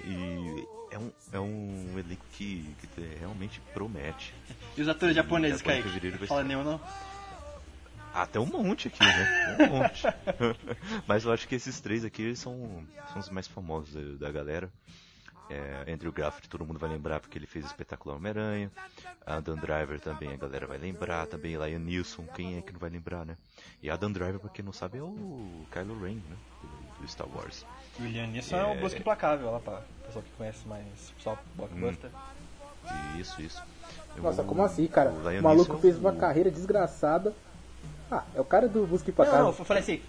E 0.03 0.67
é 0.89 0.97
um, 0.97 1.11
é 1.33 1.39
um 1.39 1.99
elenco 1.99 2.25
que, 2.31 2.65
que 2.81 3.01
realmente 3.19 3.61
promete. 3.75 4.33
E 4.75 4.81
os 4.81 4.87
atores 4.87 5.15
japoneses, 5.15 5.61
Kaique? 5.61 6.25
Fala 6.25 6.43
nenhum 6.43 6.63
não? 6.63 6.81
Até 8.11 8.39
um 8.39 8.47
monte 8.47 8.87
aqui, 8.87 9.03
né? 9.03 9.57
Um 9.59 9.77
monte. 9.77 10.03
Mas 11.05 11.25
eu 11.25 11.31
acho 11.31 11.47
que 11.47 11.53
esses 11.53 11.79
três 11.79 12.03
aqui 12.03 12.35
são, 12.35 12.83
são 13.13 13.19
os 13.19 13.29
mais 13.29 13.47
famosos 13.47 14.17
da 14.17 14.31
galera. 14.31 14.71
É, 15.49 15.91
Andrew 15.91 16.11
Garfield 16.11 16.49
todo 16.49 16.65
mundo 16.65 16.79
vai 16.79 16.89
lembrar 16.89 17.19
porque 17.19 17.37
ele 17.37 17.45
fez 17.45 17.65
o 17.65 17.67
espetacular 17.67 18.15
Homem-Aranha. 18.15 18.71
Adam 19.25 19.55
Driver 19.55 19.99
também 19.99 20.33
a 20.33 20.37
galera 20.37 20.65
vai 20.65 20.77
lembrar. 20.77 21.27
Também 21.27 21.55
Lion 21.55 21.79
Nilsson, 21.79 22.25
quem 22.35 22.57
é 22.57 22.61
que 22.61 22.73
não 22.73 22.79
vai 22.79 22.89
lembrar, 22.89 23.25
né? 23.25 23.35
E 23.81 23.89
Adam 23.89 24.11
Driver, 24.11 24.39
pra 24.39 24.49
quem 24.49 24.65
não 24.65 24.73
sabe, 24.73 24.97
é 24.97 25.01
o 25.01 25.65
Kylo 25.71 26.01
Ren, 26.01 26.15
né? 26.15 26.35
Do, 26.61 27.01
do 27.01 27.07
Star 27.07 27.27
Wars. 27.27 27.65
E 27.99 28.03
o 28.03 28.07
Liam 28.07 28.27
Neeson 28.27 28.55
é, 28.55 28.59
é 28.59 28.77
o 28.77 28.79
Busca 28.79 28.99
Implacável, 28.99 29.51
lá 29.51 29.59
pra 29.59 29.81
pessoal 30.05 30.23
que 30.23 30.31
conhece 30.37 30.67
mais 30.67 31.13
só 31.19 31.37
Blockbuster. 31.55 32.09
Hum. 32.09 33.19
Isso, 33.19 33.41
isso. 33.41 33.63
Nossa, 34.17 34.43
como 34.43 34.63
assim, 34.63 34.87
cara? 34.87 35.11
O, 35.11 35.39
o 35.39 35.43
maluco 35.43 35.77
fez 35.79 35.97
uma 35.97 36.13
carreira 36.13 36.51
desgraçada. 36.51 37.33
Ah, 38.11 38.23
é 38.35 38.41
o 38.41 38.45
cara 38.45 38.67
do 38.67 38.85
Busca 38.85 39.09
Implacável. 39.09 39.39
Não, 39.41 39.47
eu 39.47 39.65
falei 39.65 39.81
assim, 39.81 40.01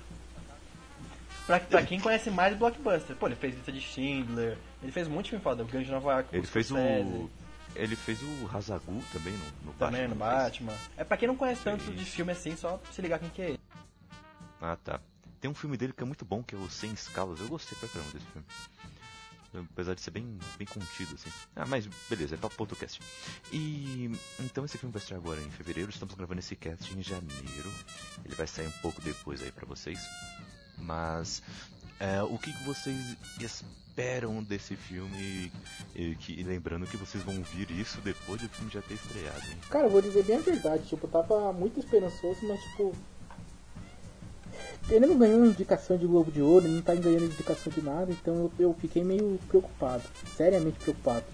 Pra, 1.47 1.61
pra 1.61 1.83
quem 1.83 2.01
conhece 2.01 2.29
mais 2.29 2.57
Blockbuster. 2.57 3.15
Pô, 3.15 3.27
ele 3.27 3.37
fez 3.37 3.55
Lista 3.55 3.71
de 3.71 3.81
Schindler, 3.81 4.59
ele 4.87 4.93
fez 4.93 5.09
um 5.09 5.11
monte 5.11 5.25
de 5.25 5.31
filme 5.31 5.43
foda, 5.43 5.65
o 5.65 5.67
Grande 5.67 5.91
Nova 5.91 6.13
York. 6.13 6.29
Ele 6.37 6.47
fez 6.47 6.71
o. 6.71 6.77
Ele 7.75 7.97
fez 7.97 8.23
o 8.23 8.49
Hazagu 8.57 9.03
também 9.13 9.35
no, 9.35 9.45
no 9.67 9.73
também 9.75 10.03
Batman. 10.03 10.09
no 10.09 10.15
Batman. 10.15 10.73
É 10.97 11.05
pra 11.05 11.17
quem 11.17 11.29
não 11.29 11.37
conhece 11.37 11.63
tanto 11.63 11.93
de 11.93 12.05
filme 12.05 12.33
assim, 12.33 12.57
só 12.57 12.81
se 12.91 13.03
ligar 13.03 13.19
quem 13.19 13.29
que 13.29 13.43
é 13.43 13.49
ele. 13.51 13.61
Ah, 14.61 14.77
tá. 14.83 15.01
Tem 15.41 15.51
um 15.51 15.55
filme 15.55 15.77
dele 15.77 15.93
que 15.93 16.03
é 16.03 16.07
muito 16.07 16.25
bom, 16.25 16.43
que 16.43 16.55
é 16.55 16.59
o 16.59 16.71
Sem 16.71 16.93
Escalas. 16.93 17.41
Eu 17.41 17.49
gostei 17.49 17.77
pra 17.79 17.89
caramba 17.89 18.13
desse 18.13 18.25
filme. 18.27 18.47
Apesar 19.73 19.95
de 19.95 20.01
ser 20.01 20.11
bem, 20.11 20.39
bem 20.57 20.67
contido, 20.67 21.15
assim. 21.15 21.31
Ah, 21.55 21.67
mas 21.67 21.87
beleza, 22.09 22.35
é 22.37 22.39
pra 22.39 22.49
podcast. 22.49 23.01
E 23.53 24.11
então 24.41 24.65
esse 24.65 24.79
filme 24.79 24.93
vai 24.93 25.01
estrear 25.01 25.21
agora 25.21 25.41
em 25.41 25.51
fevereiro. 25.51 25.91
Estamos 25.91 26.15
gravando 26.15 26.39
esse 26.39 26.55
cast 26.57 26.97
em 26.97 27.03
janeiro. 27.03 27.73
Ele 28.25 28.35
vai 28.35 28.47
sair 28.47 28.69
um 28.69 28.79
pouco 28.83 29.03
depois 29.03 29.43
aí 29.43 29.51
pra 29.51 29.67
vocês. 29.67 29.99
Mas 30.79 31.43
é, 31.99 32.23
o 32.23 32.39
que, 32.39 32.53
que 32.53 32.65
vocês 32.65 33.17
esperam 33.41 34.43
desse 34.43 34.77
filme? 34.77 35.51
E, 35.95 36.15
que, 36.17 36.43
lembrando 36.43 36.87
que 36.87 36.97
vocês 36.97 37.23
vão 37.25 37.43
vir 37.43 37.71
isso 37.71 38.01
depois 38.03 38.41
do 38.41 38.49
filme 38.49 38.71
já 38.71 38.83
ter 38.83 38.95
estreado. 38.95 39.41
Hein? 39.51 39.59
Cara, 39.71 39.87
eu 39.87 39.91
vou 39.91 40.03
dizer 40.03 40.25
bem 40.25 40.37
a 40.37 40.41
verdade. 40.41 40.87
Tipo, 40.87 41.07
eu 41.07 41.11
tava 41.11 41.53
muito 41.53 41.81
esperançoso, 41.81 42.41
mas 42.43 42.61
tipo. 42.61 42.95
Ele 44.89 45.07
não 45.07 45.19
ganhou 45.19 45.45
indicação 45.45 45.97
de 45.97 46.07
Globo 46.07 46.31
de 46.31 46.41
Ouro, 46.41 46.65
ele 46.65 46.77
não 46.77 46.83
tá 46.83 46.95
ganhando 46.95 47.25
indicação 47.25 47.73
de 47.73 47.83
nada, 47.83 48.13
então 48.13 48.37
eu, 48.37 48.53
eu 48.59 48.75
fiquei 48.75 49.03
meio 49.03 49.39
preocupado. 49.49 50.05
Seriamente 50.37 50.79
preocupado. 50.79 51.25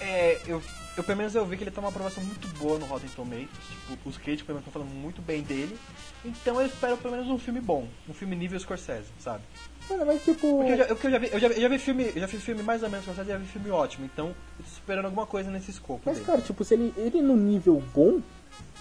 É, 0.00 0.40
eu 0.46 0.62
eu 0.96 1.04
pelo 1.04 1.18
menos 1.18 1.34
eu 1.34 1.44
vi 1.44 1.56
que 1.56 1.64
ele 1.64 1.70
tem 1.70 1.82
uma 1.82 1.90
aprovação 1.90 2.22
muito 2.24 2.48
boa 2.58 2.78
no 2.78 2.86
Rotten 2.86 3.10
Tomatoes. 3.10 3.48
Tipo, 3.90 4.08
os 4.08 4.16
críticos 4.16 4.46
pelo 4.46 4.56
menos 4.56 4.66
estão 4.66 4.82
falando 4.82 4.98
muito 4.98 5.20
bem 5.20 5.42
dele. 5.42 5.78
Então 6.24 6.60
eu 6.60 6.66
espero 6.66 6.96
pelo 6.96 7.14
menos 7.14 7.28
um 7.28 7.38
filme 7.38 7.60
bom, 7.60 7.86
um 8.08 8.14
filme 8.14 8.34
nível 8.34 8.58
Scorsese, 8.58 9.08
sabe? 9.18 9.42
Mano, 9.90 10.06
mas 10.06 10.24
tipo. 10.24 10.58
Porque 10.58 10.72
eu 10.72 10.76
já, 10.76 10.84
eu, 10.84 10.98
eu 11.02 11.10
já, 11.10 11.18
vi, 11.18 11.28
eu 11.32 11.40
já, 11.40 11.46
eu 11.48 11.60
já 11.60 11.68
vi 11.68 11.78
filme. 11.78 12.04
Eu 12.14 12.20
já 12.20 12.26
vi 12.26 12.38
filme 12.38 12.62
mais 12.62 12.82
ou 12.82 12.88
menos 12.88 13.04
Scorsese 13.04 13.28
e 13.28 13.32
já 13.32 13.38
vi 13.38 13.46
filme 13.46 13.70
ótimo. 13.70 14.06
Então, 14.06 14.28
eu 14.28 14.64
tô 14.64 14.70
esperando 14.72 15.04
alguma 15.04 15.26
coisa 15.26 15.50
nesse 15.50 15.70
escopo. 15.70 16.02
Mas 16.06 16.16
dele. 16.16 16.26
cara, 16.26 16.40
tipo, 16.40 16.64
se 16.64 16.74
ele, 16.74 16.94
ele 16.96 17.20
no 17.20 17.36
nível 17.36 17.82
bom, 17.94 18.20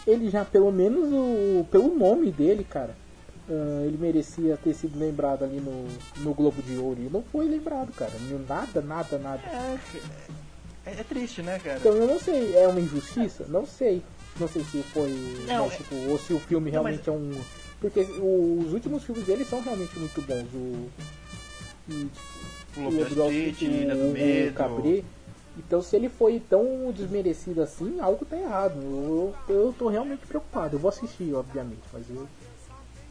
ele 0.08 0.30
já 0.30 0.46
pelo 0.46 0.72
menos 0.72 1.12
o. 1.12 1.66
pelo 1.70 1.94
nome 1.96 2.32
dele, 2.32 2.64
cara. 2.64 2.96
Uh, 3.48 3.86
ele 3.86 3.98
merecia 4.00 4.58
ter 4.58 4.74
sido 4.74 4.98
lembrado 4.98 5.44
ali 5.44 5.60
no, 5.60 5.88
no 6.24 6.34
Globo 6.34 6.64
de 6.64 6.78
Ouro. 6.78 7.00
E 7.00 7.10
não 7.12 7.22
foi 7.22 7.48
lembrado, 7.48 7.92
cara. 7.94 8.12
Nada, 8.48 8.82
nada, 8.82 9.20
nada. 9.20 9.42
É, 9.44 9.78
é, 10.86 10.92
é, 10.92 11.04
triste, 11.04 11.42
né, 11.42 11.60
cara? 11.60 11.78
Então 11.78 11.94
eu 11.94 12.08
não 12.08 12.20
sei, 12.20 12.56
é 12.56 12.68
uma 12.68 12.80
injustiça? 12.80 13.46
Não 13.48 13.66
sei. 13.66 14.04
Não 14.40 14.48
sei 14.48 14.64
se 14.64 14.84
foi. 14.84 15.10
Não, 15.48 15.66
mas, 15.66 15.74
é- 15.74 15.78
tipo, 15.78 15.96
ou 16.10 16.20
se 16.20 16.34
o 16.34 16.40
filme 16.40 16.70
realmente 16.70 17.08
não, 17.08 17.18
mas... 17.18 17.36
é 17.36 17.40
um. 17.40 17.44
Porque 17.80 18.02
os 18.02 18.74
últimos 18.74 19.04
filmes 19.04 19.26
dele 19.26 19.46
são 19.46 19.62
realmente 19.62 19.98
muito 19.98 20.22
bons. 20.22 20.48
O. 20.54 20.90
E, 21.88 22.10
tipo, 22.68 22.82
o 22.82 23.16
Lobo 23.16 23.32
Street, 23.32 23.62
o, 23.62 24.46
o, 24.46 24.50
o 24.50 24.54
Cabré. 24.54 25.04
Então 25.58 25.82
se 25.82 25.96
ele 25.96 26.10
foi 26.10 26.40
tão 26.40 26.92
desmerecido 26.92 27.62
assim, 27.62 28.00
algo 28.00 28.26
tá 28.26 28.38
errado. 28.38 28.76
Eu, 28.76 29.36
eu 29.48 29.76
tô 29.78 29.88
realmente 29.88 30.26
preocupado. 30.28 30.76
Eu 30.76 30.80
vou 30.80 30.90
assistir, 30.90 31.34
obviamente, 31.34 31.84
mas 31.94 32.10
eu. 32.10 32.28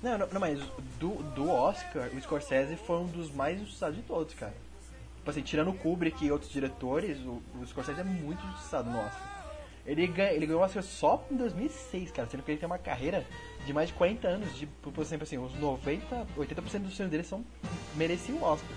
Não, 0.03 0.19
não, 0.19 0.29
não 0.31 0.41
mas 0.41 0.61
do, 1.01 1.15
do 1.35 1.49
Oscar, 1.49 2.11
o 2.15 2.21
Scorsese 2.21 2.77
foi 2.77 2.99
um 2.99 3.07
dos 3.07 3.31
mais 3.33 3.57
injustiçados 3.57 3.97
de 3.97 4.03
todos, 4.03 4.35
cara. 4.35 4.53
Tipo 5.25 5.31
assim, 5.31 5.41
tirando 5.41 5.71
o 5.71 5.75
Kubrick 5.75 6.23
e 6.23 6.31
outros 6.31 6.53
diretores, 6.53 7.17
o, 7.21 7.43
o 7.59 7.67
Scorsese 7.67 7.99
é 7.99 8.05
muito 8.05 8.45
injustiçado 8.45 8.91
no 8.91 8.99
Oscar. 8.99 9.23
Ele, 9.87 10.07
ganha, 10.07 10.33
ele 10.33 10.45
ganhou 10.45 10.61
o 10.61 10.65
Oscar 10.65 10.83
só 10.83 11.27
em 11.31 11.37
2006, 11.37 12.11
cara, 12.11 12.29
sendo 12.29 12.43
que 12.43 12.51
ele 12.51 12.59
tem 12.59 12.67
uma 12.67 12.77
carreira 12.77 13.27
de 13.65 13.73
mais 13.73 13.89
de 13.89 13.95
40 13.95 14.29
anos. 14.29 14.55
De, 14.55 14.67
por 14.67 15.01
exemplo, 15.01 15.25
assim, 15.25 15.39
os 15.39 15.55
90, 15.55 16.27
80% 16.37 16.79
dos 16.81 16.95
filmes 16.95 17.11
dele 17.11 17.25
são 17.25 17.43
mereciam 17.95 18.37
o 18.37 18.43
Oscar. 18.43 18.69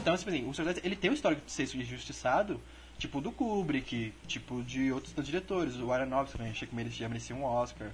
Então, 0.00 0.16
tipo 0.16 0.30
assim, 0.30 0.48
o 0.48 0.54
Scorsese, 0.54 0.80
ele 0.82 0.96
tem 0.96 1.10
um 1.10 1.14
histórico 1.14 1.44
de 1.44 1.52
ser 1.52 1.64
injustiçado, 1.76 2.58
tipo 2.96 3.20
do 3.20 3.30
Kubrick, 3.32 4.14
tipo 4.26 4.62
de 4.62 4.90
outros 4.90 5.14
diretores, 5.26 5.76
o 5.76 5.92
Aronofsky, 5.92 6.40
né, 6.40 6.48
achei 6.48 6.66
que 6.66 6.74
merecia, 6.74 7.06
merecia 7.06 7.36
um 7.36 7.44
Oscar. 7.44 7.90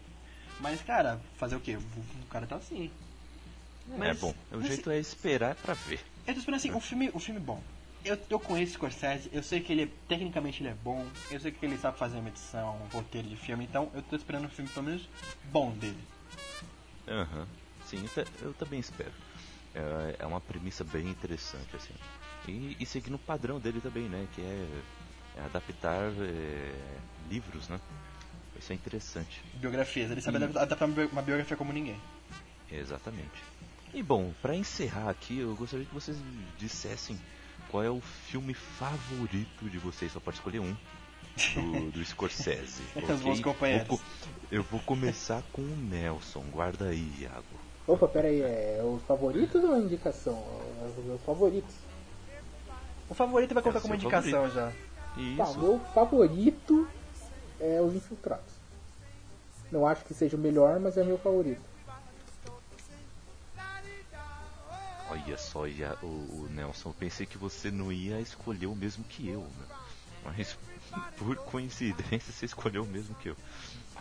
Mas, 0.61 0.81
cara, 0.83 1.21
fazer 1.37 1.57
o 1.57 1.61
quê? 1.61 1.77
O 1.77 2.27
cara 2.29 2.47
tá 2.47 2.55
assim. 2.55 2.93
É 3.93 3.99
mas, 3.99 4.17
é 4.17 4.21
bom, 4.21 4.35
o 4.53 4.59
mas, 4.59 4.69
jeito 4.69 4.89
é 4.89 5.01
esperar 5.01 5.57
pra 5.57 5.75
ver. 5.75 6.01
Eu 6.31 6.35
tô 6.35 6.41
esperando 6.41 6.59
assim, 6.59 6.73
um 6.73 6.81
filme, 6.81 7.11
um 7.15 7.19
filme 7.19 7.41
bom. 7.41 7.61
Eu, 8.05 8.19
eu 8.31 8.41
conheço 8.41 8.73
o 8.73 8.75
Scorsese, 8.77 9.29
eu 9.33 9.43
sei 9.43 9.61
que 9.61 9.73
ele, 9.73 9.87
tecnicamente 10.09 10.63
ele 10.63 10.71
é 10.71 10.75
bom, 10.75 11.07
eu 11.31 11.39
sei 11.39 11.51
que 11.51 11.65
ele 11.67 11.77
sabe 11.77 11.99
fazer 11.99 12.19
uma 12.19 12.29
edição, 12.29 12.77
um 12.77 12.87
roteiro 12.87 13.29
de 13.29 13.37
filme, 13.37 13.65
então 13.65 13.91
eu 13.95 14.01
tô 14.03 14.17
esperando 14.17 14.47
um 14.47 14.49
filme 14.49 14.71
pelo 14.71 14.87
menos 14.87 15.09
bom 15.45 15.71
dele. 15.73 16.01
Aham, 17.09 17.41
uhum. 17.41 17.47
sim, 17.85 18.09
eu 18.41 18.55
também 18.55 18.81
espero. 18.81 19.13
É, 19.75 20.17
é 20.21 20.27
uma 20.27 20.41
premissa 20.41 20.83
bem 20.85 21.09
interessante, 21.09 21.77
assim. 21.77 21.93
E, 22.49 22.77
e 22.81 22.87
seguindo 22.87 23.17
o 23.17 23.19
padrão 23.19 23.61
dele 23.61 23.81
também, 23.81 24.09
né, 24.09 24.27
que 24.35 24.41
é 24.41 24.83
é 25.37 25.45
adaptar 25.45 26.13
é, 26.21 26.73
livros, 27.29 27.69
né? 27.69 27.81
Isso 28.59 28.73
é 28.73 28.75
interessante. 28.75 29.43
Biografias, 29.55 30.11
ele 30.11 30.21
sabe 30.21 30.39
e... 30.39 30.45
adaptar 30.45 30.87
uma 30.87 31.23
biografia 31.23 31.57
como 31.57 31.73
ninguém. 31.73 31.97
Exatamente. 32.71 33.43
E 33.93 34.03
bom, 34.03 34.33
para 34.41 34.55
encerrar 34.55 35.11
aqui, 35.11 35.41
eu 35.41 35.55
gostaria 35.57 35.85
que 35.85 35.95
vocês 35.95 36.17
dissessem 36.57 37.19
qual 37.71 37.83
é 37.83 37.91
o 37.91 38.01
filme 38.01 38.55
favorito 38.55 39.69
de 39.69 39.79
vocês. 39.79 40.13
Só 40.13 40.21
pode 40.21 40.37
escolher 40.37 40.61
um. 40.61 40.77
Do, 41.55 41.91
do 41.99 42.05
Scorsese. 42.05 42.83
okay? 42.95 43.15
Os 43.15 43.21
bons 43.21 43.41
companheiros. 43.41 43.89
Vou, 43.89 44.01
eu 44.51 44.63
vou 44.63 44.81
começar 44.81 45.43
com 45.53 45.63
o 45.63 45.77
Nelson. 45.77 46.45
Guarda 46.53 46.87
aí, 46.87 47.13
Iago. 47.21 47.45
Opa, 47.87 48.07
peraí, 48.07 48.41
é 48.41 48.81
os 48.85 49.03
favoritos 49.03 49.63
ou 49.65 49.75
a 49.75 49.79
indicação? 49.79 50.45
Os 51.15 51.21
favoritos. 51.23 51.75
O 53.09 53.15
favorito 53.15 53.55
vai 53.55 53.63
contar 53.63 53.79
é 53.79 53.83
como 53.83 53.95
indicação 53.95 54.49
favorito. 54.49 54.55
já. 54.55 54.73
Isso. 55.17 55.37
Tá, 55.37 55.59
meu 55.59 55.81
favorito 55.93 56.89
é 57.59 57.81
Os 57.81 57.95
Infiltrados. 57.95 58.55
Não 59.73 59.87
acho 59.87 60.05
que 60.05 60.15
seja 60.15 60.37
o 60.37 60.41
melhor, 60.41 60.79
mas 60.79 60.97
é 60.97 61.03
meu 61.03 61.19
favorito. 61.19 61.70
Olha 65.31 65.39
só, 65.39 65.61
o, 66.03 66.07
o, 66.07 66.49
Nelson, 66.51 66.93
pensei 66.99 67.25
que 67.25 67.39
você 67.39 67.71
não 67.71 67.93
ia 67.93 68.21
escolher 68.21 68.67
o 68.67 68.75
mesmo 68.75 69.05
que 69.05 69.29
eu, 69.29 69.43
né? 69.43 69.67
Mas 70.25 70.59
por 71.17 71.37
coincidência 71.37 72.33
você 72.33 72.47
escolheu 72.47 72.83
o 72.83 72.87
mesmo 72.87 73.15
que 73.15 73.29
eu. 73.29 73.37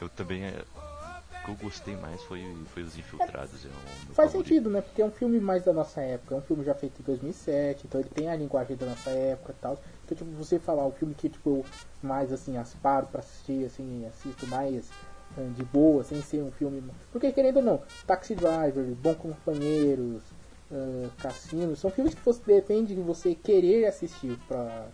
Eu 0.01 0.10
também. 0.10 0.43
É, 0.43 0.65
o 0.72 1.45
que 1.45 1.51
eu 1.51 1.56
gostei 1.56 1.95
mais 1.95 2.23
foi, 2.23 2.43
foi 2.73 2.81
Os 2.81 2.97
Infiltrados. 2.97 3.64
É 3.64 3.69
Faz 4.14 4.31
favorito. 4.31 4.47
sentido, 4.47 4.69
né? 4.72 4.81
Porque 4.81 5.03
é 5.03 5.06
um 5.06 5.11
filme 5.11 5.39
mais 5.39 5.64
da 5.64 5.72
nossa 5.72 6.01
época. 6.01 6.34
É 6.34 6.38
um 6.39 6.41
filme 6.41 6.64
já 6.64 6.73
feito 6.73 6.99
em 6.99 7.06
2007, 7.06 7.85
então 7.85 8.01
ele 8.01 8.10
tem 8.10 8.27
a 8.27 8.35
linguagem 8.35 8.76
da 8.76 8.88
nossa 8.88 9.11
época 9.11 9.51
e 9.51 9.61
tal. 9.61 9.80
Então, 10.06 10.18
tipo, 10.18 10.31
você 10.31 10.57
falar 10.57 10.88
o 10.88 10.91
filme 10.91 11.14
que, 11.14 11.30
tipo, 11.30 11.49
eu 11.49 11.65
mais, 12.01 12.34
assim, 12.34 12.57
asparo 12.57 13.06
pra 13.06 13.19
assistir, 13.19 13.65
assim, 13.65 14.03
assisto 14.07 14.47
mais 14.47 14.89
eh, 15.38 15.49
de 15.56 15.64
boa, 15.64 16.03
sem 16.03 16.19
ser 16.23 16.41
um 16.41 16.51
filme... 16.51 16.84
Porque, 17.11 17.31
querendo 17.31 17.57
ou 17.57 17.64
não, 17.64 17.81
Taxi 18.07 18.34
Driver, 18.34 18.84
Bom 18.95 19.14
Companheiros, 19.14 20.23
uh, 20.72 21.10
Cassino, 21.18 21.76
são 21.76 21.91
filmes 21.91 22.14
que 22.14 22.22
você 22.22 22.41
depende 22.46 22.96
de 22.96 23.02
você 23.02 23.36
querer 23.36 23.86
assistir 23.86 24.38
pra, 24.48 24.88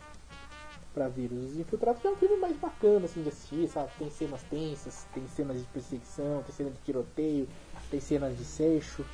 pra 0.94 1.08
ver. 1.08 1.32
Os 1.32 1.58
Infiltrados 1.58 2.04
é 2.04 2.10
um 2.10 2.16
filme 2.16 2.38
mais 2.38 2.56
bacana 2.58 3.06
assim 3.06 3.22
de 3.22 3.30
assistir, 3.30 3.68
sabe? 3.68 3.92
Tem 3.98 4.10
cenas 4.10 4.42
tensas, 4.44 5.06
tem 5.14 5.28
cenas 5.28 5.60
de 5.60 5.68
perseguição, 5.68 6.44
tem 6.44 6.56
cenas 6.56 6.74
de 6.74 6.80
tiroteio, 6.80 7.48
tem 7.90 8.00
cenas 8.00 8.38
de 8.38 8.46
seixo. 8.46 9.06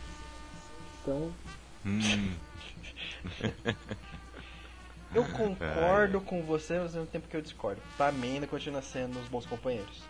Então. 1.01 1.31
Hum. 1.85 2.35
eu 5.13 5.25
concordo 5.25 6.21
com 6.21 6.43
você, 6.43 6.79
mas 6.79 6.93
ao 6.93 7.01
mesmo 7.01 7.11
tempo 7.11 7.27
que 7.27 7.35
eu 7.35 7.41
discordo. 7.41 7.81
Pra 7.97 8.11
mim 8.11 8.35
ainda 8.35 8.47
continua 8.47 8.81
sendo 8.81 9.19
os 9.19 9.27
bons 9.27 9.45
companheiros. 9.45 10.03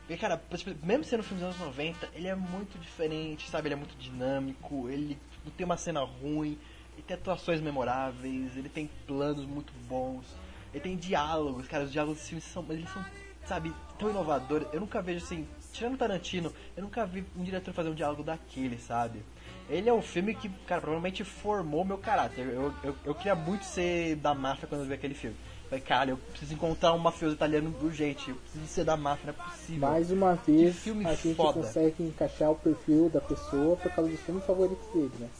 Porque, 0.00 0.16
cara, 0.16 0.42
mesmo 0.82 1.04
sendo 1.04 1.20
um 1.20 1.22
filme 1.22 1.42
dos 1.42 1.54
anos 1.54 1.76
90, 1.76 2.10
ele 2.14 2.26
é 2.26 2.34
muito 2.34 2.76
diferente, 2.78 3.48
sabe? 3.48 3.68
Ele 3.68 3.74
é 3.74 3.76
muito 3.76 3.96
dinâmico, 3.96 4.88
ele 4.88 5.16
não 5.44 5.52
tem 5.52 5.64
uma 5.64 5.76
cena 5.76 6.00
ruim, 6.00 6.58
ele 6.94 7.02
tem 7.06 7.16
atuações 7.16 7.60
memoráveis, 7.60 8.56
ele 8.56 8.68
tem 8.68 8.90
planos 9.06 9.44
muito 9.44 9.72
bons, 9.88 10.26
ele 10.72 10.82
tem 10.82 10.96
diálogos, 10.96 11.66
cara, 11.66 11.84
os 11.84 11.92
diálogos 11.92 12.18
desse 12.18 12.28
filme 12.30 12.42
são, 12.42 12.64
eles 12.70 12.90
são, 12.90 13.04
sabe, 13.44 13.72
tão 13.98 14.10
inovadores. 14.10 14.68
Eu 14.72 14.80
nunca 14.80 15.00
vejo 15.02 15.24
assim, 15.24 15.46
tirando 15.72 15.98
Tarantino, 15.98 16.52
eu 16.76 16.82
nunca 16.82 17.04
vi 17.06 17.24
um 17.36 17.42
diretor 17.42 17.72
fazer 17.72 17.88
um 17.88 17.94
diálogo 17.94 18.22
daquele, 18.22 18.78
sabe? 18.78 19.22
Ele 19.68 19.88
é 19.88 19.92
um 19.92 20.02
filme 20.02 20.34
que, 20.34 20.48
cara, 20.66 20.80
provavelmente 20.80 21.24
formou 21.24 21.84
meu 21.84 21.98
caráter. 21.98 22.46
Eu, 22.46 22.74
eu, 22.82 22.96
eu 23.04 23.14
queria 23.14 23.34
muito 23.34 23.64
ser 23.64 24.16
da 24.16 24.34
máfia 24.34 24.68
quando 24.68 24.82
eu 24.82 24.86
vi 24.86 24.94
aquele 24.94 25.14
filme. 25.14 25.36
Falei, 25.72 25.84
cara, 25.86 26.10
eu 26.10 26.18
preciso 26.18 26.52
encontrar 26.52 26.92
um 26.92 26.98
mafioso 26.98 27.34
italiano 27.34 27.74
urgente. 27.80 28.28
Eu 28.28 28.36
preciso 28.36 28.66
ser 28.66 28.84
da 28.84 28.94
máfia, 28.94 29.32
não 29.32 29.40
é 29.40 29.48
possível. 29.48 29.88
Mais 29.88 30.10
uma 30.10 30.34
vez, 30.34 30.86
a 31.02 31.14
gente 31.14 31.34
foda. 31.34 31.54
consegue 31.54 32.02
encaixar 32.02 32.50
o 32.50 32.56
perfil 32.56 33.08
da 33.08 33.22
pessoa 33.22 33.74
por 33.78 33.90
causa 33.90 34.10
dos 34.10 34.20
filmes 34.20 34.44
favoritos 34.44 34.86
dele, 34.92 35.12
né? 35.18 35.30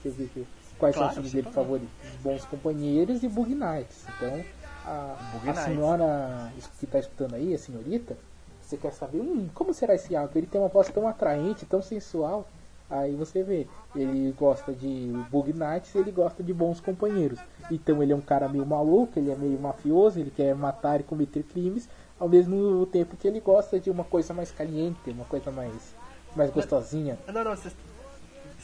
Você 0.00 0.10
vê 0.10 0.26
que, 0.26 0.46
quais 0.78 0.94
claro, 0.94 1.12
são 1.12 1.24
os 1.24 1.28
filmes 1.28 1.32
dele 1.32 1.52
favoritos? 1.52 1.90
Bons 2.22 2.44
Companheiros 2.44 3.24
e 3.24 3.28
Bug 3.28 3.52
Nights. 3.52 4.04
Então, 4.16 4.44
a, 4.84 5.16
a 5.44 5.54
senhora 5.54 6.52
que 6.78 6.84
está 6.84 7.00
escutando 7.00 7.34
aí, 7.34 7.52
a 7.52 7.58
senhorita, 7.58 8.16
você 8.62 8.76
quer 8.76 8.92
saber 8.92 9.18
hum, 9.18 9.48
como 9.52 9.74
será 9.74 9.96
esse 9.96 10.14
álbum? 10.14 10.38
Ele 10.38 10.46
tem 10.46 10.60
uma 10.60 10.68
voz 10.68 10.88
tão 10.88 11.08
atraente, 11.08 11.66
tão 11.66 11.82
sensual. 11.82 12.48
Aí 12.90 13.14
você 13.14 13.44
vê, 13.44 13.68
ele 13.94 14.34
gosta 14.36 14.72
de 14.72 15.12
Bug 15.30 15.52
Nights 15.52 15.94
ele 15.94 16.10
gosta 16.10 16.42
de 16.42 16.52
bons 16.52 16.80
companheiros. 16.80 17.38
Então 17.70 18.02
ele 18.02 18.12
é 18.12 18.16
um 18.16 18.20
cara 18.20 18.48
meio 18.48 18.66
maluco, 18.66 19.16
ele 19.16 19.30
é 19.30 19.36
meio 19.36 19.58
mafioso, 19.60 20.18
ele 20.18 20.30
quer 20.30 20.54
matar 20.56 21.00
e 21.00 21.04
cometer 21.04 21.44
crimes, 21.44 21.88
ao 22.18 22.28
mesmo 22.28 22.84
tempo 22.86 23.16
que 23.16 23.28
ele 23.28 23.38
gosta 23.38 23.78
de 23.78 23.90
uma 23.90 24.02
coisa 24.02 24.34
mais 24.34 24.50
caliente, 24.50 24.98
uma 25.06 25.24
coisa 25.24 25.52
mais, 25.52 25.94
mais 26.34 26.50
gostosinha. 26.50 27.16
Não, 27.32 27.44
não, 27.44 27.56
você 27.56 27.70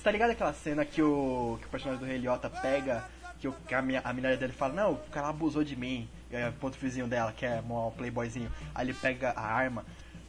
tá 0.03 0.11
ligado 0.11 0.31
aquela 0.31 0.53
cena 0.53 0.85
que 0.85 1.01
o, 1.01 1.57
que 1.61 1.66
o 1.66 1.70
personagem 1.70 2.05
do 2.05 2.07
Rei 2.07 2.19
Liotta 2.19 2.51
pega, 2.51 3.05
que, 3.39 3.47
o, 3.47 3.53
que 3.66 3.74
a, 3.74 3.82
minha, 3.82 4.03
a 4.05 4.12
dele 4.12 4.53
fala, 4.53 4.74
não, 4.74 4.93
o 4.93 4.98
cara 5.11 5.28
abusou 5.28 5.62
de 5.62 5.77
mim, 5.77 6.09
e 6.31 6.36
aí, 6.36 6.51
ponto 6.53 6.77
vizinho 6.78 7.07
dela, 7.07 7.32
que 7.32 7.47
é 7.47 7.62
um 7.69 7.90
playboyzinho, 7.93 8.51
aí 8.74 8.86
ele 8.86 8.94
pega 8.94 9.31
a 9.31 9.43
arma, 9.43 9.85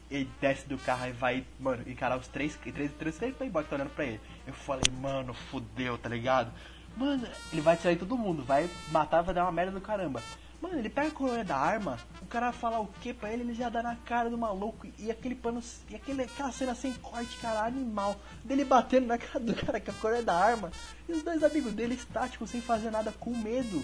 ele 0.09 0.29
desce 0.39 0.67
do 0.67 0.77
carro 0.77 1.07
e 1.07 1.11
vai, 1.11 1.45
mano, 1.59 1.83
encarar 1.87 2.17
os 2.17 2.27
três, 2.27 2.55
três, 2.55 2.91
três, 2.93 3.17
três 3.17 3.35
playboys 3.35 3.65
que 3.65 3.73
estão 3.73 3.77
olhando 3.77 3.95
pra 3.95 4.05
ele. 4.05 4.21
Eu 4.45 4.53
falei, 4.53 4.83
mano, 4.99 5.33
fudeu, 5.33 5.97
tá 5.97 6.09
ligado? 6.09 6.51
Mano, 6.95 7.27
ele 7.51 7.61
vai 7.61 7.77
tirar 7.77 7.95
todo 7.97 8.17
mundo, 8.17 8.43
vai 8.43 8.69
matar, 8.91 9.21
vai 9.21 9.33
dar 9.33 9.43
uma 9.43 9.51
merda 9.51 9.71
do 9.73 9.81
caramba. 9.81 10.21
Mano, 10.59 10.79
ele 10.79 10.89
pega 10.89 11.09
a 11.09 11.11
colônia 11.11 11.43
da 11.43 11.55
arma, 11.55 11.99
o 12.19 12.25
cara 12.25 12.51
fala 12.51 12.79
o 12.79 12.87
que 12.87 13.13
pra 13.13 13.31
ele, 13.31 13.43
ele 13.43 13.53
já 13.53 13.69
dá 13.69 13.83
na 13.83 13.95
cara 13.95 14.29
do 14.29 14.37
maluco. 14.37 14.87
E 14.97 15.11
aquele 15.11 15.35
pano. 15.35 15.61
E 15.87 15.95
aquele, 15.95 16.23
aquela 16.23 16.51
cena 16.51 16.73
sem 16.73 16.93
corte, 16.93 17.37
cara, 17.37 17.63
animal. 17.63 18.19
Dele 18.43 18.65
batendo 18.65 19.05
na 19.05 19.19
cara 19.19 19.39
do 19.39 19.53
cara 19.53 19.79
com 19.79 19.91
a 19.91 19.93
colônia 19.93 20.23
da 20.23 20.33
arma. 20.33 20.71
E 21.07 21.11
os 21.11 21.21
dois 21.21 21.43
amigos 21.43 21.73
dele 21.73 21.93
estáticos, 21.93 22.49
sem 22.49 22.59
fazer 22.59 22.89
nada, 22.89 23.11
com 23.19 23.37
medo. 23.37 23.83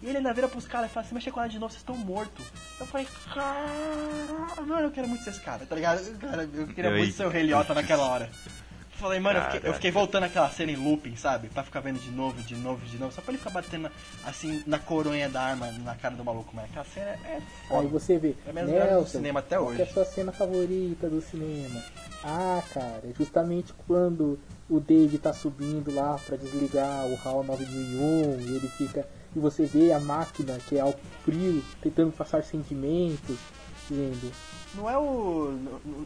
E 0.00 0.06
ele 0.06 0.18
ainda 0.18 0.32
vira 0.32 0.48
pros 0.48 0.66
caras 0.66 0.90
e 0.90 0.94
fala, 0.94 1.06
se 1.06 1.14
mexer 1.14 1.30
com 1.30 1.40
ela 1.40 1.48
de 1.48 1.58
novo, 1.58 1.72
vocês 1.72 1.82
estão 1.82 1.96
mortos. 1.96 2.46
Eu 2.78 2.86
falei, 2.86 3.06
cara, 3.34 4.62
mano, 4.66 4.86
eu 4.86 4.90
quero 4.90 5.08
muito 5.08 5.24
ser 5.24 5.30
esse 5.30 5.40
cara, 5.40 5.66
tá 5.66 5.74
ligado? 5.74 6.18
Cara, 6.18 6.48
eu 6.52 6.66
queria 6.68 6.90
muito 6.90 7.12
ser 7.12 7.26
o 7.26 7.28
Rei 7.28 7.42
Liotta 7.42 7.74
naquela 7.74 8.04
hora. 8.04 8.30
Falei, 8.92 9.20
mano, 9.20 9.38
eu 9.38 9.44
fiquei, 9.44 9.70
eu 9.70 9.74
fiquei, 9.74 9.90
voltando 9.92 10.24
aquela 10.24 10.50
cena 10.50 10.72
em 10.72 10.76
looping, 10.76 11.14
sabe? 11.14 11.48
Pra 11.48 11.62
ficar 11.62 11.78
vendo 11.78 12.00
de 12.00 12.10
novo, 12.10 12.42
de 12.42 12.56
novo, 12.56 12.84
de 12.84 12.98
novo. 12.98 13.12
Só 13.12 13.20
pra 13.20 13.30
ele 13.30 13.38
ficar 13.38 13.50
batendo 13.50 13.88
assim 14.24 14.60
na 14.66 14.76
coronha 14.76 15.28
da 15.28 15.40
arma 15.40 15.70
na 15.84 15.94
cara 15.94 16.16
do 16.16 16.24
maluco, 16.24 16.54
mano. 16.54 16.66
Aquela 16.68 16.84
cena 16.84 17.10
é 17.10 17.40
foda. 17.68 17.82
Aí 17.82 17.86
você 17.86 18.18
vê, 18.18 18.34
é 18.44 18.52
menos 18.52 18.72
Nelson, 18.72 19.02
do 19.02 19.08
cinema 19.08 19.38
até 19.38 19.58
hoje. 19.58 19.76
Qual 19.76 19.86
é 19.86 19.90
a 19.90 19.94
sua 19.94 20.04
cena 20.04 20.32
favorita 20.32 21.08
do 21.08 21.20
cinema? 21.20 21.80
Ah, 22.24 22.60
cara, 22.74 23.02
é 23.04 23.12
justamente 23.16 23.72
quando 23.86 24.36
o 24.68 24.80
Dave 24.80 25.16
tá 25.18 25.32
subindo 25.32 25.94
lá 25.94 26.18
pra 26.26 26.36
desligar 26.36 27.06
o 27.06 27.16
HAL 27.24 27.44
9001 27.44 28.40
e 28.40 28.56
ele 28.56 28.68
fica. 28.68 29.06
E 29.36 29.38
você 29.38 29.64
vê 29.64 29.92
a 29.92 30.00
máquina 30.00 30.58
que 30.66 30.76
é 30.76 30.80
ao 30.80 30.94
frio 31.24 31.62
tentando 31.82 32.12
passar 32.12 32.42
sentimentos, 32.42 33.36
dizendo 33.88 34.32
não 34.74 34.88
é 34.88 34.98
o. 34.98 35.58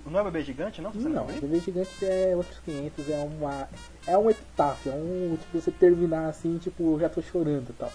Não 0.07 0.19
é 0.19 0.23
o 0.23 0.25
bebê 0.25 0.43
gigante, 0.43 0.81
não? 0.81 0.93
Não, 0.95 1.25
o 1.25 1.41
bebê 1.41 1.59
gigante 1.59 1.91
é 2.05 2.35
outros 2.37 2.59
500, 2.61 3.11
é 3.11 3.19
uma. 3.19 3.69
É 4.07 4.17
um 4.17 4.31
epitáfio, 4.31 4.93
é 4.93 4.95
um. 4.95 5.37
Tipo, 5.37 5.61
você 5.61 5.71
terminar 5.71 6.29
assim, 6.29 6.59
tipo, 6.59 6.99
já 7.01 7.09
tô 7.09 7.21
chorando 7.21 7.71
e 7.71 7.73
tal. 7.73 7.93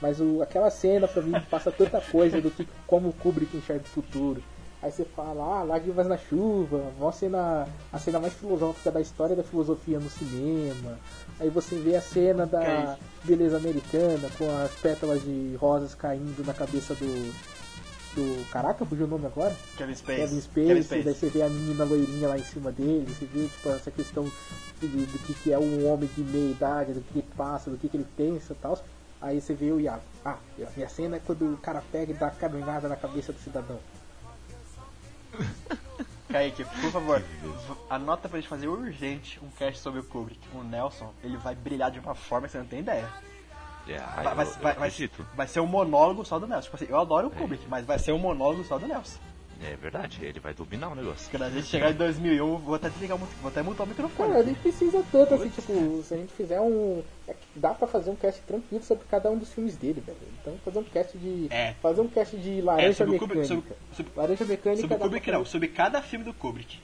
Mas 0.00 0.20
o, 0.20 0.42
aquela 0.42 0.70
cena 0.70 1.06
pra 1.06 1.22
mim 1.22 1.32
passa 1.50 1.70
tanta 1.70 2.00
coisa 2.00 2.40
do 2.40 2.50
que 2.50 2.66
como 2.86 3.10
o 3.10 3.12
Kubrick 3.12 3.56
enxerga 3.56 3.84
o 3.84 3.88
futuro. 3.88 4.42
Aí 4.82 4.92
você 4.92 5.04
fala, 5.04 5.60
ah, 5.60 5.62
lágrimas 5.62 6.06
na 6.06 6.18
chuva, 6.18 6.92
a 7.00 7.12
cena, 7.12 7.66
a 7.92 7.98
cena 7.98 8.20
mais 8.20 8.34
filosófica 8.34 8.90
da 8.90 9.00
história 9.00 9.34
da 9.34 9.42
filosofia 9.42 9.98
no 9.98 10.10
cinema. 10.10 10.98
Aí 11.40 11.48
você 11.48 11.76
vê 11.76 11.96
a 11.96 12.00
cena 12.00 12.46
da 12.46 12.96
beleza 13.24 13.56
americana 13.56 14.28
com 14.36 14.48
as 14.64 14.70
pétalas 14.72 15.22
de 15.22 15.56
rosas 15.58 15.94
caindo 15.94 16.44
na 16.46 16.52
cabeça 16.52 16.94
do, 16.94 17.32
do. 18.14 18.50
Caraca, 18.50 18.84
fugiu 18.84 19.06
o 19.06 19.08
nome 19.08 19.26
agora? 19.26 19.56
Kevin 19.78 19.94
Space. 19.94 20.20
Kevin 20.20 20.40
Space, 20.40 20.66
Kevin 20.68 20.82
Space. 20.82 21.04
daí 21.04 21.14
você 21.14 21.28
vê 21.30 21.42
a 21.42 21.48
menina 21.48 21.84
loirinha 21.84 22.28
lá 22.28 22.38
em 22.38 22.44
cima 22.44 22.70
dele, 22.70 23.06
você 23.08 23.24
vê 23.24 23.46
tipo, 23.46 23.70
essa 23.70 23.90
questão 23.90 24.24
do, 24.24 24.86
do 24.88 25.26
que, 25.26 25.34
que 25.34 25.52
é 25.52 25.58
um 25.58 25.90
homem 25.90 26.08
de 26.14 26.22
meia 26.22 26.50
idade, 26.50 26.92
do 26.92 27.00
que, 27.00 27.22
que 27.22 27.34
passa, 27.34 27.70
do 27.70 27.78
que, 27.78 27.88
que 27.88 27.96
ele 27.96 28.06
pensa 28.14 28.52
e 28.52 28.56
tal. 28.56 28.78
Aí 29.22 29.40
você 29.40 29.54
vê 29.54 29.72
o 29.72 29.80
Iago. 29.80 30.02
Ah, 30.22 30.36
a 30.60 30.70
minha 30.76 30.88
cena 30.88 31.16
é 31.16 31.20
quando 31.24 31.54
o 31.54 31.56
cara 31.56 31.82
pega 31.90 32.12
e 32.12 32.14
dá 32.14 32.30
caminhada 32.30 32.88
na 32.88 32.96
cabeça 32.96 33.32
do 33.32 33.38
cidadão. 33.40 33.78
Kaique, 36.30 36.64
por 36.64 36.90
favor, 36.90 37.22
anota 37.88 38.28
pra 38.28 38.40
gente 38.40 38.48
fazer 38.48 38.66
urgente 38.66 39.38
um 39.42 39.48
cast 39.50 39.80
sobre 39.80 40.00
o 40.00 40.04
Kubrick. 40.04 40.40
O 40.52 40.62
Nelson, 40.62 41.12
ele 41.22 41.36
vai 41.36 41.54
brilhar 41.54 41.90
de 41.90 42.00
uma 42.00 42.14
forma 42.14 42.46
que 42.46 42.52
você 42.52 42.58
não 42.58 42.66
tem 42.66 42.80
ideia. 42.80 43.08
Yeah, 43.86 44.22
vai, 44.22 44.34
vai, 44.34 44.74
vai, 44.74 44.90
vai, 45.36 45.46
ser 45.46 45.60
um 45.60 45.66
monólogo 45.66 46.24
só 46.24 46.40
do 46.40 46.46
Nelson. 46.46 46.64
Tipo 46.64 46.76
assim, 46.76 46.86
eu 46.88 47.00
adoro 47.00 47.28
o 47.28 47.32
é. 47.32 47.34
Kubrick, 47.36 47.64
mas 47.68 47.86
vai 47.86 47.98
ser 47.98 48.12
um 48.12 48.18
monólogo 48.18 48.64
só 48.64 48.78
do 48.78 48.88
Nelson. 48.88 49.18
É 49.62 49.74
verdade, 49.76 50.22
ele 50.22 50.38
vai 50.38 50.52
dominar 50.52 50.88
o 50.90 50.94
negócio. 50.94 51.30
Quando 51.30 51.44
a 51.44 51.50
gente 51.50 51.66
chegar 51.66 51.90
em 51.90 51.94
2001, 51.94 52.56
vou 52.58 52.74
até 52.74 52.90
desligar 52.90 53.16
o 53.16 53.20
vou 53.40 53.48
até 53.48 53.62
mutar 53.62 53.84
o 53.84 53.88
microfone. 53.88 54.30
Cara, 54.32 54.42
nem 54.44 54.54
precisa 54.54 55.02
tanto 55.10 55.34
assim, 55.34 55.48
tipo, 55.48 56.02
se 56.06 56.12
a 56.12 56.16
gente 56.18 56.32
fizer 56.34 56.60
um. 56.60 57.02
é 57.26 57.32
que 57.32 57.46
dá 57.54 57.72
pra 57.72 57.86
fazer 57.86 58.10
um 58.10 58.16
cast 58.16 58.42
tranquilo 58.42 58.84
sobre 58.84 59.04
cada 59.10 59.30
um 59.30 59.38
dos 59.38 59.50
filmes 59.52 59.74
dele, 59.76 60.02
velho. 60.04 60.18
Então 60.42 60.58
fazer 60.62 60.78
um 60.78 60.84
cast 60.84 61.16
de. 61.16 61.46
É. 61.50 61.72
Fazer 61.80 62.00
um 62.02 62.08
cast 62.08 62.36
de 62.36 62.58
É, 62.58 62.62
laranja 62.62 62.92
sobre 62.92 63.16
o 63.16 63.20
mecânica. 63.20 63.44
Kubrick, 63.44 63.48
sobre, 63.48 63.96
sobre, 63.96 64.12
Laranja 64.14 64.44
mecânica 64.44 64.82
sobre 64.82 64.96
Kubrick 64.98 65.24
pra 65.30 65.38
não, 65.38 65.44
sobre 65.46 65.68
cada 65.68 66.02
filme 66.02 66.24
do 66.24 66.34
Kubrick. 66.34 66.78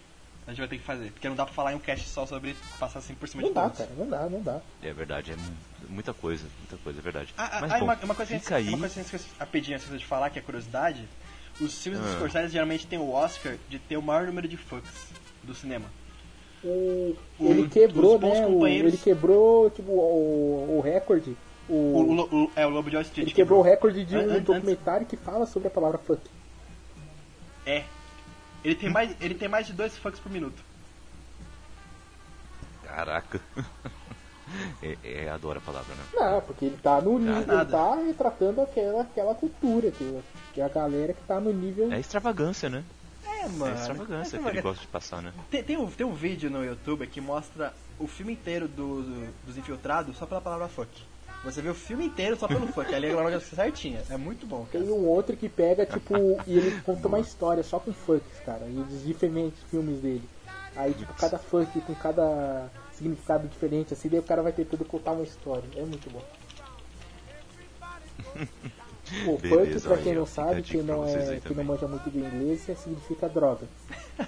A 0.46 0.50
gente 0.50 0.58
vai 0.58 0.68
ter 0.68 0.78
que 0.78 0.82
fazer, 0.82 1.12
porque 1.12 1.28
não 1.28 1.36
dá 1.36 1.44
pra 1.44 1.54
falar 1.54 1.72
em 1.72 1.76
um 1.76 1.78
cast 1.78 2.08
só 2.08 2.26
sobre 2.26 2.56
passar 2.80 2.98
assim 2.98 3.14
por 3.14 3.28
cima 3.28 3.42
Não 3.42 3.50
de 3.50 3.54
dá, 3.54 3.62
todos. 3.64 3.78
cara, 3.78 3.90
não 3.96 4.08
dá, 4.08 4.28
não 4.28 4.40
dá. 4.42 4.60
É 4.82 4.92
verdade, 4.92 5.30
é 5.30 5.36
mu- 5.36 5.52
muita 5.90 6.12
coisa, 6.12 6.44
muita 6.58 6.76
coisa, 6.82 6.98
é 6.98 7.02
verdade. 7.02 7.32
Ah, 7.38 7.50
ah, 7.52 7.60
Mas 7.60 7.72
ah, 7.72 7.78
bom, 7.78 7.84
uma, 7.84 7.94
uma 8.02 8.14
coisa 8.14 8.30
que 8.30 8.34
a 8.34 8.38
gente, 8.38 8.54
aí. 8.54 8.68
uma 8.70 8.78
coisa 8.78 8.94
que 8.94 9.00
a 9.00 9.02
gente 9.04 9.14
esqueceu- 9.14 9.36
rapidinho 9.38 9.76
antes 9.76 9.88
de 9.98 10.04
falar, 10.04 10.30
que 10.30 10.40
é 10.40 10.42
curiosidade, 10.42 11.06
os 11.60 11.82
filmes 11.82 12.00
dos 12.00 12.10
Ah. 12.12 12.16
Scorsese 12.16 12.52
geralmente 12.52 12.86
tem 12.86 12.98
o 12.98 13.10
Oscar 13.10 13.56
de 13.68 13.78
ter 13.78 13.96
o 13.96 14.02
maior 14.02 14.26
número 14.26 14.48
de 14.48 14.56
fucks 14.56 15.08
do 15.42 15.54
cinema. 15.54 15.86
O, 16.64 17.16
O- 17.38 17.50
ele 17.50 17.68
quebrou, 17.68 18.18
né? 18.20 18.46
O, 18.46 18.52
companheiros- 18.52 18.92
ele 18.94 19.02
quebrou, 19.02 19.68
tipo, 19.70 19.90
o, 19.92 20.76
o 20.78 20.80
recorde. 20.80 21.36
O, 21.68 21.74
O, 21.74 22.44
o, 22.44 22.52
é, 22.56 22.66
o 22.66 22.70
Lobo 22.70 22.88
de 22.90 22.96
Wall 22.96 23.02
Street 23.02 23.26
ele 23.28 23.34
quebrou 23.34 23.60
o 23.60 23.62
recorde 23.62 24.04
de 24.04 24.16
um 24.16 24.20
an- 24.20 24.24
antes- 24.34 24.42
documentário 24.44 25.06
que 25.06 25.16
fala 25.16 25.46
sobre 25.46 25.68
a 25.68 25.70
palavra 25.70 25.98
fuck. 25.98 26.20
É. 27.66 27.84
Ele 28.64 28.74
tem, 28.76 28.90
mais, 28.90 29.16
ele 29.20 29.34
tem 29.34 29.48
mais 29.48 29.66
de 29.66 29.72
dois 29.72 29.96
fucks 29.96 30.20
por 30.20 30.30
minuto. 30.30 30.62
Caraca. 32.84 33.40
é, 34.82 34.96
é, 35.04 35.28
adoro 35.30 35.58
a 35.58 35.62
palavra, 35.62 35.94
né? 35.94 36.02
Não, 36.14 36.40
porque 36.42 36.64
ele 36.66 36.76
tá 36.82 37.00
no 37.00 37.18
nível, 37.18 37.54
ele 37.60 37.70
tá 37.70 37.94
retratando 37.96 38.60
aquela, 38.62 39.02
aquela 39.02 39.34
cultura, 39.34 39.90
que, 39.90 40.20
que 40.54 40.60
é 40.60 40.64
a 40.64 40.68
galera 40.68 41.12
que 41.12 41.22
tá 41.22 41.40
no 41.40 41.52
nível. 41.52 41.92
É 41.92 41.98
extravagância, 42.00 42.68
né? 42.68 42.84
É, 43.24 43.44
É 43.44 43.48
mano. 43.48 43.74
extravagância 43.74 44.38
que 44.38 44.46
é 44.46 44.50
ele 44.50 44.62
gosta 44.62 44.80
de 44.82 44.88
passar, 44.88 45.22
né? 45.22 45.32
Tem, 45.50 45.62
tem, 45.62 45.76
um, 45.76 45.86
tem 45.90 46.06
um 46.06 46.14
vídeo 46.14 46.50
no 46.50 46.64
YouTube 46.64 47.06
que 47.06 47.20
mostra 47.20 47.72
o 47.98 48.06
filme 48.06 48.32
inteiro 48.32 48.66
do, 48.68 49.02
do- 49.02 49.32
dos 49.46 49.56
infiltrados 49.56 50.16
só 50.16 50.26
pela 50.26 50.40
palavra 50.40 50.68
fuck. 50.68 50.90
Você 51.44 51.60
vê 51.60 51.70
o 51.70 51.74
filme 51.74 52.06
inteiro 52.06 52.36
só 52.36 52.46
pelo 52.46 52.68
fuck. 52.68 52.94
Ali 52.94 53.08
é 53.08 53.34
a 53.34 53.40
certinha. 53.40 54.00
É 54.08 54.16
muito 54.16 54.46
bom, 54.46 54.64
cara. 54.70 54.84
Tem 54.84 54.92
um 54.94 55.06
outro 55.08 55.36
que 55.36 55.48
pega, 55.48 55.84
tipo, 55.84 56.14
e 56.46 56.56
ele 56.56 56.80
conta 56.82 57.08
uma 57.08 57.18
história 57.18 57.64
só 57.64 57.80
com 57.80 57.92
fucks, 57.92 58.38
cara, 58.46 58.64
e 58.66 58.78
os 58.78 59.02
diferentes 59.04 59.60
filmes 59.68 60.00
dele. 60.00 60.22
Aí, 60.76 60.94
tipo, 60.94 61.12
cada 61.14 61.38
funk 61.38 61.80
com 61.80 61.94
cada 61.96 62.70
significado 63.02 63.48
diferente, 63.48 63.92
assim, 63.92 64.08
daí 64.08 64.20
o 64.20 64.22
cara 64.22 64.42
vai 64.42 64.52
tentando 64.52 64.84
contar 64.84 65.12
uma 65.12 65.24
história. 65.24 65.64
É 65.76 65.82
muito 65.82 66.08
bom. 66.10 66.22
O 69.26 69.36
Beleza, 69.36 69.88
pra 69.88 69.98
aí, 69.98 70.04
quem 70.04 70.12
ó, 70.12 70.20
não 70.20 70.26
sabe, 70.26 70.62
dica 70.62 70.78
que 70.78 70.84
pra 70.84 70.96
não, 70.96 71.06
é, 71.06 71.28
aí 71.28 71.40
que 71.40 71.52
não 71.52 71.64
manja 71.64 71.86
muito 71.86 72.08
do 72.08 72.18
inglês, 72.18 72.66
é- 72.66 72.74
significa 72.74 73.28
droga. 73.28 73.66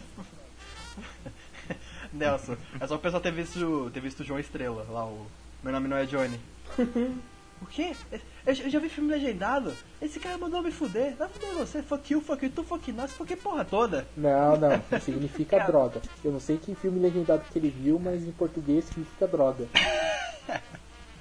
Nelson, 2.12 2.54
é 2.78 2.86
só 2.86 2.96
o 2.96 2.98
pessoal 2.98 3.22
ter 3.22 3.32
visto, 3.32 3.90
ter 3.94 4.00
visto 4.00 4.20
o 4.20 4.24
João 4.24 4.38
Estrela, 4.38 4.84
lá 4.90 5.06
o 5.06 5.26
Meu 5.62 5.72
Nome 5.72 5.88
Não 5.88 5.96
É 5.96 6.04
Johnny. 6.04 6.38
o 7.62 7.66
quê? 7.66 7.94
Eu, 8.12 8.20
eu 8.54 8.70
já 8.70 8.78
vi 8.78 8.88
filme 8.88 9.10
legendado. 9.10 9.72
Esse 10.00 10.20
cara 10.20 10.36
mandou 10.38 10.62
me 10.62 10.70
fuder. 10.70 11.14
Vai 11.16 11.28
fuder 11.28 11.54
você, 11.54 11.82
fuck 11.82 12.12
you, 12.12 12.20
fuck 12.20 12.44
you, 12.44 12.50
tu, 12.50 12.62
fuck 12.64 12.92
nós, 12.92 13.12
fuck 13.12 13.34
porra 13.36 13.64
toda. 13.64 14.06
Não, 14.16 14.56
não, 14.56 15.00
significa 15.00 15.58
droga. 15.66 16.00
Eu 16.24 16.32
não 16.32 16.40
sei 16.40 16.58
que 16.58 16.74
filme 16.74 17.00
legendado 17.00 17.42
que 17.52 17.58
ele 17.58 17.70
viu, 17.70 17.98
mas 17.98 18.22
em 18.22 18.32
português 18.32 18.84
significa 18.86 19.26
droga. 19.26 19.66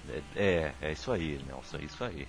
É, 0.09 0.21
é, 0.35 0.73
é 0.81 0.91
isso 0.91 1.11
aí, 1.11 1.39
Nelson, 1.47 1.77
é 1.77 1.83
isso 1.83 2.03
aí. 2.03 2.27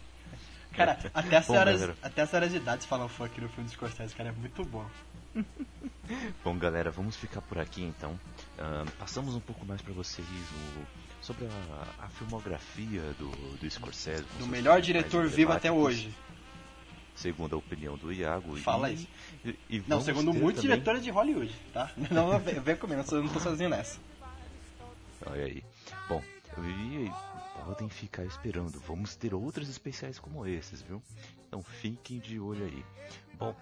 Cara, 0.72 0.98
até 1.14 1.36
as 1.36 1.46
Bom, 1.46 1.52
senhoras, 1.52 1.80
galera. 1.80 1.98
até 2.02 2.22
as 2.22 2.30
senhoras 2.30 2.50
de 2.50 2.56
idade 2.56 2.86
falam 2.86 3.08
fuck 3.08 3.40
no 3.40 3.48
filme 3.48 3.64
dos 3.64 3.74
Scorsese, 3.74 4.14
cara, 4.14 4.30
é 4.30 4.32
muito 4.32 4.64
bom. 4.64 4.84
Bom, 6.44 6.56
galera, 6.58 6.90
vamos 6.90 7.16
ficar 7.16 7.40
por 7.42 7.58
aqui 7.58 7.82
então. 7.82 8.18
Ahn, 8.58 8.86
passamos 8.98 9.34
um 9.34 9.40
pouco 9.40 9.64
mais 9.66 9.80
pra 9.82 9.92
vocês 9.92 10.26
o- 10.26 11.03
sobre 11.24 11.46
a, 11.46 12.04
a 12.04 12.08
filmografia 12.08 13.00
do, 13.18 13.30
do 13.56 13.70
Scorsese. 13.70 14.24
Do 14.38 14.46
melhor 14.46 14.80
diretor 14.80 15.26
vivo 15.26 15.52
até 15.52 15.72
hoje. 15.72 16.14
Segundo 17.16 17.54
a 17.54 17.58
opinião 17.58 17.96
do 17.96 18.12
Iago. 18.12 18.56
Fala 18.56 18.90
e, 18.90 18.94
isso. 18.94 19.08
E, 19.44 19.58
e 19.70 19.84
Não, 19.86 20.00
segundo 20.00 20.34
muitos 20.34 20.62
também- 20.62 20.76
diretores 20.76 21.02
de 21.02 21.10
Hollywood, 21.10 21.54
tá? 21.72 21.90
Não, 22.10 22.38
vem 22.38 22.60
vem 22.60 22.76
comigo, 22.76 22.94
eu 23.00 23.02
não 23.02 23.04
sou- 23.08 23.18
eu 23.18 23.24
não 23.24 23.32
tô 23.32 23.40
sozinho 23.40 23.70
nessa. 23.70 23.98
Olha 25.24 25.44
aí. 25.44 25.64
Bom, 26.08 26.22
e 26.58 27.10
podem 27.64 27.88
ficar 27.88 28.24
esperando. 28.24 28.78
Vamos 28.80 29.16
ter 29.16 29.32
outros 29.32 29.68
especiais 29.68 30.18
como 30.18 30.46
esses, 30.46 30.82
viu? 30.82 31.00
Então 31.48 31.62
fiquem 31.62 32.18
de 32.18 32.38
olho 32.38 32.64
aí. 32.66 32.84
Bom, 33.38 33.54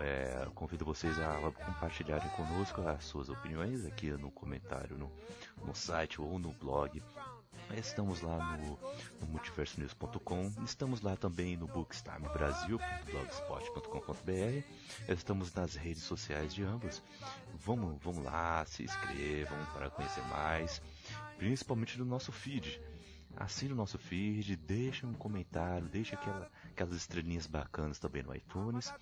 é, 0.00 0.46
convido 0.54 0.84
vocês 0.84 1.18
a 1.18 1.50
compartilharem 1.52 2.28
conosco 2.30 2.80
as 2.82 3.04
suas 3.04 3.28
opiniões 3.28 3.84
aqui 3.86 4.10
no 4.12 4.30
comentário, 4.30 4.96
no, 4.96 5.10
no 5.64 5.74
site 5.74 6.20
ou 6.20 6.38
no 6.38 6.52
blog. 6.52 7.02
Estamos 7.76 8.22
lá 8.22 8.56
no, 8.56 8.78
no 9.20 9.26
multiversonews.com, 9.26 10.50
estamos 10.64 11.02
lá 11.02 11.16
também 11.16 11.56
no 11.56 11.66
bookstimebrasil.blogspot.com.br, 11.66 14.62
estamos 15.08 15.52
nas 15.52 15.74
redes 15.74 16.02
sociais 16.02 16.54
de 16.54 16.62
ambos. 16.62 17.02
Vamos, 17.54 18.00
vamos 18.02 18.24
lá, 18.24 18.64
se 18.66 18.84
inscrevam 18.84 19.58
para 19.74 19.90
conhecer 19.90 20.22
mais, 20.28 20.80
principalmente 21.36 21.98
no 21.98 22.06
nosso 22.06 22.32
feed. 22.32 22.80
Assine 23.36 23.72
o 23.72 23.76
nosso 23.76 23.98
feed, 23.98 24.56
deixa 24.56 25.06
um 25.06 25.12
comentário, 25.12 25.86
deixa 25.88 26.16
aquela, 26.16 26.50
aquelas 26.78 26.94
estrelinhas 26.94 27.46
bacanas 27.46 27.98
também 27.98 28.22
no 28.22 28.34
iTunes, 28.34 28.92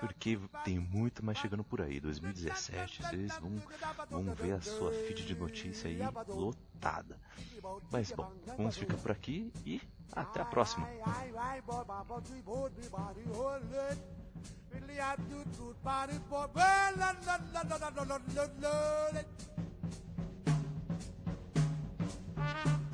porque 0.00 0.38
tem 0.64 0.78
muito 0.78 1.22
mais 1.22 1.36
chegando 1.36 1.62
por 1.62 1.82
aí. 1.82 2.00
2017, 2.00 3.02
vocês 3.02 3.32
vão, 3.38 3.52
vão 4.10 4.34
ver 4.34 4.52
a 4.52 4.60
sua 4.62 4.90
feed 4.90 5.26
de 5.26 5.34
notícia 5.34 5.90
aí 5.90 5.98
lotada. 6.28 7.20
Mas 7.92 8.10
bom, 8.10 8.32
vamos 8.56 8.78
ficar 8.78 8.96
por 8.96 9.10
aqui 9.10 9.52
e 9.66 9.82
até 10.12 10.40
a 10.40 10.44
próxima. 10.46 10.88
Well, 22.38 22.85